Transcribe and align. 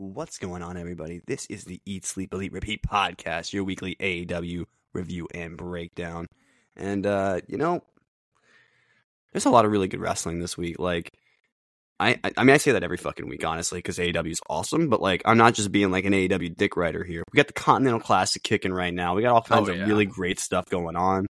What's 0.00 0.38
going 0.38 0.62
on, 0.62 0.76
everybody? 0.76 1.22
This 1.26 1.46
is 1.46 1.64
the 1.64 1.80
Eat, 1.84 2.06
Sleep, 2.06 2.32
Elite, 2.32 2.52
Repeat 2.52 2.82
podcast, 2.88 3.52
your 3.52 3.64
weekly 3.64 3.96
AEW 3.98 4.62
review 4.92 5.26
and 5.34 5.56
breakdown. 5.56 6.26
And, 6.76 7.04
uh, 7.04 7.40
you 7.48 7.58
know, 7.58 7.82
there's 9.32 9.46
a 9.46 9.50
lot 9.50 9.64
of 9.64 9.72
really 9.72 9.88
good 9.88 9.98
wrestling 9.98 10.38
this 10.38 10.56
week. 10.56 10.78
Like, 10.78 11.10
I, 11.98 12.20
I 12.36 12.44
mean, 12.44 12.54
I 12.54 12.58
say 12.58 12.70
that 12.70 12.84
every 12.84 12.96
fucking 12.96 13.28
week, 13.28 13.44
honestly, 13.44 13.80
because 13.80 13.98
AEW 13.98 14.30
is 14.30 14.40
awesome. 14.48 14.88
But 14.88 15.02
like, 15.02 15.22
I'm 15.24 15.36
not 15.36 15.54
just 15.54 15.72
being 15.72 15.90
like 15.90 16.04
an 16.04 16.12
AEW 16.12 16.56
dick 16.56 16.76
writer 16.76 17.02
here. 17.02 17.24
We 17.32 17.36
got 17.36 17.48
the 17.48 17.52
Continental 17.54 17.98
Classic 17.98 18.40
kicking 18.40 18.72
right 18.72 18.94
now. 18.94 19.16
We 19.16 19.22
got 19.22 19.34
all 19.34 19.42
kinds 19.42 19.68
Oh, 19.68 19.72
of 19.72 19.88
really 19.88 20.06
great 20.06 20.38
stuff 20.38 20.66
going 20.66 20.94
on. 20.94 21.26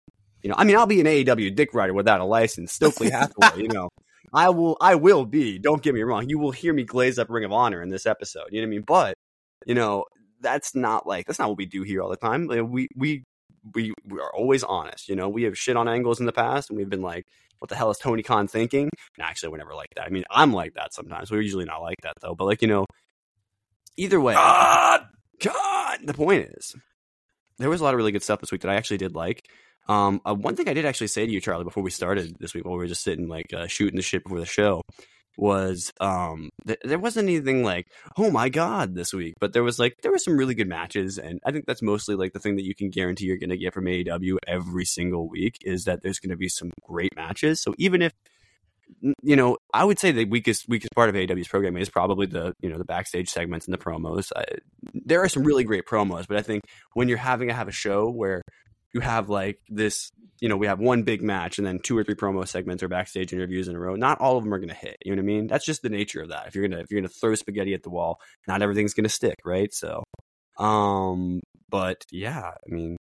You 0.42 0.48
know, 0.48 0.56
I 0.56 0.64
mean, 0.64 0.76
I'll 0.76 0.86
be 0.86 1.00
an 1.02 1.06
AEW 1.06 1.54
dick 1.54 1.74
writer 1.74 1.92
without 1.92 2.20
a 2.20 2.24
license. 2.24 2.72
Stokely 2.72 3.10
Hathaway, 3.10 3.60
you 3.60 3.68
know, 3.68 3.90
I 4.34 4.50
will, 4.50 4.76
I 4.80 4.96
will 4.96 5.24
be. 5.24 5.58
Don't 5.58 5.82
get 5.82 5.94
me 5.94 6.02
wrong. 6.02 6.28
You 6.28 6.38
will 6.38 6.50
hear 6.50 6.74
me 6.74 6.82
glaze 6.84 7.18
up 7.18 7.30
Ring 7.30 7.44
of 7.44 7.52
Honor 7.52 7.82
in 7.82 7.88
this 7.88 8.06
episode. 8.06 8.48
You 8.50 8.60
know 8.60 8.66
what 8.66 8.68
I 8.68 8.76
mean? 8.76 8.84
But 8.86 9.14
you 9.66 9.74
know, 9.74 10.04
that's 10.40 10.74
not 10.74 11.06
like 11.06 11.26
that's 11.26 11.38
not 11.38 11.48
what 11.48 11.58
we 11.58 11.66
do 11.66 11.82
here 11.82 12.02
all 12.02 12.10
the 12.10 12.16
time. 12.16 12.46
Like, 12.46 12.62
we 12.68 12.88
we 12.96 13.24
we 13.74 13.92
we 14.06 14.20
are 14.20 14.34
always 14.34 14.64
honest. 14.64 15.08
You 15.08 15.16
know, 15.16 15.28
we 15.28 15.44
have 15.44 15.56
shit 15.56 15.76
on 15.76 15.88
angles 15.88 16.20
in 16.20 16.26
the 16.26 16.32
past, 16.32 16.68
and 16.70 16.76
we've 16.76 16.90
been 16.90 17.02
like, 17.02 17.26
"What 17.60 17.68
the 17.68 17.76
hell 17.76 17.90
is 17.90 17.98
Tony 17.98 18.22
Khan 18.22 18.48
thinking?" 18.48 18.90
And 19.16 19.24
actually, 19.24 19.50
we're 19.50 19.58
never 19.58 19.74
like 19.74 19.94
that. 19.96 20.06
I 20.06 20.10
mean, 20.10 20.24
I'm 20.30 20.52
like 20.52 20.74
that 20.74 20.92
sometimes. 20.94 21.30
We're 21.30 21.40
usually 21.40 21.64
not 21.64 21.82
like 21.82 22.00
that 22.02 22.14
though. 22.20 22.34
But 22.34 22.44
like 22.44 22.62
you 22.62 22.68
know, 22.68 22.86
either 23.96 24.20
way, 24.20 24.34
God! 24.34 25.06
God, 25.40 25.98
the 26.04 26.14
point 26.14 26.48
is, 26.56 26.74
there 27.58 27.70
was 27.70 27.80
a 27.80 27.84
lot 27.84 27.94
of 27.94 27.98
really 27.98 28.12
good 28.12 28.22
stuff 28.22 28.40
this 28.40 28.52
week 28.52 28.62
that 28.62 28.70
I 28.70 28.76
actually 28.76 28.98
did 28.98 29.14
like. 29.14 29.48
Um, 29.88 30.20
uh, 30.24 30.34
one 30.34 30.56
thing 30.56 30.68
I 30.68 30.74
did 30.74 30.86
actually 30.86 31.08
say 31.08 31.26
to 31.26 31.32
you, 31.32 31.40
Charlie, 31.40 31.64
before 31.64 31.82
we 31.82 31.90
started 31.90 32.36
this 32.38 32.54
week, 32.54 32.64
while 32.64 32.74
we 32.74 32.78
were 32.78 32.86
just 32.86 33.04
sitting 33.04 33.28
like 33.28 33.52
uh, 33.52 33.66
shooting 33.66 33.96
the 33.96 34.02
shit 34.02 34.24
before 34.24 34.40
the 34.40 34.46
show, 34.46 34.82
was 35.36 35.92
um, 36.00 36.50
th- 36.66 36.78
there 36.84 36.98
wasn't 36.98 37.28
anything 37.28 37.64
like, 37.64 37.88
oh 38.16 38.30
my 38.30 38.48
god, 38.48 38.94
this 38.94 39.12
week, 39.12 39.34
but 39.40 39.52
there 39.52 39.64
was 39.64 39.78
like 39.78 39.96
there 40.02 40.12
were 40.12 40.18
some 40.18 40.36
really 40.36 40.54
good 40.54 40.68
matches, 40.68 41.18
and 41.18 41.40
I 41.44 41.52
think 41.52 41.66
that's 41.66 41.82
mostly 41.82 42.14
like 42.14 42.32
the 42.32 42.38
thing 42.38 42.56
that 42.56 42.64
you 42.64 42.74
can 42.74 42.90
guarantee 42.90 43.26
you're 43.26 43.38
going 43.38 43.50
to 43.50 43.56
get 43.56 43.74
from 43.74 43.86
AEW 43.86 44.38
every 44.46 44.84
single 44.84 45.28
week 45.28 45.58
is 45.62 45.84
that 45.84 46.02
there's 46.02 46.18
going 46.18 46.30
to 46.30 46.36
be 46.36 46.48
some 46.48 46.70
great 46.82 47.14
matches. 47.16 47.62
So 47.62 47.74
even 47.78 48.02
if 48.02 48.12
you 49.22 49.36
know, 49.36 49.56
I 49.72 49.84
would 49.84 49.98
say 49.98 50.12
the 50.12 50.24
weakest 50.24 50.68
weakest 50.68 50.94
part 50.94 51.08
of 51.08 51.14
AEW's 51.14 51.48
programming 51.48 51.82
is 51.82 51.88
probably 51.88 52.26
the 52.26 52.54
you 52.60 52.70
know 52.70 52.78
the 52.78 52.84
backstage 52.84 53.28
segments 53.28 53.66
and 53.66 53.74
the 53.74 53.78
promos. 53.78 54.30
I, 54.36 54.44
there 54.92 55.22
are 55.22 55.28
some 55.28 55.42
really 55.42 55.64
great 55.64 55.84
promos, 55.86 56.26
but 56.28 56.36
I 56.36 56.42
think 56.42 56.62
when 56.94 57.08
you're 57.08 57.18
having 57.18 57.48
to 57.48 57.54
have 57.54 57.68
a 57.68 57.72
show 57.72 58.10
where 58.10 58.42
you 58.94 59.00
have 59.00 59.28
like 59.28 59.58
this, 59.68 60.10
you 60.40 60.48
know, 60.48 60.56
we 60.56 60.66
have 60.66 60.78
one 60.78 61.02
big 61.02 61.22
match 61.22 61.58
and 61.58 61.66
then 61.66 61.78
two 61.78 61.96
or 61.96 62.04
three 62.04 62.14
promo 62.14 62.46
segments 62.46 62.82
or 62.82 62.88
backstage 62.88 63.32
interviews 63.32 63.68
in 63.68 63.76
a 63.76 63.78
row. 63.78 63.96
Not 63.96 64.20
all 64.20 64.36
of 64.36 64.44
them 64.44 64.54
are 64.54 64.58
going 64.58 64.68
to 64.68 64.74
hit. 64.74 64.96
You 65.04 65.12
know 65.12 65.20
what 65.20 65.24
I 65.24 65.26
mean? 65.26 65.46
That's 65.46 65.66
just 65.66 65.82
the 65.82 65.88
nature 65.88 66.22
of 66.22 66.28
that. 66.30 66.46
If 66.46 66.54
you're 66.54 66.66
gonna 66.66 66.80
if 66.80 66.90
you're 66.90 67.00
gonna 67.00 67.08
throw 67.08 67.34
spaghetti 67.34 67.74
at 67.74 67.82
the 67.82 67.90
wall, 67.90 68.20
not 68.46 68.62
everything's 68.62 68.94
going 68.94 69.04
to 69.04 69.10
stick, 69.10 69.36
right? 69.44 69.72
So, 69.74 70.04
um, 70.58 71.40
but 71.68 72.04
yeah, 72.10 72.52
I 72.54 72.74
mean, 72.74 72.96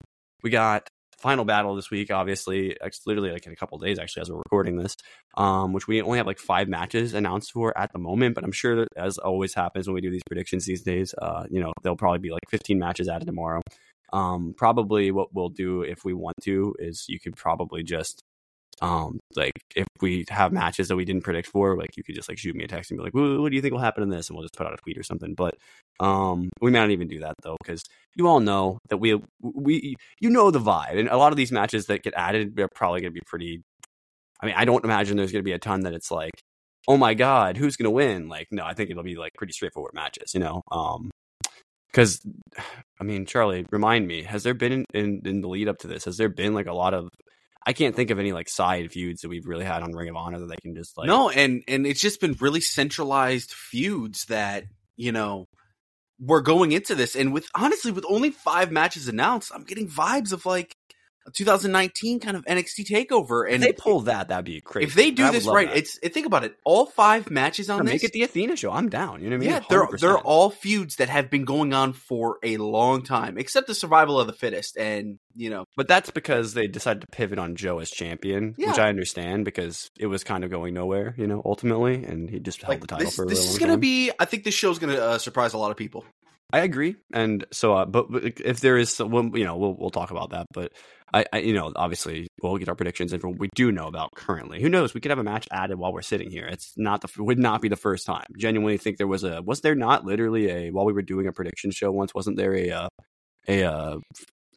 we 0.42 0.50
got 0.50 0.88
final 1.18 1.44
battle 1.44 1.74
this 1.74 1.90
week. 1.90 2.12
Obviously, 2.12 2.76
it's 2.80 3.06
literally 3.06 3.32
like 3.32 3.46
in 3.46 3.52
a 3.52 3.56
couple 3.56 3.78
days 3.78 3.98
actually 3.98 4.22
as 4.22 4.30
we're 4.30 4.38
recording 4.38 4.76
this 4.76 4.94
um, 5.38 5.72
which 5.72 5.86
we 5.86 6.02
only 6.02 6.18
have 6.18 6.26
like 6.26 6.38
five 6.38 6.68
matches 6.68 7.14
announced 7.14 7.52
for 7.52 7.76
at 7.78 7.92
the 7.92 7.98
moment. 7.98 8.34
But 8.34 8.44
I'm 8.44 8.52
sure 8.52 8.76
that, 8.76 8.88
as 8.96 9.18
always 9.18 9.54
happens 9.54 9.86
when 9.86 9.94
we 9.94 10.00
do 10.00 10.10
these 10.10 10.22
predictions 10.26 10.66
these 10.66 10.82
days, 10.82 11.14
uh, 11.16 11.44
you 11.48 11.60
know, 11.60 11.72
there'll 11.82 11.96
probably 11.96 12.18
be 12.18 12.30
like 12.30 12.42
15 12.50 12.78
matches 12.78 13.08
added 13.08 13.26
tomorrow. 13.26 13.62
Um, 14.12 14.54
probably 14.56 15.10
what 15.10 15.34
we'll 15.34 15.50
do 15.50 15.82
if 15.82 16.04
we 16.04 16.14
want 16.14 16.36
to 16.44 16.74
is 16.78 17.06
you 17.08 17.20
could 17.20 17.36
probably 17.36 17.82
just, 17.82 18.22
um, 18.80 19.18
like 19.36 19.52
if 19.74 19.86
we 20.00 20.24
have 20.30 20.52
matches 20.52 20.88
that 20.88 20.96
we 20.96 21.04
didn't 21.04 21.24
predict 21.24 21.48
for, 21.48 21.76
like 21.76 21.96
you 21.96 22.02
could 22.04 22.14
just 22.14 22.28
like 22.28 22.38
shoot 22.38 22.54
me 22.54 22.64
a 22.64 22.68
text 22.68 22.90
and 22.90 22.98
be 22.98 23.04
like, 23.04 23.14
"What 23.14 23.50
do 23.50 23.56
you 23.56 23.62
think 23.62 23.72
will 23.72 23.80
happen 23.80 24.02
in 24.02 24.08
this?" 24.10 24.28
And 24.28 24.36
we'll 24.36 24.44
just 24.44 24.56
put 24.56 24.66
out 24.66 24.74
a 24.74 24.76
tweet 24.76 24.98
or 24.98 25.02
something. 25.02 25.34
But 25.34 25.56
um, 26.00 26.50
we 26.60 26.70
may 26.70 26.78
not 26.78 26.90
even 26.90 27.08
do 27.08 27.20
that 27.20 27.34
though, 27.42 27.56
because 27.62 27.82
you 28.16 28.28
all 28.28 28.40
know 28.40 28.78
that 28.88 28.98
we 28.98 29.20
we 29.42 29.96
you 30.20 30.30
know 30.30 30.50
the 30.50 30.60
vibe, 30.60 30.98
and 30.98 31.08
a 31.08 31.16
lot 31.16 31.32
of 31.32 31.36
these 31.36 31.52
matches 31.52 31.86
that 31.86 32.02
get 32.02 32.14
added 32.14 32.58
are 32.60 32.68
probably 32.74 33.00
going 33.00 33.12
to 33.12 33.20
be 33.20 33.24
pretty 33.26 33.62
I 34.40 34.46
mean, 34.46 34.54
I 34.56 34.64
don't 34.64 34.84
imagine 34.84 35.16
there's 35.16 35.32
going 35.32 35.42
to 35.42 35.48
be 35.48 35.52
a 35.52 35.58
ton 35.58 35.80
that 35.80 35.94
it's 35.94 36.10
like, 36.10 36.32
oh 36.86 36.96
my 36.96 37.14
god, 37.14 37.56
who's 37.56 37.76
going 37.76 37.84
to 37.84 37.90
win? 37.90 38.28
Like, 38.28 38.48
no, 38.50 38.64
I 38.64 38.74
think 38.74 38.90
it'll 38.90 39.02
be 39.02 39.16
like 39.16 39.34
pretty 39.34 39.52
straightforward 39.52 39.94
matches, 39.94 40.32
you 40.34 40.40
know. 40.40 40.62
Um, 40.70 41.10
because 41.90 42.20
I 43.00 43.04
mean, 43.04 43.26
Charlie, 43.26 43.66
remind 43.70 44.06
me, 44.06 44.22
has 44.22 44.42
there 44.42 44.54
been 44.54 44.84
in, 44.92 45.22
in 45.24 45.40
the 45.40 45.48
lead 45.48 45.68
up 45.68 45.78
to 45.78 45.86
this? 45.86 46.04
Has 46.04 46.16
there 46.16 46.28
been 46.28 46.54
like 46.54 46.66
a 46.66 46.74
lot 46.74 46.94
of? 46.94 47.08
I 47.66 47.72
can't 47.72 47.94
think 47.94 48.10
of 48.10 48.18
any 48.18 48.32
like 48.32 48.48
side 48.48 48.90
feuds 48.90 49.20
that 49.20 49.28
we've 49.28 49.46
really 49.46 49.64
had 49.64 49.82
on 49.82 49.92
Ring 49.92 50.08
of 50.08 50.16
Honor 50.16 50.40
that 50.40 50.46
they 50.46 50.56
can 50.62 50.74
just 50.74 50.96
like. 50.96 51.06
no, 51.06 51.30
and 51.30 51.62
and 51.68 51.86
it's 51.86 52.00
just 52.00 52.20
been 52.20 52.36
really 52.40 52.60
centralized 52.60 53.52
feuds 53.52 54.24
that 54.26 54.64
you 54.96 55.12
know 55.12 55.46
we're 56.20 56.40
going 56.40 56.72
into 56.72 56.94
this, 56.94 57.14
and 57.14 57.32
with 57.32 57.48
honestly, 57.54 57.92
with 57.92 58.04
only 58.08 58.30
five 58.30 58.72
matches 58.72 59.08
announced, 59.08 59.52
I'm 59.54 59.64
getting 59.64 59.88
vibes 59.88 60.32
of 60.32 60.46
like 60.46 60.74
2019 61.34 62.20
kind 62.20 62.36
of 62.36 62.44
NXT 62.44 62.86
takeover. 62.86 63.46
if 63.48 63.54
And 63.54 63.62
they 63.62 63.72
pull 63.72 64.00
that, 64.02 64.28
that'd 64.28 64.44
be 64.44 64.60
crazy. 64.60 64.86
if 64.86 64.94
they 64.94 65.10
do 65.10 65.24
I 65.26 65.30
this 65.30 65.46
right, 65.46 65.68
that. 65.68 65.76
it's 65.76 65.98
think 65.98 66.26
about 66.26 66.44
it. 66.44 66.56
All 66.64 66.86
five 66.86 67.30
matches 67.30 67.70
on 67.70 67.78
Yeah, 67.78 67.82
this, 67.84 67.92
make 68.02 68.04
it 68.04 68.12
the 68.12 68.22
Athena 68.22 68.56
show. 68.56 68.70
I'm 68.72 68.88
down. 68.88 69.22
You 69.22 69.30
know 69.30 69.36
what 69.36 69.44
I 69.44 69.46
mean? 69.46 69.50
yeah, 69.50 69.60
they're 69.68 69.86
100%. 69.86 70.00
they're 70.00 70.18
all 70.18 70.50
feuds 70.50 70.96
that 70.96 71.08
have 71.08 71.30
been 71.30 71.44
going 71.44 71.72
on 71.72 71.92
for 71.92 72.38
a 72.42 72.56
long 72.56 73.02
time, 73.02 73.38
except 73.38 73.66
the 73.66 73.74
survival 73.74 74.18
of 74.20 74.26
the 74.26 74.32
fittest, 74.32 74.76
and 74.76 75.18
you 75.36 75.50
know, 75.50 75.64
But 75.76 75.86
that's 75.86 76.10
because 76.10 76.54
they 76.54 76.66
decided 76.66 77.02
to 77.02 77.06
pivot 77.08 77.38
on 77.38 77.54
Joe 77.54 77.78
as 77.78 77.90
champion, 77.90 78.54
which 78.58 78.78
I 78.78 78.88
understand 78.88 79.44
because 79.44 79.88
it 79.96 80.06
was 80.06 80.24
kind 80.24 80.42
of 80.42 80.50
going 80.50 80.74
nowhere, 80.74 81.14
you 81.16 81.28
know, 81.28 81.42
ultimately, 81.44 82.02
and 82.04 82.28
he 82.28 82.40
just 82.40 82.60
held 82.62 82.70
like 82.70 82.80
the 82.80 82.86
title 82.88 83.04
this, 83.06 83.14
for 83.16 83.24
a 83.24 83.28
this 83.28 83.48
is 83.48 83.58
gonna 83.58 83.74
time. 83.74 83.80
be. 83.80 84.10
I 84.18 84.24
think 84.24 84.42
this 84.44 84.54
show's 84.54 84.78
gonna 84.80 84.94
uh, 84.96 85.18
surprise 85.18 85.52
a 85.52 85.58
lot 85.58 85.70
of 85.70 85.76
people. 85.76 86.04
I 86.50 86.60
agree, 86.60 86.96
and 87.12 87.44
so, 87.52 87.74
uh, 87.74 87.84
but, 87.84 88.10
but 88.10 88.40
if 88.40 88.60
there 88.60 88.78
is, 88.78 88.90
some, 88.90 89.10
well, 89.10 89.30
you 89.34 89.44
know, 89.44 89.56
we'll 89.58 89.74
we'll 89.74 89.90
talk 89.90 90.10
about 90.10 90.30
that. 90.30 90.46
But 90.52 90.72
I, 91.12 91.24
I, 91.32 91.38
you 91.38 91.54
know, 91.54 91.72
obviously 91.74 92.28
we'll 92.42 92.56
get 92.56 92.68
our 92.68 92.74
predictions 92.74 93.12
and 93.12 93.22
what 93.22 93.38
we 93.38 93.48
do 93.54 93.72
know 93.72 93.86
about 93.86 94.14
currently. 94.14 94.60
Who 94.60 94.68
knows? 94.68 94.94
We 94.94 95.00
could 95.00 95.10
have 95.10 95.18
a 95.18 95.24
match 95.24 95.48
added 95.50 95.78
while 95.78 95.92
we're 95.92 96.02
sitting 96.02 96.30
here. 96.30 96.46
It's 96.46 96.72
not 96.76 97.00
the 97.00 97.22
would 97.22 97.38
not 97.38 97.62
be 97.62 97.68
the 97.68 97.76
first 97.76 98.06
time. 98.06 98.26
Genuinely 98.36 98.78
think 98.78 98.98
there 98.98 99.06
was 99.06 99.24
a 99.24 99.42
was 99.42 99.60
there 99.60 99.74
not 99.74 100.04
literally 100.04 100.50
a 100.50 100.70
while 100.70 100.84
we 100.84 100.92
were 100.92 101.02
doing 101.02 101.26
a 101.26 101.32
prediction 101.32 101.70
show 101.70 101.90
once? 101.90 102.14
Wasn't 102.14 102.36
there 102.36 102.54
a 102.54 102.70
uh, 102.70 102.88
a, 103.48 103.64
uh, 103.64 103.98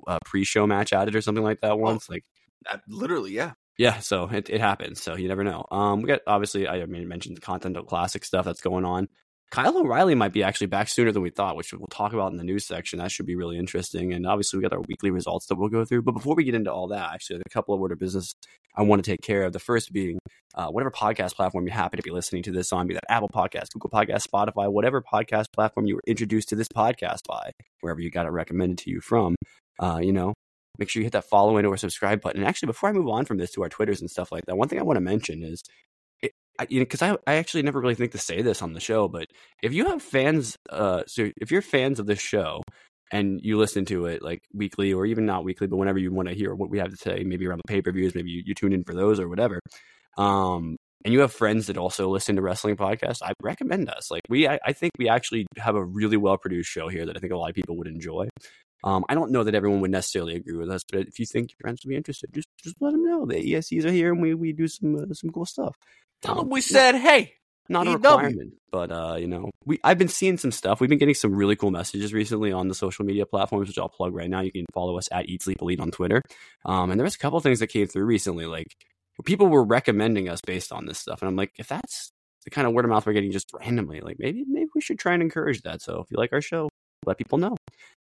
a 0.08 0.20
pre-show 0.26 0.68
match 0.68 0.94
added 0.94 1.16
or 1.16 1.22
something 1.22 1.44
like 1.44 1.62
that 1.62 1.80
once? 1.80 2.10
Like 2.10 2.24
Uh, 2.70 2.78
literally, 2.88 3.32
yeah. 3.32 3.54
yeah, 3.78 4.00
so 4.00 4.26
it, 4.26 4.50
it 4.50 4.62
happens. 4.62 5.02
So 5.02 5.16
you 5.16 5.28
never 5.28 5.44
know. 5.44 5.66
Um, 5.72 6.02
we 6.02 6.08
got 6.08 6.22
obviously 6.28 6.68
I 6.68 6.86
mean, 6.86 7.08
mentioned 7.08 7.38
the 7.38 7.42
Continental 7.42 7.84
Classic 7.84 8.24
stuff 8.24 8.46
that's 8.46 8.62
going 8.62 8.86
on. 8.86 9.08
Kyle 9.52 9.78
O'Reilly 9.78 10.16
might 10.16 10.32
be 10.32 10.44
actually 10.44 10.68
back 10.68 10.88
sooner 10.88 11.12
than 11.12 11.22
we 11.22 11.30
thought, 11.30 11.58
which 11.58 11.74
we'll 11.74 11.86
talk 11.88 12.14
about 12.14 12.32
in 12.32 12.38
the 12.38 12.44
news 12.46 12.66
section. 12.66 13.00
That 13.00 13.12
should 13.12 13.26
be 13.26 13.36
really 13.36 13.58
interesting. 13.58 14.14
And 14.14 14.26
obviously, 14.26 14.58
we 14.58 14.64
got 14.64 14.72
our 14.72 14.82
weekly 14.88 15.12
results 15.12 15.48
that 15.48 15.56
we'll 15.56 15.68
go 15.68 15.84
through. 15.84 16.04
But 16.04 16.14
before 16.14 16.36
we 16.36 16.46
get 16.46 16.56
into 16.56 16.72
all 16.72 16.88
that, 16.88 17.12
actually, 17.14 17.42
a 17.46 17.50
couple 17.50 17.76
of 17.76 17.82
order 17.82 17.94
of 17.94 18.00
business 18.00 18.32
I 18.78 18.84
want 18.84 19.04
to 19.04 19.12
take 19.12 19.22
care 19.22 19.44
of. 19.44 19.52
The 19.52 19.60
first 19.60 19.92
being 19.92 20.20
uh, 20.56 20.68
whatever 20.68 20.90
podcast 20.90 21.36
platform 21.36 21.68
you're 21.68 21.76
happy 21.76 21.98
to 21.98 22.04
be 22.04 22.12
listening 22.12 22.44
to 22.44 22.52
this 22.54 22.72
on, 22.72 22.88
be 22.88 22.94
that 22.94 23.04
Apple 23.10 23.28
Podcast, 23.28 23.72
Google 23.74 23.90
Podcast, 23.90 24.26
Spotify, 24.26 24.72
whatever 24.72 25.02
podcast 25.02 25.46
platform 25.54 25.86
you 25.86 25.96
were 25.96 26.04
introduced 26.08 26.48
to 26.50 26.56
this 26.56 26.70
podcast 26.74 27.20
by, 27.28 27.52
wherever 27.82 28.00
you 28.00 28.10
got 28.10 28.26
it 28.26 28.32
recommended 28.32 28.78
to 28.78 28.90
you 28.90 29.02
from. 29.02 29.36
Uh, 29.82 30.00
you 30.02 30.14
know, 30.14 30.34
make 30.78 30.90
sure 30.90 31.02
you 31.02 31.06
hit 31.06 31.14
that 31.14 31.26
follow 31.30 31.58
and 31.58 31.68
or 31.68 31.76
subscribe 31.76 32.22
button. 32.22 32.40
And 32.40 32.48
actually, 32.48 32.68
before 32.68 32.88
I 32.88 32.94
move 32.94 33.10
on 33.10 33.26
from 33.26 33.38
this 33.38 33.52
to 33.52 33.64
our 33.64 33.70
Twitters 33.70 34.00
and 34.00 34.10
stuff 34.10 34.32
like 34.32 34.46
that, 34.46 34.56
one 34.56 34.70
thing 34.70 34.80
I 34.80 34.84
want 34.84 34.96
to 34.96 35.02
mention 35.02 35.44
is, 35.44 35.62
I, 36.62 36.68
you 36.70 36.80
know, 36.80 36.84
because 36.86 37.02
I, 37.02 37.18
I 37.26 37.36
actually 37.36 37.64
never 37.64 37.82
really 37.82 37.96
think 37.96 38.12
to 38.12 38.20
say 38.20 38.44
this 38.44 38.62
on 38.62 38.74
the 38.74 38.80
show, 38.80 39.08
but 39.08 39.26
if 39.64 39.74
you 39.74 39.88
have 39.88 40.02
fans, 40.02 40.56
uh, 40.70 41.02
so 41.08 41.32
if 41.38 41.50
you're 41.50 41.64
fans 41.64 42.00
of 42.00 42.06
this 42.06 42.20
show 42.20 42.62
and 43.12 43.40
you 43.42 43.58
listen 43.58 43.84
to 43.86 44.06
it 44.06 44.22
like 44.22 44.44
weekly 44.54 44.94
or 44.94 45.08
even 45.08 45.26
not 45.26 45.44
weekly, 45.44 45.66
but 45.66 45.78
whenever 45.78 45.98
you 45.98 46.14
want 46.14 46.30
to 46.30 46.36
hear 46.36 46.54
what 46.54 46.70
we 46.70 46.78
have 46.78 46.92
to 46.92 46.98
say, 46.98 47.24
maybe 47.24 47.48
around 47.48 47.62
the 47.66 47.72
pay 47.72 47.82
per 47.82 47.92
views, 47.92 48.14
maybe 48.14 48.30
you, 48.30 48.44
you 48.46 48.54
tune 48.54 48.74
in 48.74 48.84
for 48.84 48.94
those 48.94 49.20
or 49.20 49.28
whatever. 49.28 49.60
Um, 50.20 50.78
and 51.04 51.12
you 51.12 51.22
have 51.22 51.34
friends 51.34 51.66
that 51.66 51.78
also 51.78 52.10
listen 52.10 52.36
to 52.36 52.44
wrestling 52.44 52.78
podcasts, 52.78 53.24
I 53.24 53.34
recommend 53.42 53.90
us. 53.90 54.12
Like 54.12 54.22
we, 54.30 54.48
I, 54.48 54.60
I 54.64 54.74
think 54.74 54.92
we 55.00 55.10
actually 55.10 55.48
have 55.58 55.76
a 55.76 55.84
really 55.84 56.18
well 56.18 56.38
produced 56.38 56.70
show 56.70 56.90
here 56.90 57.08
that 57.08 57.18
I 57.18 57.20
think 57.20 57.34
a 57.34 57.38
lot 57.38 57.50
of 57.50 57.56
people 57.56 57.76
would 57.78 57.88
enjoy. 57.88 58.30
Um, 58.84 59.04
I 59.10 59.16
don't 59.16 59.32
know 59.32 59.44
that 59.44 59.56
everyone 59.56 59.82
would 59.82 59.92
necessarily 59.92 60.36
agree 60.36 60.58
with 60.58 60.70
us, 60.70 60.84
but 60.92 61.08
if 61.08 61.18
you 61.18 61.26
think 61.26 61.52
your 61.52 61.58
friends 61.60 61.82
would 61.84 61.90
be 61.90 61.96
interested, 61.96 62.32
just 62.34 62.48
just 62.64 62.76
let 62.80 62.92
them 62.92 63.04
know. 63.04 63.26
The 63.26 63.36
ESCs 63.36 63.86
are 63.86 63.92
here 63.92 64.12
and 64.12 64.22
we, 64.22 64.36
we 64.36 64.54
do 64.54 64.68
some 64.68 64.96
uh, 64.96 65.14
some 65.14 65.32
cool 65.32 65.46
stuff. 65.46 65.76
Tell 66.22 66.34
Um, 66.34 66.38
them 66.40 66.50
we 66.50 66.62
said, 66.62 66.96
hey, 66.96 67.34
not 67.70 67.88
a 67.88 67.92
requirement, 67.94 68.54
but 68.72 68.92
uh, 68.92 69.16
you 69.20 69.28
know, 69.28 69.50
we 69.66 69.80
I've 69.84 69.98
been 69.98 70.08
seeing 70.08 70.38
some 70.38 70.52
stuff. 70.52 70.80
We've 70.82 70.90
been 70.90 71.00
getting 71.00 71.16
some 71.16 71.34
really 71.34 71.56
cool 71.56 71.72
messages 71.72 72.14
recently 72.14 72.52
on 72.52 72.68
the 72.68 72.76
social 72.76 73.06
media 73.06 73.26
platforms, 73.26 73.68
which 73.68 73.78
I'll 73.80 73.90
plug 73.90 74.14
right 74.14 74.30
now. 74.30 74.42
You 74.42 74.52
can 74.52 74.66
follow 74.74 74.98
us 74.98 75.08
at 75.12 75.28
Eat 75.30 75.42
Sleep 75.44 75.62
Elite 75.62 75.80
on 75.80 75.92
Twitter. 75.92 76.22
Um, 76.66 76.92
and 76.92 77.00
there 77.00 77.06
was 77.06 77.16
a 77.16 77.20
couple 77.20 77.40
things 77.40 77.60
that 77.60 77.68
came 77.68 77.88
through 77.88 78.06
recently, 78.06 78.46
like 78.46 78.68
people 79.24 79.48
were 79.48 79.64
recommending 79.64 80.30
us 80.30 80.42
based 80.42 80.72
on 80.72 80.86
this 80.86 80.98
stuff, 81.00 81.22
and 81.22 81.30
I'm 81.30 81.36
like, 81.36 81.52
if 81.58 81.68
that's 81.68 82.12
the 82.44 82.50
kind 82.50 82.66
of 82.68 82.74
word 82.74 82.86
of 82.86 82.90
mouth 82.90 83.06
we're 83.06 83.14
getting 83.14 83.32
just 83.32 83.52
randomly, 83.54 84.02
like 84.02 84.18
maybe 84.20 84.44
maybe 84.48 84.70
we 84.76 84.82
should 84.82 85.00
try 85.00 85.14
and 85.14 85.22
encourage 85.22 85.62
that. 85.62 85.82
So 85.82 86.00
if 86.00 86.08
you 86.12 86.18
like 86.18 86.34
our 86.34 86.42
show, 86.42 86.70
let 87.06 87.18
people 87.18 87.38
know, 87.38 87.56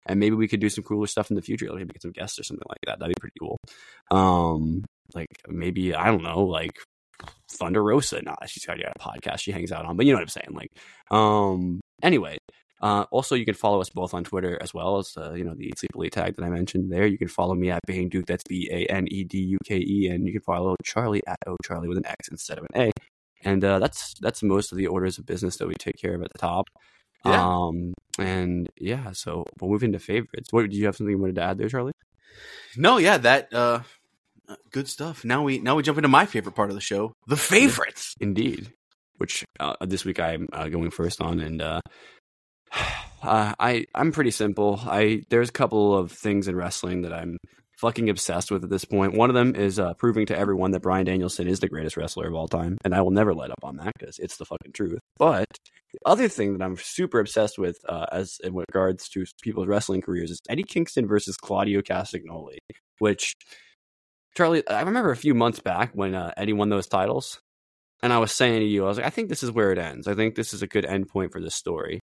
and 0.06 0.18
maybe 0.18 0.36
we 0.36 0.48
could 0.48 0.60
do 0.60 0.68
some 0.70 0.84
cooler 0.84 1.06
stuff 1.06 1.30
in 1.30 1.36
the 1.36 1.42
future. 1.42 1.66
Like 1.66 1.78
maybe 1.78 1.92
get 1.94 2.02
some 2.02 2.12
guests 2.12 2.38
or 2.38 2.44
something 2.44 2.66
like 2.68 2.78
that. 2.86 3.00
That'd 3.00 3.14
be 3.14 3.20
pretty 3.20 3.36
cool. 3.40 3.58
Um, 4.10 4.84
like 5.14 5.28
maybe 5.48 5.94
I 5.94 6.06
don't 6.06 6.22
know, 6.22 6.44
like 6.44 6.72
Thunder 7.50 7.82
Rosa. 7.82 8.22
Nah, 8.22 8.36
she's 8.46 8.64
got 8.64 8.78
a 8.80 8.92
podcast 9.00 9.40
she 9.40 9.52
hangs 9.52 9.72
out 9.72 9.84
on, 9.84 9.96
but 9.96 10.06
you 10.06 10.12
know 10.12 10.18
what 10.18 10.22
I'm 10.22 10.28
saying. 10.28 10.52
Like, 10.52 10.70
um, 11.10 11.80
anyway, 12.02 12.38
Uh, 12.80 13.04
also, 13.10 13.34
you 13.34 13.44
can 13.44 13.54
follow 13.54 13.80
us 13.80 13.90
both 13.90 14.14
on 14.14 14.22
Twitter 14.22 14.56
as 14.62 14.72
well 14.72 14.98
as 14.98 15.12
uh, 15.16 15.32
you 15.32 15.42
know 15.42 15.52
the 15.54 15.66
Eat 15.66 15.78
Sleep 15.78 15.90
Elite 15.96 16.12
tag 16.12 16.36
that 16.36 16.44
I 16.44 16.48
mentioned 16.48 16.92
there. 16.92 17.06
You 17.06 17.18
can 17.18 17.26
follow 17.26 17.54
me 17.54 17.70
at 17.70 17.80
Bane 17.86 18.08
Duke. 18.08 18.26
That's 18.26 18.44
B 18.48 18.68
A 18.70 18.86
N 18.86 19.08
E 19.08 19.24
D 19.24 19.38
U 19.38 19.58
K 19.64 19.78
E, 19.78 20.08
and 20.08 20.24
you 20.26 20.32
can 20.32 20.42
follow 20.42 20.76
Charlie 20.84 21.22
at 21.26 21.38
O 21.48 21.56
Charlie 21.64 21.88
with 21.88 21.98
an 21.98 22.06
X 22.06 22.28
instead 22.28 22.58
of 22.58 22.66
an 22.72 22.80
A. 22.80 22.90
And 23.42 23.64
uh, 23.64 23.80
that's 23.80 24.14
that's 24.20 24.44
most 24.44 24.70
of 24.70 24.78
the 24.78 24.86
orders 24.86 25.18
of 25.18 25.26
business 25.26 25.56
that 25.56 25.66
we 25.66 25.74
take 25.74 25.96
care 25.96 26.14
of 26.14 26.22
at 26.22 26.32
the 26.32 26.38
top. 26.38 26.66
Yeah. 27.24 27.44
Um, 27.44 27.94
and 28.16 28.68
yeah, 28.78 29.10
so 29.10 29.44
we'll 29.60 29.70
move 29.72 29.82
into 29.82 29.98
favorites. 29.98 30.52
What 30.52 30.70
do 30.70 30.76
you 30.76 30.86
have 30.86 30.94
something 30.96 31.10
you 31.10 31.18
wanted 31.18 31.34
to 31.36 31.42
add 31.42 31.58
there, 31.58 31.68
Charlie? 31.68 31.92
No, 32.76 32.98
yeah, 32.98 33.18
that 33.18 33.52
uh 33.52 33.80
good 34.70 34.88
stuff. 34.88 35.24
Now 35.24 35.42
we 35.42 35.58
now 35.58 35.76
we 35.76 35.82
jump 35.82 35.98
into 35.98 36.08
my 36.08 36.26
favorite 36.26 36.54
part 36.54 36.70
of 36.70 36.74
the 36.74 36.80
show, 36.80 37.12
the 37.26 37.36
favorites. 37.36 38.14
Indeed. 38.20 38.72
Which 39.16 39.44
uh, 39.58 39.74
this 39.80 40.04
week 40.04 40.20
I'm 40.20 40.48
uh, 40.52 40.68
going 40.68 40.90
first 40.90 41.20
on, 41.20 41.40
and 41.40 41.60
uh, 41.60 41.80
uh, 43.22 43.54
I 43.58 43.86
I'm 43.94 44.12
pretty 44.12 44.30
simple. 44.30 44.80
I 44.82 45.22
there's 45.28 45.48
a 45.48 45.52
couple 45.52 45.96
of 45.96 46.12
things 46.12 46.46
in 46.46 46.54
wrestling 46.54 47.02
that 47.02 47.12
I'm 47.12 47.36
fucking 47.78 48.10
obsessed 48.10 48.50
with 48.50 48.64
at 48.64 48.70
this 48.70 48.84
point. 48.84 49.14
One 49.14 49.30
of 49.30 49.34
them 49.34 49.54
is 49.54 49.78
uh, 49.78 49.94
proving 49.94 50.26
to 50.26 50.38
everyone 50.38 50.72
that 50.72 50.82
Bryan 50.82 51.06
Danielson 51.06 51.46
is 51.46 51.60
the 51.60 51.68
greatest 51.68 51.96
wrestler 51.96 52.28
of 52.28 52.34
all 52.34 52.48
time, 52.48 52.78
and 52.84 52.94
I 52.94 53.00
will 53.00 53.10
never 53.10 53.34
let 53.34 53.50
up 53.50 53.64
on 53.64 53.76
that 53.76 53.92
because 53.98 54.18
it's 54.18 54.36
the 54.36 54.44
fucking 54.44 54.72
truth. 54.72 54.98
But 55.16 55.46
the 55.92 56.00
other 56.04 56.28
thing 56.28 56.56
that 56.56 56.64
I'm 56.64 56.76
super 56.76 57.18
obsessed 57.18 57.58
with, 57.58 57.78
uh, 57.88 58.06
as 58.12 58.38
in 58.42 58.54
regards 58.54 59.08
to 59.10 59.24
people's 59.42 59.68
wrestling 59.68 60.02
careers, 60.02 60.30
is 60.30 60.40
Eddie 60.48 60.64
Kingston 60.64 61.06
versus 61.06 61.36
Claudio 61.36 61.80
Castagnoli, 61.80 62.58
which 62.98 63.34
Charlie, 64.36 64.66
I 64.68 64.82
remember 64.82 65.10
a 65.10 65.16
few 65.16 65.34
months 65.34 65.60
back 65.60 65.90
when 65.94 66.14
uh, 66.14 66.32
Eddie 66.36 66.52
won 66.52 66.68
those 66.68 66.86
titles, 66.86 67.40
and 68.02 68.12
I 68.12 68.18
was 68.18 68.32
saying 68.32 68.60
to 68.60 68.66
you, 68.66 68.84
I 68.84 68.88
was 68.88 68.98
like, 68.98 69.06
I 69.06 69.10
think 69.10 69.28
this 69.28 69.42
is 69.42 69.50
where 69.50 69.72
it 69.72 69.78
ends. 69.78 70.06
I 70.06 70.14
think 70.14 70.34
this 70.34 70.54
is 70.54 70.62
a 70.62 70.66
good 70.66 70.84
end 70.84 71.08
point 71.08 71.32
for 71.32 71.40
this 71.40 71.54
story. 71.54 72.00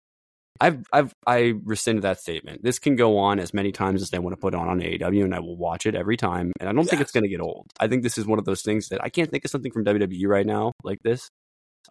I've 0.59 0.85
I've 0.93 1.13
I 1.25 1.53
rescinded 1.63 2.03
that 2.03 2.19
statement. 2.19 2.63
This 2.63 2.77
can 2.77 2.95
go 2.95 3.17
on 3.17 3.39
as 3.39 3.53
many 3.53 3.71
times 3.71 4.01
as 4.01 4.11
they 4.11 4.19
want 4.19 4.35
to 4.35 4.39
put 4.39 4.53
on 4.53 4.67
on 4.67 4.79
AEW, 4.79 5.23
and 5.23 5.33
I 5.33 5.39
will 5.39 5.57
watch 5.57 5.85
it 5.85 5.95
every 5.95 6.17
time. 6.17 6.51
And 6.59 6.69
I 6.69 6.73
don't 6.73 6.87
think 6.87 7.01
it's 7.01 7.11
going 7.11 7.23
to 7.23 7.29
get 7.29 7.41
old. 7.41 7.67
I 7.79 7.87
think 7.87 8.03
this 8.03 8.17
is 8.17 8.27
one 8.27 8.37
of 8.37 8.45
those 8.45 8.61
things 8.61 8.89
that 8.89 9.03
I 9.03 9.09
can't 9.09 9.31
think 9.31 9.43
of 9.43 9.51
something 9.51 9.71
from 9.71 9.85
WWE 9.85 10.27
right 10.27 10.45
now 10.45 10.71
like 10.83 10.99
this. 11.03 11.29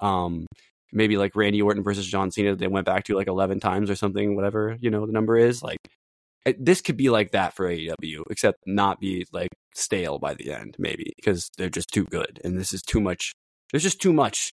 Um, 0.01 0.47
maybe 0.93 1.17
like 1.17 1.35
Randy 1.35 1.61
Orton 1.63 1.83
versus 1.83 2.07
John 2.07 2.31
Cena. 2.31 2.51
that 2.51 2.61
They 2.61 2.69
went 2.69 2.87
back 2.87 3.05
to 3.05 3.17
like 3.17 3.27
eleven 3.27 3.59
times 3.59 3.91
or 3.91 3.97
something, 3.97 4.37
whatever 4.37 4.77
you 4.81 4.91
know 4.91 5.05
the 5.05 5.13
number 5.13 5.37
is. 5.37 5.65
Like 5.65 5.79
this 6.59 6.81
could 6.81 6.97
be 6.97 7.11
like 7.11 7.33
that 7.33 7.55
for 7.55 7.69
AEW, 7.69 8.23
except 8.31 8.59
not 8.67 9.01
be 9.01 9.27
like 9.33 9.51
stale 9.75 10.19
by 10.19 10.35
the 10.35 10.53
end, 10.53 10.77
maybe 10.79 11.13
because 11.17 11.51
they're 11.57 11.69
just 11.69 11.89
too 11.93 12.05
good, 12.05 12.41
and 12.45 12.59
this 12.59 12.73
is 12.73 12.83
too 12.83 13.01
much. 13.01 13.33
There's 13.71 13.83
just 13.83 14.01
too 14.01 14.13
much 14.13 14.51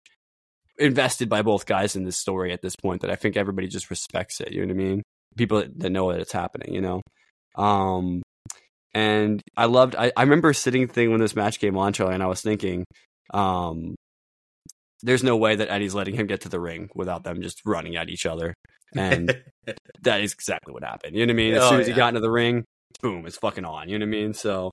invested 0.80 1.30
by 1.30 1.41
both 1.41 1.65
guys 1.65 1.95
in 1.95 2.03
this 2.03 2.18
story 2.18 2.51
at 2.51 2.62
this 2.62 2.75
point 2.75 3.01
that 3.01 3.12
I 3.12 3.15
think 3.15 3.38
everybody 3.38 3.68
just 3.68 3.89
respects 3.89 4.41
it. 4.41 4.51
You 4.51 4.62
know 4.62 4.74
what 4.74 4.81
I 4.81 4.85
mean? 4.85 5.03
People 5.38 5.63
that 5.77 5.89
know 5.89 6.12
that 6.12 6.21
it's 6.21 6.31
happening. 6.31 6.74
You 6.74 6.81
know. 6.81 7.01
Um, 7.56 8.21
and 8.94 9.41
I 9.57 9.65
loved. 9.65 9.95
I, 9.95 10.12
I 10.15 10.24
remember 10.24 10.53
sitting 10.53 10.88
thing 10.88 11.12
when 11.12 11.19
this 11.19 11.35
match 11.35 11.59
came 11.59 11.77
on, 11.77 11.94
Charlie, 11.94 12.13
and 12.13 12.24
I 12.24 12.27
was 12.27 12.41
thinking, 12.41 12.85
um, 13.33 13.95
there's 15.01 15.24
no 15.24 15.35
way 15.35 15.56
that 15.56 15.69
Eddie's 15.69 15.95
letting 15.95 16.15
him 16.15 16.27
get 16.27 16.41
to 16.41 16.50
the 16.50 16.59
ring 16.59 16.89
without 16.95 17.24
them 17.24 17.41
just 17.41 17.62
running 17.65 17.95
at 17.95 18.09
each 18.09 18.25
other. 18.25 18.53
And 18.95 19.44
that 20.01 20.22
is 20.22 20.34
exactly 20.34 20.74
what 20.74 20.84
happened. 20.84 21.16
You 21.16 21.25
know 21.25 21.34
what 21.34 21.42
I 21.42 21.44
mean? 21.44 21.56
As 21.56 21.63
Oh, 21.63 21.69
soon 21.69 21.80
as 21.81 21.88
he 21.88 21.94
got 21.94 22.10
into 22.10 22.22
the 22.22 22.31
ring, 22.31 22.66
boom, 23.01 23.25
it's 23.25 23.38
fucking 23.38 23.66
on. 23.66 23.90
You 23.90 24.00
know 24.00 24.06
what 24.06 24.16
I 24.16 24.19
mean? 24.22 24.34
So, 24.34 24.72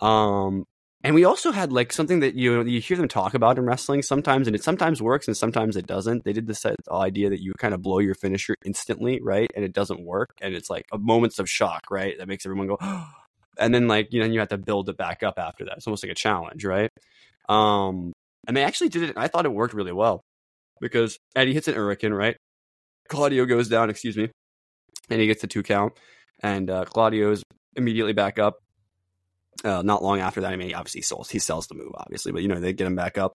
um, 0.00 0.64
and 1.04 1.14
we 1.14 1.24
also 1.24 1.50
had 1.50 1.72
like 1.72 1.92
something 1.92 2.20
that 2.20 2.34
you 2.34 2.62
you 2.62 2.80
hear 2.80 2.96
them 2.96 3.08
talk 3.08 3.34
about 3.34 3.58
in 3.58 3.66
wrestling 3.66 4.02
sometimes, 4.02 4.46
and 4.46 4.54
it 4.54 4.62
sometimes 4.62 5.02
works 5.02 5.26
and 5.26 5.36
sometimes 5.36 5.76
it 5.76 5.86
doesn't. 5.86 6.24
They 6.24 6.32
did 6.32 6.46
this 6.46 6.64
uh, 6.64 6.74
idea 6.92 7.28
that 7.30 7.40
you 7.40 7.52
kind 7.58 7.74
of 7.74 7.82
blow 7.82 7.98
your 7.98 8.14
finisher 8.14 8.54
instantly, 8.64 9.20
right? 9.20 9.50
And 9.56 9.64
it 9.64 9.72
doesn't 9.72 10.04
work, 10.04 10.30
and 10.40 10.54
it's 10.54 10.70
like 10.70 10.86
a 10.92 10.98
moments 10.98 11.38
of 11.40 11.50
shock, 11.50 11.90
right? 11.90 12.16
That 12.18 12.28
makes 12.28 12.46
everyone 12.46 12.68
go, 12.68 12.78
and 13.58 13.74
then 13.74 13.88
like 13.88 14.12
you 14.12 14.20
know 14.20 14.26
you 14.26 14.38
have 14.38 14.48
to 14.50 14.58
build 14.58 14.88
it 14.88 14.96
back 14.96 15.22
up 15.24 15.38
after 15.38 15.64
that. 15.64 15.76
It's 15.78 15.86
almost 15.86 16.04
like 16.04 16.12
a 16.12 16.16
challenge, 16.16 16.64
right? 16.64 16.90
Um, 17.48 18.12
and 18.46 18.56
they 18.56 18.62
actually 18.62 18.88
did 18.90 19.02
it. 19.10 19.16
I 19.16 19.28
thought 19.28 19.44
it 19.46 19.52
worked 19.52 19.74
really 19.74 19.92
well 19.92 20.22
because 20.80 21.18
Eddie 21.36 21.54
hits 21.54 21.68
an 21.68 21.74
hurricane, 21.74 22.12
right? 22.14 22.36
Claudio 23.12 23.44
goes 23.44 23.68
down, 23.68 23.90
excuse 23.90 24.16
me, 24.16 24.30
and 25.10 25.20
he 25.20 25.26
gets 25.26 25.42
the 25.42 25.46
two 25.46 25.62
count, 25.62 25.92
and 26.42 26.68
uh, 26.70 26.84
Claudio's 26.84 27.42
immediately 27.76 28.12
back 28.14 28.38
up. 28.38 28.56
Uh, 29.64 29.82
not 29.82 30.02
long 30.02 30.18
after 30.18 30.40
that, 30.40 30.52
I 30.52 30.56
mean, 30.56 30.68
he 30.68 30.74
obviously 30.74 31.02
sells 31.02 31.30
he 31.30 31.38
sells 31.38 31.66
the 31.66 31.74
move, 31.74 31.92
obviously, 31.94 32.32
but 32.32 32.42
you 32.42 32.48
know 32.48 32.58
they 32.58 32.72
get 32.72 32.86
him 32.86 32.96
back 32.96 33.18
up, 33.18 33.34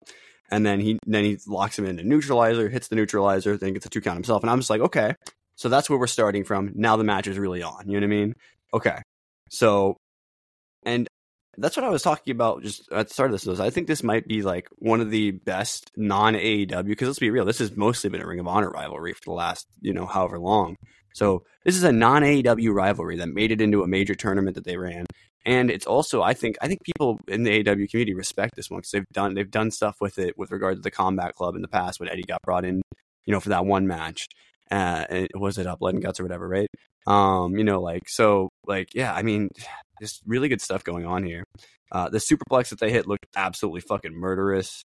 and 0.50 0.64
then 0.64 0.80
he 0.80 0.98
then 1.06 1.24
he 1.24 1.38
locks 1.46 1.78
him 1.78 1.84
into 1.84 2.02
neutralizer, 2.02 2.68
hits 2.68 2.88
the 2.88 2.96
neutralizer, 2.96 3.56
then 3.56 3.74
gets 3.74 3.86
a 3.86 3.90
two 3.90 4.00
count 4.00 4.16
himself, 4.16 4.42
and 4.42 4.50
I'm 4.50 4.58
just 4.58 4.70
like, 4.70 4.80
okay, 4.80 5.14
so 5.56 5.68
that's 5.68 5.90
where 5.90 5.98
we're 5.98 6.06
starting 6.06 6.44
from. 6.44 6.72
Now 6.74 6.96
the 6.96 7.04
match 7.04 7.26
is 7.26 7.38
really 7.38 7.62
on. 7.62 7.86
You 7.86 8.00
know 8.00 8.06
what 8.06 8.14
I 8.14 8.18
mean? 8.18 8.34
Okay, 8.72 8.98
so 9.50 9.96
and 10.84 11.06
that's 11.58 11.76
what 11.76 11.84
I 11.84 11.90
was 11.90 12.02
talking 12.02 12.32
about 12.32 12.62
just 12.62 12.90
at 12.92 13.08
the 13.08 13.14
start 13.14 13.30
of 13.30 13.32
this. 13.32 13.46
Was 13.46 13.60
I 13.60 13.70
think 13.70 13.86
this 13.86 14.02
might 14.02 14.26
be 14.26 14.42
like 14.42 14.68
one 14.76 15.00
of 15.00 15.10
the 15.10 15.30
best 15.32 15.90
non 15.96 16.34
AEW 16.34 16.86
because 16.86 17.08
let's 17.08 17.18
be 17.18 17.30
real, 17.30 17.44
this 17.44 17.58
has 17.58 17.76
mostly 17.76 18.10
been 18.10 18.22
a 18.22 18.26
Ring 18.26 18.40
of 18.40 18.46
Honor 18.46 18.70
rivalry 18.70 19.12
for 19.12 19.22
the 19.26 19.32
last 19.32 19.66
you 19.80 19.92
know 19.92 20.06
however 20.06 20.38
long. 20.38 20.76
So 21.14 21.44
this 21.64 21.76
is 21.76 21.82
a 21.82 21.92
non 21.92 22.22
AEW 22.22 22.74
rivalry 22.74 23.16
that 23.16 23.28
made 23.28 23.52
it 23.52 23.60
into 23.60 23.82
a 23.82 23.88
major 23.88 24.14
tournament 24.14 24.54
that 24.56 24.64
they 24.64 24.76
ran, 24.76 25.06
and 25.44 25.70
it's 25.70 25.86
also 25.86 26.22
I 26.22 26.34
think 26.34 26.56
I 26.60 26.68
think 26.68 26.82
people 26.84 27.18
in 27.28 27.42
the 27.42 27.62
AEW 27.62 27.90
community 27.90 28.14
respect 28.14 28.56
this 28.56 28.70
one 28.70 28.80
because 28.80 28.90
they've 28.90 29.08
done 29.12 29.34
they've 29.34 29.50
done 29.50 29.70
stuff 29.70 29.96
with 30.00 30.18
it 30.18 30.36
with 30.36 30.50
regard 30.50 30.76
to 30.76 30.82
the 30.82 30.90
Combat 30.90 31.34
Club 31.34 31.54
in 31.54 31.62
the 31.62 31.68
past 31.68 32.00
when 32.00 32.08
Eddie 32.08 32.22
got 32.22 32.42
brought 32.42 32.64
in, 32.64 32.82
you 33.24 33.32
know, 33.32 33.40
for 33.40 33.50
that 33.50 33.64
one 33.64 33.86
match. 33.86 34.26
Uh, 34.70 35.26
was 35.34 35.58
it 35.58 35.66
up 35.66 35.78
Blood 35.78 35.94
and 35.94 36.02
Guts 36.02 36.20
or 36.20 36.24
whatever, 36.24 36.48
right? 36.48 36.68
Um, 37.06 37.56
you 37.56 37.64
know, 37.64 37.80
like 37.80 38.08
so, 38.08 38.50
like 38.66 38.94
yeah, 38.94 39.12
I 39.14 39.22
mean, 39.22 39.48
there's 40.00 40.20
really 40.26 40.48
good 40.48 40.60
stuff 40.60 40.84
going 40.84 41.06
on 41.06 41.24
here. 41.24 41.44
Uh, 41.92 42.08
the 42.08 42.18
superplex 42.18 42.70
that 42.70 42.80
they 42.80 42.90
hit 42.90 43.06
looked 43.06 43.26
absolutely 43.36 43.80
fucking 43.80 44.14
murderous. 44.14 44.82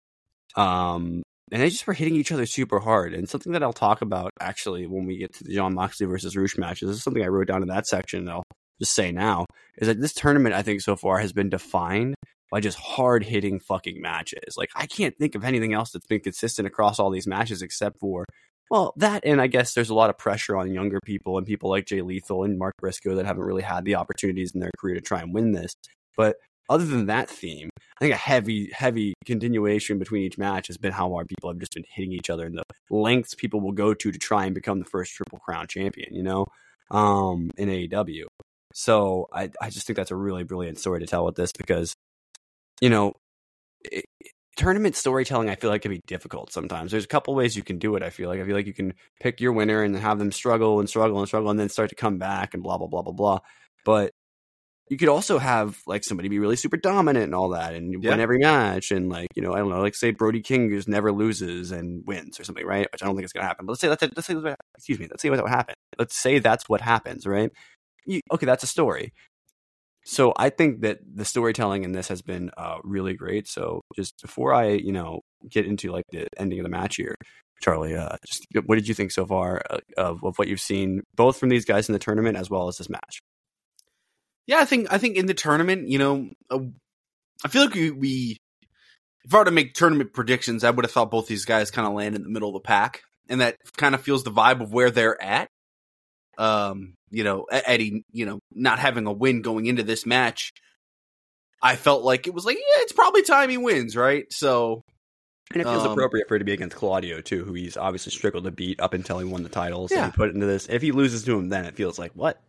Um, 0.55 1.23
and 1.51 1.61
they 1.61 1.69
just 1.69 1.85
were 1.85 1.93
hitting 1.93 2.15
each 2.15 2.31
other 2.31 2.45
super 2.45 2.79
hard. 2.79 3.13
And 3.13 3.29
something 3.29 3.51
that 3.51 3.61
I'll 3.61 3.73
talk 3.73 4.01
about 4.01 4.31
actually 4.39 4.87
when 4.87 5.05
we 5.05 5.17
get 5.17 5.33
to 5.35 5.43
the 5.43 5.53
Jon 5.53 5.75
Moxley 5.75 6.07
versus 6.07 6.35
Rush 6.35 6.57
matches, 6.57 6.87
this 6.87 6.97
is 6.97 7.03
something 7.03 7.23
I 7.23 7.27
wrote 7.27 7.47
down 7.47 7.61
in 7.61 7.67
that 7.67 7.85
section. 7.85 8.27
I'll 8.29 8.43
just 8.79 8.93
say 8.93 9.11
now 9.11 9.45
is 9.77 9.87
that 9.87 10.01
this 10.01 10.13
tournament 10.13 10.55
I 10.55 10.63
think 10.63 10.81
so 10.81 10.95
far 10.95 11.19
has 11.19 11.33
been 11.33 11.49
defined 11.49 12.15
by 12.51 12.59
just 12.59 12.77
hard 12.77 13.23
hitting 13.23 13.59
fucking 13.59 14.01
matches. 14.01 14.55
Like 14.57 14.69
I 14.75 14.85
can't 14.85 15.15
think 15.17 15.35
of 15.35 15.43
anything 15.43 15.73
else 15.73 15.91
that's 15.91 16.07
been 16.07 16.21
consistent 16.21 16.67
across 16.67 16.99
all 16.99 17.09
these 17.09 17.27
matches 17.27 17.61
except 17.61 17.99
for 17.99 18.25
well 18.69 18.93
that 18.97 19.23
and 19.25 19.41
I 19.41 19.47
guess 19.47 19.73
there's 19.73 19.89
a 19.89 19.95
lot 19.95 20.09
of 20.09 20.17
pressure 20.17 20.57
on 20.57 20.73
younger 20.73 20.99
people 21.03 21.37
and 21.37 21.45
people 21.45 21.69
like 21.69 21.85
Jay 21.85 22.01
Lethal 22.01 22.43
and 22.43 22.57
Mark 22.57 22.75
Briscoe 22.79 23.15
that 23.15 23.25
haven't 23.25 23.43
really 23.43 23.63
had 23.63 23.85
the 23.85 23.95
opportunities 23.95 24.53
in 24.53 24.59
their 24.59 24.71
career 24.77 24.95
to 24.95 25.01
try 25.01 25.21
and 25.21 25.33
win 25.33 25.51
this. 25.51 25.73
But 26.17 26.37
other 26.69 26.85
than 26.85 27.05
that 27.07 27.29
theme, 27.29 27.69
I 27.77 27.99
think 27.99 28.13
a 28.13 28.17
heavy, 28.17 28.71
heavy 28.73 29.13
continuation 29.25 29.99
between 29.99 30.23
each 30.23 30.37
match 30.37 30.67
has 30.67 30.77
been 30.77 30.91
how 30.91 31.11
hard 31.11 31.27
people 31.27 31.49
have 31.49 31.59
just 31.59 31.73
been 31.73 31.85
hitting 31.87 32.11
each 32.11 32.29
other 32.29 32.45
and 32.45 32.57
the 32.57 32.63
lengths 32.89 33.35
people 33.35 33.61
will 33.61 33.71
go 33.71 33.93
to 33.93 34.11
to 34.11 34.17
try 34.17 34.45
and 34.45 34.55
become 34.55 34.79
the 34.79 34.85
first 34.85 35.13
Triple 35.13 35.39
Crown 35.39 35.67
champion, 35.67 36.13
you 36.13 36.23
know, 36.23 36.45
um, 36.91 37.51
in 37.57 37.69
AEW. 37.69 38.25
So 38.73 39.27
I, 39.31 39.51
I 39.61 39.69
just 39.69 39.85
think 39.85 39.97
that's 39.97 40.11
a 40.11 40.15
really 40.15 40.43
brilliant 40.43 40.79
story 40.79 40.99
to 40.99 41.05
tell 41.05 41.23
with 41.23 41.35
this 41.35 41.51
because, 41.51 41.93
you 42.81 42.89
know, 42.89 43.13
tournament 44.55 44.95
storytelling 44.95 45.49
I 45.49 45.55
feel 45.55 45.69
like 45.69 45.81
can 45.81 45.91
be 45.91 46.01
difficult 46.07 46.51
sometimes. 46.51 46.91
There's 46.91 47.03
a 47.03 47.07
couple 47.07 47.35
ways 47.35 47.55
you 47.55 47.63
can 47.63 47.77
do 47.77 47.95
it. 47.95 48.03
I 48.03 48.09
feel 48.09 48.29
like 48.29 48.39
I 48.39 48.45
feel 48.45 48.55
like 48.55 48.67
you 48.67 48.73
can 48.73 48.93
pick 49.19 49.41
your 49.41 49.51
winner 49.53 49.83
and 49.83 49.95
have 49.97 50.19
them 50.19 50.31
struggle 50.31 50.79
and 50.79 50.87
struggle 50.89 51.19
and 51.19 51.27
struggle 51.27 51.49
and 51.49 51.59
then 51.59 51.69
start 51.69 51.89
to 51.89 51.95
come 51.95 52.17
back 52.17 52.53
and 52.53 52.63
blah 52.63 52.77
blah 52.77 52.87
blah 52.87 53.01
blah 53.01 53.13
blah. 53.13 53.39
But 53.83 54.11
you 54.89 54.97
could 54.97 55.09
also 55.09 55.39
have 55.39 55.79
like 55.87 56.03
somebody 56.03 56.29
be 56.29 56.37
really 56.39 56.55
super 56.55 56.77
dominant 56.77 57.25
and 57.25 57.35
all 57.35 57.49
that 57.49 57.73
and 57.73 58.03
Yeah. 58.03 58.11
win 58.11 58.19
every 58.19 58.37
match 58.37 58.91
and 58.91 59.09
like 59.09 59.27
you 59.35 59.41
know 59.41 59.53
I 59.53 59.57
don't 59.57 59.69
know 59.69 59.81
like 59.81 59.95
say 59.95 60.11
Brody 60.11 60.41
King 60.41 60.69
just 60.69 60.87
never 60.87 61.11
loses 61.11 61.71
and 61.71 62.03
wins 62.05 62.39
or 62.39 62.43
something 62.43 62.65
right 62.65 62.87
which 62.91 63.01
I 63.01 63.07
don't 63.07 63.15
think 63.15 63.25
is 63.25 63.33
gonna 63.33 63.47
happen 63.47 63.65
but 63.65 63.71
let's 63.73 63.81
say 63.81 63.87
that's 63.87 64.03
let's 64.03 64.27
say 64.27 64.35
what, 64.35 64.55
excuse 64.77 64.99
me 64.99 65.07
let's 65.09 65.21
say 65.23 65.29
what 65.31 65.39
happened 65.49 65.75
let's 65.97 66.15
say 66.15 66.39
that's 66.39 66.69
what 66.69 66.81
happens 66.81 67.25
right 67.25 67.51
you, 68.05 68.21
okay 68.31 68.45
that's 68.45 68.63
a 68.63 68.67
story 68.67 69.11
so 70.05 70.33
I 70.37 70.49
think 70.49 70.81
that 70.81 70.99
the 71.13 71.25
storytelling 71.25 71.83
in 71.83 71.91
this 71.91 72.07
has 72.07 72.21
been 72.21 72.51
uh, 72.57 72.77
really 72.83 73.13
great 73.13 73.47
so 73.47 73.81
just 73.95 74.21
before 74.21 74.53
I 74.53 74.69
you 74.69 74.91
know 74.91 75.21
get 75.49 75.65
into 75.65 75.91
like 75.91 76.05
the 76.11 76.27
ending 76.37 76.59
of 76.59 76.63
the 76.63 76.69
match 76.69 76.95
here 76.97 77.15
Charlie 77.61 77.95
uh, 77.95 78.15
just 78.25 78.45
what 78.65 78.75
did 78.75 78.87
you 78.87 78.93
think 78.93 79.11
so 79.11 79.25
far 79.25 79.61
uh, 79.69 79.79
of, 79.97 80.23
of 80.23 80.37
what 80.37 80.47
you've 80.47 80.59
seen 80.59 81.01
both 81.15 81.37
from 81.37 81.49
these 81.49 81.65
guys 81.65 81.89
in 81.89 81.93
the 81.93 81.99
tournament 81.99 82.37
as 82.37 82.49
well 82.49 82.67
as 82.67 82.77
this 82.77 82.89
match 82.89 83.21
Yeah, 84.47 84.59
I 84.59 84.65
think 84.65 84.91
I 84.91 84.97
think 84.97 85.17
in 85.17 85.25
the 85.25 85.33
tournament, 85.33 85.89
you 85.89 85.97
know, 85.97 86.29
uh, 86.51 86.59
I 87.43 87.47
feel 87.47 87.65
like 87.65 87.73
we, 87.73 87.91
we 87.91 88.37
if 89.23 89.33
I 89.33 89.39
were 89.39 89.45
to 89.45 89.51
make 89.51 89.73
tournament 89.73 90.13
predictions, 90.13 90.63
I 90.63 90.69
would 90.69 90.85
have 90.85 90.91
thought 90.91 91.09
both 91.11 91.27
these 91.27 91.45
guys 91.45 91.71
kind 91.71 91.87
of 91.87 91.93
land 91.93 92.15
in 92.15 92.21
the 92.21 92.29
middle 92.29 92.49
of 92.49 92.53
the 92.53 92.59
pack, 92.67 93.03
and 93.27 93.41
that 93.41 93.57
kind 93.75 93.95
of 93.95 94.01
feels 94.01 94.23
the 94.23 94.31
vibe 94.31 94.61
of 94.61 94.71
where 94.71 94.91
they're 94.91 95.21
at. 95.21 95.49
Um, 96.37 96.93
you 97.15 97.23
know, 97.23 97.45
Eddie, 97.49 98.03
you 98.11 98.25
know, 98.25 98.39
not 98.53 98.77
having 98.79 99.05
a 99.07 99.11
win 99.13 99.41
going 99.41 99.67
into 99.67 99.83
this 99.83 100.05
match, 100.05 100.51
I 101.61 101.77
felt 101.77 102.03
like 102.03 102.27
it 102.27 102.33
was 102.33 102.45
like, 102.45 102.57
yeah, 102.57 102.81
it's 102.83 102.91
probably 102.91 103.23
time 103.23 103.49
he 103.49 103.57
wins, 103.57 103.95
right? 103.95 104.25
So 104.31 104.81
And 105.53 105.61
it 105.61 105.65
feels 105.65 105.85
Um, 105.85 105.91
appropriate 105.93 106.27
for 106.27 106.35
it 106.35 106.39
to 106.39 106.45
be 106.45 106.51
against 106.51 106.75
Claudio 106.75 107.21
too, 107.21 107.45
who 107.45 107.53
he's 107.53 107.77
obviously 107.77 108.11
struggled 108.11 108.43
to 108.43 108.51
beat 108.51 108.81
up 108.81 108.93
until 108.93 109.17
he 109.19 109.25
won 109.25 109.43
the 109.43 109.49
titles. 109.49 109.91
Yeah. 109.91 110.03
And 110.03 110.11
he 110.11 110.15
put 110.17 110.33
into 110.33 110.45
this. 110.45 110.67
If 110.69 110.81
he 110.81 110.91
loses 110.91 111.23
to 111.23 111.39
him, 111.39 111.47
then 111.49 111.63
it 111.65 111.75
feels 111.75 111.97
like 111.97 112.11
what? 112.13 112.41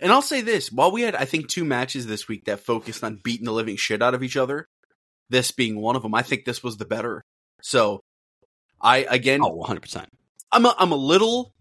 And 0.00 0.10
I'll 0.10 0.22
say 0.22 0.40
this: 0.40 0.72
while 0.72 0.90
we 0.90 1.02
had, 1.02 1.14
I 1.14 1.24
think, 1.26 1.48
two 1.48 1.64
matches 1.64 2.06
this 2.06 2.26
week 2.26 2.46
that 2.46 2.60
focused 2.60 3.04
on 3.04 3.20
beating 3.22 3.44
the 3.44 3.52
living 3.52 3.76
shit 3.76 4.02
out 4.02 4.14
of 4.14 4.22
each 4.24 4.36
other, 4.36 4.66
this 5.30 5.50
being 5.52 5.80
one 5.80 5.94
of 5.94 6.02
them, 6.02 6.14
I 6.14 6.22
think 6.22 6.44
this 6.44 6.62
was 6.64 6.78
the 6.78 6.84
better. 6.84 7.22
So, 7.62 8.00
I 8.80 9.06
again, 9.08 9.40
Oh, 9.42 9.50
100 9.54 9.80
percent. 9.80 10.08
I'm 10.50 10.64
a, 10.66 10.74
I'm 10.78 10.90
a 10.92 10.96
little. 10.96 11.52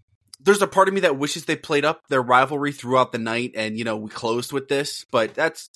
There's 0.43 0.62
a 0.62 0.67
part 0.67 0.88
of 0.88 0.93
me 0.93 1.01
that 1.01 1.17
wishes 1.17 1.45
they 1.45 1.55
played 1.55 1.85
up 1.85 2.01
their 2.09 2.21
rivalry 2.21 2.71
throughout 2.71 3.12
the 3.12 3.17
night, 3.17 3.51
and 3.55 3.77
you 3.77 3.83
know 3.83 3.97
we 3.97 4.09
closed 4.09 4.51
with 4.51 4.67
this. 4.67 5.05
But 5.12 5.33
that's 5.33 5.69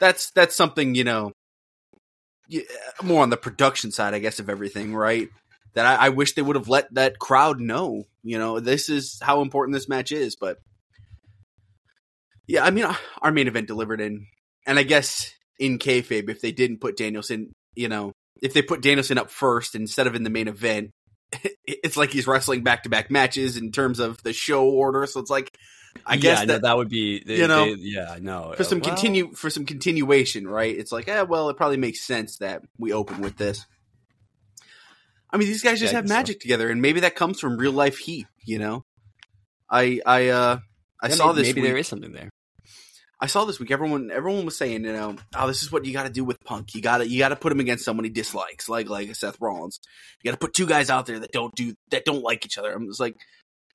that's 0.00 0.30
that's 0.32 0.56
something 0.56 0.94
you 0.94 1.04
know, 1.04 1.32
y- 2.50 2.64
uh, 3.00 3.06
more 3.06 3.22
on 3.22 3.30
the 3.30 3.36
production 3.36 3.92
side, 3.92 4.14
I 4.14 4.18
guess, 4.18 4.40
of 4.40 4.48
everything, 4.48 4.94
right? 4.94 5.28
That 5.74 5.86
I, 5.86 6.06
I 6.06 6.08
wish 6.08 6.34
they 6.34 6.42
would 6.42 6.56
have 6.56 6.68
let 6.68 6.92
that 6.94 7.18
crowd 7.18 7.60
know. 7.60 8.04
You 8.22 8.38
know, 8.38 8.60
this 8.60 8.88
is 8.88 9.18
how 9.22 9.42
important 9.42 9.74
this 9.74 9.88
match 9.88 10.12
is. 10.12 10.36
But 10.36 10.58
yeah, 12.46 12.64
I 12.64 12.70
mean, 12.70 12.84
uh, 12.84 12.96
our 13.22 13.30
main 13.30 13.46
event 13.46 13.68
delivered 13.68 14.00
in, 14.00 14.26
and 14.66 14.78
I 14.78 14.82
guess 14.82 15.32
in 15.58 15.78
kayfabe, 15.78 16.28
if 16.28 16.40
they 16.40 16.52
didn't 16.52 16.80
put 16.80 16.96
Danielson, 16.96 17.52
you 17.74 17.88
know, 17.88 18.12
if 18.42 18.54
they 18.54 18.62
put 18.62 18.82
Danielson 18.82 19.18
up 19.18 19.30
first 19.30 19.74
instead 19.74 20.06
of 20.06 20.14
in 20.14 20.22
the 20.22 20.30
main 20.30 20.48
event, 20.48 20.90
it's 21.66 21.96
like 21.96 22.10
he's 22.10 22.26
wrestling 22.26 22.62
back 22.62 22.84
to 22.84 22.88
back 22.88 23.10
matches 23.10 23.56
in 23.56 23.72
terms 23.72 23.98
of 23.98 24.22
the 24.22 24.32
show 24.32 24.64
order. 24.68 25.06
So 25.06 25.20
it's 25.20 25.30
like, 25.30 25.56
I 26.06 26.16
guess 26.16 26.40
yeah, 26.40 26.44
no, 26.44 26.52
that, 26.54 26.62
that 26.62 26.76
would 26.76 26.88
be 26.88 27.22
they- 27.24 27.38
you 27.38 27.48
know, 27.48 27.64
they- 27.64 27.80
yeah, 27.80 28.18
no. 28.20 28.54
for 28.56 28.64
some 28.64 28.80
well, 28.80 28.88
continue 28.90 29.32
for 29.34 29.50
some 29.50 29.64
continuation, 29.66 30.46
right? 30.46 30.76
It's 30.76 30.92
like, 30.92 31.08
eh, 31.08 31.22
well, 31.22 31.48
it 31.50 31.56
probably 31.56 31.76
makes 31.76 32.00
sense 32.06 32.38
that 32.38 32.62
we 32.78 32.92
open 32.92 33.20
with 33.20 33.36
this. 33.36 33.66
I 35.30 35.36
mean, 35.36 35.48
these 35.48 35.62
guys 35.62 35.78
just 35.80 35.92
Yeah, 35.92 35.98
have 35.98 36.04
guess 36.04 36.10
so. 36.10 36.16
magic 36.16 36.40
together, 36.40 36.70
and 36.70 36.80
maybe 36.80 37.00
that 37.00 37.14
comes 37.14 37.38
from 37.40 37.58
real 37.58 37.72
life 37.72 37.98
heat. 37.98 38.26
You 38.44 38.58
know, 38.58 38.84
I 39.70 40.00
I 40.06 40.28
uh 40.28 40.58
I 41.02 41.08
yeah, 41.08 41.14
saw 41.14 41.26
maybe, 41.32 41.36
this. 41.36 41.48
Maybe 41.48 41.60
week, 41.60 41.70
there 41.70 41.76
is 41.78 41.88
something 41.88 42.12
there. 42.12 42.30
I 43.20 43.26
saw 43.26 43.44
this 43.44 43.58
week. 43.58 43.70
Everyone 43.70 44.10
everyone 44.12 44.44
was 44.44 44.56
saying, 44.56 44.84
you 44.84 44.92
know, 44.92 45.16
oh, 45.36 45.46
this 45.48 45.62
is 45.62 45.72
what 45.72 45.84
you 45.84 45.92
got 45.92 46.04
to 46.04 46.10
do 46.10 46.24
with 46.24 46.38
Punk. 46.44 46.74
You 46.74 46.80
got 46.82 46.98
to 46.98 47.08
you 47.08 47.18
got 47.18 47.30
to 47.30 47.36
put 47.36 47.50
him 47.52 47.60
against 47.60 47.84
someone 47.84 48.04
he 48.04 48.10
dislikes, 48.10 48.68
like 48.68 48.88
like 48.88 49.14
Seth 49.16 49.40
Rollins. 49.40 49.80
You 50.22 50.30
got 50.30 50.38
to 50.38 50.46
put 50.46 50.54
two 50.54 50.66
guys 50.66 50.88
out 50.90 51.06
there 51.06 51.18
that 51.20 51.32
don't 51.32 51.54
do 51.54 51.74
that 51.90 52.04
don't 52.04 52.22
like 52.22 52.44
each 52.44 52.58
other. 52.58 52.72
I'm 52.72 52.86
just 52.86 53.00
like, 53.00 53.16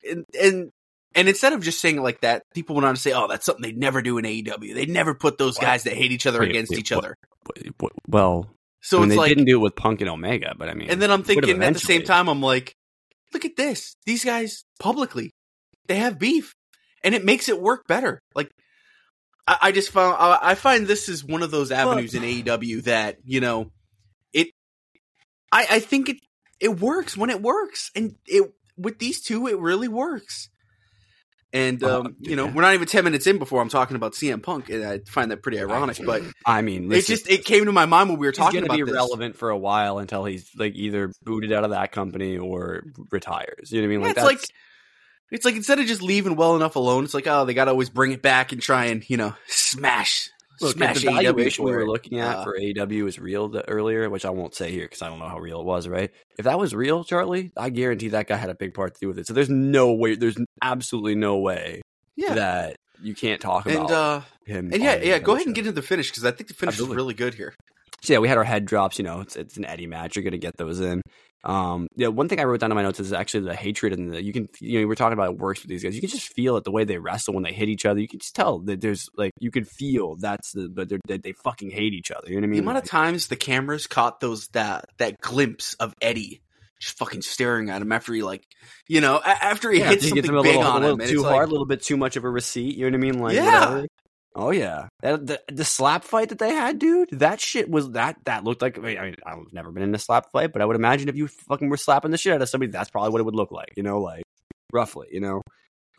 and 0.08 0.24
and 0.40 0.70
and 1.14 1.28
instead 1.28 1.52
of 1.52 1.62
just 1.62 1.80
saying 1.80 1.98
it 1.98 2.02
like 2.02 2.22
that, 2.22 2.42
people 2.54 2.74
went 2.74 2.86
on 2.86 2.94
to 2.94 3.00
say, 3.00 3.12
oh, 3.12 3.28
that's 3.28 3.44
something 3.44 3.62
they'd 3.62 3.78
never 3.78 4.00
do 4.02 4.18
in 4.18 4.24
AEW. 4.24 4.74
They'd 4.74 4.88
never 4.88 5.14
put 5.14 5.38
those 5.38 5.56
What? 5.56 5.62
guys 5.62 5.84
that 5.84 5.92
hate 5.92 6.10
each 6.10 6.26
other 6.26 6.40
Wait, 6.40 6.50
against 6.50 6.70
wait, 6.70 6.80
each 6.80 6.90
what? 6.90 7.04
other. 7.04 7.16
W- 7.54 7.72
w- 7.78 7.94
Well, 8.08 8.50
So 8.80 8.98
I 8.98 9.00
mean, 9.00 9.10
it's 9.10 9.14
they 9.14 9.18
like, 9.18 9.28
didn't 9.28 9.44
do 9.44 9.58
it 9.58 9.62
with 9.62 9.76
Punk 9.76 10.00
and 10.00 10.10
Omega, 10.10 10.54
but 10.56 10.68
I 10.68 10.74
mean, 10.74 10.88
and 10.90 11.00
then 11.00 11.10
I'm 11.10 11.22
thinking 11.22 11.62
at 11.62 11.72
the 11.74 11.78
same 11.78 12.02
time, 12.02 12.28
I'm 12.28 12.40
like, 12.40 12.74
look 13.32 13.44
at 13.44 13.56
this. 13.56 13.94
These 14.06 14.24
guys 14.24 14.64
publicly, 14.80 15.30
they 15.86 15.96
have 15.96 16.18
beef, 16.18 16.54
and 17.04 17.14
it 17.14 17.24
makes 17.24 17.48
it 17.48 17.60
work 17.60 17.86
better. 17.86 18.20
Like, 18.34 18.50
I, 19.46 19.58
I 19.62 19.72
just 19.72 19.90
found, 19.90 20.16
I, 20.18 20.38
I 20.42 20.54
find 20.54 20.86
this 20.86 21.08
is 21.08 21.24
one 21.24 21.42
of 21.42 21.50
those 21.50 21.70
avenues 21.72 22.14
in 22.14 22.22
AEW 22.22 22.84
that 22.84 23.18
you 23.24 23.40
know, 23.40 23.70
it. 24.32 24.48
I 25.52 25.66
I 25.70 25.80
think 25.80 26.08
it 26.08 26.16
it 26.60 26.80
works 26.80 27.16
when 27.16 27.30
it 27.30 27.42
works, 27.42 27.90
and 27.94 28.16
it 28.26 28.52
with 28.76 28.98
these 28.98 29.22
two, 29.22 29.46
it 29.46 29.58
really 29.58 29.88
works. 29.88 30.48
And 31.52 31.84
Uh, 31.84 32.00
um, 32.00 32.16
you 32.18 32.34
know, 32.34 32.46
we're 32.46 32.62
not 32.62 32.74
even 32.74 32.88
ten 32.88 33.04
minutes 33.04 33.28
in 33.28 33.38
before 33.38 33.62
I'm 33.62 33.68
talking 33.68 33.94
about 33.94 34.14
CM 34.14 34.42
Punk, 34.42 34.70
and 34.70 34.84
I 34.84 34.98
find 35.06 35.30
that 35.30 35.40
pretty 35.40 35.60
ironic. 35.60 35.98
But 36.04 36.22
I 36.46 36.62
mean, 36.62 36.90
it 36.90 37.06
just 37.06 37.30
it 37.30 37.44
came 37.44 37.66
to 37.66 37.72
my 37.72 37.86
mind 37.86 38.08
when 38.10 38.18
we 38.18 38.26
were 38.26 38.32
talking 38.32 38.60
going 38.60 38.64
to 38.64 38.70
about 38.70 38.76
be 38.76 38.82
this. 38.90 38.94
relevant 38.94 39.36
for 39.36 39.50
a 39.50 39.56
while 39.58 39.98
until 39.98 40.24
he's 40.24 40.50
like 40.56 40.74
either 40.74 41.12
booted 41.22 41.52
out 41.52 41.62
of 41.62 41.70
that 41.70 41.92
company 41.92 42.38
or 42.38 42.82
retires. 43.12 43.70
You 43.70 43.82
know 43.82 43.86
what 43.86 43.94
I 43.94 43.96
mean? 43.96 44.00
Yeah, 44.00 44.06
it's 44.08 44.14
that's- 44.22 44.36
like 44.36 44.48
it's 45.30 45.44
like 45.44 45.56
instead 45.56 45.78
of 45.78 45.86
just 45.86 46.02
leaving 46.02 46.36
well 46.36 46.56
enough 46.56 46.76
alone, 46.76 47.04
it's 47.04 47.14
like 47.14 47.26
oh 47.26 47.44
they 47.44 47.54
got 47.54 47.66
to 47.66 47.70
always 47.72 47.90
bring 47.90 48.12
it 48.12 48.22
back 48.22 48.52
and 48.52 48.60
try 48.62 48.86
and 48.86 49.08
you 49.08 49.16
know 49.16 49.34
smash 49.46 50.30
Look, 50.60 50.76
smash 50.76 51.00
the 51.00 51.10
valuation 51.10 51.64
we 51.64 51.72
were 51.72 51.86
looking 51.86 52.20
at 52.20 52.36
Uh, 52.36 52.44
for 52.44 52.56
AEW 52.58 53.02
was 53.04 53.18
real 53.18 53.50
th- 53.50 53.64
earlier, 53.66 54.08
which 54.08 54.24
I 54.24 54.30
won't 54.30 54.54
say 54.54 54.70
here 54.70 54.84
because 54.84 55.02
I 55.02 55.08
don't 55.08 55.18
know 55.18 55.28
how 55.28 55.40
real 55.40 55.60
it 55.60 55.66
was. 55.66 55.88
Right? 55.88 56.12
If 56.38 56.44
that 56.44 56.58
was 56.58 56.74
real, 56.74 57.02
Charlie, 57.02 57.50
I 57.56 57.70
guarantee 57.70 58.08
that 58.10 58.28
guy 58.28 58.36
had 58.36 58.50
a 58.50 58.54
big 58.54 58.72
part 58.72 58.94
to 58.94 59.00
do 59.00 59.08
with 59.08 59.18
it. 59.18 59.26
So 59.26 59.32
there's 59.34 59.50
no 59.50 59.92
way, 59.92 60.14
there's 60.14 60.36
absolutely 60.62 61.16
no 61.16 61.38
way 61.38 61.82
yeah, 62.16 62.34
that 62.34 62.76
you 63.02 63.14
can't 63.14 63.40
talk 63.40 63.66
about 63.66 63.80
and 63.80 63.90
uh 63.90 64.20
him. 64.46 64.72
and 64.72 64.80
yeah 64.82 64.94
yeah 65.02 65.18
go 65.18 65.34
ahead 65.34 65.46
and 65.46 65.54
get 65.54 65.62
into 65.66 65.72
the 65.72 65.82
finish 65.82 66.10
because 66.10 66.24
I 66.24 66.30
think 66.30 66.48
the 66.48 66.54
finish 66.54 66.74
Absolutely. 66.74 66.94
is 66.94 66.96
really 66.96 67.14
good 67.14 67.34
here. 67.34 67.54
So 68.02 68.12
yeah, 68.12 68.18
we 68.20 68.28
had 68.28 68.38
our 68.38 68.44
head 68.44 68.64
drops. 68.66 68.98
You 68.98 69.04
know, 69.04 69.20
it's 69.22 69.34
it's 69.34 69.56
an 69.56 69.64
Eddie 69.64 69.86
match. 69.88 70.14
You're 70.14 70.22
gonna 70.22 70.38
get 70.38 70.56
those 70.56 70.78
in. 70.80 71.00
Um, 71.44 71.88
yeah, 71.94 72.08
one 72.08 72.28
thing 72.28 72.40
I 72.40 72.44
wrote 72.44 72.60
down 72.60 72.72
in 72.72 72.74
my 72.74 72.82
notes 72.82 73.00
is 73.00 73.12
actually 73.12 73.44
the 73.44 73.54
hatred 73.54 73.92
and 73.92 74.14
the 74.14 74.22
you 74.22 74.32
can 74.32 74.48
you 74.60 74.80
know 74.80 74.86
we're 74.86 74.94
talking 74.94 75.12
about 75.12 75.32
it 75.32 75.38
works 75.38 75.62
with 75.62 75.68
these 75.68 75.82
guys. 75.82 75.94
You 75.94 76.00
can 76.00 76.10
just 76.10 76.32
feel 76.32 76.56
it 76.56 76.64
the 76.64 76.70
way 76.70 76.84
they 76.84 76.96
wrestle 76.96 77.34
when 77.34 77.42
they 77.44 77.52
hit 77.52 77.68
each 77.68 77.84
other. 77.84 78.00
You 78.00 78.08
can 78.08 78.18
just 78.18 78.34
tell 78.34 78.60
that 78.60 78.80
there's 78.80 79.10
like 79.16 79.32
you 79.38 79.50
can 79.50 79.64
feel 79.64 80.16
that's 80.16 80.52
the 80.52 80.70
but 80.70 80.88
they're, 80.88 81.00
that 81.06 81.22
they 81.22 81.32
fucking 81.32 81.70
hate 81.70 81.92
each 81.92 82.10
other. 82.10 82.28
You 82.28 82.36
know 82.36 82.40
what 82.40 82.44
I 82.44 82.46
mean? 82.48 82.64
The 82.64 82.70
amount 82.70 82.78
of 82.78 82.90
times 82.90 83.28
the 83.28 83.36
cameras 83.36 83.86
caught 83.86 84.20
those 84.20 84.48
that 84.48 84.86
that 84.96 85.20
glimpse 85.20 85.74
of 85.74 85.92
Eddie 86.00 86.40
just 86.80 86.98
fucking 86.98 87.22
staring 87.22 87.70
at 87.70 87.80
him 87.82 87.92
after 87.92 88.12
he 88.12 88.22
like 88.22 88.46
you 88.88 89.00
know 89.00 89.20
after 89.22 89.70
he 89.70 89.80
yeah, 89.80 89.90
hits 89.90 90.04
he 90.04 90.10
something 90.10 90.30
him 90.30 90.36
a 90.36 90.42
big 90.42 90.56
little, 90.56 90.70
on 90.70 90.82
a 90.82 90.86
him 90.86 90.98
little 90.98 91.00
and 91.00 91.10
too 91.10 91.22
hard, 91.22 91.34
like, 91.34 91.46
a 91.48 91.50
little 91.50 91.66
bit 91.66 91.82
too 91.82 91.96
much 91.96 92.16
of 92.16 92.24
a 92.24 92.30
receipt. 92.30 92.76
You 92.76 92.90
know 92.90 92.96
what 92.96 93.06
I 93.06 93.10
mean? 93.10 93.18
Like 93.20 93.34
Yeah. 93.34 93.68
whatever. 93.68 93.86
Oh 94.36 94.50
yeah, 94.50 94.88
the 95.00 95.40
the 95.46 95.64
slap 95.64 96.02
fight 96.02 96.30
that 96.30 96.40
they 96.40 96.52
had, 96.52 96.80
dude. 96.80 97.08
That 97.12 97.40
shit 97.40 97.70
was 97.70 97.92
that 97.92 98.16
that 98.24 98.42
looked 98.42 98.62
like. 98.62 98.76
I 98.76 98.80
mean, 98.80 98.98
I 98.98 99.14
I've 99.24 99.52
never 99.52 99.70
been 99.70 99.84
in 99.84 99.94
a 99.94 99.98
slap 99.98 100.32
fight, 100.32 100.52
but 100.52 100.60
I 100.60 100.64
would 100.64 100.74
imagine 100.74 101.08
if 101.08 101.14
you 101.14 101.28
fucking 101.28 101.68
were 101.68 101.76
slapping 101.76 102.10
the 102.10 102.18
shit 102.18 102.32
out 102.32 102.42
of 102.42 102.48
somebody, 102.48 102.72
that's 102.72 102.90
probably 102.90 103.10
what 103.10 103.20
it 103.20 103.24
would 103.24 103.36
look 103.36 103.52
like. 103.52 103.72
You 103.76 103.84
know, 103.84 104.00
like 104.00 104.24
roughly. 104.72 105.06
You 105.12 105.20
know. 105.20 105.42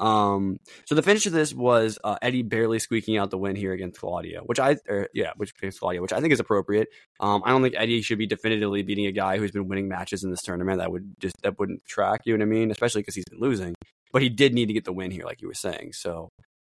Um. 0.01 0.57
So 0.83 0.95
the 0.95 1.01
finish 1.01 1.25
of 1.25 1.31
this 1.31 1.53
was 1.53 1.97
uh, 2.03 2.17
Eddie 2.21 2.41
barely 2.41 2.79
squeaking 2.79 3.17
out 3.17 3.31
the 3.31 3.37
win 3.37 3.55
here 3.55 3.71
against 3.71 4.01
Claudia, 4.01 4.41
which 4.41 4.59
I, 4.59 4.75
or, 4.89 5.07
yeah, 5.13 5.31
which 5.37 5.53
against 5.57 5.79
Claudio, 5.79 6.01
which 6.01 6.11
I 6.11 6.19
think 6.19 6.33
is 6.33 6.41
appropriate. 6.41 6.89
Um. 7.21 7.41
I 7.45 7.51
don't 7.51 7.61
think 7.61 7.75
Eddie 7.77 8.01
should 8.01 8.17
be 8.17 8.27
definitively 8.27 8.83
beating 8.83 9.05
a 9.05 9.13
guy 9.13 9.37
who's 9.37 9.51
been 9.51 9.69
winning 9.69 9.87
matches 9.87 10.25
in 10.25 10.29
this 10.31 10.41
tournament. 10.41 10.79
That 10.79 10.91
would 10.91 11.15
just 11.21 11.41
that 11.43 11.57
wouldn't 11.57 11.85
track. 11.85 12.23
You 12.25 12.37
know 12.37 12.43
what 12.43 12.53
I 12.53 12.59
mean? 12.59 12.69
Especially 12.69 12.99
because 12.99 13.15
he's 13.15 13.23
been 13.29 13.39
losing. 13.39 13.75
But 14.11 14.21
he 14.21 14.27
did 14.27 14.53
need 14.53 14.65
to 14.65 14.73
get 14.73 14.83
the 14.83 14.91
win 14.91 15.11
here, 15.11 15.23
like 15.23 15.41
you 15.41 15.47
were 15.47 15.53
saying. 15.53 15.93
So, 15.93 16.27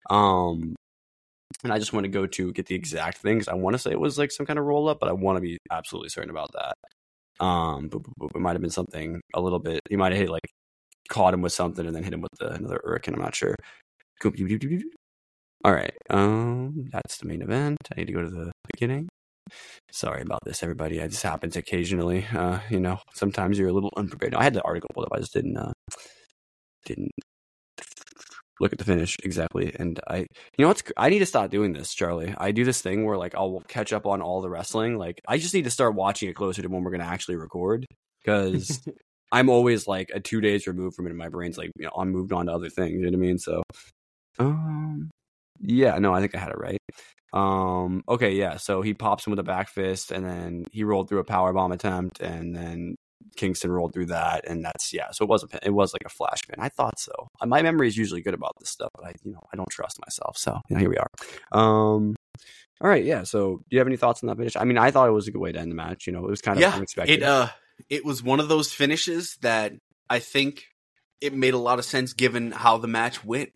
um, 0.08 0.75
and 1.64 1.72
I 1.72 1.78
just 1.78 1.92
want 1.92 2.04
to 2.04 2.08
go 2.10 2.26
to 2.26 2.52
get 2.52 2.66
the 2.66 2.74
exact 2.74 3.18
thing 3.18 3.38
'cause 3.38 3.48
I 3.48 3.54
want 3.54 3.74
to 3.74 3.78
say 3.78 3.90
it 3.92 4.00
was 4.00 4.18
like 4.18 4.30
some 4.32 4.46
kind 4.46 4.58
of 4.58 4.64
roll 4.66 4.88
up, 4.88 5.00
but 5.00 5.08
I 5.08 5.12
want 5.12 5.36
to 5.36 5.40
be 5.40 5.58
absolutely 5.70 6.08
certain 6.10 6.30
about 6.30 6.52
that. 6.52 6.76
Um, 7.44 7.88
but, 7.88 8.00
but- 8.02 8.12
but 8.32 8.36
it 8.36 8.40
might 8.40 8.52
have 8.54 8.62
been 8.62 8.70
something 8.70 9.20
a 9.34 9.40
little 9.40 9.58
bit. 9.60 9.80
He 9.90 9.96
might 9.96 10.12
have 10.12 10.20
hit 10.20 10.30
like 10.30 10.48
caught 11.08 11.34
him 11.34 11.42
with 11.42 11.52
something 11.52 11.86
and 11.86 11.94
then 11.96 12.04
hit 12.04 12.14
him 12.14 12.22
with 12.22 12.32
the, 12.40 12.52
another 12.54 12.80
hurricane. 12.84 13.14
I'm 13.14 13.22
not 13.22 13.34
sure. 13.34 13.54
All 15.64 15.72
right. 15.74 15.94
Um, 16.10 16.88
that's 16.92 17.18
the 17.18 17.26
main 17.26 17.42
event. 17.42 17.78
I 17.92 17.96
need 18.00 18.06
to 18.06 18.12
go 18.12 18.22
to 18.22 18.30
the 18.30 18.52
beginning. 18.72 19.08
Sorry 19.92 20.22
about 20.22 20.40
this, 20.44 20.62
everybody. 20.62 20.98
It 20.98 21.10
just 21.10 21.22
happens 21.22 21.56
occasionally. 21.56 22.26
Uh, 22.32 22.60
you 22.70 22.80
know, 22.80 22.98
sometimes 23.14 23.58
you're 23.58 23.68
a 23.68 23.72
little 23.72 23.92
unprepared. 23.96 24.32
No, 24.32 24.38
I 24.38 24.44
had 24.44 24.54
the 24.54 24.62
article 24.62 24.90
pulled 24.94 25.06
up. 25.06 25.12
I 25.14 25.20
just 25.20 25.32
didn't 25.34 25.56
uh, 25.56 25.72
didn't 26.84 27.10
look 28.60 28.72
at 28.72 28.78
the 28.78 28.84
finish 28.84 29.16
exactly. 29.22 29.74
And 29.78 30.00
I, 30.08 30.18
you 30.18 30.26
know, 30.58 30.68
what's 30.68 30.82
I 30.96 31.08
need 31.08 31.20
to 31.20 31.26
stop 31.26 31.50
doing 31.50 31.72
this, 31.72 31.94
Charlie. 31.94 32.34
I 32.36 32.52
do 32.52 32.64
this 32.64 32.80
thing 32.80 33.04
where 33.04 33.16
like 33.16 33.34
I'll 33.34 33.62
catch 33.68 33.92
up 33.92 34.06
on 34.06 34.22
all 34.22 34.40
the 34.40 34.50
wrestling. 34.50 34.98
Like 34.98 35.20
I 35.28 35.38
just 35.38 35.54
need 35.54 35.64
to 35.64 35.70
start 35.70 35.94
watching 35.94 36.28
it 36.28 36.34
closer 36.34 36.62
to 36.62 36.68
when 36.68 36.82
we're 36.82 36.90
gonna 36.90 37.04
actually 37.04 37.36
record 37.36 37.86
because 38.22 38.80
I'm 39.32 39.48
always 39.48 39.86
like 39.86 40.10
a 40.14 40.20
two 40.20 40.40
days 40.40 40.66
removed 40.66 40.96
from 40.96 41.06
it, 41.06 41.10
and 41.10 41.18
my 41.18 41.28
brain's 41.28 41.58
like, 41.58 41.70
you 41.76 41.84
know, 41.84 41.92
I'm 41.96 42.10
moved 42.10 42.32
on 42.32 42.46
to 42.46 42.52
other 42.52 42.70
things. 42.70 42.92
You 42.92 43.02
know 43.02 43.08
what 43.08 43.14
I 43.14 43.18
mean? 43.18 43.38
So, 43.38 43.62
um, 44.38 45.10
yeah, 45.60 45.98
no, 45.98 46.14
I 46.14 46.20
think 46.20 46.34
I 46.34 46.38
had 46.38 46.50
it 46.50 46.58
right. 46.58 46.78
Um, 47.32 48.02
okay, 48.08 48.32
yeah. 48.32 48.56
So 48.56 48.82
he 48.82 48.94
pops 48.94 49.26
him 49.26 49.32
with 49.32 49.40
a 49.40 49.44
back 49.44 49.68
fist, 49.68 50.12
and 50.12 50.24
then 50.24 50.64
he 50.72 50.84
rolled 50.84 51.08
through 51.08 51.18
a 51.18 51.24
power 51.24 51.52
bomb 51.52 51.72
attempt, 51.72 52.20
and 52.20 52.54
then 52.54 52.94
Kingston 53.36 53.70
rolled 53.70 53.92
through 53.92 54.06
that, 54.06 54.46
and 54.48 54.64
that's 54.64 54.92
yeah. 54.92 55.10
So 55.10 55.24
it 55.24 55.28
was 55.28 55.42
a 55.42 55.48
pin- 55.48 55.60
it 55.62 55.70
was 55.70 55.92
like 55.92 56.02
a 56.04 56.08
flash 56.08 56.42
pin. 56.48 56.56
I 56.58 56.68
thought 56.68 56.98
so. 56.98 57.12
Uh, 57.40 57.46
My 57.46 57.62
memory 57.62 57.88
is 57.88 57.96
usually 57.96 58.22
good 58.22 58.34
about 58.34 58.54
this 58.58 58.70
stuff, 58.70 58.90
but 58.94 59.06
I 59.06 59.14
you 59.24 59.32
know 59.32 59.42
I 59.52 59.56
don't 59.56 59.68
trust 59.70 60.00
myself. 60.00 60.36
So 60.36 60.60
you 60.68 60.76
know, 60.76 60.80
here 60.80 60.90
we 60.90 60.96
are. 60.96 61.10
Um, 61.52 62.16
all 62.80 62.88
right, 62.90 63.04
yeah. 63.04 63.22
So 63.22 63.56
do 63.56 63.64
you 63.70 63.78
have 63.78 63.86
any 63.86 63.96
thoughts 63.96 64.22
on 64.22 64.28
that 64.28 64.36
finish? 64.36 64.56
I 64.56 64.64
mean, 64.64 64.78
I 64.78 64.90
thought 64.90 65.08
it 65.08 65.12
was 65.12 65.28
a 65.28 65.30
good 65.30 65.40
way 65.40 65.52
to 65.52 65.58
end 65.58 65.70
the 65.70 65.76
match. 65.76 66.06
You 66.06 66.12
know, 66.12 66.24
it 66.24 66.30
was 66.30 66.42
kind 66.42 66.58
of 66.58 66.62
yeah, 66.62 66.74
unexpected. 66.74 67.18
it 67.18 67.22
uh 67.22 67.48
it 67.88 68.04
was 68.04 68.22
one 68.22 68.40
of 68.40 68.48
those 68.48 68.72
finishes 68.72 69.36
that 69.42 69.72
I 70.08 70.18
think 70.18 70.64
it 71.20 71.34
made 71.34 71.54
a 71.54 71.58
lot 71.58 71.78
of 71.78 71.84
sense 71.84 72.12
given 72.12 72.52
how 72.52 72.78
the 72.78 72.88
match 72.88 73.24
went. 73.24 73.52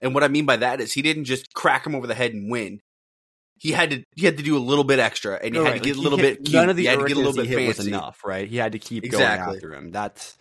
And 0.00 0.14
what 0.14 0.22
I 0.22 0.28
mean 0.28 0.46
by 0.46 0.56
that 0.56 0.80
is 0.80 0.92
he 0.92 1.02
didn't 1.02 1.24
just 1.24 1.52
crack 1.54 1.86
him 1.86 1.94
over 1.94 2.06
the 2.06 2.14
head 2.14 2.32
and 2.32 2.50
win. 2.50 2.80
He 3.58 3.72
had 3.72 3.90
to 3.90 4.04
he 4.16 4.24
had 4.26 4.36
to 4.36 4.42
do 4.42 4.56
a 4.56 4.60
little 4.60 4.84
bit 4.84 4.98
extra 4.98 5.34
and 5.42 5.54
he 5.54 5.60
Right, 5.60 5.66
had 5.66 5.70
to 5.72 5.76
like, 5.78 5.82
get 5.82 5.92
a 5.92 5.96
he 5.96 6.02
little 6.02 6.18
hit- 6.18 6.38
bit 6.38 6.44
cute. 6.46 6.54
None 6.54 6.70
of 6.70 6.76
the 6.76 6.82
he 6.82 6.88
had 6.88 6.98
to 7.00 7.04
get 7.06 7.16
a 7.16 7.20
little 7.20 7.32
bit 7.34 7.46
hit 7.46 7.56
fancy. 7.56 7.78
was 7.78 7.86
enough, 7.86 8.20
right? 8.24 8.48
He 8.48 8.56
had 8.56 8.72
to 8.72 8.78
keep 8.78 9.04
Exactly. 9.04 9.44
going 9.46 9.56
after 9.56 9.74
him. 9.74 9.90
That's 9.90 10.36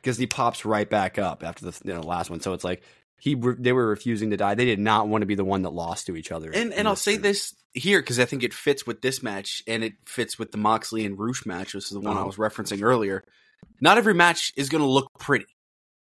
because 0.00 0.16
he 0.18 0.26
pops 0.26 0.64
right 0.64 0.88
back 0.88 1.18
up 1.18 1.42
after 1.44 1.64
the 1.70 1.78
you 1.84 1.92
know, 1.94 2.00
last 2.00 2.30
one. 2.30 2.40
So 2.40 2.52
it's 2.52 2.64
like 2.64 2.82
he 3.20 3.34
they 3.34 3.72
were 3.72 3.86
refusing 3.88 4.30
to 4.30 4.36
die. 4.36 4.54
They 4.54 4.64
did 4.64 4.78
not 4.80 5.08
want 5.08 5.22
to 5.22 5.26
be 5.26 5.34
the 5.34 5.44
one 5.44 5.62
that 5.62 5.70
lost 5.72 6.06
to 6.06 6.16
each 6.16 6.30
other. 6.32 6.50
And 6.52 6.72
and 6.72 6.86
I'll 6.88 6.96
say 6.96 7.16
this 7.16 7.54
here 7.74 8.00
because 8.00 8.18
I 8.20 8.24
think 8.26 8.42
it 8.42 8.52
fits 8.52 8.86
with 8.86 9.00
this 9.00 9.22
match 9.22 9.62
and 9.66 9.82
it 9.82 9.94
fits 10.06 10.38
with 10.38 10.52
the 10.52 10.58
Moxley 10.58 11.04
and 11.06 11.18
Rush 11.18 11.46
match, 11.46 11.74
which 11.74 11.84
is 11.84 11.90
the 11.90 12.00
one 12.00 12.16
I 12.16 12.20
Uh-huh. 12.20 12.26
was 12.26 12.36
referencing 12.36 12.82
earlier. 12.82 13.24
Not 13.80 13.96
every 13.98 14.14
match 14.14 14.52
is 14.56 14.68
going 14.68 14.82
to 14.82 14.88
look 14.88 15.08
pretty, 15.18 15.46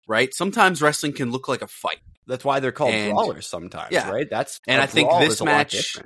right? 0.08 0.34
Sometimes 0.34 0.82
wrestling 0.82 1.14
can 1.14 1.32
look 1.32 1.48
like 1.48 1.62
a 1.62 1.68
fight. 1.68 2.00
That's 2.28 2.46
why 2.46 2.60
they're 2.62 2.72
called 2.72 2.94
And- 2.94 3.12
brawlers 3.12 3.46
sometimes, 3.48 3.92
Yeah. 3.92 4.10
right? 4.10 4.28
That's 4.30 4.60
And 4.68 4.80
a 4.80 4.84
I 4.84 4.88
think 4.88 5.10
this 5.20 5.42
a 5.42 5.46
match-. 5.46 5.98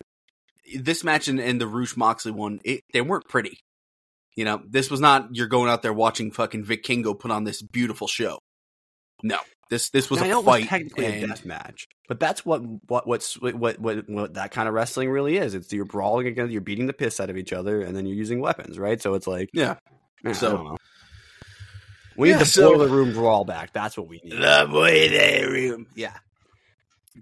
This 0.79 1.03
match 1.03 1.27
and, 1.27 1.39
and 1.39 1.59
the 1.61 1.67
Rush 1.67 1.95
Moxley 1.95 2.31
one, 2.31 2.59
it, 2.63 2.81
they 2.93 3.01
weren't 3.01 3.27
pretty. 3.27 3.59
You 4.35 4.45
know, 4.45 4.61
this 4.67 4.89
was 4.91 4.99
not 4.99 5.29
you're 5.35 5.47
going 5.47 5.69
out 5.69 5.81
there 5.81 5.93
watching 5.93 6.31
fucking 6.31 6.65
Vic 6.65 6.83
Kingo 6.83 7.13
put 7.13 7.31
on 7.31 7.43
this 7.43 7.61
beautiful 7.61 8.07
show. 8.07 8.39
No, 9.23 9.37
this 9.69 9.89
this 9.91 10.09
was 10.09 10.21
I 10.21 10.27
a 10.27 10.35
fight. 10.41 10.61
was 10.61 10.67
technically 10.69 11.05
a 11.05 11.27
death 11.27 11.45
match, 11.45 11.85
but 12.09 12.19
that's 12.19 12.45
what 12.45 12.61
what 12.87 13.07
what's 13.07 13.39
what, 13.39 13.55
what 13.79 14.09
what 14.09 14.33
that 14.33 14.51
kind 14.51 14.67
of 14.67 14.73
wrestling 14.73 15.09
really 15.09 15.37
is. 15.37 15.55
It's 15.55 15.71
you're 15.71 15.85
brawling 15.85 16.27
against, 16.27 16.51
you're 16.51 16.61
beating 16.61 16.87
the 16.87 16.93
piss 16.93 17.19
out 17.21 17.29
of 17.29 17.37
each 17.37 17.53
other, 17.53 17.81
and 17.81 17.95
then 17.95 18.05
you're 18.05 18.17
using 18.17 18.41
weapons, 18.41 18.77
right? 18.77 19.01
So 19.01 19.13
it's 19.13 19.25
like, 19.27 19.49
yeah, 19.53 19.71
eh, 19.71 19.75
man, 20.23 20.33
So- 20.33 20.51
don't 20.57 20.65
know. 20.65 20.77
We 22.17 22.29
Yeah, 22.29 22.35
need 22.35 22.41
the 22.41 22.45
so- 22.45 22.77
the 22.77 22.87
room 22.87 23.13
brawl 23.13 23.45
back. 23.45 23.71
That's 23.73 23.97
what 23.97 24.07
we 24.07 24.19
need. 24.23 24.33
the 24.33 24.67
boiler 24.69 25.49
room. 25.51 25.87
Yeah, 25.95 26.13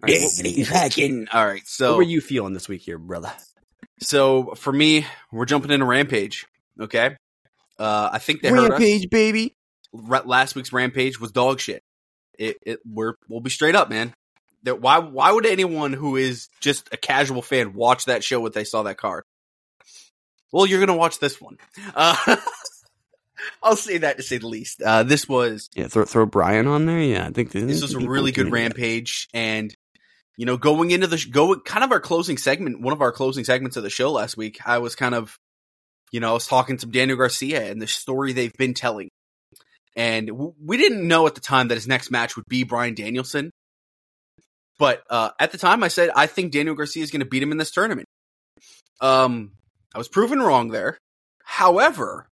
All 0.01 0.09
right, 0.09 0.21
what, 0.21 0.67
fucking. 0.67 1.27
All 1.31 1.45
right, 1.45 1.62
so 1.65 1.91
what 1.91 1.97
were 1.97 2.03
you 2.03 2.21
feeling 2.21 2.53
this 2.53 2.67
week 2.67 2.81
here, 2.81 2.97
brother? 2.97 3.31
So 4.00 4.53
for 4.55 4.73
me, 4.73 5.05
we're 5.31 5.45
jumping 5.45 5.71
into 5.71 5.85
Rampage. 5.85 6.45
Okay, 6.79 7.15
uh, 7.79 8.09
I 8.12 8.19
think 8.19 8.41
they 8.41 8.50
heard 8.50 8.71
us. 8.71 9.05
baby. 9.05 9.55
Ra- 9.93 10.23
Last 10.25 10.55
week's 10.55 10.73
Rampage 10.73 11.19
was 11.19 11.31
dog 11.31 11.59
shit. 11.59 11.83
It, 12.38 12.57
it 12.63 12.79
we're 12.85 13.13
we'll 13.29 13.41
be 13.41 13.51
straight 13.51 13.75
up, 13.75 13.89
man. 13.89 14.13
That 14.63 14.81
why 14.81 15.00
why 15.00 15.31
would 15.31 15.45
anyone 15.45 15.93
who 15.93 16.15
is 16.15 16.50
just 16.59 16.89
a 16.91 16.97
casual 16.97 17.41
fan 17.41 17.73
watch 17.73 18.05
that 18.05 18.23
show 18.23 18.45
if 18.47 18.53
they 18.53 18.63
saw 18.63 18.83
that 18.83 18.97
card? 18.97 19.23
Well, 20.51 20.65
you're 20.65 20.79
gonna 20.79 20.97
watch 20.97 21.19
this 21.19 21.39
one. 21.39 21.57
Uh, 21.95 22.38
I'll 23.62 23.75
say 23.75 23.97
that 24.00 24.17
to 24.17 24.23
say 24.23 24.38
the 24.38 24.47
least. 24.47 24.81
Uh, 24.81 25.03
this 25.03 25.27
was 25.27 25.69
Yeah, 25.75 25.88
throw 25.88 26.05
throw 26.05 26.25
Bryan 26.25 26.67
on 26.67 26.85
there. 26.85 27.01
Yeah, 27.01 27.27
I 27.27 27.31
think 27.31 27.51
this 27.51 27.81
was 27.81 27.93
a 27.93 28.00
really 28.00 28.31
good 28.31 28.51
rampage 28.51 29.27
and 29.33 29.75
you 30.37 30.45
know 30.45 30.57
going 30.57 30.91
into 30.91 31.07
the 31.07 31.23
go 31.31 31.59
kind 31.59 31.83
of 31.83 31.91
our 31.91 31.99
closing 31.99 32.37
segment 32.37 32.81
one 32.81 32.93
of 32.93 33.01
our 33.01 33.11
closing 33.11 33.43
segments 33.43 33.77
of 33.77 33.83
the 33.83 33.89
show 33.89 34.11
last 34.11 34.37
week 34.37 34.59
i 34.65 34.79
was 34.79 34.95
kind 34.95 35.15
of 35.15 35.37
you 36.11 36.19
know 36.19 36.29
i 36.29 36.33
was 36.33 36.47
talking 36.47 36.77
to 36.77 36.85
daniel 36.85 37.17
garcia 37.17 37.69
and 37.69 37.81
the 37.81 37.87
story 37.87 38.33
they've 38.33 38.53
been 38.57 38.73
telling. 38.73 39.09
And 39.95 40.25
w- 40.27 40.55
we 40.59 40.77
didn't 40.77 41.07
know 41.07 41.27
at 41.27 41.35
the 41.35 41.41
time 41.41 41.67
that 41.67 41.75
his 41.75 41.87
next 41.87 42.09
match 42.09 42.35
would 42.35 42.45
be 42.47 42.63
bryan 42.63 42.95
danielson. 42.95 43.51
But 44.79 45.03
uh, 45.09 45.29
at 45.39 45.51
the 45.51 45.57
time 45.57 45.83
i 45.83 45.87
said 45.87 46.09
i 46.15 46.25
think 46.27 46.51
daniel 46.51 46.75
garcia 46.75 47.03
is 47.03 47.11
going 47.11 47.19
to 47.19 47.27
beat 47.27 47.43
him 47.43 47.51
in 47.51 47.57
this 47.57 47.71
tournament. 47.71 48.07
Um 49.01 49.51
i 49.93 49.97
was 49.97 50.07
proven 50.07 50.39
wrong 50.39 50.69
there. 50.69 50.97
However 51.43 52.27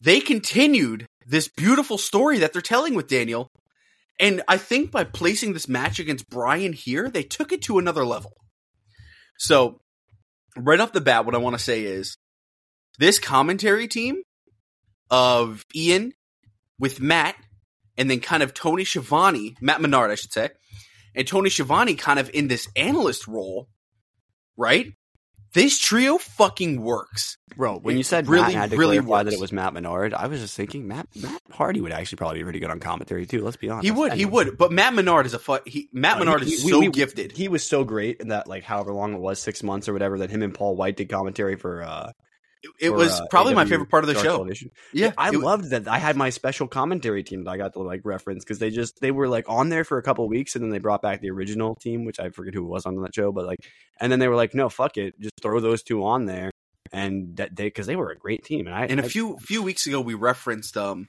they 0.00 0.20
continued 0.20 1.06
this 1.26 1.48
beautiful 1.48 1.96
story 1.96 2.38
that 2.38 2.52
they're 2.52 2.60
telling 2.60 2.94
with 2.94 3.08
Daniel. 3.08 3.48
And 4.20 4.42
I 4.46 4.58
think 4.58 4.90
by 4.90 5.04
placing 5.04 5.52
this 5.52 5.68
match 5.68 5.98
against 5.98 6.28
Bryan 6.28 6.72
here, 6.72 7.08
they 7.08 7.22
took 7.22 7.52
it 7.52 7.62
to 7.62 7.78
another 7.78 8.04
level. 8.04 8.32
So, 9.38 9.80
right 10.56 10.78
off 10.78 10.92
the 10.92 11.00
bat, 11.00 11.26
what 11.26 11.34
I 11.34 11.38
want 11.38 11.56
to 11.56 11.62
say 11.62 11.82
is 11.84 12.16
this 12.98 13.18
commentary 13.18 13.88
team 13.88 14.22
of 15.10 15.64
Ian 15.74 16.12
with 16.78 17.00
Matt 17.00 17.34
and 17.96 18.08
then 18.10 18.20
kind 18.20 18.42
of 18.42 18.54
Tony 18.54 18.84
Schiavone, 18.84 19.56
Matt 19.60 19.80
Menard, 19.80 20.10
I 20.10 20.14
should 20.14 20.32
say, 20.32 20.50
and 21.14 21.26
Tony 21.26 21.50
Schiavone 21.50 21.94
kind 21.94 22.18
of 22.18 22.30
in 22.32 22.48
this 22.48 22.68
analyst 22.76 23.26
role, 23.26 23.68
right? 24.56 24.92
This 25.54 25.78
trio 25.78 26.18
fucking 26.18 26.80
works. 26.82 27.38
Bro, 27.56 27.78
when 27.78 27.94
It 27.94 27.98
you 27.98 28.02
said 28.04 28.26
really, 28.28 28.42
Matt 28.42 28.52
had 28.54 28.70
to 28.70 28.76
really 28.76 28.96
clarify 28.98 29.22
that 29.22 29.32
it 29.32 29.38
was 29.38 29.52
Matt 29.52 29.72
Menard, 29.74 30.12
I 30.12 30.26
was 30.26 30.40
just 30.40 30.56
thinking 30.56 30.88
Matt 30.88 31.06
Matt 31.14 31.40
Hardy 31.52 31.80
would 31.80 31.92
actually 31.92 32.16
probably 32.16 32.40
be 32.40 32.42
pretty 32.42 32.58
good 32.58 32.70
on 32.70 32.80
commentary 32.80 33.24
too. 33.26 33.44
Let's 33.44 33.56
be 33.56 33.70
honest. 33.70 33.84
He 33.84 33.92
would, 33.92 34.12
he 34.14 34.22
Anyway. 34.22 34.32
would, 34.46 34.58
but 34.58 34.72
Matt 34.72 34.92
Menard 34.94 35.26
is 35.26 35.34
a 35.34 35.38
fu- 35.38 35.58
he, 35.64 35.88
Matt 35.92 36.16
Uh, 36.16 36.18
Menard 36.20 36.42
he- 36.42 36.52
is 36.54 36.64
we- 36.64 36.72
so 36.72 36.80
we- 36.80 36.88
gifted. 36.88 37.30
He 37.30 37.46
was 37.46 37.64
so 37.64 37.84
great 37.84 38.20
in 38.20 38.28
that 38.28 38.48
like 38.48 38.64
however 38.64 38.92
long 38.92 39.14
it 39.14 39.20
was, 39.20 39.38
six 39.38 39.62
months 39.62 39.88
or 39.88 39.92
whatever, 39.92 40.18
that 40.18 40.30
him 40.30 40.42
and 40.42 40.52
Paul 40.52 40.74
White 40.74 40.96
did 40.96 41.08
commentary 41.08 41.54
for 41.54 41.82
uh 41.84 42.10
It 42.80 42.88
for, 42.88 42.96
was 42.96 43.20
uh, 43.20 43.26
probably 43.30 43.54
my 43.54 43.64
favorite 43.64 43.90
part 43.90 44.04
of 44.04 44.08
the 44.08 44.14
Dark 44.14 44.24
show. 44.24 44.48
Yeah, 44.92 45.12
I 45.18 45.28
it- 45.30 45.38
loved 45.38 45.70
that. 45.70 45.86
I 45.88 45.98
had 45.98 46.16
my 46.16 46.30
special 46.30 46.66
commentary 46.66 47.22
team 47.22 47.44
that 47.44 47.50
I 47.50 47.56
got 47.56 47.72
to 47.74 47.80
like 47.82 48.00
reference 48.04 48.44
because 48.44 48.58
they 48.58 48.70
just 48.70 49.00
they 49.00 49.10
were 49.10 49.28
like 49.28 49.48
on 49.48 49.68
there 49.68 49.84
for 49.84 49.98
a 49.98 50.02
couple 50.02 50.28
weeks 50.28 50.54
and 50.54 50.64
then 50.64 50.70
they 50.70 50.78
brought 50.78 51.02
back 51.02 51.20
the 51.20 51.30
original 51.30 51.74
team, 51.74 52.04
which 52.04 52.18
I 52.20 52.30
forget 52.30 52.54
who 52.54 52.64
was 52.64 52.86
on 52.86 53.00
that 53.02 53.14
show, 53.14 53.32
but 53.32 53.46
like, 53.46 53.58
and 54.00 54.10
then 54.10 54.18
they 54.18 54.28
were 54.28 54.36
like, 54.36 54.54
no, 54.54 54.68
fuck 54.68 54.96
it, 54.96 55.18
just 55.20 55.34
throw 55.42 55.60
those 55.60 55.82
two 55.82 56.04
on 56.04 56.24
there, 56.26 56.50
and 56.92 57.36
that 57.36 57.54
they 57.56 57.64
because 57.64 57.86
they 57.86 57.96
were 57.96 58.10
a 58.10 58.16
great 58.16 58.44
team, 58.44 58.66
and 58.66 58.74
I 58.74 58.86
And 58.86 59.00
a 59.00 59.04
I- 59.04 59.08
few 59.08 59.36
few 59.38 59.62
weeks 59.62 59.86
ago, 59.86 60.00
we 60.00 60.14
referenced 60.14 60.76
um, 60.76 61.08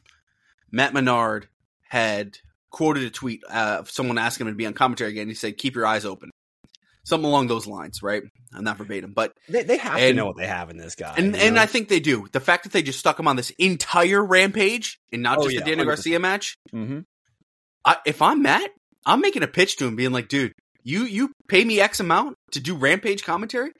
Matt 0.71 0.93
Menard 0.93 1.47
had 1.89 2.37
quoted 2.69 3.03
a 3.03 3.09
tweet 3.09 3.41
uh, 3.49 3.77
of 3.79 3.89
someone 3.89 4.17
asking 4.17 4.47
him 4.47 4.53
to 4.53 4.57
be 4.57 4.65
on 4.65 4.73
commentary 4.73 5.11
again. 5.11 5.27
He 5.29 5.33
said, 5.35 5.57
"Keep 5.57 5.75
your 5.75 5.85
eyes 5.85 6.03
open," 6.05 6.31
something 7.05 7.25
along 7.27 7.47
those 7.47 7.65
lines, 7.67 8.03
right? 8.03 8.21
I'm 8.53 8.63
not 8.65 8.77
verbatim, 8.77 9.13
but 9.13 9.31
they, 9.47 9.63
they 9.63 9.77
have 9.77 9.97
to 9.97 10.13
know 10.13 10.25
what 10.25 10.37
they 10.37 10.47
have 10.47 10.69
in 10.69 10.77
this 10.77 10.95
guy, 10.95 11.13
and 11.17 11.33
you 11.35 11.41
and 11.41 11.55
know? 11.55 11.61
I 11.61 11.65
think 11.65 11.87
they 11.87 11.99
do. 12.01 12.27
The 12.31 12.39
fact 12.41 12.63
that 12.63 12.73
they 12.73 12.81
just 12.81 12.99
stuck 12.99 13.17
him 13.19 13.27
on 13.27 13.35
this 13.37 13.51
entire 13.57 14.23
rampage 14.23 14.99
and 15.13 15.21
not 15.23 15.37
Oh, 15.37 15.43
just 15.43 15.53
yeah, 15.55 15.59
the 15.61 15.65
Daniel 15.67 15.85
100%. 15.85 15.87
Garcia 15.87 16.19
match. 16.19 16.57
Mhm. 16.73 17.05
I, 17.85 17.97
if 18.05 18.21
I'm 18.21 18.41
Matt, 18.41 18.69
I'm 19.05 19.21
making 19.21 19.43
a 19.43 19.47
pitch 19.47 19.77
to 19.77 19.85
him, 19.87 19.95
being 19.95 20.11
like, 20.11 20.27
"Dude, 20.27 20.53
you 20.83 21.03
you 21.05 21.31
pay 21.47 21.63
me 21.63 21.79
X 21.79 21.99
amount 21.99 22.35
to 22.51 22.59
do 22.59 22.75
rampage 22.75 23.23
commentary, 23.23 23.71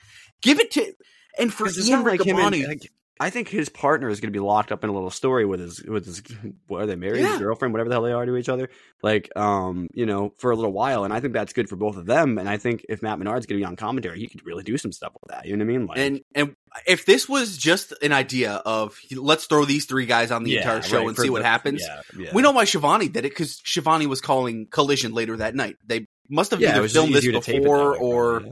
give 0.42 0.60
it 0.60 0.72
to." 0.72 0.94
And 1.38 1.54
for 1.54 1.68
Ian 1.68 2.04
like 2.04 2.26
and- 2.26 2.38
like, 2.68 2.90
I 3.18 3.30
think 3.30 3.48
his 3.48 3.70
partner 3.70 4.10
is 4.10 4.20
going 4.20 4.34
to 4.34 4.38
be 4.38 4.44
locked 4.44 4.74
up 4.74 4.84
in 4.84 4.90
a 4.90 4.94
little 4.94 5.10
story 5.10 5.46
with 5.46 5.62
his 5.62 5.82
with 5.84 6.06
his 6.06 6.22
what 6.68 6.82
are 6.82 6.86
they 6.86 6.96
married 6.98 7.22
Yeah. 7.22 7.32
his 7.32 7.40
girlfriend 7.40 7.74
whatever 7.74 7.88
the 7.90 7.96
hell 7.96 8.02
they 8.04 8.12
are 8.12 8.26
to 8.26 8.36
each 8.36 8.50
other 8.50 8.70
like 9.02 9.30
um 9.38 9.88
you 9.94 10.06
know 10.06 10.34
for 10.38 10.52
a 10.52 10.56
little 10.56 10.74
while 10.74 11.06
and 11.06 11.14
I 11.14 11.22
think 11.22 11.32
that's 11.34 11.54
good 11.54 11.70
for 11.70 11.78
both 11.78 11.96
of 11.96 12.06
them 12.06 12.38
and 12.38 12.50
I 12.50 12.58
think 12.58 12.86
if 12.90 13.02
Matt 13.02 13.18
Menard's 13.18 13.46
going 13.46 13.58
to 13.60 13.62
be 13.62 13.66
on 13.66 13.78
commentary 13.78 14.20
he 14.20 14.28
could 14.28 14.46
really 14.46 14.64
do 14.64 14.78
some 14.78 14.92
stuff 14.92 15.14
with 15.14 15.32
that 15.32 15.46
you 15.46 15.56
know 15.56 15.64
what 15.64 15.72
I 15.72 15.78
mean 15.78 15.86
like 15.88 15.98
And 15.98 16.22
and 16.36 16.56
if 16.86 17.06
this 17.06 17.30
was 17.30 17.56
just 17.58 17.94
an 18.02 18.12
idea 18.12 18.52
of 18.66 19.00
let's 19.16 19.46
throw 19.46 19.64
these 19.64 19.86
three 19.86 20.06
guys 20.06 20.30
on 20.30 20.44
the 20.44 20.52
yeah, 20.52 20.60
entire 20.60 20.82
show 20.82 20.98
right, 21.00 21.08
and 21.08 21.18
see 21.18 21.30
what 21.30 21.42
the- 21.44 21.48
happens, 21.48 21.82
yeah, 22.18 22.32
we 22.34 22.42
know 22.42 22.52
why 22.52 22.66
Schiavone 22.66 23.08
did 23.08 23.24
it 23.26 23.30
because 23.30 23.62
Schiavone 23.64 24.08
was 24.08 24.20
calling 24.20 24.68
Collision 24.70 25.14
later 25.14 25.38
that 25.38 25.56
night. 25.56 25.78
They 25.86 26.08
must 26.30 26.52
have 26.52 26.62
either 26.62 26.86
filmed 26.90 27.14
this 27.14 27.24
easier 27.24 27.32
to 27.32 27.40
tape 27.40 27.56
it 27.56 27.64
that 27.64 27.64
before 27.64 27.92
way, 27.94 27.98
or 28.02 28.44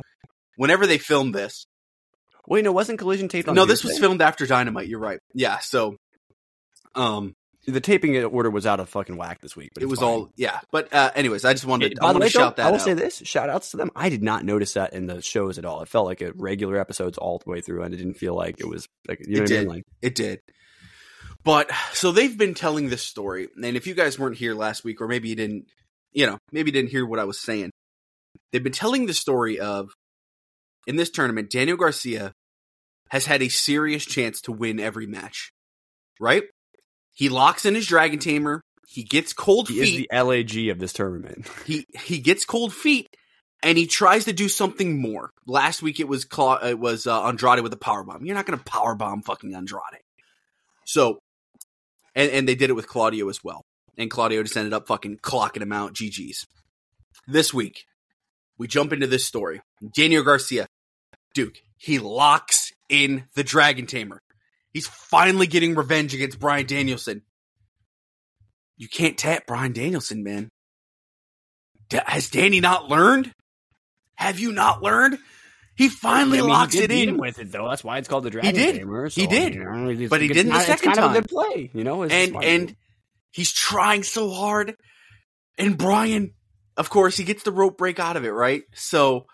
whenever 0.56 0.88
they 0.88 0.97
filmed 0.97 1.36
this. 1.36 1.67
Wait 2.48 2.64
no 2.64 2.72
wasn't 2.72 3.00
Collision 3.00 3.28
taped 3.28 3.48
on 3.50 3.56
No, 3.56 3.66
this 3.66 3.84
was 3.84 3.98
filmed 4.00 4.22
after 4.22 4.46
Dynamite. 4.46 4.88
You're 4.88 5.00
right. 5.00 5.20
Yeah, 5.34 5.60
so 5.60 5.96
um, 6.96 7.34
the 7.66 7.80
taping 7.82 8.22
order 8.26 8.50
was 8.50 8.66
out 8.66 8.80
of 8.80 8.90
fucking 8.90 9.16
whack 9.18 9.40
this 9.42 9.56
week 9.56 9.70
but 9.74 9.82
it 9.84 9.88
was 9.88 10.00
fine. 10.00 10.10
all 10.10 10.30
yeah. 10.36 10.60
But 10.72 10.94
uh, 10.94 11.12
anyways, 11.16 11.46
I 11.46 11.54
just 11.54 11.66
wanted 11.66 11.94
It- 11.94 12.00
I 12.02 12.06
want 12.12 12.24
to 12.24 12.30
shout 12.30 12.58
that 12.58 12.66
I 12.68 12.70
will 12.70 12.76
out. 12.76 12.82
say 12.82 12.94
this: 12.94 13.22
shout 13.26 13.50
outs 13.50 13.72
to 13.72 13.78
them. 13.78 13.90
I 13.96 14.10
did 14.10 14.22
not 14.22 14.44
notice 14.44 14.74
that 14.74 14.94
in 14.94 15.08
the 15.08 15.22
shows 15.22 15.58
at 15.58 15.66
all. 15.66 15.82
It 15.82 15.88
felt 15.90 16.06
like 16.06 16.22
a 16.22 16.34
regular 16.34 16.78
episodes 16.78 17.18
all 17.18 17.40
the 17.44 17.50
way 17.50 17.62
through, 17.62 17.84
and 17.84 17.94
it 17.94 17.98
didn't 17.98 18.16
feel 18.16 18.36
like 18.36 18.60
it 18.60 18.68
was 18.68 18.88
like 19.08 19.20
you 19.26 19.38
know 19.38 19.38
It 19.38 19.42
what 19.44 19.52
I 19.52 19.56
mean. 19.56 19.62
did. 19.64 19.70
Like, 19.70 19.84
It 20.02 20.16
did. 20.16 20.40
But 21.44 21.72
so 21.94 22.12
they've 22.12 22.38
been 22.38 22.54
telling 22.54 22.90
this 22.90 23.02
story, 23.04 23.50
and 23.56 23.76
if 23.76 23.86
you 23.88 23.94
guys 23.96 24.18
weren't 24.18 24.38
here 24.38 24.54
last 24.54 24.84
week, 24.86 25.02
or 25.02 25.08
maybe 25.08 25.28
you 25.30 25.36
didn't, 25.36 25.66
you 26.14 26.26
know, 26.26 26.38
maybe 26.52 26.70
you 26.70 26.74
didn't 26.74 26.92
hear 26.92 27.06
what 27.06 27.20
I 27.20 27.26
was 27.26 27.40
saying, 27.40 27.72
they've 28.52 28.64
been 28.64 28.72
telling 28.72 29.08
the 29.08 29.14
story 29.14 29.60
of 29.60 29.90
in 30.88 30.96
this 30.96 31.10
tournament, 31.10 31.50
Daniel 31.50 31.78
Garcia 31.78 32.34
has 33.10 33.26
had 33.26 33.41
a 33.41 33.50
serious 33.50 34.06
chance 34.06 34.41
to 34.41 34.52
win 34.52 34.80
every 34.80 35.06
match. 35.06 35.52
Right? 36.19 36.43
He 37.13 37.30
locks 37.30 37.65
in 37.65 37.76
his 37.76 37.88
Dragon 37.88 38.19
Tamer. 38.19 38.62
He 38.88 39.04
gets 39.04 39.34
cold 39.34 39.67
feet. 39.67 39.86
he 39.86 40.02
is 40.02 40.08
the 40.10 40.24
LAG 40.24 40.69
of 40.69 40.80
this 40.80 40.93
tournament. 40.93 41.48
he 41.65 41.86
he 42.06 42.19
gets 42.19 42.46
cold 42.46 42.74
feet, 42.74 43.08
and 43.62 43.78
he 43.78 43.88
tries 43.88 44.26
to 44.26 44.34
do 44.34 44.50
something 44.50 45.00
more. 45.00 45.32
Last 45.48 45.82
week 45.82 46.00
it 46.00 46.08
was 46.08 46.26
Cla- 46.26 46.67
it 46.67 46.80
was 46.80 47.08
uh, 47.08 47.24
Andrade 47.24 47.62
with 47.62 47.74
a 47.74 47.78
power 47.78 48.04
bomb. 48.04 48.26
You're 48.26 48.36
not 48.36 48.46
going 48.46 48.58
to 48.58 48.65
power 48.65 48.96
bomb 48.96 49.22
fucking 49.22 49.56
Andrade. 49.56 50.02
So, 50.86 51.19
and 52.15 52.32
and 52.32 52.48
they 52.48 52.56
did 52.56 52.69
it 52.69 52.74
with 52.74 52.88
Claudio 52.88 53.30
as 53.30 53.43
well. 53.43 53.62
And 53.98 54.10
Claudio 54.10 54.41
just 54.43 54.58
ended 54.58 54.74
up 54.74 54.88
fucking 54.88 55.17
clocking 55.17 55.62
him 55.62 55.72
out. 55.72 55.93
GG's. 55.93 56.46
This 57.28 57.54
week, 57.54 57.86
we 58.58 58.67
jump 58.67 58.91
into 58.91 59.08
this 59.08 59.26
story. 59.26 59.62
Daniel 59.96 60.24
Garcia, 60.24 60.65
Duke, 61.34 61.56
he 61.78 62.00
locks 62.00 62.72
in 62.89 63.26
the 63.36 63.43
Dragon 63.43 63.86
Tamer. 63.88 64.22
He's 64.72 64.88
finally 64.88 65.48
getting 65.48 65.76
revenge 65.76 66.13
against 66.13 66.39
Bryan 66.39 66.65
Danielson. 66.65 67.22
You 68.78 68.88
can't 68.88 69.17
tap 69.17 69.46
Bryan 69.46 69.72
Danielson, 69.74 70.24
man. 70.24 70.50
Da- 71.89 72.04
has 72.06 72.30
Danny 72.30 72.60
not 72.60 72.89
learned? 72.89 73.32
Have 74.15 74.39
you 74.39 74.52
not 74.52 74.82
learned? 74.82 75.19
He 75.76 75.89
finally 75.89 76.38
I 76.39 76.41
mean, 76.41 76.50
he 76.50 76.54
locks 76.56 76.72
did 76.74 76.91
it 76.91 77.10
in. 77.10 77.17
with 77.17 77.39
it 77.39 77.52
though. 77.52 77.67
That's 77.69 77.84
why 77.84 77.98
it's 77.98 78.08
called 78.08 78.24
the 78.24 78.30
Dragon 78.30 78.54
did. 78.54 78.76
Tamer. 78.76 79.08
He 79.10 79.26
did. 79.28 79.56
you 79.56 79.63
know, 79.63 79.89
it's- 79.89 80.10
But 80.10 80.22
he 80.22 80.28
didn't 80.28 80.54
the 80.54 80.60
second 80.60 80.74
it's 80.74 80.82
kind 80.84 80.96
time. 80.96 81.06
of 81.06 81.12
a 81.17 81.22
good 81.22 81.30
play, 81.30 81.72
you 81.74 81.84
know. 81.84 82.04
And 82.04 82.30
smart. 82.30 82.46
and 82.46 82.76
he's 83.32 83.52
trying 83.52 84.04
so 84.04 84.30
hard. 84.32 84.76
And 85.58 85.78
Bryan, 85.78 86.34
of 86.78 86.89
course, 86.89 87.17
he 87.17 87.24
gets 87.24 87.43
the 87.43 87.52
rope 87.52 87.78
break 87.78 88.00
out 88.00 88.17
of 88.17 88.26
it, 88.26 88.32
right? 88.32 88.63
So, 88.74 89.26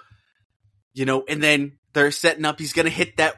you 0.94 1.06
know, 1.06 1.24
and 1.28 1.42
then 1.44 1.78
they're 1.94 2.12
setting 2.12 2.46
up. 2.46 2.60
He's 2.60 2.74
gonna 2.74 2.90
hit 2.90 3.18
that 3.18 3.36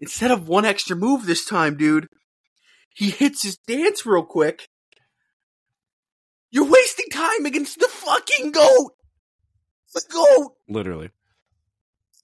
instead 0.00 0.30
of 0.30 0.48
one 0.48 0.64
extra 0.64 0.96
move 0.96 1.26
this 1.26 1.44
time, 1.44 1.76
dude. 1.76 2.08
He 2.94 3.10
hits 3.10 3.42
his 3.42 3.58
dance 3.58 4.06
real 4.06 4.24
quick. 4.24 4.68
You're 6.50 6.70
wasting 6.70 7.06
time 7.12 7.44
against 7.44 7.78
the 7.78 7.88
fucking 7.88 8.52
goat. 8.52 8.92
The 9.92 10.02
goat. 10.10 10.52
Literally. 10.68 11.10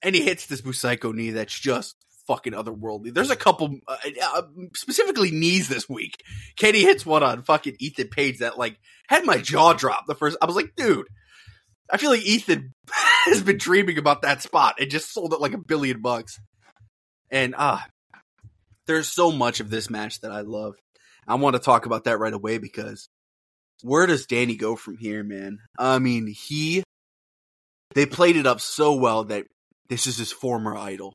And 0.01 0.15
he 0.15 0.23
hits 0.23 0.47
this 0.47 0.61
Busaiku 0.61 1.13
knee 1.13 1.29
that's 1.29 1.57
just 1.57 1.95
fucking 2.27 2.53
otherworldly. 2.53 3.13
There's 3.13 3.29
a 3.29 3.35
couple, 3.35 3.79
uh, 3.87 3.97
uh, 4.21 4.41
specifically 4.73 5.31
knees 5.31 5.67
this 5.67 5.87
week. 5.87 6.23
Katie 6.55 6.81
hits 6.81 7.05
one 7.05 7.23
on 7.23 7.43
fucking 7.43 7.75
Ethan 7.79 8.07
Page 8.07 8.39
that 8.39 8.57
like 8.57 8.77
had 9.07 9.25
my 9.25 9.37
jaw 9.37 9.73
drop 9.73 10.07
the 10.07 10.15
first. 10.15 10.37
I 10.41 10.45
was 10.45 10.55
like, 10.55 10.75
dude, 10.75 11.07
I 11.91 11.97
feel 11.97 12.11
like 12.11 12.23
Ethan 12.23 12.73
has 13.25 13.41
been 13.41 13.57
dreaming 13.57 13.97
about 13.97 14.21
that 14.21 14.41
spot 14.41 14.75
and 14.79 14.89
just 14.89 15.13
sold 15.13 15.33
it 15.33 15.41
like 15.41 15.53
a 15.53 15.57
billion 15.57 16.01
bucks. 16.01 16.39
And 17.29 17.55
ah, 17.57 17.83
uh, 17.83 18.19
there's 18.85 19.07
so 19.07 19.31
much 19.31 19.59
of 19.59 19.69
this 19.69 19.89
match 19.89 20.21
that 20.21 20.31
I 20.31 20.41
love. 20.41 20.75
I 21.27 21.35
want 21.35 21.55
to 21.55 21.61
talk 21.61 21.85
about 21.85 22.03
that 22.05 22.19
right 22.19 22.33
away 22.33 22.57
because 22.57 23.07
where 23.81 24.05
does 24.05 24.25
Danny 24.25 24.55
go 24.55 24.75
from 24.75 24.97
here, 24.97 25.23
man? 25.23 25.59
I 25.77 25.99
mean, 25.99 26.27
he 26.27 26.83
they 27.93 28.05
played 28.05 28.35
it 28.35 28.47
up 28.47 28.59
so 28.59 28.95
well 28.95 29.25
that 29.25 29.45
this 29.89 30.07
is 30.07 30.17
his 30.17 30.31
former 30.31 30.75
idol. 30.75 31.13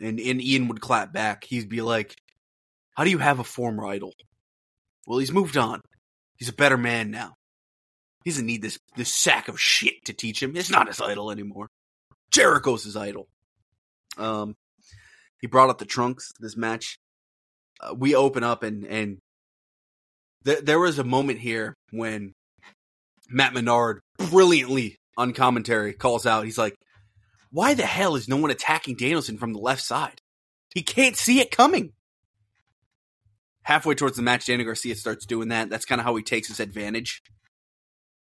And 0.00 0.18
and 0.18 0.42
Ian 0.42 0.68
would 0.68 0.80
clap 0.80 1.12
back. 1.12 1.44
He'd 1.44 1.68
be 1.68 1.82
like, 1.82 2.14
How 2.96 3.04
do 3.04 3.10
you 3.10 3.18
have 3.18 3.38
a 3.38 3.44
former 3.44 3.86
idol? 3.86 4.12
Well, 5.06 5.18
he's 5.18 5.32
moved 5.32 5.56
on. 5.56 5.80
He's 6.36 6.48
a 6.48 6.54
better 6.54 6.76
man 6.76 7.10
now. 7.10 7.34
He 8.24 8.30
doesn't 8.30 8.46
need 8.46 8.62
this 8.62 8.78
this 8.96 9.12
sack 9.12 9.48
of 9.48 9.60
shit 9.60 10.06
to 10.06 10.14
teach 10.14 10.42
him. 10.42 10.56
It's 10.56 10.70
not 10.70 10.88
his 10.88 11.00
idol 11.00 11.30
anymore. 11.30 11.68
Jericho's 12.30 12.84
his 12.84 12.96
idol. 12.96 13.28
Um, 14.16 14.56
he 15.40 15.46
brought 15.46 15.68
up 15.68 15.78
the 15.78 15.84
trunks 15.84 16.32
this 16.40 16.56
match. 16.56 16.98
Uh, 17.80 17.94
we 17.94 18.14
open 18.14 18.42
up 18.42 18.62
and 18.62 18.84
and 18.86 19.18
th- 20.44 20.64
there 20.64 20.78
was 20.80 20.98
a 20.98 21.04
moment 21.04 21.38
here 21.38 21.76
when 21.90 22.32
Matt 23.28 23.52
Menard 23.52 24.00
brilliantly 24.30 24.96
on 25.18 25.34
commentary 25.34 25.92
calls 25.92 26.24
out. 26.24 26.44
He's 26.44 26.58
like, 26.58 26.76
"Why 27.50 27.74
the 27.74 27.86
hell 27.86 28.16
is 28.16 28.26
no 28.26 28.36
one 28.38 28.50
attacking 28.50 28.96
Danielson 28.96 29.36
from 29.36 29.52
the 29.52 29.60
left 29.60 29.82
side? 29.82 30.20
He 30.74 30.82
can't 30.82 31.16
see 31.16 31.40
it 31.40 31.50
coming." 31.50 31.92
Halfway 33.64 33.94
towards 33.94 34.16
the 34.16 34.22
match, 34.22 34.46
Danny 34.46 34.64
Garcia 34.64 34.94
starts 34.94 35.26
doing 35.26 35.48
that. 35.48 35.68
That's 35.68 35.86
kind 35.86 36.00
of 36.00 36.06
how 36.06 36.16
he 36.16 36.22
takes 36.22 36.48
his 36.48 36.60
advantage. 36.60 37.22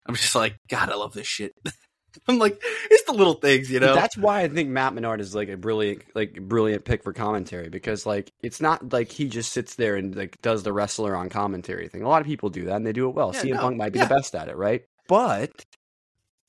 I'm 0.06 0.14
just 0.14 0.34
like, 0.34 0.56
God, 0.68 0.90
I 0.90 0.94
love 0.96 1.12
this 1.14 1.26
shit. 1.26 1.52
I'm 2.28 2.38
like, 2.38 2.62
it's 2.90 3.02
the 3.04 3.12
little 3.12 3.34
things, 3.34 3.70
you 3.70 3.80
know. 3.80 3.94
That's 3.94 4.16
why 4.16 4.42
I 4.42 4.48
think 4.48 4.68
Matt 4.70 4.94
Menard 4.94 5.20
is 5.20 5.34
like 5.34 5.48
a 5.48 5.56
brilliant, 5.56 6.02
like 6.14 6.40
brilliant 6.40 6.84
pick 6.84 7.02
for 7.02 7.12
commentary 7.12 7.68
because 7.68 8.06
like 8.06 8.30
it's 8.42 8.60
not 8.60 8.92
like 8.92 9.10
he 9.10 9.28
just 9.28 9.50
sits 9.52 9.74
there 9.74 9.96
and 9.96 10.14
like 10.14 10.40
does 10.40 10.62
the 10.62 10.72
wrestler 10.72 11.16
on 11.16 11.28
commentary 11.28 11.88
thing. 11.88 12.02
A 12.02 12.08
lot 12.08 12.20
of 12.20 12.26
people 12.26 12.50
do 12.50 12.66
that 12.66 12.76
and 12.76 12.86
they 12.86 12.92
do 12.92 13.08
it 13.08 13.14
well. 13.16 13.32
Yeah, 13.34 13.42
CM 13.42 13.54
no, 13.54 13.60
Punk 13.62 13.76
might 13.76 13.92
be 13.92 13.98
yeah. 13.98 14.06
the 14.06 14.14
best 14.14 14.34
at 14.36 14.48
it, 14.48 14.56
right? 14.56 14.82
But 15.08 15.64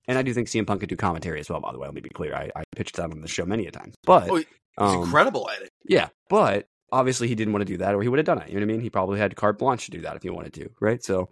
and 0.08 0.20
I 0.20 0.22
do 0.22 0.34
think 0.34 0.50
CM 0.50 0.68
Punk 0.68 0.82
could 0.82 0.90
do 0.90 0.96
commentary 0.96 1.40
as 1.40 1.50
well. 1.50 1.62
By 1.62 1.72
the 1.72 1.80
way, 1.80 1.88
let 1.88 1.96
me 1.96 2.02
be 2.02 2.10
clear. 2.10 2.36
I, 2.36 2.52
I 2.56 2.64
pitched 2.76 2.98
that 2.98 3.10
on 3.10 3.22
the 3.22 3.28
show 3.28 3.46
many 3.46 3.66
a 3.66 3.72
times, 3.72 3.96
but 4.04 4.30
Oh, 4.30 4.36
He's 4.38 4.46
um, 4.78 5.04
incredible 5.04 5.50
at 5.50 5.62
it. 5.64 5.70
yeah, 5.88 6.10
but 6.30 6.68
obviously 6.92 7.28
he 7.28 7.36
didn't 7.36 7.54
want 7.54 7.62
to 7.66 7.74
do 7.74 7.78
that, 7.78 7.96
or 7.96 8.02
he 8.02 8.10
would 8.10 8.20
have 8.20 8.26
done 8.26 8.40
it. 8.42 8.50
You 8.50 8.56
know 8.56 8.60
what 8.60 8.72
I 8.72 8.74
mean? 8.74 8.82
He 8.82 8.90
probably 8.90 9.20
had 9.20 9.36
carte 9.36 9.58
blanche 9.58 9.86
to 9.86 9.92
do 9.92 10.02
that 10.02 10.16
if 10.18 10.24
he 10.24 10.30
wanted 10.30 10.54
to, 10.56 10.70
right? 10.82 11.02
So, 11.04 11.30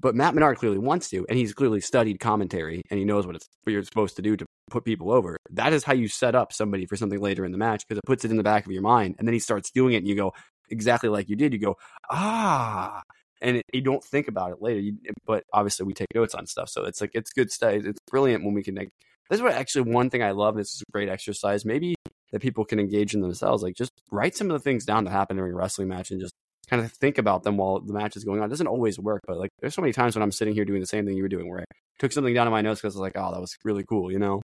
but 0.00 0.14
Matt 0.14 0.34
Menard 0.34 0.58
clearly 0.58 0.78
wants 0.78 1.08
to, 1.10 1.24
and 1.28 1.38
he's 1.38 1.52
clearly 1.52 1.80
studied 1.80 2.20
commentary, 2.20 2.82
and 2.90 2.98
he 2.98 3.04
knows 3.04 3.26
what 3.26 3.36
it's 3.36 3.46
what 3.62 3.72
you're 3.72 3.84
supposed 3.84 4.16
to 4.16 4.22
do 4.22 4.36
to 4.36 4.46
put 4.70 4.84
people 4.84 5.12
over. 5.12 5.36
That 5.50 5.72
is 5.72 5.84
how 5.84 5.94
you 5.94 6.08
set 6.08 6.34
up 6.34 6.52
somebody 6.52 6.86
for 6.86 6.96
something 6.96 7.20
later 7.20 7.44
in 7.44 7.52
the 7.52 7.58
match 7.58 7.86
because 7.86 7.98
it 7.98 8.06
puts 8.06 8.24
it 8.24 8.30
in 8.30 8.36
the 8.36 8.42
back 8.42 8.66
of 8.66 8.72
your 8.72 8.82
mind, 8.82 9.16
and 9.18 9.26
then 9.26 9.32
he 9.32 9.40
starts 9.40 9.70
doing 9.70 9.94
it, 9.94 9.98
and 9.98 10.08
you 10.08 10.14
go 10.14 10.32
exactly 10.70 11.08
like 11.08 11.28
you 11.28 11.36
did. 11.36 11.52
You 11.52 11.58
go 11.58 11.76
ah. 12.10 13.02
And 13.40 13.58
it, 13.58 13.66
you 13.72 13.82
don't 13.82 14.02
think 14.02 14.26
about 14.26 14.50
it 14.50 14.60
later, 14.60 14.80
you, 14.80 14.96
but 15.24 15.44
obviously 15.52 15.86
we 15.86 15.94
take 15.94 16.08
notes 16.12 16.34
on 16.34 16.44
stuff. 16.46 16.68
So 16.68 16.84
it's 16.86 17.00
like 17.00 17.12
it's 17.14 17.32
good 17.32 17.52
stuff. 17.52 17.72
It's 17.72 18.00
brilliant 18.10 18.44
when 18.44 18.52
we 18.52 18.64
can. 18.64 18.74
Like, 18.74 18.90
this 19.30 19.38
is 19.38 19.42
what 19.42 19.52
actually 19.52 19.92
one 19.92 20.10
thing 20.10 20.24
I 20.24 20.32
love. 20.32 20.56
This 20.56 20.74
is 20.74 20.82
a 20.82 20.92
great 20.92 21.08
exercise. 21.08 21.64
Maybe 21.64 21.94
that 22.32 22.40
people 22.40 22.64
can 22.64 22.78
engage 22.78 23.14
in 23.14 23.20
themselves. 23.20 23.62
Like 23.62 23.74
just 23.74 23.92
write 24.10 24.36
some 24.36 24.50
of 24.50 24.54
the 24.54 24.62
things 24.62 24.84
down 24.84 25.04
that 25.04 25.10
happen 25.10 25.36
during 25.36 25.52
a 25.52 25.56
wrestling 25.56 25.88
match 25.88 26.10
and 26.10 26.20
just 26.20 26.32
kind 26.68 26.84
of 26.84 26.92
think 26.92 27.18
about 27.18 27.42
them 27.42 27.56
while 27.56 27.80
the 27.80 27.92
match 27.92 28.16
is 28.16 28.24
going 28.24 28.40
on. 28.40 28.46
It 28.46 28.50
doesn't 28.50 28.66
always 28.66 28.98
work, 28.98 29.22
but 29.26 29.38
like 29.38 29.50
there's 29.60 29.74
so 29.74 29.82
many 29.82 29.92
times 29.92 30.14
when 30.14 30.22
I'm 30.22 30.32
sitting 30.32 30.54
here 30.54 30.64
doing 30.64 30.80
the 30.80 30.86
same 30.86 31.06
thing 31.06 31.16
you 31.16 31.22
were 31.22 31.28
doing 31.28 31.48
where 31.48 31.60
I 31.60 31.64
took 31.98 32.12
something 32.12 32.34
down 32.34 32.46
in 32.46 32.52
my 32.52 32.60
notes 32.60 32.80
because 32.80 32.94
I 32.94 32.98
was 32.98 33.02
like, 33.02 33.16
oh, 33.16 33.32
that 33.32 33.40
was 33.40 33.56
really 33.64 33.84
cool, 33.84 34.12
you 34.12 34.18
know? 34.18 34.42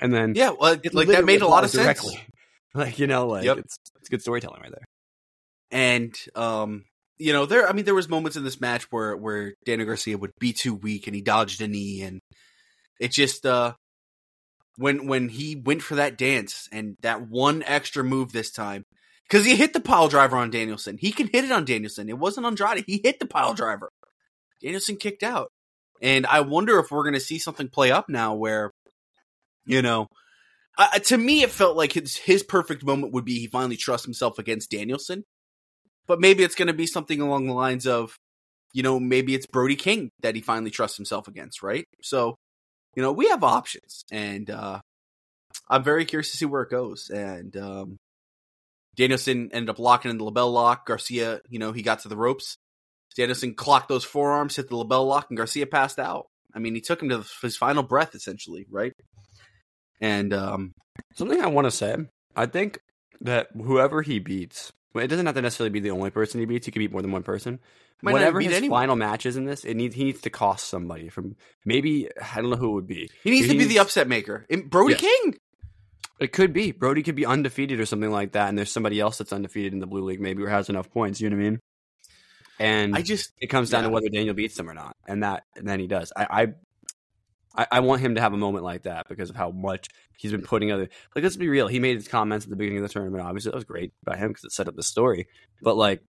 And 0.00 0.12
then 0.12 0.34
Yeah, 0.34 0.50
well, 0.58 0.76
like 0.92 1.08
that 1.08 1.24
made 1.24 1.42
a 1.42 1.48
lot 1.48 1.64
of 1.64 1.74
applies 1.74 2.00
sense. 2.00 2.16
Like, 2.76 2.98
you 2.98 3.06
know, 3.06 3.28
like 3.28 3.44
Yep. 3.44 3.58
it's 3.58 3.76
it's 4.00 4.08
good 4.08 4.20
storytelling 4.20 4.60
right 4.60 4.72
there. 4.72 4.84
And 5.70 6.12
um, 6.34 6.84
you 7.18 7.32
know, 7.32 7.46
there. 7.46 7.68
I 7.68 7.72
mean, 7.72 7.84
there 7.84 7.94
was 7.94 8.08
moments 8.08 8.36
in 8.36 8.42
this 8.42 8.60
match 8.60 8.90
where 8.90 9.16
where 9.16 9.54
Daniel 9.64 9.86
Garcia 9.86 10.18
would 10.18 10.32
be 10.40 10.52
too 10.52 10.74
weak 10.74 11.06
and 11.06 11.14
he 11.14 11.22
dodged 11.22 11.60
a 11.62 11.68
knee, 11.68 12.02
and 12.02 12.20
it 12.98 13.12
just 13.12 13.46
uh, 13.46 13.74
when 14.76 15.06
when 15.06 15.28
he 15.28 15.54
went 15.54 15.82
for 15.82 15.94
that 15.94 16.18
dance 16.18 16.68
and 16.72 16.96
that 17.02 17.28
one 17.28 17.62
extra 17.62 18.02
move 18.02 18.32
this 18.32 18.50
time. 18.50 18.82
Because 19.28 19.46
he 19.46 19.56
hit 19.56 19.72
the 19.72 19.80
pile 19.80 20.08
driver 20.08 20.36
on 20.36 20.50
Danielson. 20.50 20.98
He 20.98 21.10
can 21.10 21.28
hit 21.28 21.44
it 21.44 21.52
on 21.52 21.64
Danielson. 21.64 22.08
It 22.08 22.18
wasn't 22.18 22.46
Andrade. 22.46 22.84
He 22.86 23.00
hit 23.02 23.18
the 23.18 23.26
pile 23.26 23.54
driver. 23.54 23.90
Danielson 24.60 24.96
kicked 24.96 25.22
out. 25.22 25.50
And 26.02 26.26
I 26.26 26.40
wonder 26.40 26.78
if 26.78 26.90
we're 26.90 27.04
going 27.04 27.14
to 27.14 27.20
see 27.20 27.38
something 27.38 27.68
play 27.68 27.90
up 27.90 28.08
now 28.08 28.34
where, 28.34 28.70
you 29.64 29.80
know, 29.80 30.08
uh, 30.76 30.98
to 30.98 31.16
me, 31.16 31.42
it 31.42 31.50
felt 31.50 31.76
like 31.76 31.92
his, 31.92 32.16
his 32.16 32.42
perfect 32.42 32.84
moment 32.84 33.12
would 33.12 33.24
be 33.24 33.38
he 33.38 33.46
finally 33.46 33.76
trusts 33.76 34.04
himself 34.04 34.38
against 34.38 34.70
Danielson. 34.70 35.24
But 36.06 36.20
maybe 36.20 36.42
it's 36.42 36.56
going 36.56 36.68
to 36.68 36.74
be 36.74 36.86
something 36.86 37.20
along 37.20 37.46
the 37.46 37.54
lines 37.54 37.86
of, 37.86 38.16
you 38.74 38.82
know, 38.82 39.00
maybe 39.00 39.34
it's 39.34 39.46
Brody 39.46 39.76
King 39.76 40.10
that 40.20 40.34
he 40.34 40.40
finally 40.42 40.70
trusts 40.70 40.96
himself 40.96 41.28
against, 41.28 41.62
right? 41.62 41.86
So, 42.02 42.36
you 42.94 43.02
know, 43.02 43.12
we 43.12 43.28
have 43.28 43.44
options. 43.44 44.04
And 44.10 44.50
uh, 44.50 44.80
I'm 45.70 45.84
very 45.84 46.04
curious 46.04 46.32
to 46.32 46.36
see 46.36 46.44
where 46.44 46.62
it 46.62 46.70
goes. 46.70 47.08
And 47.08 47.56
um, 47.56 47.96
Danielson 48.96 49.50
ended 49.52 49.70
up 49.70 49.78
locking 49.78 50.10
in 50.10 50.18
the 50.18 50.24
LeBell 50.24 50.52
lock. 50.52 50.86
Garcia, 50.86 51.40
you 51.48 51.58
know, 51.58 51.72
he 51.72 51.82
got 51.82 52.00
to 52.00 52.08
the 52.08 52.16
ropes. 52.16 52.56
Danielson 53.16 53.54
clocked 53.54 53.88
those 53.88 54.04
forearms, 54.04 54.56
hit 54.56 54.68
the 54.68 54.76
LeBell 54.76 55.06
lock, 55.06 55.26
and 55.30 55.36
Garcia 55.36 55.66
passed 55.66 55.98
out. 55.98 56.26
I 56.54 56.58
mean, 56.58 56.74
he 56.74 56.80
took 56.80 57.02
him 57.02 57.08
to 57.10 57.24
his 57.42 57.56
final 57.56 57.82
breath, 57.82 58.14
essentially, 58.14 58.66
right? 58.70 58.92
And 60.00 60.32
um, 60.32 60.72
Something 61.14 61.40
I 61.40 61.46
want 61.46 61.66
to 61.66 61.70
say, 61.70 61.96
I 62.36 62.46
think 62.46 62.80
that 63.20 63.48
whoever 63.54 64.02
he 64.02 64.18
beats, 64.18 64.72
it 64.94 65.08
doesn't 65.08 65.26
have 65.26 65.34
to 65.36 65.42
necessarily 65.42 65.70
be 65.70 65.80
the 65.80 65.90
only 65.90 66.10
person 66.10 66.40
he 66.40 66.46
beats. 66.46 66.66
He 66.66 66.72
could 66.72 66.78
beat 66.80 66.92
more 66.92 67.02
than 67.02 67.12
one 67.12 67.22
person. 67.22 67.60
Whatever 68.00 68.40
his 68.40 68.52
anyone. 68.52 68.78
final 68.80 68.96
match 68.96 69.24
is 69.24 69.36
in 69.36 69.44
this, 69.44 69.64
it 69.64 69.74
needs 69.74 69.94
he 69.94 70.04
needs 70.04 70.20
to 70.22 70.30
cost 70.30 70.68
somebody 70.68 71.08
from 71.08 71.36
maybe 71.64 72.08
I 72.20 72.42
don't 72.42 72.50
know 72.50 72.56
who 72.56 72.70
it 72.70 72.74
would 72.74 72.86
be. 72.86 73.08
he 73.22 73.30
needs 73.30 73.46
He 73.46 73.52
to 73.52 73.58
be 73.58 73.64
the 73.64 73.78
upset 73.78 74.08
maker. 74.08 74.44
Brody. 74.66 74.96
King. 74.96 75.36
It 76.20 76.32
could 76.32 76.52
be 76.52 76.72
Brody 76.72 77.02
could 77.02 77.16
be 77.16 77.26
undefeated 77.26 77.80
or 77.80 77.86
something 77.86 78.10
like 78.10 78.32
that, 78.32 78.48
and 78.48 78.56
there's 78.56 78.72
somebody 78.72 79.00
else 79.00 79.18
that's 79.18 79.32
undefeated 79.32 79.72
in 79.72 79.80
the 79.80 79.86
blue 79.86 80.04
league 80.04 80.20
maybe 80.20 80.42
or 80.42 80.48
has 80.48 80.68
enough 80.68 80.90
points. 80.90 81.20
You 81.20 81.30
know 81.30 81.36
what 81.36 81.42
I 81.42 81.50
mean? 81.50 81.60
And 82.60 82.96
I 82.96 83.02
just 83.02 83.32
it 83.40 83.48
comes 83.48 83.70
down 83.70 83.82
to 83.82 83.90
whether 83.90 84.08
Daniel 84.08 84.34
beats 84.34 84.58
him 84.58 84.70
or 84.70 84.74
not, 84.74 84.96
and 85.08 85.22
that 85.24 85.42
and 85.56 85.66
then 85.66 85.80
he 85.80 85.88
does. 85.88 86.12
I, 86.16 86.26
I 86.30 86.46
I 87.62 87.66
I 87.72 87.80
want 87.80 88.00
him 88.00 88.14
to 88.14 88.20
have 88.20 88.32
a 88.32 88.36
moment 88.36 88.64
like 88.64 88.84
that 88.84 89.08
because 89.08 89.28
of 89.28 89.36
how 89.36 89.50
much 89.50 89.88
he's 90.16 90.30
been 90.30 90.42
putting 90.42 90.70
other. 90.70 90.88
Like, 91.14 91.24
let's 91.24 91.36
be 91.36 91.48
real. 91.48 91.66
He 91.66 91.80
made 91.80 91.96
his 91.96 92.06
comments 92.06 92.46
at 92.46 92.50
the 92.50 92.56
beginning 92.56 92.78
of 92.78 92.88
the 92.88 92.92
tournament. 92.92 93.24
Obviously, 93.24 93.50
that 93.50 93.56
was 93.56 93.64
great 93.64 93.92
by 94.04 94.16
him 94.16 94.28
because 94.28 94.44
it 94.44 94.52
set 94.52 94.68
up 94.68 94.76
the 94.76 94.84
story. 94.84 95.26
But 95.62 95.76
like, 95.76 96.00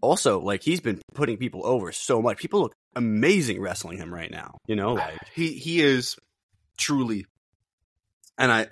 also 0.00 0.40
like 0.40 0.62
he's 0.62 0.80
been 0.80 1.00
putting 1.14 1.38
people 1.38 1.66
over 1.66 1.92
so 1.92 2.20
much. 2.20 2.38
People 2.38 2.60
look 2.60 2.74
amazing 2.94 3.60
wrestling 3.60 3.98
him 3.98 4.12
right 4.12 4.30
now. 4.30 4.58
You 4.66 4.76
know, 4.76 4.94
like 4.94 5.18
he 5.34 5.52
he 5.52 5.80
is 5.80 6.16
truly 6.76 7.26
and 8.38 8.50
i 8.52 8.66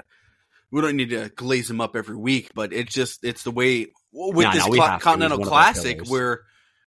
we 0.70 0.80
don't 0.80 0.96
need 0.96 1.10
to 1.10 1.28
glaze 1.36 1.68
him 1.70 1.80
up 1.80 1.96
every 1.96 2.16
week 2.16 2.50
but 2.54 2.72
it's 2.72 2.92
just 2.94 3.24
it's 3.24 3.42
the 3.42 3.50
way 3.50 3.88
with 4.12 4.44
No, 4.46 4.52
this 4.52 4.64
no, 4.64 4.70
we 4.70 4.78
Cla- 4.78 4.88
have 4.88 5.00
to. 5.00 5.04
continental 5.04 5.38
He's 5.38 5.48
one 5.48 5.60
of 5.60 5.66
our 5.66 5.72
classic 5.72 6.06
where 6.08 6.42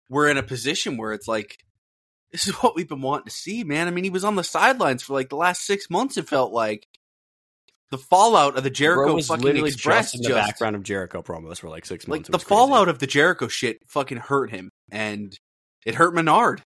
we're 0.10 0.30
in 0.30 0.38
a 0.38 0.44
position 0.44 0.98
where 0.98 1.14
it's 1.14 1.28
like 1.28 1.58
this 2.32 2.48
is 2.48 2.54
what 2.62 2.76
we've 2.76 2.88
been 2.90 3.02
wanting 3.02 3.26
to 3.26 3.32
see 3.32 3.64
man 3.64 3.88
i 3.88 3.92
mean 3.92 4.04
he 4.04 4.10
was 4.10 4.24
on 4.24 4.36
the 4.36 4.44
sidelines 4.44 5.02
for 5.04 5.14
like 5.14 5.30
the 5.30 5.36
last 5.36 5.66
six 5.66 5.90
months 5.90 6.18
it 6.18 6.28
felt 6.28 6.52
like 6.54 6.88
the 7.90 7.98
fallout 7.98 8.58
of 8.58 8.64
the 8.66 8.70
jericho 8.70 9.14
was 9.16 9.28
fucking 9.28 9.44
literally 9.46 9.70
express 9.70 10.12
just 10.12 10.16
in 10.16 10.22
the 10.24 10.28
just- 10.30 10.48
background 10.48 10.76
of 10.76 10.84
Jericho 10.84 11.22
promos 11.22 11.58
for 11.60 11.70
like 11.70 11.86
six 11.86 12.06
months. 12.08 12.28
It 12.28 12.34
the 12.34 12.38
crazy. 12.38 12.50
fallout 12.50 12.90
of 12.90 13.00
the 13.00 13.08
Jericho 13.08 13.48
shit 13.48 13.78
fucking 13.88 14.18
hurt 14.18 14.50
him, 14.52 14.72
and 14.92 15.34
it 15.86 15.96
hurt 15.96 16.14
Menard, 16.14 16.62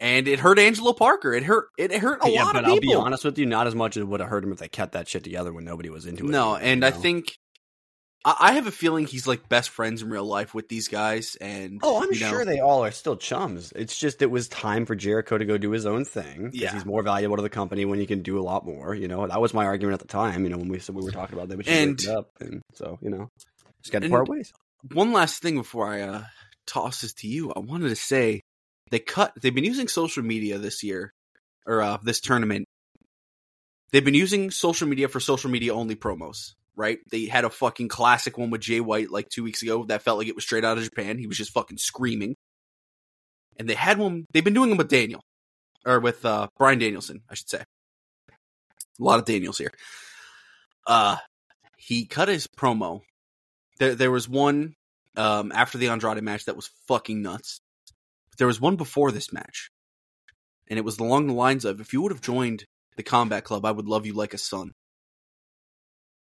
and 0.00 0.26
it 0.28 0.40
hurt 0.40 0.58
Angelo 0.58 0.92
Parker. 0.92 1.32
It 1.32 1.44
hurt 1.44 1.68
it 1.78 1.92
hurt 1.92 2.24
a 2.24 2.30
yeah, 2.30 2.44
lot 2.44 2.54
but 2.54 2.64
of 2.64 2.70
I'll 2.70 2.74
people. 2.80 2.92
be 2.92 2.96
honest 2.96 3.24
with 3.24 3.38
you, 3.38 3.46
not 3.46 3.66
as 3.66 3.74
much 3.74 3.96
as 3.96 4.02
it 4.02 4.06
would 4.08 4.20
have 4.20 4.28
hurt 4.28 4.44
him 4.44 4.52
if 4.52 4.58
they 4.58 4.68
kept 4.68 4.92
that 4.92 5.08
shit 5.08 5.24
together 5.24 5.52
when 5.52 5.64
nobody 5.64 5.90
was 5.90 6.06
into 6.06 6.24
it. 6.26 6.30
no, 6.30 6.56
and 6.56 6.82
you 6.82 6.86
I 6.88 6.90
think 6.90 7.36
I, 8.24 8.36
I 8.40 8.52
have 8.52 8.66
a 8.66 8.70
feeling 8.72 9.06
he's 9.06 9.26
like 9.26 9.48
best 9.48 9.70
friends 9.70 10.02
in 10.02 10.08
real 10.10 10.24
life 10.24 10.54
with 10.54 10.68
these 10.68 10.88
guys, 10.88 11.36
and 11.40 11.80
Oh, 11.82 12.02
I'm 12.02 12.12
you 12.12 12.20
know, 12.20 12.28
sure 12.30 12.44
they 12.44 12.60
all 12.60 12.84
are 12.84 12.90
still 12.90 13.16
chums. 13.16 13.72
It's 13.76 13.96
just 13.98 14.22
it 14.22 14.30
was 14.30 14.48
time 14.48 14.86
for 14.86 14.94
Jericho 14.94 15.36
to 15.38 15.44
go 15.44 15.58
do 15.58 15.70
his 15.70 15.86
own 15.86 16.04
thing. 16.04 16.50
Yeah. 16.52 16.72
he's 16.72 16.84
more 16.86 17.02
valuable 17.02 17.36
to 17.36 17.42
the 17.42 17.50
company 17.50 17.84
when 17.84 17.98
he 17.98 18.06
can 18.06 18.22
do 18.22 18.38
a 18.38 18.42
lot 18.42 18.64
more. 18.66 18.94
You 18.94 19.08
know, 19.08 19.26
that 19.26 19.40
was 19.40 19.52
my 19.54 19.64
argument 19.66 19.94
at 19.94 20.00
the 20.00 20.08
time. 20.12 20.44
You 20.44 20.50
know, 20.50 20.58
when 20.58 20.68
we 20.68 20.78
said 20.78 20.94
we 20.94 21.02
were 21.04 21.10
talking 21.12 21.36
about 21.38 21.48
that, 21.50 21.64
should 21.64 21.72
And- 21.74 22.06
up, 22.08 22.30
and 22.40 22.62
so 22.72 22.98
you 23.02 23.10
know, 23.10 23.28
just 23.82 23.92
got 23.92 24.02
to 24.02 24.08
part 24.08 24.28
ways. 24.28 24.52
one 24.92 25.12
last 25.12 25.42
thing 25.42 25.56
before 25.56 25.86
I 25.86 26.00
uh, 26.02 26.22
toss 26.66 27.02
this 27.02 27.12
to 27.14 27.28
you, 27.28 27.52
I 27.52 27.58
wanted 27.60 27.90
to 27.90 27.96
say 27.96 28.40
they 28.94 29.00
cut. 29.00 29.32
They've 29.40 29.54
been 29.54 29.64
using 29.64 29.88
social 29.88 30.22
media 30.22 30.58
this 30.58 30.84
year 30.84 31.12
or 31.66 31.82
uh, 31.82 31.98
this 32.02 32.20
tournament. 32.20 32.66
They've 33.90 34.04
been 34.04 34.14
using 34.14 34.52
social 34.52 34.86
media 34.86 35.08
for 35.08 35.18
social 35.18 35.50
media 35.50 35.74
only 35.74 35.96
promos. 35.96 36.52
Right? 36.76 36.98
They 37.10 37.26
had 37.26 37.44
a 37.44 37.50
fucking 37.50 37.88
classic 37.88 38.38
one 38.38 38.50
with 38.50 38.60
Jay 38.60 38.80
White 38.80 39.10
like 39.10 39.28
two 39.28 39.42
weeks 39.42 39.62
ago 39.62 39.84
that 39.86 40.02
felt 40.02 40.18
like 40.18 40.28
it 40.28 40.34
was 40.34 40.44
straight 40.44 40.64
out 40.64 40.78
of 40.78 40.84
Japan. 40.84 41.18
He 41.18 41.26
was 41.26 41.36
just 41.36 41.52
fucking 41.52 41.78
screaming. 41.78 42.36
And 43.56 43.68
they 43.68 43.74
had 43.74 43.98
one. 43.98 44.26
They've 44.32 44.44
been 44.44 44.54
doing 44.54 44.70
them 44.70 44.78
with 44.78 44.88
Daniel 44.88 45.20
or 45.84 46.00
with 46.00 46.24
uh, 46.24 46.48
Bryan 46.56 46.78
Danielson, 46.78 47.22
I 47.28 47.34
should 47.34 47.48
say. 47.48 47.62
A 48.30 49.02
lot 49.02 49.18
of 49.18 49.24
Daniels 49.24 49.58
here. 49.58 49.72
Uh, 50.86 51.16
he 51.76 52.06
cut 52.06 52.28
his 52.28 52.46
promo 52.46 53.02
there 53.78 53.94
there 53.94 54.10
was 54.10 54.28
one 54.28 54.74
um, 55.16 55.52
after 55.52 55.78
the 55.78 55.88
Andrade 55.88 56.22
match 56.22 56.46
that 56.46 56.56
was 56.56 56.70
fucking 56.88 57.22
nuts. 57.22 57.60
But 58.34 58.38
there 58.38 58.48
was 58.48 58.60
one 58.60 58.74
before 58.74 59.12
this 59.12 59.32
match, 59.32 59.68
and 60.68 60.76
it 60.76 60.84
was 60.84 60.98
along 60.98 61.28
the 61.28 61.34
lines 61.34 61.64
of, 61.64 61.80
"If 61.80 61.92
you 61.92 62.02
would 62.02 62.10
have 62.10 62.20
joined 62.20 62.64
the 62.96 63.04
Combat 63.04 63.44
Club, 63.44 63.64
I 63.64 63.70
would 63.70 63.86
love 63.86 64.06
you 64.06 64.12
like 64.12 64.34
a 64.34 64.38
son, 64.38 64.72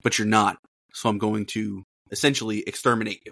but 0.03 0.19
you're 0.19 0.27
not. 0.27 0.57
So 0.93 1.09
I'm 1.09 1.17
going 1.17 1.47
to 1.47 1.81
essentially 2.11 2.59
exterminate 2.67 3.23
you." 3.25 3.31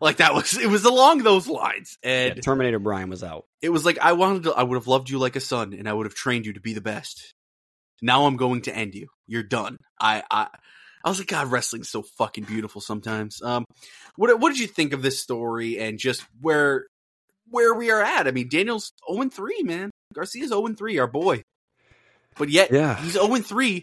Like 0.00 0.16
that 0.16 0.34
was 0.34 0.58
it 0.58 0.68
was 0.68 0.84
along 0.84 1.18
those 1.22 1.46
lines, 1.46 1.96
and 2.02 2.34
Yeah, 2.34 2.40
Terminator 2.42 2.80
Bryan 2.80 3.08
was 3.08 3.22
out. 3.22 3.44
it 3.60 3.68
was 3.68 3.84
like 3.84 4.00
I 4.00 4.14
wanted 4.14 4.42
to, 4.44 4.52
I 4.52 4.64
would 4.64 4.74
have 4.74 4.88
loved 4.88 5.08
you 5.08 5.20
like 5.20 5.36
a 5.36 5.40
son, 5.40 5.72
and 5.74 5.88
I 5.88 5.92
would 5.92 6.06
have 6.06 6.14
trained 6.14 6.44
you 6.44 6.54
to 6.54 6.60
be 6.60 6.74
the 6.74 6.80
best. 6.80 7.32
Now 8.02 8.26
I'm 8.26 8.36
going 8.36 8.62
to 8.62 8.74
end 8.76 8.96
you. 8.96 9.06
You're 9.28 9.44
done. 9.44 9.76
I 10.00 10.24
I 10.28 10.48
I 11.04 11.08
was 11.08 11.18
like, 11.20 11.28
God, 11.28 11.52
wrestling's 11.52 11.88
so 11.88 12.02
fucking 12.02 12.44
beautiful 12.44 12.80
sometimes. 12.80 13.40
Um, 13.42 13.64
what 14.16 14.36
what 14.40 14.50
did 14.50 14.58
you 14.58 14.66
think 14.66 14.92
of 14.92 15.02
this 15.02 15.20
story 15.20 15.78
and 15.78 16.00
just 16.00 16.24
where 16.40 16.86
where 17.52 17.72
we 17.74 17.90
are 17.92 18.00
at? 18.02 18.26
I 18.26 18.32
mean, 18.32 18.48
Daniel's 18.48 18.92
0 19.12 19.28
3, 19.28 19.62
man. 19.62 19.90
Garcia's 20.12 20.48
0 20.48 20.66
3, 20.74 20.98
our 20.98 21.06
boy. 21.06 21.42
But 22.36 22.48
yet, 22.48 22.72
Yeah. 22.72 22.96
he's 23.00 23.12
0 23.12 23.36
3, 23.36 23.82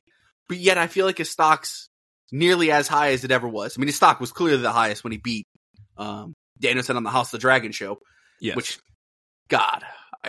But 0.50 0.58
yet, 0.58 0.78
I 0.78 0.88
feel 0.88 1.06
like 1.06 1.18
his 1.20 1.30
stock's 1.30 1.88
nearly 2.32 2.72
as 2.72 2.88
high 2.88 3.12
as 3.12 3.24
it 3.24 3.32
ever 3.32 3.48
was. 3.48 3.76
I 3.78 3.80
mean, 3.80 3.88
his 3.88 3.96
stock 3.96 4.20
was 4.20 4.32
clearly 4.32 4.62
the 4.62 4.72
highest 4.72 5.04
when 5.04 5.12
he 5.12 5.18
beat 5.18 5.46
um, 5.98 6.34
Danielson 6.60 6.98
on 6.98 7.04
the 7.04 7.10
House 7.10 7.28
of 7.34 7.40
the 7.40 7.42
Dragon 7.42 7.72
show. 7.72 8.00
Yes. 8.42 8.56
Which, 8.56 8.80
God, 9.50 9.84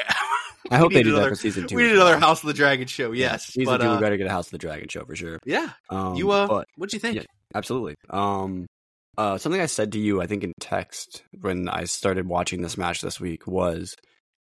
I 0.71 0.77
hope 0.79 0.93
they 0.93 1.03
do 1.03 1.13
that 1.13 1.29
for 1.29 1.35
season 1.35 1.67
two. 1.67 1.77
we 1.77 1.85
need 1.85 1.93
another. 1.93 2.19
House 2.19 2.43
of 2.43 2.47
the 2.49 2.55
Dragon 2.55 2.87
show. 2.87 3.13
Yeah, 3.13 3.33
Yes, 3.33 3.47
season 3.47 3.65
but 3.65 3.79
two, 3.79 3.89
uh, 3.89 3.95
we 3.97 4.01
got 4.01 4.11
to 4.11 4.17
get 4.19 4.27
a 4.27 4.31
House 4.31 4.47
of 4.49 4.53
the 4.53 4.59
Dragon 4.59 4.89
show 4.89 5.05
for 5.05 5.17
sure. 5.17 5.39
yeah, 5.45 5.71
Um, 5.89 6.15
you 6.17 6.31
uh, 6.31 6.47
but 6.47 6.67
what'd 6.77 6.93
you 6.93 6.99
think? 7.01 7.17
yeah. 7.17 7.23
absolutely. 7.55 7.95
Um, 8.11 8.67
uh, 9.21 9.37
something 9.37 9.61
I 9.61 9.67
said 9.67 9.93
to 9.93 9.99
you, 9.99 10.23
I 10.23 10.27
think 10.27 10.45
in 10.45 10.55
text 10.61 11.25
when 11.43 11.69
I 11.69 11.85
started 11.85 12.27
watching 12.27 12.63
this 12.63 12.79
match 12.79 13.03
this 13.03 13.21
week 13.21 13.47
was 13.47 13.95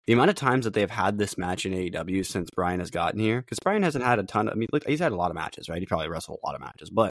the 0.07 0.14
amount 0.14 0.31
of 0.31 0.37
times 0.37 0.64
that 0.64 0.73
they've 0.73 0.90
had 0.90 1.19
this 1.19 1.37
match 1.37 1.66
in 1.66 1.75
AEW 1.75 2.25
since 2.25 2.49
Bryan 2.57 2.81
has 2.81 2.90
gotten 2.90 3.21
here. 3.21 3.43
Because 3.43 3.59
Bryan 3.59 3.83
hasn't 3.83 4.07
had 4.07 4.19
a 4.19 4.23
ton. 4.23 4.49
Of, 4.49 4.55
I 4.55 4.57
mean, 4.57 4.69
he's 4.87 5.01
had 5.01 5.12
a 5.12 5.16
lot 5.16 5.31
of 5.31 5.35
matches, 5.35 5.69
right? 5.69 5.81
He 5.81 5.85
probably 5.85 6.09
wrestled 6.09 6.38
a 6.43 6.47
lot 6.47 6.55
of 6.55 6.62
matches, 6.62 6.88
but 6.88 7.11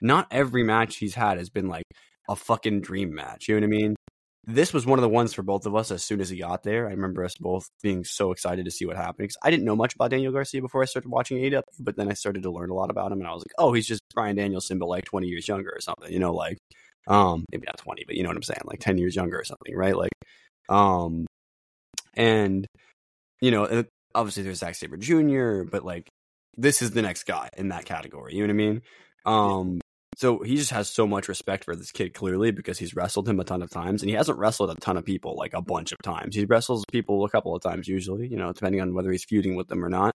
not 0.00 0.26
every 0.30 0.62
match 0.62 0.96
he's 0.96 1.14
had 1.14 1.36
has 1.36 1.50
been 1.50 1.68
like 1.68 1.84
a 2.30 2.34
fucking 2.34 2.80
dream 2.80 3.14
match. 3.14 3.46
You 3.46 3.56
know 3.60 3.66
what 3.66 3.74
I 3.74 3.78
mean? 3.78 3.96
This 4.46 4.72
was 4.72 4.86
one 4.86 4.98
of 4.98 5.02
the 5.02 5.08
ones 5.10 5.34
for 5.34 5.42
both 5.42 5.66
of 5.66 5.76
us 5.76 5.90
as 5.90 6.02
soon 6.02 6.22
as 6.22 6.30
he 6.30 6.38
got 6.38 6.62
there. 6.62 6.88
I 6.88 6.92
remember 6.92 7.26
us 7.26 7.34
both 7.38 7.68
being 7.82 8.04
so 8.04 8.32
excited 8.32 8.64
to 8.64 8.70
see 8.70 8.86
what 8.86 8.96
happened 8.96 9.18
because 9.18 9.36
I 9.42 9.50
didn't 9.50 9.66
know 9.66 9.76
much 9.76 9.94
about 9.94 10.12
Daniel 10.12 10.32
Garcia 10.32 10.62
before 10.62 10.80
I 10.80 10.86
started 10.86 11.10
watching 11.10 11.36
AEW, 11.36 11.60
but 11.78 11.96
then 11.96 12.10
I 12.10 12.14
started 12.14 12.42
to 12.44 12.50
learn 12.50 12.70
a 12.70 12.74
lot 12.74 12.90
about 12.90 13.12
him, 13.12 13.20
and 13.20 13.28
I 13.28 13.34
was 13.34 13.44
like, 13.44 13.54
oh, 13.58 13.74
he's 13.74 13.86
just 13.86 14.00
Bryan 14.14 14.34
Danielson, 14.34 14.78
but 14.78 14.88
like 14.88 15.04
20 15.04 15.26
years 15.26 15.46
younger 15.46 15.70
or 15.70 15.80
something, 15.80 16.10
you 16.10 16.18
know, 16.18 16.32
like, 16.32 16.56
um, 17.06 17.44
maybe 17.50 17.64
not 17.66 17.78
20, 17.78 18.04
but 18.06 18.16
you 18.16 18.22
know 18.22 18.28
what 18.28 18.36
I'm 18.36 18.42
saying, 18.42 18.62
like 18.64 18.80
10 18.80 18.98
years 18.98 19.16
younger 19.16 19.38
or 19.38 19.44
something, 19.44 19.74
right? 19.74 19.96
Like, 19.96 20.12
um, 20.68 21.26
and 22.14 22.66
you 23.40 23.50
know, 23.50 23.84
obviously 24.14 24.42
there's 24.42 24.58
Zack 24.58 24.74
Sabre 24.74 24.96
Jr., 24.96 25.62
but 25.62 25.84
like, 25.84 26.08
this 26.56 26.82
is 26.82 26.90
the 26.90 27.02
next 27.02 27.24
guy 27.24 27.48
in 27.56 27.68
that 27.68 27.84
category. 27.84 28.34
You 28.34 28.46
know 28.46 28.52
what 28.52 28.62
I 28.62 28.66
mean? 28.66 28.82
Um, 29.24 29.80
so 30.16 30.40
he 30.40 30.56
just 30.56 30.70
has 30.70 30.90
so 30.90 31.06
much 31.06 31.28
respect 31.28 31.64
for 31.64 31.74
this 31.74 31.90
kid 31.90 32.12
clearly 32.12 32.50
because 32.50 32.78
he's 32.78 32.94
wrestled 32.94 33.28
him 33.28 33.40
a 33.40 33.44
ton 33.44 33.62
of 33.62 33.70
times 33.70 34.02
and 34.02 34.10
he 34.10 34.16
hasn't 34.16 34.38
wrestled 34.38 34.70
a 34.70 34.74
ton 34.74 34.96
of 34.96 35.04
people 35.04 35.36
like 35.36 35.54
a 35.54 35.62
bunch 35.62 35.92
of 35.92 35.98
times. 36.02 36.34
He 36.34 36.44
wrestles 36.44 36.84
people 36.92 37.24
a 37.24 37.30
couple 37.30 37.56
of 37.56 37.62
times 37.62 37.88
usually, 37.88 38.28
you 38.28 38.36
know, 38.36 38.52
depending 38.52 38.80
on 38.80 38.94
whether 38.94 39.10
he's 39.10 39.24
feuding 39.24 39.56
with 39.56 39.68
them 39.68 39.84
or 39.84 39.88
not. 39.88 40.14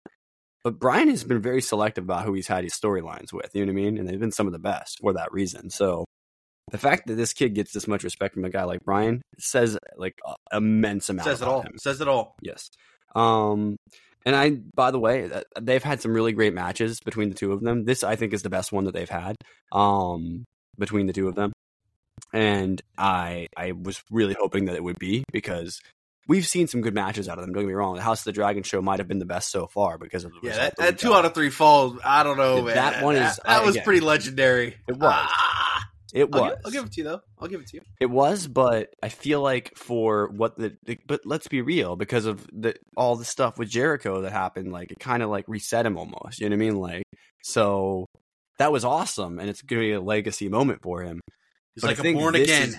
But 0.63 0.79
Bryan 0.79 1.09
has 1.09 1.23
been 1.23 1.41
very 1.41 1.61
selective 1.61 2.03
about 2.03 2.25
who 2.25 2.33
he's 2.33 2.47
had 2.47 2.63
his 2.63 2.73
storylines 2.73 3.33
with, 3.33 3.51
you 3.53 3.65
know 3.65 3.71
what 3.71 3.79
I 3.79 3.83
mean? 3.83 3.97
And 3.97 4.07
they've 4.07 4.19
been 4.19 4.31
some 4.31 4.47
of 4.47 4.53
the 4.53 4.59
best 4.59 4.99
for 4.99 5.13
that 5.13 5.31
reason. 5.31 5.69
So 5.69 6.05
the 6.71 6.77
fact 6.77 7.07
that 7.07 7.15
this 7.15 7.33
kid 7.33 7.53
gets 7.55 7.71
this 7.73 7.87
much 7.87 8.03
respect 8.03 8.33
from 8.33 8.45
a 8.45 8.49
guy 8.49 8.63
like 8.63 8.83
Bryan 8.83 9.21
says 9.39 9.77
like 9.97 10.15
a 10.25 10.57
immense 10.57 11.09
amount 11.09 11.27
Says 11.27 11.41
it 11.41 11.47
all. 11.47 11.61
him. 11.61 11.77
Says 11.77 12.01
it 12.01 12.07
all. 12.07 12.35
Yes. 12.41 12.69
Um, 13.15 13.77
and 14.25 14.35
I, 14.35 14.49
by 14.75 14.91
the 14.91 14.99
way, 14.99 15.29
they've 15.59 15.81
had 15.83 16.01
some 16.01 16.13
really 16.13 16.33
great 16.33 16.53
matches 16.53 16.99
between 16.99 17.29
the 17.29 17.35
two 17.35 17.53
of 17.53 17.61
them. 17.61 17.85
This, 17.85 18.03
I 18.03 18.17
think, 18.17 18.33
is 18.33 18.41
the 18.41 18.49
best 18.49 18.71
one 18.73 18.83
that 18.83 18.93
they've 18.93 19.09
had 19.09 19.37
um, 19.71 20.43
between 20.77 21.07
the 21.07 21.13
two 21.13 21.27
of 21.29 21.35
them. 21.35 21.53
And 22.33 22.81
I, 22.97 23.47
I 23.55 23.71
was 23.71 24.03
really 24.11 24.35
hoping 24.37 24.65
that 24.65 24.75
it 24.75 24.83
would 24.83 24.99
be 24.99 25.23
because 25.31 25.79
we've 26.27 26.45
seen 26.45 26.67
some 26.67 26.81
good 26.81 26.93
matches 26.93 27.29
out 27.29 27.37
of 27.37 27.45
them. 27.45 27.53
Don't 27.53 27.63
get 27.63 27.67
me 27.69 27.73
wrong. 27.73 27.95
The 27.95 28.01
House 28.01 28.19
of 28.21 28.25
the 28.25 28.31
Dragon 28.33 28.63
show 28.63 28.81
might 28.81 28.99
have 28.99 29.07
been 29.07 29.19
the 29.19 29.25
best 29.25 29.49
so 29.49 29.67
far 29.67 29.97
because 29.97 30.25
of 30.25 30.31
the 30.33 30.39
Yeah, 30.43 30.57
that, 30.57 30.75
that 30.77 30.97
two 30.99 31.09
got. 31.09 31.19
out 31.19 31.25
of 31.25 31.33
three 31.33 31.49
falls. 31.49 31.97
I 32.03 32.23
don't 32.23 32.35
know, 32.37 32.57
Yeah, 32.57 32.63
man. 32.63 32.75
that 32.75 33.03
one 33.03 33.15
is- 33.15 33.37
that, 33.37 33.45
that 33.45 33.65
was 33.65 33.75
again, 33.75 33.85
pretty 33.85 34.01
legendary. 34.01 34.75
it 34.87 34.97
was. 34.97 35.01
Ah, 35.03 35.66
It 36.13 36.29
I'll, 36.33 36.41
was. 36.41 36.51
give, 36.51 36.59
I'll 36.65 36.71
give 36.71 36.85
it 36.85 36.91
to 36.93 37.01
you 37.01 37.03
though. 37.03 37.21
I'll 37.39 37.47
give 37.47 37.61
it 37.61 37.67
to 37.67 37.77
you. 37.77 37.81
It 37.99 38.09
was, 38.09 38.47
but 38.47 38.93
I 39.03 39.09
feel 39.09 39.41
like 39.41 39.73
for 39.75 40.29
what 40.29 40.57
the, 40.57 40.75
the 40.85 40.97
but 41.05 41.21
let's 41.25 41.47
be 41.47 41.61
real, 41.61 41.95
because 41.95 42.25
of 42.25 42.45
the 42.53 42.75
all 42.95 43.15
the 43.15 43.25
stuff 43.25 43.57
with 43.57 43.69
Jericho 43.69 44.21
that 44.21 44.31
happened, 44.31 44.71
like 44.71 44.91
it 44.91 44.99
kind 44.99 45.21
of 45.23 45.29
like 45.29 45.45
reset 45.47 45.85
him 45.85 45.97
almost. 45.97 46.39
You 46.39 46.49
know 46.49 46.55
what 46.55 46.63
I 46.63 46.65
mean? 46.65 46.75
Like 46.75 47.03
so 47.43 48.05
that 48.57 48.71
was 48.71 48.83
awesome, 48.85 49.39
and 49.39 49.49
it's 49.49 49.61
gonna 49.61 49.81
be 49.81 49.93
a 49.93 50.01
legacy 50.01 50.49
moment 50.49 50.81
for 50.81 51.01
him. 51.03 51.19
He's 51.75 51.83
like 51.83 51.99
a 51.99 52.13
born 52.13 52.35
again. 52.35 52.69
is- 52.69 52.77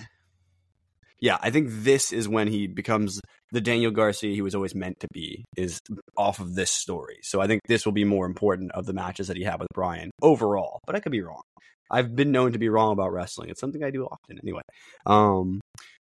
Yeah, 1.21 1.37
I 1.41 1.51
think 1.51 1.69
this 1.69 2.11
is 2.11 2.27
when 2.27 2.47
he 2.47 2.67
becomes 2.67 3.19
the 3.51 3.61
Daniel 3.61 3.91
Garcia 3.91 4.33
he 4.33 4.41
was 4.41 4.55
always 4.55 4.75
meant 4.75 4.99
to 4.99 5.07
be. 5.13 5.43
Is 5.57 5.79
off 6.17 6.39
of 6.39 6.55
this 6.55 6.69
story. 6.71 7.17
So 7.23 7.41
I 7.41 7.47
think 7.47 7.61
this 7.67 7.85
will 7.85 7.93
be 7.93 8.03
more 8.05 8.25
important 8.25 8.71
of 8.73 8.85
the 8.85 8.93
matches 8.93 9.27
that 9.27 9.37
he 9.37 9.43
had 9.43 9.59
with 9.59 9.67
Bryan 9.73 10.11
overall. 10.21 10.79
But 10.85 10.95
I 10.95 10.99
could 10.99 11.11
be 11.11 11.21
wrong. 11.21 11.41
I've 11.89 12.15
been 12.15 12.31
known 12.31 12.53
to 12.53 12.59
be 12.59 12.69
wrong 12.69 12.93
about 12.93 13.11
wrestling. 13.11 13.49
It's 13.49 13.61
something 13.61 13.83
I 13.83 13.91
do 13.91 14.05
often 14.05 14.39
anyway. 14.41 14.61
Um, 15.05 15.59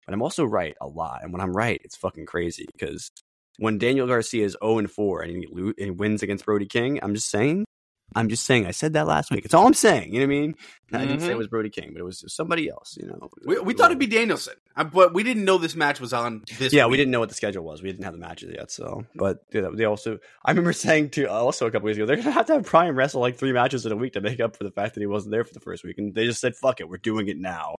but 0.06 0.14
I'm 0.14 0.22
also 0.22 0.46
right 0.46 0.76
a 0.82 0.88
lot. 0.88 1.22
And 1.24 1.32
when 1.32 1.42
I'm 1.42 1.56
right, 1.56 1.80
it's 1.84 1.98
fucking 1.98 2.26
crazy 2.26 2.66
because 2.74 3.10
when 3.58 3.78
Daniel 3.78 4.08
Garcia 4.08 4.46
is 4.46 4.58
0 4.64 4.80
and 4.80 4.92
4 4.92 5.22
and 5.22 5.32
he, 5.32 5.48
and 5.56 5.74
he 5.78 5.92
wins 5.92 6.24
against 6.24 6.46
Brody 6.46 6.68
King, 6.68 7.00
I'm 7.02 7.16
just 7.16 7.30
saying, 7.30 7.66
I'm 8.16 8.30
just 8.30 8.46
saying, 8.46 8.66
I 8.66 8.72
said 8.72 8.94
that 8.94 9.08
last 9.08 9.30
week. 9.30 9.44
It's 9.44 9.54
all 9.54 9.68
I'm 9.68 9.74
saying. 9.74 10.14
You 10.14 10.22
know 10.22 10.28
what 10.28 10.36
I 10.36 10.40
mean? 10.40 10.56
I 10.94 11.00
didn't 11.06 11.20
say 11.20 11.32
it 11.32 11.38
was 11.38 11.48
Brody 11.48 11.70
King, 11.70 11.90
but 11.92 12.00
it 12.00 12.06
was 12.06 12.24
somebody 12.34 12.70
else, 12.70 12.98
you 13.00 13.08
know? 13.08 13.30
We, 13.44 13.60
we 13.60 13.74
thought 13.74 13.92
it'd 13.92 14.00
be 14.00 14.08
Danielson, 14.08 14.54
uh, 14.78 14.86
but 14.86 15.14
we 15.14 15.24
didn't 15.24 15.44
know 15.44 15.58
this 15.58 15.76
match 15.76 16.00
was 16.00 16.14
on 16.14 16.44
this. 16.58 16.72
yeah, 16.72 16.86
we 16.86 16.96
didn't 16.96 17.12
know 17.12 17.20
what 17.20 17.30
the 17.30 17.36
schedule 17.36 17.66
was. 17.66 17.82
We 17.84 17.92
didn't 17.92 18.06
have 18.06 18.14
the 18.14 18.20
matches 18.20 18.54
yet. 18.56 18.72
So, 18.72 19.06
but 19.16 19.40
they 19.52 19.84
also, 19.84 20.20
I 20.46 20.52
remember 20.52 20.72
saying 20.74 21.10
to 21.12 21.26
also 21.26 21.68
a 21.68 21.72
couple 21.72 21.88
weeks 21.88 21.98
ago, 21.98 22.06
they're 22.06 22.16
gonna 22.16 22.32
have 22.32 22.46
to 22.46 22.54
have 22.54 22.64
Bryan 22.70 22.96
wrestle 22.96 23.20
like 23.20 23.38
three 23.38 23.52
matches 23.52 23.86
in 23.86 23.92
a 23.92 23.96
week 23.98 24.14
to 24.14 24.22
make 24.22 24.40
up 24.40 24.56
for 24.56 24.64
the 24.64 24.72
fact 24.72 24.94
that 24.94 25.02
he 25.02 25.08
wasn't 25.08 25.32
there 25.32 25.44
for 25.44 25.54
the 25.54 25.60
first 25.60 25.84
week, 25.84 25.98
and 25.98 26.14
they 26.16 26.26
just 26.26 26.40
said, 26.40 26.56
"Fuck 26.56 26.80
it, 26.80 26.88
we're 26.88 26.98
doing 26.98 27.28
it 27.28 27.38
now." 27.38 27.76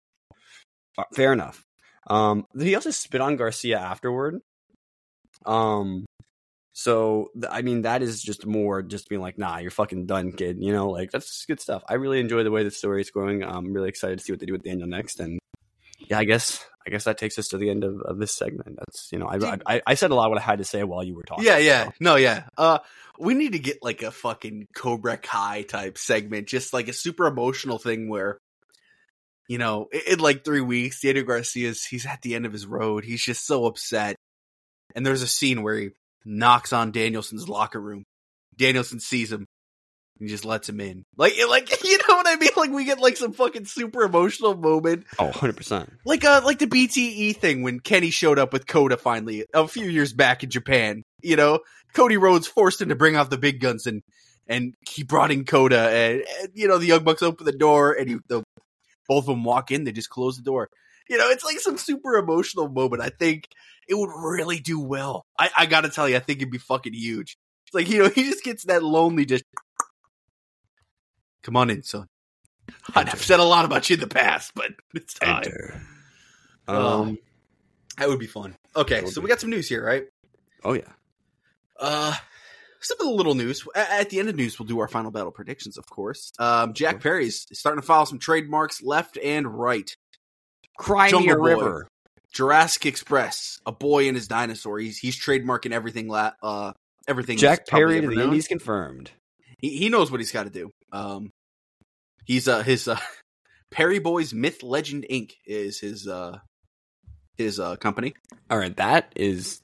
Uh, 0.98 1.04
Fair 1.14 1.32
enough. 1.32 1.64
Um, 2.08 2.44
he 2.58 2.74
also 2.74 2.90
spit 2.90 3.20
on 3.20 3.36
Garcia 3.36 3.78
afterward. 3.78 4.40
Um, 5.44 6.05
so 6.78 7.30
I 7.50 7.62
mean, 7.62 7.82
that 7.82 8.02
is 8.02 8.20
just 8.20 8.44
more 8.44 8.82
just 8.82 9.08
being 9.08 9.22
like, 9.22 9.38
"Nah, 9.38 9.56
you're 9.56 9.70
fucking 9.70 10.04
done, 10.04 10.32
kid." 10.32 10.58
You 10.60 10.74
know, 10.74 10.90
like 10.90 11.10
that's 11.10 11.46
good 11.46 11.58
stuff. 11.58 11.82
I 11.88 11.94
really 11.94 12.20
enjoy 12.20 12.42
the 12.42 12.50
way 12.50 12.64
the 12.64 12.70
story 12.70 13.00
is 13.00 13.10
going. 13.10 13.42
I'm 13.42 13.72
really 13.72 13.88
excited 13.88 14.18
to 14.18 14.22
see 14.22 14.30
what 14.30 14.40
they 14.40 14.46
do 14.46 14.52
with 14.52 14.62
Daniel 14.62 14.86
next, 14.86 15.18
and 15.18 15.38
yeah, 16.10 16.18
I 16.18 16.24
guess 16.24 16.62
I 16.86 16.90
guess 16.90 17.04
that 17.04 17.16
takes 17.16 17.38
us 17.38 17.48
to 17.48 17.56
the 17.56 17.70
end 17.70 17.82
of, 17.82 18.02
of 18.02 18.18
this 18.18 18.34
segment. 18.34 18.76
That's 18.76 19.08
you 19.10 19.18
know, 19.18 19.26
I, 19.26 19.58
I 19.66 19.82
I 19.86 19.94
said 19.94 20.10
a 20.10 20.14
lot 20.14 20.28
what 20.28 20.38
I 20.38 20.42
had 20.42 20.58
to 20.58 20.64
say 20.64 20.84
while 20.84 21.02
you 21.02 21.14
were 21.14 21.22
talking. 21.22 21.46
Yeah, 21.46 21.56
yeah, 21.56 21.84
so. 21.86 21.92
no, 21.98 22.16
yeah. 22.16 22.42
Uh, 22.58 22.80
we 23.18 23.32
need 23.32 23.52
to 23.52 23.58
get 23.58 23.78
like 23.80 24.02
a 24.02 24.10
fucking 24.10 24.68
Cobra 24.76 25.16
Kai 25.16 25.62
type 25.62 25.96
segment, 25.96 26.46
just 26.46 26.74
like 26.74 26.88
a 26.88 26.92
super 26.92 27.26
emotional 27.26 27.78
thing 27.78 28.10
where, 28.10 28.36
you 29.48 29.56
know, 29.56 29.88
in, 29.92 30.00
in 30.12 30.18
like 30.18 30.44
three 30.44 30.60
weeks, 30.60 31.00
Daniel 31.00 31.24
Garcia's 31.24 31.86
he's 31.86 32.04
at 32.04 32.20
the 32.20 32.34
end 32.34 32.44
of 32.44 32.52
his 32.52 32.66
road. 32.66 33.02
He's 33.02 33.24
just 33.24 33.46
so 33.46 33.64
upset, 33.64 34.16
and 34.94 35.06
there's 35.06 35.22
a 35.22 35.26
scene 35.26 35.62
where 35.62 35.78
he 35.78 35.88
knocks 36.26 36.72
on 36.74 36.90
Danielson's 36.90 37.48
locker 37.48 37.80
room. 37.80 38.04
Danielson 38.58 39.00
sees 39.00 39.30
him, 39.32 39.46
He 40.18 40.26
just 40.26 40.44
lets 40.44 40.68
him 40.68 40.80
in. 40.80 41.04
Like, 41.16 41.34
like 41.48 41.70
you 41.84 41.98
know 42.08 42.16
what 42.16 42.26
I 42.28 42.36
mean? 42.36 42.50
Like 42.56 42.70
we 42.70 42.84
get 42.84 42.98
like 43.00 43.16
some 43.16 43.32
fucking 43.32 43.64
super 43.66 44.02
emotional 44.02 44.54
moment, 44.56 45.04
Oh, 45.18 45.26
100 45.26 45.56
percent. 45.56 45.92
like 46.04 46.24
uh, 46.24 46.42
like 46.44 46.58
the 46.58 46.66
BTE 46.66 47.36
thing 47.36 47.62
when 47.62 47.80
Kenny 47.80 48.10
showed 48.10 48.38
up 48.38 48.52
with 48.52 48.66
Kota 48.66 48.96
finally 48.96 49.44
a 49.54 49.68
few 49.68 49.86
years 49.86 50.12
back 50.12 50.42
in 50.42 50.50
Japan. 50.50 51.02
You 51.22 51.36
know, 51.36 51.60
Cody 51.94 52.16
Rhodes 52.16 52.46
forced 52.46 52.80
him 52.82 52.88
to 52.90 52.96
bring 52.96 53.16
out 53.16 53.30
the 53.30 53.38
big 53.38 53.60
guns 53.60 53.86
and 53.86 54.02
and 54.48 54.74
he 54.88 55.02
brought 55.02 55.30
in 55.32 55.44
Kota 55.44 55.78
and, 55.78 56.22
and 56.40 56.48
you 56.54 56.68
know 56.68 56.78
the 56.78 56.86
Young 56.86 57.04
Bucks 57.04 57.22
open 57.22 57.46
the 57.46 57.52
door 57.52 57.92
and 57.92 58.08
he, 58.08 58.16
the 58.28 58.42
both 59.08 59.24
of 59.24 59.26
them 59.26 59.44
walk 59.44 59.70
in. 59.70 59.84
They 59.84 59.92
just 59.92 60.10
close 60.10 60.36
the 60.36 60.42
door. 60.42 60.68
You 61.08 61.18
know, 61.18 61.28
it's 61.30 61.44
like 61.44 61.60
some 61.60 61.78
super 61.78 62.16
emotional 62.16 62.68
moment. 62.68 63.00
I 63.02 63.10
think 63.10 63.46
it 63.88 63.94
would 63.94 64.10
really 64.10 64.58
do 64.58 64.80
well. 64.80 65.24
I, 65.38 65.50
I 65.56 65.66
gotta 65.66 65.88
tell 65.88 66.08
you, 66.08 66.16
I 66.16 66.20
think 66.20 66.38
it'd 66.40 66.50
be 66.50 66.58
fucking 66.58 66.94
huge. 66.94 67.36
Like 67.72 67.88
you 67.88 67.98
know, 68.00 68.08
he 68.14 68.24
just 68.24 68.44
gets 68.44 68.64
that 68.64 68.82
lonely. 68.82 69.24
Just 69.24 69.44
come 71.42 71.56
on 71.56 71.70
in, 71.70 71.82
son. 71.82 72.06
I've 72.94 73.22
said 73.22 73.38
a 73.40 73.44
lot 73.44 73.64
about 73.64 73.88
you 73.88 73.94
in 73.94 74.00
the 74.00 74.06
past, 74.08 74.52
but 74.54 74.72
it's 74.94 75.14
time. 75.14 75.42
Enter. 75.44 75.82
Um, 76.68 76.76
Um. 76.76 77.18
That 77.98 78.08
would 78.08 78.18
be 78.18 78.26
fun. 78.26 78.54
Okay, 78.74 79.06
so 79.06 79.22
we 79.22 79.28
got 79.28 79.40
some 79.40 79.48
news 79.48 79.68
here, 79.68 79.82
right? 79.82 80.04
Oh 80.62 80.74
yeah. 80.74 80.92
Uh, 81.80 82.14
some 82.80 82.98
of 83.00 83.06
the 83.06 83.12
little 83.12 83.34
news. 83.34 83.66
At 83.74 84.10
the 84.10 84.18
end 84.20 84.28
of 84.28 84.36
news, 84.36 84.58
we'll 84.58 84.66
do 84.66 84.80
our 84.80 84.88
final 84.88 85.10
battle 85.10 85.30
predictions, 85.30 85.78
of 85.78 85.86
course. 85.88 86.30
Um, 86.38 86.74
Jack 86.74 87.00
Perry's 87.00 87.46
starting 87.52 87.80
to 87.80 87.86
file 87.86 88.04
some 88.04 88.18
trademarks 88.18 88.82
left 88.82 89.16
and 89.16 89.46
right. 89.46 89.90
Cry 90.78 91.06
me 91.06 91.10
Jungle 91.12 91.32
a 91.32 91.36
Boy. 91.38 91.44
river. 91.48 91.88
Jurassic 92.36 92.84
Express, 92.84 93.60
a 93.64 93.72
boy 93.72 94.08
and 94.08 94.14
his 94.14 94.28
dinosaur. 94.28 94.78
He's 94.78 94.98
he's 94.98 95.18
trademarking 95.18 95.72
everything. 95.72 96.06
La- 96.06 96.32
uh, 96.42 96.74
everything. 97.08 97.38
Jack 97.38 97.66
Perry 97.66 98.02
to 98.02 98.08
the 98.08 98.14
known. 98.14 98.24
Indies 98.26 98.46
confirmed. 98.46 99.10
He 99.58 99.70
he 99.70 99.88
knows 99.88 100.10
what 100.10 100.20
he's 100.20 100.32
got 100.32 100.42
to 100.44 100.50
do. 100.50 100.70
Um, 100.92 101.30
he's 102.26 102.46
uh 102.46 102.62
his 102.62 102.88
uh 102.88 102.98
Perry 103.70 104.00
Boys 104.00 104.34
Myth 104.34 104.62
Legend 104.62 105.06
Inc. 105.10 105.32
is 105.46 105.80
his 105.80 106.06
uh 106.06 106.38
his 107.38 107.58
uh 107.58 107.76
company. 107.76 108.12
All 108.50 108.58
right, 108.58 108.76
that 108.76 109.12
is. 109.16 109.62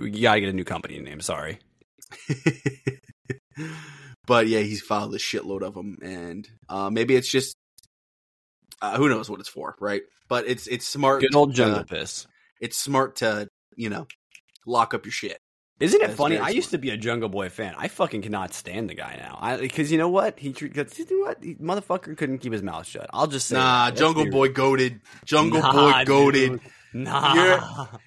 You 0.00 0.22
gotta 0.22 0.40
get 0.40 0.48
a 0.48 0.52
new 0.52 0.64
company 0.64 0.98
name. 0.98 1.20
Sorry. 1.20 1.60
but 4.26 4.48
yeah, 4.48 4.60
he's 4.60 4.82
filed 4.82 5.14
a 5.14 5.18
shitload 5.18 5.62
of 5.62 5.74
them, 5.74 5.98
and 6.02 6.48
uh, 6.68 6.90
maybe 6.90 7.14
it's 7.14 7.30
just 7.30 7.56
uh, 8.80 8.96
who 8.96 9.08
knows 9.08 9.28
what 9.30 9.40
it's 9.40 9.48
for, 9.48 9.76
right? 9.80 10.02
But 10.28 10.46
it's 10.46 10.66
it's 10.66 10.86
smart. 10.86 11.20
Good 11.22 11.34
old 11.34 11.54
jungle 11.54 11.80
uh, 11.80 11.84
piss. 11.84 12.26
it's 12.60 12.76
smart 12.76 13.16
to 13.16 13.48
you 13.76 13.90
know 13.90 14.06
lock 14.66 14.94
up 14.94 15.04
your 15.04 15.12
shit. 15.12 15.38
Isn't 15.80 16.02
it 16.02 16.10
funny? 16.10 16.36
I 16.36 16.50
used 16.50 16.68
smart. 16.68 16.72
to 16.82 16.86
be 16.86 16.90
a 16.90 16.96
Jungle 16.98 17.30
Boy 17.30 17.48
fan. 17.48 17.74
I 17.74 17.88
fucking 17.88 18.20
cannot 18.20 18.52
stand 18.52 18.90
the 18.90 18.94
guy 18.94 19.16
now. 19.18 19.56
Because 19.56 19.90
you 19.90 19.96
know 19.96 20.10
what 20.10 20.38
he 20.38 20.52
tre- 20.52 20.68
cause, 20.68 20.98
you 20.98 21.06
know 21.10 21.26
what 21.26 21.42
he, 21.42 21.54
motherfucker 21.54 22.14
couldn't 22.18 22.38
keep 22.40 22.52
his 22.52 22.62
mouth 22.62 22.86
shut. 22.86 23.08
I'll 23.14 23.26
just 23.26 23.46
say 23.48 23.56
Nah, 23.56 23.86
that. 23.88 23.96
Jungle 23.96 24.26
Boy 24.30 24.50
goaded. 24.50 25.00
Jungle 25.24 25.62
Nah, 25.62 25.72
Boy 25.72 26.04
goaded. 26.04 26.50
dude. 26.50 26.60
Nah. 26.92 27.34
You're- 27.34 27.60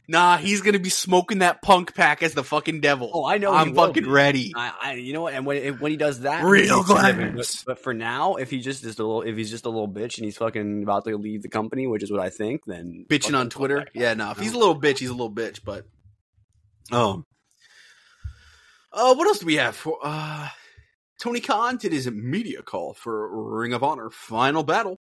Nah, 0.09 0.37
he's 0.37 0.61
gonna 0.61 0.79
be 0.79 0.89
smoking 0.89 1.39
that 1.39 1.61
punk 1.61 1.95
pack 1.95 2.21
as 2.21 2.33
the 2.33 2.43
fucking 2.43 2.81
devil. 2.81 3.09
Oh, 3.13 3.25
I 3.25 3.37
know. 3.37 3.53
I'm 3.53 3.73
fucking 3.73 4.09
ready. 4.09 4.51
I, 4.55 4.73
I, 4.81 4.93
you 4.95 5.13
know 5.13 5.21
what? 5.21 5.33
And 5.33 5.45
when 5.45 5.79
when 5.79 5.91
he 5.91 5.97
does 5.97 6.21
that, 6.21 6.43
Real 6.43 6.83
he's 6.83 6.93
kind 6.93 7.07
of- 7.11 7.15
glamorous. 7.17 7.63
But, 7.63 7.75
but 7.77 7.83
for 7.83 7.93
now, 7.93 8.35
if 8.35 8.49
he 8.49 8.59
just 8.59 8.83
is 8.83 8.99
a 8.99 9.03
little, 9.03 9.21
if 9.21 9.37
he's 9.37 9.49
just 9.49 9.65
a 9.65 9.69
little 9.69 9.87
bitch 9.87 10.17
and 10.17 10.25
he's 10.25 10.37
fucking 10.37 10.83
about 10.83 11.05
to 11.05 11.15
leave 11.17 11.41
the 11.43 11.49
company, 11.49 11.87
which 11.87 12.03
is 12.03 12.11
what 12.11 12.19
I 12.19 12.29
think, 12.29 12.65
then 12.65 13.05
bitching 13.09 13.37
on 13.37 13.49
Twitter. 13.49 13.85
Yeah, 13.93 14.13
no. 14.15 14.31
If 14.31 14.39
he's 14.39 14.53
a 14.53 14.57
little 14.57 14.79
bitch, 14.79 14.97
he's 14.97 15.09
a 15.09 15.13
little 15.13 15.31
bitch. 15.33 15.61
But 15.63 15.85
um, 16.91 17.25
uh, 18.91 19.15
what 19.15 19.27
else 19.27 19.39
do 19.39 19.45
we 19.45 19.55
have 19.55 19.75
for 19.75 19.97
uh? 20.03 20.49
Tony 21.19 21.39
Khan 21.39 21.77
did 21.77 21.93
his 21.93 22.09
media 22.11 22.61
call 22.61 22.93
for 22.93 23.55
Ring 23.57 23.71
of 23.73 23.81
Honor 23.81 24.09
Final 24.09 24.63
Battle, 24.63 24.99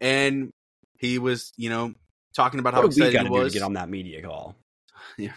and 0.00 0.52
he 0.96 1.18
was, 1.18 1.52
you 1.56 1.70
know, 1.70 1.94
talking 2.34 2.60
about 2.60 2.74
how 2.74 2.82
What 2.82 2.92
do 2.92 3.00
we 3.02 3.08
excited 3.08 3.12
got 3.12 3.26
he 3.26 3.28
to 3.28 3.40
do 3.42 3.48
to 3.48 3.52
get 3.52 3.62
on 3.62 3.72
that 3.74 3.88
media 3.88 4.22
call? 4.22 4.56
Yeah. 5.18 5.32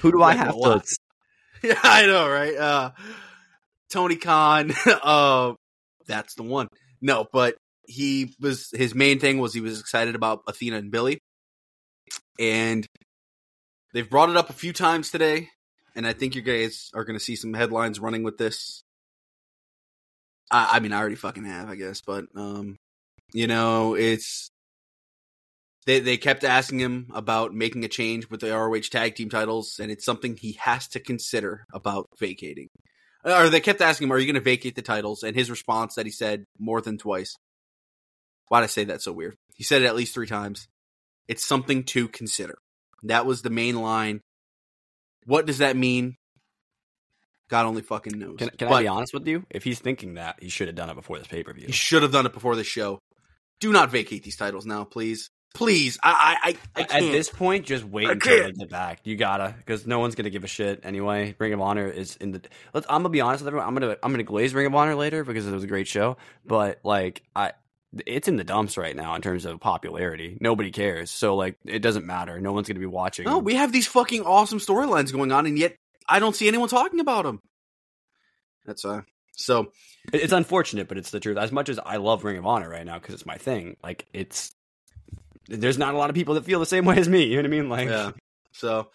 Who 0.00 0.10
do 0.10 0.22
I 0.22 0.34
have 0.34 0.54
to? 0.54 0.82
yeah, 1.62 1.78
I 1.82 2.06
know, 2.06 2.28
right? 2.28 2.56
Uh, 2.56 2.90
Tony 3.90 4.16
Khan, 4.16 4.72
uh, 4.86 5.52
that's 6.06 6.34
the 6.34 6.42
one. 6.42 6.68
No, 7.00 7.26
but 7.32 7.56
he 7.86 8.34
was 8.40 8.70
his 8.72 8.94
main 8.94 9.18
thing 9.18 9.38
was 9.38 9.54
he 9.54 9.60
was 9.60 9.80
excited 9.80 10.14
about 10.14 10.42
Athena 10.46 10.76
and 10.76 10.90
Billie, 10.90 11.20
and 12.38 12.86
they've 13.94 14.08
brought 14.08 14.30
it 14.30 14.36
up 14.36 14.50
a 14.50 14.54
few 14.54 14.72
times 14.72 15.10
today, 15.10 15.48
and 15.94 16.06
I 16.06 16.12
think 16.12 16.34
you 16.34 16.42
guys 16.42 16.90
are 16.94 17.04
going 17.04 17.18
to 17.18 17.24
see 17.24 17.36
some 17.36 17.54
headlines 17.54 18.00
running 18.00 18.22
with 18.22 18.36
this. 18.36 18.82
I, 20.50 20.76
I 20.76 20.80
mean, 20.80 20.92
I 20.92 20.98
already 20.98 21.16
fucking 21.16 21.44
have, 21.44 21.68
I 21.68 21.76
guess, 21.76 22.00
but 22.00 22.24
um, 22.34 22.76
you 23.32 23.46
know, 23.46 23.94
it's 23.94 24.50
they 25.88 26.00
they 26.00 26.18
kept 26.18 26.44
asking 26.44 26.80
him 26.80 27.10
about 27.14 27.54
making 27.54 27.82
a 27.82 27.88
change 27.88 28.28
with 28.28 28.40
the 28.40 28.50
ROH 28.50 28.90
tag 28.90 29.14
team 29.14 29.30
titles, 29.30 29.80
and 29.80 29.90
it's 29.90 30.04
something 30.04 30.36
he 30.36 30.52
has 30.60 30.86
to 30.88 31.00
consider 31.00 31.64
about 31.72 32.10
vacating. 32.18 32.68
Or 33.24 33.48
they 33.48 33.60
kept 33.60 33.80
asking 33.80 34.06
him, 34.06 34.12
"Are 34.12 34.18
you 34.18 34.26
going 34.26 34.34
to 34.34 34.40
vacate 34.40 34.76
the 34.76 34.82
titles?" 34.82 35.22
And 35.22 35.34
his 35.34 35.50
response 35.50 35.94
that 35.94 36.04
he 36.04 36.12
said 36.12 36.44
more 36.58 36.82
than 36.82 36.98
twice. 36.98 37.34
Why'd 38.48 38.64
I 38.64 38.66
say 38.66 38.84
that 38.84 39.00
so 39.00 39.12
weird? 39.12 39.36
He 39.56 39.64
said 39.64 39.80
it 39.80 39.86
at 39.86 39.96
least 39.96 40.12
three 40.12 40.26
times. 40.26 40.68
It's 41.26 41.44
something 41.44 41.84
to 41.84 42.08
consider. 42.08 42.58
That 43.04 43.24
was 43.24 43.40
the 43.40 43.50
main 43.50 43.76
line. 43.80 44.20
What 45.24 45.46
does 45.46 45.58
that 45.58 45.74
mean? 45.74 46.16
God 47.48 47.64
only 47.64 47.82
fucking 47.82 48.18
knows. 48.18 48.36
Can, 48.38 48.50
can 48.50 48.68
I 48.68 48.82
be 48.82 48.88
honest 48.88 49.14
with 49.14 49.26
you? 49.26 49.44
If 49.48 49.64
he's 49.64 49.78
thinking 49.80 50.14
that, 50.14 50.36
he 50.42 50.50
should 50.50 50.68
have 50.68 50.76
done 50.76 50.90
it 50.90 50.96
before 50.96 51.18
this 51.18 51.28
pay 51.28 51.42
per 51.42 51.54
view. 51.54 51.66
He 51.66 51.72
should 51.72 52.02
have 52.02 52.12
done 52.12 52.26
it 52.26 52.34
before 52.34 52.56
the 52.56 52.64
show. 52.64 52.98
Do 53.58 53.72
not 53.72 53.90
vacate 53.90 54.22
these 54.22 54.36
titles 54.36 54.66
now, 54.66 54.84
please. 54.84 55.30
Please. 55.58 55.98
I 56.04 56.36
I 56.40 56.80
I, 56.80 56.82
I 56.82 56.98
At 56.98 57.00
this 57.00 57.28
point, 57.28 57.66
just 57.66 57.82
wait 57.82 58.08
until 58.08 58.44
they 58.44 58.52
get 58.52 58.70
back. 58.70 59.00
You 59.02 59.16
gotta, 59.16 59.56
because 59.58 59.88
no 59.88 59.98
one's 59.98 60.14
gonna 60.14 60.30
give 60.30 60.44
a 60.44 60.46
shit 60.46 60.82
anyway. 60.84 61.34
Ring 61.36 61.52
of 61.52 61.60
Honor 61.60 61.88
is 61.88 62.14
in 62.14 62.30
the. 62.30 62.40
Let's. 62.72 62.86
I'm 62.88 63.02
gonna 63.02 63.08
be 63.08 63.20
honest 63.20 63.42
with 63.42 63.48
everyone. 63.48 63.66
I'm 63.66 63.74
gonna. 63.74 63.96
I'm 64.00 64.12
gonna 64.12 64.22
glaze 64.22 64.54
Ring 64.54 64.66
of 64.66 64.74
Honor 64.76 64.94
later 64.94 65.24
because 65.24 65.48
it 65.48 65.50
was 65.50 65.64
a 65.64 65.66
great 65.66 65.88
show. 65.88 66.16
But 66.46 66.78
like, 66.84 67.24
I, 67.34 67.54
it's 68.06 68.28
in 68.28 68.36
the 68.36 68.44
dumps 68.44 68.76
right 68.76 68.94
now 68.94 69.16
in 69.16 69.20
terms 69.20 69.46
of 69.46 69.58
popularity. 69.58 70.38
Nobody 70.40 70.70
cares. 70.70 71.10
So 71.10 71.34
like, 71.34 71.58
it 71.64 71.80
doesn't 71.80 72.06
matter. 72.06 72.40
No 72.40 72.52
one's 72.52 72.68
gonna 72.68 72.78
be 72.78 72.86
watching. 72.86 73.24
No, 73.24 73.40
we 73.40 73.56
have 73.56 73.72
these 73.72 73.88
fucking 73.88 74.22
awesome 74.22 74.60
storylines 74.60 75.12
going 75.12 75.32
on, 75.32 75.44
and 75.44 75.58
yet 75.58 75.74
I 76.08 76.20
don't 76.20 76.36
see 76.36 76.46
anyone 76.46 76.68
talking 76.68 77.00
about 77.00 77.24
them. 77.24 77.42
That's 78.64 78.84
uh. 78.84 79.02
So 79.32 79.72
It's 80.12 80.32
unfortunate, 80.32 80.86
but 80.86 80.98
it's 80.98 81.10
the 81.10 81.18
truth. 81.18 81.36
As 81.36 81.50
much 81.50 81.68
as 81.68 81.80
I 81.84 81.96
love 81.96 82.22
Ring 82.22 82.38
of 82.38 82.46
Honor 82.46 82.68
right 82.68 82.86
now 82.86 82.98
because 83.00 83.14
it's 83.14 83.26
my 83.26 83.38
thing, 83.38 83.76
like 83.82 84.06
it's 84.12 84.52
there's 85.48 85.78
not 85.78 85.94
a 85.94 85.98
lot 85.98 86.10
of 86.10 86.16
people 86.16 86.34
that 86.34 86.44
feel 86.44 86.60
the 86.60 86.66
same 86.66 86.84
way 86.86 86.96
as 86.96 87.08
me. 87.08 87.24
You 87.24 87.36
know 87.36 87.42
what 87.42 87.46
I 87.46 87.60
mean? 87.60 87.68
Like, 87.68 87.88
yeah. 87.88 88.12
So 88.52 88.88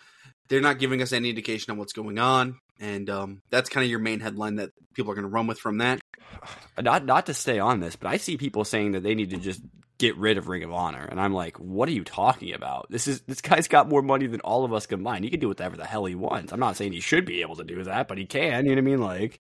they're 0.49 0.61
not 0.61 0.79
giving 0.79 1.01
us 1.01 1.13
any 1.13 1.29
indication 1.29 1.71
on 1.71 1.77
what's 1.77 1.93
going 1.93 2.19
on, 2.19 2.59
and 2.79 3.09
um, 3.09 3.41
that's 3.49 3.69
kind 3.69 3.83
of 3.83 3.89
your 3.89 3.99
main 3.99 4.19
headline 4.19 4.55
that 4.57 4.71
people 4.93 5.11
are 5.11 5.15
going 5.15 5.23
to 5.23 5.29
run 5.29 5.47
with 5.47 5.59
from 5.59 5.79
that. 5.79 6.01
not 6.81 7.05
not 7.05 7.25
to 7.27 7.33
stay 7.33 7.59
on 7.59 7.79
this, 7.79 7.95
but 7.95 8.09
I 8.09 8.17
see 8.17 8.37
people 8.37 8.63
saying 8.63 8.93
that 8.93 9.03
they 9.03 9.15
need 9.15 9.31
to 9.31 9.37
just 9.37 9.61
get 9.99 10.17
rid 10.17 10.37
of 10.37 10.47
Ring 10.47 10.63
of 10.63 10.73
Honor, 10.73 11.05
and 11.09 11.19
I'm 11.19 11.33
like, 11.33 11.57
what 11.57 11.87
are 11.87 11.93
you 11.93 12.03
talking 12.03 12.53
about? 12.53 12.87
This 12.89 13.07
is 13.07 13.21
this 13.21 13.41
guy's 13.41 13.67
got 13.67 13.89
more 13.89 14.01
money 14.01 14.27
than 14.27 14.41
all 14.41 14.65
of 14.65 14.73
us 14.73 14.85
combined. 14.85 15.23
He 15.23 15.31
can 15.31 15.39
do 15.39 15.47
whatever 15.47 15.77
the 15.77 15.85
hell 15.85 16.05
he 16.05 16.15
wants. 16.15 16.51
I'm 16.51 16.59
not 16.59 16.75
saying 16.75 16.91
he 16.91 16.99
should 16.99 17.25
be 17.25 17.41
able 17.41 17.55
to 17.55 17.63
do 17.63 17.83
that, 17.83 18.07
but 18.07 18.17
he 18.17 18.25
can. 18.25 18.65
You 18.65 18.75
know 18.75 18.81
what 18.81 18.89
I 18.89 18.91
mean? 18.91 19.01
Like, 19.01 19.39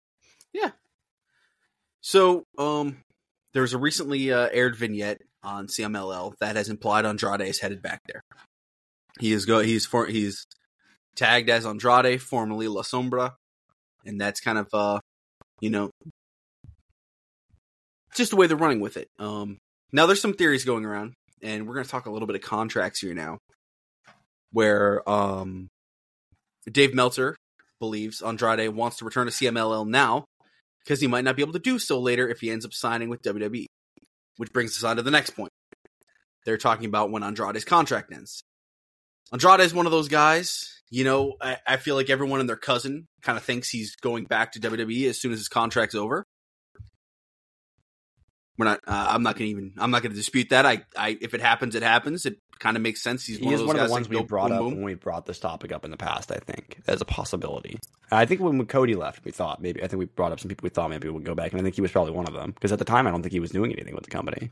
yeah. 0.53 0.71
So 2.01 2.45
um, 2.57 2.97
there's 3.53 3.73
a 3.73 3.77
recently 3.77 4.31
uh, 4.31 4.49
aired 4.51 4.75
vignette 4.75 5.21
on 5.43 5.67
CMLL 5.67 6.33
that 6.39 6.55
has 6.55 6.69
implied 6.69 7.05
Andrade 7.05 7.41
is 7.41 7.59
headed 7.59 7.81
back 7.81 8.01
there. 8.07 8.21
He 9.19 9.33
is 9.33 9.45
go. 9.45 9.59
He's 9.59 9.85
for. 9.85 10.05
He's 10.05 10.45
tagged 11.15 11.49
as 11.49 11.65
Andrade, 11.65 12.21
formerly 12.21 12.67
La 12.67 12.81
Sombra, 12.81 13.33
and 14.05 14.19
that's 14.19 14.39
kind 14.39 14.57
of 14.57 14.67
uh, 14.73 14.99
you 15.59 15.69
know, 15.69 15.91
just 18.15 18.31
the 18.31 18.37
way 18.37 18.47
they're 18.47 18.57
running 18.57 18.79
with 18.79 18.97
it. 18.97 19.07
Um, 19.19 19.57
now 19.91 20.05
there's 20.05 20.21
some 20.21 20.33
theories 20.33 20.65
going 20.65 20.85
around, 20.85 21.13
and 21.41 21.67
we're 21.67 21.75
going 21.75 21.85
to 21.85 21.91
talk 21.91 22.05
a 22.05 22.11
little 22.11 22.27
bit 22.27 22.35
of 22.35 22.41
contracts 22.41 22.99
here 22.99 23.13
now, 23.13 23.37
where 24.51 25.07
um, 25.09 25.69
Dave 26.69 26.93
Meltzer 26.93 27.35
believes 27.79 28.21
Andrade 28.21 28.69
wants 28.69 28.97
to 28.97 29.05
return 29.05 29.27
to 29.27 29.31
CMLL 29.31 29.87
now 29.87 30.25
because 30.83 30.99
he 30.99 31.07
might 31.07 31.23
not 31.23 31.35
be 31.35 31.41
able 31.41 31.53
to 31.53 31.59
do 31.59 31.79
so 31.79 31.99
later 31.99 32.27
if 32.27 32.39
he 32.39 32.49
ends 32.49 32.65
up 32.65 32.73
signing 32.73 33.09
with 33.09 33.21
WWE. 33.21 33.65
Which 34.37 34.51
brings 34.51 34.75
us 34.77 34.83
on 34.83 34.97
to 34.97 35.01
the 35.01 35.11
next 35.11 35.31
point. 35.31 35.51
They're 36.45 36.57
talking 36.57 36.85
about 36.85 37.11
when 37.11 37.23
Andrade's 37.23 37.65
contract 37.65 38.11
ends. 38.11 38.43
Andrade 39.31 39.61
is 39.61 39.73
one 39.73 39.85
of 39.85 39.91
those 39.91 40.09
guys, 40.09 40.81
you 40.89 41.03
know, 41.03 41.33
I, 41.41 41.57
I 41.65 41.77
feel 41.77 41.95
like 41.95 42.11
everyone 42.11 42.39
and 42.39 42.47
their 42.47 42.55
cousin 42.55 43.07
kind 43.23 43.35
of 43.35 43.43
thinks 43.43 43.69
he's 43.69 43.95
going 43.95 44.25
back 44.25 44.51
to 44.51 44.59
WWE 44.59 45.09
as 45.09 45.19
soon 45.19 45.31
as 45.31 45.39
his 45.39 45.47
contract's 45.47 45.95
over. 45.95 46.23
We're 48.57 48.65
not. 48.65 48.81
Uh, 48.85 49.07
I'm 49.09 49.23
not 49.23 49.35
going 49.35 49.47
to 49.47 49.51
even. 49.51 49.73
I'm 49.77 49.91
not 49.91 50.03
going 50.03 50.11
to 50.11 50.17
dispute 50.17 50.49
that. 50.49 50.65
I, 50.65 50.83
I, 50.95 51.17
if 51.19 51.33
it 51.33 51.41
happens, 51.41 51.73
it 51.73 51.81
happens. 51.83 52.25
It 52.25 52.37
kind 52.59 52.77
of 52.77 52.83
makes 52.83 53.01
sense. 53.01 53.25
He's 53.25 53.39
he 53.39 53.45
one 53.45 53.53
of 53.55 53.65
one 53.65 53.75
of 53.75 53.79
guys 53.81 53.89
the 53.89 53.93
ones 53.93 54.09
we 54.09 54.21
brought 54.21 54.49
boom, 54.49 54.57
up 54.57 54.63
boom. 54.63 54.75
when 54.75 54.83
we 54.83 54.93
brought 54.93 55.25
this 55.25 55.39
topic 55.39 55.71
up 55.71 55.85
in 55.85 55.91
the 55.91 55.97
past. 55.97 56.31
I 56.31 56.37
think 56.37 56.79
as 56.87 57.01
a 57.01 57.05
possibility. 57.05 57.79
I 58.11 58.25
think 58.25 58.41
when 58.41 58.63
Cody 58.67 58.95
left, 58.95 59.25
we 59.25 59.31
thought 59.31 59.61
maybe. 59.61 59.83
I 59.83 59.87
think 59.87 59.99
we 59.99 60.05
brought 60.05 60.31
up 60.31 60.39
some 60.39 60.49
people 60.49 60.65
we 60.65 60.69
thought 60.69 60.89
maybe 60.89 61.07
we 61.07 61.13
would 61.15 61.25
go 61.25 61.33
back, 61.33 61.51
and 61.51 61.59
I 61.59 61.63
think 61.63 61.75
he 61.75 61.81
was 61.81 61.91
probably 61.91 62.13
one 62.13 62.27
of 62.27 62.33
them 62.33 62.51
because 62.51 62.71
at 62.71 62.79
the 62.79 62.85
time 62.85 63.07
I 63.07 63.11
don't 63.11 63.23
think 63.23 63.33
he 63.33 63.39
was 63.39 63.51
doing 63.51 63.71
anything 63.71 63.95
with 63.95 64.03
the 64.03 64.11
company. 64.11 64.51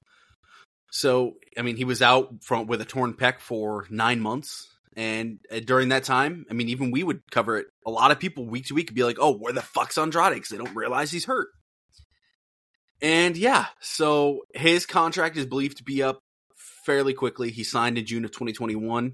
So, 0.92 1.36
I 1.58 1.62
mean, 1.62 1.78
he 1.78 1.86
was 1.86 2.02
out 2.02 2.44
from 2.44 2.68
with 2.68 2.82
a 2.82 2.86
torn 2.86 3.14
pec 3.14 3.40
for 3.40 3.86
nine 3.90 4.20
months. 4.20 4.68
And 4.98 5.40
uh, 5.50 5.62
during 5.62 5.90
that 5.90 6.04
time, 6.04 6.46
I 6.50 6.54
mean, 6.54 6.68
even 6.68 6.92
we 6.92 7.02
would 7.02 7.22
cover 7.32 7.58
it. 7.58 7.68
A 7.86 7.92
lot 7.92 8.12
of 8.12 8.20
people 8.20 8.46
week 8.46 8.66
to 8.66 8.74
week 8.74 8.90
would 8.90 8.96
be 8.96 9.06
like, 9.06 9.18
oh, 9.20 9.38
where 9.38 9.54
the 9.54 9.62
fuck's 9.62 9.98
Andrade? 9.98 10.34
Because 10.34 10.50
they 10.50 10.58
don't 10.58 10.76
realize 10.76 11.10
he's 11.12 11.24
hurt. 11.24 11.48
And 13.02 13.36
yeah, 13.36 13.68
so 13.80 14.42
his 14.54 14.86
contract 14.86 15.38
is 15.38 15.46
believed 15.46 15.78
to 15.78 15.84
be 15.84 16.04
up 16.04 16.20
fairly 16.86 17.14
quickly. 17.14 17.52
He 17.52 17.64
signed 17.64 17.98
in 17.98 18.06
June 18.06 18.26
of 18.26 18.32
2021. 18.32 19.14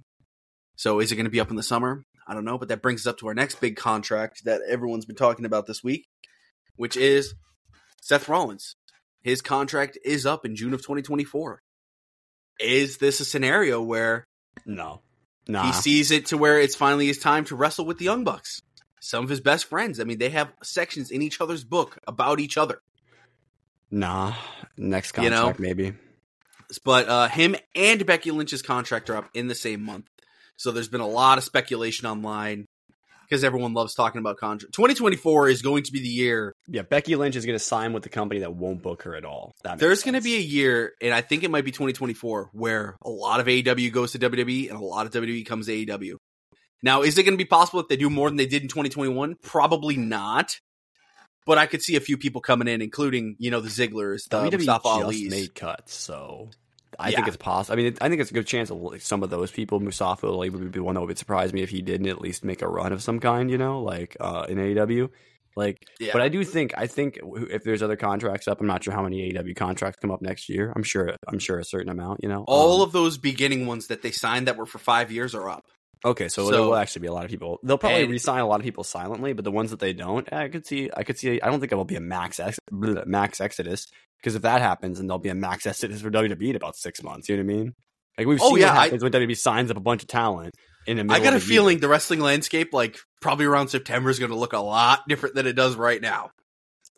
So 0.75 0.99
is 0.99 1.11
it 1.11 1.15
going 1.15 1.25
to 1.25 1.31
be 1.31 1.39
up 1.39 1.49
in 1.49 1.55
the 1.55 1.63
summer? 1.63 2.03
I 2.27 2.33
don't 2.33 2.45
know. 2.45 2.57
But 2.57 2.69
that 2.69 2.81
brings 2.81 3.01
us 3.01 3.11
up 3.11 3.19
to 3.19 3.27
our 3.27 3.33
next 3.33 3.61
big 3.61 3.77
contract 3.77 4.43
that 4.45 4.61
everyone's 4.67 5.05
been 5.05 5.15
talking 5.15 5.45
about 5.45 5.67
this 5.67 5.83
week, 5.83 6.07
which 6.75 6.97
is 6.97 7.33
Seth 8.01 8.27
Rollins. 8.27 8.75
His 9.21 9.41
contract 9.41 9.97
is 10.03 10.25
up 10.25 10.45
in 10.45 10.55
June 10.55 10.73
of 10.73 10.81
2024 10.81 11.61
is 12.59 12.97
this 12.97 13.19
a 13.19 13.25
scenario 13.25 13.81
where 13.81 14.27
No, 14.65 15.01
nah. 15.47 15.63
he 15.63 15.73
sees 15.73 16.11
it 16.11 16.27
to 16.27 16.37
where 16.37 16.59
it's 16.59 16.75
finally 16.75 17.07
his 17.07 17.19
time 17.19 17.45
to 17.45 17.55
wrestle 17.55 17.85
with 17.85 17.97
the 17.97 18.05
Young 18.05 18.23
Bucks? 18.23 18.61
Some 18.99 19.23
of 19.23 19.29
his 19.29 19.41
best 19.41 19.65
friends. 19.65 19.99
I 19.99 20.03
mean, 20.03 20.17
they 20.17 20.29
have 20.29 20.51
sections 20.63 21.11
in 21.11 21.21
each 21.21 21.39
other's 21.39 21.63
book 21.63 21.99
about 22.07 22.39
each 22.39 22.57
other. 22.57 22.81
Nah. 23.91 24.33
Next 24.77 25.15
You 25.17 25.29
contract, 25.29 25.59
know? 25.59 25.65
maybe. 25.65 25.93
But 26.83 27.07
uh, 27.07 27.27
him 27.29 27.55
and 27.75 28.05
Becky 28.05 28.31
Lynch's 28.31 28.61
contract 28.61 29.09
are 29.09 29.17
up 29.17 29.29
in 29.33 29.47
the 29.47 29.55
same 29.55 29.83
month. 29.83 30.07
So 30.57 30.71
there's 30.71 30.89
been 30.89 31.01
a 31.01 31.07
lot 31.07 31.37
of 31.37 31.43
speculation 31.43 32.07
online 32.07 32.65
because 33.27 33.43
everyone 33.43 33.73
loves 33.73 33.93
talking 33.93 34.19
about 34.19 34.37
contract. 34.37 34.73
2024 34.73 35.49
is 35.49 35.61
going 35.61 35.83
to 35.83 35.91
be 35.91 35.99
the 35.99 36.07
year. 36.07 36.53
Yeah, 36.67 36.81
Becky 36.81 37.15
Lynch 37.15 37.35
is 37.35 37.45
going 37.45 37.57
to 37.57 37.63
sign 37.63 37.93
with 37.93 38.03
the 38.03 38.09
company 38.09 38.41
that 38.41 38.53
won't 38.53 38.81
book 38.81 39.03
her 39.03 39.15
at 39.15 39.25
all. 39.25 39.53
That 39.63 39.79
There's 39.79 40.03
going 40.03 40.15
to 40.15 40.21
be 40.21 40.35
a 40.35 40.41
year, 40.41 40.93
and 41.01 41.13
I 41.13 41.21
think 41.21 41.43
it 41.43 41.51
might 41.51 41.65
be 41.65 41.71
2024, 41.71 42.51
where 42.53 42.97
a 43.03 43.09
lot 43.09 43.39
of 43.39 43.47
AEW 43.47 43.91
goes 43.91 44.13
to 44.13 44.19
WWE 44.19 44.69
and 44.69 44.79
a 44.79 44.83
lot 44.83 45.05
of 45.05 45.11
WWE 45.11 45.45
comes 45.45 45.67
to 45.67 45.85
AEW. 45.85 46.15
Now, 46.83 47.01
is 47.01 47.17
it 47.17 47.23
going 47.23 47.33
to 47.33 47.43
be 47.43 47.47
possible 47.47 47.79
if 47.79 47.87
they 47.87 47.97
do 47.97 48.09
more 48.09 48.29
than 48.29 48.37
they 48.37 48.45
did 48.45 48.61
in 48.61 48.67
2021? 48.67 49.35
Probably 49.41 49.97
not. 49.97 50.55
But 51.47 51.57
I 51.57 51.65
could 51.65 51.81
see 51.81 51.95
a 51.95 51.99
few 51.99 52.17
people 52.17 52.41
coming 52.41 52.67
in, 52.67 52.81
including 52.83 53.35
you 53.39 53.49
know 53.49 53.61
the 53.61 53.69
Zigglers, 53.69 54.27
the 54.29 54.37
WWE 54.37 54.51
Mustafa 54.51 54.83
just 54.83 55.03
Ali's. 55.05 55.31
made 55.31 55.55
cuts, 55.55 55.95
so 55.95 56.49
I 56.99 57.09
Yeah. 57.09 57.15
think 57.17 57.27
it's 57.29 57.37
possible. 57.37 57.79
I 57.79 57.83
mean, 57.83 57.97
I 58.01 58.09
think 58.09 58.21
it's 58.21 58.31
a 58.31 58.33
good 58.33 58.45
chance 58.47 58.69
of 58.69 58.77
like, 58.77 59.01
some 59.01 59.23
of 59.23 59.29
those 59.29 59.49
people. 59.51 59.79
Mustafa 59.79 60.27
Ali 60.27 60.49
would 60.49 60.71
be 60.71 60.79
one 60.79 60.95
that 60.95 61.01
would 61.01 61.17
surprise 61.17 61.53
me 61.53 61.61
if 61.63 61.69
he 61.69 61.81
didn't 61.81 62.07
at 62.07 62.21
least 62.21 62.43
make 62.43 62.61
a 62.61 62.67
run 62.67 62.91
of 62.91 63.01
some 63.01 63.19
kind. 63.19 63.49
You 63.49 63.57
know, 63.57 63.81
like 63.81 64.15
uh, 64.19 64.45
in 64.49 64.57
AEW. 64.57 65.09
Like, 65.55 65.87
Yeah. 65.99 66.11
but 66.13 66.21
I 66.21 66.29
do 66.29 66.43
think 66.43 66.73
I 66.77 66.85
think 66.85 67.17
if 67.49 67.63
there's 67.63 67.81
other 67.81 67.95
contracts 67.95 68.47
up, 68.47 68.61
I'm 68.61 68.67
not 68.67 68.83
sure 68.83 68.93
how 68.93 69.01
many 69.01 69.31
AEW 69.33 69.55
contracts 69.55 69.97
come 69.99 70.11
up 70.11 70.21
next 70.21 70.49
year. 70.49 70.71
I'm 70.75 70.83
sure 70.83 71.15
I'm 71.27 71.39
sure 71.39 71.57
a 71.59 71.65
certain 71.65 71.89
amount. 71.89 72.19
You 72.21 72.29
know, 72.29 72.43
All 72.47 72.75
Um, 72.75 72.81
of 72.81 72.91
those 72.91 73.17
beginning 73.17 73.65
ones 73.65 73.87
that 73.87 74.01
they 74.03 74.11
signed 74.11 74.47
that 74.47 74.55
were 74.57 74.67
for 74.67 74.77
five 74.79 75.11
years 75.11 75.33
are 75.33 75.49
up. 75.49 75.65
Okay, 76.05 76.27
so, 76.29 76.45
So- 76.45 76.51
there 76.51 76.61
will 76.61 76.75
actually 76.75 77.01
be 77.01 77.07
a 77.07 77.13
lot 77.13 77.25
of 77.25 77.31
people. 77.31 77.59
They'll 77.63 77.77
probably 77.77 78.03
And- 78.03 78.11
resign 78.11 78.39
a 78.41 78.47
lot 78.47 78.59
of 78.59 78.63
people 78.63 78.83
silently, 78.83 79.33
but 79.33 79.43
the 79.45 79.51
ones 79.51 79.71
that 79.71 79.79
they 79.79 79.93
don't, 79.93 80.31
I 80.31 80.47
could 80.49 80.65
see. 80.65 80.89
I 80.95 81.03
could 81.03 81.17
see. 81.17 81.41
I 81.41 81.49
don't 81.49 81.59
think 81.59 81.71
it 81.71 81.75
will 81.75 81.85
be 81.85 81.95
a 81.95 82.01
max 82.01 82.39
ex, 82.39 82.59
max 82.71 83.41
exodus 83.41 83.87
because 84.19 84.35
if 84.35 84.41
that 84.43 84.61
happens, 84.61 84.99
and 84.99 85.09
there'll 85.09 85.19
be 85.19 85.29
a 85.29 85.35
max 85.35 85.65
exodus 85.65 86.01
for 86.01 86.09
WWE 86.09 86.49
in 86.51 86.55
about 86.55 86.75
six 86.75 87.01
months. 87.03 87.29
You 87.29 87.37
know 87.37 87.43
what 87.43 87.53
I 87.53 87.55
mean? 87.57 87.73
Like 88.17 88.27
we've 88.27 88.41
Oh, 88.41 88.49
seen 88.49 88.57
yeah, 88.59 88.69
what 88.71 88.77
I- 88.79 88.83
happens 88.85 89.03
when 89.03 89.11
WWE 89.11 89.35
signs 89.37 89.69
up 89.71 89.77
a 89.77 89.81
bunch 89.81 90.01
of 90.01 90.07
talent 90.07 90.53
in 90.87 90.97
the 90.97 91.03
middle. 91.03 91.21
I 91.21 91.23
got 91.23 91.33
a 91.35 91.39
the 91.39 91.45
year. 91.45 91.49
feeling 91.49 91.79
the 91.79 91.87
wrestling 91.87 92.19
landscape, 92.19 92.73
like 92.73 92.97
probably 93.21 93.45
around 93.45 93.67
September, 93.69 94.09
is 94.09 94.17
going 94.19 94.31
to 94.31 94.37
look 94.37 94.53
a 94.53 94.59
lot 94.59 95.07
different 95.07 95.35
than 95.35 95.45
it 95.45 95.53
does 95.53 95.75
right 95.75 96.01
now. 96.01 96.31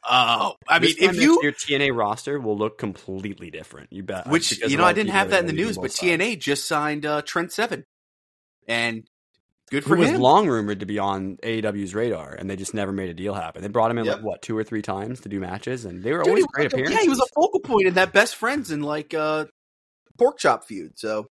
Oh, 0.10 0.56
I 0.68 0.80
mean, 0.80 0.95
if 0.97 1.18
you 1.18 1.39
year 1.41 1.52
TNA 1.52 1.91
roster 1.93 2.39
will 2.39 2.58
look 2.58 2.78
completely 2.78 3.52
different. 3.52 3.89
You 3.91 4.04
bet. 4.04 4.28
Which 4.28 4.58
you 4.66 4.78
know, 4.78 4.86
I 4.86 4.93
didn't 4.93 5.12
have 5.12 5.32
that 5.32 5.41
in 5.41 5.45
the 5.47 5.52
news, 5.54 5.78
but. 5.78 5.91
TNA 5.91 6.39
just 6.39 6.68
signed 6.68 7.06
uh, 7.06 7.22
Trent 7.22 7.52
Seven, 7.52 7.84
and 8.70 9.03
good 9.70 9.84
for 9.84 9.97
who 9.97 10.05
for 10.05 10.11
was 10.11 10.20
long 10.20 10.47
rumored 10.47 10.80
to 10.80 10.86
be 10.86 10.97
on 10.99 11.36
AEW's 11.43 11.93
radar, 11.93 12.34
and 12.34 12.49
they 12.49 12.55
just 12.55 12.74
never 12.74 12.91
made 12.93 13.09
a 13.09 13.13
deal 13.13 13.34
happen. 13.34 13.61
They 13.61 13.67
brought 13.67 13.91
him 13.91 13.97
in 13.97 14.05
Yep. 14.05 14.15
like 14.15 14.24
what 14.24 14.41
two 14.41 14.57
or 14.57 14.63
three 14.63 14.82
times 14.82 15.20
to 15.22 15.30
do 15.30 15.39
matches, 15.41 15.84
and 15.84 16.01
they 16.01 16.13
were 16.13 16.20
Dude, 16.24 16.30
always 16.30 16.45
great 16.47 16.65
like 16.65 16.74
appearances. 16.74 16.95
yeah, 16.97 17.03
he 17.03 17.09
was 17.09 17.20
a 17.20 17.26
focal 17.36 17.59
point 17.59 17.88
in 17.88 17.95
that 17.95 18.13
best 18.13 18.36
friends 18.38 18.72
and 18.72 18.86
like 18.86 19.13
uh, 19.13 19.45
pork 20.17 20.38
chop 20.38 20.63
feud. 20.65 20.93
So, 20.97 21.28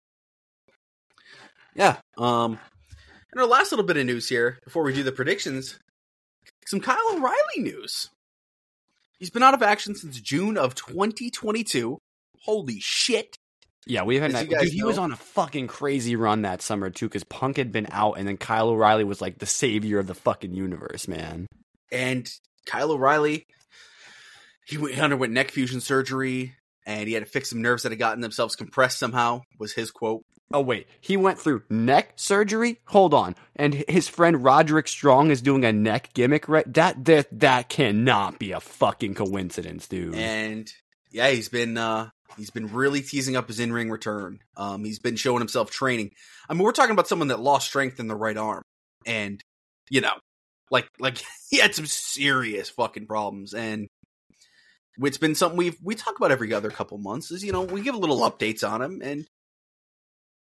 yeah. 1.75 1.97
Um, 2.17 2.59
and 3.33 3.41
our 3.41 3.47
last 3.47 3.73
little 3.73 3.85
bit 3.85 3.97
of 3.97 4.07
news 4.07 4.29
here 4.29 4.59
before 4.65 4.85
we 4.85 4.95
do 4.95 5.03
the 5.03 5.13
predictions, 5.13 5.79
some 6.67 6.81
Kyle 6.81 6.99
O'Reilly 7.15 7.59
news. 7.59 8.11
He's 9.19 9.31
been 9.31 9.43
out 9.43 9.55
of 9.55 9.63
action 9.63 9.95
since 9.95 10.21
June 10.21 10.57
of 10.59 10.75
2022. 10.75 11.99
Holy 12.43 12.79
shit! 12.81 13.37
Yeah, 13.87 14.03
we've 14.05 14.21
had 14.21 14.33
that. 14.33 14.49
you 14.51 14.71
he 14.71 14.83
was 14.83 14.99
on 14.99 15.13
a 15.13 15.17
fucking 15.17 15.67
crazy 15.67 16.17
run 16.17 16.43
that 16.43 16.63
summer 16.63 16.91
too, 16.91 17.07
because 17.07 17.25
Punk 17.25 17.57
had 17.57 17.73
been 17.73 17.87
out, 17.91 18.15
and 18.19 18.27
then 18.27 18.37
Kyle 18.37 18.69
O'Reilly 18.71 19.05
was 19.05 19.21
like 19.21 19.39
the 19.39 19.47
savior 19.47 19.99
of 19.99 20.07
the 20.07 20.15
fucking 20.15 20.55
universe, 20.55 21.07
man. 21.07 21.47
and 21.93 22.29
Kyle 22.67 22.93
O'Reilly, 22.93 23.47
he, 24.67 24.79
went, 24.79 24.95
he 24.95 25.01
underwent 25.01 25.33
neck 25.33 25.51
fusion 25.51 25.81
surgery, 25.81 26.55
and 26.87 27.07
he 27.07 27.15
had 27.15 27.25
to 27.25 27.31
fix 27.31 27.51
some 27.51 27.61
nerves 27.63 27.83
that 27.83 27.93
had 27.93 27.99
gotten 27.99 28.21
themselves 28.21 28.57
compressed 28.57 28.99
somehow. 28.99 29.43
Was 29.59 29.73
his 29.73 29.91
quote? 29.91 30.25
Oh 30.53 30.61
wait, 30.61 30.87
he 31.01 31.17
went 31.17 31.39
through 31.39 31.63
neck 31.69 32.13
surgery. 32.17 32.79
Hold 32.87 33.13
on, 33.13 33.35
and 33.57 33.75
his 33.75 34.09
friend 34.09 34.45
Roderick 34.45 34.89
Strong 34.89 35.31
is 35.31 35.43
doing 35.43 35.65
a 35.65 35.73
neck 35.73 36.11
gimmick. 36.15 36.49
Right? 36.49 36.71
That 36.73 37.05
that 37.07 37.41
that 37.41 37.69
cannot 37.69 38.39
be 38.39 38.53
a 38.53 38.61
fucking 38.61 39.15
coincidence, 39.15 39.89
dude. 39.89 40.15
And 40.15 40.71
yeah, 41.11 41.31
he's 41.31 41.49
been 41.49 41.77
uh, 41.77 42.11
he's 42.37 42.51
been 42.51 42.73
really 42.73 43.01
teasing 43.01 43.37
up 43.37 43.49
his 43.49 43.61
in 43.61 43.73
ring 43.73 43.91
return. 43.91 44.41
Um, 44.57 44.85
he's 44.85 44.99
been 44.99 45.17
showing 45.17 45.41
himself 45.41 45.71
training. 45.71 46.11
I 46.49 46.55
mean, 46.55 46.63
we're 46.63 46.73
talking 46.73 46.93
about 46.93 47.09
someone 47.09 47.29
that 47.29 47.41
lost 47.41 47.67
strength 47.67 48.01
in 48.01 48.09
the 48.09 48.17
right 48.17 48.37
arm, 48.37 48.63
and 49.07 49.43
you 49.91 50.01
know, 50.01 50.15
like 50.71 50.89
like 50.99 51.23
he 51.51 51.59
had 51.59 51.75
some 51.75 51.87
serious 51.87 52.71
fucking 52.71 53.07
problems, 53.07 53.55
and 53.55 53.89
it's 54.99 55.19
been 55.19 55.35
something 55.35 55.59
we 55.59 55.75
we 55.83 55.95
talk 55.95 56.17
about 56.17 56.33
every 56.33 56.53
other 56.53 56.71
couple 56.71 56.99
months. 56.99 57.31
Is 57.31 57.45
you 57.45 57.53
know 57.53 57.63
we 57.63 57.83
give 57.83 57.95
a 57.95 57.99
little 57.99 58.21
updates 58.21 58.69
on 58.69 58.83
him, 58.83 59.01
and 59.03 59.27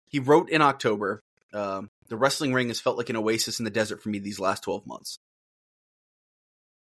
he 0.09 0.19
wrote 0.19 0.51
in 0.51 0.63
October. 0.63 1.21
Um, 1.53 1.89
the 2.09 2.17
wrestling 2.17 2.53
ring 2.53 2.69
has 2.69 2.81
felt 2.81 2.99
like 2.99 3.09
an 3.09 3.17
oasis 3.17 3.59
in 3.59 3.65
the 3.65 3.71
desert 3.71 4.03
for 4.03 4.11
me 4.11 4.19
these 4.19 4.41
last 4.41 4.65
twelve 4.65 4.87
months. 4.87 5.19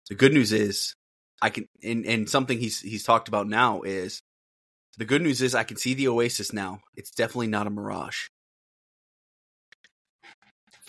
The 0.09 0.15
good 0.15 0.33
news 0.33 0.53
is 0.53 0.95
I 1.41 1.51
can 1.51 1.67
and, 1.83 2.05
and 2.07 2.29
something 2.29 2.59
he's 2.59 2.81
he's 2.81 3.05
talked 3.05 3.29
about 3.29 3.49
now 3.49 3.83
is 3.83 4.21
the 4.97 5.05
good 5.05 5.23
news 5.23 5.43
is 5.43 5.55
I 5.55 5.65
can 5.65 5.77
see 5.77 5.95
the 5.95 6.09
oasis 6.09 6.53
now. 6.53 6.81
It's 6.97 7.11
definitely 7.11 7.49
not 7.49 7.67
a 7.67 7.71
mirage. 7.71 8.29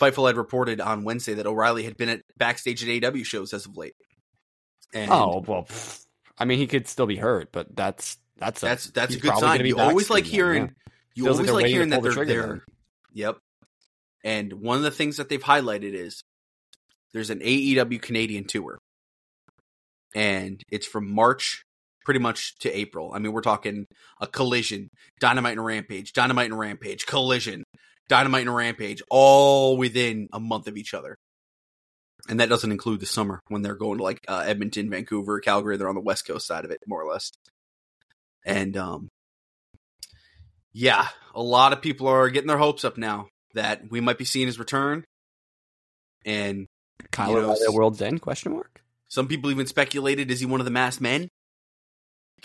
Fightful 0.00 0.26
had 0.26 0.36
reported 0.36 0.80
on 0.80 1.04
Wednesday 1.04 1.34
that 1.34 1.46
O'Reilly 1.46 1.84
had 1.84 1.96
been 1.96 2.08
at 2.08 2.20
backstage 2.36 2.86
at 2.86 3.04
AW 3.04 3.22
shows 3.22 3.54
as 3.54 3.66
of 3.66 3.76
late. 3.76 3.94
And 4.92 5.10
oh 5.10 5.42
well, 5.46 5.64
pff, 5.64 6.04
I 6.38 6.44
mean, 6.44 6.58
he 6.58 6.66
could 6.66 6.86
still 6.86 7.06
be 7.06 7.16
hurt, 7.16 7.50
but 7.50 7.74
that's 7.74 8.18
that's 8.36 8.62
a, 8.62 8.66
that's 8.66 8.90
that's 8.90 9.14
a 9.14 9.18
good 9.18 9.36
sign. 9.38 9.64
You 9.64 9.78
always 9.78 10.10
like 10.10 10.24
hearing 10.24 10.64
yeah. 10.64 10.92
you 11.14 11.24
Feels 11.24 11.38
always 11.38 11.50
like 11.50 11.62
like 11.64 11.70
hearing 11.70 11.90
that 11.90 12.02
they're 12.02 12.12
trigger 12.12 12.32
there. 12.32 12.46
then. 12.46 12.62
Yep. 13.14 13.38
And 14.24 14.52
one 14.54 14.76
of 14.76 14.82
the 14.82 14.90
things 14.90 15.16
that 15.16 15.28
they've 15.28 15.42
highlighted 15.42 15.94
is 15.94 16.22
there's 17.12 17.30
an 17.30 17.40
AEW 17.40 18.02
Canadian 18.02 18.44
tour. 18.44 18.78
And 20.14 20.62
it's 20.70 20.86
from 20.86 21.10
March 21.10 21.64
pretty 22.06 22.20
much 22.20 22.56
to 22.60 22.70
April. 22.70 23.10
I 23.12 23.18
mean, 23.18 23.32
we're 23.32 23.40
talking 23.40 23.88
a 24.20 24.28
collision, 24.28 24.88
Dynamite 25.20 25.58
and 25.58 25.64
Rampage, 25.64 26.12
Dynamite 26.12 26.46
and 26.46 26.58
Rampage, 26.58 27.04
collision, 27.04 27.64
Dynamite 28.08 28.46
and 28.46 28.54
Rampage, 28.54 29.02
all 29.10 29.76
within 29.76 30.28
a 30.32 30.38
month 30.38 30.68
of 30.68 30.76
each 30.76 30.94
other. 30.94 31.16
And 32.28 32.38
that 32.38 32.48
doesn't 32.48 32.70
include 32.70 33.00
the 33.00 33.06
summer 33.06 33.40
when 33.48 33.62
they're 33.62 33.74
going 33.74 33.98
to 33.98 34.04
like 34.04 34.24
uh, 34.28 34.44
Edmonton, 34.46 34.88
Vancouver, 34.88 35.40
Calgary. 35.40 35.76
They're 35.76 35.88
on 35.88 35.96
the 35.96 36.00
West 36.00 36.28
Coast 36.28 36.46
side 36.46 36.64
of 36.64 36.70
it, 36.70 36.80
more 36.86 37.02
or 37.02 37.12
less. 37.12 37.32
And 38.44 38.76
um, 38.76 39.08
yeah, 40.72 41.08
a 41.34 41.42
lot 41.42 41.72
of 41.72 41.82
people 41.82 42.06
are 42.06 42.30
getting 42.30 42.46
their 42.46 42.56
hopes 42.56 42.84
up 42.84 42.96
now 42.96 43.26
that 43.54 43.90
we 43.90 44.00
might 44.00 44.18
be 44.18 44.24
seeing 44.24 44.46
his 44.46 44.60
return. 44.60 45.04
And 46.24 46.66
Kyle 47.10 47.30
you 47.30 47.34
know, 47.34 47.40
O'Reilly 47.46 47.66
at 47.68 47.74
World's 47.74 48.02
End? 48.02 48.20
Question 48.20 48.52
mark. 48.52 48.80
some 49.08 49.26
people 49.26 49.50
even 49.50 49.66
speculated 49.66 50.30
is 50.30 50.38
he 50.38 50.46
one 50.46 50.60
of 50.60 50.66
the 50.66 50.70
masked 50.70 51.00
men? 51.00 51.28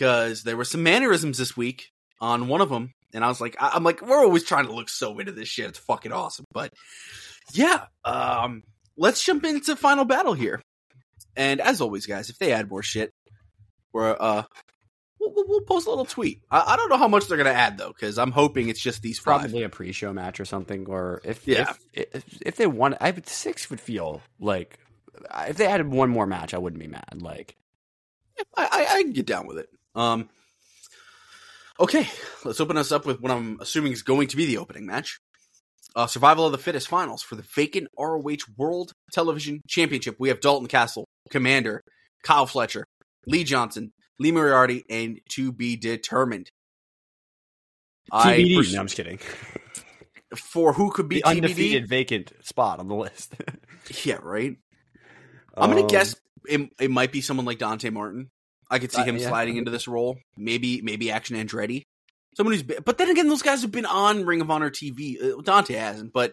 Because 0.01 0.41
there 0.41 0.57
were 0.57 0.65
some 0.65 0.81
mannerisms 0.81 1.37
this 1.37 1.55
week 1.55 1.91
on 2.19 2.47
one 2.47 2.59
of 2.59 2.69
them, 2.69 2.91
and 3.13 3.23
I 3.23 3.27
was 3.27 3.39
like, 3.39 3.55
I- 3.59 3.69
I'm 3.75 3.83
like, 3.83 4.01
we're 4.01 4.17
always 4.17 4.43
trying 4.43 4.65
to 4.65 4.73
look 4.73 4.89
so 4.89 5.19
into 5.19 5.31
this 5.31 5.47
shit. 5.47 5.67
It's 5.67 5.77
fucking 5.77 6.11
awesome. 6.11 6.45
But 6.51 6.73
yeah, 7.53 7.85
um, 8.03 8.63
let's 8.97 9.23
jump 9.23 9.45
into 9.45 9.75
final 9.75 10.03
battle 10.03 10.33
here. 10.33 10.59
And 11.35 11.61
as 11.61 11.81
always, 11.81 12.07
guys, 12.07 12.31
if 12.31 12.39
they 12.39 12.51
add 12.51 12.67
more 12.67 12.81
shit, 12.81 13.11
we're 13.93 14.17
uh, 14.19 14.41
we'll, 15.19 15.45
we'll, 15.47 15.61
post 15.61 15.85
a 15.85 15.91
little 15.91 16.05
tweet. 16.05 16.41
I, 16.49 16.73
I 16.73 16.75
don't 16.77 16.89
know 16.89 16.97
how 16.97 17.07
much 17.07 17.27
they're 17.27 17.37
going 17.37 17.53
to 17.53 17.53
add 17.53 17.77
though, 17.77 17.93
because 17.93 18.17
I'm 18.17 18.31
hoping 18.31 18.69
it's 18.69 18.81
just 18.81 19.03
these 19.03 19.19
five. 19.19 19.41
Probably 19.41 19.61
a 19.61 19.69
pre-show 19.69 20.11
match 20.13 20.39
or 20.39 20.45
something, 20.45 20.87
or 20.87 21.21
if 21.23 21.47
Yeah. 21.47 21.73
if, 21.93 22.07
if 22.15 22.41
if 22.41 22.55
they 22.55 22.65
want, 22.65 22.95
I 22.99 23.11
would 23.11 23.29
six 23.29 23.69
would 23.69 23.79
feel 23.79 24.23
like 24.39 24.79
if 25.47 25.57
they 25.57 25.67
added 25.67 25.89
one 25.89 26.09
more 26.09 26.25
match, 26.25 26.55
I 26.55 26.57
wouldn't 26.57 26.81
be 26.81 26.87
mad. 26.87 27.21
Like 27.21 27.55
I, 28.57 28.63
I, 28.89 28.95
I 28.97 29.01
can 29.03 29.13
get 29.13 29.27
down 29.27 29.45
with 29.45 29.59
it. 29.59 29.69
Um, 29.95 30.29
okay, 31.79 32.07
let's 32.45 32.59
open 32.61 32.77
us 32.77 32.91
up 32.91 33.05
with 33.05 33.19
what 33.21 33.31
I'm 33.31 33.57
assuming 33.59 33.91
is 33.91 34.03
going 34.03 34.27
to 34.29 34.37
be 34.37 34.45
the 34.45 34.57
opening 34.57 34.85
match. 34.85 35.19
Uh, 35.95 36.07
Survival 36.07 36.45
of 36.45 36.53
the 36.53 36.57
Fittest 36.57 36.87
finals 36.87 37.21
for 37.21 37.35
the 37.35 37.43
vacant 37.55 37.87
ROH 37.99 38.37
World 38.57 38.93
Television 39.11 39.61
Championship. 39.67 40.15
We 40.19 40.29
have 40.29 40.39
Dalton 40.39 40.67
Castle, 40.67 41.05
Commander, 41.29 41.81
Kyle 42.23 42.45
Fletcher, 42.45 42.85
Lee 43.27 43.43
Johnson, 43.43 43.91
Lee 44.17 44.31
Moriarty, 44.31 44.85
and 44.89 45.19
to 45.31 45.51
be 45.51 45.75
determined. 45.75 46.49
I 48.11 48.37
TBD. 48.37 48.55
pers- 48.55 48.73
no, 48.73 48.79
I'm 48.79 48.85
just 48.85 48.95
kidding. 48.95 49.19
for 50.37 50.71
who 50.71 50.91
could 50.91 51.09
be 51.09 51.17
the 51.17 51.23
TBD? 51.23 51.27
undefeated 51.29 51.89
vacant 51.89 52.31
spot 52.41 52.79
on 52.79 52.87
the 52.87 52.95
list. 52.95 53.35
Yeah, 54.05 54.19
right. 54.21 54.55
I'm 55.57 55.69
gonna 55.71 55.81
Um, 55.81 55.87
guess 55.87 56.15
it, 56.47 56.69
it 56.79 56.91
might 56.91 57.11
be 57.11 57.19
someone 57.19 57.45
like 57.47 57.57
Dante 57.57 57.89
Martin. 57.89 58.29
I 58.71 58.79
could 58.79 58.91
see 58.91 59.01
Uh, 59.01 59.05
him 59.05 59.17
yeah. 59.17 59.27
sliding 59.27 59.57
into 59.57 59.69
this 59.69 59.87
role. 59.87 60.17
Maybe 60.37 60.81
maybe 60.81 61.11
Action 61.11 61.35
Andretti. 61.35 61.83
Someone 62.37 62.53
who's 62.53 62.63
been, 62.63 62.79
but 62.85 62.97
then 62.97 63.09
again, 63.09 63.27
those 63.27 63.41
guys 63.41 63.61
have 63.63 63.71
been 63.71 63.85
on 63.85 64.25
Ring 64.25 64.39
of 64.41 64.49
Honor 64.49 64.69
TV. 64.71 65.21
Uh, 65.21 65.41
Dante 65.41 65.73
hasn't, 65.75 66.13
but 66.13 66.31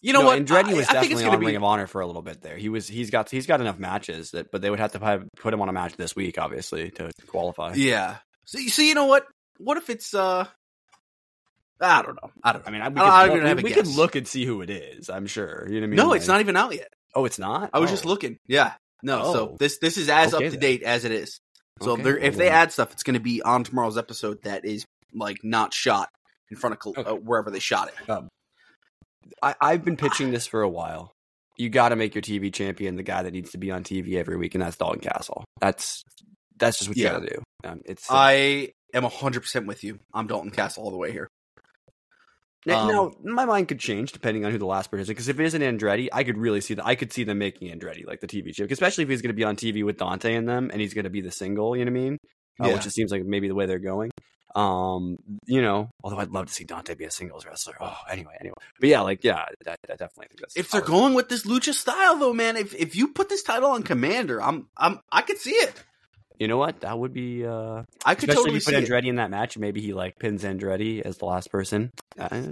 you 0.00 0.12
know 0.12 0.20
no, 0.20 0.26
what? 0.26 0.38
Andretti 0.44 0.68
I, 0.70 0.74
was 0.74 0.88
I 0.88 0.92
definitely 0.92 1.24
gonna 1.24 1.34
on 1.36 1.40
be 1.40 1.46
Ring 1.46 1.56
of 1.56 1.64
Honor 1.64 1.86
for 1.86 2.00
a 2.02 2.06
little 2.06 2.22
bit 2.22 2.42
there. 2.42 2.56
He 2.56 2.68
was 2.68 2.86
he's 2.86 3.10
got 3.10 3.30
he's 3.30 3.46
got 3.46 3.60
enough 3.60 3.78
matches 3.78 4.30
that, 4.32 4.52
but 4.52 4.60
they 4.62 4.70
would 4.70 4.78
have 4.80 4.92
to 4.92 5.24
put 5.38 5.54
him 5.54 5.60
on 5.62 5.68
a 5.68 5.72
match 5.72 5.96
this 5.96 6.14
week, 6.14 6.38
obviously, 6.38 6.90
to 6.92 7.10
qualify. 7.26 7.72
yeah. 7.74 8.18
So, 8.44 8.58
so 8.60 8.82
you 8.82 8.94
know 8.94 9.06
what? 9.06 9.24
What 9.58 9.76
if 9.78 9.90
it's 9.90 10.14
uh? 10.14 10.46
I 11.80 12.02
don't 12.02 12.16
know. 12.20 12.30
I 12.42 12.52
don't 12.52 12.62
know. 12.64 12.68
I 12.68 12.72
mean, 12.72 12.82
I, 12.82 12.88
we, 12.88 13.00
I- 13.00 13.28
could, 13.28 13.44
look, 13.56 13.62
we 13.64 13.72
could 13.72 13.86
look 13.86 14.16
and 14.16 14.26
see 14.26 14.44
who 14.44 14.62
it 14.62 14.70
is. 14.70 15.08
I'm 15.08 15.26
sure. 15.26 15.64
You 15.68 15.74
know 15.74 15.80
what 15.80 15.84
I 15.84 15.86
mean? 15.88 15.96
no, 15.96 16.12
it's 16.12 16.26
not 16.28 16.40
even 16.40 16.56
out 16.56 16.74
yet. 16.74 16.88
Oh, 17.14 17.24
it's 17.24 17.38
not. 17.38 17.70
I 17.72 17.78
was 17.78 17.90
Oh. 17.90 17.92
just 17.94 18.04
looking. 18.04 18.38
Yeah. 18.46 18.72
No. 19.02 19.32
So 19.32 19.48
Oh. 19.50 19.56
this 19.58 19.78
this 19.78 19.96
is 19.96 20.08
as 20.08 20.34
Okay, 20.34 20.46
up 20.46 20.52
to 20.52 20.58
date 20.58 20.82
as 20.82 21.04
it 21.04 21.12
is. 21.12 21.40
So 21.80 21.92
Okay, 21.92 22.02
if 22.20 22.34
well 22.34 22.38
they 22.38 22.48
add 22.48 22.72
stuff, 22.72 22.92
it's 22.92 23.02
going 23.04 23.14
to 23.14 23.20
be 23.20 23.40
on 23.42 23.62
tomorrow's 23.64 23.96
episode 23.98 24.42
that 24.42 24.64
is 24.64 24.84
like 25.14 25.38
not 25.44 25.72
shot 25.72 26.08
in 26.50 26.56
front 26.56 26.74
of 26.74 26.80
col- 26.80 26.94
Okay. 26.96 27.08
uh, 27.08 27.14
wherever 27.14 27.50
they 27.50 27.60
shot 27.60 27.88
it. 27.88 28.24
I, 29.42 29.54
I've 29.60 29.84
been 29.84 29.96
pitching 29.96 30.30
this 30.30 30.46
for 30.46 30.62
a 30.62 30.68
while. 30.68 31.12
You 31.56 31.68
got 31.68 31.90
to 31.90 31.96
make 31.96 32.14
your 32.14 32.22
TV 32.22 32.52
champion 32.52 32.96
the 32.96 33.02
guy 33.02 33.22
that 33.22 33.32
needs 33.32 33.50
to 33.50 33.58
be 33.58 33.70
on 33.70 33.82
TV 33.84 34.14
every 34.14 34.36
week, 34.36 34.54
and 34.54 34.62
that's 34.62 34.76
Dalton 34.76 35.00
Castle. 35.00 35.44
That's 35.60 36.02
that's 36.56 36.78
just 36.78 36.88
what 36.88 36.96
Yeah. 36.96 37.14
you 37.14 37.20
got 37.20 37.26
to 37.26 37.34
do. 37.34 37.42
Um, 37.64 37.80
it's 37.84 38.06
I 38.10 38.72
am 38.94 39.04
hundred 39.04 39.40
percent 39.40 39.66
with 39.66 39.84
you. 39.84 39.98
I'm 40.14 40.26
Dalton 40.26 40.50
Castle 40.50 40.84
all 40.84 40.90
the 40.90 40.96
way 40.96 41.12
here. 41.12 41.28
Now, 42.66 42.80
um, 42.80 42.88
now, 42.88 43.32
my 43.32 43.44
mind 43.44 43.68
could 43.68 43.78
change 43.78 44.12
depending 44.12 44.44
on 44.44 44.52
who 44.52 44.58
the 44.58 44.66
last 44.66 44.90
person 44.90 45.02
is. 45.02 45.08
Because 45.08 45.28
if 45.28 45.38
it 45.38 45.44
isn't 45.46 45.62
Andretti, 45.62 46.08
I 46.12 46.24
could 46.24 46.36
really 46.36 46.60
see 46.60 46.74
that. 46.74 46.86
I 46.86 46.94
could 46.94 47.12
see 47.12 47.24
them 47.24 47.38
making 47.38 47.70
Andretti 47.76 48.06
like 48.06 48.20
the 48.20 48.26
TV 48.26 48.52
champion, 48.54 48.72
especially 48.72 49.04
if 49.04 49.10
he's 49.10 49.22
going 49.22 49.30
to 49.30 49.34
be 49.36 49.44
on 49.44 49.56
TV 49.56 49.84
with 49.84 49.98
Dante 49.98 50.34
in 50.34 50.46
them, 50.46 50.70
and 50.72 50.80
he's 50.80 50.94
going 50.94 51.04
to 51.04 51.10
be 51.10 51.20
the 51.20 51.30
single. 51.30 51.76
You 51.76 51.84
know 51.84 51.92
what 51.92 51.98
I 51.98 52.02
mean? 52.02 52.18
Uh, 52.60 52.66
Yeah. 52.68 52.74
which 52.74 52.86
it 52.86 52.92
seems 52.92 53.12
like 53.12 53.24
maybe 53.24 53.48
the 53.48 53.54
way 53.54 53.66
they're 53.66 53.78
going. 53.78 54.10
Um, 54.54 55.18
you 55.46 55.60
know, 55.62 55.90
although 56.02 56.18
I'd 56.18 56.30
love 56.30 56.46
to 56.46 56.52
see 56.52 56.64
Dante 56.64 56.94
be 56.94 57.04
a 57.04 57.10
singles 57.10 57.44
wrestler. 57.46 57.74
Oh, 57.80 57.96
anyway, 58.10 58.34
anyway, 58.40 58.54
but 58.80 58.88
yeah, 58.88 59.02
like 59.02 59.22
yeah, 59.22 59.36
I, 59.36 59.48
that 59.64 59.78
definitely 59.86 60.26
think 60.28 60.40
that's 60.40 60.56
If 60.56 60.70
they're 60.70 60.80
going 60.80 61.14
with 61.14 61.28
this 61.28 61.44
lucha 61.44 61.74
style, 61.74 62.16
though, 62.16 62.32
man, 62.32 62.56
if 62.56 62.74
if 62.74 62.96
you 62.96 63.08
put 63.08 63.28
this 63.28 63.42
title 63.42 63.70
on 63.70 63.82
Commander, 63.82 64.42
I'm 64.42 64.68
I'm 64.76 65.00
I 65.12 65.22
could 65.22 65.38
see 65.38 65.52
it. 65.52 65.84
You 66.38 66.46
know 66.46 66.56
what? 66.56 66.80
That 66.82 66.96
would 66.98 67.12
be 67.12 67.44
uh 67.44 67.82
I 68.04 68.14
could 68.14 68.28
totally 68.30 68.50
if 68.50 68.54
you 68.54 68.60
see 68.60 68.72
put 68.72 68.82
it. 68.84 68.88
Andretti 68.88 69.06
in 69.08 69.16
that 69.16 69.30
match. 69.30 69.58
Maybe 69.58 69.80
he 69.80 69.92
like 69.92 70.18
pins 70.18 70.44
Andretti 70.44 71.00
as 71.02 71.18
the 71.18 71.24
last 71.24 71.50
person. 71.50 71.90
Uh, 72.18 72.42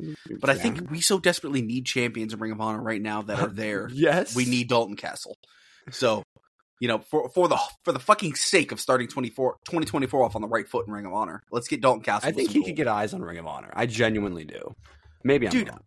But 0.40 0.50
I 0.50 0.54
think 0.54 0.90
we 0.90 1.00
so 1.00 1.18
desperately 1.20 1.62
need 1.62 1.86
champions 1.86 2.32
in 2.34 2.40
Ring 2.40 2.52
of 2.52 2.60
Honor 2.60 2.82
right 2.82 3.00
now 3.00 3.22
that 3.22 3.38
are 3.38 3.48
there. 3.52 3.88
yes, 3.92 4.34
we 4.34 4.44
need 4.44 4.68
Dalton 4.68 4.96
Castle. 4.96 5.36
So, 5.92 6.24
you 6.80 6.88
know, 6.88 6.98
for 6.98 7.28
for 7.28 7.46
the 7.46 7.58
for 7.84 7.92
the 7.92 8.00
fucking 8.00 8.34
sake 8.34 8.72
of 8.72 8.80
starting 8.80 9.06
24, 9.06 9.52
2024 9.66 10.24
off 10.24 10.34
on 10.34 10.42
the 10.42 10.48
right 10.48 10.68
foot 10.68 10.88
in 10.88 10.92
Ring 10.92 11.06
of 11.06 11.12
Honor, 11.12 11.40
let's 11.52 11.68
get 11.68 11.80
Dalton 11.80 12.02
Castle. 12.02 12.28
I 12.28 12.32
think 12.32 12.48
he 12.50 12.54
gold. 12.58 12.66
could 12.66 12.76
get 12.76 12.88
eyes 12.88 13.14
on 13.14 13.22
Ring 13.22 13.38
of 13.38 13.46
Honor. 13.46 13.70
I 13.72 13.86
genuinely 13.86 14.44
do. 14.44 14.74
Maybe 15.22 15.46
I'm 15.46 15.52
Dude, 15.52 15.68
wrong. 15.68 15.80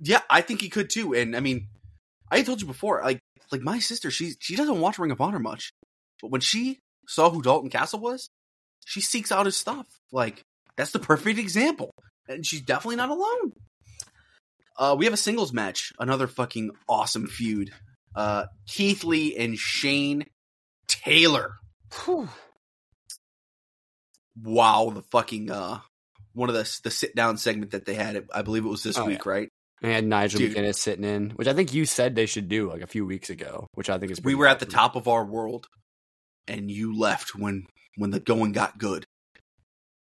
Yeah, 0.00 0.22
I 0.28 0.40
think 0.40 0.60
he 0.60 0.68
could 0.70 0.90
too. 0.90 1.14
And 1.14 1.36
I 1.36 1.40
mean, 1.40 1.68
I 2.32 2.42
told 2.42 2.60
you 2.60 2.66
before, 2.66 3.00
like 3.04 3.20
like 3.52 3.60
my 3.60 3.78
sister, 3.78 4.10
she 4.10 4.32
she 4.40 4.56
doesn't 4.56 4.80
watch 4.80 4.98
Ring 4.98 5.12
of 5.12 5.20
Honor 5.20 5.38
much, 5.38 5.70
but 6.20 6.32
when 6.32 6.40
she 6.40 6.80
saw 7.08 7.30
who 7.30 7.42
Dalton 7.42 7.70
Castle 7.70 7.98
was, 7.98 8.28
she 8.84 9.00
seeks 9.00 9.32
out 9.32 9.46
his 9.46 9.56
stuff. 9.56 9.86
Like 10.12 10.44
that's 10.76 10.92
the 10.92 10.98
perfect 11.00 11.38
example, 11.40 11.90
and 12.28 12.46
she's 12.46 12.60
definitely 12.60 12.96
not 12.96 13.10
alone. 13.10 13.52
Uh, 14.78 14.94
we 14.96 15.06
have 15.06 15.14
a 15.14 15.18
singles 15.18 15.52
match, 15.52 15.92
another 15.98 16.28
fucking 16.28 16.70
awesome 16.88 17.26
feud. 17.26 17.72
Uh, 18.14 18.46
Keith 18.68 19.02
Lee 19.02 19.36
and 19.36 19.58
Shane 19.58 20.24
Taylor. 20.86 21.54
Wow, 24.42 24.92
the 24.94 25.02
fucking 25.10 25.50
uh, 25.50 25.80
one 26.32 26.48
of 26.48 26.54
the 26.54 26.80
the 26.84 26.90
sit 26.90 27.14
down 27.14 27.38
segment 27.38 27.72
that 27.72 27.84
they 27.84 27.94
had. 27.94 28.26
I 28.32 28.42
believe 28.42 28.64
it 28.64 28.68
was 28.68 28.82
this 28.82 28.98
Oh, 28.98 29.04
week, 29.04 29.26
right? 29.26 29.48
And 29.82 29.92
had 29.92 30.04
Nigel 30.04 30.38
Dude. 30.38 30.56
McGuinness 30.56 30.76
sitting 30.76 31.04
in, 31.04 31.30
which 31.30 31.48
I 31.48 31.52
think 31.54 31.72
you 31.72 31.84
said 31.86 32.14
they 32.14 32.26
should 32.26 32.48
do 32.48 32.68
like 32.70 32.82
a 32.82 32.86
few 32.86 33.04
weeks 33.06 33.30
ago, 33.30 33.66
which 33.74 33.90
I 33.90 33.98
think 33.98 34.12
is 34.12 34.22
we 34.22 34.34
were 34.34 34.46
at 34.46 34.60
the 34.60 34.66
top 34.66 34.96
of 34.96 35.08
our 35.08 35.24
world 35.24 35.66
and 36.48 36.70
you 36.70 36.96
left 36.98 37.34
when 37.34 37.66
when 37.96 38.10
the 38.10 38.20
going 38.20 38.52
got 38.52 38.78
good 38.78 39.04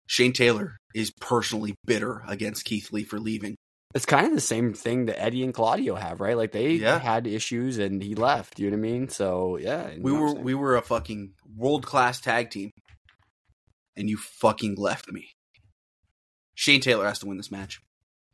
shane 0.07 0.33
taylor 0.33 0.77
is 0.93 1.11
personally 1.19 1.73
bitter 1.85 2.21
against 2.27 2.63
keith 2.65 2.91
lee 2.91 3.03
for 3.03 3.19
leaving 3.19 3.55
It's 3.95 4.05
kind 4.05 4.27
of 4.27 4.33
the 4.33 4.41
same 4.41 4.73
thing 4.73 5.05
that 5.07 5.19
Eddie 5.21 5.43
and 5.43 5.53
Claudio 5.53 5.95
have, 5.95 6.19
right? 6.19 6.35
Like 6.35 6.51
they 6.51 6.71
Yeah. 6.73 6.99
had 6.99 7.25
issues 7.27 7.77
and 7.77 8.03
he 8.03 8.13
left. 8.13 8.59
You 8.59 8.69
know 8.69 8.77
what 8.77 8.85
I 8.87 8.91
mean? 8.91 9.07
So 9.09 9.55
yeah, 9.57 9.89
we 9.99 10.11
were 10.11 10.33
we 10.33 10.53
were 10.53 10.75
a 10.75 10.81
fucking 10.81 11.31
world 11.55 11.85
class 11.85 12.19
tag 12.19 12.49
team 12.49 12.71
and 13.95 14.09
you 14.09 14.17
fucking 14.17 14.75
left 14.75 15.09
me 15.11 15.29
shane 16.55 16.81
taylor 16.81 17.05
has 17.07 17.19
to 17.19 17.25
win 17.25 17.37
this 17.37 17.51
match 17.51 17.79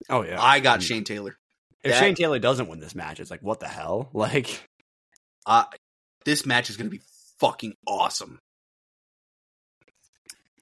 oh 0.09 0.23
yeah. 0.23 0.41
i 0.41 0.59
got 0.59 0.79
Mm. 0.79 0.83
shane 0.83 1.03
taylor 1.03 1.35
if 1.83 1.91
that- 1.93 1.99
Shane 1.99 2.13
Taylor 2.15 2.37
doesn't 2.37 2.67
win 2.69 2.79
this 2.79 2.93
match, 2.93 3.19
it's 3.19 3.31
like 3.31 3.41
what 3.41 3.59
the 3.59 3.67
hell? 3.67 4.09
Like 4.13 4.67
uh, 5.47 5.63
this 6.25 6.45
match 6.45 6.69
is 6.69 6.77
going 6.77 6.85
to 6.91 6.95
be 6.95 7.01
fucking 7.41 7.73
awesome 7.87 8.39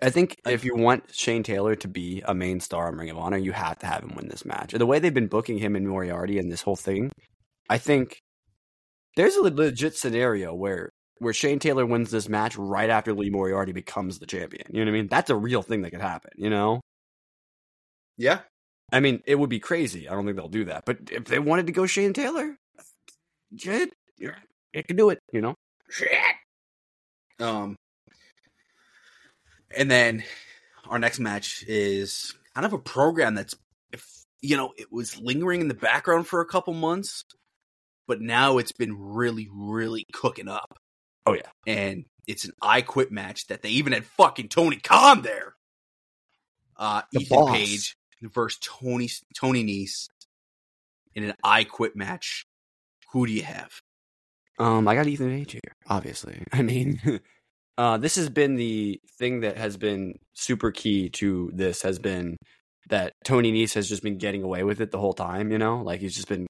I 0.02 0.10
think 0.10 0.38
if 0.48 0.64
you 0.64 0.78
want 0.78 1.14
Shane 1.14 1.44
Taylor 1.44 1.76
to 1.76 1.88
be 1.90 2.24
a 2.26 2.34
main 2.34 2.62
star 2.62 2.88
on 2.88 2.96
Ring 2.96 3.10
of 3.10 3.18
Honor, 3.18 3.36
you 3.36 3.52
have 3.52 3.80
to 3.80 3.86
have 3.86 4.02
him 4.02 4.16
win 4.16 4.30
this 4.30 4.46
match. 4.46 4.72
The 4.72 4.86
way 4.86 5.00
they've 5.00 5.14
been 5.14 5.28
booking 5.28 5.58
him 5.58 5.76
and 5.76 5.86
Moriarty 5.86 6.40
and 6.40 6.50
this 6.50 6.62
whole 6.62 6.78
thing, 6.78 7.12
I 7.70 7.80
think 7.80 8.22
there's 9.18 9.36
a 9.36 9.42
legit 9.42 9.98
scenario 9.98 10.54
where 10.54 10.90
where 11.18 11.34
Shane 11.34 11.60
Taylor 11.60 11.86
wins 11.86 12.12
this 12.12 12.30
match 12.30 12.56
right 12.56 12.90
after 12.90 13.14
Lee 13.14 13.30
Moriarty 13.30 13.74
becomes 13.74 14.20
the 14.20 14.26
champion. 14.26 14.68
You 14.70 14.80
know 14.80 14.90
what 14.90 14.96
I 14.96 15.02
mean? 15.02 15.08
That's 15.10 15.30
a 15.30 15.36
real 15.36 15.62
thing 15.62 15.82
that 15.82 15.92
could 15.92 16.00
happen. 16.00 16.32
You 16.38 16.50
know? 16.50 16.80
yeah 18.18 18.40
I 18.92 19.02
mean, 19.02 19.22
it 19.26 19.36
would 19.36 19.50
be 19.50 19.60
crazy. 19.60 20.08
I 20.08 20.14
don't 20.14 20.26
think 20.26 20.38
they'll 20.38 20.48
do 20.48 20.66
that. 20.66 20.84
But 20.86 20.98
if 21.12 21.26
they 21.26 21.40
wanted 21.40 21.68
to 21.68 21.74
go 21.74 21.86
Shane 21.86 22.14
Taylor, 22.14 22.56
shit, 23.58 23.92
it 24.18 24.88
could 24.88 24.98
do 24.98 25.10
it. 25.10 25.20
You 25.32 25.42
know? 25.42 25.56
Shit. 25.90 26.10
Um, 27.40 27.76
and 29.76 29.90
then 29.90 30.24
our 30.88 31.00
next 31.00 31.20
match 31.20 31.64
is 31.68 32.34
kind 32.56 32.66
of 32.66 32.74
a 32.74 32.80
program 32.80 33.36
that's, 33.36 33.56
if 33.92 34.06
you 34.42 34.58
know, 34.58 34.74
it 34.78 34.92
was 34.92 35.20
lingering 35.20 35.62
in 35.62 35.68
the 35.68 35.74
background 35.74 36.28
for 36.28 36.42
a 36.42 36.46
couple 36.46 36.74
months, 36.74 37.24
but 38.08 38.22
now 38.22 38.58
it's 38.58 38.72
been 38.72 38.96
really, 38.98 39.48
really 39.54 40.06
cooking 40.14 40.48
up. 40.48 40.78
Oh, 41.26 41.34
yeah. 41.34 41.50
and 41.68 42.06
it's 42.28 42.46
an 42.46 42.52
I 42.62 42.82
Quit 42.82 43.12
match 43.12 43.48
that 43.48 43.62
they 43.62 43.70
even 43.70 43.94
had 43.94 44.06
fucking 44.06 44.50
Tony 44.50 44.78
Khan 44.78 45.22
there. 45.22 45.54
Uh, 46.78 47.02
The 47.12 47.22
Ethan 47.22 47.38
boss. 47.38 47.52
Page 47.56 47.96
versus 48.22 48.60
Tony 48.62 49.10
Tony 49.36 49.64
Nese 49.64 50.08
in 51.14 51.24
an 51.24 51.34
I 51.44 51.64
Quit 51.66 51.96
match. 51.96 52.46
Who 53.12 53.26
do 53.28 53.34
you 53.34 53.44
have? 53.44 53.72
Um, 54.60 54.88
I 54.88 54.96
got 54.96 55.08
Ethan 55.08 55.30
Page 55.30 55.54
here, 55.54 55.76
obviously. 55.88 56.44
I 56.52 56.62
mean, 56.62 57.00
uh, 57.78 57.98
this 57.98 58.16
has 58.16 58.30
been 58.30 58.56
the 58.56 59.00
thing 59.18 59.42
that 59.42 59.58
has 59.58 59.78
been 59.78 60.16
super 60.34 60.72
key 60.72 61.10
to 61.12 61.52
this 61.54 61.82
has 61.82 62.00
been 62.00 62.38
that 62.90 63.14
Tony 63.24 63.52
Nese 63.52 63.74
has 63.76 63.88
just 63.88 64.04
been 64.04 64.18
getting 64.18 64.44
away 64.44 64.64
with 64.64 64.82
it 64.82 64.92
the 64.92 65.00
whole 65.00 65.14
time. 65.14 65.52
You 65.52 65.58
know, 65.58 65.82
like 65.82 66.02
he's 66.02 66.16
just 66.16 66.28
been 66.28 66.48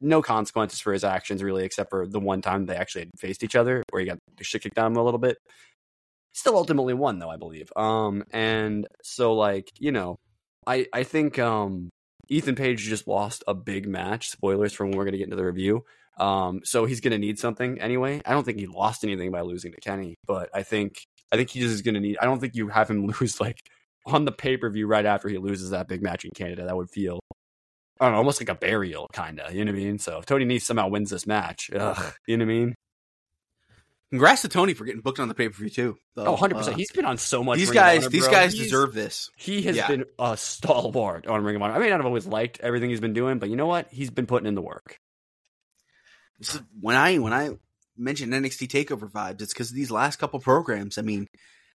no 0.00 0.22
consequences 0.22 0.80
for 0.80 0.92
his 0.92 1.04
actions 1.04 1.42
really, 1.42 1.64
except 1.64 1.90
for 1.90 2.06
the 2.06 2.20
one 2.20 2.40
time 2.40 2.66
they 2.66 2.76
actually 2.76 3.02
had 3.02 3.10
faced 3.18 3.42
each 3.42 3.56
other 3.56 3.82
where 3.90 4.00
he 4.00 4.06
got 4.06 4.18
the 4.36 4.44
shit 4.44 4.62
kicked 4.62 4.78
out 4.78 4.86
of 4.86 4.92
him 4.92 4.98
a 4.98 5.04
little 5.04 5.18
bit. 5.18 5.38
Still 6.34 6.56
ultimately 6.56 6.94
won 6.94 7.18
though, 7.18 7.30
I 7.30 7.36
believe. 7.36 7.72
Um, 7.74 8.22
and 8.30 8.86
so 9.02 9.34
like 9.34 9.70
you 9.80 9.90
know, 9.90 10.16
I 10.66 10.86
I 10.92 11.02
think 11.02 11.38
um 11.38 11.90
Ethan 12.28 12.54
Page 12.54 12.80
just 12.82 13.08
lost 13.08 13.44
a 13.46 13.54
big 13.54 13.88
match. 13.88 14.30
Spoilers 14.30 14.72
for 14.72 14.86
when 14.86 14.96
we're 14.96 15.04
gonna 15.04 15.16
get 15.16 15.24
into 15.24 15.36
the 15.36 15.44
review. 15.44 15.84
Um, 16.18 16.60
so 16.64 16.84
he's 16.84 17.00
going 17.00 17.12
to 17.12 17.18
need 17.18 17.38
something 17.38 17.80
anyway. 17.80 18.20
I 18.26 18.32
don't 18.32 18.44
think 18.44 18.58
he 18.58 18.66
lost 18.66 19.04
anything 19.04 19.30
by 19.30 19.42
losing 19.42 19.72
to 19.72 19.80
Kenny, 19.80 20.16
but 20.26 20.50
I 20.52 20.62
think 20.62 21.06
I 21.30 21.36
think 21.36 21.50
he 21.50 21.60
just 21.60 21.74
is 21.74 21.82
going 21.82 21.94
to 21.94 22.00
need. 22.00 22.18
I 22.20 22.24
don't 22.24 22.40
think 22.40 22.54
you 22.54 22.68
have 22.68 22.90
him 22.90 23.06
lose 23.20 23.40
like 23.40 23.58
on 24.06 24.24
the 24.24 24.32
pay 24.32 24.56
per 24.56 24.70
view 24.70 24.86
right 24.86 25.06
after 25.06 25.28
he 25.28 25.38
loses 25.38 25.70
that 25.70 25.88
big 25.88 26.02
match 26.02 26.24
in 26.24 26.30
Canada. 26.32 26.64
That 26.64 26.76
would 26.76 26.90
feel, 26.90 27.20
I 28.00 28.06
don't 28.06 28.12
know, 28.12 28.18
almost 28.18 28.40
like 28.40 28.48
a 28.48 28.54
burial, 28.54 29.08
kind 29.12 29.40
of. 29.40 29.54
You 29.54 29.64
know 29.64 29.72
what 29.72 29.80
I 29.80 29.84
mean? 29.84 29.98
So 29.98 30.18
if 30.18 30.26
Tony 30.26 30.44
Nese 30.44 30.62
somehow 30.62 30.88
wins 30.88 31.10
this 31.10 31.26
match, 31.26 31.70
ugh, 31.74 32.14
you 32.26 32.36
know 32.36 32.44
what 32.44 32.52
I 32.52 32.54
mean? 32.54 32.74
Congrats 34.10 34.42
to 34.42 34.48
Tony 34.48 34.72
for 34.72 34.84
getting 34.84 35.02
booked 35.02 35.20
on 35.20 35.28
the 35.28 35.34
pay 35.34 35.48
per 35.48 35.54
view 35.54 35.68
too. 35.70 35.98
though. 36.14 36.26
Oh, 36.26 36.30
100 36.32 36.56
percent. 36.56 36.74
Uh, 36.74 36.78
He's 36.78 36.90
been 36.92 37.04
on 37.04 37.18
so 37.18 37.44
much. 37.44 37.58
These 37.58 37.68
Ring 37.68 37.74
guys, 37.74 38.02
Honor, 38.02 38.10
these 38.10 38.28
guys 38.28 38.52
He's, 38.52 38.62
deserve 38.62 38.94
this. 38.94 39.30
He 39.36 39.62
has 39.62 39.76
yeah. 39.76 39.86
been 39.86 40.04
a 40.18 40.36
stalwart 40.36 41.26
on 41.26 41.44
Ring 41.44 41.56
of 41.56 41.62
Honor. 41.62 41.74
I 41.74 41.78
may 41.78 41.90
not 41.90 41.98
have 41.98 42.06
always 42.06 42.26
liked 42.26 42.60
everything 42.60 42.88
he's 42.88 43.00
been 43.00 43.12
doing, 43.12 43.38
but 43.38 43.50
you 43.50 43.56
know 43.56 43.66
what? 43.66 43.88
He's 43.90 44.10
been 44.10 44.26
putting 44.26 44.46
in 44.46 44.54
the 44.54 44.62
work. 44.62 44.98
Is 46.40 46.60
when 46.80 46.96
I 46.96 47.18
when 47.18 47.32
I 47.32 47.50
mentioned 47.98 48.32
NXT 48.32 48.68
Takeover 48.68 49.10
vibes. 49.10 49.42
It's 49.42 49.52
because 49.52 49.70
these 49.70 49.90
last 49.90 50.16
couple 50.16 50.40
programs. 50.40 50.98
I 50.98 51.02
mean, 51.02 51.26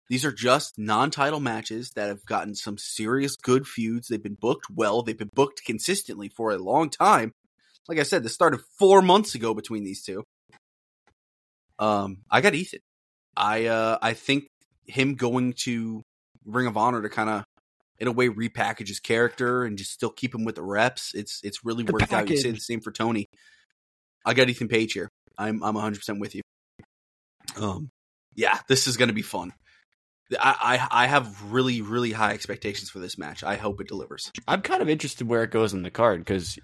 these 0.08 0.24
are 0.24 0.32
just 0.32 0.78
non-title 0.78 1.40
matches 1.40 1.92
that 1.92 2.08
have 2.08 2.24
gotten 2.26 2.54
some 2.54 2.78
serious 2.78 3.36
good 3.36 3.66
feuds. 3.66 4.08
They've 4.08 4.22
been 4.22 4.34
booked 4.34 4.66
well. 4.70 5.02
They've 5.02 5.18
been 5.18 5.30
booked 5.34 5.64
consistently 5.64 6.28
for 6.28 6.50
a 6.50 6.58
long 6.58 6.90
time. 6.90 7.32
Like 7.88 7.98
I 7.98 8.04
said, 8.04 8.22
this 8.22 8.34
started 8.34 8.60
four 8.78 9.02
months 9.02 9.34
ago 9.34 9.54
between 9.54 9.84
these 9.84 10.02
two. 10.02 10.24
Um, 11.80 12.18
I 12.30 12.40
got 12.42 12.54
Ethan. 12.54 12.80
I 13.36 13.66
uh 13.66 13.98
I 14.00 14.12
think 14.12 14.44
him 14.86 15.14
going 15.14 15.54
to 15.64 16.02
Ring 16.44 16.66
of 16.66 16.76
Honor 16.76 17.02
to 17.02 17.08
kind 17.08 17.30
of 17.30 17.44
in 17.98 18.06
a 18.06 18.12
way 18.12 18.28
repackage 18.28 18.88
his 18.88 19.00
character 19.00 19.64
and 19.64 19.78
just 19.78 19.90
still 19.90 20.10
keep 20.10 20.34
him 20.34 20.44
with 20.44 20.54
the 20.56 20.62
reps. 20.62 21.12
It's 21.14 21.40
it's 21.42 21.64
really 21.64 21.82
the 21.84 21.92
worked 21.92 22.10
package. 22.10 22.30
out. 22.30 22.30
You 22.30 22.36
say 22.36 22.50
the 22.50 22.60
same 22.60 22.80
for 22.80 22.92
Tony. 22.92 23.28
I 24.24 24.34
got 24.34 24.48
Ethan 24.48 24.68
Page 24.68 24.92
here. 24.92 25.08
I'm 25.38 25.62
I'm 25.62 25.74
100 25.74 25.96
percent 25.96 26.20
with 26.20 26.34
you. 26.34 26.42
Um, 27.60 27.90
yeah, 28.34 28.58
this 28.68 28.86
is 28.86 28.96
going 28.96 29.08
to 29.08 29.14
be 29.14 29.22
fun. 29.22 29.52
I, 30.38 30.78
I 30.90 31.04
I 31.04 31.06
have 31.06 31.52
really 31.52 31.82
really 31.82 32.12
high 32.12 32.32
expectations 32.34 32.90
for 32.90 32.98
this 32.98 33.18
match. 33.18 33.42
I 33.42 33.56
hope 33.56 33.80
it 33.80 33.88
delivers. 33.88 34.30
I'm 34.46 34.62
kind 34.62 34.82
of 34.82 34.88
interested 34.88 35.26
where 35.26 35.42
it 35.42 35.50
goes 35.50 35.72
in 35.72 35.82
the 35.82 35.90
card 35.90 36.20
because 36.20 36.58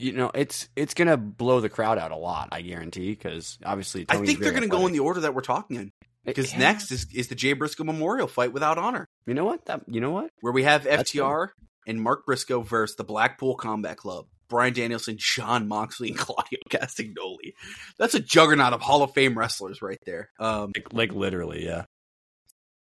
you 0.00 0.12
know 0.12 0.30
it's 0.34 0.68
it's 0.76 0.94
gonna 0.94 1.16
blow 1.16 1.60
the 1.60 1.68
crowd 1.68 1.98
out 1.98 2.10
a 2.10 2.16
lot. 2.16 2.48
I 2.52 2.62
guarantee 2.62 3.10
because 3.10 3.58
obviously 3.64 4.04
Tony's 4.04 4.22
I 4.22 4.26
think 4.26 4.38
they're 4.40 4.52
gonna 4.52 4.66
athletic. 4.66 4.80
go 4.82 4.86
in 4.86 4.92
the 4.92 5.00
order 5.00 5.20
that 5.20 5.34
we're 5.34 5.42
talking 5.42 5.76
in. 5.76 5.92
Because 6.24 6.52
yeah. 6.52 6.58
next 6.58 6.90
is 6.90 7.06
is 7.14 7.28
the 7.28 7.34
Jay 7.34 7.54
Briscoe 7.54 7.84
Memorial 7.84 8.26
fight 8.26 8.52
without 8.52 8.78
honor. 8.78 9.08
You 9.26 9.34
know 9.34 9.44
what? 9.44 9.64
That 9.66 9.82
you 9.88 10.00
know 10.00 10.10
what? 10.10 10.30
Where 10.40 10.52
we 10.52 10.64
have 10.64 10.84
FTR 10.84 11.48
and 11.86 12.00
Mark 12.00 12.26
Briscoe 12.26 12.60
versus 12.60 12.96
the 12.96 13.04
Blackpool 13.04 13.54
Combat 13.54 13.96
Club. 13.96 14.26
Bryan 14.48 14.74
Danielson, 14.74 15.16
Jon 15.16 15.68
Moxley, 15.68 16.08
and 16.08 16.18
Claudio 16.18 16.58
Castagnoli. 16.68 17.54
That's 17.98 18.14
a 18.14 18.20
juggernaut 18.20 18.72
of 18.72 18.82
Hall 18.82 19.02
of 19.02 19.12
Fame 19.14 19.38
wrestlers 19.38 19.80
right 19.80 20.00
there. 20.04 20.28
Um, 20.40 20.72
like, 20.74 20.92
like 20.92 21.12
literally, 21.12 21.64
yeah. 21.64 21.84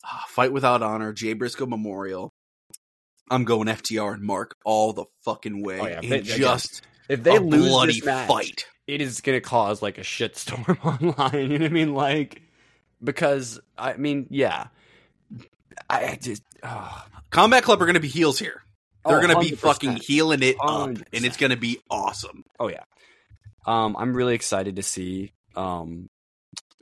Ah, 0.05 0.25
fight 0.29 0.53
without 0.53 0.83
honor, 0.83 1.15
Jay 1.15 1.33
Briscoe 1.33 1.67
Memorial. 1.67 2.35
I'm 3.31 3.45
going 3.45 3.69
FTR 3.69 4.15
and 4.15 4.23
Mark 4.23 4.55
all 4.65 4.93
the 4.93 5.07
fucking 5.25 5.65
way. 5.65 5.81
Oh, 5.81 5.87
yeah. 5.87 6.01
They, 6.03 6.21
just 6.21 6.83
if 7.09 7.23
they 7.23 7.39
lose 7.39 7.69
bloody 7.69 7.93
this 7.95 8.05
match, 8.05 8.29
fight, 8.29 8.67
it 8.87 9.01
is 9.01 9.21
going 9.21 9.37
to 9.37 9.41
cause 9.41 9.83
like 9.83 9.99
a 9.99 10.03
shitstorm 10.03 10.85
online. 10.85 11.51
You 11.51 11.59
know 11.59 11.65
what 11.65 11.71
I 11.71 11.75
mean? 11.75 11.95
Like 11.95 12.43
because 13.03 13.61
I 13.77 13.97
mean, 13.97 14.27
yeah, 14.31 14.69
I 15.89 16.19
just 16.21 16.43
oh. 16.63 17.05
Combat 17.31 17.65
Club 17.65 17.83
are 17.83 17.87
going 17.87 17.95
to 17.95 18.01
be 18.01 18.09
heels 18.09 18.39
here. 18.39 18.63
They're 19.07 19.19
oh, 19.19 19.27
going 19.27 19.35
to 19.35 19.41
be 19.41 19.55
fucking 19.55 19.97
healing 19.97 20.43
it 20.43 20.57
100%. 20.57 20.99
up, 20.99 21.07
and 21.13 21.25
it's 21.25 21.37
going 21.37 21.51
to 21.51 21.57
be 21.57 21.79
awesome. 21.91 22.45
Oh 22.59 22.69
yeah, 22.69 22.85
um, 23.67 23.97
I'm 23.99 24.15
really 24.15 24.35
excited 24.35 24.77
to 24.77 24.83
see 24.83 25.33
um 25.57 26.09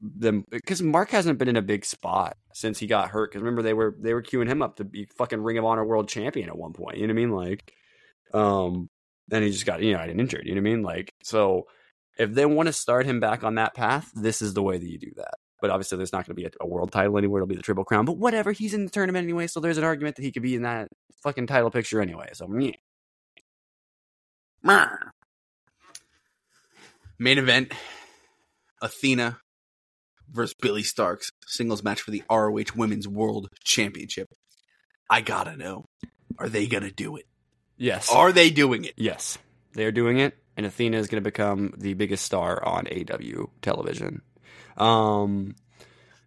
them 0.03 0.45
because 0.51 0.83
Mark 0.83 1.11
hasn't 1.11 1.39
been 1.39 1.49
in 1.49 1.57
a 1.57 1.63
big 1.63 1.85
spot 1.85 2.37
since 2.55 2.79
he 2.79 2.87
got 2.87 3.11
hurt. 3.11 3.31
Because 3.31 3.43
remember 3.43 3.63
they 3.63 3.75
were 3.75 3.97
they 3.99 4.15
were 4.15 4.23
queuing 4.23 4.49
him 4.49 4.63
up 4.63 4.77
to 4.77 4.85
be 4.85 5.09
fucking 5.17 5.43
Ring 5.43 5.59
of 5.59 5.65
Honor 5.65 5.85
World 5.85 6.09
Champion 6.09 6.49
at 6.49 6.57
one 6.57 6.73
point. 6.73 6.99
You 6.99 7.07
know 7.07 7.15
what 7.15 7.21
I 7.21 7.25
mean? 7.25 7.31
Like, 7.31 7.73
um, 8.35 8.89
and 9.31 9.45
he 9.45 9.51
just 9.51 9.67
got 9.67 9.83
you 9.83 9.93
know 9.93 10.05
injured. 10.05 10.47
You 10.47 10.55
know 10.55 10.61
what 10.61 10.69
I 10.69 10.71
mean? 10.71 10.83
Like, 10.83 11.15
so 11.23 11.67
if 12.19 12.33
they 12.33 12.47
want 12.47 12.67
to 12.67 12.73
start 12.73 13.07
him 13.07 13.21
back 13.21 13.45
on 13.45 13.57
that 13.57 13.75
path, 13.75 14.11
this 14.15 14.43
is 14.43 14.55
the 14.55 14.63
way 14.63 14.79
that 14.79 14.89
you 14.89 14.99
do 14.99 15.13
that. 15.17 15.35
But 15.61 15.71
obviously, 15.71 15.97
there's 15.97 16.13
not 16.13 16.27
going 16.27 16.35
to 16.37 16.41
be 16.41 16.45
a, 16.45 16.51
a, 16.61 16.67
world 16.67 16.91
title 16.91 17.17
anywhere. 17.17 17.41
It'll 17.41 17.49
be 17.49 17.55
the 17.55 17.63
Triple 17.63 17.85
Crown. 17.85 18.05
But 18.05 18.19
whatever, 18.19 18.51
he's 18.51 18.75
in 18.75 18.85
the 18.85 18.91
tournament 18.91 19.25
anyway. 19.25 19.47
So 19.47 19.61
there's 19.61 19.79
an 19.79 19.85
argument 19.85 20.17
that 20.17 20.23
he 20.23 20.33
could 20.33 20.43
be 20.43 20.57
in 20.57 20.63
that 20.63 20.89
fucking 21.23 21.47
title 21.47 21.71
picture 21.71 22.01
anyway. 22.01 22.31
So 22.33 22.53
yeah. 22.59 22.73
Main 27.19 27.39
event: 27.39 27.73
Athena 28.81 29.39
versus 30.31 30.55
Billie 30.61 30.83
Starkz 30.83 31.31
singles 31.47 31.85
match 31.85 32.01
for 32.01 32.11
the 32.11 32.25
ROH 32.29 32.75
Women's 32.75 33.07
World 33.07 33.49
Championship. 33.63 34.29
I 35.09 35.21
gotta 35.21 35.57
know, 35.57 35.85
are 36.39 36.49
they 36.49 36.67
gonna 36.67 36.91
do 36.91 37.17
it? 37.17 37.27
Yes. 37.77 38.11
Are 38.13 38.33
they 38.33 38.51
doing 38.51 38.85
it? 38.85 38.95
Yes, 38.97 39.39
they 39.75 39.85
are 39.85 39.93
doing 39.93 40.19
it, 40.19 40.37
and 40.57 40.67
Athena 40.67 40.99
is 40.99 41.09
going 41.09 41.23
to 41.23 41.29
become 41.29 41.75
the 41.77 41.95
biggest 41.95 42.25
star 42.25 42.63
on 42.65 42.87
AW 42.87 43.47
television. 43.61 44.23
Um, 44.77 45.55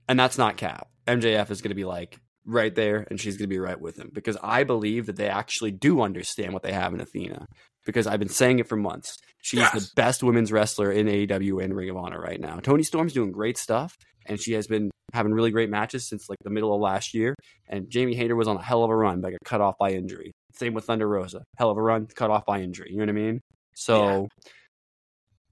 and 0.07 0.19
that's 0.19 0.37
not 0.37 0.57
cap. 0.57 0.87
MJF 1.07 1.51
is 1.51 1.61
going 1.61 1.69
to 1.69 1.75
be 1.75 1.85
like 1.85 2.19
right 2.45 2.73
there, 2.73 3.05
and 3.09 3.19
she's 3.19 3.37
going 3.37 3.49
to 3.49 3.53
be 3.53 3.59
right 3.59 3.79
with 3.79 3.97
him 3.97 4.11
because 4.13 4.37
I 4.41 4.63
believe 4.63 5.07
that 5.07 5.15
they 5.15 5.27
actually 5.27 5.71
do 5.71 6.01
understand 6.01 6.53
what 6.53 6.63
they 6.63 6.71
have 6.73 6.93
in 6.93 7.01
Athena. 7.01 7.45
Because 7.85 8.07
I've 8.07 8.19
been 8.19 8.29
saying 8.29 8.57
it 8.57 8.67
for 8.67 8.75
months. 8.75 9.15
She's 9.43 9.59
yes. 9.59 9.71
the 9.71 9.87
best 9.95 10.23
women's 10.23 10.51
wrestler 10.51 10.91
in 10.91 11.05
AEW 11.05 11.63
and 11.63 11.75
Ring 11.75 11.91
of 11.91 11.97
Honor 11.97 12.19
right 12.19 12.39
now. 12.39 12.57
Toni 12.57 12.81
Storm's 12.81 13.13
doing 13.13 13.31
great 13.31 13.59
stuff, 13.59 13.95
and 14.25 14.41
she 14.41 14.53
has 14.53 14.65
been 14.65 14.89
having 15.13 15.31
really 15.31 15.51
great 15.51 15.69
matches 15.69 16.09
since 16.09 16.27
like 16.27 16.39
the 16.43 16.49
middle 16.49 16.73
of 16.73 16.81
last 16.81 17.13
year. 17.13 17.35
And 17.69 17.87
Jamie 17.91 18.15
Hayter 18.15 18.35
was 18.35 18.47
on 18.47 18.57
a 18.57 18.61
hell 18.63 18.83
of 18.83 18.89
a 18.89 18.95
run, 18.95 19.21
but 19.21 19.31
got 19.31 19.39
cut 19.45 19.61
off 19.61 19.75
by 19.77 19.91
injury. 19.91 20.31
Same 20.55 20.73
with 20.73 20.85
Thunder 20.85 21.07
Rosa, 21.07 21.43
hell 21.57 21.69
of 21.69 21.77
a 21.77 21.81
run, 21.81 22.07
cut 22.07 22.31
off 22.31 22.45
by 22.45 22.61
injury. 22.61 22.91
You 22.91 22.97
know 22.97 23.03
what 23.03 23.09
I 23.09 23.13
mean? 23.13 23.41
So 23.73 24.27
yeah. 24.45 24.51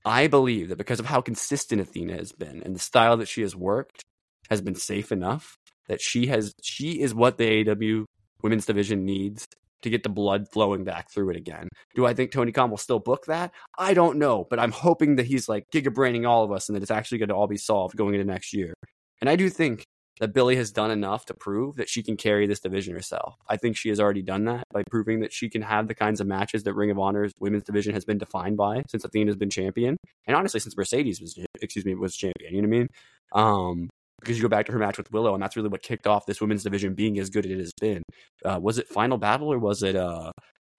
I 0.06 0.28
believe 0.28 0.70
that 0.70 0.78
because 0.78 1.00
of 1.00 1.06
how 1.06 1.22
consistent 1.22 1.82
Athena 1.82 2.16
has 2.16 2.32
been 2.32 2.64
and 2.64 2.76
the 2.76 2.80
style 2.80 3.18
that 3.18 3.28
she 3.28 3.42
has 3.42 3.56
worked 3.56 4.04
has 4.50 4.62
been 4.62 4.76
safe 4.76 5.12
enough 5.12 5.58
that 5.88 6.02
she 6.02 6.28
has 6.28 6.54
she 6.62 7.02
is 7.02 7.14
what 7.14 7.38
the 7.38 7.70
AW 7.70 8.06
women's 8.42 8.66
division 8.66 9.06
needs 9.06 9.48
to 9.82 9.90
get 9.90 10.04
the 10.04 10.10
blood 10.10 10.48
flowing 10.50 10.84
back 10.84 11.12
through 11.12 11.30
it 11.30 11.36
again. 11.36 11.68
Do 11.94 12.06
I 12.06 12.14
think 12.14 12.32
Tony 12.32 12.52
Khan 12.52 12.70
will 12.70 12.78
still 12.78 13.00
book 13.00 13.26
that? 13.26 13.52
I 13.78 13.94
don't 13.94 14.18
know, 14.18 14.48
but 14.50 14.60
I'm 14.60 14.72
hoping 14.72 15.18
that 15.18 15.26
he's 15.26 15.50
like 15.50 15.70
gigabraining 15.72 16.28
all 16.28 16.44
of 16.44 16.52
us 16.52 16.70
and 16.70 16.76
that 16.76 16.82
it's 16.82 16.92
actually 16.92 17.18
going 17.18 17.30
to 17.30 17.36
all 17.36 17.48
be 17.48 17.58
solved 17.58 17.98
going 17.98 18.14
into 18.14 18.26
next 18.26 18.54
year. 18.54 18.74
And 19.20 19.30
I 19.30 19.36
do 19.36 19.50
think 19.50 19.84
that 20.20 20.34
Billie 20.34 20.56
has 20.56 20.72
done 20.72 20.92
enough 20.92 21.26
to 21.26 21.34
prove 21.34 21.76
that 21.76 21.90
she 21.90 22.04
can 22.04 22.18
carry 22.18 22.46
this 22.46 22.60
division 22.60 22.94
herself. 22.94 23.36
I 23.50 23.58
think 23.58 23.76
she 23.76 23.90
has 23.90 24.00
already 24.00 24.22
done 24.22 24.46
that 24.46 24.66
by 24.72 24.84
proving 24.90 25.22
that 25.22 25.34
she 25.34 25.50
can 25.50 25.62
have 25.62 25.88
the 25.88 25.96
kinds 25.96 26.22
of 26.22 26.28
matches 26.28 26.64
that 26.64 26.74
Ring 26.74 26.92
of 26.92 27.00
Honor's 27.00 27.32
women's 27.40 27.64
division 27.64 27.94
has 27.94 28.06
been 28.06 28.18
defined 28.18 28.58
by 28.58 28.84
since 28.90 29.04
Athena's 29.04 29.36
been 29.36 29.50
champion, 29.50 29.98
and 30.28 30.36
honestly 30.36 30.60
since 30.60 30.78
Mercedes 30.78 31.20
was 31.20 31.38
excuse 31.62 31.86
me 31.86 31.96
was 31.96 32.16
champion. 32.16 32.54
You 32.54 32.62
know 32.62 32.68
what 32.68 32.76
I 32.76 32.80
mean? 32.80 32.88
Um, 33.34 33.90
because 34.20 34.38
you 34.38 34.42
go 34.42 34.50
back 34.50 34.66
to 34.68 34.72
her 34.72 34.80
match 34.80 34.98
with 34.98 35.12
Willow, 35.12 35.34
and 35.34 35.44
that's 35.44 35.56
really 35.56 35.70
what 35.70 35.82
kicked 35.82 36.08
off 36.08 36.26
this 36.26 36.40
women's 36.40 36.64
division 36.64 36.94
being 36.94 37.20
as 37.20 37.30
good 37.30 37.46
as 37.46 37.52
it 37.52 37.58
has 37.58 37.74
been. 37.80 38.04
Uh, 38.46 38.60
was 38.62 38.78
it 38.78 38.88
Final 38.88 39.18
Battle 39.18 39.52
or 39.52 39.60
was 39.60 39.84
it 39.84 39.96
uh, 39.96 40.32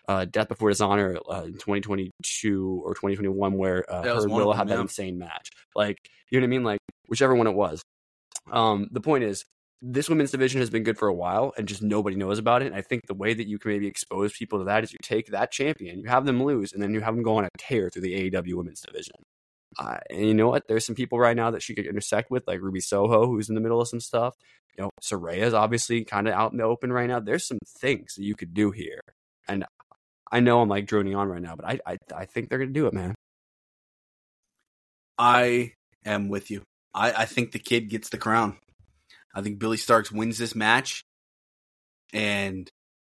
uh, 0.08 0.24
Death 0.24 0.48
Before 0.48 0.70
Dishonor 0.70 1.18
uh, 1.30 1.42
in 1.44 1.52
2022 1.52 2.82
or 2.84 2.94
2021 2.94 3.52
where 3.52 3.84
uh, 3.92 4.02
her 4.02 4.28
Willow 4.28 4.52
had 4.52 4.68
that 4.68 4.80
insane 4.80 5.18
match? 5.18 5.50
Like, 5.74 5.98
you 6.30 6.40
know 6.40 6.44
what 6.44 6.48
I 6.48 6.50
mean? 6.50 6.64
Like, 6.64 6.80
whichever 7.08 7.34
one 7.34 7.46
it 7.46 7.54
was. 7.54 7.82
Um, 8.50 8.88
the 8.92 9.00
point 9.00 9.24
is, 9.24 9.44
this 9.86 10.08
women's 10.08 10.30
division 10.30 10.60
has 10.60 10.70
been 10.70 10.82
good 10.82 10.98
for 10.98 11.08
a 11.08 11.14
while 11.14 11.52
and 11.58 11.68
just 11.68 11.82
nobody 11.82 12.16
knows 12.16 12.38
about 12.38 12.62
it. 12.62 12.66
And 12.66 12.74
I 12.74 12.80
think 12.80 13.02
the 13.06 13.14
way 13.14 13.34
that 13.34 13.46
you 13.46 13.58
can 13.58 13.70
maybe 13.70 13.86
expose 13.86 14.32
people 14.32 14.58
to 14.58 14.64
that 14.64 14.82
is 14.82 14.92
you 14.92 14.98
take 15.02 15.26
that 15.26 15.52
champion, 15.52 16.00
you 16.00 16.08
have 16.08 16.24
them 16.24 16.42
lose, 16.42 16.72
and 16.72 16.82
then 16.82 16.94
you 16.94 17.00
have 17.00 17.14
them 17.14 17.22
go 17.22 17.36
on 17.36 17.44
a 17.44 17.48
tear 17.58 17.90
through 17.90 18.02
the 18.02 18.30
AEW 18.30 18.54
women's 18.54 18.80
division. 18.80 19.16
Uh, 19.78 19.98
and 20.08 20.26
you 20.26 20.34
know 20.34 20.48
what? 20.48 20.62
There's 20.68 20.86
some 20.86 20.94
people 20.94 21.18
right 21.18 21.36
now 21.36 21.50
that 21.50 21.62
she 21.62 21.74
could 21.74 21.86
intersect 21.86 22.30
with, 22.30 22.46
like 22.46 22.62
Ruby 22.62 22.80
Soho, 22.80 23.26
who's 23.26 23.48
in 23.48 23.54
the 23.54 23.60
middle 23.60 23.80
of 23.80 23.88
some 23.88 24.00
stuff. 24.00 24.34
You 24.76 24.84
know, 24.84 24.90
Saraya's 25.02 25.52
obviously 25.52 26.04
kind 26.04 26.28
of 26.28 26.34
out 26.34 26.52
in 26.52 26.58
the 26.58 26.64
open 26.64 26.92
right 26.92 27.08
now. 27.08 27.20
There's 27.20 27.46
some 27.46 27.58
things 27.80 28.14
that 28.14 28.24
you 28.24 28.34
could 28.34 28.54
do 28.54 28.70
here. 28.70 29.00
And 29.48 29.64
I 30.32 30.40
know 30.40 30.60
I'm 30.60 30.68
like 30.68 30.86
droning 30.86 31.14
on 31.14 31.28
right 31.28 31.42
now, 31.42 31.56
but 31.56 31.66
I 31.66 31.80
I, 31.86 31.96
I 32.14 32.24
think 32.24 32.48
they're 32.48 32.58
gonna 32.58 32.72
do 32.72 32.86
it, 32.86 32.94
man. 32.94 33.14
I 35.18 35.74
am 36.04 36.28
with 36.28 36.50
you. 36.50 36.62
I, 36.94 37.12
I 37.12 37.24
think 37.26 37.52
the 37.52 37.58
kid 37.58 37.90
gets 37.90 38.08
the 38.08 38.18
crown. 38.18 38.56
I 39.34 39.42
think 39.42 39.58
Billie 39.58 39.76
Starkz 39.76 40.12
wins 40.12 40.38
this 40.38 40.54
match, 40.54 41.02
and 42.12 42.68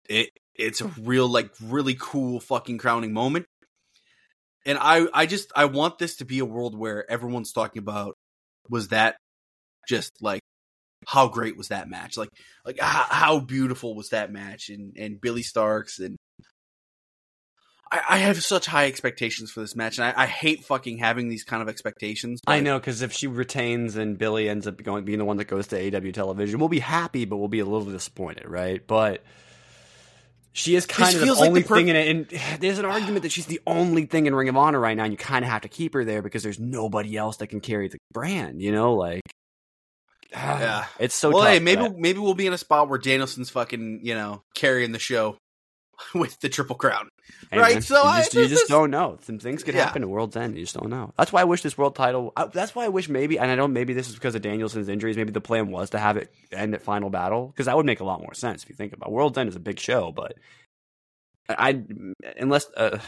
it 0.09 0.31
it's 0.55 0.81
a 0.81 0.87
real 1.01 1.29
like 1.29 1.51
really 1.63 1.97
cool 1.99 2.41
fucking 2.41 2.79
crowning 2.79 3.13
moment. 3.13 3.47
And 4.65 4.79
I 4.81 5.07
I 5.13 5.27
just 5.27 5.51
I 5.57 5.65
want 5.65 5.99
this 5.99 6.17
to 6.17 6.25
be 6.25 6.39
a 6.39 6.45
world 6.45 6.79
where 6.79 7.11
everyone's 7.11 7.53
talking 7.53 7.81
about 7.81 8.15
was 8.71 8.89
that 8.89 9.17
just 9.89 10.13
like 10.23 10.41
how 11.07 11.29
great 11.29 11.57
was 11.57 11.69
that 11.69 11.89
match? 11.89 12.17
Like 12.17 12.31
like 12.65 12.79
how, 12.79 13.07
how 13.09 13.41
beautiful 13.41 13.95
was 13.95 14.11
that 14.11 14.33
match? 14.33 14.69
And 14.69 14.97
and 14.97 15.21
Billie 15.21 15.43
Starkz 15.43 15.99
and 15.99 16.17
I, 17.95 18.17
I 18.17 18.19
have 18.19 18.43
such 18.43 18.67
high 18.67 18.87
expectations 18.87 19.51
for 19.51 19.61
this 19.61 19.77
match, 19.77 19.99
and 19.99 20.07
I, 20.07 20.25
I 20.25 20.27
hate 20.27 20.65
fucking 20.65 20.99
having 20.99 21.29
these 21.29 21.45
kind 21.45 21.63
of 21.63 21.69
expectations. 21.69 22.41
I 22.47 22.61
know 22.61 22.79
because 22.79 23.03
if 23.03 23.13
she 23.13 23.27
retains 23.27 23.97
and 23.97 24.19
Billie 24.19 24.49
ends 24.49 24.67
up 24.67 24.83
going 24.83 25.05
being 25.05 25.19
the 25.19 25.25
one 25.25 25.37
that 25.37 25.45
goes 25.45 25.69
to 25.69 25.97
AW 25.97 26.11
television, 26.11 26.59
we'll 26.59 26.69
be 26.69 26.81
happy, 26.81 27.25
but 27.25 27.37
we'll 27.37 27.49
be 27.49 27.61
a 27.61 27.65
little 27.65 27.91
disappointed, 27.91 28.49
right? 28.49 28.85
But 28.85 29.23
she 30.53 30.75
is 30.75 30.87
kind 30.87 31.09
This 31.09 31.15
of 31.15 31.21
the 31.21 31.27
feels 31.27 31.41
like 31.41 31.49
only 31.49 31.63
the 31.63 31.69
thing 31.69 31.89
in 31.89 31.97
it, 31.97 32.09
and 32.09 32.27
there's 32.61 32.79
an 32.79 32.85
argument 32.85 33.23
that 33.23 33.33
she's 33.33 33.47
the 33.47 33.61
only 33.67 34.07
thing 34.07 34.27
in 34.27 34.35
Ring 34.35 34.49
of 34.49 34.57
Honor 34.57 34.81
right 34.81 34.97
now, 34.97 35.05
and 35.05 35.13
you 35.13 35.17
kind 35.17 35.45
of 35.45 35.51
have 35.51 35.63
to 35.63 35.69
keep 35.69 35.95
her 35.95 36.05
there 36.05 36.23
because 36.23 36.43
there's 36.43 36.59
nobody 36.59 37.17
else 37.17 37.37
that 37.39 37.49
can 37.49 37.61
carry 37.61 37.89
the 37.89 37.99
brand, 38.13 38.61
you 38.61 38.73
know, 38.73 38.95
like. 38.95 39.23
Yeah. 40.37 40.87
it's 40.99 41.15
so 41.15 41.31
well, 41.31 41.45
tough. 41.45 41.53
hey, 41.53 41.59
maybe 41.61 41.89
maybe 41.97 42.19
we'll 42.19 42.35
be 42.35 42.49
in 42.49 42.53
a 42.53 42.59
spot 42.59 42.89
where 42.89 42.99
Danielson's 42.99 43.51
fucking 43.51 44.01
you 44.03 44.15
know 44.17 44.43
carrying 44.57 44.91
the 44.91 44.99
show 44.99 45.37
with 46.15 46.37
the 46.41 46.49
triple 46.49 46.75
crown. 46.75 47.09
Hey, 47.51 47.59
right, 47.59 47.73
man, 47.75 47.83
so 47.83 48.03
you 48.03 48.09
I- 48.09 48.19
just, 48.23 48.35
you 48.35 48.49
just 48.49 48.69
don't 48.69 48.91
know. 48.91 49.19
Some 49.23 49.39
things 49.39 49.63
could 49.63 49.75
Yeah. 49.75 49.85
happen 49.85 50.03
at 50.03 50.09
World's 50.09 50.37
End. 50.37 50.57
You 50.57 50.63
just 50.63 50.75
don't 50.75 50.91
know. 50.91 51.13
That's 51.17 51.33
why 51.33 51.43
I 51.43 51.45
wish 51.45 51.63
this 51.63 51.77
world 51.79 51.95
title. 51.95 52.33
I, 52.37 52.47
that's 52.47 52.75
why 52.75 52.85
I 52.85 52.89
wish 52.89 53.09
maybe, 53.09 53.39
and 53.39 53.51
I 53.51 53.57
don't. 53.57 53.73
maybe 53.73 53.93
this 53.95 54.09
is 54.09 54.15
because 54.15 54.35
of 54.35 54.43
Danielson's 54.43 54.89
injuries. 54.89 55.17
Maybe 55.17 55.31
the 55.33 55.41
plan 55.41 55.71
was 55.71 55.91
to 55.91 55.99
have 55.99 56.17
it 56.17 56.33
end 56.53 56.75
at 56.75 56.83
Final 56.83 57.11
Battle 57.11 57.47
because 57.49 57.67
that 57.67 57.77
would 57.77 57.87
make 57.87 58.01
a 58.01 58.05
lot 58.05 58.21
more 58.21 58.35
sense 58.35 58.63
if 58.63 58.69
you 58.69 58.75
think 58.75 58.93
about. 58.93 59.09
it. 59.09 59.13
World's 59.13 59.39
End 59.39 59.49
is 59.49 59.57
a 59.57 59.61
big 59.61 59.79
show, 59.79 60.13
but 60.13 60.35
I 61.49 61.83
unless 62.39 62.67
uh, 62.77 62.99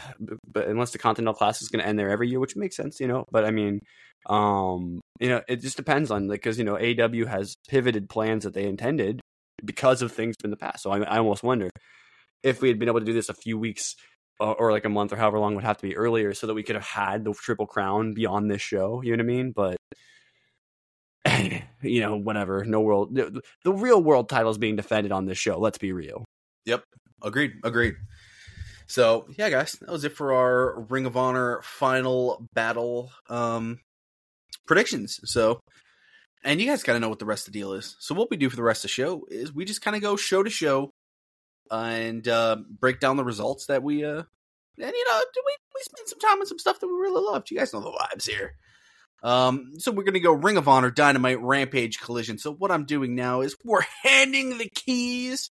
but 0.47 0.67
unless 0.67 0.91
the 0.91 0.99
Continental 0.99 1.33
Class 1.33 1.61
is 1.61 1.69
going 1.69 1.81
to 1.81 1.87
end 1.87 1.97
there 1.97 2.09
every 2.09 2.29
year, 2.29 2.39
which 2.39 2.55
makes 2.55 2.75
sense, 2.75 2.99
you 2.99 3.07
know. 3.07 3.25
But 3.31 3.45
I 3.45 3.51
mean, 3.51 3.81
um, 4.27 5.01
you 5.19 5.29
know, 5.29 5.41
it 5.47 5.61
just 5.61 5.77
depends 5.77 6.11
on 6.11 6.27
like 6.27 6.41
because 6.41 6.59
you 6.59 6.63
know 6.63 6.77
AW 6.77 7.25
has 7.25 7.55
pivoted 7.67 8.09
plans 8.09 8.43
that 8.43 8.53
they 8.53 8.65
intended 8.65 9.21
because 9.65 10.03
of 10.03 10.11
things 10.11 10.35
in 10.43 10.51
the 10.51 10.57
past. 10.57 10.83
So 10.83 10.91
I, 10.91 10.99
I 10.99 11.17
almost 11.17 11.41
wonder 11.41 11.69
if 12.47 12.61
we 12.61 12.69
had 12.69 12.79
been 12.79 12.89
able 12.89 12.99
to 12.99 13.05
do 13.05 13.13
this 13.13 13.29
a 13.29 13.33
few 13.33 13.57
weeks 13.57 13.95
uh, 14.39 14.51
or 14.51 14.71
like 14.71 14.85
a 14.85 14.89
month 14.89 15.11
or 15.11 15.15
however 15.15 15.39
long 15.39 15.55
would 15.55 15.63
have 15.63 15.77
to 15.77 15.87
be 15.87 15.95
earlier 15.95 16.33
so 16.33 16.47
that 16.47 16.53
we 16.53 16.63
could 16.63 16.75
have 16.75 16.85
had 16.85 17.23
the 17.23 17.33
triple 17.33 17.67
crown 17.67 18.13
beyond 18.13 18.49
this 18.49 18.61
show 18.61 19.01
you 19.01 19.15
know 19.15 19.23
what 19.23 19.31
i 19.31 19.35
mean 19.35 19.51
but 19.51 19.77
you 21.81 22.01
know 22.01 22.15
whatever 22.15 22.63
no 22.65 22.81
world 22.81 23.13
the, 23.15 23.41
the 23.63 23.73
real 23.73 24.01
world 24.01 24.29
title 24.29 24.51
is 24.51 24.57
being 24.57 24.75
defended 24.75 25.11
on 25.11 25.25
this 25.25 25.37
show 25.37 25.59
let's 25.59 25.77
be 25.77 25.91
real 25.91 26.23
Yep. 26.67 26.83
Agreed. 27.23 27.53
Agreed. 27.63 27.95
So 28.87 29.25
yeah, 29.37 29.49
guys, 29.49 29.71
that 29.81 29.89
was 29.89 30.03
it 30.03 30.15
for 30.15 30.33
our 30.33 30.81
Ring 30.81 31.05
of 31.05 31.17
Honor 31.17 31.61
final 31.63 32.45
battle 32.53 33.11
um 33.29 33.79
predictions. 34.67 35.19
So 35.23 35.59
and 36.43 36.61
you 36.61 36.67
guys 36.67 36.83
gotta 36.83 36.99
know 36.99 37.09
what 37.09 37.19
the 37.19 37.25
rest 37.25 37.47
of 37.47 37.53
the 37.53 37.59
deal 37.59 37.73
is. 37.73 37.95
So 37.99 38.13
what 38.13 38.29
we 38.29 38.37
do 38.37 38.49
for 38.49 38.57
the 38.57 38.63
rest 38.63 38.79
of 38.79 38.89
the 38.89 38.93
show 38.93 39.25
is 39.29 39.53
we 39.53 39.65
just 39.65 39.81
kind 39.81 39.95
of 39.95 40.01
go 40.01 40.15
show 40.15 40.43
to 40.43 40.49
show 40.49 40.91
and 41.71 42.27
uh 42.27 42.57
break 42.79 42.99
down 42.99 43.17
the 43.17 43.23
results 43.23 43.67
that 43.67 43.83
we 43.83 44.03
uh 44.05 44.23
and 44.79 44.91
you 44.93 45.05
know 45.09 45.21
we 45.45 45.55
we 45.75 45.81
spend 45.81 46.07
some 46.07 46.19
time 46.19 46.39
on 46.39 46.45
some 46.45 46.59
stuff 46.59 46.79
that 46.79 46.87
we 46.87 46.93
really 46.93 47.21
loved. 47.23 47.49
You 47.51 47.57
guys 47.57 47.73
know 47.73 47.81
the 47.81 47.91
vibes 47.91 48.27
here. 48.27 48.53
Um, 49.23 49.73
so 49.79 49.91
we're 49.91 50.03
gonna 50.03 50.19
go 50.19 50.33
Ring 50.33 50.57
of 50.57 50.67
Honor, 50.67 50.91
Dynamite, 50.91 51.41
Rampage, 51.41 51.99
Collision. 51.99 52.37
So 52.37 52.53
what 52.53 52.71
I'm 52.71 52.85
doing 52.85 53.15
now 53.15 53.41
is 53.41 53.55
we're 53.63 53.81
handing 54.03 54.57
the 54.57 54.69
keys 54.73 55.49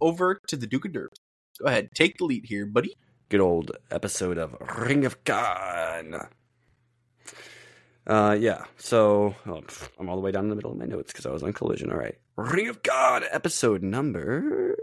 over 0.00 0.40
to 0.48 0.56
the 0.56 0.66
Duke 0.66 0.86
of 0.86 0.92
Derbs. 0.92 1.16
Go 1.60 1.66
ahead, 1.66 1.90
take 1.94 2.18
the 2.18 2.24
lead 2.24 2.44
here, 2.46 2.66
buddy. 2.66 2.94
good 3.28 3.40
old 3.40 3.72
episode 3.90 4.38
of 4.38 4.54
ring 4.78 5.04
of 5.04 5.22
god 5.24 6.28
uh 8.06 8.36
yeah 8.38 8.64
so 8.76 9.34
oh, 9.46 9.62
i'm 9.98 10.08
all 10.08 10.14
the 10.16 10.22
way 10.22 10.30
down 10.30 10.44
in 10.44 10.50
the 10.50 10.54
middle 10.54 10.70
of 10.70 10.78
my 10.78 10.84
notes 10.84 11.12
because 11.12 11.26
i 11.26 11.30
was 11.30 11.42
on 11.42 11.52
collision 11.52 11.90
all 11.90 11.98
right 11.98 12.18
ring 12.36 12.68
of 12.68 12.82
god 12.84 13.24
episode 13.32 13.82
number 13.82 14.76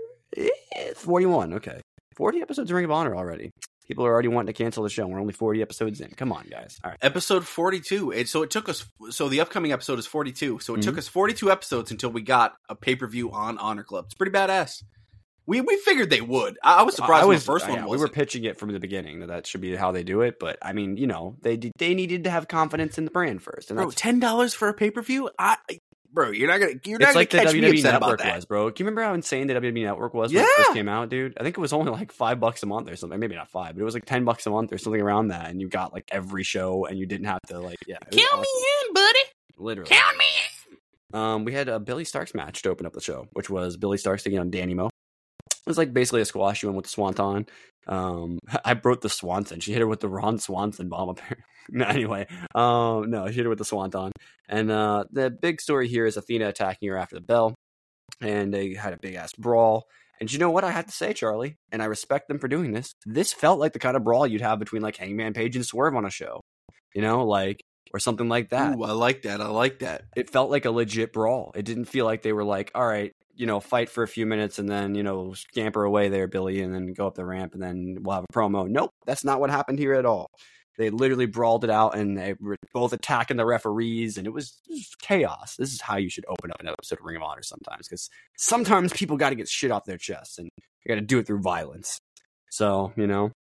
41 0.96 1.54
okay 1.54 1.82
40 2.16 2.42
episodes 2.42 2.70
of 2.72 2.76
ring 2.76 2.86
of 2.86 2.92
honor 2.92 3.16
already 3.16 3.52
people 3.88 4.06
are 4.06 4.12
already 4.14 4.28
wanting 4.30 4.48
to 4.48 4.54
cancel 4.54 4.84
the 4.84 4.90
show 4.90 5.06
we're 5.08 5.20
only 5.20 5.34
40 5.34 5.62
episodes 5.62 6.00
in 6.02 6.10
come 6.12 6.32
on 6.32 6.46
guys 6.50 6.78
all 6.84 6.92
right 6.92 7.00
Episode 7.02 7.46
42. 7.46 8.12
And 8.14 8.28
so 8.30 8.42
it 8.44 8.50
took 8.50 8.70
us, 8.70 8.86
so 9.10 9.28
the 9.30 9.42
upcoming 9.42 9.72
episode 9.74 10.00
is 10.00 10.06
42. 10.08 10.60
So 10.60 10.76
it 10.76 10.82
took 10.82 10.96
Mhm. 10.96 11.00
us 11.00 11.08
42 11.10 11.52
episodes 11.52 11.92
until 11.92 12.10
we 12.12 12.22
got 12.22 12.56
a 12.70 12.76
pay 12.76 12.96
per 12.96 13.08
view 13.08 13.32
on 13.32 13.58
Honor 13.58 13.84
Club. 13.84 14.06
It's 14.06 14.14
pretty 14.16 14.32
badass. 14.32 14.84
We 15.46 15.60
we 15.60 15.76
figured 15.78 16.10
they 16.10 16.22
would. 16.22 16.58
I, 16.64 16.76
I 16.80 16.82
was 16.84 16.96
surprised 16.96 17.24
I 17.24 17.26
was, 17.26 17.42
the 17.46 17.52
first 17.52 17.68
one 17.68 17.84
was. 17.84 17.92
we 17.92 17.98
were 17.98 18.08
pitching 18.08 18.46
it 18.46 18.58
from 18.58 18.72
the 18.72 18.80
beginning 18.80 19.20
that 19.20 19.28
that 19.28 19.46
should 19.46 19.60
be 19.60 19.76
how 19.76 19.92
they 19.92 20.04
do 20.04 20.22
it 20.22 20.40
but 20.40 20.58
i 20.62 20.72
mean 20.72 20.96
you 20.96 21.06
know 21.08 21.36
they 21.42 21.58
they 21.78 21.94
needed 21.94 22.24
to 22.24 22.30
have 22.30 22.48
confidence 22.48 22.98
in 22.98 23.04
the 23.04 23.12
brand 23.12 23.44
first 23.44 23.70
and 23.70 23.76
Bro, 23.76 23.88
that's 23.90 23.96
ten 24.02 24.22
dollars 24.22 24.54
for 24.54 24.70
a 24.70 24.74
pay 24.74 24.90
per 24.90 25.02
view? 25.02 25.30
I, 25.38 25.58
bro, 26.14 26.30
you're 26.32 26.48
not 26.48 26.60
gonna 26.60 26.74
you're 26.86 27.00
not 27.00 27.10
it's 27.10 27.14
gonna 27.14 27.20
like 27.22 27.30
the 27.32 27.38
catch 27.40 27.54
me 27.54 27.62
WWE 27.62 27.70
upset 27.80 27.96
about 27.96 28.02
Network 28.08 28.20
that. 28.22 28.36
was, 28.36 28.46
bro. 28.46 28.72
Can 28.72 28.86
you 28.86 28.90
remember 28.90 29.04
how 29.04 29.14
insane 29.14 29.48
the 29.48 29.54
WWE 29.56 29.84
Network 29.84 30.14
was 30.14 30.32
when 30.34 30.44
it 30.44 30.48
Yeah. 30.58 30.64
first 30.64 30.74
came 30.76 30.88
out, 30.88 31.10
dude? 31.10 31.34
I 31.40 31.44
think 31.44 31.58
it 31.58 31.62
was 31.62 31.74
only 31.74 31.92
like 31.92 32.12
five 32.12 32.40
bucks 32.40 32.64
a 32.64 32.66
month 32.66 32.90
or 32.90 32.96
something. 32.96 33.20
Maybe 33.20 33.36
not 33.36 33.50
five, 33.50 33.76
but 33.76 33.82
it 33.82 33.86
was 33.86 33.94
like 33.94 34.06
ten 34.06 34.24
bucks 34.24 34.46
a 34.46 34.50
month 34.52 34.72
or 34.72 34.78
something 34.78 35.02
around 35.02 35.30
that, 35.30 35.50
and 35.50 35.60
you 35.60 35.68
got 35.68 35.94
like 35.94 36.06
every 36.12 36.44
show, 36.44 36.86
and 36.86 36.98
you 36.98 37.06
didn't 37.06 37.26
have 37.28 37.40
to 37.48 37.60
like, 37.60 37.78
yeah, 37.88 37.98
it 38.10 38.16
was 38.16 38.24
Count 38.26 38.42
me 38.42 38.48
in, 38.88 38.94
buddy. 38.94 39.20
literally. 39.58 39.90
Count 39.90 40.18
me 40.18 40.26
in. 41.14 41.20
Um, 41.20 41.46
we 41.46 41.54
had 41.54 41.70
a 41.70 41.80
Billie 41.80 42.06
Starkz 42.06 42.34
match 42.34 42.62
to 42.64 42.70
open 42.70 42.86
up 42.86 42.94
the 42.94 43.02
show, 43.02 43.28
which 43.34 43.50
was 43.50 43.78
Billie 43.78 43.98
Starkz 43.98 44.24
taking 44.24 44.40
on 44.40 44.50
Danny 44.50 44.74
Mo. 44.74 44.88
It 44.88 45.70
was 45.70 45.78
like 45.78 45.94
basically 45.94 46.22
a 46.22 46.26
squash. 46.26 46.60
She 46.60 46.66
went 46.66 46.76
with 46.76 46.86
the 46.86 46.92
Swanton. 46.92 47.46
Um, 47.88 48.40
I 48.66 48.74
broke 48.74 49.02
the 49.02 49.10
Swanson. 49.10 49.60
She 49.60 49.72
hit 49.74 49.80
her 49.82 49.88
with 49.88 50.00
the 50.00 50.10
Ron 50.10 50.38
Swanson 50.40 50.90
bomb. 50.90 51.10
Apparently. 51.10 51.44
no, 51.70 51.86
anyway, 51.86 52.28
um, 52.56 53.10
no, 53.10 53.28
she 53.28 53.36
hit 53.36 53.44
her 53.44 53.50
with 53.50 53.60
the 53.60 53.66
Swanton. 53.66 54.12
And 54.48 54.72
uh, 54.72 55.06
the 55.12 55.30
big 55.30 55.62
story 55.62 55.88
here 55.88 56.06
is 56.06 56.18
Athena 56.18 56.48
attacking 56.50 56.90
her 56.90 56.98
after 56.98 57.16
the 57.16 57.22
bell, 57.22 57.56
and 58.22 58.54
they 58.54 58.74
had 58.74 58.94
a 58.94 58.98
big 58.98 59.16
ass 59.16 59.32
brawl. 59.38 59.86
And 60.20 60.32
you 60.32 60.40
know 60.40 60.52
what 60.52 60.64
I 60.64 60.72
have 60.72 60.86
to 60.86 60.92
say, 60.92 61.14
Charlie, 61.14 61.58
and 61.72 61.82
I 61.82 61.86
respect 61.86 62.28
them 62.28 62.40
for 62.40 62.48
doing 62.48 62.72
this. 62.72 62.94
This 63.06 63.34
felt 63.34 63.60
like 63.60 63.74
the 63.74 63.80
kind 63.80 63.98
of 63.98 64.04
brawl 64.04 64.28
you'd 64.28 64.42
have 64.42 64.60
between 64.60 64.82
like 64.82 64.96
Hangman 64.96 65.34
Page 65.34 65.56
and 65.56 65.66
Swerve 65.66 65.96
on 65.96 66.06
a 66.06 66.10
show, 66.10 66.40
you 66.94 67.02
know, 67.02 67.26
like 67.26 67.62
or 67.94 68.00
something 68.00 68.30
like 68.30 68.50
that 68.50 68.76
Ooh, 68.76 68.84
I 68.84 68.92
like 68.92 69.24
that. 69.24 69.42
I 69.42 69.48
like 69.48 69.80
that. 69.80 70.06
it 70.16 70.30
felt 70.30 70.50
like 70.50 70.66
a 70.66 70.72
legit 70.72 71.14
brawl. 71.14 71.52
It 71.56 71.64
didn't 71.66 71.86
feel 71.86 72.06
like 72.06 72.22
they 72.22 72.34
were 72.34 72.44
like, 72.44 72.72
all 72.74 72.86
right, 72.86 73.12
you 73.36 73.46
know, 73.46 73.60
fight 73.60 73.90
for 73.90 74.04
a 74.04 74.08
few 74.08 74.26
minutes 74.26 74.60
and 74.60 74.70
then, 74.70 74.96
you 74.96 75.04
know, 75.04 75.34
scamper 75.34 75.84
away 75.84 76.10
there, 76.10 76.28
Billie, 76.28 76.62
and 76.62 76.74
then 76.74 76.94
go 76.94 77.08
up 77.08 77.16
the 77.16 77.26
ramp 77.26 77.54
and 77.54 77.62
then 77.62 77.98
we'll 78.02 78.16
have 78.16 78.26
a 78.30 78.34
promo. 78.34 78.68
Nope, 78.68 78.92
that's 79.06 79.24
not 79.24 79.40
what 79.40 79.50
happened 79.50 79.80
here 79.80 79.94
at 79.94 80.06
all. 80.06 80.28
They 80.78 80.90
literally 80.90 81.28
brawled 81.28 81.64
it 81.64 81.70
out 81.70 81.96
and 81.96 82.18
they 82.18 82.34
were 82.40 82.56
both 82.74 82.94
attacking 82.94 83.38
the 83.38 83.46
referees 83.46 84.18
and 84.18 84.26
it 84.26 84.32
was, 84.32 84.60
chaos. 85.02 85.56
This 85.56 85.74
is 85.74 85.82
how 85.82 85.98
you 85.98 86.10
should 86.10 86.26
open 86.28 86.52
up 86.52 86.60
an 86.60 86.68
episode 86.68 87.00
of 87.00 87.06
Ring 87.06 87.18
of 87.18 87.24
Honor 87.24 87.44
sometimes 87.44 87.88
because 87.88 88.10
sometimes 88.38 88.92
people 88.94 89.18
got 89.18 89.30
to 89.30 89.36
get 89.36 89.48
shit 89.48 89.72
off 89.72 89.86
their 89.86 89.98
chest 89.98 90.40
and 90.40 90.50
you 90.58 90.90
got 90.90 90.96
to 90.96 91.02
do 91.02 91.20
it 91.20 91.28
through 91.28 91.42
violence. 91.42 92.00
So, 92.50 92.92
you 92.96 93.08
know, 93.08 93.32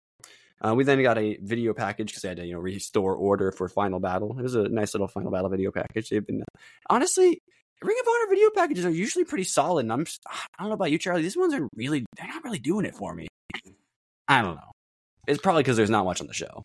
uh, 0.61 0.73
we 0.75 0.83
then 0.83 1.01
got 1.01 1.17
a 1.17 1.37
video 1.41 1.73
package 1.73 2.07
because 2.07 2.21
they 2.21 2.29
had 2.29 2.37
to, 2.37 2.45
you 2.45 2.53
know, 2.53 2.59
restore 2.59 3.15
order 3.15 3.51
for 3.51 3.67
Final 3.67 3.99
Battle. 3.99 4.37
It 4.37 4.43
was 4.43 4.55
a 4.55 4.69
nice 4.69 4.93
little 4.93 5.07
Final 5.07 5.31
Battle 5.31 5.49
video 5.49 5.71
package. 5.71 6.09
They've 6.09 6.25
been, 6.25 6.43
honestly, 6.89 7.41
Ring 7.81 7.97
of 7.99 8.07
Honor 8.07 8.29
video 8.29 8.49
packages 8.55 8.85
are 8.85 8.91
usually 8.91 9.25
pretty 9.25 9.43
solid. 9.43 9.85
And 9.85 9.91
I'm, 9.91 10.05
just, 10.05 10.21
I 10.29 10.63
don't 10.63 10.69
know 10.69 10.75
about 10.75 10.91
you, 10.91 10.97
Charlie. 10.97 11.21
These 11.21 11.35
ones 11.35 11.53
are 11.53 11.67
really, 11.75 12.05
they're 12.15 12.27
not 12.27 12.43
really 12.43 12.59
doing 12.59 12.85
it 12.85 12.95
for 12.95 13.13
me. 13.13 13.27
I 14.27 14.41
don't 14.41 14.55
know. 14.55 14.71
It's 15.27 15.41
probably 15.41 15.63
because 15.63 15.77
there's 15.77 15.89
not 15.89 16.05
much 16.05 16.21
on 16.21 16.27
the 16.27 16.33
show. 16.33 16.63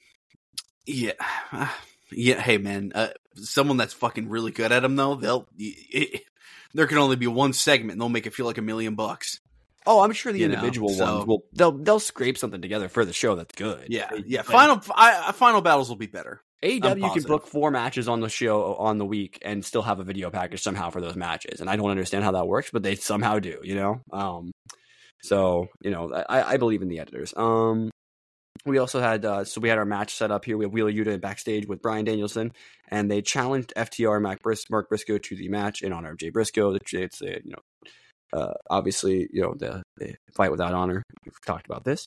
Yeah, 0.89 1.69
yeah. 2.11 2.41
Hey, 2.41 2.59
man, 2.59 2.93
uh, 2.95 3.09
someone 3.35 3.77
that's 3.77 3.93
fucking 3.93 4.29
really 4.29 4.51
good 4.51 4.73
at 4.73 4.81
them 4.81 4.97
though, 4.97 5.15
they'll. 5.15 5.47
It, 5.59 6.23
there 6.75 6.87
can 6.87 6.99
only 6.99 7.17
be 7.17 7.27
one 7.27 7.53
segment, 7.53 7.93
and 7.93 8.01
they'll 8.01 8.09
make 8.09 8.27
it 8.27 8.35
feel 8.35 8.47
like 8.47 8.59
a 8.59 8.63
million 8.63 8.95
bucks. 8.95 9.41
Oh, 9.87 10.03
I'm 10.03 10.13
sure 10.13 10.33
the 10.33 10.41
You 10.41 10.49
know, 10.49 10.55
individual 10.55 10.91
so- 10.91 11.15
ones 11.17 11.27
will 11.27 11.45
they'll 11.53 11.73
they'll 11.73 12.01
scrape 12.01 12.37
something 12.39 12.61
together 12.63 12.89
for 12.89 13.05
the 13.05 13.13
show 13.13 13.35
that's 13.37 13.55
good. 13.55 13.87
Yeah, 13.89 14.11
yeah. 14.27 14.43
Final, 14.43 14.83
I, 14.95 15.33
final 15.33 15.61
battles 15.61 15.89
will 15.89 15.97
be 15.97 16.07
better. 16.07 16.43
AEW 16.63 17.15
can 17.15 17.23
book 17.23 17.47
four 17.47 17.71
matches 17.71 18.09
on 18.09 18.21
the 18.21 18.29
show 18.29 18.75
on 18.75 18.99
the 18.99 19.07
week 19.07 19.39
and 19.43 19.65
still 19.65 19.83
have 19.83 20.01
a 20.01 20.05
video 20.05 20.29
package 20.31 20.61
somehow 20.61 20.91
for 20.91 21.01
those 21.01 21.15
matches, 21.17 21.61
and 21.61 21.71
I 21.71 21.77
don't 21.77 21.91
understand 21.91 22.25
how 22.25 22.33
that 22.33 22.49
works, 22.49 22.71
but 22.73 22.83
they 22.83 22.97
somehow 22.97 23.39
do. 23.39 23.61
You 23.63 23.77
know, 23.77 24.01
um, 24.13 24.51
so 25.23 25.69
you 25.83 25.91
know, 25.91 26.13
I, 26.29 26.55
I 26.55 26.57
believe 26.57 26.83
in 26.83 26.89
the 26.89 26.99
editors. 26.99 27.33
Um, 27.37 27.91
we 28.69 28.79
also 28.79 29.01
had 29.01 29.25
uh, 29.25 29.45
so 29.45 29.61
we 29.61 29.69
had 29.69 29.79
our 29.79 29.85
match 29.85 30.15
set 30.15 30.31
up 30.31 30.45
here. 30.45 30.57
We 30.57 30.65
have 30.65 30.73
Wheeler 30.73 30.93
Yuta 30.93 31.21
backstage 31.21 31.67
with 31.67 31.83
Bryan 31.83 32.05
Danielson, 32.05 32.53
and 32.89 33.11
they 33.11 33.23
challenged 33.23 33.73
FTR 33.77 34.21
Mac 34.21 34.43
Bris- 34.43 34.71
Mark 34.71 34.89
Briscoe 34.89 35.19
to 35.19 35.37
the 35.37 35.49
match 35.49 35.83
in 35.83 35.93
honor 35.93 36.13
of 36.13 36.19
Jay 36.19 36.31
Briscoe. 36.31 36.77
It's 36.93 37.23
a, 37.23 37.41
you 37.45 37.53
know, 37.53 38.39
uh, 38.39 38.55
obviously 38.71 39.29
you 39.33 39.43
know 39.43 39.55
the, 39.57 39.83
the 39.97 40.15
fight 40.35 40.51
without 40.51 40.75
honor. 40.75 41.03
We've 41.25 41.35
talked 41.47 41.67
about 41.67 41.85
this. 41.85 42.07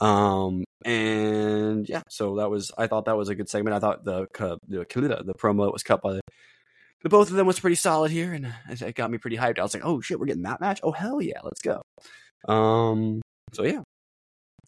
Um 0.00 0.64
and 0.84 1.88
yeah, 1.88 2.02
so 2.08 2.36
that 2.36 2.50
was 2.50 2.72
I 2.76 2.86
thought 2.86 3.04
that 3.04 3.16
was 3.16 3.28
a 3.28 3.34
good 3.34 3.48
segment. 3.48 3.76
I 3.76 3.78
thought 3.78 4.04
the 4.04 4.26
the 4.68 4.84
the 4.88 5.34
promo 5.38 5.72
was 5.72 5.82
cut 5.82 6.02
by 6.02 6.14
the, 6.14 6.20
both 7.08 7.30
of 7.30 7.36
them 7.36 7.46
was 7.46 7.60
pretty 7.60 7.76
solid 7.76 8.10
here, 8.10 8.32
and 8.32 8.52
it 8.68 8.94
got 8.94 9.10
me 9.10 9.18
pretty 9.18 9.36
hyped. 9.36 9.58
I 9.58 9.62
was 9.62 9.74
like, 9.74 9.84
oh 9.84 10.00
shit, 10.00 10.18
we're 10.18 10.26
getting 10.26 10.42
that 10.44 10.60
match. 10.60 10.80
Oh 10.82 10.92
hell 10.92 11.20
yeah, 11.20 11.40
let's 11.42 11.60
go. 11.60 11.82
Um, 12.48 13.20
so 13.52 13.62
yeah, 13.62 13.82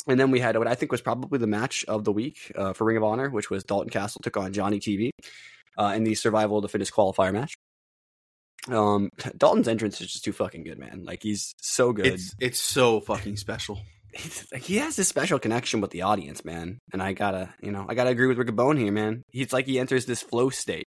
and 0.07 0.19
then 0.19 0.31
we 0.31 0.41
had 0.41 0.57
what 0.57 0.69
I 0.69 0.75
think 0.75 0.93
was 0.93 1.01
probably 1.01 1.39
the 1.39 1.47
match 1.47 1.85
of 1.89 2.05
the 2.05 2.13
week 2.13 2.53
uh, 2.55 2.73
for 2.73 2.85
Ring 2.85 2.97
of 2.97 3.05
Honor, 3.05 3.31
which 3.31 3.51
was 3.51 3.65
Dalton 3.65 3.91
Castle 3.91 4.21
took 4.23 4.37
on 4.37 4.53
Johnny 4.53 4.79
TV 4.79 5.11
uh, 5.79 5.93
in 5.97 6.05
the 6.05 6.15
Survival 6.15 6.59
of 6.59 6.63
the 6.63 6.69
Fittest 6.69 6.93
qualifier 6.93 7.33
match. 7.33 7.55
Um, 8.69 9.11
Dalton's 9.37 9.69
entrance 9.69 10.01
is 10.01 10.13
just 10.13 10.25
too 10.25 10.33
fucking 10.33 10.65
good, 10.65 10.79
man. 10.79 11.05
Like 11.05 11.23
he's 11.23 11.55
so 11.61 11.93
good 11.93 12.07
It's 12.07 12.35
it's 12.41 12.59
so 12.59 13.01
fucking 13.01 13.37
special. 13.37 13.81
like 14.53 14.63
he 14.63 14.77
has 14.79 14.97
this 14.97 15.09
special 15.09 15.39
connection 15.39 15.81
with 15.81 15.91
the 15.91 16.03
audience, 16.03 16.45
man. 16.45 16.79
And 16.93 17.03
I 17.03 17.13
gotta, 17.13 17.55
you 17.61 17.71
know, 17.71 17.87
I 17.89 17.95
gotta 17.95 18.11
agree 18.11 18.27
with 18.27 18.39
Riccaboni 18.39 18.81
here, 18.81 18.93
man. 18.93 19.23
He's 19.31 19.53
like 19.53 19.67
he 19.67 19.79
enters 19.79 20.07
this 20.07 20.23
flow 20.23 20.51
state. 20.51 20.87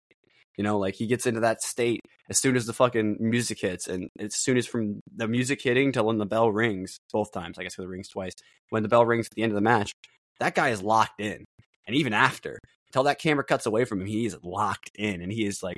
You 0.58 0.64
know, 0.64 0.80
like 0.80 0.96
he 0.96 1.08
gets 1.08 1.26
into 1.26 1.42
that 1.42 1.62
state 1.62 2.02
as 2.30 2.40
soon 2.40 2.56
as 2.56 2.66
the 2.66 2.74
fucking 2.74 3.18
music 3.20 3.60
hits, 3.60 3.88
and 3.88 4.10
as 4.20 4.36
soon 4.36 4.58
as 4.58 4.66
from 4.66 5.02
the 5.16 5.28
music 5.28 5.62
hitting 5.62 5.92
till 5.92 6.06
when 6.06 6.18
the 6.18 6.26
bell 6.26 6.52
rings, 6.52 7.00
both 7.14 7.32
times. 7.32 7.58
I 7.58 7.64
guess 7.64 7.78
it 7.78 7.88
rings 7.88 8.10
twice. 8.10 8.34
When 8.70 8.84
the 8.84 8.90
bell 8.90 9.06
rings 9.06 9.28
at 9.28 9.36
the 9.36 9.44
end 9.44 9.52
of 9.52 9.56
the 9.56 9.62
match, 9.62 9.94
that 10.40 10.56
guy 10.56 10.70
is 10.70 10.82
locked 10.82 11.22
in, 11.22 11.46
and 11.86 11.96
even 11.96 12.14
after, 12.14 12.60
until 12.90 13.04
that 13.04 13.20
camera 13.20 13.44
cuts 13.44 13.66
away 13.66 13.86
from 13.86 14.02
him, 14.02 14.08
he 14.08 14.26
is 14.26 14.36
locked 14.44 14.92
in, 14.96 15.22
and 15.22 15.32
he 15.32 15.46
is 15.46 15.62
like 15.62 15.78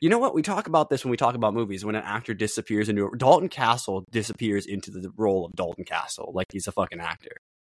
you 0.00 0.08
know 0.08 0.18
what? 0.18 0.34
We 0.34 0.42
talk 0.42 0.68
about 0.68 0.90
this 0.90 1.04
when 1.04 1.10
we 1.10 1.16
talk 1.16 1.34
about 1.34 1.54
movies. 1.54 1.84
When 1.84 1.96
an 1.96 2.04
actor 2.04 2.34
disappears 2.34 2.88
into 2.88 3.06
a, 3.06 3.16
Dalton 3.16 3.48
Castle 3.48 4.04
disappears 4.10 4.66
into 4.66 4.90
the 4.90 5.10
role 5.16 5.44
of 5.44 5.52
Dalton 5.52 5.84
Castle, 5.84 6.30
like 6.34 6.46
he's 6.52 6.68
a 6.68 6.72
fucking 6.72 7.00
actor, 7.00 7.36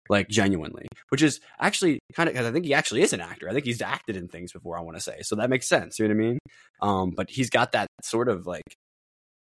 like 0.09 0.29
genuinely, 0.29 0.87
which 1.11 1.23
is 1.23 1.41
actually 1.61 2.01
kind 2.15 2.29
of 2.29 2.35
because 2.35 2.47
I 2.47 2.53
think 2.53 2.65
he 2.65 2.75
actually 2.75 3.03
is 3.03 3.13
an 3.13 3.21
actor. 3.21 3.49
I 3.49 3.53
think 3.53 3.65
he's 3.65 3.83
acted 3.83 4.17
in 4.17 4.29
things 4.29 4.53
before. 4.53 4.79
I 4.79 4.83
want 4.83 4.97
to 4.97 5.03
say, 5.03 5.23
so 5.23 5.37
that 5.37 5.51
makes 5.51 5.69
sense. 5.69 5.99
You 5.99 6.09
know 6.09 6.15
what 6.15 6.21
I 6.21 6.27
mean? 6.27 6.39
Um, 6.81 7.11
but 7.17 7.31
he's 7.31 7.51
got 7.51 7.73
that 7.73 7.89
sort 8.03 8.29
of 8.29 8.47
like 8.47 8.77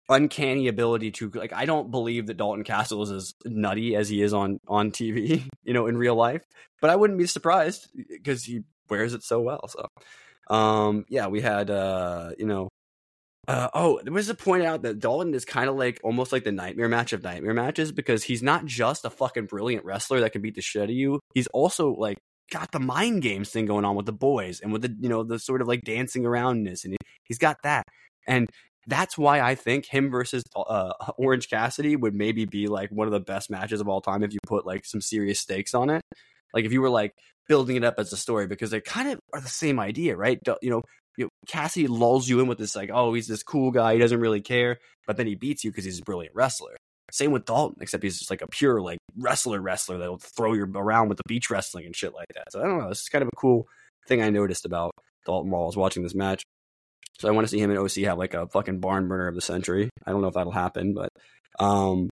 uncanny 0.09 0.67
ability 0.67 1.11
to 1.11 1.29
like. 1.33 1.53
I 1.53 1.65
don't 1.65 1.91
believe 1.91 2.27
that 2.27 2.37
Dalton 2.37 2.63
Castle 2.63 3.03
is 3.03 3.11
as 3.11 3.33
nutty 3.45 3.95
as 3.95 4.09
he 4.09 4.21
is 4.21 4.33
on 4.33 4.59
on 4.67 4.91
TV, 4.91 5.43
you 5.63 5.73
know, 5.73 5.87
in 5.87 5.97
real 5.97 6.15
life. 6.15 6.43
But 6.81 6.89
I 6.89 6.95
wouldn't 6.95 7.19
be 7.19 7.27
surprised 7.27 7.89
because 8.09 8.43
he 8.43 8.63
wears 8.89 9.13
it 9.13 9.23
so 9.23 9.41
well. 9.41 9.67
So. 9.67 9.87
Um, 10.47 11.05
yeah, 11.09 11.25
we 11.25 11.41
had, 11.41 11.71
uh, 11.71 12.31
you 12.37 12.45
know, 12.45 12.69
uh, 13.47 13.69
oh, 13.73 13.99
there 14.03 14.13
was 14.13 14.29
a 14.29 14.35
point 14.35 14.63
out 14.63 14.83
that 14.83 14.99
Dalton 14.99 15.33
is 15.33 15.45
kind 15.45 15.69
of 15.69 15.75
like 15.75 15.99
almost 16.03 16.31
like 16.31 16.43
the 16.43 16.51
nightmare 16.51 16.89
match 16.89 17.13
of 17.13 17.23
nightmare 17.23 17.53
matches 17.53 17.91
because 17.91 18.23
he's 18.23 18.43
not 18.43 18.65
just 18.65 19.05
a 19.05 19.09
fucking 19.09 19.45
brilliant 19.45 19.85
wrestler 19.85 20.21
that 20.21 20.31
can 20.31 20.41
beat 20.41 20.55
the 20.55 20.61
shit 20.61 20.83
out 20.83 20.89
of 20.89 20.95
you. 20.95 21.19
He's 21.33 21.47
also 21.47 21.93
like 21.93 22.17
got 22.51 22.71
the 22.71 22.79
mind 22.79 23.21
games 23.21 23.49
thing 23.49 23.65
going 23.65 23.85
on 23.85 23.95
with 23.95 24.05
the 24.05 24.13
boys 24.13 24.59
and 24.61 24.71
with 24.71 24.81
the 24.83 24.95
you 24.99 25.09
know 25.09 25.23
the 25.23 25.39
sort 25.39 25.61
of 25.61 25.67
like 25.67 25.81
dancing 25.81 26.25
aroundness 26.25 26.83
and 26.83 26.93
he, 26.93 26.97
he's 27.23 27.39
got 27.39 27.57
that 27.63 27.83
and 28.27 28.47
that's 28.87 29.17
why 29.17 29.41
I 29.41 29.55
think 29.55 29.85
him 29.85 30.09
versus 30.11 30.43
uh, 30.55 30.93
Orange 31.17 31.49
Cassidy 31.49 31.95
would 31.95 32.13
maybe 32.13 32.45
be 32.45 32.67
like 32.67 32.91
one 32.91 33.07
of 33.07 33.13
the 33.13 33.19
best 33.19 33.49
matches 33.49 33.81
of 33.81 33.87
all 33.87 34.01
time 34.01 34.23
if 34.23 34.33
you 34.33 34.39
put 34.45 34.65
like 34.65 34.85
some 34.85 35.01
serious 35.01 35.39
stakes 35.39 35.73
on 35.73 35.89
it. 35.89 36.03
Like 36.53 36.65
if 36.65 36.71
you 36.71 36.81
were 36.81 36.89
like 36.89 37.13
building 37.47 37.77
it 37.77 37.83
up 37.83 37.95
as 37.97 38.13
a 38.13 38.17
story 38.17 38.47
because 38.47 38.71
they 38.71 38.81
kind 38.81 39.09
of 39.09 39.19
are 39.33 39.41
the 39.41 39.47
same 39.47 39.79
idea, 39.79 40.15
right? 40.15 40.39
You 40.61 40.69
know, 40.69 40.81
you 41.17 41.25
know, 41.25 41.29
Cassie 41.47 41.87
lulls 41.87 42.27
you 42.27 42.39
in 42.39 42.47
with 42.47 42.57
this 42.57 42.75
like, 42.75 42.89
oh, 42.93 43.13
he's 43.13 43.27
this 43.27 43.43
cool 43.43 43.71
guy, 43.71 43.93
he 43.93 43.99
doesn't 43.99 44.19
really 44.19 44.41
care, 44.41 44.79
but 45.07 45.17
then 45.17 45.27
he 45.27 45.35
beats 45.35 45.63
you 45.63 45.71
because 45.71 45.85
he's 45.85 45.99
a 45.99 46.03
brilliant 46.03 46.35
wrestler. 46.35 46.75
Same 47.11 47.31
with 47.31 47.45
Dalton, 47.45 47.77
except 47.81 48.03
he's 48.03 48.17
just 48.17 48.31
like 48.31 48.41
a 48.41 48.47
pure 48.47 48.81
like 48.81 48.97
wrestler 49.17 49.61
wrestler 49.61 49.97
that'll 49.99 50.17
throw 50.17 50.53
you 50.53 50.63
around 50.75 51.09
with 51.09 51.17
the 51.17 51.23
beach 51.27 51.49
wrestling 51.49 51.85
and 51.85 51.95
shit 51.95 52.13
like 52.13 52.27
that. 52.33 52.51
So 52.51 52.59
I 52.59 52.63
don't 52.63 52.79
know, 52.79 52.89
this 52.89 53.01
is 53.01 53.09
kind 53.09 53.21
of 53.21 53.29
a 53.29 53.37
cool 53.37 53.67
thing 54.07 54.21
I 54.21 54.29
noticed 54.29 54.65
about 54.65 54.91
Dalton 55.25 55.51
while 55.51 55.63
I 55.63 55.65
was 55.65 55.77
watching 55.77 56.03
this 56.03 56.15
match. 56.15 56.43
So 57.19 57.29
I 57.29 57.31
want 57.31 57.47
to 57.47 57.51
see 57.51 57.59
him 57.59 57.69
and 57.69 57.79
OC 57.79 58.05
have 58.05 58.17
like 58.17 58.33
a 58.33 58.47
fucking 58.47 58.79
barn 58.79 59.07
burner 59.07 59.27
of 59.27 59.35
the 59.35 59.41
century. 59.41 59.89
I 60.05 60.11
don't 60.11 60.21
know 60.21 60.27
if 60.27 60.33
that'll 60.33 60.51
happen, 60.51 60.93
but 60.93 61.09
um 61.59 62.09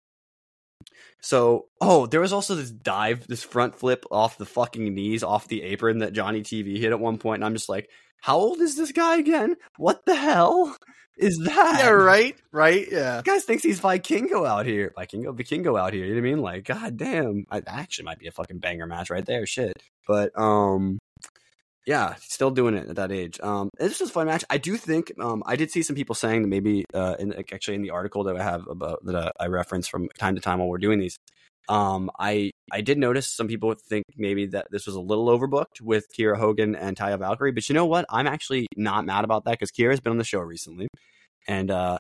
so, 1.20 1.66
oh, 1.80 2.06
there 2.06 2.20
was 2.20 2.32
also 2.32 2.54
this 2.54 2.70
dive, 2.70 3.26
this 3.26 3.42
front 3.42 3.74
flip 3.74 4.04
off 4.10 4.38
the 4.38 4.46
fucking 4.46 4.94
knees, 4.94 5.22
off 5.22 5.48
the 5.48 5.62
apron 5.62 5.98
that 5.98 6.12
Johnny 6.12 6.42
TV 6.42 6.78
hit 6.78 6.92
at 6.92 7.00
one 7.00 7.18
point, 7.18 7.38
and 7.38 7.44
I'm 7.44 7.54
just 7.54 7.68
like, 7.68 7.90
how 8.20 8.38
old 8.38 8.60
is 8.60 8.76
this 8.76 8.92
guy 8.92 9.16
again? 9.16 9.56
What 9.76 10.04
the 10.06 10.14
hell 10.14 10.76
is 11.16 11.38
that? 11.38 11.80
Yeah, 11.80 11.90
right, 11.90 12.36
right, 12.52 12.86
yeah. 12.90 13.22
guy 13.24 13.38
thinks 13.40 13.64
he's 13.64 13.80
Vikingo 13.80 14.46
out 14.46 14.66
here, 14.66 14.92
Vikingo, 14.96 15.36
Vikingo 15.36 15.78
out 15.78 15.92
here. 15.92 16.04
You 16.04 16.14
know 16.14 16.20
what 16.20 16.28
I 16.28 16.30
mean? 16.30 16.42
Like, 16.42 16.64
god 16.64 16.96
damn, 16.96 17.44
I, 17.50 17.60
that 17.60 17.74
actually 17.74 18.04
might 18.04 18.18
be 18.20 18.28
a 18.28 18.32
fucking 18.32 18.58
banger 18.58 18.86
match 18.86 19.10
right 19.10 19.26
there. 19.26 19.44
Shit, 19.46 19.72
but 20.06 20.38
um, 20.38 20.98
yeah, 21.88 22.16
still 22.20 22.50
doing 22.50 22.74
it 22.74 22.90
at 22.90 22.96
that 22.96 23.10
age. 23.10 23.40
Um, 23.40 23.70
this 23.78 23.98
was 23.98 24.10
a 24.10 24.12
fun 24.12 24.26
match. 24.26 24.44
I 24.50 24.58
do 24.58 24.76
think 24.76 25.10
um, 25.18 25.42
I 25.46 25.56
did 25.56 25.70
see 25.70 25.82
some 25.82 25.96
people 25.96 26.14
saying 26.14 26.42
that 26.42 26.48
maybe 26.48 26.84
uh, 26.92 27.16
in 27.18 27.32
actually 27.32 27.76
in 27.76 27.82
the 27.82 27.90
article 27.90 28.24
that 28.24 28.36
I 28.36 28.42
have 28.42 28.68
about 28.68 29.02
that 29.06 29.14
uh, 29.14 29.32
I 29.40 29.46
reference 29.46 29.88
from 29.88 30.10
time 30.18 30.34
to 30.34 30.40
time 30.42 30.58
while 30.58 30.68
we're 30.68 30.76
doing 30.76 30.98
these. 30.98 31.16
Um, 31.66 32.10
I 32.18 32.50
I 32.70 32.82
did 32.82 32.98
notice 32.98 33.26
some 33.26 33.48
people 33.48 33.74
think 33.88 34.04
maybe 34.18 34.44
that 34.48 34.66
this 34.70 34.84
was 34.84 34.96
a 34.96 35.00
little 35.00 35.28
overbooked 35.28 35.80
with 35.80 36.04
Kiera 36.14 36.36
Hogan 36.36 36.76
and 36.76 36.94
Taya 36.94 37.18
Valkyrie, 37.18 37.52
but 37.52 37.66
you 37.70 37.74
know 37.74 37.86
what? 37.86 38.04
I'm 38.10 38.26
actually 38.26 38.66
not 38.76 39.06
mad 39.06 39.24
about 39.24 39.46
that 39.46 39.52
because 39.52 39.70
Kira 39.70 39.88
has 39.90 40.00
been 40.00 40.10
on 40.10 40.18
the 40.18 40.24
show 40.24 40.40
recently, 40.40 40.88
and 41.46 41.70
uh, 41.70 41.96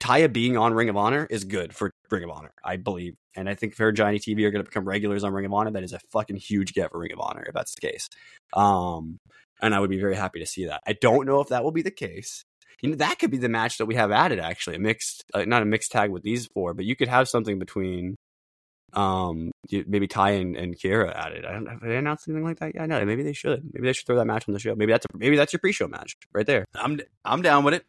Taya 0.00 0.32
being 0.32 0.56
on 0.56 0.74
Ring 0.74 0.88
of 0.88 0.96
Honor 0.96 1.26
is 1.30 1.44
good 1.44 1.74
for 1.74 1.90
Ring 2.10 2.24
of 2.24 2.30
Honor, 2.30 2.52
I 2.64 2.76
believe. 2.76 3.14
And 3.34 3.48
I 3.48 3.54
think 3.54 3.76
her 3.78 3.92
Johnny 3.92 4.18
TV 4.18 4.44
are 4.44 4.50
going 4.50 4.64
to 4.64 4.68
become 4.68 4.86
regulars 4.86 5.24
on 5.24 5.32
Ring 5.32 5.46
of 5.46 5.52
Honor, 5.52 5.70
that 5.72 5.82
is 5.84 5.92
a 5.92 6.00
fucking 6.10 6.36
huge 6.36 6.72
get 6.74 6.90
for 6.90 6.98
Ring 7.00 7.12
of 7.12 7.20
Honor 7.20 7.44
if 7.46 7.54
that's 7.54 7.74
the 7.74 7.86
case. 7.86 8.08
Um, 8.52 9.18
and 9.60 9.74
I 9.74 9.80
would 9.80 9.90
be 9.90 10.00
very 10.00 10.16
happy 10.16 10.40
to 10.40 10.46
see 10.46 10.66
that. 10.66 10.82
I 10.86 10.92
don't 10.94 11.26
know 11.26 11.40
if 11.40 11.48
that 11.48 11.64
will 11.64 11.72
be 11.72 11.82
the 11.82 11.90
case. 11.90 12.44
You 12.80 12.90
know, 12.90 12.96
that 12.96 13.18
could 13.18 13.30
be 13.30 13.38
the 13.38 13.48
match 13.48 13.78
that 13.78 13.86
we 13.86 13.96
have 13.96 14.12
added 14.12 14.38
actually, 14.38 14.76
a 14.76 14.78
mixed, 14.78 15.24
uh, 15.34 15.44
not 15.44 15.62
a 15.62 15.66
mixed 15.66 15.90
tag 15.90 16.10
with 16.10 16.22
these 16.22 16.46
four, 16.46 16.74
but 16.74 16.84
you 16.84 16.94
could 16.94 17.08
have 17.08 17.28
something 17.28 17.58
between 17.58 18.14
um 18.94 19.50
maybe 19.70 20.06
Ty 20.08 20.30
and, 20.30 20.56
and 20.56 20.74
Kiera 20.78 21.14
added. 21.14 21.44
I 21.44 21.52
don't 21.52 21.64
know. 21.64 21.72
have 21.72 21.80
they 21.80 21.96
announced 21.96 22.26
anything 22.26 22.44
like 22.44 22.58
that 22.60 22.74
Yeah, 22.74 22.84
I 22.84 22.86
know. 22.86 23.04
maybe 23.04 23.22
they 23.22 23.34
should. 23.34 23.62
Maybe 23.74 23.86
they 23.86 23.92
should 23.92 24.06
throw 24.06 24.16
that 24.16 24.24
match 24.26 24.48
on 24.48 24.54
the 24.54 24.60
show. 24.60 24.74
Maybe 24.74 24.92
that's 24.92 25.04
a, 25.04 25.16
maybe 25.18 25.36
that's 25.36 25.52
your 25.52 25.60
pre-show 25.60 25.88
match 25.88 26.16
right 26.32 26.46
there. 26.46 26.64
I'm 26.74 26.98
I'm 27.24 27.42
down 27.42 27.64
with 27.64 27.74
it. 27.74 27.84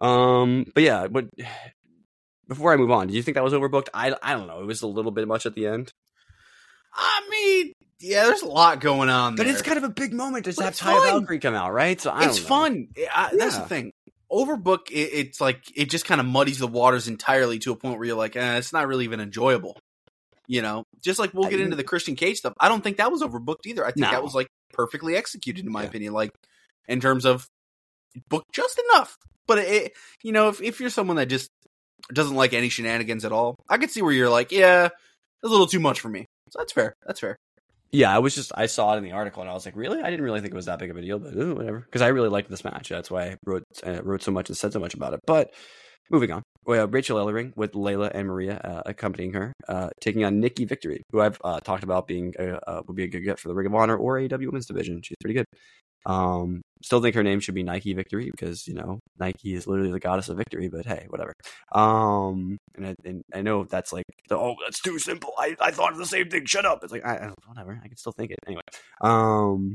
Um, 0.00 0.64
but 0.74 0.82
yeah, 0.82 1.06
but 1.08 1.26
before 2.48 2.72
I 2.72 2.76
move 2.76 2.90
on, 2.90 3.06
did 3.08 3.16
you 3.16 3.22
think 3.22 3.34
that 3.36 3.44
was 3.44 3.52
overbooked? 3.52 3.88
I 3.94 4.14
I 4.22 4.32
don't 4.32 4.46
know. 4.46 4.60
It 4.60 4.66
was 4.66 4.82
a 4.82 4.86
little 4.86 5.10
bit 5.12 5.26
much 5.28 5.46
at 5.46 5.54
the 5.54 5.66
end. 5.66 5.92
I 6.92 7.26
mean, 7.30 7.72
yeah, 8.00 8.24
there's 8.24 8.42
a 8.42 8.48
lot 8.48 8.80
going 8.80 9.08
on 9.10 9.36
But 9.36 9.44
there. 9.44 9.52
it's 9.52 9.62
kind 9.62 9.78
of 9.78 9.84
a 9.84 9.88
big 9.90 10.12
moment 10.12 10.46
to 10.46 10.62
have 10.62 10.76
Ty. 10.76 10.92
Valkyrie 11.10 11.38
come 11.38 11.54
out, 11.54 11.72
right? 11.72 12.00
So 12.00 12.10
I 12.10 12.24
it's 12.24 12.36
don't 12.38 12.42
know. 12.42 12.48
fun. 12.48 12.88
I, 13.14 13.30
That's 13.36 13.54
Yeah. 13.56 13.62
the 13.62 13.68
thing. 13.68 13.92
Overbook, 14.32 14.90
it, 14.90 14.94
it's 15.12 15.40
like 15.40 15.62
it 15.76 15.90
just 15.90 16.04
kind 16.04 16.20
of 16.20 16.26
muddies 16.26 16.58
the 16.58 16.66
waters 16.68 17.08
entirely 17.08 17.58
to 17.60 17.72
a 17.72 17.76
point 17.76 17.98
where 17.98 18.06
you're 18.06 18.16
like, 18.16 18.36
eh, 18.36 18.56
it's 18.58 18.72
not 18.72 18.86
really 18.88 19.04
even 19.04 19.20
enjoyable. 19.20 19.78
You 20.46 20.62
know, 20.62 20.84
just 21.02 21.18
like 21.20 21.32
we'll 21.34 21.48
get 21.50 21.60
I- 21.60 21.64
into 21.64 21.76
the 21.76 21.84
Christian 21.84 22.16
Cage 22.16 22.38
stuff. 22.38 22.54
I 22.58 22.68
don't 22.68 22.82
think 22.82 22.96
that 22.96 23.12
was 23.12 23.22
overbooked 23.22 23.66
either. 23.66 23.84
I 23.84 23.88
think 23.92 24.02
No. 24.06 24.10
that 24.10 24.22
was 24.24 24.34
like 24.34 24.48
perfectly 24.72 25.16
executed 25.16 25.64
in 25.64 25.70
my 25.72 25.82
Yeah. 25.82 25.88
opinion. 25.88 26.12
Like 26.12 26.30
in 26.88 27.00
terms 27.00 27.24
of 27.24 27.46
booked 28.28 28.52
just 28.52 28.80
enough. 28.90 29.16
But 29.46 29.58
it, 29.58 29.92
you 30.22 30.32
know, 30.32 30.48
if 30.48 30.60
if 30.60 30.80
you're 30.80 30.90
someone 30.90 31.16
that 31.16 31.26
just 31.26 31.50
doesn't 32.12 32.36
like 32.36 32.52
any 32.52 32.68
shenanigans 32.68 33.24
at 33.24 33.32
all, 33.32 33.56
I 33.68 33.78
could 33.78 33.90
see 33.90 34.02
where 34.02 34.12
you're 34.12 34.30
like, 34.30 34.52
yeah, 34.52 34.88
a 35.42 35.48
little 35.48 35.66
too 35.66 35.80
much 35.80 36.00
for 36.00 36.08
me. 36.08 36.26
So 36.50 36.58
that's 36.58 36.72
fair. 36.72 36.94
That's 37.06 37.20
fair. 37.20 37.36
Yeah, 37.92 38.14
I 38.14 38.20
was 38.20 38.34
just 38.34 38.52
I 38.54 38.66
saw 38.66 38.94
it 38.94 38.98
in 38.98 39.04
the 39.04 39.12
article 39.12 39.42
and 39.42 39.50
I 39.50 39.54
was 39.54 39.64
like, 39.64 39.76
really? 39.76 40.00
I 40.00 40.10
didn't 40.10 40.24
really 40.24 40.40
think 40.40 40.52
it 40.52 40.56
was 40.56 40.66
that 40.66 40.78
big 40.78 40.90
of 40.90 40.96
a 40.96 41.02
deal, 41.02 41.18
but 41.18 41.34
ooh, 41.34 41.54
whatever. 41.54 41.80
Because 41.80 42.02
I 42.02 42.08
really 42.08 42.28
liked 42.28 42.48
this 42.48 42.64
match. 42.64 42.88
That's 42.88 43.10
why 43.10 43.24
I 43.24 43.36
wrote 43.44 43.64
uh, 43.84 44.02
wrote 44.02 44.22
so 44.22 44.30
much 44.30 44.48
and 44.48 44.56
said 44.56 44.72
so 44.72 44.80
much 44.80 44.94
about 44.94 45.14
it. 45.14 45.20
But 45.26 45.52
moving 46.10 46.30
on, 46.30 46.42
well, 46.64 46.86
Rachel 46.86 47.18
Ellering 47.18 47.56
with 47.56 47.72
Leyla 47.72 48.10
and 48.14 48.28
Maria 48.28 48.60
uh, 48.62 48.82
accompanying 48.86 49.32
her, 49.32 49.52
uh, 49.68 49.90
taking 50.00 50.24
on 50.24 50.40
Nikki 50.40 50.64
Victory, 50.66 51.02
who 51.10 51.20
I've 51.20 51.40
uh, 51.42 51.60
talked 51.60 51.82
about 51.82 52.06
being 52.06 52.34
a, 52.38 52.60
uh, 52.68 52.82
would 52.86 52.96
be 52.96 53.04
a 53.04 53.08
good 53.08 53.20
get 53.20 53.38
for 53.38 53.48
the 53.48 53.54
Ring 53.54 53.66
of 53.66 53.74
Honor 53.74 53.96
or 53.96 54.18
AEW 54.18 54.46
Women's 54.46 54.66
Division. 54.66 55.00
She's 55.02 55.16
pretty 55.20 55.34
good. 55.34 55.46
Um, 56.06 56.62
still 56.82 57.00
think 57.00 57.14
her 57.14 57.22
name 57.22 57.40
should 57.40 57.54
be 57.54 57.62
Nike 57.62 57.92
Victory 57.92 58.30
because 58.30 58.66
you 58.66 58.74
know 58.74 59.00
Nike 59.18 59.54
is 59.54 59.66
literally 59.66 59.92
the 59.92 60.00
goddess 60.00 60.28
of 60.28 60.36
victory. 60.36 60.68
But 60.68 60.86
hey, 60.86 61.06
whatever. 61.08 61.34
Um, 61.72 62.58
and 62.76 62.86
I, 62.86 62.94
and 63.04 63.22
I 63.34 63.42
know 63.42 63.64
that's 63.64 63.92
like 63.92 64.04
the, 64.28 64.36
oh 64.36 64.56
that's 64.64 64.80
too 64.80 64.98
simple. 64.98 65.32
I, 65.38 65.56
I 65.60 65.70
thought 65.70 65.92
of 65.92 65.98
the 65.98 66.06
same 66.06 66.28
thing. 66.28 66.46
Shut 66.46 66.64
up. 66.64 66.82
It's 66.82 66.92
like 66.92 67.04
I, 67.04 67.16
I, 67.16 67.32
whatever. 67.46 67.78
I 67.82 67.88
can 67.88 67.96
still 67.96 68.12
think 68.12 68.30
it 68.30 68.38
anyway. 68.46 68.62
Um, 69.00 69.74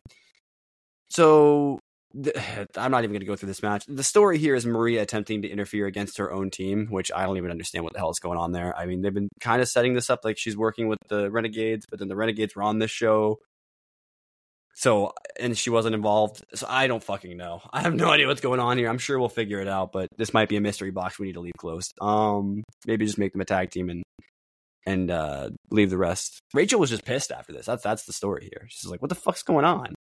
so 1.09 1.79
I'm 2.77 2.91
not 2.91 3.03
even 3.03 3.11
going 3.11 3.19
to 3.19 3.25
go 3.25 3.35
through 3.35 3.47
this 3.47 3.63
match. 3.63 3.85
The 3.87 4.03
story 4.03 4.37
here 4.37 4.55
is 4.55 4.65
Maria 4.65 5.01
attempting 5.01 5.41
to 5.41 5.49
interfere 5.49 5.87
against 5.87 6.17
her 6.17 6.31
own 6.31 6.49
team, 6.49 6.87
which 6.89 7.11
I 7.13 7.25
don't 7.25 7.37
even 7.37 7.51
understand 7.51 7.83
what 7.83 7.93
the 7.93 7.99
hell 7.99 8.09
is 8.09 8.19
going 8.19 8.37
on 8.37 8.51
there. 8.51 8.75
I 8.77 8.85
mean, 8.85 9.01
they've 9.01 9.13
been 9.13 9.29
kind 9.39 9.61
of 9.61 9.67
setting 9.67 9.93
this 9.93 10.09
up 10.09 10.21
like 10.23 10.37
she's 10.37 10.57
working 10.57 10.87
with 10.87 10.99
the 11.09 11.29
Renegades, 11.29 11.85
but 11.89 11.99
then 11.99 12.07
the 12.07 12.15
Renegades 12.15 12.55
were 12.55 12.63
on 12.63 12.79
this 12.79 12.91
show. 12.91 13.37
So, 14.77 15.13
and 15.39 15.57
she 15.57 15.69
wasn't 15.69 15.95
involved. 15.95 16.43
So 16.53 16.67
I 16.69 16.87
don't 16.87 17.03
fucking 17.03 17.37
know. 17.37 17.61
I 17.71 17.81
have 17.81 17.95
no 17.95 18.09
idea 18.09 18.27
what's 18.27 18.41
going 18.41 18.59
on 18.59 18.77
here. 18.77 18.89
I'm 18.89 18.97
sure 18.97 19.17
we'll 19.17 19.29
figure 19.29 19.61
it 19.61 19.69
out, 19.69 19.93
but 19.93 20.09
this 20.17 20.33
might 20.33 20.49
be 20.49 20.57
a 20.57 20.61
mystery 20.61 20.91
box 20.91 21.17
we 21.17 21.27
need 21.27 21.33
to 21.33 21.39
leave 21.39 21.53
closed. 21.57 21.93
Um, 22.01 22.63
maybe 22.85 23.05
just 23.05 23.17
make 23.17 23.31
them 23.31 23.41
a 23.41 23.45
tag 23.45 23.71
team 23.71 23.89
and 23.89 24.03
and 24.87 25.09
uh 25.09 25.49
leave 25.71 25.89
the 25.89 25.97
rest. 25.97 26.39
Rachel 26.53 26.79
was 26.79 26.91
just 26.91 27.05
pissed 27.05 27.31
after 27.31 27.53
this. 27.53 27.65
That's 27.65 27.83
that's 27.83 28.05
the 28.05 28.13
story 28.13 28.49
here. 28.51 28.67
She's 28.69 28.89
like, 28.89 29.01
"What 29.01 29.09
the 29.09 29.15
fuck's 29.15 29.43
going 29.43 29.65
on?" 29.65 29.95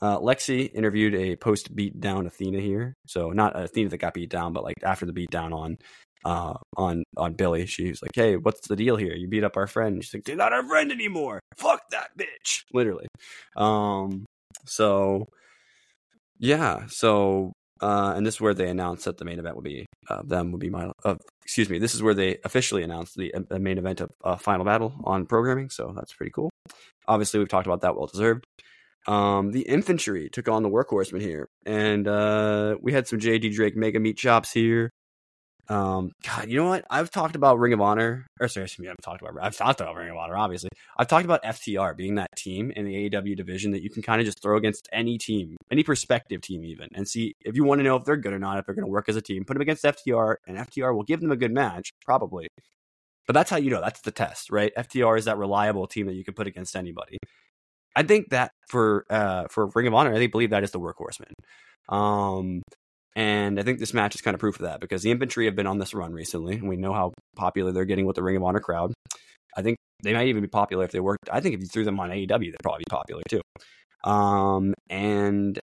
Uh, 0.00 0.18
Lexi 0.18 0.70
interviewed 0.74 1.14
a 1.14 1.36
post 1.36 1.74
beat 1.74 1.98
down 2.00 2.26
Athena 2.26 2.60
here, 2.60 2.94
so 3.06 3.30
not 3.30 3.58
Athena 3.58 3.88
that 3.90 3.98
got 3.98 4.14
beat 4.14 4.30
down, 4.30 4.52
but 4.52 4.62
like 4.62 4.76
after 4.82 5.06
the 5.06 5.12
beat 5.12 5.30
down 5.30 5.52
on 5.52 5.78
uh 6.24 6.54
on 6.76 7.04
on 7.16 7.34
Billie. 7.34 7.66
She's 7.66 8.00
like, 8.02 8.12
"Hey, 8.14 8.36
what's 8.36 8.66
the 8.68 8.76
deal 8.76 8.96
here? 8.96 9.14
You 9.14 9.28
beat 9.28 9.44
up 9.44 9.56
our 9.56 9.66
friend." 9.66 10.02
She's 10.02 10.14
like, 10.14 10.24
"They're 10.24 10.36
not 10.36 10.52
our 10.52 10.66
friend 10.66 10.90
anymore. 10.92 11.40
Fuck 11.56 11.90
that 11.90 12.10
bitch." 12.18 12.62
Literally. 12.72 13.06
Um. 13.56 14.24
So 14.66 15.26
yeah. 16.38 16.86
So 16.88 17.52
Uh, 17.80 18.14
and 18.16 18.24
this 18.24 18.34
is 18.36 18.40
where 18.40 18.54
they 18.54 18.68
announced 18.68 19.04
that 19.04 19.18
the 19.18 19.24
main 19.24 19.38
event 19.38 19.56
would 19.56 19.64
be 19.64 19.84
uh, 20.08 20.22
them 20.24 20.52
would 20.52 20.60
be 20.60 20.70
my 20.70 20.90
uh, 21.04 21.16
excuse 21.44 21.68
me. 21.68 21.78
This 21.78 21.94
is 21.94 22.02
where 22.02 22.14
they 22.14 22.38
officially 22.44 22.82
announced 22.82 23.14
the, 23.16 23.34
the 23.50 23.58
main 23.58 23.78
event 23.78 24.00
of 24.00 24.10
uh, 24.24 24.36
Final 24.36 24.64
Battle 24.64 24.94
on 25.04 25.26
programming. 25.26 25.68
So 25.70 25.92
that's 25.94 26.12
pretty 26.14 26.30
cool. 26.32 26.50
Obviously, 27.06 27.40
we've 27.40 27.48
talked 27.48 27.66
about 27.66 27.82
that. 27.82 27.96
Well 27.96 28.06
deserved. 28.06 28.44
Um, 29.06 29.50
the 29.50 29.62
infantry 29.62 30.30
took 30.30 30.48
on 30.48 30.62
the 30.62 30.70
workhorsemen 30.70 31.20
here, 31.20 31.46
and 31.66 32.08
uh, 32.08 32.76
we 32.80 32.92
had 32.92 33.06
some 33.06 33.18
JD 33.18 33.54
Drake 33.54 33.76
mega 33.76 34.00
meat 34.00 34.16
chops 34.16 34.50
here. 34.52 34.88
Um, 35.68 36.12
God, 36.22 36.48
you 36.48 36.58
know 36.58 36.68
what? 36.68 36.84
I've 36.90 37.10
talked 37.10 37.36
about 37.36 37.58
Ring 37.58 37.72
of 37.72 37.80
Honor, 37.80 38.26
or 38.38 38.48
sorry, 38.48 38.64
excuse 38.64 38.84
me, 38.84 38.90
I've 38.90 39.02
talked 39.02 39.22
about 39.22 39.42
I've 39.42 39.56
talked 39.56 39.80
about 39.80 39.96
Ring 39.96 40.10
of 40.10 40.16
Honor. 40.16 40.36
Obviously, 40.36 40.68
I've 40.98 41.08
talked 41.08 41.24
about 41.24 41.42
FTR 41.42 41.96
being 41.96 42.16
that 42.16 42.28
team 42.36 42.70
in 42.70 42.84
the 42.84 43.08
AEW 43.08 43.36
division 43.36 43.70
that 43.70 43.82
you 43.82 43.88
can 43.88 44.02
kind 44.02 44.20
of 44.20 44.26
just 44.26 44.42
throw 44.42 44.56
against 44.56 44.88
any 44.92 45.16
team, 45.16 45.56
any 45.70 45.82
prospective 45.82 46.42
team, 46.42 46.64
even, 46.64 46.88
and 46.94 47.08
see 47.08 47.34
if 47.40 47.56
you 47.56 47.64
want 47.64 47.78
to 47.78 47.82
know 47.82 47.96
if 47.96 48.04
they're 48.04 48.16
good 48.16 48.34
or 48.34 48.38
not, 48.38 48.58
if 48.58 48.66
they're 48.66 48.74
going 48.74 48.84
to 48.84 48.90
work 48.90 49.08
as 49.08 49.16
a 49.16 49.22
team. 49.22 49.44
Put 49.44 49.54
them 49.54 49.62
against 49.62 49.84
FTR, 49.84 50.36
and 50.46 50.58
FTR 50.58 50.94
will 50.94 51.02
give 51.02 51.20
them 51.20 51.30
a 51.30 51.36
good 51.36 51.52
match, 51.52 51.92
probably. 52.04 52.48
But 53.26 53.32
that's 53.32 53.48
how 53.48 53.56
you 53.56 53.70
know. 53.70 53.80
That's 53.80 54.02
the 54.02 54.10
test, 54.10 54.50
right? 54.50 54.72
FTR 54.76 55.18
is 55.18 55.24
that 55.24 55.38
reliable 55.38 55.86
team 55.86 56.06
that 56.06 56.14
you 56.14 56.24
can 56.24 56.34
put 56.34 56.46
against 56.46 56.76
anybody. 56.76 57.16
I 57.96 58.02
think 58.02 58.30
that 58.30 58.50
for 58.68 59.06
uh, 59.08 59.44
for 59.50 59.70
Ring 59.74 59.86
of 59.86 59.94
Honor, 59.94 60.14
I 60.14 60.26
believe 60.26 60.50
that 60.50 60.64
is 60.64 60.72
the 60.72 60.80
workhorseman. 60.80 61.32
Um, 61.88 62.62
and 63.16 63.60
I 63.60 63.62
think 63.62 63.78
this 63.78 63.94
match 63.94 64.14
is 64.14 64.20
kind 64.20 64.34
of 64.34 64.40
proof 64.40 64.56
of 64.56 64.62
that 64.62 64.80
because 64.80 65.02
the 65.02 65.10
infantry 65.10 65.44
have 65.46 65.56
been 65.56 65.66
on 65.66 65.78
this 65.78 65.94
run 65.94 66.12
recently, 66.12 66.54
and 66.54 66.68
we 66.68 66.76
know 66.76 66.92
how 66.92 67.12
popular 67.36 67.72
they're 67.72 67.84
getting 67.84 68.06
with 68.06 68.16
the 68.16 68.22
Ring 68.22 68.36
of 68.36 68.42
Honor 68.42 68.60
crowd. 68.60 68.92
I 69.56 69.62
think 69.62 69.76
they 70.02 70.12
might 70.12 70.28
even 70.28 70.42
be 70.42 70.48
popular 70.48 70.84
if 70.84 70.90
they 70.90 71.00
worked. 71.00 71.28
I 71.30 71.40
think 71.40 71.54
if 71.54 71.60
you 71.60 71.66
threw 71.66 71.84
them 71.84 72.00
on 72.00 72.10
AEW, 72.10 72.28
they'd 72.28 72.56
probably 72.62 72.80
be 72.80 72.90
popular 72.90 73.22
too. 73.28 73.40
Um, 74.02 74.74
and 74.90 75.58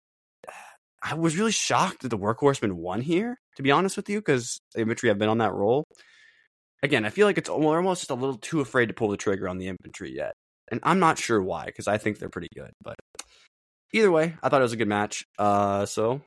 I 1.02 1.14
was 1.14 1.36
really 1.36 1.52
shocked 1.52 2.02
that 2.02 2.08
the 2.08 2.18
Workhorsemen 2.18 2.72
won 2.72 3.00
here, 3.00 3.38
to 3.56 3.62
be 3.62 3.70
honest 3.70 3.96
with 3.96 4.08
you, 4.08 4.18
because 4.18 4.58
the 4.74 4.80
infantry 4.80 5.08
have 5.08 5.18
been 5.18 5.28
on 5.28 5.38
that 5.38 5.52
roll. 5.52 5.84
Again, 6.82 7.04
I 7.04 7.10
feel 7.10 7.26
like 7.26 7.38
it's 7.38 7.48
almost 7.48 8.02
just 8.02 8.10
a 8.10 8.14
little 8.14 8.38
too 8.38 8.60
afraid 8.60 8.86
to 8.86 8.94
pull 8.94 9.08
the 9.08 9.16
trigger 9.16 9.48
on 9.48 9.58
the 9.58 9.68
infantry 9.68 10.14
yet. 10.14 10.32
And 10.70 10.80
I'm 10.82 10.98
not 10.98 11.18
sure 11.18 11.40
why, 11.40 11.66
because 11.66 11.86
I 11.86 11.96
think 11.96 12.18
they're 12.18 12.28
pretty 12.28 12.48
good. 12.54 12.72
But 12.82 12.96
either 13.92 14.10
way, 14.10 14.34
I 14.42 14.48
thought 14.48 14.60
it 14.60 14.64
was 14.64 14.72
a 14.72 14.76
good 14.76 14.88
match. 14.88 15.24
Uh, 15.38 15.86
so 15.86 16.22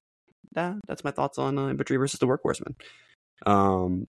yeah, 0.56 0.76
that's 0.88 1.04
my 1.04 1.12
thoughts 1.12 1.38
on 1.38 1.58
uh, 1.58 1.70
infantry 1.70 1.98
versus 1.98 2.20
the 2.20 2.28
workhorsemen. 2.28 2.76
Um, 3.46 4.06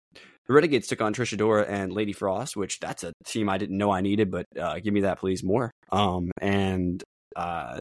the 0.47 0.55
Renegades 0.55 0.89
took 0.89 1.01
on 1.01 1.13
Trish 1.13 1.37
Adora 1.37 1.69
and 1.69 1.93
Lady 1.93 2.13
Frost, 2.13 2.57
which 2.57 2.81
that's 2.81 3.05
a 3.05 3.13
team 3.27 3.49
I 3.49 3.59
didn't 3.59 3.77
know 3.77 3.91
I 3.91 4.01
needed, 4.01 4.31
but 4.31 4.47
uh, 4.59 4.79
give 4.79 4.95
me 4.95 5.03
that 5.03 5.19
please 5.19 5.45
more. 5.45 5.71
Um, 5.93 6.31
and 6.41 7.03
uh, 7.37 7.79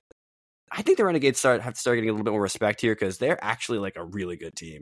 I 0.72 0.82
think 0.82 0.98
the 0.98 1.06
Renegades 1.06 1.40
start 1.40 1.62
have 1.62 1.76
to 1.76 1.80
start 1.80 1.96
getting 1.96 2.10
a 2.10 2.14
little 2.14 2.26
bit 2.26 2.32
more 2.32 2.42
respect 2.42 2.82
here 2.82 2.94
because 2.94 3.18
they're 3.18 3.44
actually 3.44 3.80
like 3.80 3.96
a 3.96 4.04
really 4.04 4.36
good 4.36 4.56
team. 4.56 4.82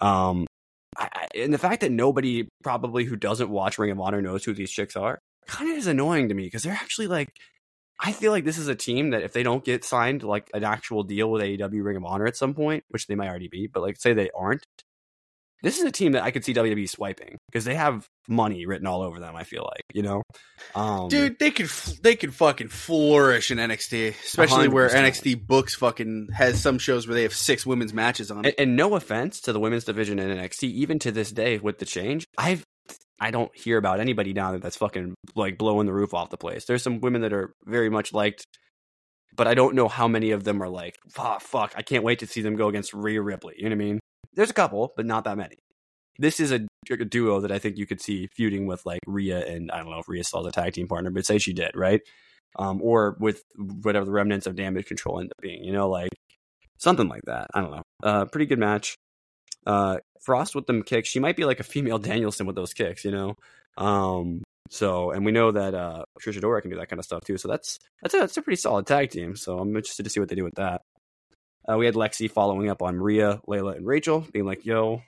Um, 0.00 0.46
I, 0.98 1.08
I, 1.12 1.26
and 1.36 1.54
the 1.54 1.58
fact 1.58 1.82
that 1.82 1.92
nobody 1.92 2.48
probably 2.64 3.04
who 3.04 3.14
doesn't 3.16 3.48
watch 3.48 3.78
Ring 3.78 3.92
of 3.92 4.00
Honor 4.00 4.20
knows 4.20 4.44
who 4.44 4.52
these 4.52 4.70
chicks 4.70 4.96
are 4.96 5.20
kind 5.46 5.70
of 5.70 5.76
is 5.76 5.86
annoying 5.86 6.28
to 6.28 6.34
me 6.34 6.44
because 6.44 6.62
they're 6.62 6.72
actually 6.72 7.06
like 7.06 7.28
I 8.02 8.12
feel 8.12 8.32
like 8.32 8.44
this 8.44 8.58
is 8.58 8.68
a 8.68 8.74
team 8.74 9.10
that 9.10 9.22
if 9.22 9.32
they 9.32 9.42
don't 9.42 9.64
get 9.64 9.84
signed 9.84 10.22
like 10.22 10.50
an 10.54 10.64
actual 10.64 11.02
deal 11.02 11.30
with 11.30 11.42
AEW 11.42 11.84
Ring 11.84 11.96
of 11.96 12.04
Honor 12.04 12.26
at 12.26 12.36
some 12.36 12.54
point, 12.54 12.84
which 12.88 13.06
they 13.06 13.14
might 13.14 13.28
already 13.28 13.48
be, 13.48 13.66
but 13.66 13.82
like 13.82 13.98
say 13.98 14.14
they 14.14 14.30
aren't, 14.34 14.64
this 15.62 15.78
is 15.78 15.84
a 15.84 15.90
team 15.90 16.12
that 16.12 16.22
I 16.22 16.30
could 16.30 16.44
see 16.44 16.54
WWE 16.54 16.88
swiping 16.88 17.36
because 17.50 17.64
they 17.64 17.74
have 17.74 18.08
money 18.28 18.64
written 18.64 18.86
all 18.86 19.02
over 19.02 19.20
them. 19.20 19.36
I 19.36 19.44
feel 19.44 19.62
like 19.62 19.84
you 19.92 20.02
know, 20.02 20.22
um, 20.74 21.08
dude, 21.08 21.38
they 21.38 21.50
could 21.50 21.68
they 22.02 22.16
could 22.16 22.34
fucking 22.34 22.68
flourish 22.68 23.50
in 23.50 23.58
NXT, 23.58 24.14
especially 24.24 24.68
100%. 24.68 24.72
where 24.72 24.88
NXT 24.88 25.46
books 25.46 25.74
fucking 25.74 26.28
has 26.32 26.60
some 26.60 26.78
shows 26.78 27.06
where 27.06 27.14
they 27.14 27.24
have 27.24 27.34
six 27.34 27.66
women's 27.66 27.92
matches 27.92 28.30
on. 28.30 28.46
And, 28.46 28.54
and 28.58 28.76
no 28.76 28.94
offense 28.94 29.42
to 29.42 29.52
the 29.52 29.60
women's 29.60 29.84
division 29.84 30.18
in 30.18 30.36
NXT, 30.38 30.64
even 30.64 30.98
to 31.00 31.12
this 31.12 31.30
day 31.30 31.58
with 31.58 31.78
the 31.78 31.84
change, 31.86 32.26
I've 32.38 32.64
I 33.20 33.30
don't 33.30 33.54
hear 33.56 33.76
about 33.76 34.00
anybody 34.00 34.32
down 34.32 34.52
there 34.52 34.60
that's 34.60 34.76
fucking 34.76 35.14
like 35.34 35.58
blowing 35.58 35.86
the 35.86 35.92
roof 35.92 36.14
off 36.14 36.30
the 36.30 36.36
place. 36.36 36.64
There's 36.64 36.82
some 36.82 37.00
women 37.00 37.22
that 37.22 37.32
are 37.32 37.54
very 37.66 37.90
much 37.90 38.12
liked, 38.12 38.44
but 39.36 39.46
I 39.46 39.54
don't 39.54 39.74
know 39.74 39.88
how 39.88 40.08
many 40.08 40.30
of 40.30 40.44
them 40.44 40.62
are 40.62 40.68
like, 40.68 40.96
fuck, 41.10 41.42
fuck, 41.42 41.74
I 41.76 41.82
can't 41.82 42.04
wait 42.04 42.20
to 42.20 42.26
see 42.26 42.40
them 42.40 42.56
go 42.56 42.68
against 42.68 42.94
Rhea 42.94 43.20
Ripley. 43.20 43.54
You 43.58 43.64
know 43.64 43.76
what 43.76 43.82
I 43.82 43.84
mean? 43.84 44.00
There's 44.34 44.50
a 44.50 44.54
couple, 44.54 44.92
but 44.96 45.06
not 45.06 45.24
that 45.24 45.36
many. 45.36 45.56
This 46.18 46.40
is 46.40 46.52
a, 46.52 46.66
a 46.90 47.04
duo 47.04 47.40
that 47.40 47.52
I 47.52 47.58
think 47.58 47.76
you 47.76 47.86
could 47.86 48.00
see 48.00 48.28
feuding 48.34 48.66
with 48.66 48.84
like 48.86 49.00
Rhea 49.06 49.44
and 49.46 49.70
I 49.70 49.78
don't 49.78 49.90
know 49.90 49.98
if 49.98 50.08
Rhea 50.08 50.24
still 50.24 50.46
a 50.46 50.52
tag 50.52 50.72
team 50.72 50.88
partner, 50.88 51.10
but 51.10 51.26
say 51.26 51.38
she 51.38 51.52
did, 51.52 51.72
right? 51.74 52.00
Um, 52.56 52.80
or 52.82 53.16
with 53.20 53.42
whatever 53.56 54.04
the 54.04 54.12
remnants 54.12 54.46
of 54.46 54.56
damage 54.56 54.86
control 54.86 55.20
end 55.20 55.30
up 55.30 55.40
being, 55.40 55.62
you 55.62 55.72
know, 55.72 55.88
like 55.88 56.10
something 56.78 57.08
like 57.08 57.22
that. 57.26 57.46
I 57.54 57.60
don't 57.60 57.70
know. 57.70 57.82
Uh, 58.02 58.24
pretty 58.24 58.46
good 58.46 58.58
match. 58.58 58.96
Uh, 59.66 59.98
Frost 60.20 60.54
with 60.54 60.66
them 60.66 60.82
kicks, 60.82 61.08
she 61.08 61.20
might 61.20 61.36
be 61.36 61.44
like 61.44 61.60
a 61.60 61.64
female 61.64 61.98
Danielson 62.10 62.46
with 62.46 62.56
those 62.56 62.74
kicks, 62.74 63.04
you 63.04 63.10
know. 63.10 63.36
Um, 63.76 64.42
so, 64.68 65.10
and 65.10 65.24
we 65.24 65.32
know 65.32 65.50
that 65.50 65.74
uh, 65.74 66.04
Trish 66.20 66.38
Adora 66.38 66.62
can 66.62 66.70
do 66.70 66.76
that 66.76 66.88
kind 66.88 66.98
of 67.00 67.04
stuff 67.04 67.24
too. 67.24 67.38
So 67.38 67.48
that's 67.48 67.78
that's 68.02 68.14
a, 68.14 68.18
that's 68.18 68.36
a 68.36 68.42
pretty 68.42 68.56
solid 68.56 68.86
tag 68.86 69.10
team. 69.10 69.36
So 69.36 69.58
I'm 69.58 69.74
interested 69.74 70.04
to 70.04 70.10
see 70.10 70.20
what 70.20 70.28
they 70.28 70.36
do 70.36 70.44
with 70.44 70.54
that. 70.54 70.82
Uh, 71.68 71.76
we 71.76 71.86
had 71.86 71.94
Lexi 71.94 72.30
following 72.30 72.70
up 72.70 72.82
on 72.82 72.96
Maria, 72.96 73.40
Leyla, 73.48 73.76
and 73.76 73.86
Rachael, 73.86 74.26
being 74.32 74.46
like, 74.46 74.64
"Yo, 74.64 75.02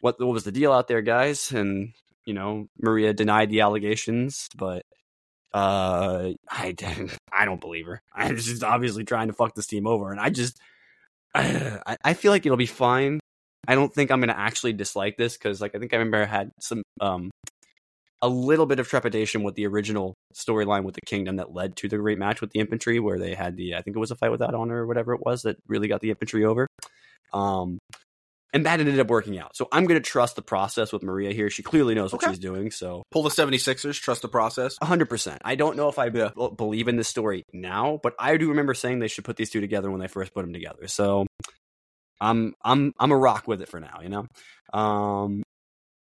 what 0.00 0.20
what 0.20 0.32
was 0.32 0.44
the 0.44 0.52
deal 0.52 0.72
out 0.72 0.88
there, 0.88 1.02
guys?" 1.02 1.50
And 1.52 1.92
you 2.24 2.34
know, 2.34 2.68
Maria 2.80 3.12
denied 3.12 3.50
the 3.50 3.62
allegations, 3.62 4.48
but 4.56 4.84
uh, 5.52 6.30
I 6.48 6.74
I 7.32 7.44
don't 7.44 7.60
believe 7.60 7.86
her. 7.86 8.02
I'm 8.14 8.36
just 8.36 8.62
obviously 8.62 9.04
trying 9.04 9.28
to 9.28 9.34
fuck 9.34 9.54
this 9.54 9.66
team 9.66 9.86
over, 9.86 10.12
and 10.12 10.20
I 10.20 10.30
just 10.30 10.58
I, 11.34 11.96
I 12.04 12.14
feel 12.14 12.30
like 12.30 12.46
it'll 12.46 12.56
be 12.56 12.66
fine 12.66 13.20
I 13.68 13.74
don't 13.74 13.92
think 13.92 14.10
I'm 14.10 14.20
going 14.20 14.28
to 14.28 14.38
actually 14.38 14.72
dislike 14.72 15.16
this 15.16 15.36
because, 15.36 15.60
like, 15.60 15.74
I 15.74 15.78
think 15.78 15.92
I 15.92 15.96
remember 15.96 16.22
I 16.22 16.26
had 16.26 16.50
some 16.60 16.82
um 17.00 17.30
a 18.22 18.28
little 18.28 18.66
bit 18.66 18.78
of 18.78 18.88
trepidation 18.88 19.42
with 19.42 19.54
the 19.54 19.66
original 19.66 20.14
storyline 20.34 20.84
with 20.84 20.94
the 20.94 21.00
kingdom 21.06 21.36
that 21.36 21.54
led 21.54 21.74
to 21.76 21.88
the 21.88 21.96
great 21.96 22.18
match 22.18 22.40
with 22.40 22.50
the 22.50 22.60
infantry, 22.60 23.00
where 23.00 23.18
they 23.18 23.34
had 23.34 23.56
the 23.56 23.74
I 23.74 23.82
think 23.82 23.96
it 23.96 24.00
was 24.00 24.10
a 24.10 24.16
fight 24.16 24.30
without 24.30 24.54
honor 24.54 24.82
or 24.82 24.86
whatever 24.86 25.14
it 25.14 25.20
was 25.24 25.42
that 25.42 25.56
really 25.66 25.88
got 25.88 26.00
the 26.00 26.10
infantry 26.10 26.44
over. 26.44 26.66
Um, 27.32 27.78
and 28.52 28.66
that 28.66 28.80
ended 28.80 28.98
up 28.98 29.08
working 29.08 29.38
out. 29.38 29.56
So 29.56 29.68
I'm 29.70 29.86
going 29.86 30.00
to 30.00 30.08
trust 30.08 30.36
the 30.36 30.42
process 30.42 30.92
with 30.92 31.02
Maria 31.02 31.32
here. 31.32 31.50
She 31.50 31.62
clearly 31.62 31.94
knows 31.94 32.12
what 32.12 32.24
she's 32.24 32.38
doing. 32.38 32.70
So 32.70 33.04
pull 33.12 33.22
the 33.22 33.30
76ers, 33.30 34.00
trust 34.00 34.22
the 34.22 34.28
process. 34.28 34.76
100%. 34.82 35.38
I 35.44 35.54
don't 35.54 35.76
know 35.76 35.88
if 35.88 35.98
I 35.98 36.08
be- 36.08 36.28
believe 36.56 36.88
in 36.88 36.96
this 36.96 37.08
story 37.08 37.44
now, 37.52 38.00
but 38.02 38.14
I 38.18 38.36
do 38.36 38.48
remember 38.48 38.74
saying 38.74 38.98
they 38.98 39.08
should 39.08 39.24
put 39.24 39.36
these 39.36 39.50
two 39.50 39.60
together 39.60 39.90
when 39.90 40.00
they 40.00 40.08
first 40.08 40.34
put 40.34 40.42
them 40.42 40.52
together. 40.52 40.88
So 40.88 41.26
I'm 42.20 42.54
I'm 42.62 42.92
I'm 42.98 43.12
a 43.12 43.16
rock 43.16 43.48
with 43.48 43.62
it 43.62 43.68
for 43.68 43.80
now, 43.80 44.00
you 44.02 44.08
know. 44.08 44.26
Um, 44.72 45.42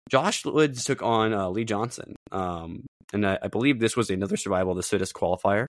Josh 0.09 0.43
Woods 0.45 0.83
took 0.83 1.01
on 1.01 1.33
uh, 1.33 1.49
Lee 1.49 1.63
Johnson, 1.63 2.15
um, 2.31 2.85
and 3.13 3.25
I, 3.25 3.39
I, 3.43 3.47
believe 3.47 3.79
this 3.79 3.95
was 3.95 4.09
another 4.09 4.35
survival 4.35 4.71
of 4.71 4.77
the 4.77 4.83
fittest 4.83 5.13
qualifier. 5.13 5.67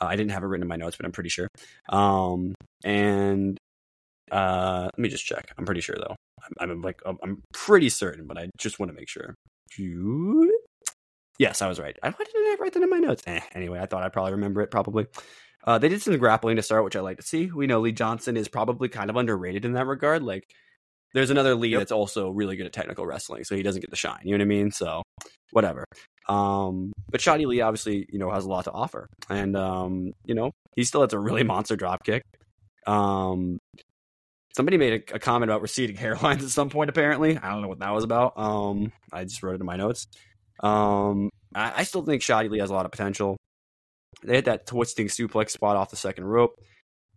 Uh, 0.00 0.06
I 0.06 0.16
didn't 0.16 0.30
have 0.30 0.42
it 0.42 0.46
written 0.46 0.62
in 0.62 0.68
my 0.68 0.76
notes, 0.76 0.96
but 0.96 1.04
I'm 1.04 1.12
pretty 1.12 1.28
sure. 1.28 1.48
Um, 1.90 2.54
and 2.82 3.58
uh, 4.30 4.84
let 4.84 4.98
me 4.98 5.08
just 5.08 5.26
check. 5.26 5.52
I'm 5.58 5.66
pretty 5.66 5.82
sure 5.82 5.96
though. 5.98 6.16
I'm, 6.60 6.70
I'm 6.70 6.82
like 6.82 7.02
I'm 7.22 7.42
pretty 7.52 7.88
certain, 7.88 8.26
but 8.26 8.38
I 8.38 8.48
just 8.58 8.78
want 8.78 8.90
to 8.90 8.96
make 8.96 9.08
sure. 9.08 9.34
Yes, 11.38 11.62
I 11.62 11.68
was 11.68 11.80
right. 11.80 11.96
Why 12.00 12.10
didn't 12.10 12.30
I 12.36 12.56
write 12.60 12.72
that 12.74 12.82
in 12.82 12.90
my 12.90 12.98
notes? 12.98 13.22
Eh, 13.26 13.40
anyway, 13.54 13.80
I 13.80 13.86
thought 13.86 14.04
I'd 14.04 14.12
probably 14.12 14.32
remember 14.32 14.60
it. 14.62 14.70
Probably. 14.70 15.06
Uh, 15.66 15.78
they 15.78 15.88
did 15.88 16.02
some 16.02 16.16
grappling 16.18 16.56
to 16.56 16.62
start, 16.62 16.84
which 16.84 16.96
I 16.96 17.00
like 17.00 17.16
to 17.16 17.22
see. 17.22 17.50
We 17.50 17.66
know 17.66 17.80
Lee 17.80 17.92
Johnson 17.92 18.36
is 18.36 18.48
probably 18.48 18.88
kind 18.88 19.08
of 19.08 19.16
underrated 19.16 19.64
in 19.64 19.72
that 19.72 19.86
regard. 19.86 20.22
Like, 20.22 20.44
there's 21.14 21.30
another 21.30 21.54
Lee 21.54 21.74
that's 21.74 21.92
also 21.92 22.28
really 22.30 22.56
good 22.56 22.66
at 22.66 22.72
technical 22.72 23.06
wrestling, 23.06 23.44
so 23.44 23.56
he 23.56 23.62
doesn't 23.62 23.80
get 23.80 23.90
the 23.90 23.96
shine. 23.96 24.20
You 24.24 24.32
know 24.32 24.42
what 24.42 24.54
I 24.54 24.56
mean? 24.56 24.70
So, 24.70 25.02
whatever. 25.52 25.84
Um, 26.28 26.92
but 27.10 27.20
Shotty 27.20 27.46
Lee 27.46 27.60
obviously, 27.60 28.06
you 28.10 28.18
know, 28.18 28.30
has 28.30 28.44
a 28.44 28.48
lot 28.48 28.64
to 28.64 28.72
offer, 28.72 29.06
and 29.30 29.56
um, 29.56 30.12
you 30.24 30.34
know, 30.34 30.50
he 30.76 30.84
still 30.84 31.02
has 31.02 31.12
a 31.12 31.18
really 31.18 31.42
monster 31.44 31.76
drop 31.76 32.04
kick. 32.04 32.22
Um, 32.86 33.58
somebody 34.54 34.76
made 34.76 35.10
a, 35.10 35.16
a, 35.16 35.18
comment 35.18 35.50
about 35.50 35.62
receding 35.62 35.96
hairlines 36.04 36.42
at 36.42 36.50
some 36.50 36.68
point. 36.68 36.90
Apparently, 36.90 37.38
I 37.38 37.50
don't 37.50 37.62
know 37.62 37.68
what 37.68 37.78
that 37.78 37.94
was 37.94 38.04
about. 38.04 38.38
Um, 38.38 38.92
I 39.12 39.24
just 39.24 39.42
wrote 39.42 39.54
it 39.54 39.60
in 39.60 39.66
my 39.66 39.76
notes. 39.76 40.06
Um, 40.60 41.30
I, 41.54 41.72
I 41.76 41.82
still 41.84 42.04
think 42.04 42.22
Shotty 42.22 42.50
Lee 42.50 42.58
has 42.58 42.70
a 42.70 42.74
lot 42.74 42.86
of 42.86 42.92
potential. 42.92 43.36
They 44.24 44.36
had 44.36 44.46
that 44.46 44.66
twisting 44.66 45.08
suplex 45.08 45.50
spot 45.50 45.76
off 45.76 45.90
the 45.90 45.96
second 45.96 46.24
rope. 46.24 46.60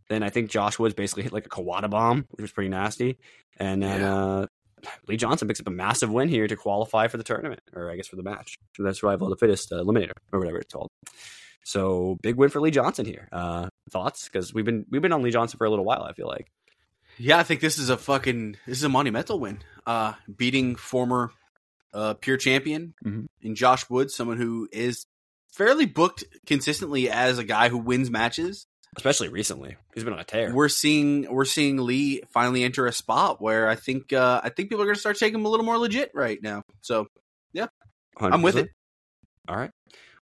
Then 0.10 0.24
I 0.24 0.30
think 0.30 0.50
Josh 0.50 0.80
Woods 0.80 0.94
basically 0.94 1.24
hit 1.24 1.34
like 1.34 1.46
a 1.46 1.50
Kawada 1.50 1.90
bomb, 1.90 2.26
which 2.32 2.42
was 2.42 2.52
pretty 2.52 2.70
nasty. 2.70 3.18
And 3.58 3.84
then 3.84 4.02
yeah. 4.02 4.16
uh, 4.16 4.46
Lee 5.08 5.18
Johnson 5.18 5.48
picks 5.48 5.60
up 5.60 5.68
a 5.68 5.72
massive 5.72 6.12
win 6.12 6.30
here 6.30 6.48
to 6.48 6.56
qualify 6.56 7.08
for 7.08 7.18
the 7.18 7.24
tournament, 7.24 7.62
or 7.74 7.92
I 7.92 7.96
guess 7.96 8.08
for 8.08 8.16
the 8.16 8.24
match. 8.24 8.58
So 8.76 8.84
that's 8.84 9.02
Survival 9.02 9.28
of 9.28 9.38
the 9.38 9.46
Fittest 9.46 9.72
uh, 9.72 9.78
Eliminator, 9.78 10.12
or 10.32 10.40
whatever 10.40 10.60
it's 10.60 10.74
called. 10.74 10.90
So 11.64 12.18
big 12.22 12.36
win 12.36 12.50
for 12.50 12.62
Lee 12.62 12.72
Johnson 12.72 13.06
here. 13.06 13.28
Uh, 13.32 13.68
thoughts? 13.90 14.30
Because 14.30 14.54
we've 14.54 14.66
been 14.66 14.86
we've 14.90 15.02
been 15.02 15.12
on 15.12 15.22
Lee 15.22 15.32
Johnson 15.32 15.58
for 15.58 15.66
a 15.66 15.70
little 15.70 15.86
while. 15.86 16.04
I 16.04 16.14
feel 16.14 16.28
like. 16.28 16.48
Yeah, 17.18 17.40
I 17.40 17.44
think 17.44 17.62
this 17.62 17.80
is 17.80 17.90
a 17.90 17.98
fucking 17.98 18.58
this 18.66 18.78
is 18.78 18.84
a 18.84 18.90
monumental 18.90 19.40
win. 19.40 19.60
Uh, 19.86 20.14
beating 20.34 20.76
former 20.76 21.32
uh, 21.94 22.14
pure 22.14 22.38
champion 22.38 22.94
mm-hmm. 23.04 23.26
in 23.42 23.56
Josh 23.56 23.90
Woods, 23.90 24.16
someone 24.16 24.38
who 24.38 24.70
is 24.72 25.06
fairly 25.52 25.86
booked 25.86 26.24
consistently 26.46 27.10
as 27.10 27.38
a 27.38 27.44
guy 27.44 27.70
who 27.70 27.78
wins 27.78 28.10
matches. 28.10 28.66
especially 28.96 29.30
recently. 29.30 29.76
He's 29.94 30.04
been 30.04 30.14
on 30.14 30.20
a 30.20 30.24
tear. 30.24 30.54
we're 30.54 30.70
seeing 30.70 31.32
we're 31.32 31.46
seeing 31.46 31.78
Lee 31.78 32.22
finally 32.32 32.64
enter 32.64 32.86
a 32.88 32.94
spot 32.94 33.42
where 33.42 33.68
I 33.68 33.76
think 33.76 34.14
uh, 34.14 34.42
I 34.44 34.50
think 34.50 34.70
people 34.70 34.82
are 34.82 34.86
going 34.86 34.96
to 34.96 35.00
start 35.00 35.18
taking 35.18 35.40
him 35.40 35.46
a 35.46 35.50
little 35.50 35.66
more 35.66 35.78
legit 35.78 36.12
right 36.14 36.42
now. 36.42 36.64
So 36.82 37.08
yeah, 37.54 37.68
I'm 38.20 38.42
with 38.42 38.58
it. 38.58 38.70
All 39.48 39.56
right. 39.56 39.72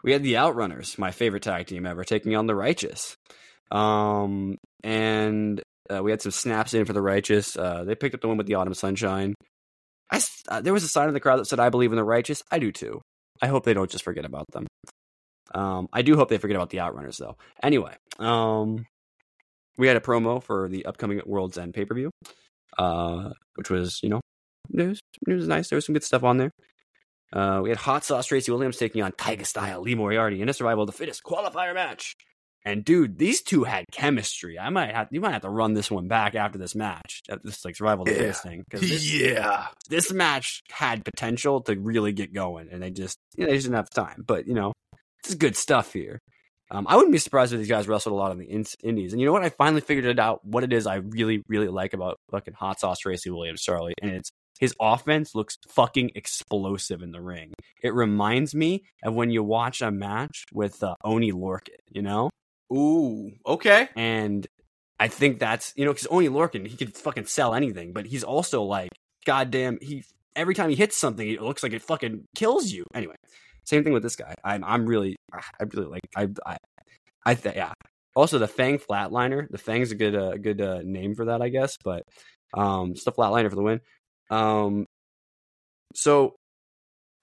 We 0.03 0.13
had 0.13 0.23
the 0.23 0.35
Outrunners, 0.35 0.99
my 0.99 1.13
favorite 1.13 1.43
tag 1.43 1.67
team 1.67 1.87
ever, 1.87 2.05
taking 2.05 2.37
on 2.37 2.47
the 2.47 2.55
Righteous. 2.55 3.17
Um, 3.71 4.59
and 4.83 5.63
uh, 5.89 6.03
we 6.03 6.11
had 6.11 6.21
some 6.21 6.33
snaps 6.33 6.75
in 6.75 6.85
for 6.85 6.93
the 6.93 7.01
Righteous. 7.01 7.57
Uh, 7.57 7.85
they 7.85 7.95
picked 7.95 8.15
up 8.15 8.21
the 8.21 8.29
one 8.29 8.37
with 8.37 8.47
the 8.47 8.55
Autumn 8.57 8.75
Sunshine. 8.75 9.35
I 10.13 10.21
uh, 10.49 10.61
there 10.61 10.75
was 10.75 10.85
a 10.85 10.89
sign 10.89 11.09
in 11.09 11.15
the 11.15 11.21
crowd 11.21 11.39
that 11.39 11.47
said, 11.47 11.59
"I 11.59 11.71
believe 11.71 11.91
in 11.91 11.97
the 11.97 12.05
Righteous." 12.05 12.43
I 12.51 12.59
do 12.59 12.71
too. 12.71 13.01
I 13.41 13.47
hope 13.47 13.65
they 13.65 13.73
don't 13.75 13.91
just 13.91 14.05
forget 14.05 14.27
about 14.27 14.45
them. 14.53 14.67
Um, 15.55 15.89
I 15.93 16.03
do 16.03 16.17
hope 16.17 16.29
they 16.29 16.39
forget 16.39 16.57
about 16.57 16.71
the 16.71 16.79
Outrunners, 16.79 17.17
though. 17.19 17.37
Anyway, 17.63 17.95
um, 18.19 18.87
we 19.79 19.87
had 19.87 19.97
a 19.97 20.01
promo 20.01 20.43
for 20.43 20.69
the 20.69 20.85
upcoming 20.87 21.21
World's 21.25 21.59
End 21.59 21.73
pay 21.75 21.85
per 21.85 21.95
view, 21.95 22.11
uh, 22.77 23.31
which 23.55 23.71
was 23.71 24.01
you 24.03 24.09
know, 24.09 24.21
news. 24.71 25.01
News 25.27 25.41
was 25.41 25.49
nice. 25.49 25.69
There 25.69 25.77
was 25.77 25.87
some 25.87 25.93
good 25.95 26.05
stuff 26.05 26.25
on 26.25 26.39
there. 26.39 26.51
Uh, 27.33 27.61
we 27.63 27.69
had 27.69 27.79
Hot 27.79 28.05
Sauce 28.05 28.27
Tracy 28.27 28.53
Williams 28.53 28.77
taking 28.77 29.03
on 29.03 29.13
Tiger 29.13 29.45
Style 29.45 29.81
Lee 29.83 29.95
Moriarty 29.95 30.41
in 30.41 30.49
a 30.49 30.53
Survival 30.53 30.85
of 30.85 30.87
the 30.89 30.93
Fittest 30.93 31.23
qualifier 31.25 31.75
match. 31.75 32.15
And 32.67 32.83
dude, 32.85 33.19
these 33.19 33.43
two 33.43 33.65
had 33.65 33.85
chemistry. 33.93 34.59
I 34.59 34.71
might 34.71 34.95
have 34.95 35.09
you 35.11 35.21
might 35.21 35.33
have 35.33 35.43
to 35.43 35.51
run 35.51 35.75
this 35.75 35.91
one 35.91 36.09
back 36.09 36.35
after 36.35 36.57
this 36.59 36.75
match, 36.75 37.21
this 37.43 37.63
like 37.65 37.77
Survival 37.77 38.03
of 38.03 38.07
the 38.07 38.13
Yeah. 38.13 38.19
Fittest 38.21 38.43
thing, 38.43 38.65
this, 38.71 39.13
yeah, 39.13 39.67
this 39.91 40.11
match 40.13 40.63
had 40.71 41.05
potential 41.05 41.61
to 41.63 41.75
really 41.79 42.13
get 42.13 42.33
going, 42.33 42.69
and 42.73 42.83
they 42.83 42.91
just 42.91 43.19
you 43.37 43.45
know, 43.45 43.51
they 43.51 43.57
just 43.57 43.67
didn't 43.67 43.77
have 43.77 43.91
time. 43.91 44.25
But 44.27 44.47
you 44.47 44.55
know, 44.55 44.73
this 45.25 45.31
is 45.31 45.37
good 45.37 45.57
stuff 45.57 45.93
here. 45.93 46.21
Um, 46.71 46.87
I 46.89 46.97
wouldn't 46.97 47.13
be 47.13 47.19
surprised 47.19 47.53
if 47.53 47.59
these 47.59 47.69
guys 47.69 47.89
wrestled 47.89 48.15
a 48.15 48.17
lot 48.17 48.31
on 48.31 48.39
the 48.39 48.47
in- 48.47 48.65
Indies. 48.83 49.13
And 49.13 49.21
you 49.21 49.27
know 49.27 49.33
what? 49.33 49.45
I 49.45 49.51
finally 49.51 49.81
figured 49.81 50.07
it 50.07 50.19
out. 50.19 50.45
What 50.45 50.65
it 50.65 50.73
is 50.73 50.87
I 50.87 50.97
really 50.97 51.43
really 51.49 51.69
like 51.69 51.93
about 51.95 52.19
fucking 52.31 52.55
Hot 52.55 52.81
Sauce 52.81 52.99
Tracy 52.99 53.31
Williams, 53.31 53.63
Charlie, 53.63 53.95
and 54.01 54.11
it's 54.11 54.31
his 54.59 54.75
offense 54.81 55.35
looks 55.35 55.59
fucking 55.69 56.13
explosive 56.15 57.03
in 57.03 57.11
the 57.11 57.21
ring. 57.21 57.53
It 57.83 57.93
reminds 57.93 58.55
me 58.55 58.85
of 59.03 59.15
when 59.15 59.31
you 59.31 59.43
watch 59.43 59.83
a 59.83 59.91
match 59.91 60.45
with 60.53 60.83
uh, 60.83 60.95
Oni 61.05 61.33
Lorcan, 61.33 61.81
you 61.91 62.03
know? 62.03 62.31
ooh, 62.73 63.33
okay, 63.47 63.89
And 63.97 64.47
I 64.99 65.09
think 65.09 65.39
that's, 65.39 65.73
you 65.77 65.85
know, 65.85 65.93
because 65.93 66.07
Oni 66.09 66.29
Lorcan, 66.29 66.67
he 66.67 66.77
could 66.77 66.97
fucking 66.97 67.27
sell 67.27 67.55
anything, 67.55 67.93
but 67.93 68.07
he's 68.07 68.25
also 68.25 68.63
like, 68.63 68.91
goddamn, 69.27 69.79
he, 69.83 70.05
every 70.37 70.55
time 70.55 70.71
he 70.71 70.77
hits 70.77 70.97
something, 70.97 71.29
it 71.29 71.43
looks 71.43 71.63
like 71.63 71.73
it 71.73 71.83
fucking 71.83 72.25
kills 72.37 72.71
you. 72.71 72.85
Anyway, 72.95 73.17
same 73.65 73.85
thing 73.85 73.93
with 73.93 74.03
this 74.03 74.17
guy. 74.17 74.35
I'm, 74.45 74.65
I'm 74.65 74.87
really, 74.87 75.17
I 75.33 75.65
really 75.73 75.89
like, 75.89 76.03
I, 76.17 76.29
I, 76.47 76.57
I 77.27 77.35
th- 77.35 77.57
yeah. 77.57 77.73
Also, 78.17 78.39
the 78.39 78.47
Fang 78.47 78.79
Flatliner, 78.79 79.49
the 79.51 79.59
Fang's 79.59 79.91
a 79.91 79.97
good, 79.97 80.15
uh, 80.15 80.37
good 80.37 80.61
uh, 80.61 80.81
name 80.85 81.15
for 81.15 81.27
that, 81.27 81.43
I 81.43 81.49
guess, 81.49 81.77
but 81.83 82.05
um, 82.55 82.93
it's 82.93 83.05
the 83.05 83.13
Flatliner 83.13 83.51
for 83.51 83.57
the 83.57 83.63
win. 83.63 83.81
Um, 84.31 84.87
so, 85.95 86.37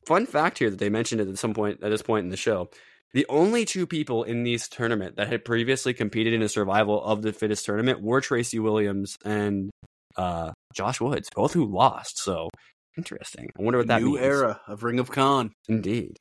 fun 0.05 0.25
fact 0.25 0.59
here 0.59 0.69
that 0.69 0.79
they 0.79 0.89
mentioned 0.89 1.21
it 1.21 1.27
at 1.29 1.37
some 1.37 1.53
point 1.53 1.83
at 1.83 1.89
this 1.89 2.01
point 2.01 2.25
in 2.25 2.29
the 2.29 2.37
show: 2.37 2.69
the 3.13 3.25
only 3.29 3.65
two 3.65 3.85
people 3.85 4.23
in 4.23 4.43
this 4.43 4.67
tournament 4.67 5.17
that 5.17 5.27
had 5.27 5.45
previously 5.45 5.93
competed 5.93 6.33
in 6.33 6.41
a 6.41 6.49
survival 6.49 7.03
of 7.03 7.21
the 7.21 7.33
fittest 7.33 7.65
tournament 7.65 8.01
were 8.01 8.21
Tracy 8.21 8.59
Williams 8.59 9.17
and 9.25 9.69
uh, 10.15 10.51
Josh 10.73 11.01
Woods, 11.01 11.29
both 11.35 11.53
who 11.53 11.65
lost. 11.65 12.21
So 12.21 12.49
interesting. 12.97 13.49
I 13.57 13.61
wonder 13.61 13.79
what 13.79 13.87
that 13.87 14.01
new 14.01 14.11
means. 14.11 14.21
era 14.21 14.61
of 14.67 14.83
Ring 14.83 14.99
of 14.99 15.11
Con. 15.11 15.51
Indeed. 15.67 16.17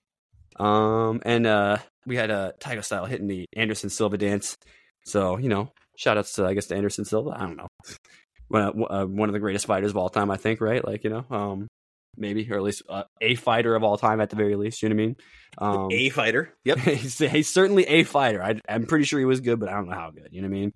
Um, 0.60 1.22
and 1.24 1.46
uh, 1.46 1.78
we 2.06 2.16
had 2.16 2.30
a 2.30 2.34
uh, 2.34 2.52
Tiger 2.60 2.82
Style 2.82 3.06
hitting 3.06 3.26
the 3.26 3.46
Anderson 3.56 3.88
Silva 3.90 4.18
dance. 4.18 4.56
So 5.06 5.38
you 5.38 5.48
know, 5.48 5.72
shout 5.96 6.18
outs 6.18 6.34
to 6.34 6.46
I 6.46 6.54
guess 6.54 6.66
to 6.66 6.76
Anderson 6.76 7.04
Silva. 7.04 7.30
I 7.30 7.40
don't 7.40 7.56
know, 7.56 7.68
one 8.48 8.62
of, 8.62 8.74
uh, 8.90 9.06
one 9.06 9.28
of 9.28 9.32
the 9.32 9.40
greatest 9.40 9.66
fighters 9.66 9.90
of 9.90 9.96
all 9.96 10.10
time. 10.10 10.30
I 10.30 10.36
think, 10.36 10.60
right? 10.60 10.84
Like 10.84 11.04
you 11.04 11.10
know, 11.10 11.24
um, 11.30 11.68
maybe 12.16 12.46
or 12.50 12.56
at 12.56 12.62
least 12.62 12.82
uh, 12.88 13.04
a 13.20 13.34
fighter 13.34 13.74
of 13.74 13.82
all 13.82 13.96
time 13.96 14.20
at 14.20 14.30
the 14.30 14.36
very 14.36 14.56
least. 14.56 14.82
You 14.82 14.90
know 14.90 14.96
what 14.96 15.02
I 15.02 15.06
mean? 15.06 15.16
Um, 15.58 15.88
a 15.90 16.08
fighter. 16.10 16.54
Yep. 16.64 16.78
he's, 16.78 17.18
he's 17.18 17.48
certainly 17.48 17.84
a 17.86 18.04
fighter. 18.04 18.42
I, 18.42 18.60
I'm 18.68 18.86
pretty 18.86 19.04
sure 19.04 19.18
he 19.18 19.24
was 19.24 19.40
good, 19.40 19.58
but 19.58 19.68
I 19.68 19.72
don't 19.72 19.88
know 19.88 19.96
how 19.96 20.10
good. 20.10 20.28
You 20.30 20.42
know 20.42 20.48
what 20.48 20.56
I 20.56 20.60
mean? 20.60 20.72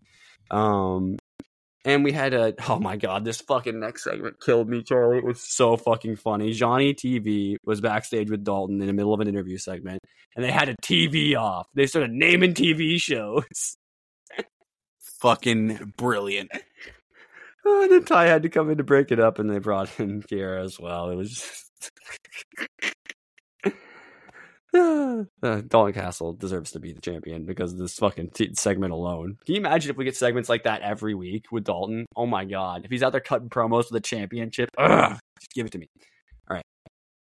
Um, 0.51 1.17
and 1.85 2.03
we 2.03 2.13
had 2.13 2.35
a 2.35 2.55
oh 2.69 2.79
my 2.79 2.97
god, 2.97 3.25
this 3.25 3.41
fucking 3.41 3.79
next 3.79 4.05
segment 4.05 4.41
killed 4.41 4.69
me, 4.69 4.83
Charlie. 4.83 5.19
It 5.19 5.25
was 5.25 5.41
so 5.41 5.77
fucking 5.77 6.17
funny. 6.17 6.53
Johnny 6.53 6.95
TV 6.95 7.57
was 7.65 7.81
backstage 7.81 8.31
with 8.31 8.45
Dalton 8.45 8.81
in 8.81 8.87
the 8.87 8.93
middle 8.93 9.15
of 9.15 9.21
an 9.21 9.29
interview 9.29 9.59
segment, 9.59 10.01
and 10.35 10.45
they 10.45 10.51
had 10.51 10.69
a 10.69 10.77
TV 10.77 11.37
off. 11.37 11.69
They 11.75 11.87
started 11.87 12.13
naming 12.13 12.55
TV 12.55 13.01
shows. 13.01 13.77
Fucking 15.21 15.95
brilliant. 15.97 16.51
Oh, 17.67 17.83
and 17.83 17.91
then 17.91 18.05
Ty 18.05 18.27
had 18.27 18.43
to 18.43 18.51
come 18.51 18.69
in 18.69 18.77
to 18.77 18.85
break 18.85 19.11
it 19.11 19.19
up, 19.19 19.39
and 19.39 19.49
they 19.49 19.59
brought 19.59 19.99
in 19.99 20.21
Kiera 20.21 20.63
as 20.63 20.79
well. 20.79 21.09
It 21.09 21.15
was 21.15 21.31
just. 21.31 21.91
uh, 25.43 25.61
Dalton 25.69 25.93
Castle 25.93 26.33
deserves 26.33 26.73
to 26.73 26.81
be 26.81 26.93
the 26.93 27.01
champion 27.01 27.45
because 27.45 27.73
of 27.73 27.79
this 27.79 27.95
fucking 27.95 28.31
t- 28.31 28.55
segment 28.55 28.93
alone. 28.93 29.37
Can 29.47 29.55
you 29.55 29.61
imagine 29.61 29.91
if 29.91 29.97
we 29.97 30.05
get 30.05 30.17
segments 30.17 30.49
like 30.49 30.65
that 30.65 30.83
every 30.83 31.15
week 31.15 31.47
with 31.53 31.65
Dalton? 31.65 32.07
Oh 32.17 32.27
my 32.27 32.45
god. 32.45 32.85
If 32.85 32.91
he's 32.91 33.03
out 33.03 33.13
there 33.13 33.21
cutting 33.21 33.49
promos 33.49 33.87
for 33.87 33.95
the 33.95 34.01
championship, 34.01 34.71
ugh, 34.79 35.19
just 35.41 35.53
give 35.55 35.67
it 35.67 35.73
to 35.73 35.79
me. 35.79 35.87
All 36.49 36.57
right. 36.57 36.65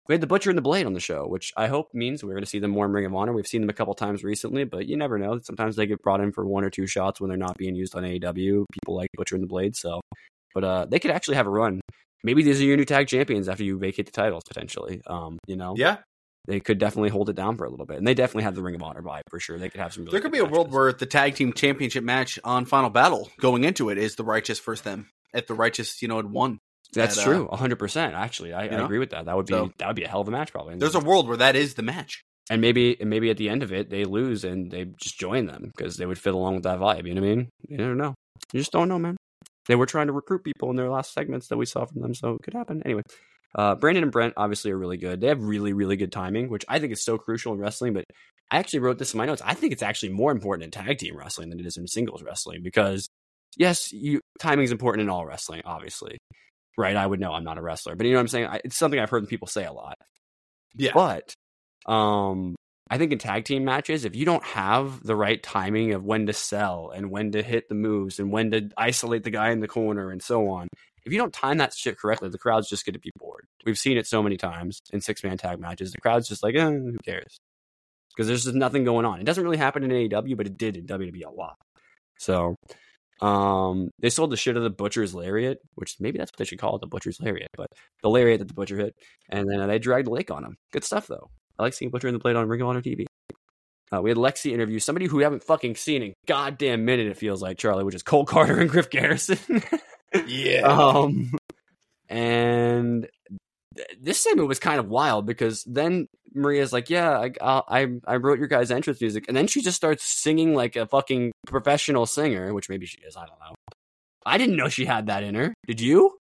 We 0.08 0.14
had 0.14 0.20
the 0.20 0.26
Butcher 0.26 0.50
and 0.50 0.56
the 0.56 0.62
Blade 0.62 0.86
on 0.86 0.94
the 0.94 1.00
show, 1.00 1.26
which 1.26 1.52
I 1.56 1.68
hope 1.68 1.88
means 1.94 2.24
we're 2.24 2.32
going 2.32 2.44
to 2.44 2.50
see 2.50 2.58
them 2.58 2.72
more 2.72 2.86
in 2.86 2.92
Ring 2.92 3.06
of 3.06 3.14
Honor. 3.14 3.32
We've 3.32 3.46
seen 3.46 3.60
them 3.60 3.70
a 3.70 3.74
couple 3.74 3.94
times 3.94 4.24
recently, 4.24 4.64
but 4.64 4.86
you 4.86 4.96
never 4.96 5.18
know. 5.18 5.38
Sometimes 5.42 5.76
they 5.76 5.86
get 5.86 6.02
brought 6.02 6.20
in 6.20 6.32
for 6.32 6.46
one 6.46 6.64
or 6.64 6.70
two 6.70 6.86
shots 6.86 7.20
when 7.20 7.28
they're 7.28 7.36
not 7.36 7.56
being 7.56 7.74
used 7.76 7.94
on 7.94 8.02
AEW. 8.02 8.64
People 8.72 8.96
like 8.96 9.08
Butcher 9.16 9.36
and 9.36 9.44
the 9.44 9.48
Blade, 9.48 9.76
so 9.76 10.00
but 10.54 10.64
uh, 10.64 10.86
they 10.86 10.98
could 10.98 11.10
actually 11.10 11.36
have 11.36 11.46
a 11.46 11.50
run. 11.50 11.80
Maybe 12.24 12.42
these 12.42 12.60
are 12.60 12.64
your 12.64 12.76
new 12.76 12.84
tag 12.84 13.08
champions 13.08 13.48
after 13.48 13.64
you 13.64 13.78
vacate 13.78 14.06
the 14.06 14.12
titles 14.12 14.44
potentially. 14.46 15.02
Um, 15.06 15.38
you 15.46 15.56
know, 15.56 15.74
Yeah, 15.76 15.98
they 16.46 16.60
could 16.60 16.78
definitely 16.78 17.10
hold 17.10 17.28
it 17.30 17.36
down 17.36 17.56
for 17.56 17.64
a 17.64 17.70
little 17.70 17.86
bit, 17.86 17.98
and 17.98 18.06
they 18.06 18.14
definitely 18.14 18.42
have 18.44 18.54
the 18.54 18.62
Ring 18.62 18.74
of 18.74 18.82
Honor 18.82 19.02
vibe 19.02 19.22
for 19.30 19.38
sure. 19.40 19.58
They 19.58 19.68
could 19.68 19.80
have 19.80 19.92
some. 19.92 20.04
Really 20.04 20.12
there 20.12 20.20
could 20.20 20.32
be 20.32 20.38
a 20.38 20.44
world 20.44 20.72
where 20.72 20.92
the 20.92 21.06
tag 21.06 21.34
team 21.36 21.52
championship 21.52 22.02
match 22.04 22.38
on 22.44 22.64
Final 22.64 22.90
Battle 22.90 23.30
going 23.40 23.64
into 23.64 23.90
it 23.90 23.98
is 23.98 24.16
the 24.16 24.24
Righteous 24.24 24.58
versus 24.58 24.82
them. 24.82 25.08
If 25.32 25.46
the 25.46 25.54
Righteous, 25.54 26.02
you 26.02 26.08
know, 26.08 26.16
had 26.16 26.26
won. 26.30 26.58
that's 26.92 27.16
at, 27.18 27.22
uh, 27.22 27.26
true, 27.26 27.48
hundred 27.52 27.78
percent. 27.78 28.14
Actually, 28.14 28.52
I, 28.52 28.62
I 28.62 28.84
agree 28.84 28.98
with 28.98 29.10
that. 29.10 29.24
That 29.26 29.36
would 29.36 29.46
be 29.46 29.54
So- 29.54 29.72
that 29.78 29.86
would 29.86 29.96
be 29.96 30.04
a 30.04 30.08
hell 30.08 30.20
of 30.20 30.28
a 30.28 30.32
match, 30.32 30.52
probably. 30.52 30.76
There's 30.76 30.94
a 30.94 31.00
world 31.00 31.28
where 31.28 31.36
that 31.38 31.56
is 31.56 31.74
the 31.74 31.82
match. 31.82 32.22
and 32.50 32.60
maybe 32.60 33.00
and 33.00 33.08
maybe 33.08 33.30
at 33.30 33.36
the 33.36 33.48
end 33.48 33.62
of 33.62 33.72
it 33.72 33.88
they 33.88 34.04
lose 34.04 34.42
and 34.44 34.70
they 34.70 34.84
just 35.00 35.18
join 35.18 35.46
them 35.46 35.70
because 35.74 35.96
they 35.96 36.06
would 36.06 36.18
fit 36.18 36.34
along 36.34 36.54
with 36.56 36.64
that 36.64 36.80
vibe. 36.80 37.06
You 37.06 37.14
know 37.14 37.20
what 37.22 37.30
I 37.30 37.34
mean? 37.36 37.48
You 37.68 37.76
never 37.78 37.94
know. 37.94 38.14
You 38.52 38.58
just 38.60 38.72
don't 38.72 38.88
know, 38.88 38.98
man. 38.98 39.16
They 39.68 39.76
were 39.76 39.86
trying 39.86 40.08
to 40.08 40.12
recruit 40.12 40.42
people 40.42 40.68
in 40.70 40.76
their 40.76 40.90
last 40.90 41.12
segments 41.14 41.46
that 41.48 41.56
we 41.56 41.66
saw 41.66 41.84
from 41.84 42.02
them, 42.02 42.14
so 42.14 42.34
it 42.34 42.42
could 42.42 42.54
happen. 42.54 42.82
Anyway, 42.84 43.02
uh, 43.54 43.74
Brandon 43.74 44.04
and 44.04 44.12
Brent 44.12 44.34
obviously 44.36 44.70
are 44.70 44.78
really 44.78 44.96
good. 44.96 45.20
They 45.20 45.28
have 45.28 45.42
really 45.42 45.72
really 45.72 45.96
good 45.96 46.12
timing, 46.12 46.48
which 46.48 46.64
I 46.68 46.78
think 46.78 46.92
is 46.92 47.02
so 47.02 47.18
crucial 47.18 47.52
in 47.52 47.58
wrestling. 47.58 47.92
But 47.92 48.04
I 48.50 48.58
actually 48.58 48.80
wrote 48.80 48.98
this 48.98 49.14
in 49.14 49.18
my 49.18 49.26
notes. 49.26 49.42
I 49.44 49.54
think 49.54 49.72
it's 49.72 49.82
actually 49.82 50.10
more 50.10 50.32
important 50.32 50.64
in 50.64 50.70
tag 50.70 50.98
team 50.98 51.16
wrestling 51.16 51.50
than 51.50 51.60
it 51.60 51.66
is 51.66 51.76
in 51.76 51.86
singles 51.86 52.22
wrestling 52.22 52.62
because 52.62 53.08
yes, 53.56 53.92
you 53.92 54.20
timing 54.38 54.64
is 54.64 54.72
important 54.72 55.02
in 55.02 55.10
all 55.10 55.26
wrestling, 55.26 55.62
obviously. 55.64 56.18
Right? 56.78 56.96
I 56.96 57.06
would 57.06 57.20
know. 57.20 57.32
I'm 57.32 57.44
not 57.44 57.58
a 57.58 57.62
wrestler, 57.62 57.96
but 57.96 58.06
you 58.06 58.12
know 58.12 58.18
what 58.18 58.22
I'm 58.22 58.28
saying. 58.28 58.46
I, 58.46 58.60
it's 58.64 58.76
something 58.76 58.98
I've 58.98 59.10
heard 59.10 59.28
people 59.28 59.48
say 59.48 59.64
a 59.64 59.72
lot. 59.72 59.96
Yeah. 60.74 60.92
But 60.94 61.34
um 61.86 62.54
I 62.90 62.98
think 62.98 63.10
in 63.10 63.18
tag 63.18 63.46
team 63.46 63.64
matches, 63.64 64.04
if 64.04 64.14
you 64.14 64.26
don't 64.26 64.44
have 64.44 65.02
the 65.02 65.16
right 65.16 65.42
timing 65.42 65.94
of 65.94 66.04
when 66.04 66.26
to 66.26 66.34
sell 66.34 66.92
and 66.94 67.10
when 67.10 67.32
to 67.32 67.42
hit 67.42 67.70
the 67.70 67.74
moves 67.74 68.18
and 68.18 68.30
when 68.30 68.50
to 68.50 68.68
isolate 68.76 69.24
the 69.24 69.30
guy 69.30 69.50
in 69.50 69.60
the 69.60 69.68
corner 69.68 70.10
and 70.10 70.22
so 70.22 70.48
on, 70.50 70.68
if 71.04 71.12
you 71.12 71.18
don't 71.18 71.32
time 71.32 71.58
that 71.58 71.74
shit 71.74 71.98
correctly, 71.98 72.28
the 72.28 72.38
crowd's 72.38 72.68
just 72.68 72.84
going 72.84 72.94
to 72.94 73.00
be 73.00 73.10
bored. 73.18 73.46
We've 73.64 73.78
seen 73.78 73.96
it 73.96 74.06
so 74.06 74.22
many 74.22 74.36
times 74.36 74.80
in 74.92 75.00
six 75.00 75.22
man 75.24 75.38
tag 75.38 75.58
matches. 75.60 75.92
The 75.92 76.00
crowd's 76.00 76.28
just 76.28 76.42
like, 76.42 76.54
eh, 76.54 76.70
who 76.70 76.96
cares? 77.04 77.38
Because 78.14 78.28
there's 78.28 78.44
just 78.44 78.54
nothing 78.54 78.84
going 78.84 79.06
on. 79.06 79.20
It 79.20 79.24
doesn't 79.24 79.42
really 79.42 79.56
happen 79.56 79.82
in 79.82 79.90
AEW, 79.90 80.36
but 80.36 80.46
it 80.46 80.58
did 80.58 80.76
in 80.76 80.86
WWE 80.86 81.26
a 81.26 81.30
lot. 81.30 81.56
So, 82.18 82.56
um, 83.20 83.90
they 84.00 84.10
sold 84.10 84.30
the 84.30 84.36
shit 84.36 84.56
of 84.56 84.62
the 84.62 84.70
Butcher's 84.70 85.14
Lariat, 85.14 85.58
which 85.76 85.96
maybe 85.98 86.18
that's 86.18 86.30
what 86.30 86.38
they 86.38 86.44
should 86.44 86.58
call 86.58 86.76
it, 86.76 86.80
the 86.80 86.88
Butcher's 86.88 87.20
Lariat, 87.20 87.48
but 87.56 87.68
the 88.02 88.10
Lariat 88.10 88.40
that 88.40 88.48
the 88.48 88.54
Butcher 88.54 88.76
hit. 88.76 88.94
And 89.30 89.48
then 89.48 89.60
uh, 89.60 89.66
they 89.66 89.78
dragged 89.78 90.08
lake 90.08 90.30
on 90.30 90.44
him. 90.44 90.56
Good 90.72 90.84
stuff, 90.84 91.06
though. 91.06 91.30
I 91.58 91.62
like 91.62 91.74
seeing 91.74 91.90
Butcher 91.90 92.08
in 92.08 92.14
the 92.14 92.20
Blade 92.20 92.36
on 92.36 92.48
Ring 92.48 92.60
of 92.60 92.68
Honor 92.68 92.82
TV. 92.82 93.06
Uh, 93.92 94.00
we 94.00 94.10
had 94.10 94.16
Lexi 94.16 94.52
interview 94.52 94.78
somebody 94.78 95.06
who 95.06 95.18
we 95.18 95.22
haven't 95.22 95.44
fucking 95.44 95.76
seen 95.76 96.02
in 96.02 96.14
goddamn 96.26 96.84
minute. 96.84 97.08
It 97.08 97.16
feels 97.16 97.42
like 97.42 97.58
Charlie, 97.58 97.84
which 97.84 97.94
is 97.94 98.02
Cole 98.02 98.24
Karter 98.24 98.58
and 98.60 98.70
Griff 98.70 98.88
Garrison. 98.88 99.38
Yeah. 100.26 100.60
um, 100.62 101.32
and 102.08 103.08
th- 103.76 103.88
this 104.00 104.18
segment 104.22 104.48
was 104.48 104.58
kind 104.58 104.78
of 104.78 104.88
wild 104.88 105.26
because 105.26 105.64
then 105.64 106.06
Maria's 106.34 106.72
like, 106.72 106.90
"Yeah, 106.90 107.18
I, 107.18 107.32
I 107.82 107.86
I 108.06 108.16
wrote 108.16 108.38
your 108.38 108.48
guys' 108.48 108.70
entrance 108.70 109.00
music," 109.00 109.24
and 109.28 109.36
then 109.36 109.46
she 109.46 109.62
just 109.62 109.76
starts 109.76 110.04
singing 110.04 110.54
like 110.54 110.76
a 110.76 110.86
fucking 110.86 111.32
professional 111.46 112.06
singer, 112.06 112.52
which 112.54 112.68
maybe 112.68 112.86
she 112.86 112.98
is. 113.06 113.16
I 113.16 113.26
don't 113.26 113.38
know. 113.40 113.54
I 114.24 114.38
didn't 114.38 114.56
know 114.56 114.68
she 114.68 114.84
had 114.84 115.06
that 115.06 115.22
in 115.22 115.34
her. 115.34 115.52
Did 115.66 115.80
you? 115.80 116.16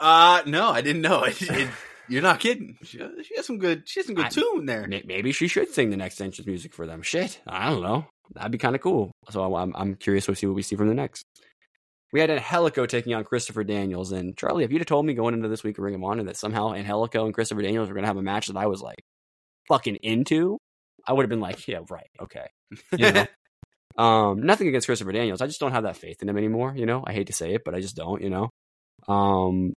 Uh 0.00 0.42
no, 0.46 0.68
I 0.70 0.80
didn't 0.80 1.02
know. 1.02 1.24
It, 1.28 1.42
it, 1.42 1.68
you're 2.08 2.22
not 2.22 2.40
kidding. 2.40 2.78
She, 2.84 2.98
she 3.22 3.36
has 3.36 3.44
some 3.46 3.58
good. 3.58 3.88
She 3.88 4.00
has 4.00 4.06
some 4.06 4.14
good 4.14 4.26
I- 4.26 4.30
tune 4.30 4.66
there. 4.66 4.86
May- 4.88 5.02
Maybe 5.06 5.32
she 5.32 5.46
should 5.48 5.68
sing 5.70 5.90
the 5.90 5.96
next 5.96 6.20
entrance 6.20 6.46
music 6.46 6.72
for 6.72 6.86
them. 6.86 7.02
Shit, 7.02 7.40
I 7.46 7.68
don't 7.70 7.82
know. 7.82 8.06
that'd 8.34 8.50
be 8.52 8.58
kind 8.58 8.74
of 8.76 8.80
cool. 8.80 9.10
So 9.30 9.54
I'm 9.56 9.74
I'm 9.76 9.94
curious 9.96 10.26
to 10.26 10.34
see 10.34 10.46
what 10.46 10.56
we 10.56 10.62
see 10.62 10.76
from 10.76 10.88
the 10.88 10.94
next. 10.94 11.22
We 12.12 12.20
had 12.20 12.30
Angelico 12.30 12.86
taking 12.86 13.14
on 13.14 13.24
Christopher 13.24 13.64
Daniels, 13.64 14.12
and 14.12 14.36
Charlie, 14.36 14.64
if 14.64 14.72
you'd 14.72 14.80
have 14.80 14.86
told 14.86 15.04
me 15.04 15.14
going 15.14 15.34
into 15.34 15.48
this 15.48 15.62
week 15.62 15.76
of 15.76 15.84
Ring 15.84 15.94
of 15.94 16.02
Honor 16.02 16.24
that 16.24 16.36
somehow 16.36 16.72
Angelico 16.72 17.26
and 17.26 17.34
Christopher 17.34 17.62
Daniels 17.62 17.88
were 17.88 17.94
going 17.94 18.04
to 18.04 18.08
have 18.08 18.16
a 18.16 18.22
match 18.22 18.46
that 18.46 18.56
I 18.56 18.66
was 18.66 18.80
like 18.80 19.02
fucking 19.68 19.96
into, 19.96 20.58
I 21.06 21.12
would 21.12 21.24
have 21.24 21.30
been 21.30 21.40
like, 21.40 21.68
yeah, 21.68 21.80
right, 21.90 22.08
okay. 22.20 22.46
You 22.96 23.12
know? 23.12 23.26
um, 24.02 24.42
nothing 24.42 24.68
against 24.68 24.86
Christopher 24.86 25.12
Daniels, 25.12 25.42
I 25.42 25.46
just 25.46 25.60
don't 25.60 25.72
have 25.72 25.82
that 25.82 25.98
faith 25.98 26.22
in 26.22 26.28
him 26.28 26.38
anymore. 26.38 26.72
You 26.74 26.86
know, 26.86 27.04
I 27.06 27.12
hate 27.12 27.26
to 27.26 27.32
say 27.34 27.52
it, 27.54 27.62
but 27.64 27.74
I 27.74 27.80
just 27.80 27.96
don't. 27.96 28.22
You 28.22 28.30
know, 28.30 28.50
um, 29.06 29.74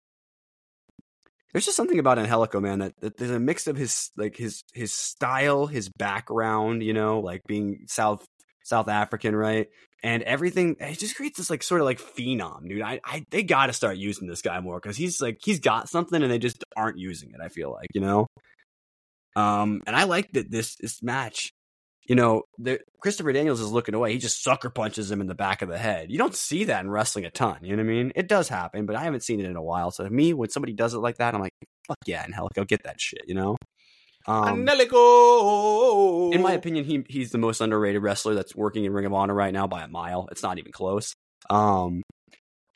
there's 1.52 1.64
just 1.64 1.76
something 1.76 1.98
about 1.98 2.18
Angelico, 2.18 2.60
man, 2.60 2.78
that, 2.78 3.00
that 3.00 3.16
there's 3.16 3.30
a 3.30 3.40
mix 3.40 3.66
of 3.66 3.76
his 3.76 4.10
like 4.16 4.36
his 4.36 4.62
his 4.72 4.92
style, 4.92 5.66
his 5.66 5.88
background, 5.88 6.82
you 6.82 6.92
know, 6.92 7.20
like 7.20 7.42
being 7.46 7.86
South 7.88 8.24
South 8.70 8.88
African, 8.88 9.36
right? 9.36 9.68
And 10.02 10.22
everything 10.22 10.76
it 10.80 10.98
just 10.98 11.16
creates 11.16 11.36
this 11.36 11.50
like 11.50 11.62
sort 11.62 11.82
of 11.82 11.84
like 11.84 12.00
phenom, 12.00 12.66
dude. 12.68 12.80
I, 12.80 13.00
I 13.04 13.26
they 13.30 13.42
gotta 13.42 13.74
start 13.74 13.98
using 13.98 14.28
this 14.28 14.40
guy 14.40 14.58
more 14.60 14.80
because 14.80 14.96
he's 14.96 15.20
like 15.20 15.40
he's 15.44 15.60
got 15.60 15.90
something 15.90 16.22
and 16.22 16.32
they 16.32 16.38
just 16.38 16.64
aren't 16.76 16.98
using 16.98 17.32
it, 17.32 17.40
I 17.42 17.48
feel 17.48 17.70
like, 17.70 17.88
you 17.92 18.00
know? 18.00 18.26
Um 19.36 19.82
and 19.86 19.94
I 19.94 20.04
like 20.04 20.32
that 20.32 20.50
this 20.50 20.76
this 20.76 21.02
match 21.02 21.50
you 22.10 22.16
know, 22.16 22.42
the, 22.58 22.80
Christopher 23.00 23.32
Daniels 23.32 23.60
is 23.60 23.70
looking 23.70 23.94
away. 23.94 24.12
He 24.12 24.18
just 24.18 24.42
sucker 24.42 24.68
punches 24.68 25.12
him 25.12 25.20
in 25.20 25.28
the 25.28 25.34
back 25.36 25.62
of 25.62 25.68
the 25.68 25.78
head. 25.78 26.10
You 26.10 26.18
don't 26.18 26.34
see 26.34 26.64
that 26.64 26.82
in 26.82 26.90
wrestling 26.90 27.24
a 27.24 27.30
ton. 27.30 27.58
You 27.62 27.76
know 27.76 27.84
what 27.84 27.90
I 27.90 27.94
mean? 27.94 28.12
It 28.16 28.26
does 28.26 28.48
happen, 28.48 28.84
but 28.84 28.96
I 28.96 29.04
haven't 29.04 29.22
seen 29.22 29.38
it 29.38 29.46
in 29.46 29.54
a 29.54 29.62
while. 29.62 29.92
So 29.92 30.02
to 30.02 30.10
me, 30.10 30.34
when 30.34 30.50
somebody 30.50 30.72
does 30.72 30.92
it 30.92 30.98
like 30.98 31.18
that, 31.18 31.34
I'm 31.34 31.40
like, 31.40 31.52
fuck 31.86 31.98
yeah, 32.06 32.24
and 32.24 32.34
hell, 32.34 32.48
go 32.52 32.64
get 32.64 32.82
that 32.82 33.00
shit. 33.00 33.22
You 33.28 33.34
know? 33.34 33.56
Um, 34.30 34.60
Angelico. 34.60 36.30
in 36.30 36.42
my 36.42 36.52
opinion, 36.52 36.84
he 36.84 37.04
he's 37.08 37.32
the 37.32 37.38
most 37.38 37.60
underrated 37.60 38.02
wrestler 38.02 38.34
that's 38.34 38.54
working 38.54 38.84
in 38.84 38.92
Ring 38.92 39.06
of 39.06 39.12
Honor 39.12 39.34
right 39.34 39.52
now 39.52 39.66
by 39.66 39.82
a 39.82 39.88
mile. 39.88 40.28
It's 40.30 40.42
not 40.42 40.58
even 40.58 40.70
close. 40.70 41.14
Um, 41.48 42.02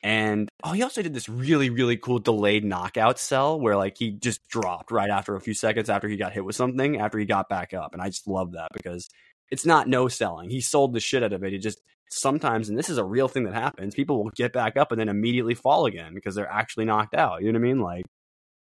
and 0.03 0.49
oh, 0.63 0.73
he 0.73 0.83
also 0.83 1.01
did 1.01 1.13
this 1.13 1.29
really 1.29 1.69
really 1.69 1.95
cool 1.95 2.19
delayed 2.19 2.65
knockout 2.65 3.19
cell 3.19 3.59
where 3.59 3.77
like 3.77 3.97
he 3.97 4.11
just 4.11 4.45
dropped 4.49 4.91
right 4.91 5.09
after 5.09 5.35
a 5.35 5.41
few 5.41 5.53
seconds 5.53 5.89
after 5.89 6.09
he 6.09 6.17
got 6.17 6.33
hit 6.33 6.43
with 6.43 6.57
something 6.57 6.99
after 6.99 7.17
he 7.17 7.25
got 7.25 7.47
back 7.47 7.73
up, 7.73 7.93
and 7.93 8.01
I 8.01 8.09
just 8.09 8.27
love 8.27 8.51
that 8.53 8.69
because 8.73 9.09
it's 9.49 9.65
not 9.65 9.87
no 9.87 10.09
selling. 10.09 10.49
He 10.49 10.59
sold 10.59 10.93
the 10.93 10.99
shit 10.99 11.23
out 11.23 11.31
of 11.31 11.43
it. 11.43 11.53
He 11.53 11.59
just 11.59 11.79
sometimes, 12.09 12.67
and 12.67 12.77
this 12.77 12.89
is 12.89 12.97
a 12.97 13.03
real 13.03 13.29
thing 13.29 13.45
that 13.45 13.53
happens. 13.53 13.95
People 13.95 14.21
will 14.21 14.31
get 14.35 14.51
back 14.51 14.75
up 14.75 14.91
and 14.91 14.99
then 14.99 15.07
immediately 15.09 15.55
fall 15.55 15.85
again 15.85 16.13
because 16.13 16.35
they're 16.35 16.51
actually 16.51 16.85
knocked 16.85 17.15
out. 17.15 17.41
You 17.41 17.53
know 17.53 17.59
what 17.59 17.65
I 17.65 17.69
mean? 17.69 17.79
Like 17.79 18.05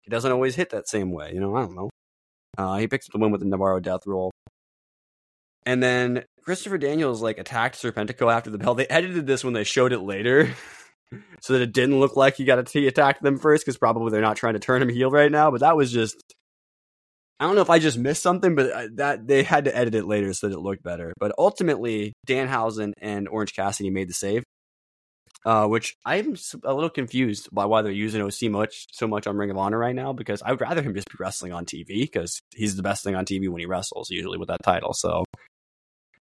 it 0.05 0.09
doesn't 0.09 0.31
always 0.31 0.55
hit 0.55 0.71
that 0.71 0.89
same 0.89 1.11
way. 1.11 1.31
You 1.33 1.39
know, 1.39 1.55
I 1.55 1.61
don't 1.61 1.75
know. 1.75 1.89
Uh, 2.57 2.77
he 2.77 2.87
picks 2.87 3.07
up 3.07 3.13
the 3.13 3.19
win 3.19 3.31
with 3.31 3.41
the 3.41 3.47
Navarro 3.47 3.79
death 3.79 4.05
roll. 4.05 4.31
And 5.65 5.81
then 5.81 6.25
Christopher 6.43 6.77
Daniels 6.77 7.21
like 7.21 7.37
attacked 7.37 7.81
Serpentico 7.81 8.31
after 8.31 8.49
the 8.49 8.57
bell. 8.57 8.75
They 8.75 8.87
edited 8.87 9.25
this 9.25 9.43
when 9.43 9.53
they 9.53 9.63
showed 9.63 9.93
it 9.93 9.99
later, 9.99 10.53
so 11.41 11.53
that 11.53 11.61
it 11.61 11.73
didn't 11.73 11.99
look 11.99 12.15
like 12.15 12.35
he 12.35 12.43
got 12.43 12.69
he 12.69 12.87
attacked 12.87 13.23
them 13.23 13.39
first 13.39 13.65
because 13.65 13.77
probably 13.77 14.11
they're 14.11 14.21
not 14.21 14.37
trying 14.37 14.53
to 14.53 14.59
turn 14.59 14.81
him 14.81 14.89
heel 14.89 15.09
right 15.09 15.31
now. 15.31 15.51
But 15.51 15.61
that 15.61 15.77
was 15.77 15.91
just 15.91 16.21
I 17.39 17.45
don't 17.45 17.55
know 17.55 17.61
if 17.61 17.69
I 17.69 17.79
just 17.79 17.97
missed 17.97 18.21
something, 18.21 18.55
but 18.55 18.71
uh, 18.71 18.87
that 18.95 19.27
they 19.27 19.43
had 19.43 19.65
to 19.65 19.75
edit 19.75 19.95
it 19.95 20.05
later 20.05 20.33
so 20.33 20.47
that 20.47 20.55
it 20.55 20.59
looked 20.59 20.83
better. 20.83 21.13
But 21.19 21.33
ultimately, 21.37 22.13
Danhausen 22.27 22.93
and 23.01 23.27
Orange 23.27 23.53
Cassidy 23.53 23.89
made 23.89 24.09
the 24.09 24.13
save, 24.13 24.43
uh, 25.45 25.67
which 25.67 25.95
I'm 26.05 26.35
a 26.63 26.73
little 26.73 26.89
confused 26.89 27.49
by 27.51 27.65
why 27.65 27.81
they're 27.81 27.91
using 27.91 28.21
OC 28.21 28.51
much 28.51 28.87
so 28.91 29.07
much 29.07 29.27
on 29.27 29.37
Ring 29.37 29.51
of 29.51 29.57
Honor 29.57 29.77
right 29.77 29.95
now 29.95 30.13
because 30.13 30.41
I 30.41 30.51
would 30.51 30.61
rather 30.61 30.81
him 30.81 30.93
just 30.93 31.09
be 31.09 31.17
wrestling 31.19 31.51
on 31.51 31.65
TV 31.65 32.01
because 32.01 32.41
he's 32.55 32.75
the 32.75 32.83
best 32.83 33.03
thing 33.03 33.15
on 33.15 33.25
TV 33.25 33.49
when 33.49 33.59
he 33.59 33.65
wrestles 33.65 34.09
usually 34.09 34.37
with 34.37 34.47
that 34.47 34.63
title. 34.63 34.93
So, 34.93 35.25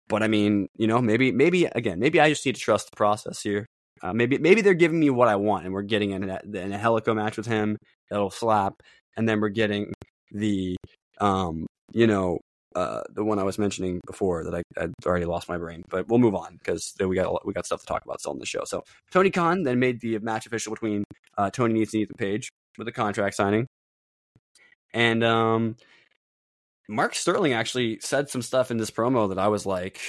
but 0.09 0.23
I 0.23 0.29
mean, 0.29 0.69
you 0.77 0.87
know, 0.87 1.01
maybe 1.01 1.33
maybe 1.33 1.67
again, 1.67 1.99
maybe 1.99 2.21
I 2.21 2.29
just 2.29 2.45
need 2.45 2.57
to 2.57 2.61
trust 2.61 2.91
the 2.91 2.97
process 2.97 3.41
here. 3.41 3.67
Uh, 4.03 4.13
maybe 4.13 4.39
maybe 4.39 4.61
they're 4.61 4.75
giving 4.75 4.99
me 4.99 5.11
what 5.11 5.29
I 5.29 5.37
want, 5.37 5.65
and 5.65 5.73
we're 5.73 5.83
getting 5.83 6.11
in 6.11 6.29
a, 6.29 6.41
in 6.45 6.73
a 6.73 6.79
Helico 6.79 7.15
match 7.15 7.37
with 7.37 7.47
him 7.47 7.77
that'll 8.11 8.31
slap, 8.31 8.75
and 9.17 9.29
then 9.29 9.41
we're 9.41 9.49
getting 9.49 9.93
the 10.33 10.77
um 11.21 11.67
you 11.93 12.09
know 12.09 12.41
uh 12.75 13.03
the 13.11 13.25
one 13.25 13.39
I 13.39 13.45
was 13.45 13.59
mentioning 13.59 14.01
before 14.07 14.45
that 14.45 14.55
I 14.55 14.63
I'd 14.81 14.93
already 15.07 15.27
lost 15.27 15.49
my 15.49 15.59
brain, 15.59 15.83
but 15.89 16.09
we'll 16.09 16.19
move 16.19 16.35
on 16.35 16.57
because 16.57 16.93
we 16.99 17.15
got 17.17 17.47
we 17.47 17.53
got 17.53 17.67
stuff 17.67 17.81
to 17.81 17.87
talk 17.87 18.05
about 18.05 18.21
still 18.21 18.33
in 18.33 18.39
the 18.39 18.47
show. 18.47 18.65
So 18.65 18.83
Tony 19.11 19.31
Khan 19.31 19.63
then 19.63 19.79
made 19.79 20.01
the 20.01 20.19
match 20.19 20.47
official 20.47 20.73
between 20.73 21.05
uh, 21.39 21.51
Tony 21.51 21.75
Nese 21.75 21.93
and 21.95 22.03
Ethan 22.03 22.17
Page 22.17 22.49
with 22.79 22.89
a 22.89 22.93
contract 22.93 23.37
signing, 23.37 23.67
and 24.93 25.23
um 25.25 25.77
Mark 26.89 27.15
Sterling 27.15 27.55
actually 27.55 27.99
said 28.01 28.29
some 28.29 28.43
stuff 28.43 28.71
in 28.71 28.77
this 28.77 28.91
promo 28.91 29.31
that 29.31 29.39
I 29.39 29.49
was 29.49 29.65
like, 29.65 30.01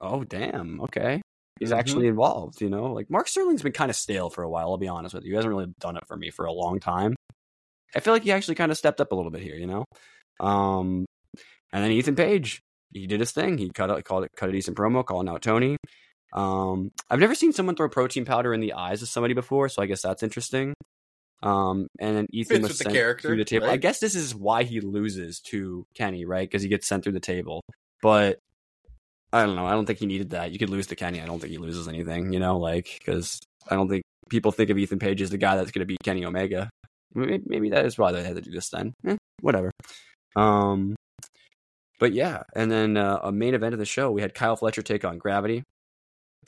oh 0.00 0.24
damn, 0.24 0.80
okay. 0.82 1.22
He's 1.60 1.70
Mhm. 1.70 1.78
actually 1.78 2.06
involved, 2.08 2.60
you 2.60 2.68
know. 2.68 2.92
Like 2.92 3.08
Mark 3.08 3.28
Sterling's 3.28 3.62
been 3.62 3.72
kind 3.72 3.90
of 3.90 3.96
stale 3.96 4.28
for 4.28 4.42
a 4.42 4.48
while. 4.50 4.70
I'll 4.70 4.76
be 4.76 4.88
honest 4.88 5.14
with 5.14 5.24
you. 5.24 5.30
He 5.30 5.36
hasn't 5.36 5.54
really 5.54 5.72
done 5.80 5.96
it 5.96 6.06
for 6.06 6.16
me 6.16 6.30
for 6.30 6.44
a 6.46 6.52
long 6.52 6.80
time. 6.80 7.14
I 7.94 8.00
feel 8.00 8.12
like 8.12 8.24
he 8.24 8.32
actually 8.32 8.56
kind 8.56 8.72
of 8.72 8.76
stepped 8.76 9.00
up 9.00 9.12
a 9.12 9.14
little 9.14 9.30
bit 9.30 9.40
here, 9.42 9.54
you 9.54 9.66
know. 9.66 9.84
Um, 10.40 11.06
and 11.72 11.84
then 11.84 11.90
Ethan 11.90 12.16
Page, 12.16 12.60
he 12.92 13.06
did 13.06 13.20
his 13.20 13.32
thing. 13.32 13.58
He 13.58 13.70
cut 13.70 13.90
a, 13.90 14.02
called 14.02 14.24
it 14.24 14.30
cut 14.36 14.48
a 14.48 14.52
decent 14.52 14.76
promo, 14.76 15.04
calling 15.04 15.28
out 15.28 15.42
Tony. 15.42 15.76
Um, 16.32 16.90
I've 17.10 17.20
never 17.20 17.34
seen 17.34 17.52
someone 17.52 17.76
throw 17.76 17.88
protein 17.88 18.24
powder 18.24 18.52
in 18.52 18.60
the 18.60 18.74
eyes 18.74 19.02
of 19.02 19.08
somebody 19.08 19.34
before, 19.34 19.68
so 19.68 19.82
I 19.82 19.86
guess 19.86 20.02
that's 20.02 20.22
interesting. 20.22 20.74
Um, 21.42 21.88
and 22.00 22.16
then 22.16 22.26
Ethan 22.32 22.56
Fits 22.56 22.68
was 22.68 22.78
the 22.78 22.84
sent 22.84 22.94
character, 22.94 23.28
through 23.28 23.36
the 23.36 23.44
table. 23.44 23.68
I 23.68 23.76
guess 23.76 23.98
this 23.98 24.14
is 24.14 24.34
why 24.34 24.64
he 24.64 24.80
loses 24.80 25.40
to 25.48 25.86
Kenny, 25.94 26.24
right? 26.24 26.48
Because 26.48 26.62
he 26.62 26.68
gets 26.68 26.86
sent 26.86 27.04
through 27.04 27.12
the 27.12 27.20
table. 27.20 27.62
But 28.02 28.38
I 29.32 29.44
don't 29.44 29.56
know. 29.56 29.66
I 29.66 29.72
don't 29.72 29.86
think 29.86 29.98
he 29.98 30.06
needed 30.06 30.30
that. 30.30 30.52
You 30.52 30.58
could 30.58 30.70
lose 30.70 30.86
to 30.88 30.96
Kenny. 30.96 31.20
I 31.20 31.26
don't 31.26 31.40
think 31.40 31.52
he 31.52 31.58
loses 31.58 31.88
anything, 31.88 32.32
you 32.32 32.38
know, 32.38 32.58
like 32.58 32.88
because 32.98 33.40
I 33.68 33.74
don't 33.74 33.88
think 33.88 34.02
people 34.28 34.52
think 34.52 34.70
of 34.70 34.78
Ethan 34.78 34.98
Page 34.98 35.22
as 35.22 35.30
the 35.30 35.38
guy 35.38 35.56
that's 35.56 35.70
going 35.70 35.80
to 35.80 35.86
beat 35.86 36.02
Kenny 36.02 36.24
Omega. 36.24 36.70
Maybe, 37.14 37.42
maybe 37.46 37.70
that 37.70 37.86
is 37.86 37.96
why 37.96 38.12
they 38.12 38.22
had 38.22 38.36
to 38.36 38.42
do 38.42 38.50
this 38.50 38.70
then. 38.70 38.92
Eh, 39.06 39.16
whatever. 39.40 39.70
Um, 40.36 40.96
but 41.98 42.12
yeah, 42.12 42.42
and 42.54 42.70
then 42.70 42.96
uh, 42.96 43.20
a 43.22 43.32
main 43.32 43.54
event 43.54 43.72
of 43.72 43.78
the 43.78 43.86
show, 43.86 44.10
we 44.10 44.22
had 44.22 44.34
Kyle 44.34 44.56
Fletcher 44.56 44.82
take 44.82 45.04
on 45.04 45.18
Gravity. 45.18 45.62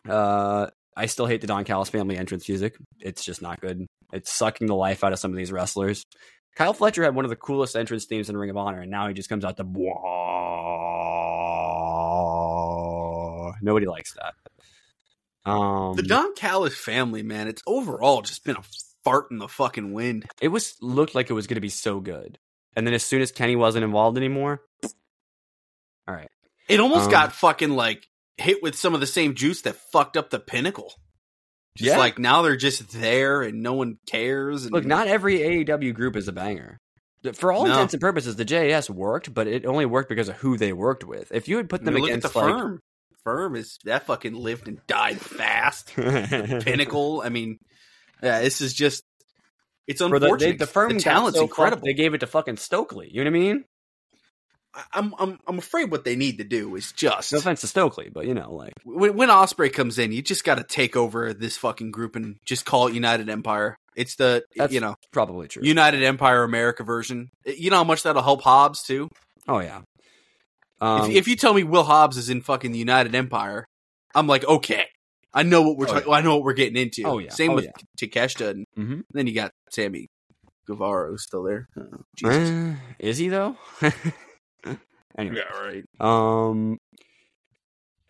Uh, 0.08 0.68
I 0.96 1.06
still 1.06 1.26
hate 1.26 1.40
the 1.40 1.46
Don 1.46 1.64
Callis 1.64 1.88
family 1.88 2.16
entrance 2.16 2.48
music. 2.48 2.76
It's 3.00 3.24
just 3.24 3.40
not 3.40 3.60
good. 3.60 3.86
It's 4.12 4.32
sucking 4.32 4.66
the 4.66 4.74
life 4.74 5.04
out 5.04 5.12
of 5.12 5.18
some 5.18 5.30
of 5.30 5.36
these 5.36 5.52
wrestlers. 5.52 6.02
Kyle 6.56 6.72
Fletcher 6.72 7.04
had 7.04 7.14
one 7.14 7.24
of 7.24 7.28
the 7.28 7.36
coolest 7.36 7.76
entrance 7.76 8.06
themes 8.06 8.28
in 8.28 8.36
Ring 8.36 8.50
of 8.50 8.56
Honor, 8.56 8.80
and 8.80 8.90
now 8.90 9.06
he 9.06 9.14
just 9.14 9.28
comes 9.28 9.44
out 9.44 9.56
the 9.56 9.64
blah. 9.64 9.92
Nobody 13.62 13.86
likes 13.86 14.14
that. 14.14 14.34
Um, 15.50 15.96
The 15.96 16.02
Don 16.02 16.34
Callis 16.34 16.76
family, 16.76 17.22
man, 17.22 17.48
it's 17.48 17.62
overall 17.66 18.22
just 18.22 18.44
been 18.44 18.56
a 18.56 18.62
fart 19.04 19.26
in 19.30 19.38
the 19.38 19.48
fucking 19.48 19.92
wind. 19.92 20.26
it 20.40 20.48
was 20.48 20.76
looked 20.80 21.14
like 21.14 21.30
it 21.30 21.34
was 21.34 21.46
going 21.46 21.56
to 21.56 21.60
be 21.60 21.68
so 21.68 22.00
good, 22.00 22.38
and 22.76 22.86
then 22.86 22.94
as 22.94 23.04
soon 23.04 23.22
as 23.22 23.32
Kenny 23.32 23.56
wasn't 23.56 23.84
involved 23.84 24.18
anymore, 24.18 24.62
all 26.09 26.14
right. 26.14 26.28
It 26.68 26.80
almost 26.80 27.06
Um, 27.06 27.10
got 27.10 27.32
fucking 27.35 27.70
like 27.70 28.05
hit 28.36 28.62
with 28.62 28.74
some 28.76 28.94
of 28.94 29.01
the 29.01 29.06
same 29.06 29.35
juice 29.35 29.62
that 29.62 29.76
fucked 29.93 30.16
up 30.16 30.30
the 30.30 30.39
pinnacle. 30.40 30.93
Just 31.76 31.90
Yeah. 31.90 31.98
like 31.98 32.18
now 32.18 32.43
they're 32.43 32.56
just 32.56 32.90
there 32.93 33.43
and 33.43 33.62
no 33.62 33.74
one 33.74 33.98
cares. 34.06 34.64
And 34.64 34.72
Look, 34.72 34.85
not 34.85 35.06
every 35.06 35.39
AEW 35.40 35.93
group 35.94 36.16
is 36.16 36.26
a 36.28 36.32
banger. 36.32 36.78
For 37.35 37.52
all 37.52 37.64
No. 37.66 37.72
intents 37.72 37.94
and 37.94 38.01
purposes, 38.01 38.36
the 38.36 38.44
JAS 38.44 38.89
worked, 38.89 39.32
but 39.35 39.47
it 39.47 39.66
only 39.66 39.86
worked 39.86 40.09
because 40.09 40.28
of 40.28 40.36
who 40.36 40.56
they 40.56 40.72
worked 40.72 41.05
with. 41.05 41.30
If 41.32 41.48
you 41.48 41.56
had 41.56 41.68
put 41.68 41.82
I 41.82 41.85
them 41.85 41.94
mean, 41.94 42.02
look 42.05 42.10
at 42.10 42.18
against 42.18 42.32
the 42.32 42.39
like 42.40 42.55
firm. 42.55 42.80
Firm 43.24 43.56
is 43.56 43.78
that 43.85 44.06
fucking 44.06 44.35
lived 44.35 44.68
and 44.68 44.78
died 44.86 45.20
fast. 45.20 45.89
Pinnacle. 45.97 47.20
I 47.24 47.28
mean, 47.28 47.59
yeah, 48.22 48.40
this 48.40 48.60
is 48.60 48.72
just 48.74 49.05
it's 49.86 50.01
For 50.01 50.18
the, 50.18 50.26
unfortunate. 50.26 50.52
they, 50.52 50.56
the 50.59 50.66
firm 50.66 50.94
the 50.94 51.01
talent's 51.01 51.39
so 51.39 51.44
incredible. 51.44 51.78
fucked, 51.78 51.85
They 51.86 51.94
gave 51.94 52.14
it 52.14 52.18
to 52.18 52.26
fucking 52.26 52.56
Stokely. 52.56 53.09
You 53.12 53.24
know 53.24 53.30
what 53.30 53.36
I 53.36 53.40
mean? 53.40 53.64
I'm 54.92 55.14
I'm 55.18 55.38
I'm 55.46 55.58
afraid 55.58 55.90
what 55.90 56.04
they 56.04 56.14
need 56.14 56.38
to 56.38 56.44
do 56.44 56.76
is 56.76 56.92
just 56.92 57.32
No 57.32 57.38
offense 57.38 57.62
to 57.62 57.66
Stokely, 57.66 58.10
but 58.12 58.26
you 58.26 58.34
know, 58.34 58.52
like 58.54 58.74
when, 58.84 59.16
when 59.16 59.30
Osprey 59.30 59.70
comes 59.70 59.98
in, 59.98 60.12
you 60.12 60.22
just 60.22 60.44
got 60.44 60.56
to 60.58 60.64
take 60.64 60.94
over 60.96 61.32
this 61.32 61.56
fucking 61.56 61.90
group 61.90 62.14
and 62.16 62.36
just 62.44 62.64
call 62.64 62.86
it 62.86 62.94
United 62.94 63.28
Empire. 63.28 63.76
It's 63.96 64.14
the 64.16 64.44
That's 64.56 64.72
you 64.72 64.80
know 64.80 64.94
probably 65.12 65.48
true. 65.48 65.64
United 65.64 66.02
Empire 66.02 66.44
America 66.44 66.84
version. 66.84 67.30
You 67.44 67.70
know 67.70 67.78
how 67.78 67.84
much 67.84 68.02
that'll 68.04 68.22
help 68.22 68.42
Hobbs 68.42 68.82
too. 68.82 69.08
oh 69.48 69.58
yeah. 69.60 69.80
Um, 70.80 71.10
if, 71.10 71.16
if 71.16 71.28
you 71.28 71.34
tell 71.34 71.54
me 71.54 71.64
Will 71.64 71.82
Hobbs 71.82 72.16
is 72.16 72.30
in 72.30 72.40
fucking 72.42 72.70
the 72.70 72.78
United 72.78 73.14
Empire, 73.16 73.66
I'm 74.14 74.28
like, 74.28 74.44
okay, 74.44 74.84
I 75.34 75.42
know 75.42 75.62
what 75.62 75.76
we're 75.76 75.88
Oh, 75.88 75.94
talking. 75.94 76.12
I 76.12 76.20
know 76.20 76.36
what 76.36 76.44
we're 76.44 76.52
getting 76.52 76.80
into. 76.80 77.02
Oh, 77.04 77.18
yeah. 77.18 77.30
Same 77.30 77.50
Oh, 77.52 77.54
with 77.56 77.64
yeah. 77.64 77.72
Takeshita, 78.00 78.50
and 78.50 78.64
Mhm. 78.78 79.02
then 79.12 79.26
you 79.26 79.34
got 79.34 79.50
Sammy 79.70 80.06
Guevara 80.68 81.10
who's 81.10 81.24
still 81.24 81.42
there. 81.42 81.66
Oh, 81.76 82.02
Jesus. 82.16 82.50
uh, 82.50 82.74
is 83.00 83.18
he 83.18 83.28
though? 83.28 83.56
anyway, 85.18 85.36
Yeah, 85.36 85.58
right. 85.60 85.84
Um. 86.00 86.78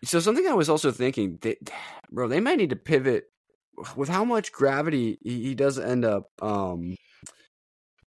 So 0.03 0.19
something 0.19 0.47
I 0.47 0.53
was 0.53 0.69
also 0.69 0.91
thinking, 0.91 1.37
they, 1.41 1.57
bro, 2.11 2.27
they 2.27 2.39
might 2.39 2.57
need 2.57 2.69
to 2.69 2.75
pivot 2.75 3.25
with 3.95 4.09
how 4.09 4.25
much 4.25 4.51
gravity 4.51 5.17
he, 5.21 5.41
he 5.43 5.55
does 5.55 5.79
end 5.79 6.05
up 6.05 6.25
um 6.41 6.95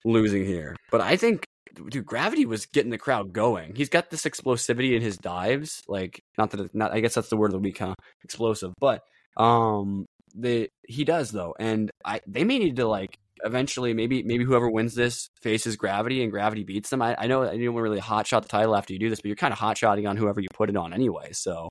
losing 0.03 0.45
here. 0.45 0.75
But 0.91 1.01
I 1.01 1.17
think 1.17 1.45
dude, 1.89 2.05
Gravity 2.05 2.45
was 2.45 2.65
getting 2.67 2.91
the 2.91 2.97
crowd 2.97 3.33
going. 3.33 3.75
He's 3.75 3.89
got 3.89 4.09
this 4.09 4.23
explosivity 4.23 4.95
in 4.95 5.01
his 5.01 5.17
dives. 5.17 5.81
Like 5.87 6.21
not 6.37 6.51
that 6.51 6.73
not 6.73 6.93
I 6.93 6.99
guess 6.99 7.15
that's 7.15 7.29
the 7.29 7.37
word 7.37 7.47
of 7.47 7.53
the 7.53 7.59
week, 7.59 7.81
of 7.81 7.95
explosive, 8.23 8.73
but 8.79 9.01
um 9.37 10.05
the 10.33 10.69
he 10.87 11.03
does 11.03 11.31
though. 11.31 11.55
And 11.59 11.91
I 12.03 12.21
they 12.27 12.43
may 12.43 12.59
need 12.59 12.77
to 12.77 12.87
like 12.87 13.17
eventually 13.45 13.93
maybe 13.93 14.23
maybe 14.23 14.43
whoever 14.43 14.69
wins 14.69 14.95
this 14.95 15.29
faces 15.41 15.75
gravity 15.75 16.23
and 16.23 16.31
gravity 16.31 16.63
beats 16.63 16.89
them. 16.89 17.01
I, 17.01 17.15
I 17.17 17.27
know 17.27 17.49
you 17.51 17.65
don't 17.65 17.75
really 17.75 17.99
hot 17.99 18.27
shot 18.27 18.43
the 18.43 18.49
title 18.49 18.75
after 18.75 18.91
you 18.91 18.99
do 18.99 19.09
this, 19.09 19.21
but 19.21 19.27
you're 19.27 19.35
kind 19.35 19.53
of 19.53 19.59
hot 19.59 19.77
shotting 19.77 20.07
on 20.07 20.17
whoever 20.17 20.41
you 20.41 20.47
put 20.53 20.69
it 20.69 20.75
on 20.75 20.93
anyway. 20.93 21.29
So 21.31 21.69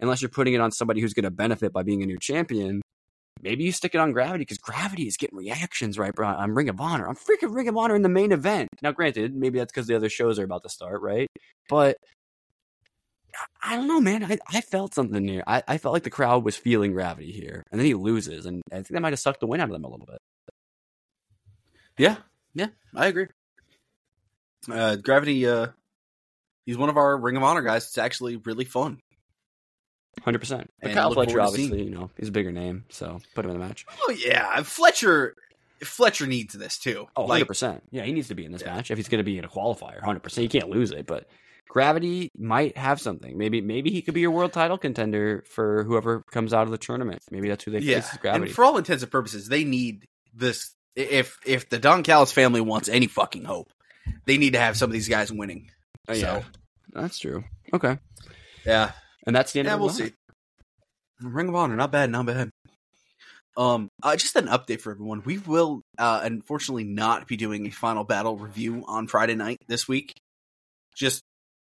unless 0.00 0.22
you're 0.22 0.30
putting 0.30 0.54
it 0.54 0.60
on 0.60 0.70
somebody 0.70 1.00
who's 1.00 1.12
going 1.12 1.24
to 1.24 1.30
benefit 1.30 1.72
by 1.72 1.82
being 1.82 2.02
a 2.02 2.06
new 2.06 2.18
champion, 2.18 2.80
maybe 3.42 3.64
you 3.64 3.72
stick 3.72 3.94
it 3.94 3.98
on 3.98 4.12
Gravity 4.12 4.42
because 4.42 4.58
Gravity 4.58 5.06
is 5.06 5.16
getting 5.16 5.36
reactions 5.36 5.98
right 5.98 6.16
on 6.18 6.54
Ring 6.54 6.68
of 6.68 6.80
Honor. 6.80 7.08
I'm 7.08 7.16
freaking 7.16 7.54
Ring 7.54 7.68
of 7.68 7.76
Honor 7.76 7.96
in 7.96 8.02
the 8.02 8.08
main 8.08 8.32
event. 8.32 8.68
Now, 8.82 8.92
granted, 8.92 9.34
maybe 9.34 9.58
that's 9.58 9.72
because 9.72 9.88
the 9.88 9.96
other 9.96 10.08
shows 10.08 10.38
are 10.38 10.44
about 10.44 10.62
to 10.62 10.68
start, 10.68 11.02
right? 11.02 11.26
But 11.68 11.96
I 13.62 13.76
don't 13.76 13.88
know, 13.88 14.00
man. 14.00 14.24
I, 14.24 14.38
I 14.52 14.60
felt 14.60 14.94
something 14.94 15.26
here. 15.26 15.44
I, 15.46 15.62
I 15.66 15.78
felt 15.78 15.92
like 15.92 16.02
the 16.02 16.10
crowd 16.10 16.44
was 16.44 16.56
feeling 16.56 16.92
Gravity 16.92 17.32
here, 17.32 17.62
and 17.70 17.80
then 17.80 17.86
he 17.86 17.94
loses, 17.94 18.46
and 18.46 18.62
I 18.72 18.76
think 18.76 18.88
that 18.88 19.02
might 19.02 19.12
have 19.12 19.20
sucked 19.20 19.40
the 19.40 19.46
win 19.46 19.60
out 19.60 19.68
of 19.68 19.72
them 19.72 19.84
a 19.84 19.88
little 19.88 20.06
bit. 20.06 20.18
Yeah, 22.00 22.16
yeah, 22.54 22.68
I 22.94 23.06
agree. 23.08 23.26
Uh, 24.70 24.96
Gravity, 24.96 25.46
uh, 25.46 25.68
he's 26.64 26.78
one 26.78 26.88
of 26.88 26.96
our 26.96 27.16
Ring 27.16 27.36
of 27.36 27.42
Honor 27.42 27.62
guys. 27.62 27.84
It's 27.84 27.98
actually 27.98 28.36
really 28.36 28.64
fun. 28.64 29.00
Hundred 30.22 30.38
percent. 30.38 30.70
Kyle 30.82 31.12
Fletcher, 31.12 31.40
obviously, 31.40 31.82
you 31.84 31.90
know, 31.90 32.10
he's 32.18 32.28
a 32.28 32.32
bigger 32.32 32.52
name, 32.52 32.84
so 32.88 33.20
put 33.34 33.44
him 33.44 33.50
in 33.52 33.60
the 33.60 33.66
match. 33.66 33.84
Oh 34.02 34.14
yeah, 34.24 34.62
Fletcher. 34.62 35.34
Fletcher 35.82 36.26
needs 36.26 36.52
this 36.54 36.78
too. 36.78 37.06
Oh, 37.16 37.26
100%. 37.26 37.80
Yeah, 37.90 38.02
he 38.04 38.12
needs 38.12 38.28
to 38.28 38.34
be 38.34 38.44
in 38.44 38.52
this 38.52 38.60
Yeah. 38.60 38.74
match 38.74 38.90
if 38.90 38.98
he's 38.98 39.08
going 39.08 39.20
to 39.20 39.24
be 39.24 39.38
in 39.38 39.44
a 39.46 39.48
qualifier. 39.48 39.98
100%. 40.02 40.42
You 40.42 40.48
can't 40.50 40.68
lose 40.68 40.90
it, 40.90 41.06
but 41.06 41.26
Gravity 41.70 42.28
might 42.36 42.76
have 42.76 43.00
something. 43.00 43.38
Maybe 43.38 43.60
maybe 43.60 43.90
he 43.90 44.02
could 44.02 44.12
be 44.12 44.20
your 44.20 44.32
world 44.32 44.52
title 44.52 44.76
contender 44.76 45.42
for 45.48 45.84
whoever 45.84 46.22
comes 46.32 46.52
out 46.52 46.64
of 46.64 46.70
the 46.70 46.78
tournament. 46.78 47.22
Maybe 47.30 47.48
that's 47.48 47.64
who 47.64 47.70
they 47.70 47.78
yeah, 47.78 48.00
face 48.00 48.16
Gravity. 48.18 48.46
and 48.46 48.54
for 48.54 48.64
all 48.64 48.76
intents 48.76 49.02
and 49.02 49.12
purposes, 49.12 49.48
they 49.48 49.64
need 49.64 50.06
this. 50.34 50.74
If 50.96 51.38
if 51.46 51.68
the 51.68 51.78
Don 51.78 52.02
Callis 52.02 52.32
family 52.32 52.60
wants 52.60 52.88
any 52.88 53.06
fucking 53.06 53.44
hope, 53.44 53.68
they 54.26 54.38
need 54.38 54.54
to 54.54 54.58
have 54.60 54.76
some 54.76 54.90
of 54.90 54.92
these 54.92 55.08
guys 55.08 55.32
winning. 55.32 55.70
Oh, 56.08 56.12
yeah. 56.14 56.40
So 56.40 56.44
That's 56.92 57.18
true. 57.18 57.44
Okay. 57.72 57.98
yeah, 58.66 58.92
And 59.26 59.34
that's 59.36 59.52
the 59.52 59.60
end 59.60 59.66
yeah, 59.68 59.74
of 59.74 59.80
we'll 59.80 59.90
see. 59.90 60.12
Ring 61.22 61.48
of 61.48 61.54
Honor, 61.54 61.76
not 61.76 61.92
bad, 61.92 62.10
not 62.10 62.26
bad. 62.26 62.50
Um, 63.56 63.88
uh, 64.02 64.16
just 64.16 64.36
an 64.36 64.46
update 64.46 64.80
for 64.80 64.90
everyone. 64.92 65.22
We 65.24 65.38
will, 65.38 65.82
uh, 65.98 66.20
unfortunately, 66.22 66.84
not 66.84 67.26
be 67.28 67.36
doing 67.36 67.66
a 67.66 67.70
final 67.70 68.04
battle 68.04 68.36
review 68.36 68.84
on 68.86 69.06
Friday 69.06 69.34
night 69.34 69.58
this 69.68 69.86
week. 69.86 70.14
Just 70.96 71.20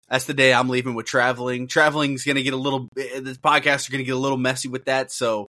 that's 0.07 0.25
the 0.25 0.33
day 0.33 0.53
I'm 0.53 0.69
leaving 0.69 0.95
with 0.95 1.05
traveling. 1.07 1.67
Traveling's 1.67 2.23
gonna 2.23 2.43
get 2.43 2.53
a 2.53 2.57
little. 2.57 2.87
eh, 2.97 3.19
The 3.19 3.31
podcasts 3.33 3.89
are 3.89 3.91
gonna 3.91 4.03
get 4.03 4.15
a 4.15 4.19
little 4.19 4.37
messy 4.37 4.69
with 4.69 4.85
that, 4.85 5.11
so 5.11 5.47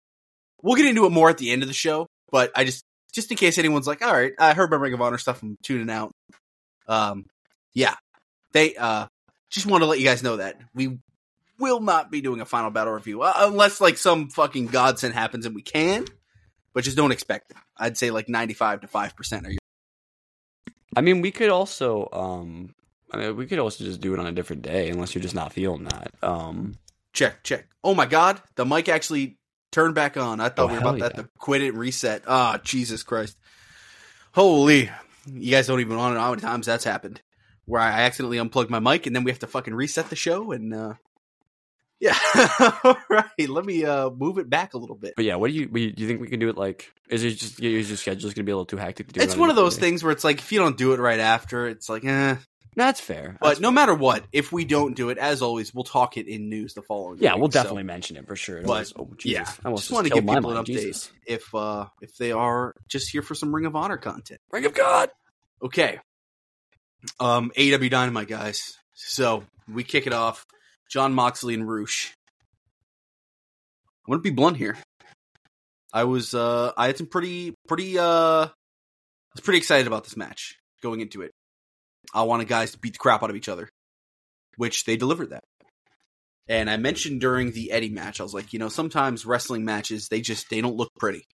we'll 0.63 0.77
get 0.77 0.87
into 0.87 1.05
it 1.07 1.11
more 1.11 1.29
at 1.29 1.39
the 1.39 1.51
end 1.51 1.63
of 1.63 1.69
the 1.69 1.75
show. 1.75 2.07
But 2.31 2.53
I 2.55 2.65
just, 2.65 2.83
just 3.13 3.31
in 3.31 3.37
case 3.37 3.59
anyone's 3.59 3.87
like, 3.87 4.03
all 4.03 4.13
right, 4.13 4.33
I 4.39 4.55
heard 4.55 4.65
about 4.65 4.81
Ring 4.81 4.93
of 4.93 5.01
Honor 5.01 5.19
stuff. 5.19 5.43
I'm 5.43 5.57
tuning 5.63 5.91
out. 5.91 6.13
Um, 6.89 7.27
yeah, 7.75 7.95
they 8.53 8.75
uh, 8.77 9.07
just 9.51 9.67
want 9.67 9.83
to 9.83 9.87
let 9.87 9.99
you 9.99 10.05
guys 10.05 10.23
know 10.23 10.37
that 10.37 10.61
we 10.75 10.99
will 11.59 11.81
not 11.81 12.11
be 12.11 12.21
doing 12.21 12.41
a 12.41 12.45
final 12.45 12.71
battle 12.71 12.93
review 12.93 13.23
uh, 13.23 13.33
unless 13.37 13.81
like 13.81 13.97
some 13.97 14.29
fucking 14.29 14.67
godsend 14.67 15.15
happens 15.15 15.47
and 15.47 15.55
we 15.55 15.63
can, 15.63 16.05
but 16.75 16.85
just 16.85 16.97
don't 16.97 17.13
expect 17.13 17.51
it. 17.51 17.57
I'd 17.77 17.97
say 17.97 18.11
like 18.11 18.29
95 18.29 18.83
to 18.83 18.87
5% 18.87 19.47
are 19.47 19.51
your 19.51 19.59
I 20.95 21.03
mean, 21.03 21.21
we 21.21 21.31
could 21.31 21.51
also 21.51 22.09
um 22.13 22.75
I 23.13 23.19
mean, 23.19 23.37
we 23.37 23.47
could 23.47 23.59
also 23.59 23.85
just 23.85 24.01
do 24.01 24.13
it 24.15 24.21
on 24.21 24.27
a 24.27 24.33
different 24.33 24.63
day 24.63 24.89
unless 24.89 25.15
you're 25.15 25.23
just 25.23 25.35
not 25.35 25.53
feeling 25.53 25.85
that. 25.85 26.13
Um 26.23 26.79
check, 27.13 27.43
check. 27.43 27.67
Oh 27.85 27.95
my 27.95 28.07
god, 28.07 28.41
the 28.57 28.65
mic 28.65 28.89
actually 28.89 29.39
turned 29.73 29.95
back 29.95 30.17
on. 30.17 30.41
I 30.41 30.49
thought 30.49 30.65
Oh, 30.65 30.67
we 30.69 30.73
were 30.75 30.79
about 30.81 30.99
that 31.01 31.17
to 31.17 31.29
quit 31.39 31.63
it 31.63 31.69
and 31.71 31.79
reset. 31.79 32.23
Ah, 32.27 32.59
Jesus 32.63 33.03
Christ. 33.03 33.37
Holy. 34.33 34.91
You 35.33 35.51
guys 35.51 35.67
don't 35.67 35.81
even 35.81 35.97
want 35.97 36.13
to 36.13 36.15
know 36.15 36.21
how 36.21 36.31
many 36.31 36.43
times 36.43 36.67
that's 36.67 36.85
happened. 36.85 37.21
Where 37.65 37.81
I 37.81 38.03
accidentally 38.03 38.39
unplugged 38.39 38.71
my 38.71 38.79
mic 38.79 39.07
and 39.07 39.17
then 39.17 39.25
we 39.25 39.31
have 39.31 39.41
to 39.41 39.47
fucking 39.49 39.75
reset 39.75 40.09
the 40.09 40.17
show 40.17 40.53
and 40.53 40.73
uh 40.73 40.95
yeah. 41.99 42.17
All 42.85 42.97
right, 43.11 43.49
let 43.49 43.65
me 43.65 43.85
uh 43.85 44.11
move 44.11 44.39
it 44.39 44.49
back 44.49 44.75
a 44.75 44.79
little 44.79 44.95
bit. 44.97 45.15
but 45.17 45.25
yeah, 45.25 45.35
what 45.37 45.49
do 45.51 45.55
you 45.57 45.67
do 45.67 45.81
you 45.81 46.07
think 46.07 46.21
we 46.21 46.29
can 46.29 46.39
do 46.39 46.49
it 46.49 46.57
like 46.57 46.93
is 47.09 47.25
it 47.25 47.31
just 47.33 47.61
is 47.61 47.89
your 47.89 47.97
schedule 47.97 48.21
just 48.21 48.37
going 48.37 48.45
to 48.45 48.49
be 48.49 48.53
a 48.53 48.55
little 48.55 48.67
too 48.67 48.77
hectic 48.77 49.09
to 49.09 49.15
do 49.15 49.21
it 49.21 49.25
It's 49.25 49.35
on 49.35 49.41
one 49.41 49.51
of 49.51 49.57
those 49.57 49.75
day? 49.77 49.81
things 49.81 50.05
where 50.05 50.13
it's 50.13 50.23
like 50.23 50.39
if 50.39 50.53
you 50.53 50.59
don't 50.61 50.77
do 50.77 50.93
it 50.93 51.01
right 51.01 51.19
after, 51.21 51.67
it's 51.67 51.89
like 51.89 52.05
eh. 52.05 52.37
That's 52.75 53.01
fair. 53.01 53.37
But 53.41 53.49
That's 53.49 53.61
no 53.61 53.71
matter 53.71 53.95
what, 53.95 54.25
if 54.33 54.53
we 54.53 54.65
don't 54.67 54.95
do 54.95 55.09
it, 55.11 55.17
as 55.19 55.41
always, 55.41 55.73
we'll 55.75 55.85
talk 55.85 56.17
it 56.19 56.27
in 56.29 56.51
news 56.51 56.75
the 56.75 56.83
following. 56.83 57.19
Yeah, 57.21 57.33
week. 57.35 57.41
we'll 57.41 57.51
So, 57.51 57.61
definitely 57.63 57.85
mention 57.85 58.17
it 58.17 58.27
for 58.27 58.37
sure. 58.37 58.59
It 58.59 58.67
But, 58.67 58.73
almost- 58.93 58.93
oh, 58.99 59.09
Jesus. 59.17 59.49
yeah, 59.49 59.53
I 59.65 59.69
almost 59.69 59.85
just 59.85 59.93
want 59.95 60.07
to 60.07 60.13
give 60.13 60.27
people 60.27 60.51
an 60.51 60.63
update 60.65 60.67
Jesus. 60.67 61.11
if 61.27 61.55
uh 61.55 61.87
if 62.03 62.17
they 62.19 62.33
are 62.33 62.75
just 62.89 63.11
here 63.11 63.23
for 63.23 63.35
some 63.35 63.55
Ring 63.55 63.65
of 63.67 63.75
Honor 63.77 63.97
content. 63.97 64.41
Ring 64.51 64.67
of 64.67 64.75
God. 64.75 65.11
Okay, 65.63 65.99
um, 67.19 67.51
AEW 67.57 67.89
Dynamite 67.91 68.29
guys. 68.29 68.77
So 68.95 69.45
we 69.73 69.83
kick 69.85 70.07
it 70.07 70.13
off. 70.13 70.45
Jon 70.91 71.15
Moxley 71.15 71.55
and 71.55 71.67
Rush. 71.69 72.13
I'm 74.07 74.13
gonna 74.13 74.23
be 74.23 74.31
blunt 74.31 74.57
here. 74.59 74.77
I 75.95 76.05
was 76.05 76.35
uh 76.35 76.73
I 76.77 76.87
had 76.89 76.99
some 76.99 77.07
pretty 77.07 77.55
pretty 77.67 77.99
uh 77.99 78.05
I 78.05 78.51
was 79.35 79.41
pretty 79.43 79.59
excited 79.59 79.87
about 79.87 80.05
this 80.05 80.17
match 80.17 80.57
going 80.83 81.01
into 81.01 81.23
it. 81.23 81.33
I 82.15 82.23
wanted 82.23 82.49
guys 82.49 82.73
to 82.73 82.79
beat 82.79 82.95
the 82.95 82.99
crap 82.99 83.23
out 83.23 83.31
of 83.31 83.37
each 83.37 83.49
other, 83.49 83.69
which 84.57 84.85
they 84.85 84.97
delivered 84.97 85.31
that. 85.31 85.45
And 86.49 86.71
I 86.71 86.77
mentioned 86.77 87.21
during 87.21 87.51
the 87.51 87.73
Eddie 87.73 87.91
match, 87.91 88.21
I 88.21 88.23
was 88.23 88.35
like, 88.35 88.53
you 88.53 88.59
know, 88.59 88.69
sometimes 88.69 89.27
wrestling 89.27 89.65
matches 89.65 90.09
they 90.09 90.21
just 90.21 90.49
they 90.49 90.61
don't 90.61 90.77
look 90.77 90.93
pretty. 90.99 91.27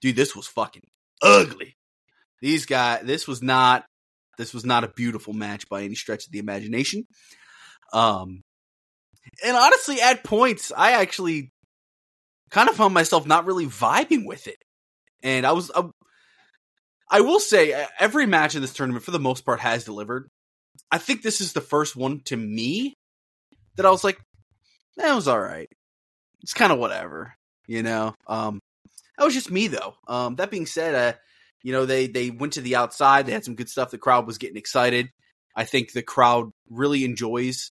Dude, 0.00 0.16
this 0.16 0.36
was 0.36 0.46
fucking 0.46 0.84
ugly. 1.22 1.76
These 2.40 2.66
guys, 2.66 3.02
this 3.04 3.26
was 3.26 3.42
not 3.42 3.84
this 4.38 4.54
was 4.54 4.64
not 4.64 4.84
a 4.84 4.88
beautiful 4.88 5.32
match 5.32 5.68
by 5.68 5.82
any 5.82 5.94
stretch 5.94 6.26
of 6.26 6.32
the 6.32 6.38
imagination. 6.38 7.06
Um, 7.92 8.42
and 9.44 9.56
honestly, 9.56 10.00
at 10.00 10.24
points, 10.24 10.72
I 10.76 10.92
actually 10.92 11.52
kind 12.50 12.68
of 12.68 12.76
found 12.76 12.94
myself 12.94 13.26
not 13.26 13.46
really 13.46 13.66
vibing 13.66 14.26
with 14.26 14.46
it. 14.46 14.58
And 15.22 15.46
I 15.46 15.52
was, 15.52 15.70
I 17.14 17.20
will 17.20 17.38
say, 17.38 17.86
every 18.00 18.26
match 18.26 18.56
in 18.56 18.60
this 18.60 18.72
tournament, 18.72 19.04
for 19.04 19.12
the 19.12 19.20
most 19.20 19.44
part, 19.44 19.60
has 19.60 19.84
delivered. 19.84 20.26
I 20.90 20.98
think 20.98 21.22
this 21.22 21.40
is 21.40 21.52
the 21.52 21.60
first 21.60 21.94
one 21.94 22.22
to 22.24 22.36
me 22.36 22.94
that 23.76 23.86
I 23.86 23.90
was 23.90 24.02
like, 24.02 24.18
that 24.96 25.14
was 25.14 25.28
all 25.28 25.38
right. 25.38 25.68
It's 26.42 26.54
kind 26.54 26.72
of 26.72 26.80
whatever, 26.80 27.32
you 27.68 27.84
know. 27.84 28.16
Um, 28.26 28.58
that 29.16 29.24
was 29.24 29.32
just 29.32 29.48
me 29.48 29.68
though. 29.68 29.94
Um, 30.08 30.34
that 30.36 30.50
being 30.50 30.66
said, 30.66 30.94
uh, 30.96 31.16
you 31.62 31.70
know 31.70 31.86
they 31.86 32.08
they 32.08 32.30
went 32.30 32.54
to 32.54 32.60
the 32.60 32.74
outside. 32.74 33.26
They 33.26 33.32
had 33.32 33.44
some 33.44 33.54
good 33.54 33.68
stuff. 33.68 33.92
The 33.92 33.98
crowd 33.98 34.26
was 34.26 34.38
getting 34.38 34.56
excited. 34.56 35.08
I 35.54 35.66
think 35.66 35.92
the 35.92 36.02
crowd 36.02 36.50
really 36.68 37.04
enjoys, 37.04 37.70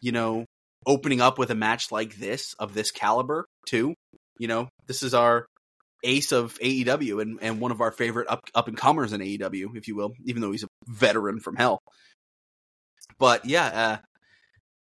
you 0.00 0.12
know, 0.12 0.46
opening 0.86 1.20
up 1.20 1.38
with 1.38 1.50
a 1.50 1.54
match 1.54 1.92
like 1.92 2.16
this 2.16 2.54
of 2.58 2.72
this 2.72 2.92
caliber 2.92 3.44
too. 3.66 3.94
You 4.38 4.48
know, 4.48 4.68
this 4.86 5.02
is 5.02 5.12
our 5.12 5.46
ace 6.02 6.32
of 6.32 6.58
AEW 6.58 7.22
and, 7.22 7.38
and 7.42 7.60
one 7.60 7.70
of 7.70 7.80
our 7.80 7.90
favorite 7.90 8.28
up 8.28 8.40
up 8.54 8.68
and 8.68 8.76
comers 8.76 9.12
in 9.12 9.20
AEW, 9.20 9.76
if 9.76 9.88
you 9.88 9.96
will, 9.96 10.12
even 10.24 10.42
though 10.42 10.52
he's 10.52 10.64
a 10.64 10.68
veteran 10.86 11.40
from 11.40 11.56
hell. 11.56 11.80
But 13.18 13.44
yeah, 13.44 13.66
uh, 13.66 13.96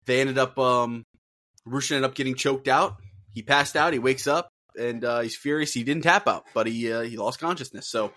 they 0.05 0.21
ended 0.21 0.37
up 0.37 0.57
um 0.57 1.03
Rush 1.65 1.91
ended 1.91 2.09
up 2.09 2.15
getting 2.15 2.35
choked 2.35 2.67
out. 2.67 2.97
He 3.33 3.41
passed 3.41 3.75
out. 3.75 3.93
He 3.93 3.99
wakes 3.99 4.27
up 4.27 4.49
and 4.77 5.03
uh, 5.03 5.21
he's 5.21 5.35
furious. 5.35 5.73
He 5.73 5.83
didn't 5.83 6.03
tap 6.03 6.27
out, 6.27 6.45
but 6.53 6.67
he 6.67 6.91
uh, 6.91 7.01
he 7.01 7.17
lost 7.17 7.39
consciousness. 7.39 7.89
So, 7.89 8.11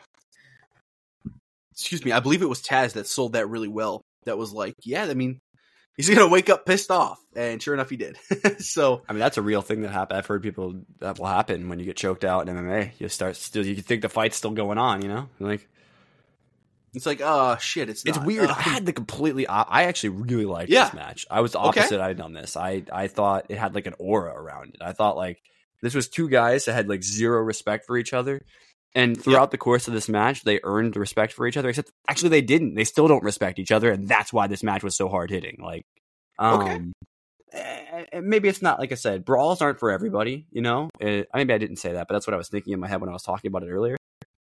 excuse 1.72 2.04
me, 2.04 2.12
I 2.12 2.20
believe 2.20 2.42
it 2.42 2.48
was 2.48 2.62
Taz 2.62 2.92
that 2.92 3.06
sold 3.06 3.32
that 3.32 3.48
really 3.48 3.68
well. 3.68 4.02
That 4.24 4.38
was 4.38 4.52
like, 4.52 4.74
yeah, 4.84 5.04
I 5.04 5.14
mean, 5.14 5.40
he's 5.98 6.08
gonna 6.08 6.26
wake 6.28 6.48
up 6.48 6.64
pissed 6.64 6.90
off, 6.90 7.20
and 7.36 7.62
sure 7.62 7.74
enough, 7.74 7.90
he 7.90 7.96
did. 7.98 8.16
so 8.60 9.02
I 9.06 9.12
mean, 9.12 9.18
that's 9.20 9.36
a 9.36 9.42
real 9.42 9.60
thing 9.60 9.82
that 9.82 9.90
happen. 9.90 10.16
I've 10.16 10.24
heard 10.26 10.42
people 10.42 10.80
that 11.00 11.18
will 11.18 11.26
happen 11.26 11.68
when 11.68 11.78
you 11.78 11.84
get 11.84 11.96
choked 11.96 12.24
out 12.24 12.48
in 12.48 12.56
MMA. 12.56 12.92
You 12.98 13.08
start 13.10 13.36
still, 13.36 13.66
you 13.66 13.76
think 13.76 14.00
the 14.00 14.08
fight's 14.08 14.36
still 14.38 14.52
going 14.52 14.78
on. 14.78 15.02
You 15.02 15.08
know, 15.08 15.28
like 15.38 15.68
it's 16.94 17.04
like, 17.04 17.20
oh 17.22 17.56
shit, 17.60 17.90
it's 17.90 18.04
it's 18.06 18.18
weird. 18.18 18.48
Uh, 18.48 18.54
I 18.56 18.62
had 18.62 18.86
the 18.86 18.92
completely. 18.94 19.46
I 19.46 19.82
actually 19.84 20.10
really 20.10 20.46
liked 20.46 20.70
Yeah. 20.70 20.84
this 20.86 20.94
match. 20.94 21.26
I 21.30 21.42
was 21.42 21.52
the 21.52 21.58
Okay. 21.60 21.80
opposite 21.80 22.00
eyed 22.00 22.16
done 22.16 22.32
this. 22.32 22.56
I 22.56 22.84
I 22.90 23.08
thought 23.08 23.46
it 23.50 23.58
had 23.58 23.74
like 23.74 23.86
an 23.86 23.94
aura 23.98 24.32
around 24.32 24.70
it. 24.74 24.80
I 24.80 24.92
thought 24.92 25.16
like 25.16 25.42
this 25.82 25.94
was 25.94 26.08
two 26.08 26.28
guys 26.28 26.64
that 26.64 26.72
had 26.72 26.88
like 26.88 27.02
zero 27.02 27.40
respect 27.42 27.86
for 27.86 27.96
each 27.98 28.12
other. 28.14 28.40
And 28.94 29.22
throughout 29.22 29.50
the 29.50 29.58
course 29.58 29.86
of 29.86 29.94
this 29.94 30.08
match, 30.08 30.42
they 30.44 30.60
earned 30.64 30.96
respect 30.96 31.32
for 31.32 31.46
each 31.46 31.56
other. 31.56 31.68
Except 31.68 31.90
actually, 32.08 32.30
they 32.30 32.40
didn't. 32.42 32.74
They 32.74 32.84
still 32.84 33.06
don't 33.06 33.22
respect 33.22 33.58
each 33.58 33.70
other, 33.70 33.90
and 33.90 34.08
that's 34.08 34.32
why 34.32 34.46
this 34.46 34.62
match 34.62 34.82
was 34.82 34.96
so 34.96 35.08
hard 35.08 35.30
hitting. 35.30 35.58
Like, 35.60 35.82
um, 36.38 36.60
Okay. 36.60 36.80
eh, 37.52 38.04
eh, 38.12 38.20
maybe 38.20 38.48
it's 38.48 38.62
not 38.62 38.78
like 38.78 38.90
I 38.90 38.96
said. 38.96 39.24
Brawls 39.24 39.60
aren't 39.60 39.78
for 39.78 39.90
everybody, 39.90 40.46
you 40.50 40.62
know. 40.62 40.88
Eh, 41.00 41.24
maybe 41.34 41.52
I 41.52 41.58
didn't 41.58 41.76
say 41.76 41.92
that, 41.92 42.08
but 42.08 42.14
that's 42.14 42.26
what 42.26 42.34
I 42.34 42.38
was 42.38 42.48
thinking 42.48 42.72
in 42.72 42.80
my 42.80 42.88
head 42.88 43.00
when 43.00 43.10
I 43.10 43.12
was 43.12 43.22
talking 43.22 43.48
about 43.48 43.62
it 43.62 43.70
earlier. 43.70 43.96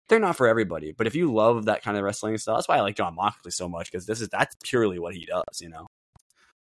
they're 0.08 0.20
not 0.20 0.36
for 0.36 0.46
everybody. 0.46 0.92
But 0.92 1.06
if 1.06 1.14
you 1.14 1.32
love 1.32 1.64
that 1.64 1.82
kind 1.82 1.96
of 1.96 2.04
wrestling 2.04 2.36
style, 2.36 2.56
that's 2.56 2.68
why 2.68 2.76
I 2.76 2.82
like 2.82 2.96
Jon 2.96 3.14
Moxley 3.14 3.50
so 3.50 3.68
much 3.70 3.90
because 3.90 4.04
this 4.06 4.20
is 4.20 4.28
that's 4.28 4.54
purely 4.62 4.98
what 4.98 5.14
he 5.14 5.24
does. 5.24 5.60
You 5.60 5.70
know. 5.70 5.86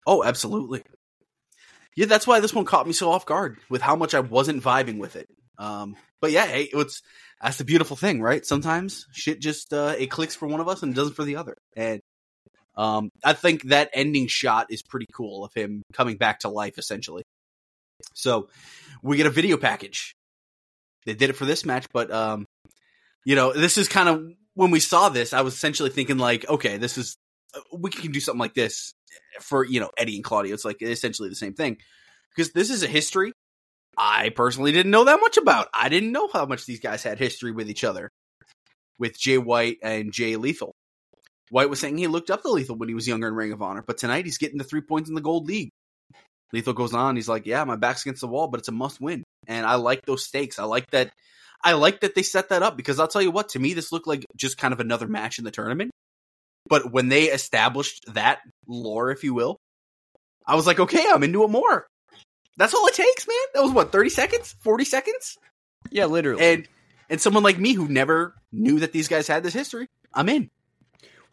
Oh, 0.07 0.25
absolutely. 0.25 0.83
Yeah, 1.95 2.07
that's 2.07 2.27
why 2.27 2.41
this 2.41 2.55
one 2.55 2.65
caught 2.65 2.87
me 2.87 2.93
so 2.93 3.11
off 3.11 3.27
guard 3.27 3.59
with 3.69 3.83
how 3.83 3.97
much 3.97 4.15
I 4.15 4.21
wasn't 4.21 4.63
vibing 4.63 4.99
with 4.99 5.17
it. 5.17 5.29
Um, 5.59 5.97
but 6.21 6.31
yeah, 6.31 6.47
hey, 6.47 6.69
it's 6.73 7.03
that's 7.41 7.59
the 7.59 7.65
beautiful 7.65 7.97
thing, 7.97 8.21
right? 8.23 8.45
Sometimes 8.45 9.07
shit 9.13 9.41
just 9.41 9.73
uh, 9.73 9.95
it 9.99 10.11
clicks 10.11 10.35
for 10.35 10.47
one 10.49 10.61
of 10.61 10.69
us 10.69 10.83
and 10.83 10.95
doesn't 10.95 11.15
for 11.15 11.25
the 11.25 11.37
other, 11.37 11.57
and 11.77 12.01
um, 12.77 13.11
I 13.25 13.33
think 13.33 13.65
that 13.65 13.91
ending 13.95 14.27
shot 14.27 14.67
is 14.71 14.83
pretty 14.83 15.07
cool 15.13 15.45
of 15.45 15.53
him 15.55 15.83
coming 15.93 16.17
back 16.17 16.41
to 16.41 16.49
life, 16.49 16.79
essentially. 16.79 17.23
So 18.15 18.49
we 19.03 19.17
get 19.17 19.27
a 19.27 19.31
video 19.31 19.57
package. 19.57 20.15
They 21.07 21.15
did 21.15 21.31
it 21.31 21.35
for 21.35 21.47
this 21.47 21.65
match, 21.65 21.87
but 21.93 22.11
um, 22.11 22.47
you 23.25 23.35
know, 23.35 23.53
this 23.53 23.79
is 23.79 23.89
kind 23.89 24.09
of 24.09 24.27
when 24.55 24.71
we 24.71 24.81
saw 24.81 25.09
this, 25.09 25.33
I 25.33 25.43
was 25.43 25.55
essentially 25.55 25.91
thinking 25.91 26.19
like, 26.19 26.49
okay, 26.49 26.79
this 26.79 26.99
is 26.99 27.17
uh, 27.55 27.61
we 27.73 27.91
can 27.91 28.13
do 28.13 28.21
something 28.21 28.41
like 28.41 28.55
this 28.55 28.93
for 29.41 29.65
you 29.65 29.81
know 29.81 29.91
Eddie 29.97 30.17
and 30.17 30.25
Claudio. 30.25 30.55
It's 30.55 30.65
like 30.65 30.83
essentially 30.83 31.29
the 31.29 31.37
same 31.37 31.55
thing 31.55 31.79
because 32.35 32.53
this 32.53 32.71
is 32.71 32.83
a 32.83 32.89
history 32.89 33.33
I 33.97 34.31
personally 34.31 34.73
didn't 34.73 34.91
know 34.91 35.05
that 35.05 35.21
much 35.21 35.37
about. 35.37 35.69
I 35.73 35.89
didn't 35.89 36.13
know 36.13 36.29
how 36.33 36.47
much 36.47 36.67
these 36.67 36.81
guys 36.81 37.03
had 37.03 37.19
history 37.19 37.53
with 37.53 37.71
each 37.71 37.85
other, 37.85 38.11
with 38.99 39.19
Jay 39.19 39.39
White 39.39 39.79
and 39.83 40.13
Jay 40.13 40.37
Lethal. 40.37 40.73
White 41.51 41.71
was 41.71 41.81
saying 41.81 41.97
he 41.97 42.07
looked 42.07 42.31
up 42.31 42.43
to 42.43 42.51
Lethal 42.51 42.77
when 42.77 42.89
he 42.89 42.95
was 42.95 43.09
younger 43.09 43.29
in 43.29 43.35
Ring 43.35 43.53
of 43.53 43.63
Honor, 43.63 43.83
but 43.87 43.99
tonight 43.99 44.25
he's 44.25 44.39
getting 44.39 44.59
the 44.59 44.65
three 44.65 44.81
points 44.81 45.09
in 45.09 45.15
the 45.15 45.21
Gold 45.21 45.47
League. 45.47 45.71
Lethal 46.53 46.75
goes 46.75 46.93
on, 46.93 47.17
he's 47.17 47.29
like, 47.29 47.47
"Yeah, 47.47 47.65
my 47.65 47.77
back's 47.77 48.03
against 48.03 48.21
the 48.21 48.29
wall, 48.29 48.49
but 48.49 48.61
it's 48.61 48.69
a 48.69 48.73
must 48.73 49.01
win." 49.01 49.25
And 49.47 49.65
I 49.65 49.77
like 49.77 50.03
those 50.05 50.25
stakes. 50.25 50.59
I 50.59 50.65
like 50.65 50.91
that. 50.91 51.11
I 51.65 51.73
like 51.73 52.01
that 52.01 52.15
they 52.15 52.23
set 52.23 52.51
that 52.51 52.63
up 52.63 52.77
because 52.77 53.01
I'll 53.01 53.09
tell 53.09 53.23
you 53.23 53.31
what, 53.31 53.51
to 53.51 53.59
me, 53.59 53.75
this 53.75 53.93
looked 53.93 54.07
like 54.07 54.25
just 54.37 54.59
kind 54.59 54.75
of 54.75 54.81
another 54.81 55.09
match 55.09 55.39
in 55.39 55.45
the 55.45 55.51
tournament. 55.51 55.91
But 56.69 56.93
when 56.93 57.09
they 57.09 57.25
established 57.25 58.05
that 58.15 58.41
lore, 58.67 59.11
if 59.11 59.25
you 59.25 59.35
will, 59.35 59.57
I 60.47 60.57
was 60.57 60.67
like, 60.67 60.81
okay, 60.81 61.07
I'm 61.13 61.23
into 61.23 61.45
it 61.45 61.51
more. 61.51 61.87
That's 62.57 62.75
all 62.75 62.87
it 62.87 62.95
takes, 62.95 63.27
man. 63.27 63.37
That 63.55 63.63
was 63.63 63.73
what, 63.73 63.93
30 63.93 64.11
seconds? 64.11 64.55
40 64.61 64.85
seconds? 64.85 65.39
Yeah, 65.91 66.07
literally. 66.07 66.45
And 66.45 66.69
and 67.09 67.21
someone 67.21 67.43
like 67.43 67.59
me 67.59 67.73
who 67.73 67.89
never 67.89 68.35
knew 68.51 68.81
that 68.81 68.93
these 68.93 69.09
guys 69.09 69.29
had 69.29 69.43
this 69.43 69.55
history, 69.55 69.89
I'm 70.13 70.29
in. 70.29 70.51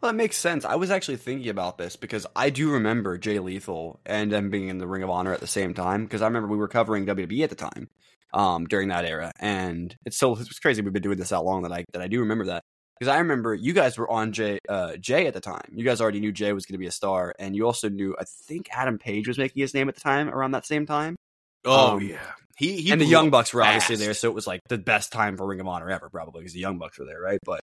Well, 0.00 0.12
that 0.12 0.16
makes 0.16 0.36
sense. 0.36 0.64
I 0.64 0.76
was 0.76 0.90
actually 0.90 1.16
thinking 1.16 1.48
about 1.48 1.78
this 1.78 1.96
because 1.96 2.26
I 2.36 2.50
do 2.50 2.72
remember 2.72 3.16
Jay 3.18 3.38
Lethal 3.38 4.00
and 4.04 4.30
them 4.30 4.50
being 4.50 4.68
in 4.68 4.78
the 4.78 4.86
Ring 4.86 5.02
of 5.02 5.10
Honor 5.10 5.32
at 5.32 5.40
the 5.40 5.46
same 5.46 5.72
time. 5.74 6.04
Because 6.04 6.22
I 6.22 6.26
remember 6.26 6.48
we 6.48 6.58
were 6.58 6.68
covering 6.68 7.06
WWE 7.06 7.42
at 7.42 7.50
the 7.50 7.56
time, 7.56 7.88
um, 8.34 8.66
during 8.66 8.88
that 8.88 9.04
era, 9.04 9.32
and 9.40 9.96
it's 10.04 10.18
so 10.18 10.32
it's 10.32 10.58
crazy 10.58 10.82
we've 10.82 10.92
been 10.92 11.02
doing 11.02 11.18
this 11.18 11.30
that 11.30 11.40
long 11.40 11.62
that 11.62 11.72
I 11.72 11.84
that 11.92 12.02
I 12.02 12.08
do 12.08 12.20
remember 12.20 12.46
that 12.46 12.64
because 12.98 13.12
I 13.12 13.18
remember 13.18 13.54
you 13.54 13.72
guys 13.72 13.98
were 13.98 14.08
on 14.10 14.32
Jay 14.32 14.58
uh, 14.68 14.96
Jay 14.96 15.26
at 15.26 15.34
the 15.34 15.40
time. 15.40 15.66
You 15.72 15.84
guys 15.84 16.00
already 16.00 16.20
knew 16.20 16.32
Jay 16.32 16.52
was 16.52 16.66
going 16.66 16.74
to 16.74 16.78
be 16.78 16.86
a 16.86 16.92
star, 16.92 17.34
and 17.38 17.54
you 17.56 17.66
also 17.66 17.88
knew 17.88 18.16
I 18.18 18.24
think 18.46 18.68
Adam 18.72 18.98
Page 18.98 19.26
was 19.28 19.38
making 19.38 19.60
his 19.60 19.74
name 19.74 19.88
at 19.88 19.94
the 19.94 20.00
time 20.00 20.28
around 20.28 20.52
that 20.52 20.66
same 20.66 20.86
time. 20.86 21.16
Oh 21.64 21.94
Um, 21.96 22.00
yeah, 22.02 22.18
he, 22.56 22.80
he 22.82 22.90
and 22.92 23.00
the 23.00 23.06
Young 23.06 23.30
Bucks 23.30 23.52
were 23.54 23.62
obviously 23.62 23.96
there, 23.96 24.14
so 24.14 24.28
it 24.28 24.34
was 24.34 24.46
like 24.46 24.60
the 24.68 24.78
best 24.78 25.12
time 25.12 25.36
for 25.36 25.46
Ring 25.46 25.60
of 25.60 25.66
Honor 25.66 25.90
ever, 25.90 26.08
probably 26.10 26.40
because 26.42 26.52
the 26.52 26.60
Young 26.60 26.78
Bucks 26.78 26.98
were 26.98 27.06
there, 27.06 27.20
right? 27.20 27.38
But 27.44 27.60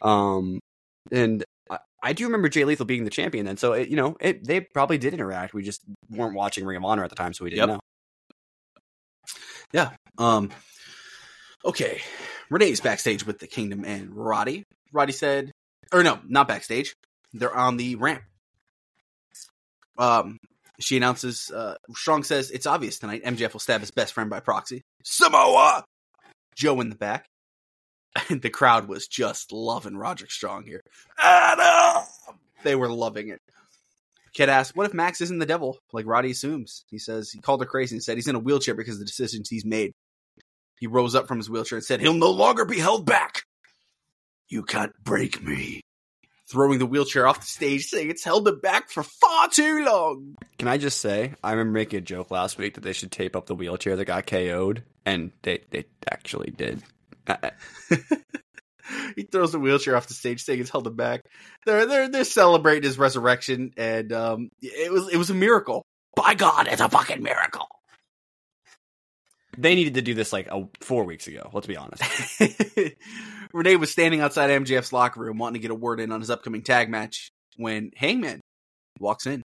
um, 0.00 0.60
and 1.10 1.44
I, 1.68 1.78
I 2.02 2.12
do 2.12 2.24
remember 2.26 2.48
Jay 2.48 2.64
Lethal 2.64 2.86
being 2.86 3.04
the 3.04 3.10
champion 3.10 3.44
then, 3.46 3.56
so 3.56 3.72
it, 3.72 3.88
you 3.88 3.96
know, 3.96 4.16
it, 4.20 4.46
they 4.46 4.60
probably 4.60 4.98
did 4.98 5.12
interact. 5.14 5.52
We 5.52 5.62
just 5.62 5.82
weren't 6.08 6.34
watching 6.34 6.64
Ring 6.64 6.76
of 6.76 6.84
Honor 6.84 7.04
at 7.04 7.10
the 7.10 7.16
time, 7.16 7.32
so 7.34 7.44
we 7.44 7.50
didn't 7.50 7.68
Yep. 7.68 7.68
know. 7.68 7.80
Yeah. 9.72 9.90
Um. 10.18 10.50
Okay, 11.64 12.00
Renee's 12.50 12.80
backstage 12.80 13.24
with 13.24 13.38
the 13.38 13.46
Kingdom 13.46 13.84
and 13.84 14.14
Roddy. 14.14 14.64
Roddy 14.92 15.12
said, 15.12 15.52
or 15.92 16.02
no, 16.02 16.18
not 16.26 16.48
backstage. 16.48 16.94
They're 17.32 17.54
on 17.54 17.76
the 17.76 17.94
ramp. 17.96 18.22
Um. 19.98 20.38
She 20.80 20.96
announces. 20.96 21.50
Uh, 21.50 21.74
Strong 21.94 22.24
says 22.24 22.50
it's 22.50 22.66
obvious 22.66 22.98
tonight. 22.98 23.22
MJF 23.22 23.52
will 23.52 23.60
stab 23.60 23.82
his 23.82 23.90
best 23.90 24.14
friend 24.14 24.30
by 24.30 24.40
proxy. 24.40 24.82
Samoa. 25.04 25.84
Joe 26.56 26.80
in 26.80 26.88
the 26.88 26.96
back. 26.96 27.26
And 28.28 28.42
the 28.42 28.50
crowd 28.50 28.88
was 28.88 29.06
just 29.06 29.52
loving 29.52 29.96
Roderick 29.96 30.30
Strong 30.30 30.64
here. 30.64 30.80
Adam! 31.22 32.04
They 32.64 32.74
were 32.74 32.88
loving 32.88 33.28
it. 33.28 33.40
Kid 34.32 34.48
asks, 34.48 34.74
"What 34.74 34.86
if 34.86 34.94
Max 34.94 35.20
isn't 35.20 35.38
the 35.38 35.46
devil, 35.46 35.78
like 35.92 36.06
Roddy 36.06 36.30
assumes?" 36.30 36.84
He 36.88 36.98
says 36.98 37.30
he 37.30 37.40
called 37.40 37.60
her 37.60 37.66
crazy 37.66 37.96
and 37.96 38.02
said 38.02 38.16
he's 38.16 38.28
in 38.28 38.36
a 38.36 38.40
wheelchair 38.40 38.74
because 38.74 38.94
of 38.94 39.00
the 39.00 39.06
decisions 39.06 39.48
he's 39.48 39.64
made. 39.64 39.92
He 40.80 40.86
rose 40.86 41.14
up 41.14 41.28
from 41.28 41.36
his 41.36 41.50
wheelchair 41.50 41.76
and 41.76 41.84
said 41.84 42.00
he'll 42.00 42.14
no 42.14 42.30
longer 42.30 42.64
be 42.64 42.78
held 42.78 43.04
back. 43.04 43.42
You 44.48 44.62
can't 44.62 44.92
break 45.04 45.42
me. 45.42 45.82
Throwing 46.50 46.80
the 46.80 46.86
wheelchair 46.86 47.28
off 47.28 47.38
the 47.40 47.46
stage, 47.46 47.86
saying 47.86 48.10
it's 48.10 48.24
held 48.24 48.48
him 48.48 48.58
back 48.58 48.90
for 48.90 49.04
far 49.04 49.48
too 49.48 49.84
long. 49.84 50.34
Can 50.58 50.66
I 50.66 50.78
just 50.78 51.00
say, 51.00 51.34
I 51.44 51.52
remember 51.52 51.78
making 51.78 51.98
a 51.98 52.00
joke 52.00 52.32
last 52.32 52.58
week 52.58 52.74
that 52.74 52.80
they 52.80 52.94
should 52.94 53.12
tape 53.12 53.36
up 53.36 53.46
the 53.46 53.54
wheelchair 53.54 53.94
that 53.94 54.06
got 54.06 54.26
KO'd, 54.26 54.82
and 55.06 55.30
they 55.42 55.60
they 55.70 55.84
actually 56.10 56.50
did. 56.50 56.82
Uh, 57.28 57.50
he 59.16 59.22
throws 59.22 59.52
the 59.52 59.60
wheelchair 59.60 59.94
off 59.96 60.08
the 60.08 60.14
stage, 60.14 60.42
saying 60.42 60.60
it's 60.60 60.70
held 60.70 60.86
him 60.86 60.96
back. 60.96 61.24
They're 61.66 61.86
they're 61.86 62.08
they're 62.08 62.24
celebrating 62.24 62.82
his 62.82 62.98
resurrection, 62.98 63.72
and 63.76 64.12
um, 64.12 64.50
it 64.60 64.90
was 64.90 65.08
it 65.12 65.18
was 65.18 65.30
a 65.30 65.34
miracle. 65.34 65.84
By 66.16 66.34
God, 66.34 66.66
it's 66.66 66.80
a 66.80 66.88
fucking 66.88 67.22
miracle. 67.22 67.68
They 69.60 69.74
needed 69.74 69.94
to 69.94 70.02
do 70.02 70.14
this 70.14 70.32
like 70.32 70.48
a, 70.48 70.66
four 70.80 71.04
weeks 71.04 71.26
ago. 71.26 71.50
Let's 71.52 71.66
be 71.66 71.76
honest. 71.76 72.02
Renee 73.52 73.76
was 73.76 73.90
standing 73.90 74.20
outside 74.20 74.50
MJF's 74.50 74.92
locker 74.92 75.20
room 75.20 75.38
wanting 75.38 75.60
to 75.60 75.62
get 75.62 75.70
a 75.70 75.74
word 75.74 76.00
in 76.00 76.12
on 76.12 76.20
his 76.20 76.30
upcoming 76.30 76.62
tag 76.62 76.88
match 76.88 77.30
when 77.56 77.90
Hangman 77.96 78.40
walks 78.98 79.26
in. 79.26 79.42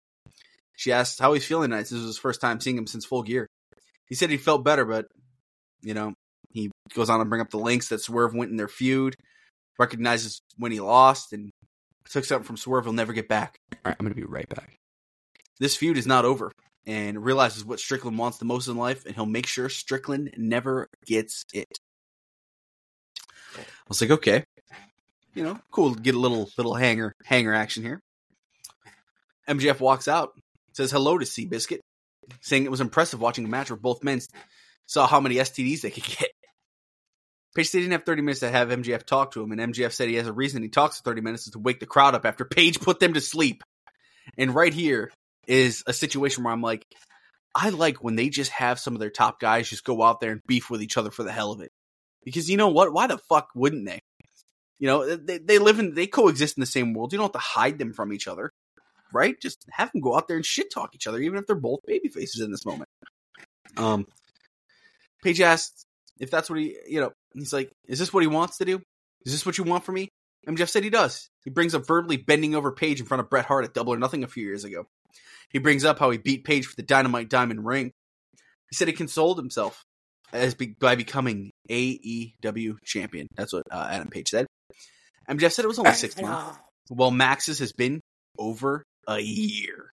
She 0.75 0.91
asked 0.91 1.19
how 1.19 1.33
he's 1.33 1.45
feeling 1.45 1.69
tonight. 1.69 1.81
This 1.81 1.91
was 1.91 2.03
his 2.03 2.17
first 2.17 2.41
time 2.41 2.59
seeing 2.59 2.77
him 2.77 2.87
since 2.87 3.05
full 3.05 3.23
gear. 3.23 3.47
He 4.07 4.15
said 4.15 4.29
he 4.29 4.37
felt 4.37 4.63
better, 4.63 4.85
but, 4.85 5.05
you 5.81 5.93
know, 5.93 6.13
he 6.51 6.71
goes 6.95 7.09
on 7.09 7.19
to 7.19 7.25
bring 7.25 7.41
up 7.41 7.49
the 7.49 7.57
links 7.57 7.89
that 7.89 8.01
Swerve 8.01 8.33
went 8.33 8.51
in 8.51 8.57
their 8.57 8.67
feud, 8.67 9.15
recognizes 9.77 10.39
when 10.57 10.71
he 10.71 10.79
lost, 10.79 11.33
and 11.33 11.51
took 12.09 12.25
something 12.25 12.45
from 12.45 12.57
Swerve 12.57 12.85
he'll 12.85 12.93
never 12.93 13.13
get 13.13 13.27
back. 13.27 13.57
All 13.73 13.79
right, 13.85 13.95
I'm 13.99 14.05
gonna 14.05 14.15
be 14.15 14.23
right 14.23 14.49
back. 14.49 14.75
This 15.59 15.75
feud 15.75 15.97
is 15.97 16.07
not 16.07 16.25
over 16.25 16.51
and 16.85 17.23
realizes 17.23 17.65
what 17.65 17.79
Strickland 17.79 18.17
wants 18.17 18.37
the 18.37 18.45
most 18.45 18.67
in 18.67 18.77
life, 18.77 19.05
and 19.05 19.15
he'll 19.15 19.25
make 19.25 19.45
sure 19.45 19.69
Strickland 19.69 20.33
never 20.37 20.89
gets 21.05 21.45
it. 21.53 21.79
I 23.57 23.61
was 23.87 24.01
like, 24.01 24.11
okay, 24.11 24.45
you 25.33 25.43
know, 25.43 25.59
cool. 25.71 25.93
Get 25.93 26.15
a 26.15 26.19
little 26.19 26.49
little 26.57 26.75
hanger 26.75 27.15
hanger 27.23 27.53
action 27.53 27.83
here. 27.83 28.01
MJF 29.47 29.79
walks 29.79 30.07
out, 30.07 30.31
says 30.73 30.91
hello 30.91 31.17
to 31.17 31.25
Seabiscuit, 31.25 31.79
saying 32.41 32.65
it 32.65 32.71
was 32.71 32.81
impressive 32.81 33.19
watching 33.19 33.45
a 33.45 33.47
match 33.47 33.69
where 33.69 33.77
both 33.77 34.03
men 34.03 34.21
saw 34.85 35.07
how 35.07 35.19
many 35.19 35.35
STDs 35.35 35.81
they 35.81 35.89
could 35.89 36.03
get. 36.03 36.29
Page 37.55 37.69
said 37.69 37.79
he 37.79 37.83
didn't 37.83 37.93
have 37.93 38.05
30 38.05 38.21
minutes 38.21 38.41
to 38.41 38.51
have 38.51 38.69
MJF 38.69 39.05
talk 39.05 39.31
to 39.31 39.41
him, 39.41 39.51
and 39.51 39.73
MJF 39.73 39.91
said 39.91 40.07
he 40.07 40.15
has 40.15 40.27
a 40.27 40.33
reason 40.33 40.61
he 40.61 40.69
talks 40.69 40.97
for 40.97 41.03
30 41.03 41.21
minutes 41.21 41.47
is 41.47 41.53
to 41.53 41.59
wake 41.59 41.79
the 41.79 41.87
crowd 41.87 42.13
up 42.13 42.25
after 42.25 42.45
Page 42.45 42.79
put 42.79 42.99
them 42.99 43.13
to 43.13 43.21
sleep. 43.21 43.63
And 44.37 44.53
right 44.53 44.73
here 44.73 45.11
is 45.49 45.83
a 45.87 45.93
situation 45.93 46.43
where 46.43 46.53
I'm 46.53 46.61
like, 46.61 46.85
I 47.55 47.69
like 47.69 48.03
when 48.03 48.15
they 48.15 48.29
just 48.29 48.51
have 48.51 48.79
some 48.79 48.93
of 48.93 48.99
their 48.99 49.09
top 49.09 49.39
guys 49.39 49.69
just 49.69 49.83
go 49.83 50.03
out 50.03 50.21
there 50.21 50.31
and 50.31 50.41
beef 50.47 50.69
with 50.69 50.83
each 50.83 50.95
other 50.95 51.09
for 51.09 51.23
the 51.23 51.31
hell 51.31 51.51
of 51.51 51.61
it. 51.61 51.71
Because 52.23 52.49
you 52.49 52.57
know 52.57 52.69
what? 52.69 52.93
Why 52.93 53.07
the 53.07 53.17
fuck 53.17 53.49
wouldn't 53.55 53.85
they? 53.85 54.01
You 54.77 54.87
know, 54.87 55.15
they, 55.15 55.39
they 55.39 55.57
live 55.57 55.79
in, 55.79 55.95
they 55.95 56.07
coexist 56.07 56.55
in 56.57 56.61
the 56.61 56.67
same 56.67 56.93
world. 56.93 57.11
You 57.11 57.17
don't 57.17 57.25
have 57.25 57.33
to 57.33 57.39
hide 57.39 57.79
them 57.79 57.93
from 57.93 58.13
each 58.13 58.27
other, 58.27 58.51
right? 59.11 59.35
Just 59.41 59.65
have 59.71 59.91
them 59.91 60.01
go 60.01 60.15
out 60.15 60.27
there 60.27 60.37
and 60.37 60.45
shit 60.45 60.71
talk 60.71 60.91
each 60.93 61.07
other, 61.07 61.19
even 61.19 61.39
if 61.39 61.47
they're 61.47 61.55
both 61.55 61.79
baby 61.85 62.07
faces 62.09 62.41
in 62.41 62.51
this 62.51 62.65
moment. 62.65 62.89
Um, 63.75 64.05
Page 65.23 65.41
asked 65.41 65.85
if 66.19 66.31
that's 66.31 66.49
what 66.49 66.59
he, 66.59 66.77
you 66.87 67.01
know, 67.01 67.11
he's 67.33 67.51
like, 67.51 67.71
is 67.87 67.99
this 67.99 68.13
what 68.13 68.23
he 68.23 68.27
wants 68.27 68.57
to 68.59 68.65
do? 68.65 68.81
Is 69.25 69.33
this 69.33 69.45
what 69.45 69.57
you 69.57 69.63
want 69.63 69.83
from 69.83 69.95
me? 69.95 70.09
MJF 70.47 70.69
said 70.69 70.83
he 70.83 70.89
does. 70.89 71.29
He 71.43 71.49
brings 71.49 71.75
up 71.75 71.85
verbally 71.85 72.17
bending 72.17 72.55
over 72.55 72.71
Page 72.71 72.99
in 73.01 73.05
front 73.05 73.21
of 73.21 73.29
Bret 73.29 73.45
Hart 73.45 73.65
at 73.65 73.73
Double 73.73 73.93
or 73.93 73.97
Nothing 73.97 74.23
a 74.23 74.27
few 74.27 74.45
years 74.45 74.63
ago. 74.63 74.85
He 75.49 75.59
brings 75.59 75.83
up 75.83 75.99
how 75.99 76.09
he 76.11 76.17
beat 76.17 76.43
Page 76.43 76.65
for 76.65 76.75
the 76.75 76.83
Dynamite 76.83 77.29
Diamond 77.29 77.65
ring. 77.65 77.91
He 78.69 78.75
said 78.75 78.87
he 78.87 78.93
consoled 78.93 79.37
himself 79.37 79.83
as 80.31 80.53
be- 80.53 80.75
by 80.79 80.95
becoming 80.95 81.51
AEW 81.69 82.77
champion. 82.83 83.27
That's 83.35 83.53
what 83.53 83.63
uh, 83.71 83.87
Adam 83.89 84.09
Page 84.09 84.29
said. 84.29 84.45
MJF 85.29 85.51
said 85.51 85.65
it 85.65 85.69
was 85.69 85.79
only 85.79 85.93
six 85.93 86.15
months. 86.21 86.57
Well, 86.89 87.11
Max's 87.11 87.59
has 87.59 87.71
been 87.71 88.01
over 88.37 88.83
a 89.07 89.19
year. 89.19 89.91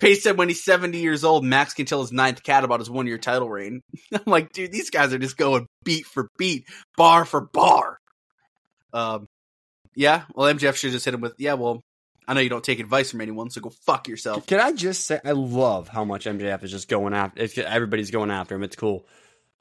Page 0.00 0.20
said 0.20 0.38
when 0.38 0.48
he's 0.48 0.62
70 0.62 0.98
years 0.98 1.24
old, 1.24 1.44
Max 1.44 1.74
can 1.74 1.84
tell 1.86 2.00
his 2.00 2.12
ninth 2.12 2.42
cat 2.42 2.62
about 2.62 2.78
his 2.78 2.90
one 2.90 3.06
year 3.06 3.18
title 3.18 3.48
reign. 3.48 3.80
I'm 4.14 4.22
like, 4.26 4.52
dude, 4.52 4.72
these 4.72 4.90
guys 4.90 5.12
are 5.12 5.18
just 5.18 5.36
going 5.36 5.66
beat 5.84 6.06
for 6.06 6.28
beat, 6.38 6.64
bar 6.96 7.24
for 7.24 7.40
bar. 7.40 7.98
Um, 8.92 9.26
yeah, 9.96 10.22
well, 10.34 10.52
MJF 10.52 10.76
should 10.76 10.92
just 10.92 11.04
hit 11.04 11.14
him 11.14 11.20
with, 11.20 11.34
yeah, 11.38 11.54
well, 11.54 11.80
I 12.28 12.34
know 12.34 12.40
you 12.40 12.50
don't 12.50 12.62
take 12.62 12.78
advice 12.78 13.10
from 13.10 13.22
anyone, 13.22 13.48
so 13.50 13.60
go 13.62 13.70
fuck 13.70 14.06
yourself. 14.06 14.46
Can 14.46 14.60
I 14.60 14.72
just 14.72 15.06
say, 15.06 15.18
I 15.24 15.32
love 15.32 15.88
how 15.88 16.04
much 16.04 16.26
MJF 16.26 16.62
is 16.62 16.70
just 16.70 16.86
going 16.86 17.14
after. 17.14 17.64
Everybody's 17.64 18.10
going 18.10 18.30
after 18.30 18.54
him. 18.54 18.62
It's 18.62 18.76
cool. 18.76 19.06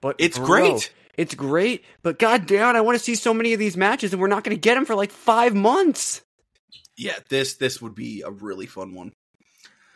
But 0.02 0.18
It's 0.20 0.38
bro, 0.38 0.46
great. 0.48 0.94
It's 1.16 1.34
great, 1.34 1.84
but 2.04 2.20
god 2.20 2.46
damn 2.46 2.76
I 2.76 2.82
want 2.82 2.98
to 2.98 3.04
see 3.04 3.16
so 3.16 3.34
many 3.34 3.54
of 3.54 3.60
these 3.60 3.76
matches, 3.76 4.14
and 4.14 4.22
we're 4.22 4.28
not 4.28 4.44
going 4.44 4.56
to 4.56 4.62
get 4.62 4.76
them 4.76 4.86
for 4.86 4.94
like 4.96 5.12
five 5.12 5.56
months. 5.56 6.22
Yeah, 6.96 7.16
this 7.30 7.56
this 7.56 7.82
would 7.82 7.96
be 7.96 8.22
a 8.22 8.30
really 8.30 8.68
fun 8.68 8.94
one. 8.94 9.14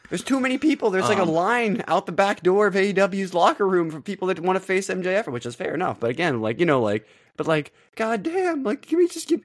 There's 0.10 0.24
too 0.24 0.40
many 0.40 0.58
people. 0.58 0.90
There's 0.90 1.08
like 1.08 1.20
a 1.20 1.24
Um, 1.24 1.30
line 1.30 1.84
out 1.88 2.06
the 2.06 2.12
back 2.12 2.42
door 2.42 2.68
of 2.68 2.74
AEW's 2.74 3.34
locker 3.34 3.68
room 3.68 3.92
for 3.92 4.02
people 4.02 4.28
that 4.30 4.40
want 4.40 4.58
to 4.58 4.60
face 4.66 4.88
MJF, 4.90 5.28
which 5.28 5.46
is 5.46 5.56
fair 5.56 5.74
enough. 5.74 6.00
But 6.00 6.10
again, 6.10 6.42
like 6.42 6.60
you 6.60 6.66
know, 6.66 6.82
like 6.82 7.08
but 7.38 7.48
like, 7.48 7.74
god 7.96 8.24
damn, 8.24 8.64
like 8.64 8.82
can 8.82 8.98
we 8.98 9.08
just 9.08 9.28
give? 9.28 9.42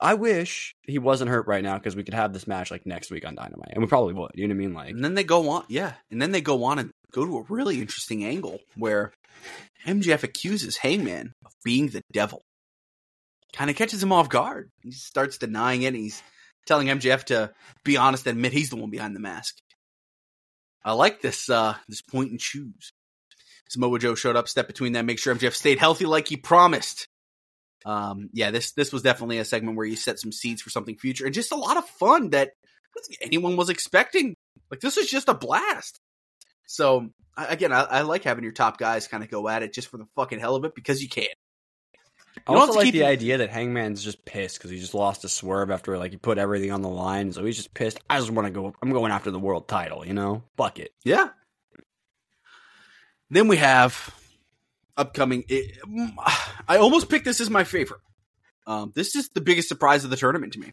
I 0.00 0.14
wish 0.14 0.74
he 0.82 0.98
wasn't 0.98 1.30
hurt 1.30 1.46
right 1.46 1.62
now 1.62 1.76
because 1.76 1.94
we 1.94 2.04
could 2.04 2.14
have 2.14 2.32
this 2.32 2.46
match 2.46 2.70
like 2.70 2.86
next 2.86 3.10
week 3.10 3.26
on 3.26 3.34
Dynamite, 3.34 3.72
and 3.72 3.82
we 3.82 3.88
probably 3.88 4.14
would. 4.14 4.30
You 4.34 4.48
know 4.48 4.54
what 4.54 4.56
I 4.56 4.66
mean? 4.66 4.74
Like, 4.74 4.90
And 4.90 5.04
then 5.04 5.14
they 5.14 5.24
go 5.24 5.50
on, 5.50 5.64
yeah, 5.68 5.92
and 6.10 6.20
then 6.22 6.32
they 6.32 6.40
go 6.40 6.64
on 6.64 6.78
and 6.78 6.90
go 7.12 7.26
to 7.26 7.38
a 7.38 7.44
really 7.48 7.80
interesting 7.80 8.24
angle 8.24 8.60
where 8.76 9.12
MJF 9.86 10.22
accuses 10.22 10.76
Hangman 10.76 11.34
of 11.44 11.52
being 11.64 11.88
the 11.88 12.02
devil. 12.12 12.42
Kind 13.52 13.68
of 13.68 13.76
catches 13.76 14.02
him 14.02 14.12
off 14.12 14.28
guard. 14.28 14.70
He 14.82 14.92
starts 14.92 15.38
denying 15.38 15.82
it. 15.82 15.88
And 15.88 15.96
he's 15.96 16.22
telling 16.66 16.88
MJF 16.88 17.24
to 17.24 17.52
be 17.84 17.96
honest 17.96 18.26
and 18.26 18.36
admit 18.38 18.52
he's 18.52 18.70
the 18.70 18.76
one 18.76 18.90
behind 18.90 19.16
the 19.16 19.20
mask. 19.20 19.56
I 20.84 20.92
like 20.92 21.20
this 21.20 21.50
uh 21.50 21.74
this 21.88 22.02
point 22.02 22.30
and 22.30 22.40
choose. 22.40 22.92
Samoa 23.68 23.98
Joe 23.98 24.14
showed 24.14 24.36
up, 24.36 24.48
stepped 24.48 24.68
between 24.68 24.92
them, 24.92 25.06
make 25.06 25.18
sure 25.18 25.34
MJF 25.34 25.54
stayed 25.54 25.78
healthy 25.78 26.04
like 26.04 26.28
he 26.28 26.36
promised. 26.36 27.06
Um, 27.84 28.28
yeah, 28.32 28.50
this 28.50 28.72
this 28.72 28.92
was 28.92 29.02
definitely 29.02 29.38
a 29.38 29.44
segment 29.44 29.76
where 29.76 29.86
you 29.86 29.96
set 29.96 30.18
some 30.18 30.32
seeds 30.32 30.60
for 30.62 30.70
something 30.70 30.96
future 30.96 31.24
and 31.24 31.34
just 31.34 31.52
a 31.52 31.56
lot 31.56 31.76
of 31.76 31.84
fun 31.86 32.30
that 32.30 32.50
I 32.96 33.14
anyone 33.22 33.56
was 33.56 33.70
expecting. 33.70 34.34
Like 34.70 34.80
this 34.80 34.96
was 34.96 35.08
just 35.08 35.28
a 35.28 35.34
blast. 35.34 35.98
So 36.66 37.08
again, 37.36 37.72
I, 37.72 37.82
I 37.82 38.00
like 38.02 38.24
having 38.24 38.44
your 38.44 38.52
top 38.52 38.78
guys 38.78 39.08
kind 39.08 39.22
of 39.24 39.30
go 39.30 39.48
at 39.48 39.62
it 39.62 39.72
just 39.72 39.88
for 39.88 39.96
the 39.98 40.06
fucking 40.16 40.38
hell 40.40 40.56
of 40.56 40.64
it 40.64 40.74
because 40.74 41.02
you 41.02 41.08
can. 41.08 41.24
I 42.46 42.52
You 42.52 42.58
don't 42.58 42.68
also 42.68 42.74
like 42.74 42.84
keep- 42.84 42.94
the 42.94 43.04
idea 43.04 43.38
that 43.38 43.50
Hangman's 43.50 44.04
just 44.04 44.24
pissed 44.24 44.58
because 44.58 44.70
he 44.70 44.78
just 44.78 44.94
lost 44.94 45.24
a 45.24 45.28
swerve 45.28 45.70
after 45.70 45.98
like 45.98 46.12
he 46.12 46.16
put 46.16 46.38
everything 46.38 46.70
on 46.70 46.82
the 46.82 46.88
line, 46.88 47.32
so 47.32 47.44
he's 47.44 47.56
just 47.56 47.74
pissed. 47.74 47.98
I 48.08 48.18
just 48.18 48.30
want 48.30 48.46
to 48.46 48.52
go. 48.52 48.72
I'm 48.82 48.92
going 48.92 49.10
after 49.10 49.30
the 49.30 49.38
world 49.40 49.66
title. 49.68 50.06
You 50.06 50.14
know, 50.14 50.44
fuck 50.56 50.78
it. 50.78 50.92
Yeah. 51.04 51.30
Then 53.30 53.48
we 53.48 53.56
have 53.56 54.14
upcoming. 55.00 55.44
It, 55.48 55.78
I 56.68 56.76
almost 56.76 57.08
picked 57.08 57.24
this 57.24 57.40
as 57.40 57.50
my 57.50 57.64
favorite. 57.64 58.00
Um, 58.66 58.92
this 58.94 59.16
is 59.16 59.30
the 59.30 59.40
biggest 59.40 59.68
surprise 59.68 60.04
of 60.04 60.10
the 60.10 60.16
tournament 60.16 60.52
to 60.52 60.60
me. 60.60 60.70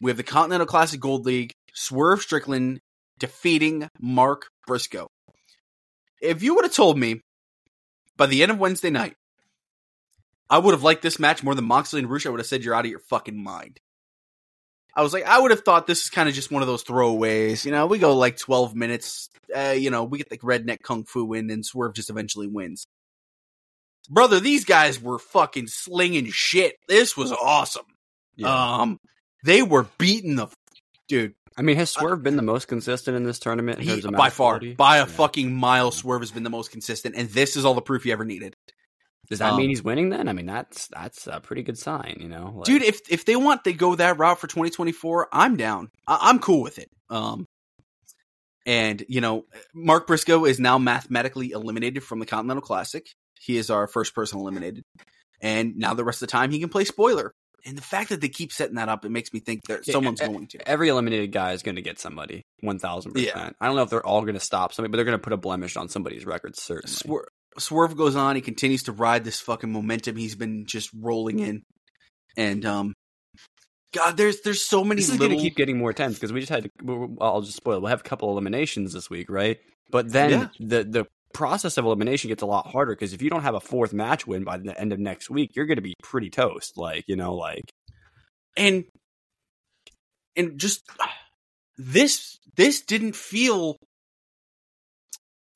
We 0.00 0.10
have 0.10 0.18
the 0.18 0.22
Continental 0.22 0.66
Classic 0.66 1.00
Gold 1.00 1.24
League, 1.24 1.52
Swerve 1.72 2.20
Strickland 2.20 2.80
defeating 3.18 3.88
Mark 4.00 4.48
Briscoe. 4.66 5.08
If 6.20 6.42
you 6.42 6.54
would 6.54 6.64
have 6.64 6.74
told 6.74 6.98
me 6.98 7.20
by 8.16 8.26
the 8.26 8.42
end 8.42 8.52
of 8.52 8.58
Wednesday 8.58 8.90
night, 8.90 9.14
I 10.50 10.58
would 10.58 10.72
have 10.74 10.82
liked 10.82 11.02
this 11.02 11.18
match 11.18 11.42
more 11.42 11.54
than 11.54 11.64
Moxley 11.64 12.00
and 12.00 12.10
Rush, 12.10 12.26
I 12.26 12.30
would 12.30 12.40
have 12.40 12.46
said 12.46 12.62
you're 12.62 12.74
out 12.74 12.84
of 12.84 12.90
your 12.90 13.00
fucking 13.00 13.42
mind. 13.42 13.80
I 14.94 15.02
was 15.02 15.14
like, 15.14 15.24
I 15.24 15.40
would 15.40 15.50
have 15.50 15.64
thought 15.64 15.86
this 15.86 16.02
is 16.02 16.10
kind 16.10 16.28
of 16.28 16.34
just 16.34 16.50
one 16.50 16.62
of 16.62 16.68
those 16.68 16.84
throwaways. 16.84 17.64
You 17.64 17.70
know, 17.70 17.86
we 17.86 17.98
go 17.98 18.14
like 18.14 18.36
12 18.36 18.74
minutes. 18.74 19.30
Uh, 19.54 19.70
you 19.70 19.90
know, 19.90 20.04
we 20.04 20.18
get 20.18 20.30
like 20.30 20.42
redneck 20.42 20.82
kung 20.82 21.04
fu 21.04 21.32
in, 21.32 21.50
and 21.50 21.64
Swerve 21.64 21.94
just 21.94 22.10
eventually 22.10 22.46
wins. 22.46 22.86
Brother, 24.10 24.40
these 24.40 24.64
guys 24.64 25.00
were 25.00 25.18
fucking 25.18 25.68
slinging 25.68 26.26
shit. 26.30 26.76
This 26.88 27.16
was 27.16 27.32
awesome. 27.32 27.86
Um, 28.42 28.98
they 29.44 29.62
were 29.62 29.86
beating 29.98 30.36
the 30.36 30.48
dude 31.08 31.34
I 31.56 31.62
mean, 31.62 31.76
has 31.76 31.90
Swerve 31.90 32.22
been 32.22 32.36
the 32.36 32.42
most 32.42 32.66
consistent 32.66 33.16
in 33.16 33.24
this 33.24 33.38
tournament 33.38 33.78
in 33.78 33.84
he, 33.84 33.90
terms 33.90 34.04
of 34.06 34.12
by 34.12 34.30
far, 34.30 34.58
quality? 34.58 34.74
by 34.74 34.96
a 34.96 35.00
Yeah. 35.00 35.04
fucking 35.06 35.52
mile. 35.52 35.90
Swerve 35.90 36.22
has 36.22 36.30
been 36.30 36.44
the 36.44 36.50
most 36.50 36.70
consistent, 36.70 37.14
and 37.14 37.28
this 37.28 37.56
is 37.56 37.64
all 37.64 37.74
the 37.74 37.82
proof 37.82 38.06
you 38.06 38.12
ever 38.12 38.24
needed. 38.24 38.56
Does 39.28 39.38
that 39.40 39.50
um, 39.50 39.58
mean 39.58 39.68
he's 39.68 39.82
winning? 39.82 40.08
Then 40.08 40.28
I 40.28 40.32
mean, 40.32 40.46
that's 40.46 40.88
that's 40.88 41.26
a 41.26 41.40
pretty 41.40 41.62
good 41.62 41.78
sign. 41.78 42.16
You 42.20 42.28
know, 42.28 42.52
Like, 42.56 42.64
dude 42.64 42.82
if 42.82 43.00
if 43.10 43.24
they 43.24 43.36
want 43.36 43.64
they 43.64 43.72
go 43.74 43.94
that 43.94 44.18
route 44.18 44.38
for 44.38 44.46
2024 44.46 45.28
i'm 45.32 45.56
down 45.56 45.90
I- 46.06 46.18
i'm 46.22 46.38
cool 46.38 46.62
with 46.62 46.78
it 46.78 46.88
um 47.10 47.46
and 48.66 49.04
you 49.08 49.20
know 49.20 49.44
mark 49.74 50.06
briscoe 50.06 50.44
is 50.44 50.60
now 50.60 50.78
mathematically 50.78 51.50
eliminated 51.52 52.02
from 52.02 52.18
the 52.18 52.26
continental 52.26 52.62
classic 52.62 53.06
he 53.44 53.56
is 53.56 53.70
our 53.70 53.86
first 53.86 54.14
person 54.14 54.38
eliminated 54.38 54.82
and 55.40 55.76
now 55.76 55.94
the 55.94 56.04
rest 56.04 56.22
of 56.22 56.28
the 56.28 56.32
time 56.32 56.50
he 56.50 56.60
can 56.60 56.68
play 56.68 56.84
spoiler 56.84 57.32
and 57.64 57.76
the 57.78 57.82
fact 57.82 58.08
that 58.10 58.20
they 58.20 58.28
keep 58.28 58.52
setting 58.52 58.76
that 58.76 58.88
up 58.88 59.04
it 59.04 59.10
makes 59.10 59.32
me 59.32 59.40
think 59.40 59.60
that 59.68 59.86
Yeah, 59.86 59.92
someone's 59.92 60.20
going 60.20 60.46
to 60.48 60.68
every 60.68 60.88
eliminated 60.88 61.32
guy 61.32 61.52
is 61.52 61.62
going 61.62 61.76
to 61.76 61.82
get 61.82 61.98
somebody. 62.00 62.42
One 62.60 62.78
thousand 62.78 63.12
percent. 63.12 63.54
I 63.60 63.66
don't 63.66 63.76
know 63.76 63.82
if 63.82 63.90
they're 63.90 64.04
all 64.06 64.22
going 64.22 64.34
to 64.34 64.40
stop 64.40 64.72
somebody, 64.72 64.90
but 64.90 64.96
they're 64.96 65.04
going 65.04 65.18
to 65.18 65.22
put 65.22 65.32
a 65.32 65.36
blemish 65.36 65.76
on 65.76 65.88
somebody's 65.88 66.26
record. 66.26 66.56
Certainly. 66.56 66.94
Swer- 66.96 67.26
swerve 67.58 67.96
goes 67.96 68.16
on 68.16 68.34
he 68.34 68.42
continues 68.42 68.84
to 68.84 68.92
ride 68.92 69.24
this 69.24 69.38
fucking 69.40 69.70
momentum 69.70 70.16
he's 70.16 70.34
been 70.34 70.64
just 70.66 70.88
rolling 70.98 71.38
in 71.38 71.62
and 72.36 72.64
um 72.64 72.94
god 73.94 74.16
there's 74.16 74.40
there's 74.40 74.62
so 74.64 74.82
many 74.82 75.00
this 75.02 75.10
is 75.10 75.18
little 75.18 75.28
going 75.28 75.38
to 75.38 75.42
keep 75.44 75.54
getting 75.56 75.76
more 75.78 75.92
tense 75.92 76.14
because 76.14 76.32
we 76.32 76.40
just 76.40 76.50
had. 76.50 76.64
To, 76.64 77.16
I'll 77.20 77.42
just 77.42 77.56
spoil. 77.58 77.76
it. 77.76 77.80
We'll 77.82 77.90
have 77.90 78.00
a 78.00 78.04
couple 78.04 78.30
eliminations 78.30 78.92
this 78.94 79.10
week, 79.10 79.30
right? 79.30 79.58
But 79.90 80.10
then 80.10 80.30
Yeah. 80.30 80.46
the 80.60 80.84
the 80.84 81.06
process 81.32 81.78
of 81.78 81.84
elimination 81.84 82.28
gets 82.28 82.42
a 82.42 82.46
lot 82.46 82.66
harder 82.66 82.92
because 82.92 83.12
if 83.12 83.22
you 83.22 83.30
don't 83.30 83.42
have 83.42 83.54
a 83.54 83.60
fourth 83.60 83.92
match 83.92 84.26
win 84.26 84.44
by 84.44 84.58
the 84.58 84.78
end 84.78 84.92
of 84.92 84.98
next 84.98 85.30
week, 85.30 85.52
you're 85.54 85.66
going 85.66 85.76
to 85.76 85.82
be 85.82 85.94
pretty 86.02 86.30
toast. 86.30 86.76
Like 86.76 87.04
you 87.06 87.16
know, 87.16 87.34
like 87.34 87.72
and 88.56 88.84
and 90.36 90.58
just 90.58 90.82
this 91.78 92.38
this 92.56 92.82
didn't 92.82 93.16
feel 93.16 93.76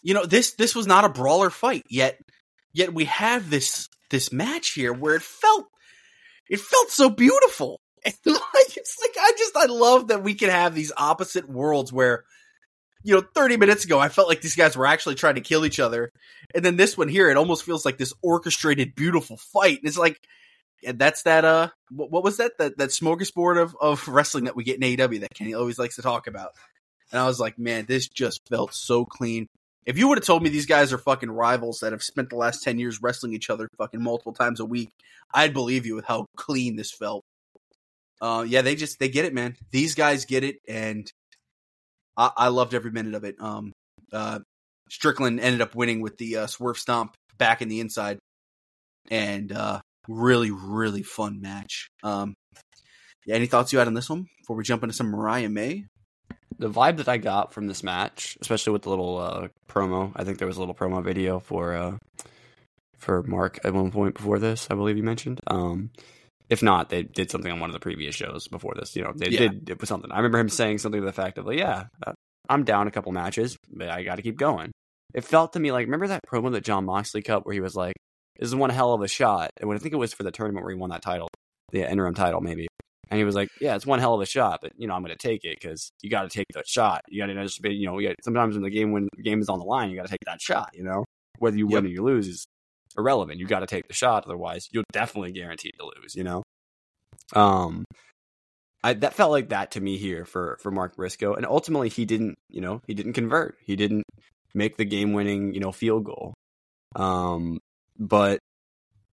you 0.03 0.15
know 0.15 0.25
this 0.25 0.55
this 0.55 0.75
was 0.75 0.87
not 0.87 1.05
a 1.05 1.09
brawler 1.09 1.51
fight 1.51 1.83
yet 1.91 2.19
yet 2.73 2.95
we 2.95 3.05
have 3.05 3.51
this 3.51 3.89
this 4.11 4.33
match 4.33 4.73
here 4.73 4.93
where 4.93 5.17
it 5.17 5.23
felt 5.23 5.67
it 6.49 6.61
felt 6.61 6.91
so 6.91 7.11
beautiful 7.11 7.81
and 8.05 8.15
like 8.25 8.77
it's 8.77 8.97
like 9.01 9.17
i 9.21 9.33
just 9.37 9.57
i 9.57 9.67
love 9.67 10.09
that 10.09 10.23
we 10.23 10.35
can 10.35 10.49
have 10.49 10.75
these 10.75 10.93
opposite 10.97 11.49
worlds 11.49 11.93
where 11.93 12.25
you 13.07 13.15
know 13.15 13.27
30 13.35 13.57
minutes 13.57 13.85
ago 13.85 13.99
i 13.99 14.09
felt 14.09 14.29
like 14.29 14.41
these 14.41 14.57
guys 14.57 14.77
were 14.77 14.87
actually 14.87 15.15
trying 15.15 15.37
to 15.37 15.41
kill 15.41 15.65
each 15.65 15.81
other 15.81 16.13
and 16.55 16.65
then 16.65 16.77
this 16.77 16.99
one 16.99 17.09
here 17.09 17.31
it 17.31 17.37
almost 17.37 17.65
feels 17.65 17.85
like 17.85 17.99
this 17.99 18.13
orchestrated 18.23 18.95
beautiful 18.95 19.37
fight 19.37 19.79
and 19.79 19.89
it's 19.89 19.97
like 19.97 20.21
and 20.85 20.99
that's 20.99 21.23
that 21.23 21.45
uh 21.45 21.69
what, 21.91 22.11
what 22.11 22.25
was 22.25 22.39
that 22.39 22.53
that 22.59 22.79
that 22.79 22.91
smorgasbord 22.91 23.61
of 23.61 23.77
of 23.81 24.07
wrestling 24.09 24.45
that 24.45 24.57
we 24.57 24.65
get 24.65 24.77
in 24.77 24.83
AEW 24.83 25.21
that 25.21 25.35
Kenny 25.35 25.55
always 25.55 25.79
likes 25.79 25.97
to 25.97 26.03
talk 26.03 26.27
about. 26.27 26.53
And 27.13 27.21
I 27.21 27.27
was 27.27 27.39
like, 27.39 27.59
man, 27.59 27.85
this 27.87 28.09
just 28.09 28.49
felt 28.49 28.75
so 28.75 29.05
clean. 29.05 29.47
If 29.85 29.97
you 29.97 30.09
would 30.09 30.19
have 30.19 30.25
told 30.25 30.43
me 30.43 30.49
these 30.49 30.67
guys 30.67 30.93
are 30.93 30.99
fucking 30.99 31.31
rivals 31.31 31.79
that 31.81 31.93
have 31.93 32.03
spent 32.03 32.31
the 32.31 32.37
last 32.37 32.65
10 32.65 32.81
years 32.81 33.01
wrestling 33.01 33.33
each 33.33 33.49
other 33.49 33.69
fucking 33.79 34.03
multiple 34.03 34.33
times 34.33 34.59
a 34.59 34.65
week, 34.65 34.91
I'd 35.33 35.53
believe 35.53 35.87
you 35.87 35.95
with 35.95 36.07
how 36.07 36.27
clean 36.37 36.77
this 36.77 36.91
felt. 36.91 37.25
Uh 38.21 38.45
yeah, 38.47 38.63
they 38.63 38.75
just 38.75 38.99
they 38.99 39.09
get 39.09 39.25
it, 39.25 39.35
man. 39.35 39.57
These 39.71 39.95
guys 39.95 40.25
get 40.25 40.43
it 40.43 40.57
and 40.67 41.11
I, 42.17 42.31
I 42.37 42.49
loved 42.49 42.75
every 42.75 42.91
minute 42.91 43.15
of 43.15 43.25
it. 43.25 43.37
Um 43.41 43.73
uh 44.13 44.41
Strickland 44.89 45.41
ended 45.41 45.61
up 45.61 45.75
winning 45.75 46.01
with 46.01 46.17
the 46.17 46.37
uh, 46.37 46.47
swerve 46.47 46.79
stomp 46.79 47.15
back 47.39 47.61
in 47.61 47.69
the 47.69 47.81
inside. 47.81 48.19
And 49.11 49.53
uh 49.53 49.81
really 50.09 50.53
really 50.53 51.03
fun 51.03 51.41
match 51.41 51.89
um 52.05 52.33
yeah 53.27 53.35
any 53.35 53.47
thoughts 53.47 53.73
you 53.73 53.81
had 53.81 53.89
on 53.89 53.95
this 53.95 54.09
one 54.09 54.25
before 54.39 54.55
we 54.55 54.63
jump 54.63 54.85
into 54.85 54.95
some 54.95 55.09
mariah 55.09 55.49
may 55.49 55.85
the 56.59 56.71
vibe 56.71 56.99
that 56.99 57.09
I 57.09 57.19
got 57.19 57.53
from 57.53 57.67
this 57.67 57.83
match, 57.83 58.37
especially 58.41 58.73
with 58.73 58.83
the 58.83 58.91
little 58.91 59.19
uh, 59.19 59.49
promo. 59.69 60.13
I 60.17 60.25
think 60.25 60.39
there 60.39 60.47
was 60.47 60.57
a 60.57 60.61
little 60.61 60.75
promo 60.75 61.03
video 61.03 61.39
for 61.39 61.75
uh, 61.75 61.99
for 62.99 63.23
Mark 63.25 63.59
at 63.65 63.75
one 63.75 63.91
point 63.91 64.15
before 64.15 64.39
this. 64.39 64.67
I 64.71 64.75
believe 64.75 64.97
you 64.97 65.03
mentioned. 65.03 65.41
Um, 65.47 65.91
if 66.49 66.63
not, 66.63 66.91
they 66.91 67.03
did 67.03 67.31
something 67.31 67.51
on 67.51 67.61
one 67.61 67.71
of 67.71 67.75
the 67.75 67.81
previous 67.81 68.15
shows 68.15 68.49
before 68.49 68.75
this. 68.79 68.95
You 68.97 69.03
know, 69.03 69.13
they 69.17 69.31
Yeah. 69.31 69.49
did 69.49 69.69
it 69.71 69.81
was 69.81 69.89
something. 69.89 70.11
I 70.13 70.17
remember 70.19 70.39
him 70.39 70.49
saying 70.49 70.79
something 70.79 71.01
to 71.01 71.07
the 71.07 71.13
fact 71.13 71.39
of 71.39 71.47
like, 71.47 71.59
"Yeah, 71.59 71.85
uh, 72.07 72.13
I'm 72.49 72.65
down 72.65 72.87
a 72.87 72.91
couple 72.91 73.13
matches, 73.13 73.57
but 73.69 73.89
I 73.89 74.03
got 74.05 74.17
to 74.17 74.23
keep 74.23 74.37
going." 74.37 74.71
It 75.15 75.25
felt 75.25 75.53
to 75.55 75.61
me 75.61 75.73
like 75.73 75.87
remember 75.87 76.09
that 76.09 76.21
promo 76.31 76.53
that 76.53 76.65
Jon 76.65 76.85
Moxley 76.85 77.23
cut 77.23 77.45
where 77.47 77.55
he 77.55 77.61
was 77.61 77.75
like, 77.75 77.95
"This 78.39 78.49
is 78.49 78.55
one 78.55 78.71
hell 78.71 78.93
of 78.93 79.03
a 79.03 79.09
shot," 79.09 79.51
and 79.59 79.69
when 79.69 79.77
I 79.77 79.81
think 79.81 79.95
it 79.95 79.99
was 79.99 80.13
for 80.13 80.23
the 80.23 80.31
tournament 80.31 80.65
where 80.65 80.75
he 80.75 80.79
won 80.81 80.91
that 80.91 81.03
title, 81.03 81.29
the 81.73 81.91
interim 81.91 82.15
title 82.15 82.41
maybe. 82.41 82.67
And 83.09 83.19
he 83.19 83.25
was 83.25 83.35
like, 83.37 83.49
"Yeah, 83.61 83.77
it's 83.77 83.87
one 83.87 84.01
hell 84.01 84.15
of 84.15 84.21
a 84.21 84.27
shot, 84.27 84.59
but 84.63 84.73
you 84.77 84.87
know 84.89 84.95
I'm 84.95 85.03
going 85.03 85.17
to 85.17 85.29
take 85.29 85.45
it 85.45 85.59
because 85.61 85.91
you 86.03 86.11
got 86.11 86.23
to 86.23 86.29
take 86.29 86.47
the 86.53 86.63
shot. 86.67 87.03
You 87.09 87.23
got 87.23 87.27
to 87.33 87.43
just 87.43 87.63
be, 87.63 87.73
you 87.73 87.87
know, 87.87 87.99
you 87.99 88.09
gotta, 88.09 88.17
sometimes 88.25 88.55
when 88.55 88.63
the 88.65 88.71
game 88.71 88.91
when 88.93 89.09
the 89.17 89.23
game 89.23 89.41
is 89.41 89.49
on 89.49 89.59
the 89.61 89.65
line, 89.65 89.91
you 89.91 89.97
got 89.97 90.07
to 90.07 90.11
take 90.11 90.25
that 90.27 90.41
shot. 90.41 90.71
You 90.75 90.83
know, 90.85 91.05
whether 91.39 91.57
you 91.57 91.67
Yep. 91.69 91.75
win 91.75 91.87
or 91.87 91.89
you 91.89 92.03
lose 92.03 92.27
is 92.29 92.47
irrelevant. 92.97 93.39
You 93.39 93.47
got 93.47 93.61
to 93.61 93.67
take 93.67 93.89
the 93.89 93.95
shot, 93.95 94.25
otherwise 94.27 94.69
you'll 94.73 94.85
definitely 94.93 95.33
guaranteed 95.33 95.75
to 95.79 95.85
lose. 95.85 96.15
You 96.15 96.25
know, 96.25 96.43
um, 97.35 97.85
I 98.83 98.95
that 98.95 99.15
felt 99.15 99.31
like 99.31 99.51
that 99.51 99.73
to 99.73 99.81
me 99.81 99.97
here 99.97 100.25
for 100.25 100.59
for 100.61 100.71
Mark 100.71 100.97
Briscoe, 100.97 101.35
and 101.35 101.47
ultimately 101.47 101.89
he 101.89 102.05
didn't, 102.05 102.37
you 102.49 102.61
know, 102.61 102.81
he 102.87 102.95
didn't 102.95 103.15
convert. 103.15 103.57
He 103.65 103.77
didn't 103.77 104.05
make 104.55 104.77
the 104.77 104.85
game 104.85 105.13
winning, 105.13 105.55
you 105.55 105.61
know, 105.61 105.73
field 105.73 106.05
goal. 106.05 106.35
Um, 106.95 107.59
but 107.99 108.39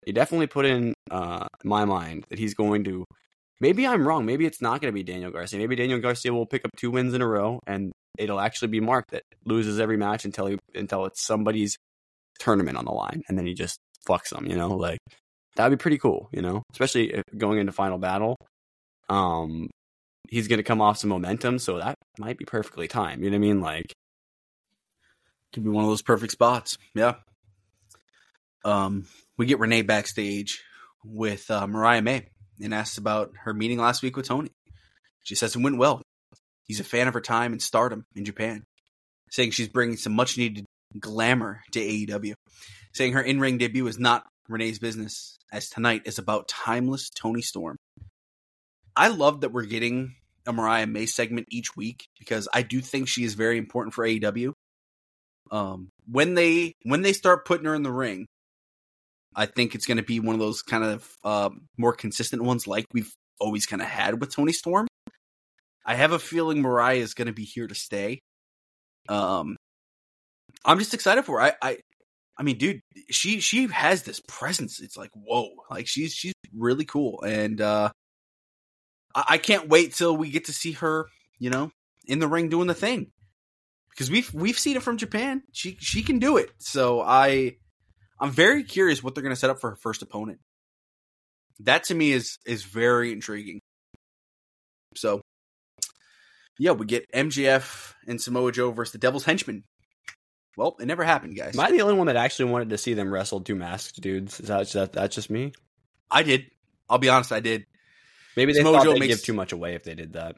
he 0.05 0.13
definitely 0.13 0.47
put 0.47 0.65
in 0.65 0.95
uh 1.11 1.47
my 1.65 1.85
mind 1.85 2.25
that 2.31 2.39
he's 2.39 2.55
going 2.55 2.85
to 2.85 3.05
maybe 3.61 3.87
I'm 3.87 4.07
wrong. 4.07 4.25
Maybe 4.25 4.47
it's 4.47 4.63
not 4.63 4.81
going 4.81 4.93
to 4.93 4.95
be 4.95 5.03
Daniel 5.03 5.31
Garcia. 5.31 5.59
Maybe 5.59 5.77
Daniel 5.77 6.01
Garcia 6.01 6.33
will 6.33 6.47
pick 6.47 6.65
up 6.65 6.71
two 6.77 6.91
wins 6.91 7.15
in 7.15 7.23
a 7.23 7.27
row, 7.27 7.61
and 7.67 7.93
it'll 8.19 8.41
actually 8.41 8.69
be 8.69 8.81
Mark 8.81 9.05
that 9.11 9.23
loses 9.45 9.81
every 9.81 9.97
match 9.97 10.25
until 10.25 10.47
he 10.47 10.59
until 10.75 11.07
it's 11.07 11.25
somebody's 11.25 11.77
tournament 12.39 12.77
on 12.77 12.85
the 12.85 12.93
line, 12.93 13.23
and 13.29 13.39
then 13.39 13.47
he 13.47 13.55
just 13.55 13.79
fucks 14.09 14.31
them. 14.31 14.47
You 14.47 14.57
know, 14.57 14.69
like 14.77 14.99
that'd 15.57 15.77
be 15.77 15.81
pretty 15.81 15.99
cool. 15.99 16.29
You 16.33 16.43
know, 16.43 16.63
especially 16.73 17.23
going 17.37 17.59
into 17.59 17.73
final 17.73 17.99
battle. 17.99 18.37
Um, 19.09 19.69
he's 20.29 20.49
going 20.49 20.59
to 20.59 20.65
come 20.65 20.81
off 20.81 20.99
some 20.99 21.11
momentum, 21.11 21.59
so 21.59 21.79
that 21.79 21.95
might 22.19 22.39
be 22.39 22.45
perfectly 22.45 22.89
timed. 22.89 23.23
You 23.25 23.31
know 23.31 23.39
what 23.39 23.45
I 23.45 23.49
mean? 23.49 23.61
Like, 23.61 23.93
Could 25.55 25.65
be 25.65 25.71
one 25.71 25.85
of 25.85 25.91
those 25.91 26.03
perfect 26.03 26.33
spots. 26.33 26.77
Yeah. 26.95 27.15
Um, 28.65 29.07
we 29.39 29.47
get 29.47 29.61
Renee 29.61 29.83
backstage 29.83 30.63
with 31.05 31.51
uh, 31.51 31.67
Mariah 31.67 32.03
May 32.03 32.27
and 32.61 32.75
asks 32.75 32.99
about 32.99 33.33
her 33.45 33.55
meeting 33.55 33.79
last 33.79 34.03
week 34.03 34.17
with 34.17 34.27
Tony. 34.27 34.51
She 35.25 35.35
says 35.35 35.55
it 35.55 35.63
went 35.63 35.79
well. 35.79 36.03
He's 36.65 36.81
a 36.81 36.85
fan 36.85 37.09
of 37.09 37.15
her 37.15 37.21
time 37.21 37.53
and 37.53 37.63
stardom 37.63 38.05
in 38.15 38.25
Japan, 38.25 38.65
saying 39.31 39.53
she's 39.53 39.69
bringing 39.69 39.97
some 39.97 40.13
much 40.13 40.37
needed 40.37 40.67
glamour 40.99 41.63
to 41.73 41.81
AEW, 41.81 42.35
saying 42.93 43.15
her 43.15 43.23
in 43.23 43.41
ring 43.41 43.59
debut 43.59 43.87
is 43.87 43.99
not 43.99 44.25
Renee's 44.49 44.79
business, 44.79 45.37
as 45.53 45.69
tonight 45.69 46.03
is 46.07 46.19
about 46.19 46.49
timeless 46.49 47.11
Toni 47.11 47.43
Storm. 47.43 47.77
I 48.97 49.09
love 49.09 49.43
that 49.43 49.53
we're 49.53 49.67
getting 49.67 50.15
a 50.47 50.53
Mariah 50.53 50.87
May 50.87 51.07
segment 51.07 51.47
each 51.51 51.77
week 51.77 52.07
because 52.19 52.49
I 52.53 52.63
do 52.63 52.81
think 52.81 53.09
she 53.09 53.25
is 53.25 53.35
very 53.35 53.59
important 53.59 53.95
for 53.95 54.05
AEW. 54.05 54.53
Um, 55.51 55.91
when 56.11 56.35
they 56.35 56.73
when 56.83 57.03
they 57.03 57.13
start 57.13 57.47
putting 57.47 57.67
her 57.67 57.75
in 57.75 57.83
the 57.83 57.93
ring, 57.93 58.27
I 59.35 59.47
think 59.47 59.75
it's 59.75 59.87
going 59.87 59.99
to 59.99 60.03
be 60.03 60.21
one 60.21 60.35
of 60.35 60.41
those 60.41 60.63
kind 60.63 60.85
of 60.85 61.09
uh, 61.23 61.51
more 61.77 61.93
consistent 61.93 62.43
ones, 62.43 62.67
like 62.67 62.87
we've 62.93 63.13
always 63.39 63.67
kind 63.67 63.81
of 63.81 63.89
had 63.89 64.21
with 64.21 64.35
Toni 64.35 64.53
Storm. 64.53 64.89
I 65.87 65.95
have 65.95 66.13
a 66.13 66.19
feeling 66.19 66.61
Mariah 66.61 66.97
is 66.97 67.15
going 67.15 67.29
to 67.29 67.33
be 67.33 67.45
here 67.45 67.67
to 67.67 67.75
stay. 67.75 68.21
Um, 69.09 69.57
I'm 70.65 70.79
just 70.79 70.95
excited 70.95 71.25
for 71.25 71.41
her. 71.41 71.47
I, 71.47 71.53
I, 71.63 71.79
I 72.39 72.43
mean, 72.43 72.59
dude, 72.59 72.81
she 73.11 73.41
she 73.41 73.67
has 73.69 74.03
this 74.03 74.21
presence. 74.29 74.81
It's 74.81 74.97
like 74.97 75.11
whoa, 75.15 75.51
like 75.71 75.87
she's 75.87 76.13
she's 76.15 76.35
really 76.55 76.85
cool, 76.85 77.23
and 77.23 77.61
uh, 77.61 77.91
I, 79.15 79.25
I 79.31 79.39
can't 79.39 79.69
wait 79.69 79.95
till 79.95 80.17
we 80.17 80.31
get 80.31 80.47
to 80.47 80.53
see 80.53 80.73
her, 80.73 81.07
you 81.39 81.51
know, 81.51 81.71
in 82.07 82.19
the 82.19 82.29
ring 82.29 82.49
doing 82.49 82.69
the 82.69 82.75
thing 82.75 83.11
because 83.91 84.11
we've 84.11 84.33
we've 84.33 84.59
seen 84.59 84.77
it 84.77 84.83
from 84.83 84.97
Japan. 84.97 85.43
She 85.53 85.77
she 85.81 86.03
can 86.03 86.21
do 86.21 86.37
it. 86.37 86.51
So 86.59 87.01
I 87.01 87.57
I'm 88.21 88.31
very 88.31 88.63
curious 88.63 89.03
what 89.03 89.15
they're 89.15 89.23
going 89.23 89.35
to 89.35 89.41
set 89.41 89.51
up 89.51 89.61
for 89.61 89.71
her 89.71 89.77
first 89.77 90.03
opponent. 90.03 90.39
That 91.61 91.85
to 91.85 91.95
me 91.95 92.13
is 92.13 92.39
is 92.47 92.63
very 92.63 93.13
intriguing. 93.13 93.61
So 94.95 95.21
yeah, 96.59 96.73
we 96.73 96.87
get 96.87 97.11
MJF 97.13 97.95
and 98.07 98.21
Samoa 98.21 98.53
Joe 98.53 98.71
versus 98.71 98.93
the 98.93 98.99
Devil's 98.99 99.25
Henchman. 99.25 99.65
Well, 100.59 100.75
it 100.81 100.87
never 100.87 101.05
happened, 101.05 101.37
guys. 101.37 101.55
am 101.55 101.61
I 101.61 101.71
the 101.71 101.83
only 101.83 101.95
one 101.95 102.09
that 102.09 102.17
actually 102.17 102.51
wanted 102.51 102.71
to 102.71 102.79
see 102.79 102.95
them 102.95 103.13
wrestle 103.15 103.41
two 103.41 103.55
masked 103.55 104.01
dudes? 104.01 104.41
Is 104.41 104.49
that 104.49 104.69
that 104.71 104.93
that's 104.93 105.15
just 105.15 105.31
me? 105.31 105.53
I 106.11 106.25
did. 106.25 106.51
I'll 106.91 106.99
be 106.99 107.09
honest, 107.09 107.31
I 107.31 107.39
did. 107.39 107.65
Maybe 108.37 108.53
they 108.53 108.65
thought 108.65 108.85
they'd 108.85 108.99
makes- 108.99 109.15
give 109.19 109.23
too 109.25 109.35
much 109.35 109.53
away 109.53 109.77
if 109.77 109.85
they 109.85 109.95
did 109.95 110.15
that. 110.15 110.35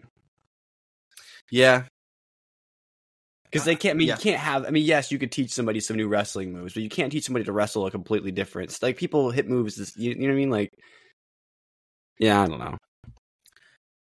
Yeah, 1.51 1.85
Because 3.45 3.65
they 3.65 3.73
uh, 3.73 3.79
can't. 3.79 3.97
I 3.97 3.99
mean, 3.99 4.09
Yeah. 4.09 4.17
you 4.17 4.21
can't 4.21 4.39
have. 4.41 4.67
I 4.67 4.71
mean, 4.71 4.85
yes, 4.85 5.11
you 5.11 5.19
could 5.19 5.33
teach 5.33 5.53
somebody 5.53 5.81
some 5.81 5.97
new 5.97 6.07
wrestling 6.07 6.53
moves, 6.53 6.75
but 6.75 6.83
you 6.83 6.91
can't 6.91 7.11
teach 7.11 7.25
somebody 7.25 7.47
to 7.47 7.53
wrestle 7.53 7.87
a 7.87 7.91
completely 7.91 8.31
different. 8.31 8.79
Like 8.83 8.99
people 8.99 9.31
hit 9.31 9.49
moves. 9.49 9.75
This, 9.77 9.97
you, 9.97 10.11
you 10.11 10.17
know 10.19 10.27
what 10.27 10.33
I 10.33 10.37
mean? 10.37 10.51
Like, 10.51 10.73
yeah, 12.19 12.43
I 12.43 12.47
don't 12.47 12.59
know. 12.59 12.77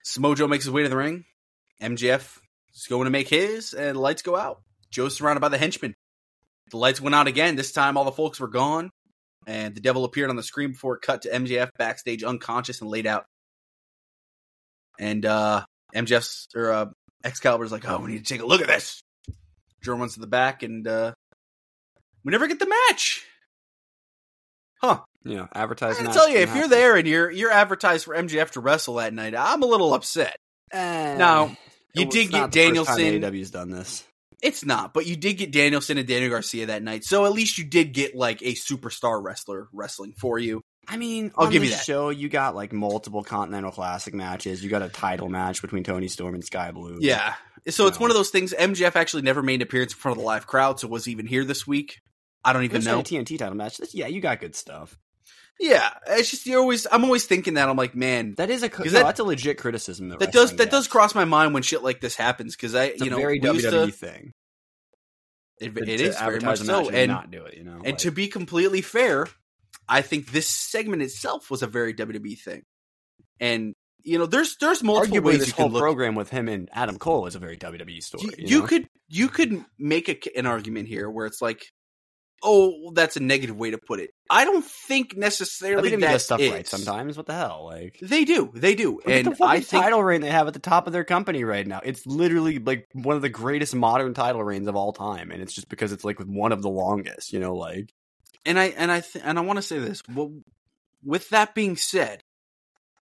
Samoa 0.02 0.34
Joe 0.34 0.48
makes 0.48 0.64
his 0.64 0.72
way 0.72 0.82
to 0.82 0.88
the 0.88 0.96
ring. 0.96 1.24
MJF 1.80 2.38
is 2.74 2.86
going 2.88 3.04
to 3.04 3.10
make 3.10 3.28
his, 3.28 3.74
and 3.74 3.96
lights 3.96 4.22
go 4.22 4.36
out. 4.36 4.60
Joe's 4.90 5.16
surrounded 5.16 5.40
by 5.40 5.48
the 5.48 5.58
henchmen. 5.58 5.94
The 6.70 6.76
lights 6.76 7.00
went 7.00 7.14
out 7.14 7.26
again. 7.26 7.56
This 7.56 7.72
time, 7.72 7.96
all 7.96 8.04
the 8.04 8.12
folks 8.12 8.38
were 8.40 8.48
gone, 8.48 8.90
and 9.46 9.74
the 9.74 9.80
devil 9.80 10.04
appeared 10.04 10.30
on 10.30 10.36
the 10.36 10.42
screen 10.42 10.72
before 10.72 10.96
it 10.96 11.02
cut 11.02 11.22
to 11.22 11.30
MJF 11.30 11.70
backstage, 11.78 12.22
unconscious 12.22 12.80
and 12.80 12.90
laid 12.90 13.06
out. 13.06 13.24
And 14.98 15.24
uh, 15.24 15.64
MJF's 15.94 16.48
or 16.54 16.72
uh, 16.72 16.86
Excalibur's 17.24 17.72
like, 17.72 17.88
"Oh, 17.88 17.98
we 17.98 18.12
need 18.12 18.24
to 18.24 18.34
take 18.34 18.42
a 18.42 18.46
look 18.46 18.60
at 18.60 18.68
this." 18.68 19.02
Joe 19.82 19.94
runs 19.94 20.14
to 20.14 20.20
the 20.20 20.26
back, 20.26 20.62
and 20.62 20.86
uh, 20.86 21.12
we 22.24 22.30
never 22.30 22.46
get 22.46 22.58
the 22.58 22.66
match. 22.66 23.24
Huh? 24.80 25.00
Yeah, 25.24 25.46
I 25.52 25.62
advertising. 25.62 26.04
gotta 26.04 26.18
tell 26.18 26.28
you, 26.28 26.38
if 26.38 26.54
you're 26.54 26.68
there 26.68 26.96
and 26.96 27.06
you're 27.06 27.30
you're 27.30 27.50
advertised 27.50 28.04
for 28.04 28.14
MJF 28.14 28.52
to 28.52 28.60
wrestle 28.60 28.94
that 28.94 29.12
night, 29.12 29.34
I'm 29.36 29.62
a 29.62 29.66
little 29.66 29.92
upset. 29.92 30.36
Now, 30.72 31.56
you 31.94 32.06
did 32.06 32.30
get 32.30 32.50
Danielson. 32.50 32.96
AEW's 32.98 33.50
done 33.50 33.70
this. 33.70 34.04
It's 34.42 34.64
not, 34.64 34.94
but 34.94 35.06
you 35.06 35.16
did 35.16 35.34
get 35.34 35.52
Danielson 35.52 35.98
and 35.98 36.08
Daniel 36.08 36.30
Garcia 36.30 36.66
that 36.66 36.82
night, 36.82 37.04
so 37.04 37.26
at 37.26 37.32
least 37.32 37.58
you 37.58 37.64
did 37.64 37.92
get 37.92 38.14
like 38.14 38.40
a 38.42 38.54
superstar 38.54 39.22
wrestler 39.22 39.68
wrestling 39.72 40.14
for 40.18 40.38
you. 40.38 40.62
I 40.88 40.96
mean, 40.96 41.30
I'll 41.36 41.50
give 41.50 41.62
you 41.62 41.70
that. 41.70 41.84
Show 41.84 42.08
you 42.08 42.28
got 42.28 42.54
like 42.56 42.72
multiple 42.72 43.22
Continental 43.22 43.70
Classic 43.70 44.14
matches. 44.14 44.64
You 44.64 44.70
got 44.70 44.82
a 44.82 44.88
title 44.88 45.28
match 45.28 45.60
between 45.62 45.84
Toni 45.84 46.08
Storm 46.08 46.34
and 46.34 46.44
Skye 46.44 46.70
Blue. 46.72 46.98
Yeah, 47.00 47.34
so 47.68 47.86
it's 47.86 47.98
No. 47.98 48.04
one 48.04 48.10
of 48.10 48.16
those 48.16 48.30
things. 48.30 48.54
MJF 48.58 48.96
actually 48.96 49.22
never 49.22 49.42
made 49.42 49.56
an 49.56 49.62
appearance 49.62 49.92
in 49.92 49.98
front 49.98 50.16
of 50.16 50.22
the 50.22 50.26
live 50.26 50.46
crowd, 50.46 50.80
so 50.80 50.88
was 50.88 51.06
even 51.06 51.26
here 51.26 51.44
this 51.44 51.66
week? 51.66 52.00
I 52.42 52.54
don't 52.54 52.64
even 52.64 52.82
know. 52.82 53.00
a 53.00 53.02
TNT 53.02 53.36
title 53.38 53.54
match. 53.54 53.78
Yeah, 53.92 54.06
you 54.06 54.20
got 54.22 54.40
good 54.40 54.56
stuff. 54.56 54.98
Yeah, 55.62 55.90
it's 56.06 56.30
just 56.30 56.46
you're 56.46 56.58
always. 56.60 56.86
I'm 56.90 57.04
always 57.04 57.26
thinking 57.26 57.54
that. 57.54 57.68
I'm 57.68 57.76
like, 57.76 57.94
man, 57.94 58.34
That 58.38 58.48
is 58.48 58.62
a 58.62 58.68
no, 58.70 58.76
that- 58.84 58.90
that's 59.04 59.20
a 59.20 59.24
legit 59.24 59.58
criticism. 59.58 60.08
that 60.08 60.32
does 60.32 60.56
that 60.56 60.70
does 60.70 60.88
cross 60.88 61.14
my 61.14 61.26
mind 61.26 61.52
when 61.52 61.62
shit 61.62 61.82
like 61.82 62.00
this 62.00 62.16
happens 62.16 62.56
because 62.56 62.74
I, 62.74 62.84
It's 62.84 63.00
you 63.02 63.08
a 63.08 63.10
know, 63.10 63.16
very 63.18 63.38
WWE 63.40 63.86
to- 63.86 63.90
thing. 63.92 64.32
It, 65.60 65.76
it 65.76 66.00
is 66.00 66.16
very 66.18 66.40
much 66.40 66.60
advertise 66.60 66.60
a 66.62 66.64
match 66.64 66.84
so, 66.86 66.90
and 66.90 67.10
not 67.10 67.30
do 67.30 67.44
it. 67.44 67.58
You 67.58 67.64
know, 67.64 67.72
And 67.74 67.84
Like, 67.84 67.98
to 67.98 68.10
be 68.10 68.28
completely 68.28 68.80
fair, 68.80 69.28
I 69.86 70.00
think 70.00 70.32
this 70.32 70.48
segment 70.48 71.02
itself 71.02 71.50
was 71.50 71.62
a 71.62 71.66
very 71.66 71.92
WWE 71.92 72.38
thing. 72.40 72.62
And 73.38 73.74
you 74.02 74.18
know, 74.18 74.24
there's 74.24 74.56
there's 74.58 74.82
multiple 74.82 75.18
arguably 75.18 75.24
ways 75.24 75.38
this 75.40 75.48
you 75.48 75.54
whole 75.54 75.66
can 75.66 75.72
look. 75.74 75.82
program 75.82 76.14
with 76.14 76.30
him 76.30 76.48
and 76.48 76.70
Adam 76.72 76.96
Cole 76.98 77.26
is 77.26 77.34
a 77.34 77.38
very 77.38 77.58
WWE 77.58 78.02
story. 78.02 78.22
you, 78.24 78.30
You, 78.38 78.46
you 78.46 78.60
know? 78.62 78.66
could 78.66 78.88
you 79.08 79.28
could 79.28 79.62
make 79.78 80.08
a, 80.08 80.38
an 80.38 80.46
argument 80.46 80.88
here 80.88 81.10
where 81.10 81.26
it's 81.26 81.42
like, 81.42 81.66
oh, 82.42 82.92
that's 82.92 83.16
a 83.16 83.20
negative 83.20 83.56
way 83.56 83.70
to 83.70 83.78
put 83.78 84.00
it. 84.00 84.10
I 84.28 84.44
don't 84.44 84.64
think 84.64 85.16
necessarily 85.16 85.90
WWE 85.90 86.00
does 86.00 86.24
stuff 86.24 86.40
is. 86.40 86.52
right 86.52 86.66
sometimes. 86.66 87.16
What 87.16 87.26
the 87.26 87.34
hell? 87.34 87.66
Like, 87.66 87.98
They 88.00 88.24
do, 88.24 88.50
they 88.54 88.74
do, 88.74 88.92
Look 88.92 89.08
and 89.08 89.26
the 89.26 89.44
I 89.44 89.60
think 89.60 89.82
title 89.82 90.02
reign 90.02 90.20
they 90.20 90.30
have 90.30 90.46
at 90.46 90.54
the 90.54 90.60
top 90.60 90.86
of 90.86 90.92
their 90.92 91.04
company 91.04 91.44
right 91.44 91.66
now. 91.66 91.80
It's 91.84 92.06
literally 92.06 92.58
like 92.58 92.86
one 92.92 93.16
of 93.16 93.22
the 93.22 93.28
greatest 93.28 93.74
modern 93.74 94.14
title 94.14 94.42
reigns 94.42 94.68
of 94.68 94.76
all 94.76 94.92
time, 94.92 95.30
and 95.30 95.42
it's 95.42 95.54
just 95.54 95.68
because 95.68 95.92
it's 95.92 96.04
like 96.04 96.18
one 96.20 96.52
of 96.52 96.62
the 96.62 96.70
longest. 96.70 97.32
You 97.32 97.40
know, 97.40 97.54
like 97.54 97.92
and 98.44 98.58
I 98.58 98.66
and 98.66 98.90
I 98.90 99.00
th- 99.00 99.24
and 99.24 99.38
I 99.38 99.42
want 99.42 99.58
to 99.58 99.62
say 99.62 99.78
this. 99.78 100.02
Well, 100.12 100.32
with 101.04 101.28
that 101.30 101.54
being 101.54 101.76
said, 101.76 102.22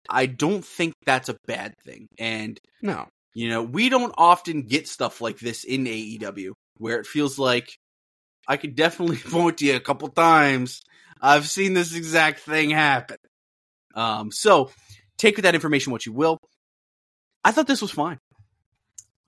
I 0.08 0.26
don't 0.26 0.64
think 0.64 0.94
that's 1.04 1.28
a 1.28 1.36
bad 1.46 1.74
thing, 1.84 2.08
and 2.18 2.58
no, 2.82 3.08
You 3.34 3.48
know, 3.48 3.62
we 3.62 3.88
don't 3.88 4.14
often 4.16 4.62
get 4.62 4.88
stuff 4.88 5.20
like 5.20 5.38
this 5.38 5.64
in 5.64 5.84
AEW 5.84 6.52
where 6.78 6.98
it 6.98 7.06
feels 7.06 7.38
like 7.38 7.76
I 8.50 8.56
could 8.56 8.74
definitely 8.74 9.16
point 9.30 9.58
to 9.58 9.64
you 9.64 9.76
a 9.76 9.80
couple 9.80 10.08
times. 10.08 10.82
I've 11.22 11.48
seen 11.48 11.72
this 11.72 11.94
exact 11.94 12.40
thing 12.40 12.70
happen. 12.70 13.18
Um, 13.94 14.32
so 14.32 14.72
take 15.18 15.36
with 15.36 15.44
that 15.44 15.54
information 15.54 15.92
what 15.92 16.04
you 16.04 16.12
will. 16.12 16.38
I 17.44 17.52
thought 17.52 17.68
this 17.68 17.80
was 17.80 17.92
fine. 17.92 18.18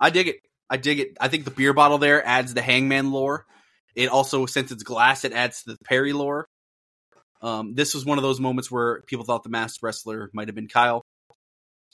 I 0.01 0.11
dig 0.11 0.27
it. 0.27 0.37
I 0.69 0.77
dig 0.77 0.99
it. 0.99 1.17
I 1.21 1.29
think 1.29 1.45
the 1.45 1.53
beer 1.53 1.73
bottle 1.73 1.99
there 1.99 2.27
adds 2.27 2.53
the 2.53 2.63
hangman 2.63 3.13
lore. 3.13 3.47
It 3.95 4.09
also, 4.09 4.47
since 4.47 4.73
it's 4.73 4.83
glass, 4.83 5.25
it 5.25 5.33
adds 5.33 5.63
to 5.63 5.71
the 5.71 5.79
Perry 5.85 6.13
lore. 6.13 6.49
Um, 7.43 7.75
this 7.75 7.95
was 7.95 8.05
one 8.05 8.19
of 8.19 8.23
those 8.23 8.41
moments 8.41 8.73
where 8.73 9.03
people 9.03 9.25
thought 9.25 9.45
the 9.45 9.51
masked 9.51 9.85
wrestler 9.85 10.31
might 10.33 10.49
have 10.49 10.57
been 10.57 10.69
Kyle. 10.69 11.05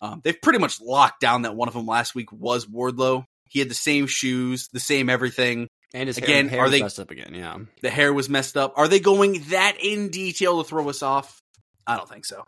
Um, 0.00 0.22
they've 0.24 0.40
pretty 0.40 0.60
much 0.60 0.80
locked 0.80 1.20
down 1.20 1.42
that 1.42 1.56
one 1.56 1.68
of 1.68 1.74
them 1.74 1.86
last 1.86 2.14
week 2.14 2.32
was 2.32 2.64
Wardlow. 2.64 3.24
He 3.50 3.58
had 3.58 3.68
the 3.68 3.74
same 3.74 4.06
shoes, 4.06 4.68
the 4.72 4.80
same 4.80 5.10
everything. 5.10 5.68
And 5.94 6.06
his 6.06 6.18
Again, 6.18 6.48
hair, 6.48 6.58
hair 6.58 6.66
are 6.66 6.70
they- 6.70 6.82
messed 6.82 7.00
up 7.00 7.10
again? 7.10 7.32
Yeah, 7.34 7.56
The 7.80 7.90
hair 7.90 8.12
was 8.12 8.28
messed 8.28 8.56
up. 8.56 8.74
Are 8.76 8.88
they 8.88 9.00
going 9.00 9.40
that 9.48 9.76
in 9.80 10.10
detail 10.10 10.62
to 10.62 10.68
throw 10.68 10.88
us 10.90 11.02
off? 11.02 11.40
I 11.86 11.96
don't 11.96 12.08
think 12.08 12.26
so. 12.26 12.44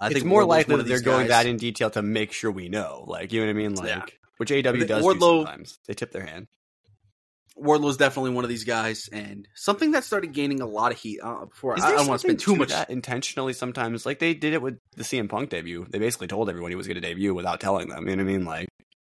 I 0.00 0.06
it's 0.06 0.14
think 0.14 0.26
more 0.26 0.40
Wardlow's 0.40 0.48
likely 0.56 0.76
that 0.76 0.82
they're 0.88 0.96
these 0.98 1.04
going 1.04 1.28
that 1.28 1.46
in 1.46 1.56
detail 1.56 1.90
to 1.90 2.02
make 2.02 2.32
sure 2.32 2.50
we 2.50 2.68
know. 2.68 3.04
Like, 3.06 3.32
you 3.32 3.40
know 3.40 3.46
what 3.46 3.50
I 3.50 3.54
mean? 3.54 3.74
Like, 3.74 3.88
Yeah. 3.88 4.02
which 4.38 4.50
AEW 4.50 4.86
does 4.86 5.02
do 5.04 5.08
Wardlow- 5.08 5.44
sometimes. 5.44 5.78
They 5.86 5.94
tip 5.94 6.10
their 6.12 6.24
hand. 6.26 6.46
Wardlow's 7.56 7.96
definitely 7.96 8.30
one 8.30 8.44
of 8.44 8.48
these 8.50 8.62
guys, 8.62 9.08
and 9.12 9.48
something 9.56 9.90
that 9.90 10.04
started 10.04 10.32
gaining 10.32 10.60
a 10.60 10.66
lot 10.66 10.92
of 10.92 10.98
heat. 10.98 11.18
Uh, 11.20 11.46
before 11.46 11.76
I, 11.76 11.86
I 11.88 11.90
don't 11.96 12.06
want 12.06 12.20
to 12.20 12.26
spend 12.28 12.38
too 12.38 12.54
much. 12.54 12.68
that 12.68 12.88
intentionally 12.88 13.52
sometimes. 13.52 14.06
Like 14.06 14.20
they 14.20 14.32
did 14.34 14.52
it 14.54 14.62
with 14.62 14.78
the 14.96 15.02
CM 15.02 15.28
Punk 15.28 15.50
debut. 15.50 15.84
They 15.90 15.98
basically 15.98 16.28
told 16.28 16.48
everyone 16.48 16.70
he 16.70 16.76
was 16.76 16.86
going 16.86 16.94
to 16.94 17.00
debut 17.00 17.34
without 17.34 17.60
telling 17.60 17.88
them. 17.88 18.08
You 18.08 18.14
know 18.14 18.22
what 18.22 18.30
I 18.30 18.32
mean? 18.32 18.44
Like, 18.44 18.68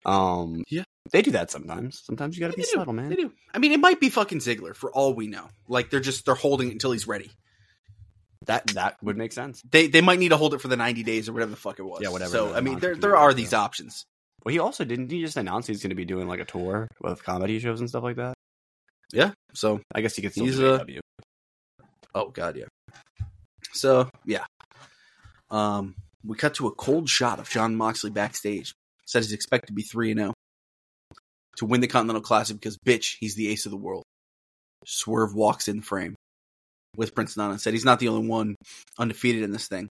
um, 0.07 0.65
Yeah. 0.71 0.85
they 1.13 1.21
do 1.21 1.33
that 1.33 1.51
sometimes. 1.51 2.03
Sometimes 2.05 2.37
you 2.37 2.41
got 2.41 2.53
to 2.53 2.57
be 2.57 2.63
do. 2.63 2.69
subtle, 2.69 2.93
man. 2.95 3.11
They 3.11 3.17
do. 3.17 3.33
I 3.53 3.59
mean, 3.59 3.73
it 3.73 3.81
might 3.81 4.01
be 4.01 4.09
fucking 4.09 4.39
Ziggler 4.39 4.75
for 4.75 4.91
all 4.93 5.13
we 5.13 5.27
know. 5.27 5.49
Like 5.69 5.91
they're 5.91 6.01
just 6.01 6.25
they're 6.25 6.35
holding 6.35 6.69
it 6.69 6.73
until 6.73 6.93
he's 6.93 7.07
ready. 7.07 7.31
That 8.47 8.69
that 8.69 8.97
would 9.03 9.17
make 9.17 9.33
sense. 9.33 9.61
They 9.71 9.89
they 9.89 10.01
might 10.01 10.19
need 10.21 10.29
to 10.29 10.37
hold 10.37 10.55
it 10.55 10.61
for 10.61 10.69
the 10.69 10.77
ninety 10.77 11.03
days 11.03 11.29
or 11.29 11.33
whatever 11.33 11.51
the 11.51 11.57
fuck 11.57 11.79
it 11.79 11.83
was. 11.83 12.01
Yeah, 12.03 12.11
whatever 12.11 12.31
So 12.31 12.55
I 12.55 12.61
mean, 12.61 12.79
there 12.79 12.95
there 12.95 13.17
are 13.17 13.35
these 13.35 13.53
yeah. 13.53 13.61
options. 13.61 14.05
Well, 14.45 14.53
he 14.53 14.61
also 14.61 14.85
didn't 14.85 15.11
he 15.11 15.21
just 15.21 15.37
announce 15.37 15.67
he's 15.67 15.83
going 15.83 15.91
to 15.91 15.97
be 15.97 16.05
doing 16.05 16.29
like 16.29 16.39
a 16.41 16.45
tour 16.45 16.87
with 17.01 17.25
comedy 17.25 17.59
shows 17.59 17.81
and 17.81 17.89
stuff 17.89 18.05
like 18.05 18.17
that. 18.17 18.35
Yeah. 19.13 19.33
So 19.55 19.81
I 19.93 20.01
guess 20.01 20.15
he 20.15 20.23
could 20.23 20.33
still 20.33 20.45
He's 20.45 20.57
do 20.59 20.79
AEW. 20.79 21.01
Oh 22.15 22.29
God, 22.31 22.57
yeah. 22.57 22.67
So 23.73 24.09
yeah, 24.25 24.45
um, 25.51 25.97
we 26.25 26.37
cut 26.37 26.55
to 26.55 26.69
a 26.69 26.71
cold 26.73 27.09
shot 27.09 27.41
of 27.41 27.49
Jon 27.51 27.75
Moxley 27.75 28.11
backstage. 28.11 28.75
Said 29.07 29.23
he's 29.23 29.33
expected 29.33 29.69
to 29.69 29.73
be 29.73 29.83
three 29.83 30.11
and 30.11 30.21
zero 30.21 30.35
to 31.57 31.65
win 31.65 31.81
the 31.81 31.87
Continental 31.87 32.23
Classic 32.23 32.59
because 32.59 32.77
bitch, 32.79 33.17
he's 33.19 33.35
the 33.35 33.49
ace 33.49 33.65
of 33.67 33.71
the 33.71 33.77
world. 33.77 34.05
Swerve 34.85 35.35
walks 35.35 35.69
in 35.69 35.81
frame 35.81 36.15
with 36.97 37.15
Prince 37.15 37.37
Nana 37.37 37.53
and 37.53 37.61
said 37.61 37.73
he's 37.73 37.85
not 37.85 37.99
the 37.99 38.09
only 38.09 38.29
one 38.29 38.57
undefeated 38.99 39.43
in 39.43 39.53
this 39.53 39.69
thing. 39.69 39.89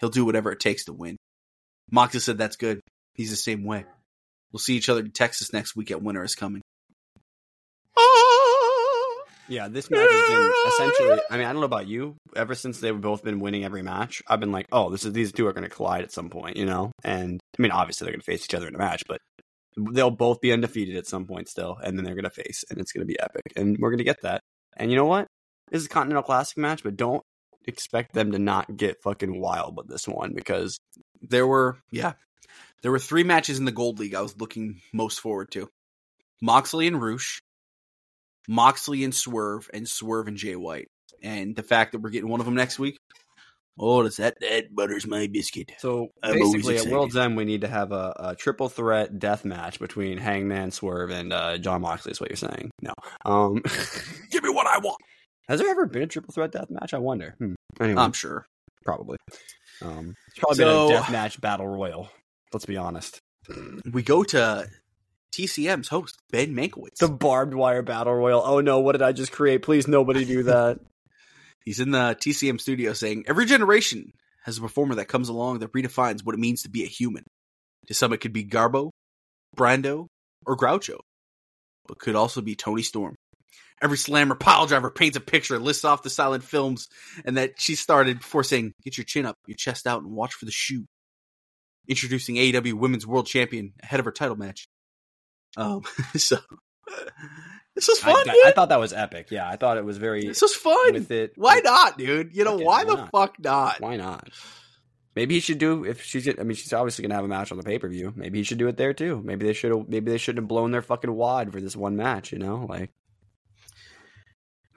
He'll 0.00 0.08
do 0.08 0.24
whatever 0.24 0.50
it 0.52 0.60
takes 0.60 0.86
to 0.86 0.92
win. 0.92 1.16
Moxley 1.90 2.20
said 2.20 2.38
that's 2.38 2.56
good. 2.56 2.80
He's 3.14 3.30
the 3.30 3.36
same 3.36 3.64
way. 3.64 3.84
We'll 4.52 4.60
see 4.60 4.76
each 4.76 4.88
other 4.88 5.00
in 5.00 5.10
Texas 5.10 5.52
next 5.52 5.76
week 5.76 5.90
at 5.90 6.02
Winter 6.02 6.24
is 6.24 6.34
Coming. 6.34 6.62
Yeah, 9.48 9.68
this 9.68 9.90
match 9.90 10.08
has 10.10 10.30
been 10.30 10.52
essentially. 10.66 11.20
I 11.30 11.36
mean, 11.36 11.46
I 11.46 11.52
don't 11.52 11.60
know 11.60 11.66
about 11.66 11.86
you. 11.86 12.16
Ever 12.36 12.54
since 12.54 12.80
they've 12.80 12.98
both 12.98 13.24
been 13.24 13.40
winning 13.40 13.64
every 13.64 13.82
match, 13.82 14.22
I've 14.26 14.40
been 14.40 14.52
like, 14.52 14.66
oh, 14.72 14.90
this 14.90 15.04
is 15.04 15.12
these 15.12 15.32
two 15.32 15.46
are 15.46 15.52
going 15.52 15.68
to 15.68 15.74
collide 15.74 16.04
at 16.04 16.12
some 16.12 16.30
point, 16.30 16.56
you 16.56 16.66
know. 16.66 16.92
And 17.04 17.40
I 17.58 17.62
mean, 17.62 17.72
obviously 17.72 18.04
they're 18.04 18.12
going 18.12 18.20
to 18.20 18.24
face 18.24 18.44
each 18.44 18.54
other 18.54 18.68
in 18.68 18.74
a 18.74 18.78
match, 18.78 19.02
but 19.06 19.20
they'll 19.76 20.10
both 20.10 20.40
be 20.40 20.52
undefeated 20.52 20.96
at 20.96 21.06
some 21.06 21.26
point 21.26 21.48
still, 21.48 21.78
and 21.82 21.96
then 21.96 22.04
they're 22.04 22.14
going 22.14 22.24
to 22.24 22.30
face, 22.30 22.64
and 22.70 22.78
it's 22.78 22.92
going 22.92 23.06
to 23.06 23.12
be 23.12 23.18
epic, 23.20 23.42
and 23.56 23.76
we're 23.78 23.90
going 23.90 23.98
to 23.98 24.04
get 24.04 24.22
that. 24.22 24.40
And 24.76 24.90
you 24.90 24.96
know 24.96 25.06
what? 25.06 25.26
This 25.70 25.80
is 25.80 25.86
a 25.86 25.90
Continental 25.90 26.22
Classic 26.22 26.56
match, 26.58 26.82
but 26.82 26.96
don't 26.96 27.22
expect 27.66 28.12
them 28.12 28.32
to 28.32 28.38
not 28.38 28.76
get 28.76 29.02
fucking 29.02 29.40
wild 29.40 29.76
with 29.76 29.88
this 29.88 30.08
one 30.08 30.32
because 30.34 30.78
there 31.20 31.46
were 31.46 31.78
yeah 31.90 32.12
there 32.82 32.90
were 32.90 32.98
three 32.98 33.22
matches 33.22 33.58
in 33.58 33.64
the 33.64 33.72
gold 33.72 33.98
league 33.98 34.14
i 34.14 34.20
was 34.20 34.36
looking 34.40 34.80
most 34.92 35.20
forward 35.20 35.50
to 35.50 35.68
moxley 36.40 36.86
and 36.86 37.00
rush 37.00 37.40
moxley 38.48 39.04
and 39.04 39.14
swerve 39.14 39.68
and 39.72 39.88
swerve 39.88 40.28
and 40.28 40.36
jay 40.36 40.56
white 40.56 40.88
and 41.22 41.54
the 41.56 41.62
fact 41.62 41.92
that 41.92 42.00
we're 42.00 42.10
getting 42.10 42.28
one 42.28 42.40
of 42.40 42.46
them 42.46 42.54
next 42.54 42.78
week 42.78 42.96
oh 43.78 44.02
does 44.02 44.16
that 44.16 44.34
that 44.40 44.74
butters 44.74 45.06
my 45.06 45.26
biscuit 45.28 45.72
So 45.78 46.08
I'm 46.22 46.34
basically, 46.34 46.76
at. 46.78 46.86
World's 46.86 47.16
End, 47.16 47.36
we 47.36 47.44
need 47.44 47.62
to 47.62 47.68
have 47.68 47.92
a, 47.92 48.14
a 48.18 48.36
triple 48.36 48.68
threat 48.68 49.18
death 49.18 49.44
match 49.44 49.78
between 49.78 50.18
Hangman, 50.18 50.72
Swerve, 50.72 51.10
and 51.10 51.32
uh, 51.32 51.56
Jon 51.58 51.80
Moxley. 51.80 52.12
Is 52.12 52.20
what 52.20 52.28
you're 52.28 52.36
saying? 52.36 52.70
No. 52.82 52.92
Um, 53.24 53.62
give 54.30 54.42
me 54.42 54.50
what 54.50 54.66
i 54.66 54.78
want 54.78 54.98
has 55.48 55.60
there 55.60 55.70
ever 55.70 55.86
been 55.86 56.02
a 56.02 56.06
triple 56.06 56.32
threat 56.32 56.52
death 56.52 56.70
match? 56.70 56.94
I 56.94 56.98
wonder. 56.98 57.34
Hmm. 57.38 57.54
Anyway, 57.80 58.00
i'm 58.00 58.12
sure 58.12 58.46
probably. 58.84 59.16
Um, 59.80 60.14
it's 60.28 60.38
probably 60.38 60.56
So- 60.56 60.88
been 60.88 60.96
a 60.96 61.00
death 61.00 61.10
match 61.10 61.40
battle 61.40 61.66
royal. 61.66 62.08
Let's 62.52 62.66
be 62.66 62.76
honest. 62.76 63.18
we 63.90 64.02
go 64.02 64.22
to 64.24 64.68
tcm's 65.32 65.88
host 65.88 66.18
ben 66.30 66.54
mankiewicz 66.54 66.96
The 66.98 67.08
barbed 67.08 67.54
wire 67.54 67.82
battle 67.82 68.14
royal. 68.14 68.42
Oh 68.44 68.60
no! 68.60 68.80
What 68.80 68.92
did 68.92 69.02
I 69.02 69.12
just 69.12 69.32
create? 69.32 69.62
Please, 69.62 69.88
nobody 69.88 70.24
do 70.24 70.44
that. 70.44 70.78
he's 71.64 71.80
in 71.80 71.90
the 71.90 72.16
tcm 72.20 72.60
studio 72.60 72.92
saying 72.92 73.24
every 73.26 73.46
generation 73.46 74.12
has 74.44 74.58
a 74.58 74.60
performer 74.60 74.96
that 74.96 75.08
comes 75.08 75.28
along 75.28 75.60
that 75.60 75.72
redefines 75.72 76.24
what 76.24 76.34
it 76.34 76.40
means 76.40 76.62
to 76.62 76.70
be 76.70 76.82
a 76.84 76.88
human 76.88 77.24
to 77.86 77.94
some 77.94 78.12
it 78.12 78.18
could 78.18 78.32
be 78.32 78.44
garbo 78.44 78.90
brando 79.56 80.06
or 80.46 80.56
groucho 80.56 80.98
but 81.86 81.98
could 81.98 82.16
also 82.16 82.40
be 82.40 82.54
toni 82.54 82.82
storm 82.82 83.14
every 83.80 83.98
slammer 83.98 84.34
pile 84.34 84.66
driver 84.66 84.90
paints 84.90 85.16
a 85.16 85.20
picture 85.20 85.58
lists 85.58 85.84
off 85.84 86.02
the 86.02 86.10
silent 86.10 86.44
films 86.44 86.88
and 87.24 87.36
that 87.36 87.60
she 87.60 87.74
started 87.74 88.18
before 88.18 88.44
saying 88.44 88.72
get 88.84 88.96
your 88.96 89.04
chin 89.04 89.26
up 89.26 89.36
your 89.46 89.56
chest 89.56 89.86
out 89.86 90.02
and 90.02 90.12
watch 90.12 90.34
for 90.34 90.44
the 90.44 90.52
shoe 90.52 90.84
introducing 91.88 92.36
aew 92.36 92.72
women's 92.74 93.06
world 93.06 93.26
champion 93.26 93.72
ahead 93.82 94.00
of 94.00 94.06
her 94.06 94.12
title 94.12 94.36
match 94.36 94.66
um 95.56 95.82
so 96.16 96.38
this 97.74 97.88
was 97.88 98.02
I, 98.02 98.12
fun 98.12 98.28
I 98.30 98.40
dude. 98.44 98.54
thought 98.54 98.68
that 98.70 98.80
was 98.80 98.92
epic. 98.92 99.30
Yeah, 99.30 99.48
I 99.48 99.56
thought 99.56 99.76
it 99.78 99.84
was 99.84 99.98
very 99.98 100.26
this 100.26 100.42
was 100.42 100.54
fun 100.54 100.92
with 100.92 101.10
it. 101.10 101.32
why 101.36 101.60
not 101.60 101.98
dude 101.98 102.34
you 102.36 102.44
know 102.44 102.54
Okay, 102.54 102.64
why 102.64 102.84
why 102.84 102.84
the 102.84 102.94
not? 102.96 103.10
fuck 103.10 103.38
not 103.40 103.80
Why 103.80 103.96
not? 103.96 104.28
Maybe 105.14 105.34
he 105.34 105.40
should 105.40 105.58
do 105.58 105.84
if 105.84 106.02
she's. 106.02 106.26
I 106.26 106.42
mean, 106.42 106.54
she's 106.56 106.72
obviously 106.72 107.02
gonna 107.02 107.16
have 107.16 107.24
a 107.26 107.28
match 107.28 107.52
on 107.52 107.58
the 107.58 107.62
pay 107.64 107.78
per 107.78 107.86
view. 107.86 108.14
Maybe 108.16 108.38
he 108.38 108.44
should 108.44 108.56
do 108.56 108.68
it 108.68 108.78
there 108.78 108.94
too. 108.94 109.20
Maybe 109.22 109.44
they 109.46 109.52
should. 109.52 109.70
have 109.70 109.86
Maybe 109.86 110.10
they 110.10 110.16
shouldn't 110.16 110.44
have 110.44 110.48
blown 110.48 110.70
their 110.70 110.80
fucking 110.80 111.12
wad 111.12 111.52
for 111.52 111.60
this 111.60 111.76
one 111.76 111.96
match. 111.96 112.32
You 112.32 112.38
know, 112.38 112.64
like 112.66 112.88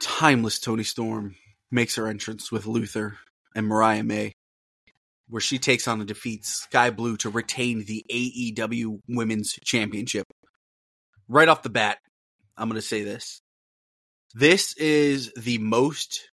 timeless 0.02 0.60
Toni 0.60 0.84
Storm 0.84 1.36
makes 1.72 1.96
her 1.96 2.08
entrance 2.08 2.52
with 2.52 2.66
Luther 2.66 3.18
and 3.56 3.66
Mariah 3.68 4.04
May, 4.04 4.34
where 5.30 5.40
she 5.42 5.58
takes 5.58 5.88
on 5.88 6.00
and 6.00 6.08
defeats 6.08 6.50
Skye 6.64 6.90
Blue 6.90 7.16
to 7.18 7.30
retain 7.30 7.86
the 7.86 8.06
AEW 8.12 9.00
Women's 9.08 9.54
Championship. 9.64 10.26
Right 11.28 11.48
off 11.48 11.64
the 11.64 11.70
bat, 11.70 11.98
I'm 12.58 12.70
going 12.70 12.80
to 12.80 12.86
say 12.86 13.04
this. 13.04 13.42
This 14.34 14.76
is 14.78 15.32
the 15.34 15.58
most. 15.58 16.30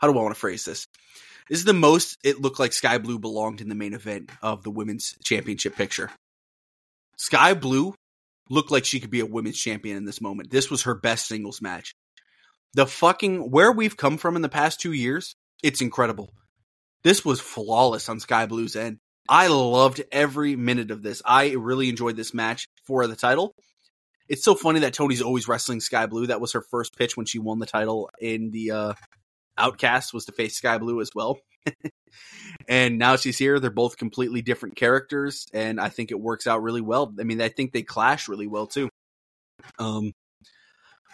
How 0.00 0.10
do 0.10 0.18
I 0.18 0.22
want 0.22 0.34
to 0.34 0.40
phrase 0.40 0.64
this? 0.64 0.86
This 1.48 1.58
is 1.58 1.64
the 1.64 1.72
most 1.72 2.18
it 2.22 2.40
looked 2.40 2.60
like 2.60 2.72
Skye 2.72 2.98
Blue 2.98 3.18
belonged 3.18 3.60
in 3.60 3.68
the 3.68 3.74
main 3.74 3.94
event 3.94 4.30
of 4.42 4.62
the 4.62 4.70
Women's 4.70 5.16
Championship 5.24 5.76
picture. 5.76 6.10
Skye 7.16 7.54
Blue 7.54 7.94
looked 8.48 8.70
like 8.70 8.84
she 8.84 9.00
could 9.00 9.10
be 9.10 9.20
a 9.20 9.26
women's 9.26 9.58
champion 9.58 9.96
in 9.96 10.04
this 10.04 10.20
moment. 10.20 10.50
This 10.50 10.70
was 10.70 10.82
her 10.82 10.94
best 10.94 11.26
singles 11.26 11.62
match. 11.62 11.94
The 12.74 12.86
fucking 12.86 13.50
where 13.50 13.72
we've 13.72 13.96
come 13.96 14.16
from 14.16 14.36
in 14.36 14.42
the 14.42 14.48
past 14.48 14.80
two 14.80 14.92
years, 14.92 15.34
it's 15.62 15.80
incredible. 15.80 16.30
This 17.02 17.24
was 17.24 17.40
flawless 17.40 18.08
on 18.08 18.20
Skye 18.20 18.46
Blue's 18.46 18.76
end. 18.76 18.98
I 19.30 19.46
loved 19.46 20.02
every 20.10 20.56
minute 20.56 20.90
of 20.90 21.04
this. 21.04 21.22
I 21.24 21.52
really 21.52 21.88
enjoyed 21.88 22.16
this 22.16 22.34
match 22.34 22.66
for 22.84 23.06
the 23.06 23.14
title. 23.14 23.54
It's 24.28 24.42
so 24.42 24.56
funny 24.56 24.80
that 24.80 24.92
Toni's 24.92 25.22
always 25.22 25.46
wrestling 25.46 25.78
Skye 25.78 26.06
Blue. 26.06 26.26
That 26.26 26.40
was 26.40 26.52
her 26.52 26.62
first 26.62 26.98
pitch 26.98 27.16
when 27.16 27.26
she 27.26 27.38
won 27.38 27.60
the 27.60 27.66
title 27.66 28.10
in 28.20 28.50
the 28.50 28.72
uh, 28.72 28.92
Outcast 29.56 30.12
was 30.12 30.24
to 30.24 30.32
face 30.32 30.56
Skye 30.56 30.78
Blue 30.78 31.00
as 31.00 31.10
well. 31.14 31.38
and 32.68 32.98
now 32.98 33.14
she's 33.14 33.38
here. 33.38 33.60
They're 33.60 33.70
both 33.70 33.96
completely 33.98 34.42
different 34.42 34.74
characters, 34.74 35.46
and 35.54 35.80
I 35.80 35.90
think 35.90 36.10
it 36.10 36.18
works 36.20 36.48
out 36.48 36.62
really 36.62 36.80
well. 36.80 37.14
I 37.20 37.22
mean, 37.22 37.40
I 37.40 37.50
think 37.50 37.72
they 37.72 37.82
clash 37.82 38.26
really 38.26 38.48
well 38.48 38.66
too. 38.66 38.88
Um, 39.78 40.12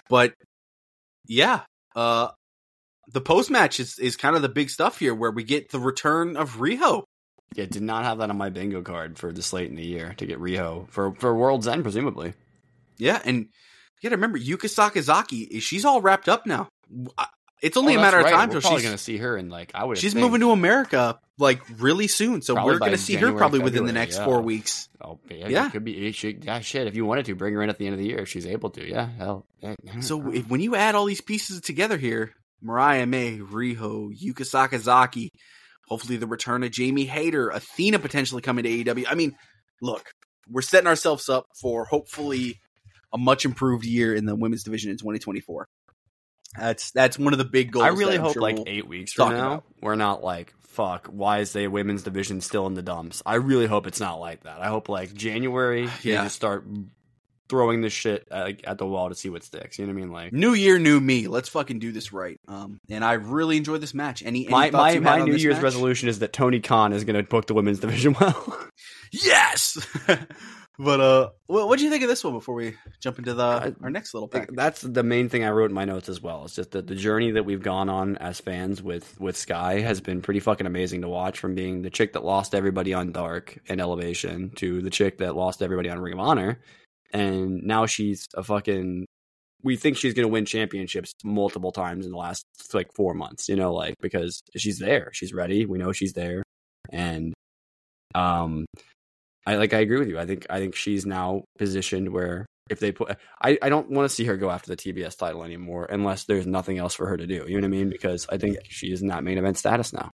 but 0.08 0.32
yeah, 1.26 1.62
uh, 1.94 2.28
the 3.08 3.20
post 3.20 3.50
match 3.50 3.78
is 3.78 3.98
is 3.98 4.16
kind 4.16 4.36
of 4.36 4.42
the 4.42 4.48
big 4.48 4.70
stuff 4.70 4.98
here, 4.98 5.14
where 5.14 5.30
we 5.30 5.44
get 5.44 5.70
the 5.70 5.80
return 5.80 6.38
of 6.38 6.56
Riho. 6.56 7.04
Yeah, 7.54 7.66
did 7.66 7.82
not 7.82 8.04
have 8.04 8.18
that 8.18 8.30
on 8.30 8.36
my 8.36 8.50
bingo 8.50 8.82
card 8.82 9.18
for 9.18 9.32
this 9.32 9.52
late 9.52 9.70
in 9.70 9.76
the 9.76 9.84
year 9.86 10.14
to 10.18 10.26
get 10.26 10.38
Riho 10.38 10.88
for 10.90 11.12
for 11.14 11.34
World's 11.34 11.66
End, 11.68 11.82
presumably. 11.82 12.34
Yeah, 12.98 13.20
and 13.24 13.38
you 14.00 14.02
got 14.02 14.10
to 14.10 14.16
remember 14.16 14.38
Yuka 14.38 14.68
Sakazaki. 14.68 15.60
She's 15.62 15.84
all 15.84 16.00
wrapped 16.00 16.28
up 16.28 16.46
now. 16.46 16.68
Uh, 17.18 17.24
it's 17.62 17.76
only 17.76 17.96
Oh, 17.96 17.98
a 17.98 18.02
matter 18.02 18.18
right. 18.18 18.26
of 18.26 18.32
time 18.32 18.48
We're 18.48 18.52
till 18.54 18.60
probably 18.62 18.78
she's 18.78 18.86
going 18.86 18.96
to 18.98 19.02
see 19.02 19.16
her 19.18 19.36
in 19.36 19.48
like 19.48 19.70
I 19.74 19.84
would. 19.84 19.98
she's 19.98 20.12
think, 20.12 20.22
moving 20.24 20.40
to 20.40 20.50
America 20.50 21.18
like 21.38 21.60
really 21.78 22.06
soon. 22.06 22.42
So 22.42 22.54
Probably 22.54 22.74
we're 22.74 22.78
going 22.78 22.90
to 22.92 22.98
see 22.98 23.14
her 23.14 23.20
January, 23.20 23.38
probably 23.38 23.58
within 23.60 23.86
the 23.86 23.92
next 23.92 24.16
yeah. 24.18 24.24
four 24.26 24.42
weeks. 24.42 24.88
Oh 25.02 25.18
yeah, 25.30 25.48
Yeah. 25.48 25.66
It 25.66 25.72
could 25.72 25.84
be. 25.84 26.12
Should, 26.12 26.44
yeah, 26.44 26.60
shit. 26.60 26.86
If 26.86 26.96
you 26.96 27.04
wanted 27.06 27.26
to, 27.26 27.34
bring 27.34 27.54
her 27.54 27.62
in 27.62 27.70
at 27.70 27.78
the 27.78 27.86
end 27.86 27.94
of 27.94 27.98
the 27.98 28.06
year 28.06 28.18
if 28.20 28.28
she's 28.28 28.46
able 28.46 28.70
to. 28.70 28.86
Yeah, 28.86 29.08
hell. 29.18 29.46
So 30.00 30.30
if, 30.32 30.48
when 30.48 30.60
you 30.60 30.76
add 30.76 30.94
all 30.94 31.06
these 31.06 31.20
pieces 31.22 31.60
together 31.62 31.96
here, 31.96 32.34
Mariah 32.62 33.06
May, 33.06 33.38
Riho, 33.38 34.10
Yuka 34.18 34.44
Sakazaki, 34.44 35.30
hopefully 35.88 36.16
the 36.16 36.26
return 36.26 36.62
of 36.62 36.70
Jamie 36.70 37.04
Hayter, 37.04 37.48
Athena 37.48 37.98
potentially 37.98 38.42
coming 38.42 38.64
to 38.64 38.70
AEW. 38.70 39.06
I 39.08 39.14
mean, 39.14 39.36
look, 39.80 40.12
we're 40.50 40.62
setting 40.62 40.86
ourselves 40.86 41.28
up 41.28 41.46
for 41.60 41.84
hopefully 41.84 42.60
a 43.12 43.18
much 43.18 43.44
improved 43.44 43.84
year 43.84 44.14
in 44.14 44.26
the 44.26 44.34
women's 44.36 44.64
division 44.64 44.90
in 44.90 44.96
2024. 44.98 45.68
That's 46.58 46.90
that's 46.92 47.18
one 47.18 47.32
of 47.34 47.38
the 47.38 47.44
big 47.44 47.72
goals. 47.72 47.84
I 47.84 47.88
really 47.88 48.16
hope 48.16 48.34
sure 48.34 48.42
like 48.42 48.56
we'll- 48.56 48.64
eight 48.66 48.86
weeks 48.86 49.12
from 49.12 49.32
now, 49.32 49.46
about. 49.46 49.64
we're 49.82 49.96
not 49.96 50.22
like 50.22 50.54
fuck. 50.68 51.06
Why 51.08 51.38
is 51.40 51.52
the 51.52 51.66
women's 51.68 52.02
division 52.02 52.40
still 52.40 52.66
in 52.66 52.74
the 52.74 52.82
dumps? 52.82 53.22
I 53.26 53.34
really 53.36 53.66
hope 53.66 53.86
it's 53.86 54.00
not 54.00 54.20
like 54.20 54.44
that. 54.44 54.60
I 54.60 54.68
hope 54.68 54.88
like 54.88 55.12
January, 55.12 55.88
yeah, 56.02 56.24
just 56.24 56.36
start 56.36 56.64
throwing 57.48 57.80
this 57.80 57.92
shit 57.92 58.26
at, 58.30 58.64
at 58.64 58.78
the 58.78 58.86
wall 58.86 59.08
to 59.08 59.14
see 59.14 59.28
what 59.28 59.42
sticks. 59.42 59.78
You 59.78 59.86
know 59.86 59.92
what 59.92 59.98
I 59.98 60.02
mean? 60.02 60.12
Like 60.12 60.32
New 60.32 60.54
year, 60.54 60.78
new 60.78 61.00
me. 61.00 61.28
Let's 61.28 61.48
fucking 61.48 61.78
do 61.78 61.92
this 61.92 62.12
right. 62.12 62.40
Um, 62.48 62.80
and 62.88 63.04
I 63.04 63.14
really 63.14 63.56
enjoyed 63.56 63.80
this 63.80 63.94
match. 63.94 64.22
Any, 64.22 64.46
any 64.46 64.50
my 64.50 64.70
my, 64.70 64.98
my 64.98 65.20
New 65.22 65.34
Year's 65.34 65.56
match? 65.56 65.62
resolution 65.62 66.08
is 66.08 66.20
that 66.20 66.32
Tony 66.32 66.60
Khan 66.60 66.92
is 66.92 67.04
going 67.04 67.16
to 67.16 67.22
book 67.22 67.46
the 67.46 67.54
women's 67.54 67.80
division 67.80 68.16
well. 68.20 68.58
Yes. 69.12 69.78
but 70.78 71.00
uh, 71.00 71.30
what 71.46 71.68
what 71.68 71.78
do 71.78 71.84
you 71.84 71.90
think 71.90 72.02
of 72.02 72.08
this 72.08 72.22
one 72.22 72.32
before 72.34 72.54
we 72.54 72.74
jump 73.00 73.18
into 73.18 73.34
the 73.34 73.44
I- 73.44 73.74
our 73.82 73.90
next 73.90 74.12
little 74.14 74.28
pack? 74.28 74.48
That's 74.52 74.82
the 74.82 75.02
main 75.02 75.28
thing 75.28 75.44
I 75.44 75.50
wrote 75.50 75.70
in 75.70 75.74
my 75.74 75.84
notes 75.84 76.08
as 76.08 76.20
well. 76.20 76.44
It's 76.44 76.54
just 76.56 76.72
that 76.72 76.86
the 76.86 76.94
journey 76.94 77.32
that 77.32 77.44
we've 77.44 77.62
gone 77.62 77.88
on 77.88 78.16
as 78.18 78.40
fans 78.40 78.82
with 78.82 79.18
with 79.20 79.36
Skye 79.36 79.80
has 79.80 80.00
been 80.00 80.20
pretty 80.22 80.40
fucking 80.40 80.66
amazing 80.66 81.02
to 81.02 81.08
watch. 81.08 81.38
From 81.38 81.54
being 81.54 81.82
the 81.82 81.90
chick 81.90 82.12
that 82.14 82.24
lost 82.24 82.54
everybody 82.54 82.92
on 82.92 83.12
Dark 83.12 83.58
and 83.68 83.80
Elevation 83.80 84.50
to 84.56 84.82
the 84.82 84.90
chick 84.90 85.18
that 85.18 85.36
lost 85.36 85.62
everybody 85.62 85.88
on 85.88 85.98
Ring 85.98 86.14
of 86.14 86.20
Honor, 86.20 86.60
and 87.12 87.62
now 87.62 87.86
she's 87.86 88.26
a 88.34 88.42
fucking. 88.42 89.06
We 89.62 89.76
think 89.76 89.96
she's 89.96 90.14
going 90.14 90.24
to 90.24 90.32
win 90.32 90.44
championships 90.44 91.12
multiple 91.24 91.72
times 91.72 92.04
in 92.04 92.12
the 92.12 92.18
last 92.18 92.44
like 92.72 92.92
four 92.94 93.14
months. 93.14 93.48
You 93.48 93.56
know, 93.56 93.72
like 93.72 93.94
because 94.00 94.40
she's 94.56 94.78
there, 94.78 95.10
she's 95.12 95.32
ready. 95.32 95.66
We 95.66 95.78
know 95.78 95.92
she's 95.92 96.12
there, 96.12 96.42
and 96.90 97.34
um, 98.14 98.66
I 99.46 99.56
like 99.56 99.72
I 99.72 99.78
agree 99.78 99.98
with 99.98 100.08
you. 100.08 100.18
I 100.18 100.26
think 100.26 100.46
I 100.50 100.58
think 100.58 100.74
she's 100.74 101.06
now 101.06 101.44
positioned 101.58 102.12
where 102.12 102.46
if 102.68 102.80
they 102.80 102.92
put. 102.92 103.16
I, 103.40 103.58
I 103.62 103.68
don't 103.68 103.90
want 103.90 104.08
to 104.08 104.14
see 104.14 104.24
her 104.24 104.36
go 104.36 104.50
after 104.50 104.74
the 104.74 104.76
TBS 104.76 105.16
title 105.16 105.44
anymore 105.44 105.86
unless 105.88 106.24
there's 106.24 106.46
nothing 106.46 106.78
else 106.78 106.94
for 106.94 107.06
her 107.06 107.16
to 107.16 107.26
do. 107.26 107.44
You 107.46 107.60
know 107.60 107.68
what 107.68 107.76
I 107.76 107.78
mean? 107.78 107.90
Because 107.90 108.26
I 108.28 108.38
think 108.38 108.58
she 108.68 108.88
is 108.88 109.02
not 109.02 109.24
main 109.24 109.38
event 109.38 109.56
status 109.56 109.92
now. 109.92 110.10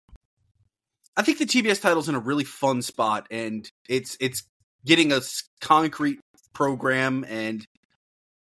I 1.17 1.23
think 1.23 1.39
the 1.39 1.47
TBS 1.47 1.81
title's 1.81 2.09
in 2.09 2.15
a 2.15 2.21
really 2.21 2.45
fun 2.45 2.83
spot, 2.83 3.27
and 3.31 3.69
it's 3.89 4.17
it's 4.21 4.45
getting 4.85 5.13
a 5.13 5.21
concrete 5.61 6.21
program, 6.57 7.25
and 7.29 7.65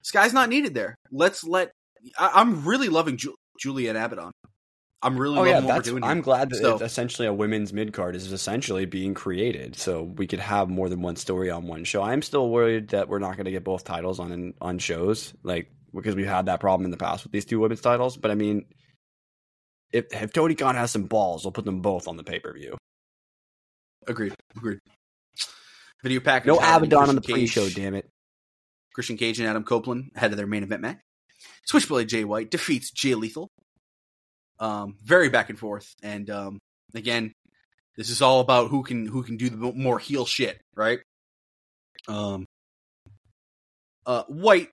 Skye's 0.02 0.32
not 0.32 0.48
needed 0.48 0.72
there. 0.72 0.96
Let's 1.12 1.44
let. 1.44 1.72
I, 2.18 2.40
am 2.40 2.64
really 2.66 2.88
loving 2.88 3.18
Ju- 3.18 3.36
Juliet 3.60 3.94
Abaddon. 3.94 4.32
I'm 5.02 5.18
really 5.18 5.38
oh, 5.38 5.44
yeah, 5.44 5.60
what 5.60 5.76
we're 5.76 5.82
doing. 5.82 6.02
Here. 6.02 6.10
I'm 6.10 6.22
glad 6.22 6.48
that 6.50 6.56
so, 6.56 6.78
essentially 6.78 7.28
a 7.28 7.32
women's 7.32 7.74
mid 7.74 7.92
card 7.92 8.16
is 8.16 8.32
essentially 8.32 8.86
being 8.86 9.12
created, 9.12 9.76
so 9.76 10.02
we 10.02 10.26
could 10.26 10.40
have 10.40 10.70
more 10.70 10.88
than 10.88 11.02
one 11.02 11.16
story 11.16 11.50
on 11.50 11.66
one 11.66 11.84
show. 11.84 12.02
I'm 12.02 12.22
still 12.22 12.48
worried 12.48 12.88
that 12.88 13.08
we're 13.08 13.18
not 13.18 13.36
going 13.36 13.44
to 13.44 13.50
get 13.50 13.64
both 13.64 13.84
titles 13.84 14.18
on 14.18 14.54
on 14.62 14.78
shows, 14.78 15.34
like 15.42 15.70
because 15.94 16.16
we've 16.16 16.26
had 16.26 16.46
that 16.46 16.60
problem 16.60 16.86
in 16.86 16.90
the 16.90 16.96
past 16.96 17.24
with 17.24 17.32
these 17.32 17.44
two 17.44 17.60
women's 17.60 17.82
titles. 17.82 18.16
But 18.16 18.30
I 18.30 18.34
mean, 18.34 18.64
if 19.92 20.06
if 20.10 20.32
Tony 20.32 20.54
Khan 20.54 20.74
has 20.74 20.90
some 20.90 21.04
balls, 21.04 21.44
we'll 21.44 21.52
put 21.52 21.66
them 21.66 21.82
both 21.82 22.08
on 22.08 22.16
the 22.16 22.24
pay 22.24 22.38
per 22.38 22.54
view. 22.54 22.78
Agreed. 24.06 24.34
Agreed. 24.56 24.78
Video 26.02 26.20
package. 26.20 26.48
No 26.48 26.56
Abaddon 26.56 27.08
on 27.08 27.14
the 27.14 27.20
pre-show. 27.20 27.68
Damn 27.68 27.94
it. 27.94 28.08
Christian 28.94 29.16
Cage 29.16 29.38
and 29.40 29.48
Adam 29.48 29.64
Copeland 29.64 30.10
head 30.14 30.30
of 30.30 30.36
their 30.36 30.46
main 30.46 30.62
event 30.62 30.82
match. 30.82 30.98
Switchblade 31.66 32.08
Jay 32.08 32.24
White 32.24 32.50
defeats 32.50 32.90
Jay 32.90 33.14
Lethal 33.14 33.50
um, 34.58 34.96
very 35.02 35.28
back 35.28 35.50
and 35.50 35.58
forth, 35.58 35.94
and 36.02 36.28
um, 36.30 36.58
again, 36.94 37.32
this 37.96 38.10
is 38.10 38.22
all 38.22 38.40
about 38.40 38.70
who 38.70 38.82
can 38.82 39.06
who 39.06 39.22
can 39.22 39.36
do 39.36 39.50
the 39.50 39.56
more 39.56 39.98
heel 39.98 40.26
shit, 40.26 40.60
right? 40.74 41.00
Um, 42.08 42.46
uh, 44.06 44.24
White, 44.28 44.70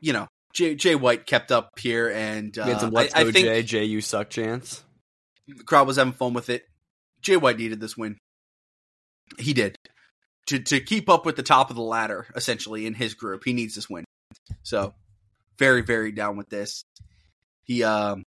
you 0.00 0.12
know, 0.12 0.28
Jay, 0.52 0.74
Jay 0.74 0.94
White 0.94 1.26
kept 1.26 1.52
up 1.52 1.70
here, 1.78 2.10
and 2.10 2.56
uh, 2.58 2.78
some 2.78 2.90
let's 2.90 3.14
I, 3.14 3.24
go 3.24 3.28
I 3.28 3.32
think 3.32 3.46
Jay, 3.46 3.62
Jay, 3.62 3.84
you 3.84 4.00
suck 4.00 4.30
chance. 4.30 4.82
The 5.46 5.64
crowd 5.64 5.86
was 5.86 5.96
having 5.96 6.12
fun 6.12 6.32
with 6.32 6.50
it. 6.50 6.64
Jay 7.20 7.36
White 7.36 7.58
needed 7.58 7.80
this 7.80 7.96
win. 7.96 8.16
He 9.38 9.52
did 9.52 9.76
to 10.46 10.58
to 10.58 10.80
keep 10.80 11.08
up 11.08 11.26
with 11.26 11.36
the 11.36 11.42
top 11.42 11.70
of 11.70 11.76
the 11.76 11.82
ladder, 11.82 12.26
essentially 12.34 12.86
in 12.86 12.94
his 12.94 13.14
group. 13.14 13.42
He 13.44 13.52
needs 13.52 13.74
this 13.74 13.88
win. 13.90 14.04
So, 14.62 14.94
very 15.58 15.82
very 15.82 16.12
down 16.12 16.36
with 16.36 16.48
this. 16.48 16.84
He 17.64 17.82
um 17.82 18.22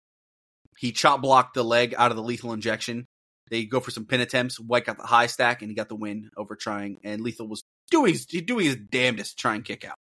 he 0.79 0.93
chop 0.93 1.23
blocked 1.23 1.55
the 1.55 1.65
leg 1.65 1.95
out 1.97 2.11
of 2.11 2.17
the 2.17 2.23
lethal 2.23 2.53
injection. 2.53 3.07
They 3.51 3.65
go 3.65 3.81
for 3.81 3.91
some 3.91 4.07
pin 4.07 4.21
attempts. 4.21 4.59
White 4.59 4.87
got 4.87 4.97
the 4.97 5.07
high 5.07 5.27
stack 5.27 5.63
and 5.63 5.71
he 5.71 5.75
got 5.75 5.89
the 5.89 5.97
win 5.97 6.31
over 6.37 6.57
trying. 6.57 6.99
And 7.05 7.21
Lethal 7.21 7.47
was 7.47 7.63
doing 7.91 8.13
his, 8.13 8.27
doing 8.27 8.65
his 8.65 8.77
damnedest 8.77 9.37
to 9.37 9.37
try 9.37 9.55
and 9.55 9.65
kick 9.65 9.85
out. 9.85 9.97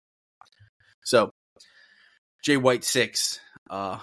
So 1.03 1.31
Jay 2.44 2.57
White 2.57 2.84
six, 2.84 3.40
uh, 3.69 3.99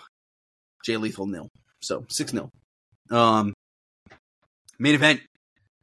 Jay 0.85 0.97
Lethal 0.97 1.27
nil. 1.27 1.49
So 1.81 2.05
six 2.09 2.33
nil. 2.33 2.51
Um, 3.11 3.55
main 4.79 4.95
event 4.95 5.21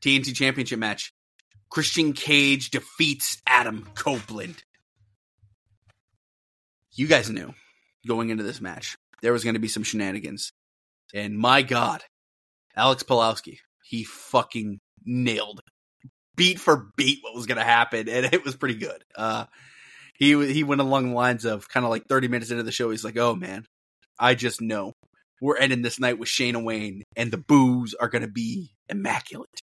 TNT 0.02 0.36
Championship 0.36 0.80
match. 0.80 1.12
Christian 1.70 2.14
Cage 2.14 2.70
defeats 2.70 3.42
Adam 3.48 3.88
Copeland. 3.96 4.64
You 6.94 7.08
guys 7.08 7.30
knew 7.30 7.54
going 8.08 8.30
into 8.30 8.44
this 8.44 8.62
match 8.62 8.96
there 9.22 9.34
was 9.34 9.44
going 9.44 9.56
to 9.56 9.60
be 9.60 9.68
some 9.68 9.84
shenanigans. 9.84 10.52
And 11.14 11.38
my 11.38 11.62
God, 11.62 12.04
Alex 12.76 13.04
Pulowski, 13.04 13.58
he 13.84 14.04
fucking 14.04 14.80
nailed 15.06 15.62
beat 16.36 16.60
for 16.60 16.92
beat 16.96 17.20
what 17.22 17.36
was 17.36 17.46
going 17.46 17.58
to 17.58 17.64
happen, 17.64 18.08
and 18.10 18.26
it 18.34 18.46
was 18.46 18.56
pretty 18.56 18.76
good. 18.76 19.04
Uh, 19.16 19.46
he 20.16 20.54
he 20.54 20.64
went 20.64 20.82
along 20.82 21.10
the 21.10 21.16
lines 21.16 21.46
of 21.46 21.70
kind 21.70 21.86
of 21.86 21.90
like 21.90 22.06
30 22.08 22.28
minutes 22.28 22.52
into 22.52 22.64
the 22.64 22.72
show. 22.72 22.90
He's 22.90 23.04
like, 23.04 23.18
"Oh 23.18 23.36
man, 23.36 23.66
I 24.20 24.36
just 24.36 24.62
know 24.62 24.94
we're 25.42 25.58
ending 25.58 25.82
this 25.82 26.00
night 26.00 26.20
with 26.20 26.30
Shayna 26.30 26.64
Wayne, 26.64 27.04
and 27.16 27.32
the 27.32 27.38
boos 27.38 27.94
are 28.00 28.10
going 28.10 28.24
to 28.24 28.28
be 28.28 28.72
immaculate." 28.90 29.62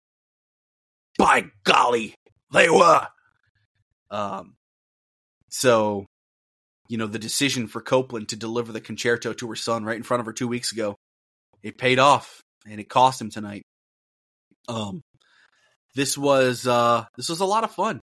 By 1.18 1.44
golly, 1.64 2.14
they 2.52 2.70
were. 2.70 3.06
Um, 4.10 4.54
so 5.50 6.06
you 6.88 6.98
know 6.98 7.06
the 7.06 7.18
decision 7.18 7.68
for 7.68 7.80
Copeland 7.80 8.30
to 8.30 8.36
deliver 8.36 8.72
the 8.72 8.80
Con-Chair-To 8.80 9.34
to 9.34 9.48
her 9.48 9.56
son 9.56 9.84
right 9.84 9.96
in 9.96 10.02
front 10.02 10.20
of 10.20 10.26
her 10.26 10.32
two 10.32 10.48
weeks 10.48 10.72
ago 10.72 10.96
it 11.62 11.78
paid 11.78 11.98
off 11.98 12.42
and 12.66 12.80
it 12.80 12.88
cost 12.88 13.20
him 13.20 13.30
tonight. 13.30 13.62
Um, 14.68 15.02
this 15.94 16.16
was 16.16 16.66
uh, 16.66 17.04
this 17.16 17.28
was 17.28 17.40
a 17.40 17.46
lot 17.46 17.64
of 17.64 17.72
fun. 17.72 18.00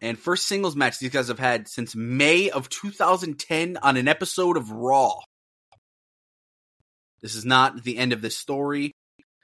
And 0.00 0.18
first 0.18 0.46
singles 0.46 0.76
match 0.76 0.98
these 0.98 1.10
guys 1.10 1.28
have 1.28 1.40
had 1.40 1.68
since 1.68 1.96
May 1.96 2.50
of 2.50 2.68
2010 2.68 3.78
on 3.82 3.96
an 3.96 4.06
episode 4.06 4.56
of 4.56 4.70
Raw. 4.70 5.14
This 7.20 7.34
is 7.34 7.44
not 7.44 7.82
the 7.82 7.98
end 7.98 8.12
of 8.12 8.22
this 8.22 8.38
story. 8.38 8.92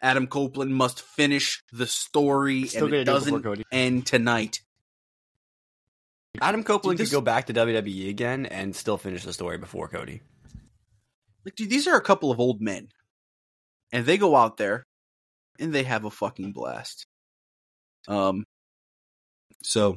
Adam 0.05 0.26
Copeland 0.26 0.74
must 0.74 1.01
finish 1.01 1.64
the 1.72 1.86
story, 1.86 2.66
Still 2.66 2.85
and 2.85 2.94
it 2.94 3.05
doesn't 3.05 3.64
end 3.72 4.06
tonight. 4.06 4.60
Adam 6.43 6.62
Copeland 6.62 6.98
dude, 6.98 7.06
this, 7.06 7.10
could 7.10 7.16
go 7.16 7.20
back 7.22 7.47
to 7.47 7.55
WWE 7.55 8.10
again 8.10 8.44
and 8.44 8.76
still 8.76 8.98
finish 8.98 9.24
the 9.24 9.32
story 9.32 9.56
before 9.56 9.89
Cody. 9.89 10.20
Like, 11.44 11.55
dude, 11.55 11.70
these 11.70 11.86
are 11.89 11.97
a 11.97 12.02
couple 12.02 12.31
of 12.31 12.39
old 12.39 12.60
men 12.60 12.89
and 13.93 14.05
they 14.05 14.18
go 14.18 14.36
out 14.36 14.59
there 14.59 14.85
and 15.59 15.72
they 15.72 15.85
have 15.85 16.05
a 16.05 16.10
fucking 16.10 16.52
blast. 16.52 17.06
Um, 18.06 18.44
so 19.62 19.97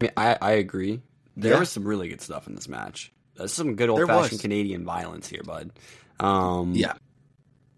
I 0.00 0.04
mean, 0.04 0.12
I, 0.16 0.38
I 0.40 0.52
agree. 0.52 1.00
There 1.36 1.54
yeah. 1.54 1.58
was 1.58 1.70
some 1.70 1.84
really 1.84 2.08
good 2.08 2.20
stuff 2.20 2.46
in 2.46 2.54
this 2.54 2.68
match. 2.68 3.12
That's 3.34 3.52
some 3.52 3.74
good 3.74 3.90
old 3.90 4.06
fashioned 4.06 4.40
Canadian 4.40 4.84
violence 4.84 5.28
here, 5.28 5.42
bud. 5.42 5.72
Um, 6.20 6.74
yeah, 6.74 6.94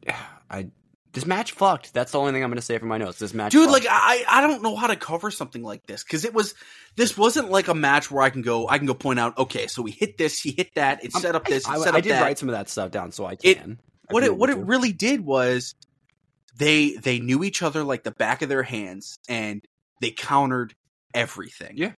I 0.50 0.70
this 1.18 1.26
match 1.26 1.52
fucked. 1.52 1.92
That's 1.92 2.12
the 2.12 2.18
only 2.18 2.32
thing 2.32 2.44
I'm 2.44 2.50
going 2.50 2.56
to 2.58 2.62
say 2.62 2.78
for 2.78 2.86
my 2.86 2.98
notes. 2.98 3.18
This 3.18 3.34
match, 3.34 3.52
dude. 3.52 3.68
Fucked. 3.68 3.84
Like 3.84 3.86
I, 3.90 4.24
I 4.28 4.40
don't 4.40 4.62
know 4.62 4.76
how 4.76 4.86
to 4.86 4.96
cover 4.96 5.30
something 5.30 5.62
like 5.62 5.86
this 5.86 6.04
because 6.04 6.24
it 6.24 6.32
was. 6.32 6.54
This 6.96 7.16
wasn't 7.16 7.50
like 7.50 7.68
a 7.68 7.74
match 7.74 8.10
where 8.10 8.22
I 8.22 8.30
can 8.30 8.42
go. 8.42 8.68
I 8.68 8.78
can 8.78 8.86
go 8.86 8.94
point 8.94 9.18
out. 9.18 9.36
Okay, 9.36 9.66
so 9.66 9.82
we 9.82 9.90
hit 9.90 10.16
this. 10.16 10.40
He 10.40 10.52
hit 10.52 10.74
that. 10.76 11.04
It 11.04 11.12
set 11.12 11.34
up 11.34 11.44
this. 11.44 11.66
I, 11.66 11.74
I, 11.74 11.94
I 11.94 12.00
did 12.00 12.12
that. 12.12 12.22
write 12.22 12.38
some 12.38 12.48
of 12.48 12.54
that 12.54 12.68
stuff 12.68 12.90
down, 12.90 13.10
so 13.12 13.24
I 13.24 13.34
can. 13.34 13.78
It, 13.80 14.12
what 14.12 14.22
it 14.22 14.36
what 14.36 14.50
it 14.50 14.58
really 14.58 14.92
did 14.92 15.24
was 15.24 15.74
they 16.56 16.92
they 16.92 17.18
knew 17.18 17.42
each 17.42 17.62
other 17.62 17.82
like 17.82 18.04
the 18.04 18.12
back 18.12 18.42
of 18.42 18.48
their 18.48 18.62
hands 18.62 19.18
and 19.28 19.64
they 20.00 20.10
countered 20.10 20.74
everything. 21.14 21.76
Yeah. 21.76 21.92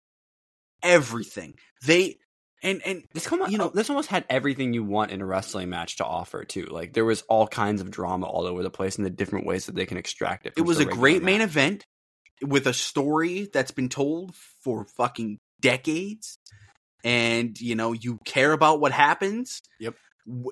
Everything. 0.82 1.54
They 1.84 2.18
and 2.62 2.82
and 2.84 3.04
this 3.12 3.26
come 3.26 3.48
you 3.50 3.58
know 3.58 3.68
this 3.68 3.90
almost 3.90 4.08
had 4.08 4.24
everything 4.28 4.72
you 4.72 4.84
want 4.84 5.10
in 5.10 5.20
a 5.20 5.26
wrestling 5.26 5.68
match 5.68 5.96
to 5.96 6.04
offer 6.04 6.44
too. 6.44 6.66
Like 6.66 6.92
there 6.92 7.04
was 7.04 7.22
all 7.22 7.46
kinds 7.46 7.80
of 7.80 7.90
drama 7.90 8.26
all 8.26 8.46
over 8.46 8.62
the 8.62 8.70
place 8.70 8.96
and 8.96 9.06
the 9.06 9.10
different 9.10 9.46
ways 9.46 9.66
that 9.66 9.74
they 9.74 9.86
can 9.86 9.96
extract 9.96 10.46
it. 10.46 10.54
It 10.56 10.62
was 10.62 10.80
a 10.80 10.84
great 10.84 11.22
match. 11.22 11.26
main 11.26 11.40
event 11.40 11.86
with 12.42 12.66
a 12.66 12.74
story 12.74 13.48
that's 13.52 13.70
been 13.70 13.88
told 13.88 14.34
for 14.62 14.86
fucking 14.96 15.38
decades 15.60 16.38
and 17.04 17.60
you 17.60 17.74
know 17.74 17.92
you 17.92 18.18
care 18.24 18.52
about 18.52 18.80
what 18.80 18.92
happens. 18.92 19.62
Yep 19.80 19.94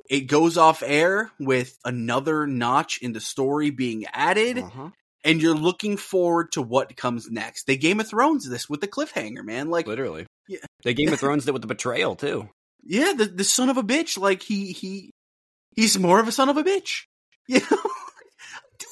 it 0.08 0.22
goes 0.22 0.56
off 0.56 0.82
air 0.84 1.30
with 1.38 1.76
another 1.84 2.46
notch 2.46 2.98
in 3.02 3.12
the 3.12 3.20
story 3.20 3.70
being 3.70 4.06
added. 4.12 4.58
Uh-huh. 4.58 4.90
And 5.26 5.42
you're 5.42 5.56
looking 5.56 5.96
forward 5.96 6.52
to 6.52 6.62
what 6.62 6.96
comes 6.96 7.28
next. 7.28 7.66
They 7.66 7.76
Game 7.76 7.98
of 7.98 8.08
Thrones 8.08 8.48
this 8.48 8.68
with 8.68 8.80
the 8.80 8.86
cliffhanger, 8.86 9.44
man. 9.44 9.68
Like 9.68 9.86
literally, 9.86 10.26
yeah. 10.48 10.60
They 10.84 10.94
Game 10.94 11.12
of 11.12 11.18
Thrones 11.20 11.44
did 11.44 11.50
with 11.50 11.62
the 11.62 11.68
betrayal 11.68 12.14
too. 12.14 12.48
Yeah, 12.84 13.12
the 13.12 13.24
the 13.26 13.44
son 13.44 13.68
of 13.68 13.76
a 13.76 13.82
bitch. 13.82 14.16
Like 14.16 14.42
he 14.42 14.72
he 14.72 15.10
he's 15.74 15.98
more 15.98 16.20
of 16.20 16.28
a 16.28 16.32
son 16.32 16.48
of 16.48 16.56
a 16.56 16.64
bitch. 16.64 17.02
You 17.48 17.60
know, 17.60 17.66
dude 18.78 18.88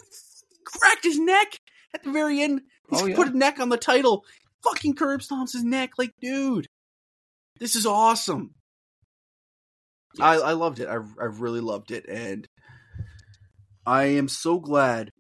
cracked 0.65 1.03
his 1.03 1.19
neck 1.19 1.59
at 1.93 2.05
the 2.05 2.13
very 2.13 2.41
end. 2.41 2.61
He's 2.89 3.03
oh, 3.03 3.07
yeah. 3.07 3.17
put 3.17 3.29
a 3.29 3.37
neck 3.37 3.59
on 3.59 3.69
the 3.69 3.77
title. 3.77 4.25
Fucking 4.63 4.95
curb 4.95 5.23
stomps 5.23 5.55
his 5.55 5.65
neck. 5.65 5.91
Like, 5.99 6.13
dude, 6.21 6.69
this 7.59 7.75
is 7.75 7.85
awesome. 7.85 8.55
I, 10.21 10.37
I 10.37 10.53
loved 10.53 10.79
it. 10.79 10.89
I, 10.89 10.95
I 10.95 11.25
really 11.25 11.61
loved 11.61 11.91
it, 11.91 12.07
and 12.09 12.47
I 13.85 14.05
am 14.05 14.29
so 14.29 14.61
glad 14.61 15.11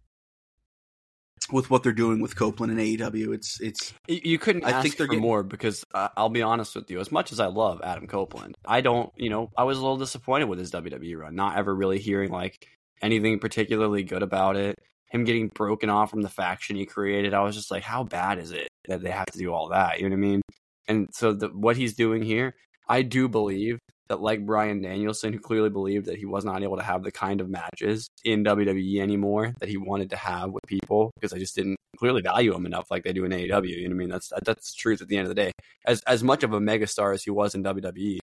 with 1.53 1.71
what 1.71 1.83
they're 1.83 1.93
doing 1.93 2.21
with 2.21 2.37
Copeland 2.37 2.73
and 2.73 2.81
AEW. 2.81 3.35
It's 3.35 3.61
it's 3.61 3.93
you 4.09 4.39
couldn't. 4.39 4.65
I 4.65 4.83
think 4.83 4.97
they're 4.97 5.07
getting... 5.07 5.23
more 5.23 5.43
because 5.43 5.85
uh, 5.95 6.09
I'll 6.16 6.29
be 6.29 6.43
honest 6.43 6.75
with 6.75 6.91
you. 6.91 7.01
As 7.01 7.12
much 7.12 7.33
as 7.33 7.41
I 7.41 7.47
love 7.47 7.81
Adam 7.83 8.07
Copeland, 8.07 8.57
I 8.65 8.81
don't. 8.81 9.11
You 9.16 9.31
know, 9.31 9.51
I 9.57 9.65
was 9.65 9.79
a 9.79 9.81
little 9.83 9.99
disappointed 9.99 10.47
with 10.47 10.59
his 10.59 10.71
WWE 10.71 11.19
run. 11.19 11.35
Not 11.35 11.57
ever 11.57 11.75
really 11.75 11.99
hearing 11.99 12.31
like 12.31 12.66
anything 13.03 13.39
particularly 13.39 14.03
good 14.03 14.23
about 14.23 14.57
it. 14.57 14.79
Him 15.11 15.25
getting 15.25 15.49
broken 15.49 15.91
off 15.91 16.11
from 16.11 16.23
the 16.23 16.29
faction 16.29 16.77
he 16.77 16.87
created. 16.87 17.35
I 17.35 17.43
was 17.43 17.55
just 17.55 17.71
like, 17.71 17.85
how 17.85 18.03
bad 18.03 18.39
is 18.39 18.51
it 18.51 18.69
that 18.89 19.03
they 19.03 19.11
have 19.11 19.27
to 19.27 19.39
do 19.39 19.53
all 19.53 19.69
that? 19.69 20.01
You 20.01 20.09
know 20.09 20.16
what 20.16 20.25
I 20.25 20.29
mean? 20.29 20.43
And 20.89 21.09
so 21.12 21.33
the, 21.33 21.49
what 21.49 21.77
he's 21.77 21.95
doing 21.95 22.23
here, 22.23 22.55
I 22.89 23.03
do 23.03 23.29
believe 23.29 23.79
that, 24.09 24.20
like 24.20 24.44
Bryan 24.44 24.82
Danielson, 24.82 25.32
who 25.32 25.39
clearly 25.39 25.70
believed 25.70 26.06
that 26.06 26.18
he 26.18 26.26
was 26.26 26.44
not 26.44 26.62
able 26.62 26.76
to 26.76 26.82
have 26.82 27.02
the 27.02 27.12
kind 27.12 27.40
of 27.40 27.48
matches 27.48 28.09
in 28.24 28.44
WWE 28.44 29.01
anymore 29.01 29.55
that 29.60 29.68
he 29.68 29.76
wanted 29.76 30.10
to 30.10 30.16
have 30.16 30.51
with 30.51 30.62
people 30.66 31.10
because 31.14 31.32
they 31.32 31.39
just 31.39 31.55
didn't 31.55 31.76
clearly 31.97 32.22
value 32.22 32.55
him 32.55 32.66
enough 32.66 32.90
like 32.90 33.05
they 33.05 33.12
do 33.12 33.24
in 33.24 33.32
AEW. 33.32 33.68
You 33.68 33.89
know 33.89 33.94
what 33.94 33.94
I 33.94 33.98
mean? 33.98 34.09
That's 34.10 34.32
that's 34.44 34.72
the 34.72 34.76
truth 34.78 35.01
at 35.01 35.09
the 35.09 35.16
end 35.16 35.26
of 35.26 35.35
the 35.35 35.43
day. 35.43 35.52
As 35.86 36.02
as 36.02 36.22
much 36.22 36.43
of 36.43 36.52
a 36.52 36.60
megastar 36.60 37.14
as 37.14 37.22
he 37.22 37.31
was 37.31 37.55
in 37.55 37.64
WWE, 37.64 38.18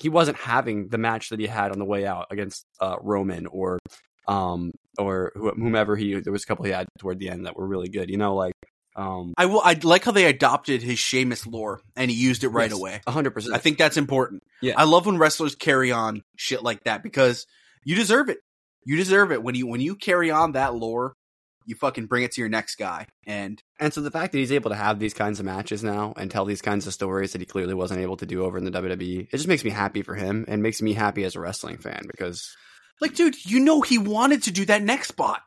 he 0.00 0.08
wasn't 0.08 0.38
having 0.38 0.88
the 0.88 0.98
match 0.98 1.30
that 1.30 1.40
he 1.40 1.46
had 1.46 1.72
on 1.72 1.78
the 1.78 1.84
way 1.84 2.06
out 2.06 2.26
against 2.30 2.64
uh, 2.80 2.96
Roman 3.00 3.46
or 3.46 3.78
um 4.26 4.72
or 4.98 5.32
whomever 5.34 5.96
he. 5.96 6.20
There 6.20 6.32
was 6.32 6.44
a 6.44 6.46
couple 6.46 6.64
he 6.64 6.72
had 6.72 6.86
toward 6.98 7.18
the 7.18 7.30
end 7.30 7.46
that 7.46 7.56
were 7.56 7.66
really 7.66 7.88
good. 7.88 8.10
You 8.10 8.16
know, 8.16 8.34
like 8.34 8.54
um, 8.98 9.32
I 9.38 9.46
will. 9.46 9.60
I 9.64 9.78
like 9.84 10.02
how 10.02 10.10
they 10.10 10.24
adopted 10.24 10.82
his 10.82 10.98
Sheamus 10.98 11.46
lore 11.46 11.80
and 11.96 12.10
he 12.10 12.16
used 12.16 12.42
it 12.42 12.48
right 12.48 12.70
yes, 12.70 12.78
away. 12.78 13.00
hundred 13.06 13.30
percent. 13.30 13.54
I 13.54 13.58
think 13.58 13.78
that's 13.78 13.96
important. 13.96 14.42
Yeah. 14.60 14.74
I 14.76 14.84
love 14.84 15.06
when 15.06 15.18
wrestlers 15.18 15.54
carry 15.54 15.92
on 15.92 16.22
shit 16.36 16.64
like 16.64 16.82
that 16.82 17.04
because 17.04 17.46
you 17.84 17.94
deserve 17.94 18.28
it. 18.28 18.38
You 18.84 18.96
deserve 18.96 19.30
it 19.30 19.40
when 19.40 19.54
you 19.54 19.68
when 19.68 19.80
you 19.80 19.94
carry 19.94 20.32
on 20.32 20.52
that 20.52 20.74
lore. 20.74 21.14
You 21.64 21.76
fucking 21.76 22.06
bring 22.06 22.24
it 22.24 22.32
to 22.32 22.40
your 22.40 22.48
next 22.48 22.76
guy, 22.76 23.06
and 23.26 23.62
And 23.78 23.92
so 23.92 24.00
the 24.00 24.10
fact 24.10 24.32
that 24.32 24.38
he's 24.38 24.52
able 24.52 24.70
to 24.70 24.76
have 24.76 24.98
these 24.98 25.14
kinds 25.14 25.38
of 25.38 25.44
matches 25.44 25.84
now 25.84 26.14
and 26.16 26.30
tell 26.30 26.46
these 26.46 26.62
kinds 26.62 26.86
of 26.86 26.94
stories 26.94 27.32
that 27.32 27.42
he 27.42 27.46
clearly 27.46 27.74
wasn't 27.74 28.00
able 28.00 28.16
to 28.16 28.26
do 28.26 28.42
over 28.42 28.56
in 28.56 28.64
the 28.64 28.70
WWE, 28.70 29.28
it 29.30 29.30
just 29.30 29.46
makes 29.46 29.62
me 29.62 29.70
happy 29.70 30.02
for 30.02 30.14
him 30.14 30.46
and 30.48 30.62
makes 30.62 30.80
me 30.80 30.94
happy 30.94 31.24
as 31.24 31.36
a 31.36 31.40
wrestling 31.40 31.76
fan 31.76 32.04
because 32.10 32.56
like, 33.02 33.14
dude, 33.14 33.44
you 33.44 33.60
know 33.60 33.82
he 33.82 33.98
wanted 33.98 34.44
to 34.44 34.50
do 34.50 34.64
that 34.64 34.82
next 34.82 35.08
spot. 35.08 35.42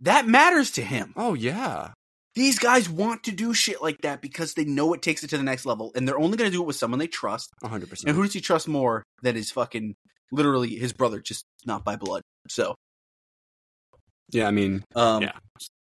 That 0.00 0.26
matters 0.26 0.72
to 0.72 0.82
him. 0.82 1.14
oh 1.16 1.34
yeah, 1.34 1.92
These 2.40 2.58
guys 2.58 2.88
want 2.88 3.24
to 3.24 3.32
do 3.32 3.52
shit 3.52 3.82
like 3.82 4.00
that 4.00 4.22
because 4.22 4.54
they 4.54 4.64
know 4.64 4.94
it 4.94 5.02
takes 5.02 5.22
it 5.22 5.28
to 5.28 5.36
the 5.36 5.42
next 5.42 5.66
level, 5.66 5.92
and 5.94 6.08
they're 6.08 6.18
only 6.18 6.38
going 6.38 6.50
to 6.50 6.56
do 6.56 6.62
it 6.62 6.66
with 6.66 6.76
someone 6.76 6.98
they 6.98 7.06
trust. 7.06 7.50
hundred 7.62 7.82
And 7.82 7.90
percent. 7.90 8.08
And 8.08 8.16
who 8.16 8.22
does 8.22 8.32
he 8.32 8.40
trust 8.40 8.66
more 8.66 9.02
than 9.22 9.36
his 9.36 9.50
fucking 9.50 9.94
literally 10.32 10.74
his 10.74 10.94
brother, 10.94 11.20
just 11.20 11.44
not 11.66 11.84
by 11.84 11.96
blood. 11.96 12.22
So, 12.48 12.74
Yeah, 14.32 14.48
I 14.48 14.52
mean, 14.52 14.84
um, 14.94 15.24
Yeah. 15.24 15.32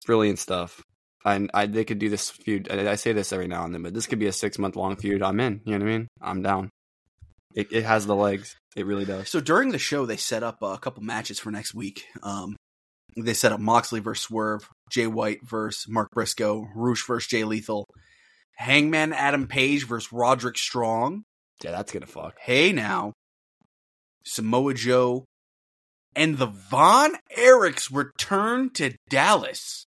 brilliant 0.05 0.39
stuff. 0.39 0.81
And 1.23 1.51
I, 1.53 1.67
they 1.67 1.85
could 1.85 1.99
do 1.99 2.09
this 2.09 2.29
feud. 2.29 2.67
I, 2.69 2.91
I 2.91 2.95
say 2.95 3.13
this 3.13 3.31
every 3.31 3.47
now 3.47 3.63
and 3.63 3.73
then, 3.73 3.83
but 3.83 3.93
this 3.93 4.05
could 4.07 4.19
be 4.19 4.27
a 4.27 4.33
six 4.33 4.59
month 4.59 4.75
long 4.75 4.97
feud. 4.97 5.23
I'm 5.23 5.39
in. 5.39 5.61
You 5.63 5.79
know 5.79 5.85
what 5.85 5.91
I 5.93 5.97
mean? 5.97 6.07
I'm 6.21 6.41
down. 6.41 6.69
It, 7.55 7.71
it 7.71 7.83
has 7.85 8.05
the 8.05 8.15
legs. 8.15 8.57
It 8.75 8.85
really 8.85 9.05
does. 9.05 9.29
So 9.29 9.39
during 9.39 9.69
the 9.71 9.79
show, 9.79 10.05
they 10.05 10.17
set 10.17 10.43
up 10.43 10.57
a 10.61 10.77
couple 10.77 11.01
matches 11.03 11.39
for 11.39 11.49
next 11.51 11.73
week. 11.73 12.07
Um, 12.23 12.57
they 13.15 13.33
set 13.33 13.51
up 13.51 13.59
Moxley 13.59 13.99
versus 13.99 14.23
Swerve, 14.25 14.69
Jay 14.89 15.07
White 15.07 15.39
versus 15.43 15.87
Mark 15.87 16.09
Briscoe, 16.11 16.67
Rush 16.75 17.05
versus 17.05 17.27
Jay 17.27 17.43
Lethal, 17.43 17.87
Hangman 18.55 19.13
Adam 19.13 19.47
Page 19.47 19.87
versus 19.87 20.11
Roderick 20.11 20.57
Strong. 20.57 21.23
Yeah, 21.63 21.71
that's 21.71 21.91
gonna 21.91 22.05
fuck. 22.05 22.37
Hey 22.39 22.71
now, 22.71 23.13
Samoa 24.25 24.73
Joe, 24.73 25.25
and 26.15 26.37
the 26.37 26.47
Von 26.47 27.15
Erichs 27.37 27.93
return 27.93 28.69
to 28.71 28.95
Dallas. 29.09 29.85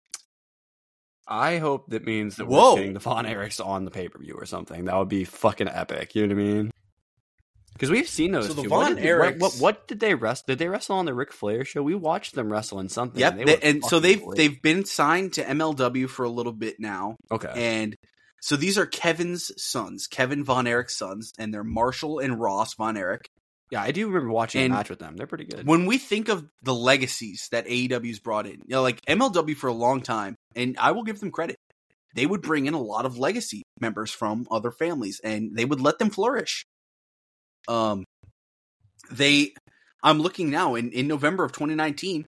I 1.28 1.58
hope 1.58 1.88
that 1.90 2.06
means 2.06 2.38
that 2.38 2.48
Whoa. 2.48 2.74
we're 2.74 2.80
getting 2.80 2.94
the 2.94 3.00
Von 3.00 3.26
Erichs 3.26 3.64
on 3.64 3.84
the 3.84 3.92
pay 3.92 4.08
per 4.08 4.20
view 4.20 4.36
or 4.36 4.46
something. 4.46 4.86
That 4.86 4.98
would 4.98 5.10
be 5.10 5.26
fucking 5.26 5.68
epic. 5.68 6.16
You 6.16 6.26
know 6.26 6.36
what 6.36 6.42
I 6.42 6.46
mean? 6.46 6.72
Because 7.78 7.92
we've 7.92 8.08
seen 8.08 8.32
those. 8.32 8.48
So 8.48 8.54
the 8.54 8.64
two. 8.64 8.70
Von 8.70 8.96
what, 8.96 9.20
what, 9.20 9.38
what, 9.40 9.54
what 9.60 9.88
did 9.88 10.00
they 10.00 10.16
wrestle? 10.16 10.46
Did 10.48 10.60
they 10.60 10.68
wrestle 10.68 10.96
on 10.98 11.06
the 11.06 11.14
Ric 11.14 11.32
Flair 11.32 11.64
show? 11.66 11.84
We 11.84 11.96
watched 11.96 12.36
them 12.36 12.52
wrestle 12.52 12.80
in 12.80 12.90
something. 12.90 13.20
Yep, 13.20 13.38
they 13.38 13.44
they- 13.46 13.60
and 13.62 13.86
so 13.86 14.00
they've 14.00 14.22
they've 14.36 14.62
been 14.62 14.86
signed 14.86 15.34
to 15.34 15.44
MLW 15.44 16.10
for 16.10 16.24
a 16.26 16.30
little 16.30 16.52
bit 16.54 16.80
now. 16.80 17.16
okay. 17.32 17.52
And 17.56 17.96
so 18.42 18.56
these 18.56 18.78
are 18.78 18.86
Kevin's 18.86 19.52
sons, 19.62 20.08
Kevin 20.08 20.44
Von 20.44 20.68
Erich's 20.68 20.96
sons, 20.96 21.34
and 21.40 21.54
they're 21.54 21.64
Marshall 21.64 22.20
and 22.20 22.40
Ross 22.40 22.76
Von 22.76 22.96
Erich. 22.98 23.28
yeah, 23.72 23.82
I 23.82 23.92
do 23.92 24.08
remember 24.08 24.30
watching 24.32 24.62
and 24.62 24.74
a 24.74 24.78
match 24.78 24.90
with 24.90 25.00
them. 25.00 25.18
They're 25.18 25.26
pretty 25.28 25.46
good. 25.46 25.66
When 25.68 25.86
we 25.88 25.98
think 25.98 26.30
of 26.30 26.46
the 26.64 26.74
legacies 26.74 27.48
that 27.52 27.66
AEW's 27.68 28.20
brought 28.20 28.46
in, 28.46 28.54
you 28.54 28.76
know, 28.76 28.82
like 28.84 29.02
MLW 29.06 29.56
for 29.56 29.68
a 29.68 29.74
long 29.74 30.02
time, 30.02 30.36
and 30.56 30.78
I 30.80 30.92
will 30.92 31.04
give 31.04 31.20
them 31.20 31.32
credit, 31.32 31.56
they 32.16 32.26
would 32.26 32.42
bring 32.42 32.66
in 32.68 32.74
a 32.74 32.82
lot 32.82 33.06
of 33.06 33.18
legacy 33.18 33.64
members 33.80 34.12
from 34.12 34.48
other 34.50 34.72
families, 34.72 35.20
and 35.24 35.56
they 35.56 35.66
would 35.66 35.82
let 35.82 36.00
them 36.00 36.10
flourish. 36.10 36.66
Um, 37.68 38.06
they, 39.12 39.54
I'm 40.04 40.20
looking 40.20 40.50
now 40.50 40.76
in 40.76 40.92
in 40.92 41.08
November 41.08 41.44
of 41.44 41.52
2019, 41.52 42.26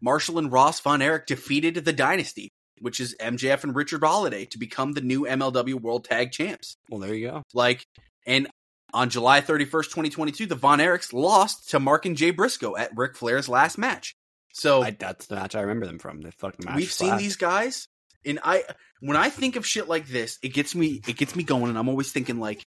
Marshall 0.00 0.38
and 0.38 0.52
Ross 0.52 0.80
Von 0.80 1.02
Erich 1.02 1.26
defeated 1.26 1.74
the 1.74 1.92
Dynasty, 1.92 2.50
which 2.80 3.00
is 3.00 3.16
MJF 3.20 3.64
and 3.64 3.74
Richard 3.74 4.02
Holliday, 4.02 4.46
to 4.46 4.58
become 4.58 4.92
the 4.92 5.00
new 5.00 5.22
MLW 5.22 5.74
World 5.80 6.04
Tag 6.04 6.32
Champs. 6.32 6.76
well, 6.88 7.00
there 7.00 7.14
you 7.14 7.28
go. 7.28 7.42
Like, 7.54 7.84
and 8.26 8.48
on 8.92 9.10
July 9.10 9.40
31st, 9.40 9.84
2022, 9.84 10.46
the 10.46 10.54
Von 10.54 10.78
Erichs 10.78 11.12
lost 11.12 11.70
to 11.70 11.80
Mark 11.80 12.06
and 12.06 12.16
Jay 12.16 12.30
Briscoe 12.30 12.76
at 12.76 12.90
Ric 12.96 13.16
Flair's 13.16 13.48
last 13.48 13.78
match. 13.78 14.14
So 14.52 14.82
I, 14.82 14.90
that's 14.90 15.26
the 15.26 15.36
match 15.36 15.54
I 15.54 15.60
remember 15.60 15.86
them 15.86 15.98
from. 15.98 16.20
The 16.20 16.32
fucking 16.32 16.64
match. 16.64 16.76
we've 16.76 16.90
seen 16.90 17.08
slapped. 17.08 17.22
these 17.22 17.36
guys, 17.36 17.86
and 18.24 18.40
I 18.42 18.64
when 19.00 19.16
I 19.16 19.30
think 19.30 19.56
of 19.56 19.66
shit 19.66 19.88
like 19.88 20.08
this, 20.08 20.38
it 20.42 20.52
gets 20.52 20.74
me 20.74 21.00
it 21.06 21.16
gets 21.16 21.36
me 21.36 21.44
going, 21.44 21.68
and 21.68 21.78
I'm 21.78 21.88
always 21.88 22.10
thinking 22.10 22.40
like, 22.40 22.64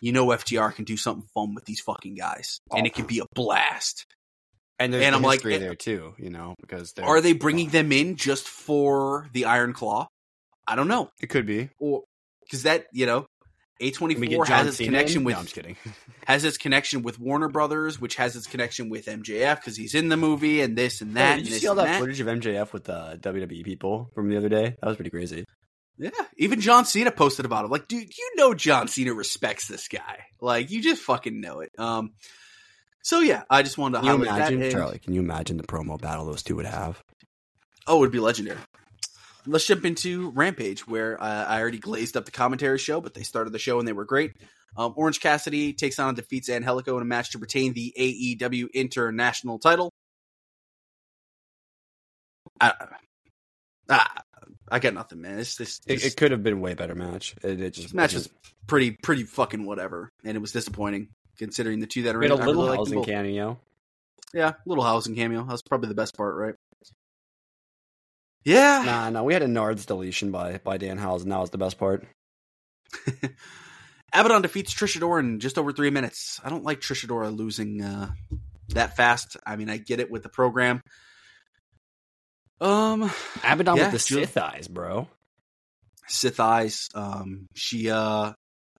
you 0.00 0.12
know, 0.12 0.26
FTR 0.28 0.74
can 0.74 0.84
do 0.84 0.96
something 0.96 1.26
fun 1.34 1.54
with 1.54 1.64
these 1.64 1.80
fucking 1.80 2.14
guys, 2.14 2.60
and 2.72 2.82
Oh. 2.82 2.86
it 2.86 2.94
can 2.94 3.06
be 3.06 3.18
a 3.20 3.24
blast. 3.34 4.06
and 4.80 4.92
there's 4.92 5.04
and 5.04 5.14
I'm 5.14 5.22
like, 5.22 5.36
history 5.38 5.54
eh, 5.54 5.58
there 5.58 5.74
too. 5.76 6.14
You 6.18 6.30
know, 6.30 6.56
because 6.60 6.92
they're- 6.94 7.04
Are 7.04 7.20
they 7.20 7.32
bringing 7.32 7.68
them 7.68 7.92
in 7.92 8.16
just 8.16 8.48
for 8.48 9.28
the 9.32 9.44
Iron 9.44 9.72
Claw? 9.72 10.08
I 10.66 10.74
don't 10.74 10.88
know, 10.88 11.10
It 11.20 11.28
could 11.28 11.46
be. 11.46 11.70
or 11.78 12.02
because 12.42 12.64
that 12.64 12.86
you 12.92 13.06
know. 13.06 13.26
A24 13.82 14.46
has 14.46 14.66
its 14.68 14.76
Cena 14.78 14.86
connection 14.88 15.18
in? 15.18 15.24
with 15.24 15.32
No, 15.34 15.38
I'm 15.40 15.44
just 15.46 15.54
kidding. 15.56 15.76
has 16.26 16.44
its 16.44 16.56
connection 16.58 17.02
with 17.02 17.18
Warner 17.18 17.48
Brothers, 17.48 18.00
which 18.00 18.14
has 18.16 18.36
its 18.36 18.46
connection 18.46 18.88
with 18.88 19.06
MJF 19.06 19.56
because 19.56 19.76
he's 19.76 19.94
in 19.96 20.08
the 20.08 20.16
movie 20.16 20.60
and 20.60 20.76
this 20.78 21.00
and 21.00 21.16
that. 21.16 21.38
Hey, 21.38 21.42
did 21.44 21.52
you 21.52 21.58
see 21.58 21.66
all 21.66 21.78
and 21.80 21.88
that, 21.88 22.00
footage 22.00 22.20
of 22.20 22.28
MJF 22.28 22.72
with 22.72 22.88
uh, 22.88 23.16
WWE 23.16 23.64
people 23.64 24.10
from 24.14 24.28
the 24.30 24.36
other 24.36 24.48
day? 24.48 24.76
That 24.80 24.86
was 24.86 24.96
pretty 24.96 25.10
crazy. 25.10 25.44
Yeah, 25.96 26.10
even 26.36 26.60
John 26.60 26.84
Cena 26.84 27.12
posted 27.12 27.46
about 27.46 27.64
it. 27.64 27.70
Like, 27.70 27.86
dude, 27.86 28.16
you 28.16 28.32
know 28.36 28.52
John 28.54 28.88
Cena 28.88 29.14
respects 29.14 29.68
this 29.68 29.86
guy. 29.88 30.24
Like, 30.40 30.70
you 30.70 30.82
just 30.82 31.02
fucking 31.02 31.40
know 31.40 31.60
it. 31.60 31.70
Um, 31.78 32.14
so 33.02 33.20
yeah, 33.20 33.42
I 33.48 33.62
just 33.62 33.78
wanted 33.78 33.98
to 33.98 34.04
Can 34.04 34.20
you 34.20 34.26
imagine. 34.26 34.70
Charlie? 34.70 34.98
Can 34.98 35.14
you 35.14 35.20
imagine 35.20 35.56
the 35.56 35.62
promo 35.62 36.00
battle 36.00 36.24
those 36.24 36.42
two 36.42 36.56
would 36.56 36.66
have? 36.66 37.02
Oh, 37.86 37.98
it 37.98 38.00
would 38.00 38.12
be 38.12 38.18
legendary. 38.18 38.58
Let's 39.46 39.66
jump 39.66 39.84
into 39.84 40.30
Rampage, 40.30 40.86
where 40.88 41.22
uh, 41.22 41.44
I 41.44 41.60
already 41.60 41.78
glazed 41.78 42.16
up 42.16 42.24
the 42.24 42.30
commentary 42.30 42.78
show, 42.78 43.02
but 43.02 43.12
they 43.12 43.22
started 43.22 43.52
the 43.52 43.58
show 43.58 43.78
and 43.78 43.86
they 43.86 43.92
were 43.92 44.06
great. 44.06 44.32
Um, 44.76 44.94
Orange 44.96 45.20
Cassidy 45.20 45.74
takes 45.74 45.98
on 45.98 46.08
and 46.08 46.16
defeats 46.16 46.48
Angelico 46.48 46.96
in 46.96 47.02
a 47.02 47.06
match 47.06 47.30
to 47.32 47.38
retain 47.38 47.74
the 47.74 47.92
AEW 47.98 48.72
International 48.72 49.58
title. 49.58 49.92
I, 52.60 52.72
ah, 53.90 54.23
I 54.70 54.78
got 54.78 54.94
nothing, 54.94 55.20
man. 55.20 55.38
It's 55.38 55.56
this, 55.56 55.80
It, 55.86 55.94
this 56.00 56.06
it 56.06 56.16
could 56.16 56.30
have 56.30 56.42
been 56.42 56.54
a 56.54 56.58
way 56.58 56.74
better 56.74 56.94
match. 56.94 57.34
It, 57.42 57.60
it 57.60 57.70
just 57.74 57.88
this 57.88 57.94
match 57.94 58.14
wasn't. 58.14 58.32
was 58.34 58.52
pretty, 58.66 58.90
pretty 59.02 59.24
fucking 59.24 59.64
whatever, 59.66 60.10
and 60.24 60.36
it 60.36 60.40
was 60.40 60.52
disappointing 60.52 61.08
considering 61.38 61.80
the 61.80 61.86
two 61.86 62.02
that 62.04 62.14
are 62.16 62.22
in. 62.22 62.30
had 62.30 62.40
a 62.40 62.42
I 62.42 62.46
little 62.46 62.62
really 62.62 62.70
like 62.70 62.78
housing 62.78 62.98
both. 62.98 63.06
cameo. 63.06 63.58
Yeah, 64.32 64.52
little 64.66 64.84
housing 64.84 65.14
cameo. 65.14 65.44
That's 65.44 65.62
probably 65.62 65.88
the 65.88 65.94
best 65.94 66.16
part, 66.16 66.34
right? 66.36 66.54
Yeah, 68.44 68.82
Nah, 68.84 69.10
no, 69.10 69.24
we 69.24 69.32
had 69.32 69.42
a 69.42 69.46
Nards 69.46 69.86
deletion 69.86 70.30
by 70.30 70.58
by 70.62 70.76
Danhausen. 70.78 71.28
That 71.30 71.40
was 71.40 71.50
the 71.50 71.58
best 71.58 71.78
part. 71.78 72.04
Abaddon 74.12 74.42
defeats 74.42 74.72
Trish 74.74 74.96
Adora 74.98 75.20
in 75.20 75.40
just 75.40 75.58
over 75.58 75.72
three 75.72 75.90
minutes. 75.90 76.40
I 76.44 76.50
don't 76.50 76.62
like 76.62 76.80
Trish 76.80 77.04
Adora 77.06 77.34
losing 77.36 77.82
uh, 77.82 78.10
that 78.68 78.96
fast. 78.96 79.36
I 79.46 79.56
mean, 79.56 79.68
I 79.70 79.78
get 79.78 79.98
it 79.98 80.10
with 80.10 80.22
the 80.22 80.28
program. 80.28 80.80
Um, 82.60 83.10
Abaddon 83.42 83.76
Yeah, 83.76 83.84
with 83.84 83.92
the 83.92 83.98
Sith 83.98 84.36
eyes, 84.36 84.68
bro. 84.68 85.08
Sith 86.06 86.40
Eyes. 86.40 86.88
Um, 86.94 87.46
she 87.54 87.90
uh, 87.90 88.32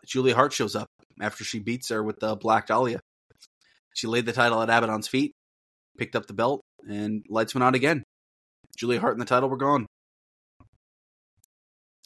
Julia 0.05 0.35
Hart 0.35 0.53
shows 0.53 0.75
up 0.75 0.87
after 1.19 1.43
she 1.43 1.59
beats 1.59 1.89
her 1.89 2.03
with 2.03 2.19
the 2.19 2.35
Black 2.35 2.67
Dahlia. 2.67 2.99
She 3.93 4.07
laid 4.07 4.25
the 4.25 4.33
title 4.33 4.61
at 4.61 4.69
Abaddon's 4.69 5.07
feet, 5.07 5.31
picked 5.97 6.15
up 6.15 6.27
the 6.27 6.33
belt, 6.33 6.61
and 6.87 7.25
lights 7.29 7.55
went 7.55 7.63
out 7.63 7.75
again. 7.75 8.03
Julia 8.77 8.99
Hart 8.99 9.13
and 9.13 9.21
the 9.21 9.25
title 9.25 9.49
were 9.49 9.57
gone. 9.57 9.85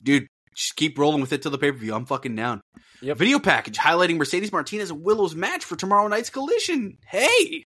Dude, 0.03 0.27
just 0.55 0.75
keep 0.75 0.97
rolling 0.97 1.21
with 1.21 1.33
it 1.33 1.41
till 1.41 1.51
the 1.51 1.57
pay 1.57 1.71
per 1.71 1.77
view. 1.77 1.93
I'm 1.93 2.05
fucking 2.05 2.35
down. 2.35 2.61
Yep. 3.01 3.17
Video 3.17 3.39
package 3.39 3.77
highlighting 3.77 4.17
Mercedes 4.17 4.51
Martinez 4.51 4.91
and 4.91 5.03
Willow's 5.03 5.35
match 5.35 5.65
for 5.65 5.75
tomorrow 5.75 6.07
night's 6.07 6.29
collision. 6.29 6.97
Hey, 7.05 7.63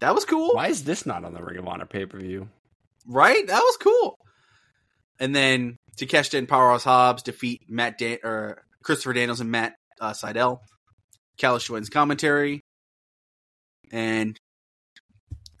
that 0.00 0.14
was 0.14 0.24
cool, 0.24 0.54
Why 0.54 0.68
is 0.68 0.84
this 0.84 1.06
not 1.06 1.24
on 1.24 1.34
the 1.34 1.42
Ring 1.42 1.58
of 1.58 1.68
Honor 1.68 1.86
pay 1.86 2.06
per 2.06 2.18
view? 2.18 2.48
right? 3.06 3.46
That 3.46 3.60
was 3.60 3.76
cool. 3.78 4.18
And 5.18 5.34
then 5.34 5.76
Takeshita 5.98 6.38
and 6.38 6.48
Powerhouse 6.48 6.84
Hobbs 6.84 7.22
defeat 7.22 7.62
Matt 7.68 8.00
or 8.24 8.62
Christopher 8.82 9.12
Daniels 9.12 9.40
and 9.40 9.50
Matt 9.50 9.74
uh, 10.00 10.12
Sydal. 10.12 10.60
Kalish 11.38 11.70
wins 11.70 11.88
commentary, 11.88 12.60
and 13.90 14.38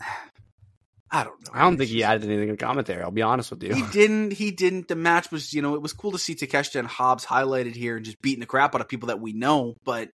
I 1.12 1.24
don't 1.24 1.44
know. 1.44 1.50
I 1.52 1.62
don't 1.62 1.76
think 1.76 1.90
he 1.90 2.04
added 2.04 2.24
anything 2.24 2.50
in 2.50 2.56
commentary. 2.56 3.02
I'll 3.02 3.10
be 3.10 3.22
honest 3.22 3.50
with 3.50 3.64
you. 3.64 3.74
He 3.74 3.82
didn't. 3.90 4.32
He 4.32 4.52
didn't. 4.52 4.86
The 4.86 4.94
match 4.94 5.32
was, 5.32 5.52
you 5.52 5.60
know, 5.60 5.74
it 5.74 5.82
was 5.82 5.92
cool 5.92 6.12
to 6.12 6.18
see 6.18 6.36
Takeshita 6.36 6.78
and 6.78 6.86
Hobbs 6.86 7.26
highlighted 7.26 7.74
here 7.74 7.96
and 7.96 8.04
just 8.04 8.20
beating 8.22 8.40
the 8.40 8.46
crap 8.46 8.74
out 8.76 8.80
of 8.80 8.88
people 8.88 9.08
that 9.08 9.20
we 9.20 9.32
know. 9.32 9.74
But 9.84 10.10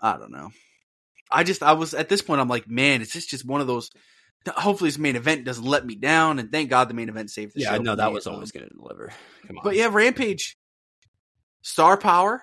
I 0.00 0.16
don't 0.16 0.30
know. 0.30 0.50
I 1.32 1.44
just 1.44 1.62
I 1.62 1.72
was 1.72 1.94
at 1.94 2.08
this 2.08 2.22
point 2.22 2.40
I'm 2.40 2.48
like, 2.48 2.68
man, 2.68 3.02
it's 3.02 3.12
this 3.12 3.26
just 3.26 3.44
one 3.44 3.60
of 3.60 3.66
those 3.66 3.90
hopefully 4.48 4.88
this 4.88 4.98
main 4.98 5.16
event 5.16 5.44
doesn't 5.44 5.64
let 5.64 5.86
me 5.86 5.94
down 5.94 6.38
and 6.38 6.50
thank 6.50 6.68
God 6.68 6.88
the 6.88 6.94
main 6.94 7.08
event 7.08 7.30
saved 7.30 7.54
the 7.54 7.60
yeah, 7.60 7.68
show. 7.68 7.74
I 7.74 7.78
know 7.78 7.94
that 7.94 8.12
was 8.12 8.26
always 8.26 8.50
going 8.50 8.68
to 8.68 8.74
deliver. 8.74 9.12
Come 9.46 9.58
on. 9.58 9.64
But 9.64 9.76
yeah, 9.76 9.88
Rampage 9.90 10.56
star 11.62 11.96
power, 11.96 12.42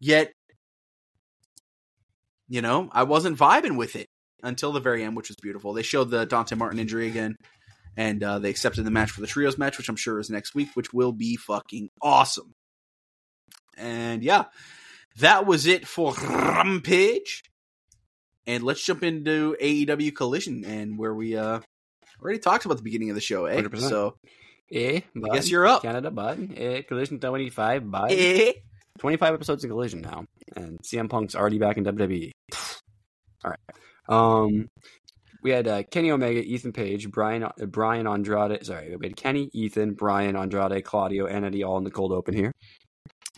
yet 0.00 0.32
you 2.48 2.60
know, 2.60 2.90
I 2.92 3.04
wasn't 3.04 3.38
vibing 3.38 3.76
with 3.76 3.96
it 3.96 4.08
until 4.42 4.72
the 4.72 4.80
very 4.80 5.02
end, 5.04 5.16
which 5.16 5.28
was 5.28 5.36
beautiful. 5.40 5.72
They 5.72 5.82
showed 5.82 6.10
the 6.10 6.26
Dante 6.26 6.54
Martin 6.54 6.78
injury 6.78 7.06
again, 7.06 7.36
and 7.96 8.22
uh, 8.22 8.40
they 8.40 8.50
accepted 8.50 8.84
the 8.84 8.90
match 8.90 9.10
for 9.10 9.22
the 9.22 9.26
trios 9.26 9.56
match, 9.56 9.78
which 9.78 9.88
I'm 9.88 9.96
sure 9.96 10.18
is 10.18 10.28
next 10.28 10.54
week, 10.54 10.68
which 10.74 10.92
will 10.92 11.12
be 11.12 11.36
fucking 11.36 11.88
awesome. 12.02 12.52
And 13.78 14.22
yeah, 14.22 14.44
that 15.18 15.46
was 15.46 15.66
it 15.66 15.86
for 15.86 16.12
Rampage. 16.12 17.42
And 18.46 18.64
let's 18.64 18.84
jump 18.84 19.02
into 19.02 19.56
AEW 19.60 20.14
Collision, 20.14 20.64
and 20.64 20.98
where 20.98 21.14
we 21.14 21.36
uh 21.36 21.60
already 22.22 22.38
talked 22.38 22.64
about 22.64 22.76
the 22.76 22.82
beginning 22.82 23.10
of 23.10 23.14
the 23.14 23.20
show, 23.20 23.46
eh? 23.46 23.60
100%. 23.60 23.78
So 23.88 24.16
eh, 24.72 25.00
I 25.16 25.34
guess 25.34 25.50
you're 25.50 25.66
up. 25.66 25.82
Canada, 25.82 26.10
bud. 26.10 26.50
Eh, 26.56 26.82
Collision 26.82 27.20
25, 27.20 27.90
bud. 27.90 28.12
Eh. 28.12 28.52
25 28.98 29.34
episodes 29.34 29.64
of 29.64 29.70
Collision 29.70 30.00
now, 30.02 30.24
and 30.56 30.78
CM 30.82 31.08
Punk's 31.08 31.34
already 31.34 31.58
back 31.58 31.76
in 31.76 31.84
WWE. 31.84 32.30
All 33.44 33.50
right. 33.50 33.58
Um, 34.08 34.68
we 35.42 35.50
had 35.50 35.66
uh, 35.66 35.82
Kenny 35.82 36.10
Omega, 36.10 36.40
Ethan 36.40 36.72
Page, 36.72 37.10
Brian 37.10 37.42
uh, 37.42 37.52
Brian 37.66 38.06
Andrade. 38.06 38.64
Sorry, 38.64 38.94
we 38.96 39.06
had 39.06 39.16
Kenny, 39.16 39.50
Ethan, 39.52 39.94
Brian 39.94 40.36
Andrade, 40.36 40.84
Claudio, 40.84 41.26
and 41.26 41.44
Eddie 41.44 41.64
all 41.64 41.78
in 41.78 41.84
the 41.84 41.90
cold 41.90 42.12
open 42.12 42.34
here. 42.34 42.52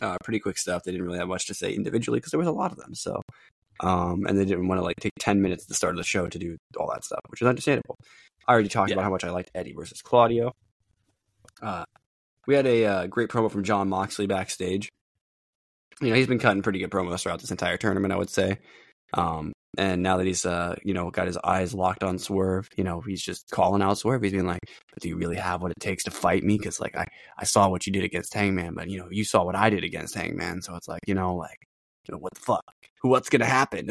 Uh, 0.01 0.17
pretty 0.23 0.39
quick 0.39 0.57
stuff. 0.57 0.83
They 0.83 0.91
didn't 0.91 1.05
really 1.05 1.19
have 1.19 1.27
much 1.27 1.47
to 1.47 1.53
say 1.53 1.73
individually 1.73 2.19
because 2.19 2.31
there 2.31 2.37
was 2.37 2.47
a 2.47 2.51
lot 2.51 2.71
of 2.71 2.77
them. 2.77 2.93
So, 2.93 3.21
um, 3.79 4.25
and 4.25 4.37
they 4.37 4.45
didn't 4.45 4.67
want 4.67 4.79
to 4.79 4.83
like 4.83 4.97
take 4.99 5.13
10 5.19 5.41
minutes 5.41 5.63
at 5.63 5.67
the 5.69 5.75
start 5.75 5.93
of 5.93 5.97
the 5.97 6.03
show 6.03 6.27
to 6.27 6.39
do 6.39 6.57
all 6.77 6.89
that 6.93 7.03
stuff, 7.03 7.19
which 7.29 7.41
is 7.41 7.47
understandable. 7.47 7.97
I 8.47 8.53
already 8.53 8.69
talked 8.69 8.89
Yeah. 8.89 8.95
about 8.95 9.03
how 9.03 9.11
much 9.11 9.23
I 9.23 9.31
liked 9.31 9.51
Eddie 9.55 9.73
versus 9.73 10.01
Claudio. 10.01 10.51
Uh, 11.61 11.83
we 12.47 12.55
had 12.55 12.67
a 12.67 12.85
uh, 12.85 13.07
great 13.07 13.29
promo 13.29 13.49
from 13.49 13.63
Jon 13.63 13.89
Moxley 13.89 14.27
backstage 14.27 14.89
you 16.01 16.09
know, 16.09 16.15
he's 16.15 16.27
been 16.27 16.39
cutting 16.39 16.61
pretty 16.61 16.79
good 16.79 16.91
promos 16.91 17.21
throughout 17.21 17.39
this 17.39 17.51
entire 17.51 17.77
tournament, 17.77 18.13
I 18.13 18.17
would 18.17 18.29
say. 18.29 18.59
Um, 19.13 19.53
and 19.77 20.01
now 20.03 20.17
that 20.17 20.25
he's, 20.25 20.45
uh, 20.45 20.75
you 20.83 20.93
know, 20.93 21.09
got 21.11 21.27
his 21.27 21.37
eyes 21.37 21.73
locked 21.73 22.03
on 22.03 22.17
Swerve, 22.17 22.69
you 22.77 22.83
know, 22.83 23.01
he's 23.01 23.21
just 23.21 23.49
calling 23.51 23.81
out 23.81 23.97
Swerve. 23.97 24.21
He's 24.21 24.31
being 24.31 24.45
like, 24.45 24.61
but 24.93 25.01
do 25.01 25.09
you 25.09 25.17
really 25.17 25.35
have 25.35 25.61
what 25.61 25.71
it 25.71 25.79
takes 25.79 26.03
to 26.05 26.11
fight 26.11 26.43
me? 26.43 26.57
Cause 26.57 26.79
like, 26.79 26.95
I, 26.97 27.05
I 27.37 27.43
saw 27.45 27.67
what 27.69 27.85
you 27.85 27.93
did 27.93 28.03
against 28.03 28.33
Hangman, 28.33 28.73
but 28.73 28.89
you 28.89 28.99
know, 28.99 29.07
you 29.09 29.23
saw 29.23 29.43
what 29.43 29.55
I 29.55 29.69
did 29.69 29.83
against 29.83 30.15
Hangman. 30.15 30.61
So 30.61 30.75
it's 30.75 30.87
like, 30.87 31.01
you 31.07 31.13
know, 31.13 31.35
like, 31.35 31.57
you 32.07 32.13
know, 32.13 32.19
what 32.19 32.33
the 32.33 32.41
fuck? 32.41 32.63
Who, 33.01 33.09
what's 33.09 33.29
going 33.29 33.41
to 33.41 33.45
happen? 33.45 33.87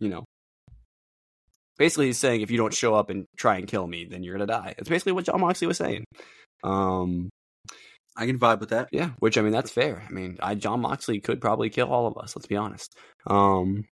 You 0.00 0.08
know, 0.08 0.24
basically 1.78 2.06
he's 2.06 2.18
saying, 2.18 2.40
if 2.40 2.50
you 2.50 2.58
don't 2.58 2.74
show 2.74 2.94
up 2.94 3.10
and 3.10 3.26
try 3.36 3.56
and 3.56 3.66
kill 3.66 3.86
me, 3.86 4.06
then 4.08 4.22
you're 4.22 4.36
going 4.36 4.46
to 4.46 4.52
die. 4.52 4.74
It's 4.78 4.88
basically 4.88 5.12
what 5.12 5.24
Jon 5.24 5.40
Moxley 5.40 5.66
was 5.66 5.78
saying. 5.78 6.04
Um, 6.64 7.30
I 8.16 8.26
can 8.26 8.38
vibe 8.38 8.60
with 8.60 8.70
that. 8.70 8.88
yeah, 8.92 9.10
which 9.18 9.36
I 9.36 9.42
mean 9.42 9.52
that's 9.52 9.70
fair. 9.70 10.02
I 10.08 10.10
mean, 10.10 10.38
I 10.40 10.54
Jon 10.54 10.80
Moxley 10.80 11.20
could 11.20 11.40
probably 11.40 11.68
kill 11.68 11.88
all 11.88 12.06
of 12.06 12.16
us. 12.16 12.34
Let's 12.34 12.46
be 12.46 12.56
honest. 12.56 12.96
Um, 13.26 13.84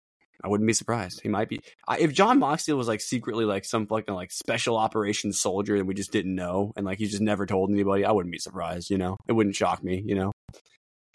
I 0.43 0.49
wouldn't 0.49 0.67
be 0.67 0.73
surprised. 0.73 1.21
He 1.23 1.29
might 1.29 1.49
be. 1.49 1.61
I, 1.87 1.99
if 1.99 2.13
Jon 2.13 2.39
Moxley 2.39 2.75
was 2.75 2.89
like 2.89 3.01
secretly 3.01 3.45
like 3.45 3.65
some 3.65 3.87
fucking 3.87 4.15
like 4.15 4.33
special 4.33 4.77
operations 4.77 5.41
soldier 5.41 5.77
and 5.77 5.87
we 5.87 5.95
just 5.95 6.13
didn't 6.13 6.35
know, 6.35 6.73
and 6.77 6.87
like 6.87 6.99
he 6.99 7.07
just 7.07 7.23
never 7.23 7.47
told 7.47 7.71
anybody, 7.71 8.05
I 8.05 8.13
wouldn't 8.13 8.33
be 8.33 8.39
surprised. 8.39 8.91
You 8.91 8.99
know, 8.99 9.17
it 9.29 9.33
wouldn't 9.33 9.57
shock 9.57 9.85
me. 9.85 10.03
You 10.05 10.15
know, 10.15 10.33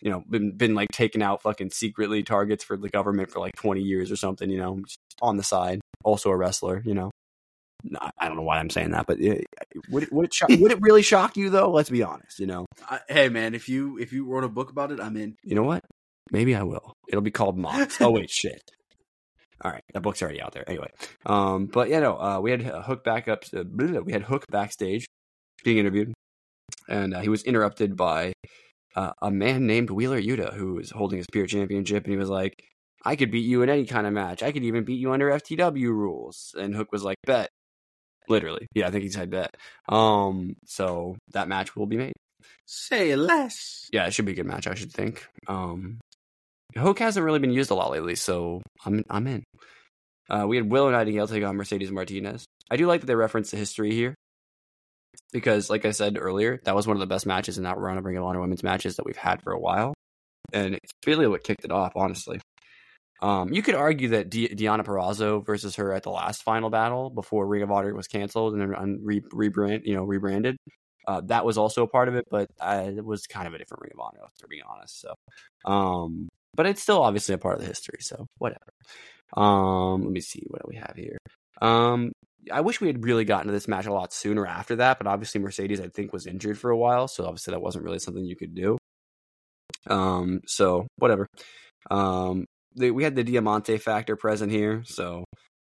you 0.02 0.10
know, 0.10 0.24
been 0.30 0.56
been 0.56 0.76
like 0.76 0.90
taking 0.92 1.22
out 1.22 1.42
fucking 1.42 1.72
secretly 1.72 2.24
targets 2.24 2.64
for 2.64 2.78
the 2.78 2.90
government 2.90 3.32
for 3.32 3.40
like 3.40 3.56
twenty 3.56 3.82
years 3.82 4.12
or 4.12 4.16
something. 4.16 4.50
You 4.50 4.58
know, 4.58 4.82
on 5.22 5.38
the 5.38 5.44
side, 5.44 5.82
also 6.04 6.30
a 6.30 6.38
wrestler. 6.38 6.82
You 6.86 6.94
know. 6.94 7.12
No, 7.82 7.98
I 8.18 8.28
don't 8.28 8.36
know 8.36 8.44
why 8.44 8.60
I'm 8.60 8.70
saying 8.70 8.92
that, 8.92 9.08
but 9.08 9.24
uh, 9.24 9.36
would 9.90 10.04
it 10.04 10.12
would 10.12 10.26
it, 10.26 10.34
shock, 10.34 10.50
would 10.60 10.72
it 10.72 10.82
really 10.82 11.02
shock 11.02 11.38
you 11.38 11.50
though? 11.50 11.72
Let's 11.72 11.90
be 11.90 12.04
honest. 12.04 12.40
You 12.40 12.48
know, 12.48 12.66
I, 12.90 13.00
hey 13.08 13.30
man, 13.30 13.56
if 13.56 13.70
you 13.70 13.98
if 13.98 14.12
you 14.12 14.26
wrote 14.26 14.44
a 14.44 14.50
book 14.50 14.70
about 14.70 14.92
it, 14.92 15.00
I'm 15.00 15.16
in. 15.16 15.36
You 15.44 15.56
know 15.56 15.64
what? 15.64 15.82
Maybe 16.32 16.56
I 16.56 16.64
will. 16.64 16.94
It'll 17.08 17.22
be 17.22 17.32
called 17.32 17.58
Mox. 17.58 18.02
oh 18.02 18.12
wait, 18.12 18.30
shit. 18.30 18.62
All 19.62 19.72
right, 19.72 19.84
that 19.94 20.02
book's 20.02 20.22
already 20.22 20.42
out 20.42 20.54
there. 20.54 20.70
Anyway, 20.70 20.90
um, 21.26 21.66
but 21.66 21.90
yeah, 21.90 22.00
no, 22.00 22.18
uh, 22.18 22.40
we 22.42 22.52
had 22.52 22.66
uh, 22.66 22.82
Hook 22.82 23.04
back 23.04 23.28
up. 23.28 23.44
Uh, 23.56 23.64
we 24.04 24.12
had 24.12 24.24
Hook 24.24 24.46
backstage 24.50 25.06
being 25.64 25.78
interviewed, 25.78 26.14
and 26.88 27.14
uh, 27.14 27.20
he 27.20 27.30
was 27.30 27.44
interrupted 27.44 27.96
by 27.96 28.34
uh, 29.00 29.14
a 29.22 29.32
man 29.32 29.66
named 29.66 29.90
Wheeler 29.90 30.22
Yuta 30.22 30.54
who 30.54 30.74
was 30.74 30.92
holding 30.92 31.18
his 31.18 31.28
Pure 31.32 31.48
championship, 31.48 32.04
and 32.04 32.12
he 32.12 32.18
was 32.18 32.30
like, 32.30 32.62
"I 33.06 33.16
could 33.16 33.32
beat 33.32 33.46
you 33.46 33.62
in 33.62 33.70
any 33.70 33.86
kind 33.86 34.06
of 34.06 34.12
match. 34.12 34.44
I 34.44 34.52
could 34.52 34.64
even 34.64 34.84
beat 34.84 35.00
you 35.00 35.14
under 35.14 35.30
FTW 35.30 35.88
rules." 35.88 36.54
And 36.60 36.76
Hook 36.76 36.92
was 36.92 37.04
like, 37.04 37.18
"Bet." 37.26 37.50
Literally, 38.28 38.68
yeah, 38.76 38.88
I 38.88 38.92
think 38.92 39.04
he 39.04 39.10
said 39.10 39.32
bet. 39.32 39.56
Um, 39.88 40.56
so 40.66 41.16
that 41.34 41.48
match 41.48 41.76
will 41.76 41.88
be 41.88 41.98
made. 41.98 42.14
Say 42.68 43.16
less. 43.16 43.88
Yeah, 43.92 44.06
it 44.06 44.14
should 44.14 44.26
be 44.26 44.34
a 44.34 44.36
good 44.36 44.46
match, 44.46 44.68
I 44.68 44.76
should 44.76 44.92
think. 44.92 45.26
Um, 45.48 46.00
Hook 46.78 47.00
hasn't 47.00 47.26
really 47.26 47.40
been 47.40 47.54
used 47.54 47.72
a 47.72 47.76
lot 47.76 47.92
lately, 47.92 48.16
so 48.16 48.62
I'm 48.86 49.04
I'm 49.10 49.28
in. 49.28 49.44
Uh, 50.30 50.46
we 50.46 50.58
had 50.58 50.70
Willow 50.70 50.92
Nightingale 50.92 51.28
take 51.28 51.44
on 51.44 51.56
Mercedes 51.56 51.90
Martinez. 51.90 52.46
I 52.70 52.76
do 52.76 52.86
like 52.86 53.02
that 53.02 53.08
they 53.08 53.16
reference 53.16 53.50
the 53.50 53.58
history 53.58 53.92
here 53.92 54.14
because, 55.32 55.70
like 55.70 55.86
I 55.86 55.92
said 55.92 56.18
earlier, 56.20 56.60
that 56.64 56.76
was 56.76 56.88
one 56.88 56.96
of 56.96 57.02
the 57.02 57.08
best 57.08 57.26
matches 57.26 57.58
in 57.58 57.64
that 57.64 57.78
run 57.78 57.98
of 57.98 58.06
Ring 58.06 58.18
of 58.18 58.24
Honor 58.24 58.42
women's 58.42 58.64
matches 58.64 58.96
that 58.96 59.06
we've 59.06 59.18
had 59.18 59.42
for 59.42 59.52
a 59.52 59.60
while, 59.60 59.94
and 60.54 60.76
it's 60.76 60.92
really 61.06 61.28
what 61.28 61.44
kicked 61.44 61.66
it 61.66 61.72
off, 61.72 61.94
honestly. 61.96 62.40
Um, 63.22 63.52
you 63.52 63.62
could 63.62 63.76
argue 63.76 64.10
that 64.10 64.30
Di- 64.30 64.48
Deonna 64.48 64.86
Purrazzo 64.86 65.46
versus 65.46 65.76
her 65.76 65.94
at 65.94 66.04
the 66.04 66.10
last 66.10 66.44
final 66.44 66.70
battle 66.70 67.10
before 67.10 67.46
Ring 67.48 67.64
of 67.64 67.72
Honor 67.72 67.94
was 67.94 68.08
canceled 68.08 68.54
and 68.54 68.62
then 68.62 69.00
re- 69.04 69.22
rebrand, 69.22 69.86
you 69.86 69.96
know, 69.96 70.04
rebranded. 70.04 70.56
Uh, 71.06 71.22
that 71.26 71.44
was 71.44 71.58
also 71.58 71.84
a 71.84 71.88
part 71.88 72.08
of 72.08 72.16
it, 72.16 72.26
but 72.30 72.48
uh, 72.62 72.86
it 72.88 73.04
was 73.04 73.26
kind 73.26 73.48
of 73.48 73.54
a 73.54 73.58
different 73.58 73.82
Ring 73.82 73.92
of 73.94 74.00
Honor, 74.00 74.28
to 74.40 74.48
be 74.48 74.62
honest. 74.62 75.02
So, 75.02 75.14
um, 75.66 76.30
but 76.56 76.66
it's 76.66 76.82
still 76.82 77.02
obviously 77.02 77.36
a 77.36 77.38
part 77.38 77.56
of 77.56 77.62
the 77.62 77.68
history. 77.68 78.00
So 78.02 78.26
whatever. 78.38 78.72
Um, 79.36 80.04
let 80.04 80.12
me 80.12 80.22
see 80.22 80.44
what 80.48 80.62
do 80.62 80.68
we 80.70 80.76
have 80.76 80.94
here. 80.96 81.18
Um, 81.62 82.12
I 82.52 82.62
wish 82.62 82.82
we 82.82 82.88
had 82.88 83.04
really 83.04 83.26
gotten 83.26 83.48
to 83.48 83.54
this 83.54 83.68
match 83.68 83.86
a 83.86 83.94
lot 83.94 84.14
sooner 84.14 84.46
after 84.46 84.78
that, 84.78 84.98
but 84.98 85.08
obviously 85.08 85.42
Mercedes 85.42 85.82
I 85.82 85.88
think 85.88 86.14
was 86.14 86.28
injured 86.28 86.58
for 86.58 86.72
a 86.72 86.78
while, 86.78 87.08
so 87.08 87.26
obviously 87.26 87.52
that 87.52 87.62
wasn't 87.62 87.86
really 87.86 88.00
something 88.00 88.24
you 88.24 88.36
could 88.36 88.56
do. 88.56 88.78
Um, 89.88 90.42
so 90.46 90.88
whatever. 90.98 91.28
Um, 91.90 92.46
they, 92.76 92.92
we 92.92 93.04
had 93.04 93.16
the 93.16 93.24
Diamante 93.24 93.78
factor 93.78 94.16
present 94.16 94.52
here, 94.52 94.84
so 94.86 95.26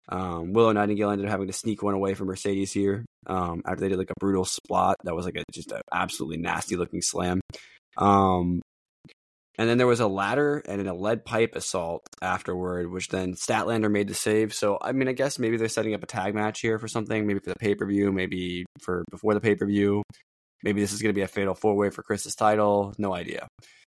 um, 0.10 0.54
Willow 0.54 0.72
Nightingale 0.72 1.12
ended 1.12 1.28
up 1.28 1.32
having 1.32 1.48
to 1.48 1.54
sneak 1.54 1.82
one 1.82 1.94
away 1.94 2.14
from 2.14 2.28
Mercedes 2.28 2.72
here 2.72 3.06
um, 3.28 3.62
after 3.66 3.82
they 3.82 3.90
did 3.90 3.98
like 3.98 4.12
a 4.12 4.20
brutal 4.20 4.46
spot 4.46 4.98
that 5.04 5.16
was 5.16 5.26
like 5.26 5.36
a 5.36 5.44
just 5.52 5.72
an 5.72 5.82
absolutely 5.92 6.38
nasty 6.38 6.76
looking 6.76 7.02
slam. 7.02 7.42
Um, 7.98 8.62
and 9.58 9.70
then 9.70 9.78
there 9.78 9.88
was 9.88 10.00
a 10.00 10.08
ladder 10.08 10.64
and 10.68 10.88
a 10.88 10.94
lead 10.94 11.26
pipe 11.26 11.56
assault 11.56 12.04
afterward, 12.22 12.90
which 12.92 13.10
then 13.10 13.34
Statlander 13.34 13.92
made 13.92 14.08
the 14.08 14.16
save. 14.16 14.54
So 14.54 14.78
I 14.82 14.92
mean, 14.92 15.08
I 15.08 15.14
guess 15.14 15.38
maybe 15.38 15.58
they're 15.58 15.70
setting 15.70 15.94
up 15.94 16.04
a 16.04 16.08
tag 16.08 16.34
match 16.34 16.62
here 16.62 16.80
for 16.80 16.88
something, 16.88 17.28
maybe 17.28 17.40
for 17.40 17.52
the 17.52 17.60
pay 17.60 17.76
per 17.76 17.86
view, 17.86 18.12
maybe 18.12 18.66
for 18.82 19.04
before 19.12 19.34
the 19.34 19.42
pay 19.42 19.56
per 19.56 19.66
view. 19.66 20.04
Maybe 20.64 20.82
this 20.82 20.94
is 20.94 21.02
going 21.02 21.10
to 21.10 21.18
be 21.18 21.22
a 21.22 21.28
fatal 21.28 21.56
four 21.56 21.76
way 21.76 21.90
for 21.90 22.04
Kris's 22.04 22.36
title. 22.36 22.94
No 22.98 23.14
idea. 23.14 23.48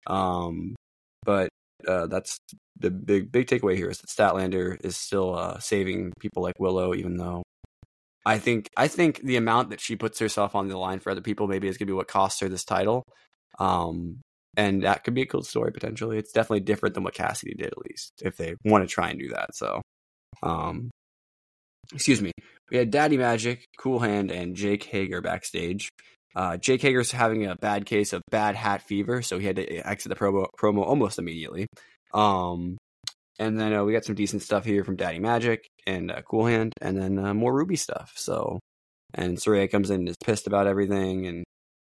Um, 0.07 0.77
but 1.25 1.49
uh, 1.87 2.07
that's 2.07 2.39
the 2.79 2.91
big 2.91 3.33
big 3.33 3.47
takeaway 3.47 3.77
here 3.77 3.91
is 3.91 3.99
that 3.99 4.11
Statlander 4.11 4.77
is 4.85 4.97
still 4.97 5.35
uh, 5.37 5.59
saving 5.59 6.13
people 6.21 6.43
like 6.43 6.59
Willow, 6.59 6.95
even 6.95 7.17
though 7.17 7.43
I 8.25 8.39
think 8.39 8.69
I 8.77 8.89
think 8.89 9.23
the 9.23 9.37
amount 9.37 9.71
that 9.71 9.81
she 9.81 9.97
puts 9.97 10.19
herself 10.19 10.55
on 10.55 10.69
the 10.69 10.79
line 10.79 11.01
for 11.01 11.11
other 11.11 11.21
people 11.21 11.49
maybe 11.49 11.67
is 11.67 11.79
going 11.79 11.87
to 11.87 11.93
be 11.93 11.97
what 11.97 12.09
costs 12.09 12.41
her 12.41 12.49
this 12.49 12.65
title. 12.65 13.03
Um, 13.59 14.21
and 14.59 14.83
that 14.83 15.05
could 15.05 15.15
be 15.15 15.23
a 15.23 15.27
cool 15.27 15.45
story 15.45 15.71
potentially. 15.71 16.19
It's 16.19 16.33
definitely 16.33 16.61
different 16.61 16.97
than 16.97 17.05
what 17.05 17.15
Cassidy 17.15 17.55
did, 17.55 17.69
at 17.69 17.79
least 17.89 18.13
if 18.23 18.37
they 18.37 18.57
want 18.65 18.87
to 18.87 18.93
try 18.93 19.09
and 19.09 19.19
do 19.19 19.29
that. 19.29 19.55
So, 19.55 19.81
um, 20.43 20.91
excuse 21.95 22.21
me. 22.21 22.33
We 22.71 22.77
had 22.77 22.91
Daddy 22.91 23.17
Magic, 23.17 23.65
Cool 23.79 24.01
Hand, 24.01 24.33
and 24.33 24.57
Jake 24.57 24.83
Hager 24.83 25.23
backstage. 25.23 25.89
Uh, 26.35 26.57
Jake 26.57 26.83
Hager's 26.83 27.13
having 27.13 27.47
a 27.47 27.55
bad 27.55 27.87
case 27.87 28.13
of 28.13 28.21
bad 28.31 28.57
hat 28.57 28.83
fever, 28.83 29.23
so 29.23 29.39
he 29.39 29.47
had 29.47 29.57
to 29.57 29.89
exit 29.89 30.11
the 30.11 30.17
promo, 30.17 30.47
promo 30.61 30.85
almost 30.85 31.21
immediately. 31.21 31.69
Um, 32.13 32.77
and 33.39 33.59
then 33.59 33.73
uh, 33.73 33.85
we 33.85 33.93
got 33.93 34.05
some 34.05 34.17
decent 34.17 34.43
stuff 34.43 34.65
here 34.65 34.83
from 34.83 34.97
Daddy 34.97 35.21
Magic 35.21 35.65
and 35.87 36.11
uh, 36.11 36.21
Cool 36.23 36.47
Hand, 36.47 36.73
and 36.83 37.01
then 37.01 37.17
uh, 37.19 37.33
more 37.33 37.55
Ruby 37.55 37.77
stuff. 37.77 38.13
So, 38.17 38.59
and 39.15 39.39
Saraya 39.39 39.71
comes 39.71 39.91
in 39.91 40.01
and 40.01 40.09
is 40.09 40.17
pissed 40.23 40.49
about 40.49 40.67
everything, 40.67 41.27
and 41.29 41.45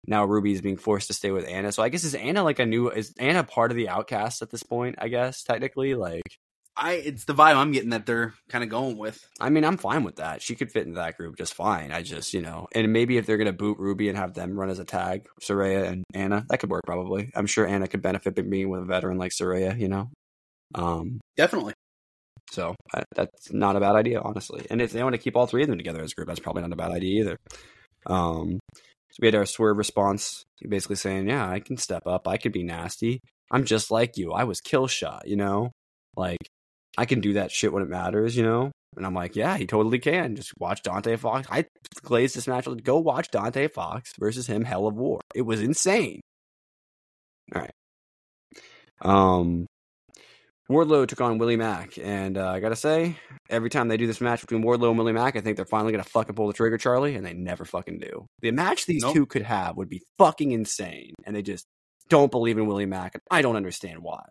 now 0.07 0.25
Ruby 0.25 0.51
is 0.51 0.61
being 0.61 0.77
forced 0.77 1.07
to 1.07 1.13
stay 1.13 1.31
with 1.31 1.47
Anna. 1.47 1.71
So 1.71 1.83
I 1.83 1.89
guess 1.89 2.03
is 2.03 2.15
Anna 2.15 2.43
like 2.43 2.59
a 2.59 2.65
new? 2.65 2.89
Is 2.89 3.13
Anna 3.19 3.43
part 3.43 3.71
of 3.71 3.77
the 3.77 3.89
Outcast 3.89 4.41
at 4.41 4.49
this 4.49 4.63
point? 4.63 4.95
I 4.99 5.07
guess 5.07 5.43
technically, 5.43 5.95
like 5.95 6.23
I 6.75 6.93
it's 6.93 7.25
the 7.25 7.33
vibe 7.33 7.55
I'm 7.55 7.71
getting 7.71 7.89
that 7.89 8.05
they're 8.05 8.33
kind 8.49 8.63
of 8.63 8.69
going 8.69 8.97
with. 8.97 9.23
I 9.39 9.49
mean, 9.49 9.63
I'm 9.63 9.77
fine 9.77 10.03
with 10.03 10.15
that. 10.17 10.41
She 10.41 10.55
could 10.55 10.71
fit 10.71 10.87
into 10.87 10.99
that 10.99 11.17
group 11.17 11.37
just 11.37 11.53
fine. 11.53 11.91
I 11.91 12.01
just, 12.01 12.33
you 12.33 12.41
know, 12.41 12.67
and 12.73 12.91
maybe 12.91 13.17
if 13.17 13.25
they're 13.25 13.37
gonna 13.37 13.53
boot 13.53 13.77
Ruby 13.77 14.09
and 14.09 14.17
have 14.17 14.33
them 14.33 14.59
run 14.59 14.69
as 14.69 14.79
a 14.79 14.85
tag, 14.85 15.27
Saraya 15.41 15.87
and 15.87 16.03
Anna, 16.13 16.45
that 16.49 16.59
could 16.59 16.69
work 16.69 16.83
probably. 16.85 17.29
I'm 17.35 17.47
sure 17.47 17.67
Anna 17.67 17.87
could 17.87 18.01
benefit 18.01 18.35
from 18.35 18.49
being 18.49 18.69
with 18.69 18.81
a 18.81 18.85
veteran 18.85 19.17
like 19.17 19.31
Saraya, 19.31 19.77
you 19.79 19.89
know. 19.89 20.09
Um, 20.73 21.19
Definitely. 21.35 21.73
So 22.51 22.75
uh, 22.93 23.03
that's 23.15 23.51
not 23.53 23.75
a 23.75 23.79
bad 23.79 23.95
idea, 23.95 24.19
honestly. 24.19 24.65
And 24.69 24.81
if 24.81 24.91
they 24.91 25.03
want 25.03 25.13
to 25.13 25.21
keep 25.21 25.37
all 25.37 25.47
three 25.47 25.61
of 25.61 25.69
them 25.69 25.77
together 25.77 26.01
as 26.01 26.11
a 26.11 26.15
group, 26.15 26.27
that's 26.27 26.39
probably 26.39 26.61
not 26.63 26.73
a 26.73 26.77
bad 26.77 26.91
idea 26.91 27.21
either. 27.21 27.37
Um, 28.07 28.59
so 29.11 29.17
we 29.21 29.27
had 29.27 29.35
our 29.35 29.45
swerve 29.45 29.77
response, 29.77 30.45
basically 30.67 30.95
saying, 30.95 31.27
"Yeah, 31.27 31.49
I 31.49 31.59
can 31.59 31.77
step 31.77 32.07
up. 32.07 32.27
I 32.27 32.37
could 32.37 32.53
be 32.53 32.63
nasty. 32.63 33.21
I'm 33.51 33.65
just 33.65 33.91
like 33.91 34.17
you. 34.17 34.31
I 34.31 34.45
was 34.45 34.61
Killshot. 34.61 35.21
You 35.25 35.35
know, 35.35 35.71
like 36.15 36.39
I 36.97 37.05
can 37.05 37.19
do 37.21 37.33
that 37.33 37.51
shit 37.51 37.73
when 37.73 37.83
it 37.83 37.89
matters. 37.89 38.35
You 38.35 38.43
know." 38.43 38.71
And 38.97 39.05
I'm 39.05 39.13
like, 39.13 39.35
"Yeah, 39.35 39.57
he 39.57 39.65
totally 39.67 39.99
can. 39.99 40.35
Just 40.35 40.51
watch 40.59 40.83
Dante 40.83 41.15
Fox. 41.17 41.47
I 41.49 41.65
glazed 42.03 42.35
this 42.35 42.47
match. 42.47 42.67
Go 42.83 42.99
watch 42.99 43.31
Dante 43.31 43.67
Fox 43.67 44.11
versus 44.19 44.47
him. 44.47 44.63
Hell 44.65 44.87
of 44.87 44.95
War. 44.95 45.19
It 45.35 45.43
was 45.43 45.61
insane. 45.61 46.21
All 47.55 47.61
right. 47.61 47.71
Um, 49.01 49.67
Wardlow 50.71 51.07
took 51.07 51.21
on 51.21 51.37
Willie 51.37 51.57
Mack, 51.57 51.97
and 51.97 52.37
uh, 52.37 52.49
I 52.49 52.59
gotta 52.59 52.75
say, 52.75 53.17
every 53.49 53.69
time 53.69 53.87
they 53.87 53.97
do 53.97 54.07
this 54.07 54.21
match 54.21 54.41
between 54.41 54.63
Wardlow 54.63 54.89
and 54.89 54.97
Willie 54.97 55.13
Mack, 55.13 55.35
I 55.35 55.41
think 55.41 55.57
they're 55.57 55.65
finally 55.65 55.91
gonna 55.91 56.03
fucking 56.03 56.35
pull 56.35 56.47
the 56.47 56.53
trigger, 56.53 56.77
Charlie, 56.77 57.15
and 57.15 57.25
they 57.25 57.33
never 57.33 57.65
fucking 57.65 57.99
do. 57.99 58.25
The 58.41 58.51
match 58.51 58.85
these 58.85 59.03
Nope. 59.03 59.13
two 59.13 59.25
could 59.25 59.43
have 59.43 59.77
would 59.77 59.89
be 59.89 60.01
fucking 60.17 60.51
insane, 60.51 61.13
and 61.25 61.35
they 61.35 61.41
just 61.41 61.65
don't 62.09 62.31
believe 62.31 62.57
in 62.57 62.65
Willie 62.65 62.85
Mack, 62.85 63.15
and 63.15 63.21
I 63.29 63.41
don't 63.41 63.55
understand 63.55 63.99
why. 64.01 64.23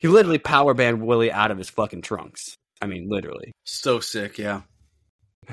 He 0.00 0.08
literally 0.08 0.38
power 0.38 0.72
banned 0.72 1.02
Willie 1.02 1.30
out 1.30 1.50
of 1.50 1.58
his 1.58 1.68
fucking 1.68 2.02
trunks. 2.02 2.56
I 2.80 2.86
mean, 2.86 3.08
literally. 3.10 3.52
So 3.64 4.00
sick, 4.00 4.38
yeah. 4.38 4.62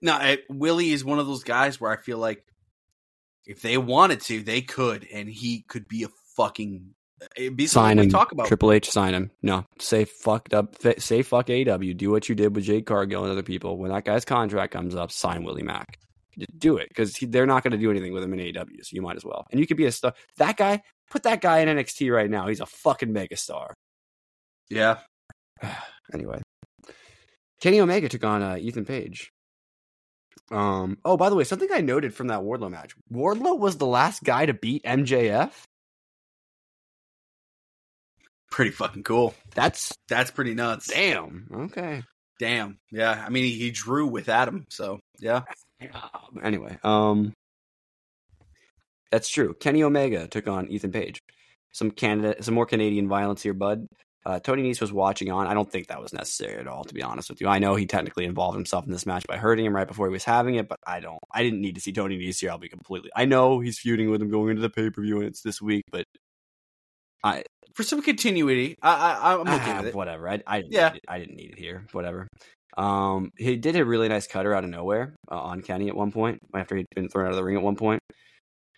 No, 0.00 0.14
I, 0.14 0.38
Willie 0.48 0.90
is 0.90 1.04
one 1.04 1.18
of 1.20 1.26
those 1.26 1.44
guys 1.44 1.80
where 1.80 1.92
I 1.92 1.96
feel 1.96 2.18
like 2.18 2.42
if 3.46 3.62
they 3.62 3.76
wanted 3.78 4.20
to, 4.22 4.42
they 4.42 4.60
could, 4.60 5.06
and 5.12 5.28
he 5.28 5.64
could 5.68 5.86
be 5.86 6.02
a 6.04 6.08
fucking. 6.36 6.94
Be 7.54 7.66
Sign 7.66 7.98
him. 7.98 8.08
talk 8.08 8.32
about. 8.32 8.46
Triple 8.46 8.72
H, 8.72 8.90
sign 8.90 9.14
him. 9.14 9.30
No, 9.42 9.64
say 9.78 10.04
fucked 10.04 10.54
up. 10.54 10.76
Say 10.98 11.22
fuck 11.22 11.46
AEW. 11.46 11.96
Do 11.96 12.10
what 12.10 12.28
you 12.28 12.34
did 12.34 12.54
with 12.54 12.64
Jade 12.64 12.86
Cargill 12.86 13.22
and 13.22 13.32
other 13.32 13.42
people. 13.42 13.78
When 13.78 13.90
that 13.90 14.04
guy's 14.04 14.24
contract 14.24 14.72
comes 14.72 14.94
up, 14.94 15.10
sign 15.12 15.44
Willie 15.44 15.62
Mack. 15.62 15.98
Do 16.56 16.78
it 16.78 16.88
because 16.88 17.14
they're 17.20 17.46
not 17.46 17.62
going 17.62 17.72
to 17.72 17.78
do 17.78 17.90
anything 17.90 18.12
with 18.12 18.22
him 18.22 18.32
in 18.32 18.40
AEW. 18.40 18.82
So 18.82 18.90
you 18.92 19.02
might 19.02 19.16
as 19.16 19.24
well. 19.24 19.46
And 19.50 19.60
you 19.60 19.66
could 19.66 19.76
be 19.76 19.84
a 19.84 19.92
star. 19.92 20.14
That 20.38 20.56
guy, 20.56 20.82
put 21.10 21.24
that 21.24 21.40
guy 21.42 21.58
in 21.60 21.68
NXT 21.68 22.10
right 22.14 22.30
now. 22.30 22.48
He's 22.48 22.60
a 22.60 22.66
fucking 22.66 23.12
megastar. 23.12 23.72
Yeah, 24.70 24.98
Anyway, 26.14 26.40
Kenny 27.60 27.80
Omega 27.80 28.08
took 28.08 28.24
on 28.24 28.42
uh, 28.42 28.56
Ethan 28.58 28.84
Page. 28.84 29.30
Um. 30.50 30.98
Oh, 31.04 31.16
by 31.16 31.28
the 31.30 31.36
way, 31.36 31.44
something 31.44 31.68
I 31.72 31.80
noted 31.80 32.14
from 32.14 32.28
that 32.28 32.40
Wardlow 32.40 32.70
match: 32.70 32.94
Wardlow 33.12 33.58
was 33.58 33.76
the 33.78 33.86
last 33.86 34.22
guy 34.24 34.46
to 34.46 34.54
beat 34.54 34.82
MJF. 34.84 35.50
Pretty 38.52 38.70
fucking 38.70 39.02
cool. 39.02 39.34
That's 39.54 39.92
That's 40.08 40.30
pretty 40.30 40.54
nuts. 40.54 40.86
damn. 40.88 41.48
Okay. 41.52 42.02
Damn. 42.38 42.78
Yeah, 42.90 43.24
I 43.24 43.30
mean, 43.30 43.44
he, 43.44 43.52
he 43.52 43.70
drew 43.70 44.06
with 44.06 44.28
Adam, 44.28 44.66
so 44.70 45.00
yeah. 45.18 45.42
Anyway, 46.40 46.78
um, 46.84 47.32
that's 49.10 49.28
true. 49.28 49.52
Kenny 49.58 49.82
Omega 49.82 50.28
took 50.28 50.46
on 50.46 50.68
Ethan 50.68 50.92
Page. 50.92 51.20
Some 51.72 51.90
Canada, 51.90 52.40
some 52.40 52.54
more 52.54 52.66
Canadian 52.66 53.08
violence 53.08 53.42
here, 53.42 53.52
bud. 53.52 53.88
Uh, 54.24 54.38
Tony 54.38 54.62
Nese 54.62 54.80
was 54.80 54.92
watching 54.92 55.32
on. 55.32 55.48
I 55.48 55.54
don't 55.54 55.68
think 55.70 55.88
that 55.88 56.00
was 56.00 56.12
necessary 56.12 56.60
at 56.60 56.68
all, 56.68 56.84
to 56.84 56.94
be 56.94 57.02
honest 57.02 57.28
with 57.28 57.40
you. 57.40 57.48
I 57.48 57.58
know 57.58 57.74
he 57.74 57.86
technically 57.86 58.24
involved 58.26 58.54
himself 58.54 58.84
in 58.86 58.92
this 58.92 59.06
match 59.06 59.24
by 59.26 59.36
hurting 59.36 59.64
him 59.66 59.74
right 59.74 59.88
before 59.88 60.06
he 60.06 60.12
was 60.12 60.22
having 60.22 60.54
it, 60.54 60.68
but 60.68 60.78
I 60.86 61.00
don't. 61.00 61.18
I 61.32 61.42
didn't 61.42 61.60
need 61.60 61.74
to 61.74 61.80
see 61.80 61.92
Tony 61.92 62.16
Nese 62.16 62.38
here. 62.38 62.50
I'll 62.50 62.58
be 62.58 62.68
completely. 62.68 63.10
I 63.16 63.24
know 63.24 63.58
he's 63.58 63.80
feuding 63.80 64.08
with 64.10 64.22
him 64.22 64.30
going 64.30 64.50
into 64.50 64.62
the 64.62 64.70
pay 64.70 64.90
per 64.90 65.02
view, 65.02 65.16
and 65.16 65.26
it's 65.26 65.42
this 65.42 65.60
week, 65.60 65.82
but 65.90 66.06
I 67.24 67.44
For 67.74 67.82
some 67.82 68.02
continuity, 68.02 68.76
I, 68.82 68.92
I 68.92 69.32
I'm 69.34 69.40
okay 69.40 69.70
Ah, 69.72 69.76
with 69.78 69.86
it. 69.88 69.94
Whatever. 69.94 70.28
I, 70.28 70.40
I 70.46 70.60
didn't 70.62 70.72
Yeah. 70.72 70.88
need 70.90 70.96
it. 70.96 71.02
I 71.08 71.18
didn't 71.18 71.36
need 71.36 71.50
it 71.52 71.58
here. 71.58 71.86
Whatever. 71.92 72.28
Um, 72.76 73.30
he 73.36 73.56
did 73.56 73.76
a 73.76 73.84
really 73.84 74.08
nice 74.08 74.26
cutter 74.26 74.54
out 74.54 74.64
of 74.64 74.70
nowhere 74.70 75.14
uh, 75.30 75.38
on 75.40 75.60
Kenny 75.62 75.88
at 75.88 75.96
one 75.96 76.10
point 76.10 76.38
after 76.54 76.74
he'd 76.76 76.86
been 76.94 77.08
thrown 77.08 77.26
out 77.26 77.30
of 77.32 77.36
the 77.36 77.44
ring 77.44 77.56
at 77.56 77.62
one 77.62 77.76
point. 77.76 78.00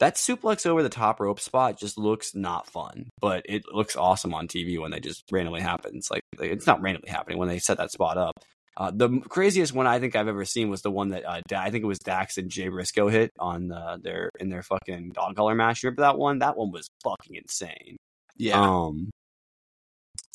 That 0.00 0.16
suplex 0.16 0.66
over 0.66 0.82
the 0.82 0.88
top 0.88 1.20
rope 1.20 1.38
spot 1.38 1.78
just 1.78 1.96
looks 1.96 2.34
not 2.34 2.66
fun, 2.68 3.08
but 3.20 3.44
it 3.48 3.62
looks 3.72 3.94
awesome 3.94 4.34
on 4.34 4.48
TV 4.48 4.80
when 4.80 4.90
they 4.90 4.98
just 4.98 5.22
randomly 5.30 5.60
happens. 5.60 6.08
Like 6.10 6.22
it's 6.40 6.66
not 6.66 6.82
randomly 6.82 7.10
happening 7.10 7.38
when 7.38 7.48
they 7.48 7.60
set 7.60 7.76
that 7.78 7.92
spot 7.92 8.18
up. 8.18 8.32
Uh, 8.76 8.90
the 8.92 9.20
craziest 9.28 9.72
one 9.72 9.86
I 9.86 10.00
think 10.00 10.16
I've 10.16 10.26
ever 10.26 10.44
seen 10.44 10.68
was 10.68 10.82
the 10.82 10.90
one 10.90 11.10
that 11.10 11.24
uh, 11.24 11.40
Da- 11.48 11.60
I 11.62 11.70
think 11.70 11.84
it 11.84 11.86
was 11.86 12.00
Dax 12.00 12.38
and 12.38 12.50
Jay 12.50 12.66
Briscoe 12.66 13.06
hit 13.06 13.30
on 13.38 13.70
uh, 13.70 13.98
their 14.02 14.30
in 14.40 14.48
their 14.48 14.64
fucking 14.64 15.10
dog 15.14 15.36
collar 15.36 15.54
match. 15.54 15.84
You 15.84 15.90
remember 15.90 16.02
that 16.02 16.18
one? 16.18 16.40
That 16.40 16.56
one 16.56 16.72
was 16.72 16.88
fucking 17.04 17.36
insane. 17.36 17.96
Yeah. 18.36 18.60
Um. 18.60 19.10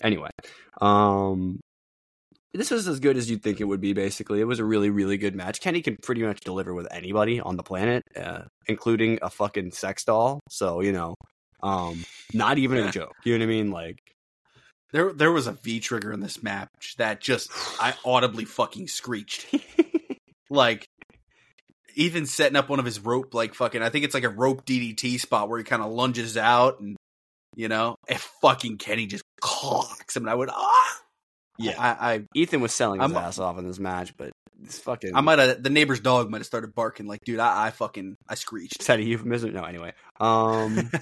Anyway, 0.02 0.30
um, 0.80 1.60
this 2.54 2.72
was 2.72 2.88
as 2.88 3.00
good 3.00 3.18
as 3.18 3.30
you'd 3.30 3.44
think 3.44 3.60
it 3.60 3.66
would 3.66 3.82
be. 3.82 3.94
Basically, 3.94 4.40
it 4.40 4.46
was 4.46 4.60
a 4.60 4.66
really, 4.66 4.90
really 4.90 5.18
good 5.18 5.36
match. 5.36 5.60
Kenny 5.60 5.82
can 5.82 5.98
pretty 6.02 6.24
much 6.24 6.40
deliver 6.42 6.74
with 6.74 6.88
anybody 6.92 7.40
on 7.40 7.58
the 7.58 7.64
planet, 7.64 8.04
uh, 8.16 8.44
including 8.68 9.20
a 9.22 9.30
fucking 9.30 9.72
sex 9.72 10.06
doll. 10.06 10.40
So 10.50 10.82
you 10.82 10.92
know, 10.92 11.16
um, 11.62 12.04
not 12.34 12.58
even 12.58 12.78
a 12.80 12.92
joke. 12.92 13.14
You 13.24 13.38
know 13.38 13.46
what 13.46 13.50
I 13.52 13.54
mean? 13.54 13.72
Like, 13.72 14.00
there 14.92 15.14
there 15.14 15.32
was 15.32 15.48
a 15.48 15.52
V 15.52 15.80
trigger 15.80 16.12
in 16.12 16.22
this 16.22 16.42
match 16.42 16.96
that 16.98 17.22
just 17.22 17.52
I 17.80 17.94
audibly 18.06 18.46
fucking 18.46 18.88
screeched. 18.88 19.54
like 20.50 20.88
Ethan 21.96 22.26
setting 22.26 22.56
up 22.56 22.70
one 22.70 22.80
of 22.80 22.86
his 22.86 23.00
rope 23.00 23.34
like 23.34 23.54
fucking 23.54 23.82
I 23.82 23.90
think 23.90 24.06
it's 24.06 24.14
like 24.14 24.24
a 24.24 24.30
rope 24.30 24.66
DDT 24.66 25.20
spot 25.20 25.50
where 25.50 25.60
he 25.60 25.64
kind 25.64 25.84
of 25.84 25.92
lunges 25.92 26.38
out 26.38 26.80
and 26.80 26.96
you 27.60 27.68
know, 27.68 27.96
and 28.08 28.18
fucking 28.42 28.78
Kenny 28.78 29.06
just 29.06 29.24
clocks 29.42 30.16
him 30.16 30.24
and 30.24 30.30
I 30.30 30.36
would 30.36 30.50
ah 30.50 31.02
Yeah. 31.58 31.76
I 31.78 32.14
I, 32.14 32.24
Ethan 32.34 32.62
was 32.62 32.74
selling 32.74 33.02
his 33.02 33.12
I'm- 33.12 33.24
ass 33.24 33.38
off 33.38 33.58
in 33.60 33.68
this 33.68 33.80
match, 33.80 34.16
but 34.18 34.32
this 34.62 34.80
fucking 34.80 35.12
I 35.16 35.22
might 35.22 35.40
have 35.40 35.62
the 35.62 35.70
neighbor's 35.70 36.00
dog 36.00 36.30
might 36.30 36.40
have 36.40 36.46
started 36.48 36.74
barking 36.74 37.06
like 37.08 37.20
dude 37.26 37.40
I, 37.40 37.68
I 37.68 37.70
fucking 37.72 38.16
I 38.30 38.36
screeched. 38.36 38.80
is 38.80 38.88
that 38.88 39.00
a 39.00 39.04
euphemism? 39.04 39.54
No, 39.54 39.64
anyway. 39.64 39.94
Um. 40.20 40.90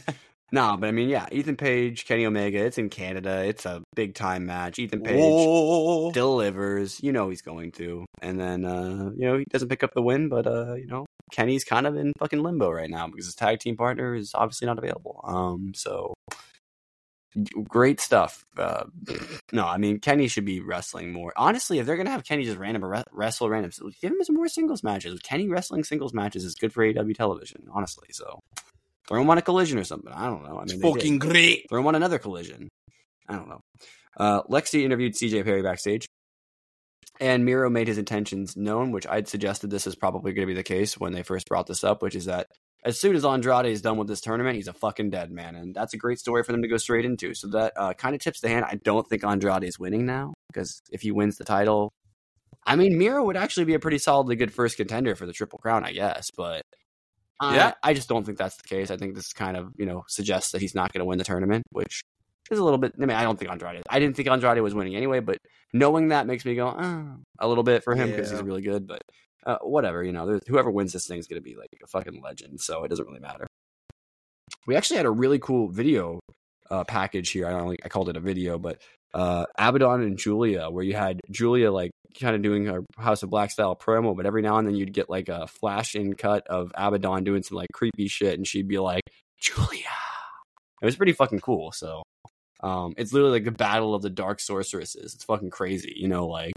No, 0.50 0.78
but 0.80 0.88
I 0.88 0.92
mean, 0.92 1.10
yeah, 1.10 1.28
Ethan 1.30 1.58
Page, 1.58 2.06
Kenny 2.06 2.26
Omega. 2.26 2.60
It's 2.64 2.78
in 2.78 2.88
Canada. 2.88 3.44
It's 3.44 3.66
a 3.66 3.84
big 3.98 4.16
time 4.16 4.46
match. 4.46 4.80
Ethan 4.80 5.02
Page 5.02 5.20
Whoa. 5.20 6.12
delivers. 6.14 7.04
You 7.04 7.12
know 7.12 7.28
he's 7.30 7.42
going 7.42 7.74
to, 7.74 8.06
and 8.22 8.40
then 8.40 8.64
uh, 8.64 9.10
you 9.18 9.28
know 9.28 9.38
he 9.40 9.44
doesn't 9.52 9.68
pick 9.68 9.84
up 9.84 9.92
the 9.94 10.02
win, 10.02 10.30
but 10.30 10.48
uh, 10.48 10.76
you 10.76 10.88
know 10.88 11.06
Kenny's 11.32 11.64
kind 11.64 11.86
of 11.86 11.96
in 11.98 12.14
fucking 12.20 12.42
limbo 12.42 12.72
right 12.72 12.90
now 12.90 13.08
because 13.08 13.26
his 13.26 13.36
tag 13.36 13.60
team 13.60 13.76
partner 13.76 14.16
is 14.16 14.32
obviously 14.34 14.66
not 14.66 14.78
available. 14.78 15.22
Um, 15.24 15.74
so 15.76 16.14
great 17.68 18.00
stuff. 18.00 18.46
Uh, 18.58 18.86
no, 19.52 19.66
I 19.66 19.78
mean 19.78 20.00
Kenny 20.00 20.28
should 20.28 20.46
be 20.46 20.62
wrestling 20.62 21.12
more. 21.12 21.34
Honestly, 21.36 21.80
if 21.80 21.86
they're 21.86 21.98
gonna 21.98 22.12
have 22.12 22.24
Kenny 22.24 22.44
just 22.44 22.58
random 22.58 22.86
re- 22.86 23.04
wrestle 23.12 23.50
random, 23.50 23.72
give 24.02 24.12
him 24.12 24.24
some 24.24 24.36
more 24.36 24.48
singles 24.48 24.84
matches. 24.84 25.20
Kenny 25.22 25.48
wrestling 25.48 25.84
singles 25.84 26.14
matches 26.14 26.44
is 26.44 26.56
good 26.56 26.74
for 26.74 26.84
AEW 26.84 27.16
television. 27.16 27.68
Honestly, 27.72 28.08
so 28.12 28.40
throw 29.08 29.22
him 29.22 29.30
on 29.30 29.38
a 29.38 29.42
collision 29.42 29.78
or 29.78 29.84
something. 29.84 30.12
I 30.12 30.28
don't 30.28 30.44
know. 30.44 30.60
I 30.60 30.66
mean, 30.66 30.82
fucking 30.82 31.20
great. 31.20 31.66
Throw 31.70 31.80
him 31.80 31.88
on 31.88 31.96
another 31.96 32.20
collision. 32.20 32.70
I 33.30 33.36
don't 33.36 33.50
know. 33.50 33.62
Uh, 34.18 34.42
Lexi 34.44 34.84
interviewed 34.84 35.14
CJ 35.14 35.44
Perry 35.44 35.62
backstage, 35.62 36.08
and 37.20 37.46
Miro 37.46 37.70
made 37.70 37.88
his 37.88 37.98
intentions 37.98 38.56
known, 38.58 38.92
which 38.92 39.08
I'd 39.08 39.28
suggested 39.28 39.70
this 39.70 39.88
is 39.88 39.96
probably 39.96 40.34
going 40.34 40.48
to 40.48 40.54
be 40.54 40.58
the 40.58 40.64
case 40.64 40.98
when 40.98 41.14
they 41.14 41.24
first 41.24 41.48
brought 41.48 41.68
this 41.68 41.84
up, 41.84 42.02
which 42.02 42.16
is 42.16 42.26
that 42.26 42.48
as 42.84 43.00
soon 43.00 43.16
as 43.16 43.26
Andrade 43.26 43.66
is 43.66 43.82
done 43.82 43.98
with 43.98 44.08
this 44.08 44.22
tournament, 44.22 44.56
he's 44.56 44.68
a 44.68 44.74
fucking 44.74 45.10
dead 45.10 45.32
man, 45.32 45.56
and 45.56 45.74
that's 45.76 45.94
a 45.94 45.98
great 45.98 46.20
story 46.20 46.44
for 46.44 46.52
them 46.52 46.62
to 46.62 46.68
go 46.68 46.78
straight 46.78 47.06
into. 47.06 47.34
So 47.34 47.48
that 47.50 47.74
uh, 47.76 47.94
kind 47.94 48.16
of 48.16 48.22
tips 48.22 48.40
the 48.40 48.50
hand. 48.50 48.66
I 48.66 48.76
don't 48.84 49.08
think 49.08 49.24
Andrade 49.24 49.64
is 49.64 49.80
winning 49.80 50.06
now 50.06 50.34
because 50.54 50.82
if 50.92 51.02
he 51.02 51.12
wins 51.12 51.38
the 51.38 51.44
title, 51.44 51.92
I 52.66 52.76
mean 52.76 52.98
Miro 52.98 53.24
would 53.26 53.38
actually 53.38 53.66
be 53.66 53.74
a 53.74 53.80
pretty 53.80 53.98
solidly 53.98 54.36
good 54.36 54.54
first 54.54 54.78
contender 54.78 55.16
for 55.16 55.26
the 55.26 55.34
Triple 55.34 55.60
Crown, 55.60 55.84
I 55.86 55.92
guess, 55.94 56.30
but. 56.36 56.62
I- 57.40 57.56
Yeah. 57.56 57.74
I 57.84 57.94
just 57.94 58.10
don't 58.10 58.26
think 58.26 58.38
that's 58.40 58.58
the 58.58 58.68
case. 58.68 58.90
I 58.90 58.98
think 58.98 59.14
this 59.14 59.32
kind 59.32 59.58
of, 59.58 59.72
you 59.78 59.86
know, 59.86 60.04
suggests 60.08 60.52
that 60.54 60.62
he's 60.62 60.74
not 60.74 60.92
going 60.92 61.02
to 61.02 61.06
win 61.06 61.20
the 61.20 61.24
tournament, 61.24 61.66
which 61.72 62.02
is 62.52 62.60
a 62.60 62.64
little 62.64 62.78
bit. 62.78 62.94
I 62.98 63.06
mean, 63.06 63.16
I 63.16 63.24
don't 63.24 63.38
think 63.38 63.52
Andrade. 63.52 63.84
I 63.90 64.00
didn't 64.00 64.16
think 64.16 64.28
Andrade 64.30 64.62
was 64.62 64.74
winning 64.76 64.96
anyway, 64.96 65.20
but 65.20 65.38
knowing 65.74 66.10
that 66.10 66.28
makes 66.28 66.46
me 66.46 66.56
go 66.56 66.68
oh, 66.78 67.16
a 67.40 67.48
little 67.48 67.64
bit 67.64 67.84
for 67.84 67.96
him 67.96 68.10
because 68.10 68.32
Yeah. 68.32 68.38
he's 68.38 68.46
really 68.46 68.62
good. 68.62 68.88
But 68.88 69.02
uh, 69.46 69.58
whatever, 69.62 70.04
you 70.04 70.12
know, 70.12 70.26
there's- 70.26 70.44
whoever 70.48 70.70
wins 70.72 70.94
this 70.94 71.08
thing 71.08 71.20
is 71.20 71.28
going 71.28 71.42
to 71.42 71.44
be 71.44 71.56
like 71.56 71.70
a 71.84 71.88
fucking 71.88 72.22
legend, 72.22 72.60
so 72.62 72.84
it 72.84 72.90
doesn't 72.90 73.06
really 73.06 73.20
matter. 73.20 73.46
We 74.66 74.76
actually 74.76 74.98
had 74.98 75.06
a 75.06 75.12
really 75.12 75.40
cool 75.40 75.70
video 75.70 76.20
uh, 76.70 76.84
package 76.84 77.30
here. 77.30 77.48
I 77.48 77.52
don't 77.52 77.68
like 77.68 77.80
I 77.86 77.90
called 77.90 78.10
it 78.10 78.18
a 78.18 78.22
video, 78.22 78.58
but 78.60 78.82
uh, 79.14 79.46
Abaddon 79.58 80.02
and 80.02 80.18
Julia, 80.18 80.70
where 80.70 80.84
you 80.84 80.94
had 80.96 81.22
Julia 81.32 81.72
like 81.72 81.92
kind 82.20 82.36
of 82.36 82.42
doing 82.42 82.66
her 82.66 82.84
House 82.98 83.24
of 83.24 83.30
Black 83.30 83.52
style 83.52 83.76
promo, 83.76 84.16
but 84.16 84.26
every 84.26 84.42
now 84.42 84.58
and 84.58 84.68
then 84.68 84.76
you'd 84.76 84.94
get 84.94 85.10
like 85.10 85.30
a 85.30 85.48
flash 85.48 85.96
in 85.96 86.14
cut 86.14 86.46
of 86.48 86.72
Abaddon 86.76 87.24
doing 87.24 87.44
some 87.44 87.56
like 87.58 87.70
creepy 87.74 88.08
shit, 88.08 88.34
and 88.38 88.46
she'd 88.48 88.68
be 88.68 88.80
like, 88.80 89.04
Julia. 89.40 89.86
It 90.82 90.86
was 90.86 90.96
pretty 90.96 91.14
fucking 91.14 91.40
cool. 91.40 91.72
So 91.72 92.04
um, 92.62 92.94
it's 92.98 93.14
literally 93.14 93.34
like 93.34 93.46
the 93.46 93.52
battle 93.52 93.94
of 93.94 94.02
the 94.02 94.10
dark 94.10 94.40
sorceresses. 94.40 95.14
It's 95.14 95.24
fucking 95.26 95.50
crazy, 95.50 95.94
you 95.96 96.08
know. 96.08 96.28
Like, 96.28 96.54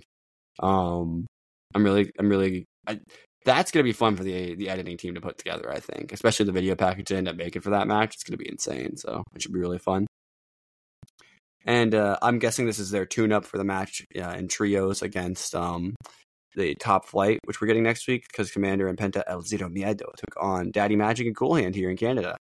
um, 0.60 1.26
I'm 1.74 1.84
really, 1.84 2.10
I'm 2.18 2.28
really, 2.28 2.64
I, 2.86 3.00
that's 3.44 3.70
gonna 3.70 3.84
be 3.84 3.92
fun 3.92 4.16
for 4.16 4.24
the 4.24 4.54
the 4.54 4.68
editing 4.68 4.96
team 4.96 5.14
to 5.14 5.20
put 5.20 5.38
together. 5.38 5.70
I 5.70 5.80
think, 5.80 6.12
especially 6.12 6.46
the 6.46 6.52
video 6.52 6.74
package 6.74 7.08
they 7.08 7.16
end 7.16 7.28
up 7.28 7.36
making 7.36 7.62
for 7.62 7.70
that 7.70 7.86
match. 7.86 8.14
It's 8.14 8.24
gonna 8.24 8.38
be 8.38 8.48
insane. 8.48 8.96
So 8.96 9.22
it 9.34 9.42
should 9.42 9.52
be 9.52 9.60
really 9.60 9.78
fun. 9.78 10.06
And 11.64 11.94
uh, 11.94 12.16
I'm 12.22 12.38
guessing 12.38 12.66
this 12.66 12.78
is 12.78 12.90
their 12.90 13.04
tune 13.06 13.32
up 13.32 13.44
for 13.44 13.58
the 13.58 13.64
match 13.64 14.02
uh, 14.16 14.30
in 14.30 14.48
trios 14.48 15.02
against 15.02 15.54
um, 15.54 15.94
the 16.56 16.74
top 16.76 17.04
flight, 17.06 17.38
which 17.44 17.60
we're 17.60 17.66
getting 17.66 17.82
next 17.82 18.08
week 18.08 18.26
because 18.28 18.50
Commander 18.50 18.88
and 18.88 18.98
Penta 18.98 19.22
El 19.26 19.42
Zero 19.42 19.68
Miedo 19.68 20.12
took 20.16 20.36
on 20.38 20.70
Daddy 20.70 20.96
Magic 20.96 21.26
and 21.26 21.36
Cool 21.36 21.56
Hand 21.56 21.74
here 21.74 21.90
in 21.90 21.96
Canada. 21.96 22.36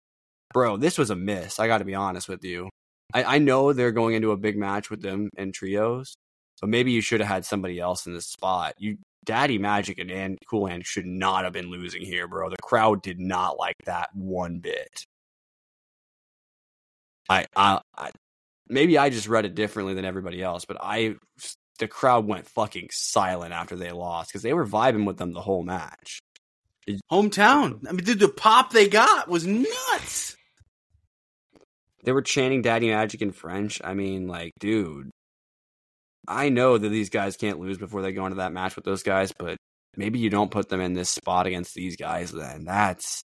Bro, 0.54 0.78
this 0.78 0.98
was 0.98 1.10
a 1.10 1.16
miss. 1.16 1.60
I 1.60 1.68
got 1.68 1.80
to 1.80 1.86
be 1.86 1.96
honest 1.96 2.30
with 2.30 2.44
you. 2.44 2.70
I, 3.14 3.24
I 3.24 3.38
know 3.40 3.74
they're 3.74 3.92
going 3.92 4.16
into 4.16 4.32
a 4.32 4.38
big 4.38 4.58
match 4.58 4.90
with 4.90 5.02
them 5.02 5.30
in 5.38 5.52
trios, 5.52 6.16
but 6.62 6.70
maybe 6.70 6.92
you 6.92 7.02
should 7.02 7.20
have 7.20 7.30
had 7.30 7.46
somebody 7.46 7.80
else 7.80 8.06
in 8.06 8.14
this 8.14 8.28
spot. 8.28 8.76
You 8.78 8.98
Daddy 9.26 9.58
Magic 9.58 10.00
and, 10.00 10.10
and 10.10 10.38
Cool 10.50 10.68
Hand 10.68 10.86
should 10.86 11.06
not 11.06 11.44
have 11.44 11.54
been 11.54 11.70
losing 11.70 12.02
here, 12.02 12.28
bro. 12.28 12.50
The 12.50 12.58
crowd 12.62 13.02
did 13.02 13.20
not 13.20 13.60
like 13.60 13.76
that 13.86 14.10
one 14.14 14.60
bit. 14.60 15.06
I, 17.30 17.46
I, 17.56 17.82
I 17.98 18.12
maybe 18.70 18.98
I 18.98 19.10
just 19.10 19.28
read 19.28 19.46
it 19.46 19.54
differently 19.54 19.94
than 19.94 20.06
everybody 20.06 20.42
else, 20.42 20.64
but 20.66 20.78
I 20.80 21.16
the 21.80 21.88
crowd 21.88 22.26
went 22.26 22.48
fucking 22.48 22.90
silent 22.92 23.54
after 23.54 23.76
they 23.76 23.92
lost 23.92 24.30
because 24.30 24.42
they 24.42 24.54
were 24.54 24.66
vibing 24.66 25.06
with 25.06 25.18
them 25.18 25.34
the 25.34 25.42
whole 25.42 25.64
match. 25.64 26.20
Hometown. 27.12 27.86
I 27.88 27.92
mean, 27.92 28.06
dude, 28.06 28.20
the 28.20 28.30
pop 28.30 28.72
they 28.72 28.88
got 28.88 29.28
was 29.28 29.46
nuts. 29.46 30.38
They 32.08 32.14
were 32.14 32.22
chanting 32.22 32.62
Daddy 32.62 32.88
Magic 32.88 33.22
in 33.22 33.34
French. 33.34 33.82
I 33.84 33.94
mean, 33.94 34.30
like, 34.30 34.54
dude, 34.62 35.10
I 36.26 36.48
know 36.48 36.78
that 36.78 36.88
these 36.88 37.10
guys 37.10 37.36
can't 37.36 37.60
lose 37.60 37.78
before 37.78 38.02
they 38.02 38.14
go 38.14 38.26
into 38.26 38.38
that 38.38 38.54
match 38.54 38.78
with 38.78 38.86
those 38.86 39.04
guys, 39.04 39.34
but 39.38 39.58
maybe 39.98 40.18
you 40.18 40.30
don't 40.30 40.50
put 40.50 40.70
them 40.70 40.80
in 40.80 40.94
this 40.94 41.10
spot 41.10 41.48
against 41.48 41.74
these 41.74 41.98
guys 41.98 42.32
then. 42.32 42.64
That's 42.64 43.24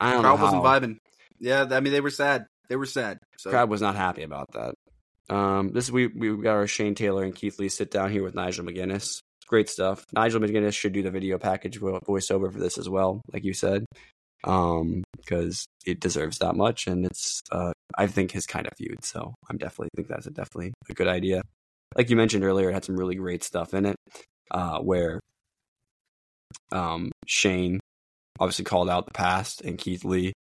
I 0.00 0.12
don't 0.12 0.22
crowd 0.22 0.38
know. 0.38 0.42
wasn't 0.42 0.64
vibing. 0.64 0.96
Yeah, 1.38 1.66
I 1.70 1.80
mean, 1.80 1.92
they 1.92 2.00
were 2.00 2.08
sad. 2.08 2.46
They 2.70 2.76
were 2.76 2.86
sad. 2.86 3.18
So 3.36 3.50
crowd 3.50 3.68
was 3.68 3.82
not 3.82 3.94
happy 3.94 4.22
about 4.22 4.46
that. 4.54 4.74
Um, 5.28 5.72
this 5.72 5.90
we 5.90 6.06
we 6.06 6.34
got 6.42 6.54
our 6.54 6.66
Shane 6.66 6.94
Taylor 6.94 7.24
and 7.24 7.34
Keith 7.34 7.58
Lee 7.58 7.68
sit 7.68 7.90
down 7.90 8.10
here 8.10 8.22
with 8.22 8.34
Nigel 8.34 8.64
McGuinness. 8.64 9.06
Great 9.48 9.68
stuff. 9.68 10.02
Nigel 10.14 10.40
McGuinness 10.40 10.72
should 10.72 10.94
do 10.94 11.02
the 11.02 11.10
video 11.10 11.36
package 11.36 11.78
vo- 11.78 12.00
voiceover 12.08 12.50
for 12.50 12.58
this 12.58 12.78
as 12.78 12.88
well, 12.88 13.20
like 13.34 13.44
you 13.44 13.52
said, 13.52 13.84
um, 14.44 15.04
because 15.16 15.66
it 15.86 16.00
deserves 16.00 16.38
that 16.38 16.56
much, 16.56 16.86
and 16.86 17.04
it's 17.06 17.42
uh, 17.52 17.72
I 17.96 18.06
think 18.06 18.32
his 18.32 18.46
kind 18.46 18.66
of 18.66 18.72
feud. 18.76 19.04
So 19.04 19.34
I'm 19.48 19.58
definitely 19.58 19.90
think 19.96 20.08
that's 20.08 20.26
a 20.26 20.30
definitely 20.30 20.72
a 20.88 20.94
good 20.94 21.08
idea. 21.08 21.42
Like 21.96 22.10
you 22.10 22.16
mentioned 22.16 22.44
earlier, 22.44 22.70
it 22.70 22.74
had 22.74 22.84
some 22.84 22.96
really 22.96 23.16
great 23.16 23.42
stuff 23.42 23.74
in 23.74 23.86
it, 23.86 23.96
uh, 24.50 24.78
where 24.78 25.20
um, 26.72 27.10
Shane 27.26 27.80
obviously 28.38 28.64
called 28.64 28.88
out 28.88 29.06
the 29.06 29.12
past, 29.12 29.60
and 29.62 29.78
Keith 29.78 30.04
Lee 30.04 30.32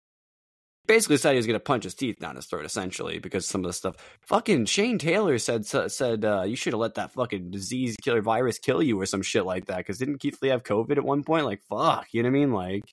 basically 0.87 1.19
said 1.19 1.33
he 1.33 1.37
was 1.37 1.47
going 1.47 1.55
to 1.55 1.61
punch 1.61 1.85
his 1.85 1.95
teeth 1.95 2.19
down 2.19 2.37
his 2.37 2.47
throat, 2.47 2.65
essentially, 2.65 3.19
because 3.19 3.47
some 3.47 3.61
of 3.61 3.69
the 3.69 3.73
stuff. 3.73 3.97
Fucking 4.23 4.65
Shane 4.67 4.99
Taylor 4.99 5.39
said 5.39 5.67
said 5.67 6.25
uh, 6.25 6.43
you 6.43 6.57
should 6.57 6.73
have 6.73 6.81
let 6.81 6.95
that 6.95 7.13
fucking 7.13 7.51
disease 7.51 7.95
killer 8.03 8.23
virus 8.23 8.59
kill 8.59 8.83
you 8.83 9.01
or 9.01 9.07
some 9.07 9.23
shit 9.23 9.45
like 9.45 9.67
that. 9.67 9.79
Because 9.79 9.99
didn't 9.99 10.19
Keith 10.19 10.39
Lee 10.43 10.49
have 10.49 10.65
COVID 10.65 10.97
at 10.97 11.05
one 11.05 11.23
point? 11.23 11.45
Like, 11.45 11.63
fuck, 11.69 12.09
you 12.13 12.23
know 12.23 12.31
what 12.31 12.37
I 12.37 12.41
mean? 12.41 12.53
Like 12.53 12.85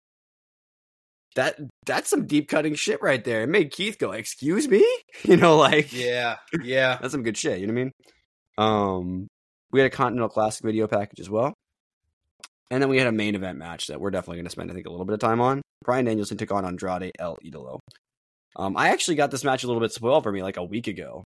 that. 1.35 1.59
That's 1.85 2.09
some 2.09 2.25
deep 2.25 2.49
cutting 2.49 2.75
shit 2.75 3.01
right 3.01 3.23
there. 3.23 3.43
It 3.43 3.49
made 3.49 3.71
Keith 3.71 3.97
go, 3.99 4.11
"Excuse 4.11 4.67
me," 4.67 4.85
you 5.23 5.37
know, 5.37 5.57
like 5.57 5.93
yeah, 5.93 6.37
yeah. 6.63 6.97
that's 7.01 7.13
some 7.13 7.23
good 7.23 7.37
shit. 7.37 7.59
You 7.59 7.67
know 7.67 7.73
what 7.73 7.79
I 7.79 7.83
mean? 7.83 7.91
Um, 8.57 9.27
we 9.71 9.79
had 9.79 9.87
a 9.87 9.95
Continental 9.95 10.29
Classic 10.29 10.63
video 10.63 10.87
package 10.87 11.19
as 11.19 11.29
well. 11.29 11.53
And 12.71 12.81
then 12.81 12.89
we 12.89 12.97
had 12.97 13.07
a 13.07 13.11
main 13.11 13.35
event 13.35 13.57
match 13.57 13.87
that 13.87 14.01
we're 14.01 14.09
definitely 14.09 14.37
going 14.37 14.45
to 14.45 14.51
spend, 14.51 14.71
I 14.71 14.73
think, 14.73 14.87
a 14.87 14.89
little 14.89 15.05
bit 15.05 15.13
of 15.13 15.19
time 15.19 15.39
on. 15.39 15.61
Bryan 15.83 16.05
Danielson 16.05 16.37
took 16.37 16.51
on 16.51 16.65
Andrade 16.65 17.11
El 17.19 17.37
Idolo. 17.45 17.79
Um, 18.55 18.75
I 18.77 18.89
actually 18.89 19.15
got 19.15 19.31
this 19.31 19.43
match 19.43 19.63
a 19.63 19.67
little 19.67 19.81
bit 19.81 19.91
spoiled 19.91 20.23
for 20.23 20.31
me 20.31 20.41
like 20.41 20.57
a 20.57 20.63
week 20.63 20.87
ago. 20.87 21.23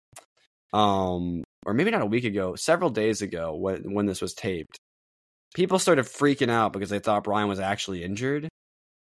Um, 0.74 1.44
or 1.66 1.74
maybe 1.74 1.92
not 1.92 2.02
a 2.02 2.08
week 2.08 2.26
ago, 2.26 2.56
several 2.56 2.90
days 2.90 3.22
ago 3.22 3.56
when, 3.56 3.94
when 3.94 4.06
this 4.06 4.22
was 4.22 4.34
taped. 4.34 4.78
People 5.56 5.80
started 5.80 6.06
freaking 6.06 6.50
out 6.50 6.74
because 6.74 6.90
they 6.90 7.00
thought 7.00 7.24
Bryan 7.24 7.48
was 7.48 7.60
actually 7.60 8.04
injured. 8.04 8.50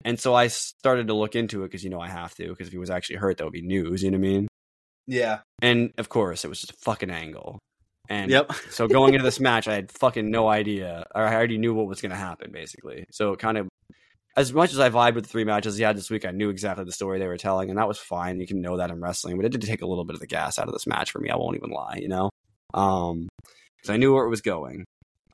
And 0.05 0.19
so 0.19 0.33
I 0.33 0.47
started 0.47 1.07
to 1.07 1.13
look 1.13 1.35
into 1.35 1.63
it 1.63 1.67
because, 1.67 1.83
you 1.83 1.89
know, 1.89 1.99
I 1.99 2.09
have 2.09 2.33
to, 2.35 2.47
because 2.47 2.67
if 2.67 2.73
he 2.73 2.79
was 2.79 2.89
actually 2.89 3.17
hurt, 3.17 3.37
that 3.37 3.43
would 3.43 3.53
be 3.53 3.61
news, 3.61 4.03
you 4.03 4.11
know 4.11 4.17
what 4.17 4.27
I 4.27 4.29
mean? 4.29 4.47
Yeah. 5.07 5.39
And 5.61 5.91
of 5.97 6.09
course, 6.09 6.45
it 6.45 6.47
was 6.47 6.61
just 6.61 6.73
a 6.73 6.77
fucking 6.77 7.09
angle. 7.09 7.59
And 8.09 8.31
Yep. 8.31 8.53
so 8.69 8.87
going 8.87 9.13
into 9.13 9.23
this 9.23 9.39
match, 9.39 9.67
I 9.67 9.75
had 9.75 9.91
fucking 9.91 10.29
no 10.29 10.47
idea, 10.47 11.05
or 11.13 11.23
I 11.23 11.33
already 11.33 11.57
knew 11.57 11.73
what 11.73 11.87
was 11.87 12.01
going 12.01 12.11
to 12.11 12.17
happen, 12.17 12.51
basically. 12.51 13.05
So 13.11 13.33
it 13.33 13.39
kind 13.39 13.57
of, 13.57 13.67
as 14.37 14.53
much 14.53 14.71
as 14.71 14.79
I 14.79 14.89
vibed 14.89 15.15
with 15.15 15.25
the 15.25 15.29
three 15.29 15.43
matches 15.43 15.77
he 15.77 15.83
had 15.83 15.97
this 15.97 16.09
week, 16.09 16.25
I 16.25 16.31
knew 16.31 16.49
exactly 16.49 16.85
the 16.85 16.91
story 16.91 17.19
they 17.19 17.27
were 17.27 17.37
telling, 17.37 17.69
and 17.69 17.77
that 17.77 17.87
was 17.87 17.97
fine. 17.99 18.39
You 18.39 18.47
can 18.47 18.61
know 18.61 18.77
that 18.77 18.89
in 18.89 19.01
wrestling, 19.01 19.35
but 19.37 19.45
it 19.45 19.51
did 19.51 19.61
take 19.61 19.81
a 19.81 19.87
little 19.87 20.05
bit 20.05 20.13
of 20.13 20.21
the 20.21 20.27
gas 20.27 20.57
out 20.57 20.67
of 20.67 20.73
this 20.73 20.87
match 20.87 21.11
for 21.11 21.19
me. 21.19 21.29
I 21.29 21.35
won't 21.35 21.57
even 21.57 21.69
lie, 21.69 21.99
you 22.01 22.07
know, 22.07 22.29
um, 22.73 23.27
because 23.77 23.89
I 23.89 23.97
knew 23.97 24.13
where 24.13 24.25
it 24.25 24.29
was 24.29 24.41
going. 24.41 24.85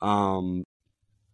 Um, 0.02 0.64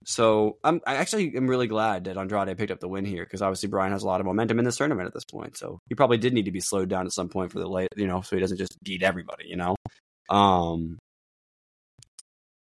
so 0.04 0.58
I'm, 0.62 0.80
I 0.86 0.96
actually 0.96 1.34
am 1.36 1.48
really 1.48 1.66
glad 1.66 2.04
that 2.04 2.16
Andrade 2.16 2.56
picked 2.58 2.70
up 2.70 2.80
the 2.80 2.88
win 2.88 3.04
here 3.04 3.24
because 3.24 3.42
obviously 3.42 3.68
Bryan 3.68 3.92
has 3.92 4.02
a 4.02 4.06
lot 4.06 4.20
of 4.20 4.26
momentum 4.26 4.58
in 4.58 4.64
this 4.64 4.76
tournament 4.76 5.06
at 5.06 5.14
this 5.14 5.24
point. 5.24 5.56
So 5.56 5.80
he 5.88 5.94
probably 5.94 6.18
did 6.18 6.32
need 6.32 6.44
to 6.44 6.52
be 6.52 6.60
slowed 6.60 6.88
down 6.88 7.06
at 7.06 7.12
some 7.12 7.28
point 7.28 7.52
for 7.52 7.58
the 7.58 7.68
late, 7.68 7.88
you 7.96 8.06
know, 8.06 8.20
so 8.20 8.36
he 8.36 8.40
doesn't 8.40 8.58
just 8.58 8.76
beat 8.82 9.02
everybody, 9.02 9.46
you 9.48 9.56
know. 9.56 9.76
Um, 10.28 10.98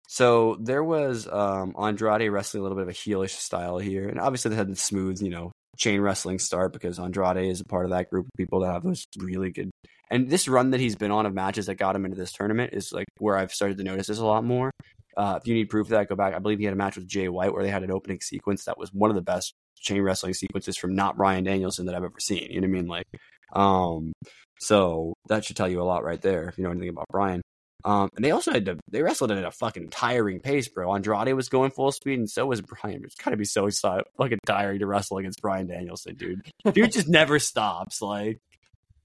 so 0.09 0.57
there 0.61 0.85
was 0.85 1.29
um, 1.29 1.75
Andrade 1.79 2.31
wrestling 2.31 2.61
a 2.61 2.63
little 2.63 2.77
bit 2.77 2.83
of 2.83 2.89
a 2.89 2.93
heelish 2.93 3.37
style 3.37 3.79
here, 3.79 4.09
and 4.09 4.21
obviously 4.21 4.51
they 4.51 4.57
had 4.57 4.71
the 4.71 4.77
smooth, 4.77 5.21
you 5.21 5.31
know, 5.31 5.53
chain 5.77 6.01
wrestling 6.01 6.39
start 6.39 6.73
because 6.73 6.99
Andrade 6.99 7.51
is 7.51 7.61
a 7.61 7.65
part 7.65 7.85
of 7.85 7.91
that 7.91 8.09
group 8.09 8.27
of 8.27 8.31
people 8.37 8.61
that 8.61 8.73
have 8.73 8.83
those 8.83 9.07
really 9.19 9.51
good. 9.51 9.71
And 10.11 10.31
this 10.31 10.49
run 10.49 10.71
that 10.71 10.81
he's 10.81 10.97
been 10.97 11.11
on 11.11 11.27
of 11.27 11.35
matches 11.35 11.67
that 11.67 11.75
got 11.75 11.97
him 11.97 12.05
into 12.05 12.17
this 12.17 12.33
tournament 12.33 12.73
is 12.73 12.93
like 12.93 13.07
where 13.19 13.37
I've 13.37 13.53
started 13.53 13.77
to 13.79 13.85
notice 13.85 14.07
this 14.07 14.19
a 14.19 14.25
lot 14.25 14.45
more. 14.45 14.71
Uh, 15.17 15.39
if 15.41 15.47
you 15.47 15.55
need 15.55 15.71
proof 15.71 15.87
of 15.87 15.91
that, 15.91 16.09
go 16.09 16.15
back. 16.15 16.35
I 16.35 16.39
believe 16.39 16.59
he 16.59 16.65
had 16.65 16.75
a 16.75 16.77
match 16.77 16.97
with 16.97 17.09
Jay 17.09 17.29
White 17.29 17.53
where 17.53 17.63
they 17.63 17.71
had 17.71 17.83
an 17.83 17.91
opening 17.91 18.21
sequence 18.21 18.65
that 18.65 18.79
was 18.79 18.93
one 18.93 19.11
of 19.11 19.17
the 19.17 19.23
best 19.23 19.55
chain 19.79 20.03
wrestling 20.03 20.35
sequences 20.35 20.77
from 20.77 20.95
not 20.95 21.17
Bryan 21.17 21.45
Danielson 21.45 21.87
that 21.87 21.95
I've 21.95 22.05
ever 22.05 22.21
seen. 22.21 22.51
You 22.51 22.61
know 22.61 22.69
what 22.69 22.77
I 22.77 22.81
mean? 22.81 22.87
Like, 22.87 23.07
um, 23.53 24.13
so 24.59 25.15
that 25.29 25.45
should 25.45 25.57
tell 25.57 25.69
you 25.69 25.81
a 25.81 25.85
lot 25.85 26.05
right 26.05 26.21
there 26.21 26.49
if 26.49 26.59
you 26.59 26.65
know 26.65 26.71
anything 26.71 26.89
about 26.91 27.07
Bryan. 27.11 27.41
Um, 27.85 28.09
and 28.17 28.25
they 28.25 28.33
also 28.33 28.53
had 28.53 28.65
to 28.67 28.79
they 28.91 29.03
wrestled 29.03 29.31
at 29.31 29.45
a 29.45 29.51
fucking 29.51 29.91
tiring 29.91 30.41
pace, 30.41 30.69
bro. 30.69 30.93
Andrade 30.93 31.35
was 31.35 31.49
going 31.49 31.71
full 31.71 31.93
speed, 31.93 32.19
and 32.19 32.29
so 32.29 32.47
was 32.47 32.61
Bryan. 32.61 33.03
It's 33.05 33.15
gotta 33.15 33.37
be 33.37 33.45
so 33.45 33.69
fucking 33.71 34.39
tiring 34.47 34.81
to 34.81 34.87
wrestle 34.87 35.19
against 35.19 35.41
Bryan 35.41 35.69
Danielson, 35.69 36.17
dude. 36.17 36.43
Dude 36.73 36.93
just 36.93 37.09
never 37.09 37.39
stops, 37.39 38.03
like. 38.03 38.41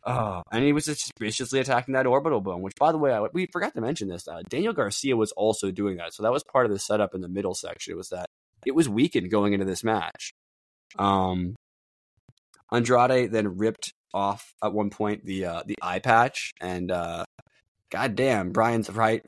Oh, 0.03 0.41
and 0.51 0.63
he 0.63 0.73
was 0.73 0.85
just 0.85 1.11
viciously 1.19 1.59
attacking 1.59 1.93
that 1.93 2.07
orbital 2.07 2.41
bone, 2.41 2.61
which, 2.61 2.75
by 2.75 2.91
the 2.91 2.97
way, 2.97 3.13
I, 3.13 3.21
we 3.33 3.45
forgot 3.45 3.75
to 3.75 3.81
mention 3.81 4.07
this. 4.07 4.27
Uh, 4.27 4.41
Daniel 4.49 4.73
Garcia 4.73 5.15
was 5.15 5.31
also 5.33 5.69
doing 5.69 5.97
that, 5.97 6.13
so 6.13 6.23
that 6.23 6.31
was 6.31 6.43
part 6.43 6.65
of 6.65 6.71
the 6.71 6.79
setup 6.79 7.13
in 7.13 7.21
the 7.21 7.27
middle 7.27 7.53
section. 7.53 7.91
It 7.93 7.97
was 7.97 8.09
that 8.09 8.25
it 8.65 8.73
was 8.73 8.89
weakened 8.89 9.29
going 9.29 9.53
into 9.53 9.65
this 9.65 9.83
match. 9.83 10.31
Um, 10.97 11.55
Andrade 12.71 13.31
then 13.31 13.57
ripped 13.57 13.93
off 14.13 14.53
at 14.63 14.73
one 14.73 14.89
point 14.89 15.25
the 15.25 15.45
uh, 15.45 15.63
the 15.65 15.75
eye 15.81 15.99
patch, 15.99 16.51
and 16.61 16.89
uh, 16.91 17.25
God 17.91 18.15
damn, 18.15 18.51
Bryan's 18.51 18.89
right. 18.89 19.23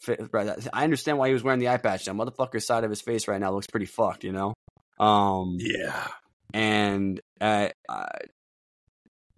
I 0.73 0.83
understand 0.83 1.17
why 1.17 1.27
he 1.27 1.33
was 1.33 1.43
wearing 1.43 1.59
the 1.59 1.69
eye 1.69 1.77
patch. 1.77 2.05
That 2.05 2.15
motherfucker's 2.15 2.65
side 2.65 2.83
of 2.83 2.89
his 2.89 3.01
face 3.01 3.27
right 3.27 3.39
now 3.39 3.51
looks 3.51 3.67
pretty 3.67 3.85
fucked, 3.85 4.23
you 4.23 4.31
know. 4.31 4.53
Um, 4.99 5.57
Yeah. 5.59 6.07
and 6.53 7.19
uh, 7.41 7.69
uh, 7.89 8.05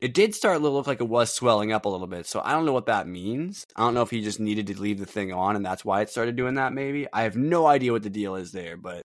it 0.02 0.14
did 0.14 0.36
start 0.36 0.62
to 0.62 0.70
look 0.70 0.88
like 0.88 1.00
it 1.00 1.08
was 1.08 1.34
swelling 1.34 1.72
up 1.72 1.86
a 1.86 1.90
little 1.90 2.08
bit. 2.08 2.26
So 2.26 2.42
I 2.44 2.52
don't 2.52 2.66
know 2.66 2.74
what 2.74 2.88
that 2.88 3.08
means. 3.08 3.66
I 3.76 3.82
don't 3.82 3.94
know 3.94 4.02
if 4.02 4.10
he 4.10 4.22
just 4.22 4.40
needed 4.40 4.68
to 4.68 4.80
leave 4.80 5.00
the 5.00 5.06
thing 5.06 5.32
on, 5.32 5.56
and 5.56 5.66
that's 5.66 5.86
why 5.86 6.02
it 6.02 6.10
started 6.10 6.36
doing 6.36 6.56
that. 6.56 6.74
Maybe 6.74 7.08
I 7.14 7.24
have 7.24 7.36
no 7.36 7.66
idea 7.66 7.92
what 7.92 8.04
the 8.04 8.10
deal 8.10 8.36
is 8.36 8.52
there, 8.52 8.78
but 8.78 9.02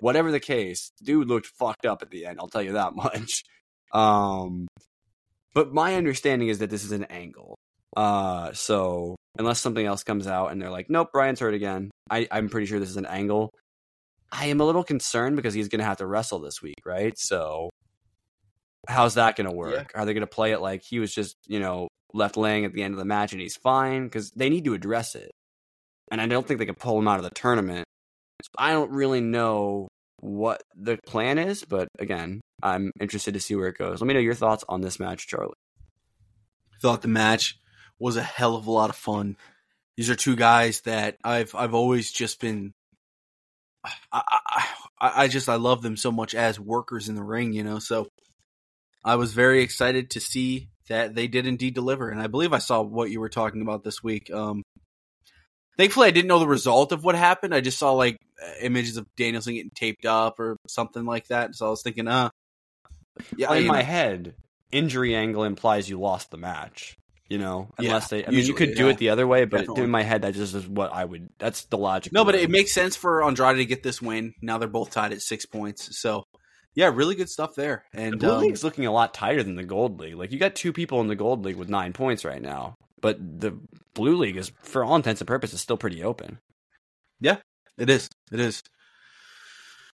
whatever 0.00 0.32
the 0.32 0.40
case, 0.40 0.90
dude 1.02 1.28
looked 1.28 1.46
fucked 1.46 1.86
up 1.86 2.02
at 2.02 2.10
the 2.10 2.26
end. 2.26 2.38
I'll 2.40 2.48
tell 2.48 2.62
you 2.62 2.72
that 2.72 2.94
much. 2.96 3.44
Um, 3.92 4.66
but 5.54 5.72
my 5.72 5.94
understanding 5.94 6.48
is 6.48 6.58
that 6.58 6.70
this 6.70 6.84
is 6.84 6.92
an 6.92 7.04
angle. 7.04 7.56
Uh, 7.96 8.52
so 8.52 9.16
unless 9.38 9.60
something 9.60 9.84
else 9.84 10.02
comes 10.02 10.26
out 10.26 10.50
and 10.50 10.60
they're 10.60 10.70
like, 10.70 10.88
nope, 10.88 11.12
Bryan's 11.12 11.40
hurt 11.40 11.54
again, 11.54 11.90
I, 12.10 12.26
I'm 12.30 12.48
pretty 12.48 12.66
sure 12.66 12.80
this 12.80 12.90
is 12.90 12.96
an 12.96 13.06
angle. 13.06 13.50
I 14.30 14.46
am 14.46 14.60
a 14.60 14.64
little 14.64 14.82
concerned 14.82 15.36
because 15.36 15.52
he's 15.52 15.68
going 15.68 15.80
to 15.80 15.84
have 15.84 15.98
to 15.98 16.06
wrestle 16.06 16.40
this 16.40 16.62
week, 16.62 16.80
right? 16.86 17.12
So 17.18 17.68
how's 18.88 19.14
that 19.14 19.36
going 19.36 19.48
to 19.48 19.56
work? 19.56 19.92
Are 19.94 20.04
they 20.04 20.14
going 20.14 20.22
to 20.22 20.26
play 20.26 20.52
it 20.52 20.60
like 20.60 20.82
he 20.82 20.98
was 20.98 21.14
just, 21.14 21.36
you 21.46 21.60
know, 21.60 21.88
left 22.12 22.36
laying 22.36 22.64
at 22.64 22.72
the 22.72 22.82
end 22.82 22.94
of 22.94 22.98
the 22.98 23.04
match 23.04 23.32
and 23.32 23.40
he's 23.40 23.56
fine? 23.56 24.04
Because 24.04 24.30
they 24.32 24.50
need 24.50 24.64
to 24.64 24.74
address 24.74 25.14
it. 25.14 25.30
And 26.10 26.20
I 26.20 26.26
don't 26.26 26.46
think 26.46 26.58
they 26.58 26.66
can 26.66 26.74
pull 26.74 26.98
him 26.98 27.08
out 27.08 27.18
of 27.18 27.24
the 27.24 27.30
tournament. 27.30 27.86
So 28.42 28.48
I 28.58 28.72
don't 28.72 28.90
really 28.90 29.20
know 29.20 29.88
what 30.20 30.62
the 30.76 30.98
plan 31.06 31.38
is, 31.38 31.64
but 31.64 31.88
again, 31.98 32.40
I'm 32.62 32.92
interested 33.00 33.34
to 33.34 33.40
see 33.40 33.56
where 33.56 33.68
it 33.68 33.78
goes. 33.78 34.00
Let 34.00 34.06
me 34.06 34.14
know 34.14 34.20
your 34.20 34.34
thoughts 34.34 34.64
on 34.68 34.80
this 34.80 35.00
match, 35.00 35.26
Charlie. 35.26 35.54
thought 36.80 37.02
the 37.02 37.08
match 37.08 37.58
was 37.98 38.16
a 38.16 38.22
hell 38.22 38.56
of 38.56 38.66
a 38.66 38.70
lot 38.70 38.90
of 38.90 38.96
fun. 38.96 39.36
These 39.96 40.10
are 40.10 40.14
two 40.14 40.36
guys 40.36 40.80
that 40.82 41.16
I've 41.24 41.54
I've 41.54 41.74
always 41.74 42.10
just 42.10 42.40
been. 42.40 42.72
I, 44.12 44.22
I 44.22 44.66
I 45.00 45.28
just 45.28 45.48
I 45.48 45.56
love 45.56 45.82
them 45.82 45.96
so 45.96 46.12
much 46.12 46.34
as 46.34 46.58
workers 46.58 47.08
in 47.08 47.14
the 47.14 47.22
ring, 47.22 47.52
you 47.52 47.64
know. 47.64 47.78
So 47.78 48.08
I 49.04 49.16
was 49.16 49.32
very 49.32 49.62
excited 49.62 50.10
to 50.10 50.20
see 50.20 50.68
that 50.88 51.14
they 51.14 51.26
did 51.26 51.46
indeed 51.46 51.74
deliver, 51.74 52.08
and 52.08 52.20
I 52.20 52.26
believe 52.26 52.52
I 52.52 52.58
saw 52.58 52.82
what 52.82 53.10
you 53.10 53.20
were 53.20 53.28
talking 53.28 53.62
about 53.62 53.84
this 53.84 54.02
week. 54.02 54.30
Um, 54.30 54.62
thankfully, 55.76 56.08
I 56.08 56.10
didn't 56.10 56.28
know 56.28 56.38
the 56.38 56.46
result 56.46 56.92
of 56.92 57.04
what 57.04 57.14
happened. 57.14 57.54
I 57.54 57.60
just 57.60 57.78
saw 57.78 57.92
like 57.92 58.16
images 58.60 58.96
of 58.96 59.06
Danielson 59.16 59.54
getting 59.54 59.70
taped 59.74 60.06
up 60.06 60.38
or 60.40 60.56
something 60.68 61.04
like 61.04 61.28
that. 61.28 61.54
So 61.54 61.66
I 61.66 61.70
was 61.70 61.82
thinking, 61.82 62.08
uh, 62.08 62.30
yeah, 63.36 63.52
in 63.54 63.66
my 63.66 63.78
know. 63.78 63.84
head, 63.84 64.34
injury 64.70 65.14
angle 65.14 65.44
implies 65.44 65.88
you 65.88 66.00
lost 66.00 66.30
the 66.30 66.38
match. 66.38 66.96
You 67.28 67.38
know, 67.38 67.70
unless 67.78 68.12
yeah, 68.12 68.18
they. 68.18 68.26
I 68.26 68.30
mean, 68.30 68.44
you 68.44 68.52
could 68.52 68.74
do 68.74 68.86
yeah, 68.86 68.90
it 68.90 68.98
the 68.98 69.08
other 69.08 69.26
way, 69.26 69.46
but 69.46 69.60
definitely. 69.60 69.84
in 69.84 69.90
my 69.90 70.02
head, 70.02 70.20
that 70.20 70.34
just 70.34 70.54
is 70.54 70.68
what 70.68 70.92
I 70.92 71.06
would. 71.06 71.30
That's 71.38 71.64
the 71.64 71.78
logic. 71.78 72.12
No, 72.12 72.26
but 72.26 72.34
it 72.34 72.50
makes 72.50 72.74
sense 72.74 72.94
for 72.94 73.24
Andrade 73.24 73.56
to 73.56 73.64
get 73.64 73.82
this 73.82 74.02
win. 74.02 74.34
Now 74.42 74.58
they're 74.58 74.68
both 74.68 74.90
tied 74.90 75.12
at 75.12 75.22
six 75.22 75.46
points, 75.46 75.98
so 75.98 76.24
yeah, 76.74 76.90
really 76.92 77.14
good 77.14 77.28
stuff 77.28 77.54
there. 77.54 77.84
And 77.92 78.14
the 78.14 78.16
Blue 78.16 78.34
um, 78.34 78.40
League's 78.42 78.64
looking 78.64 78.86
a 78.86 78.92
lot 78.92 79.14
tighter 79.14 79.42
than 79.42 79.56
the 79.56 79.64
Gold 79.64 80.00
League. 80.00 80.14
Like 80.14 80.32
you 80.32 80.38
got 80.38 80.54
two 80.54 80.72
people 80.72 81.00
in 81.00 81.08
the 81.08 81.16
Gold 81.16 81.44
League 81.44 81.56
with 81.56 81.68
nine 81.68 81.92
points 81.92 82.24
right 82.24 82.40
now, 82.40 82.76
but 83.00 83.18
the 83.18 83.58
Blue 83.94 84.16
League 84.16 84.36
is, 84.36 84.52
for 84.62 84.84
all 84.84 84.96
intents 84.96 85.20
and 85.20 85.28
purposes, 85.28 85.60
still 85.60 85.76
pretty 85.76 86.02
open. 86.02 86.38
Yeah, 87.20 87.36
it 87.78 87.90
is. 87.90 88.08
It 88.32 88.40
is. 88.40 88.62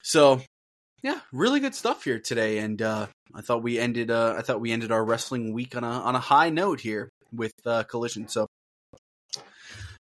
So, 0.03 0.41
yeah, 1.03 1.21
really 1.33 1.61
good 1.61 1.75
stuff 1.75 2.05
here 2.05 2.19
today, 2.19 2.59
and 2.59 2.81
uh, 2.81 3.09
I 3.35 3.41
thought 3.41 3.63
we 3.63 3.79
ended. 3.79 4.11
Uh, 4.11 4.35
I 4.39 4.43
thought 4.43 4.61
we 4.61 4.73
ended 4.73 4.93
our 4.93 5.05
wrestling 5.05 5.53
week 5.53 5.77
on 5.77 5.85
a 5.85 5.89
on 5.89 6.15
a 6.15 6.21
high 6.21 6.51
note 6.51 6.81
here 6.81 7.11
with 7.33 7.53
uh, 7.67 7.83
Collision. 7.83 8.29
So, 8.29 8.47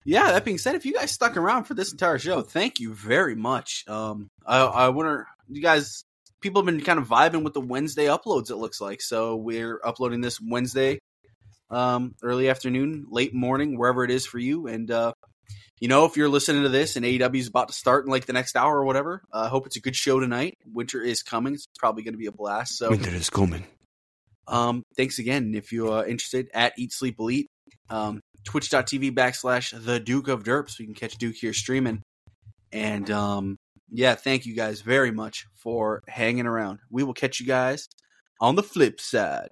yeah. 0.05 0.33
That 0.33 0.45
being 0.45 0.59
said, 0.59 0.77
if 0.77 0.87
you 0.87 0.95
guys 0.95 1.11
stuck 1.11 1.37
around 1.37 1.65
for 1.65 1.75
this 1.75 1.93
entire 1.93 2.19
show, 2.19 2.41
thank 2.41 2.81
you 2.81 2.95
very 2.95 3.35
much. 3.35 3.85
Um, 3.89 4.29
I, 4.47 4.61
I 4.61 4.89
wonder, 4.89 5.27
you 5.49 5.61
guys 5.61 6.05
people 6.41 6.61
have 6.63 6.67
been 6.67 6.81
kind 6.81 6.99
of 6.99 7.09
vibing 7.09 7.43
with 7.43 7.55
the 7.55 7.61
Wednesday 7.61 8.07
uploads. 8.07 8.51
It 8.51 8.57
looks 8.57 8.81
like 8.81 9.03
so 9.03 9.37
we're 9.37 9.81
uploading 9.85 10.21
this 10.21 10.41
Wednesday, 10.41 10.99
um, 11.71 12.15
early 12.23 12.49
afternoon, 12.49 13.07
late 13.11 13.35
morning, 13.35 13.79
wherever 13.79 14.05
it 14.05 14.11
is 14.11 14.27
for 14.27 14.39
you. 14.39 14.67
And 14.67 14.91
uh, 14.91 15.13
you 15.81 15.89
know, 15.89 16.05
if 16.05 16.17
you're 16.17 16.29
listening 16.29 16.63
to 16.63 16.69
this 16.69 16.97
and 16.97 17.05
AEW 17.05 17.37
is 17.37 17.49
about 17.49 17.69
to 17.69 17.75
start 17.75 18.05
in 18.05 18.11
like 18.11 18.27
the 18.27 18.33
next 18.33 18.57
hour 18.57 18.77
or 18.77 18.85
whatever, 18.85 19.23
I 19.33 19.43
uh, 19.43 19.49
hope 19.49 19.67
it's 19.67 19.77
a 19.77 19.81
good 19.81 19.97
show 19.97 20.21
tonight. 20.21 20.55
Winter 20.67 21.03
is 21.03 21.23
coming; 21.23 21.55
it's 21.55 21.69
probably 21.79 22.03
going 22.03 22.15
to 22.15 22.19
be 22.19 22.27
a 22.27 22.33
blast. 22.33 22.77
So 22.77 22.91
winter 22.91 23.11
is 23.11 23.31
coming. 23.31 23.65
Um, 24.47 24.83
thanks 24.97 25.19
again. 25.19 25.55
If 25.55 25.73
you 25.73 25.93
are 25.93 26.07
interested 26.07 26.49
at 26.55 26.73
Eat 26.79 26.93
Sleep 26.93 27.17
Elite, 27.19 27.49
um, 27.91 28.21
twitch.tv 28.45 29.13
backslash 29.13 29.73
the 29.85 30.01
Duke 30.01 30.29
of 30.29 30.43
Derps. 30.43 30.71
so 30.71 30.77
you 30.81 30.87
can 30.87 30.95
catch 30.95 31.17
Duke 31.17 31.37
here 31.37 31.53
streaming. 31.53 32.03
And 32.73 33.11
um, 33.11 33.57
yeah, 33.91 34.15
thank 34.15 34.47
you 34.47 34.55
guys 34.55 34.81
very 34.81 35.11
much 35.11 35.47
for 35.55 36.03
hanging 36.09 36.47
around. 36.47 36.81
We 36.91 37.05
will 37.05 37.15
catch 37.15 37.41
you 37.41 37.47
guys 37.47 37.89
on 38.41 38.55
the 38.55 38.63
flip 38.63 39.01
side. 39.01 39.49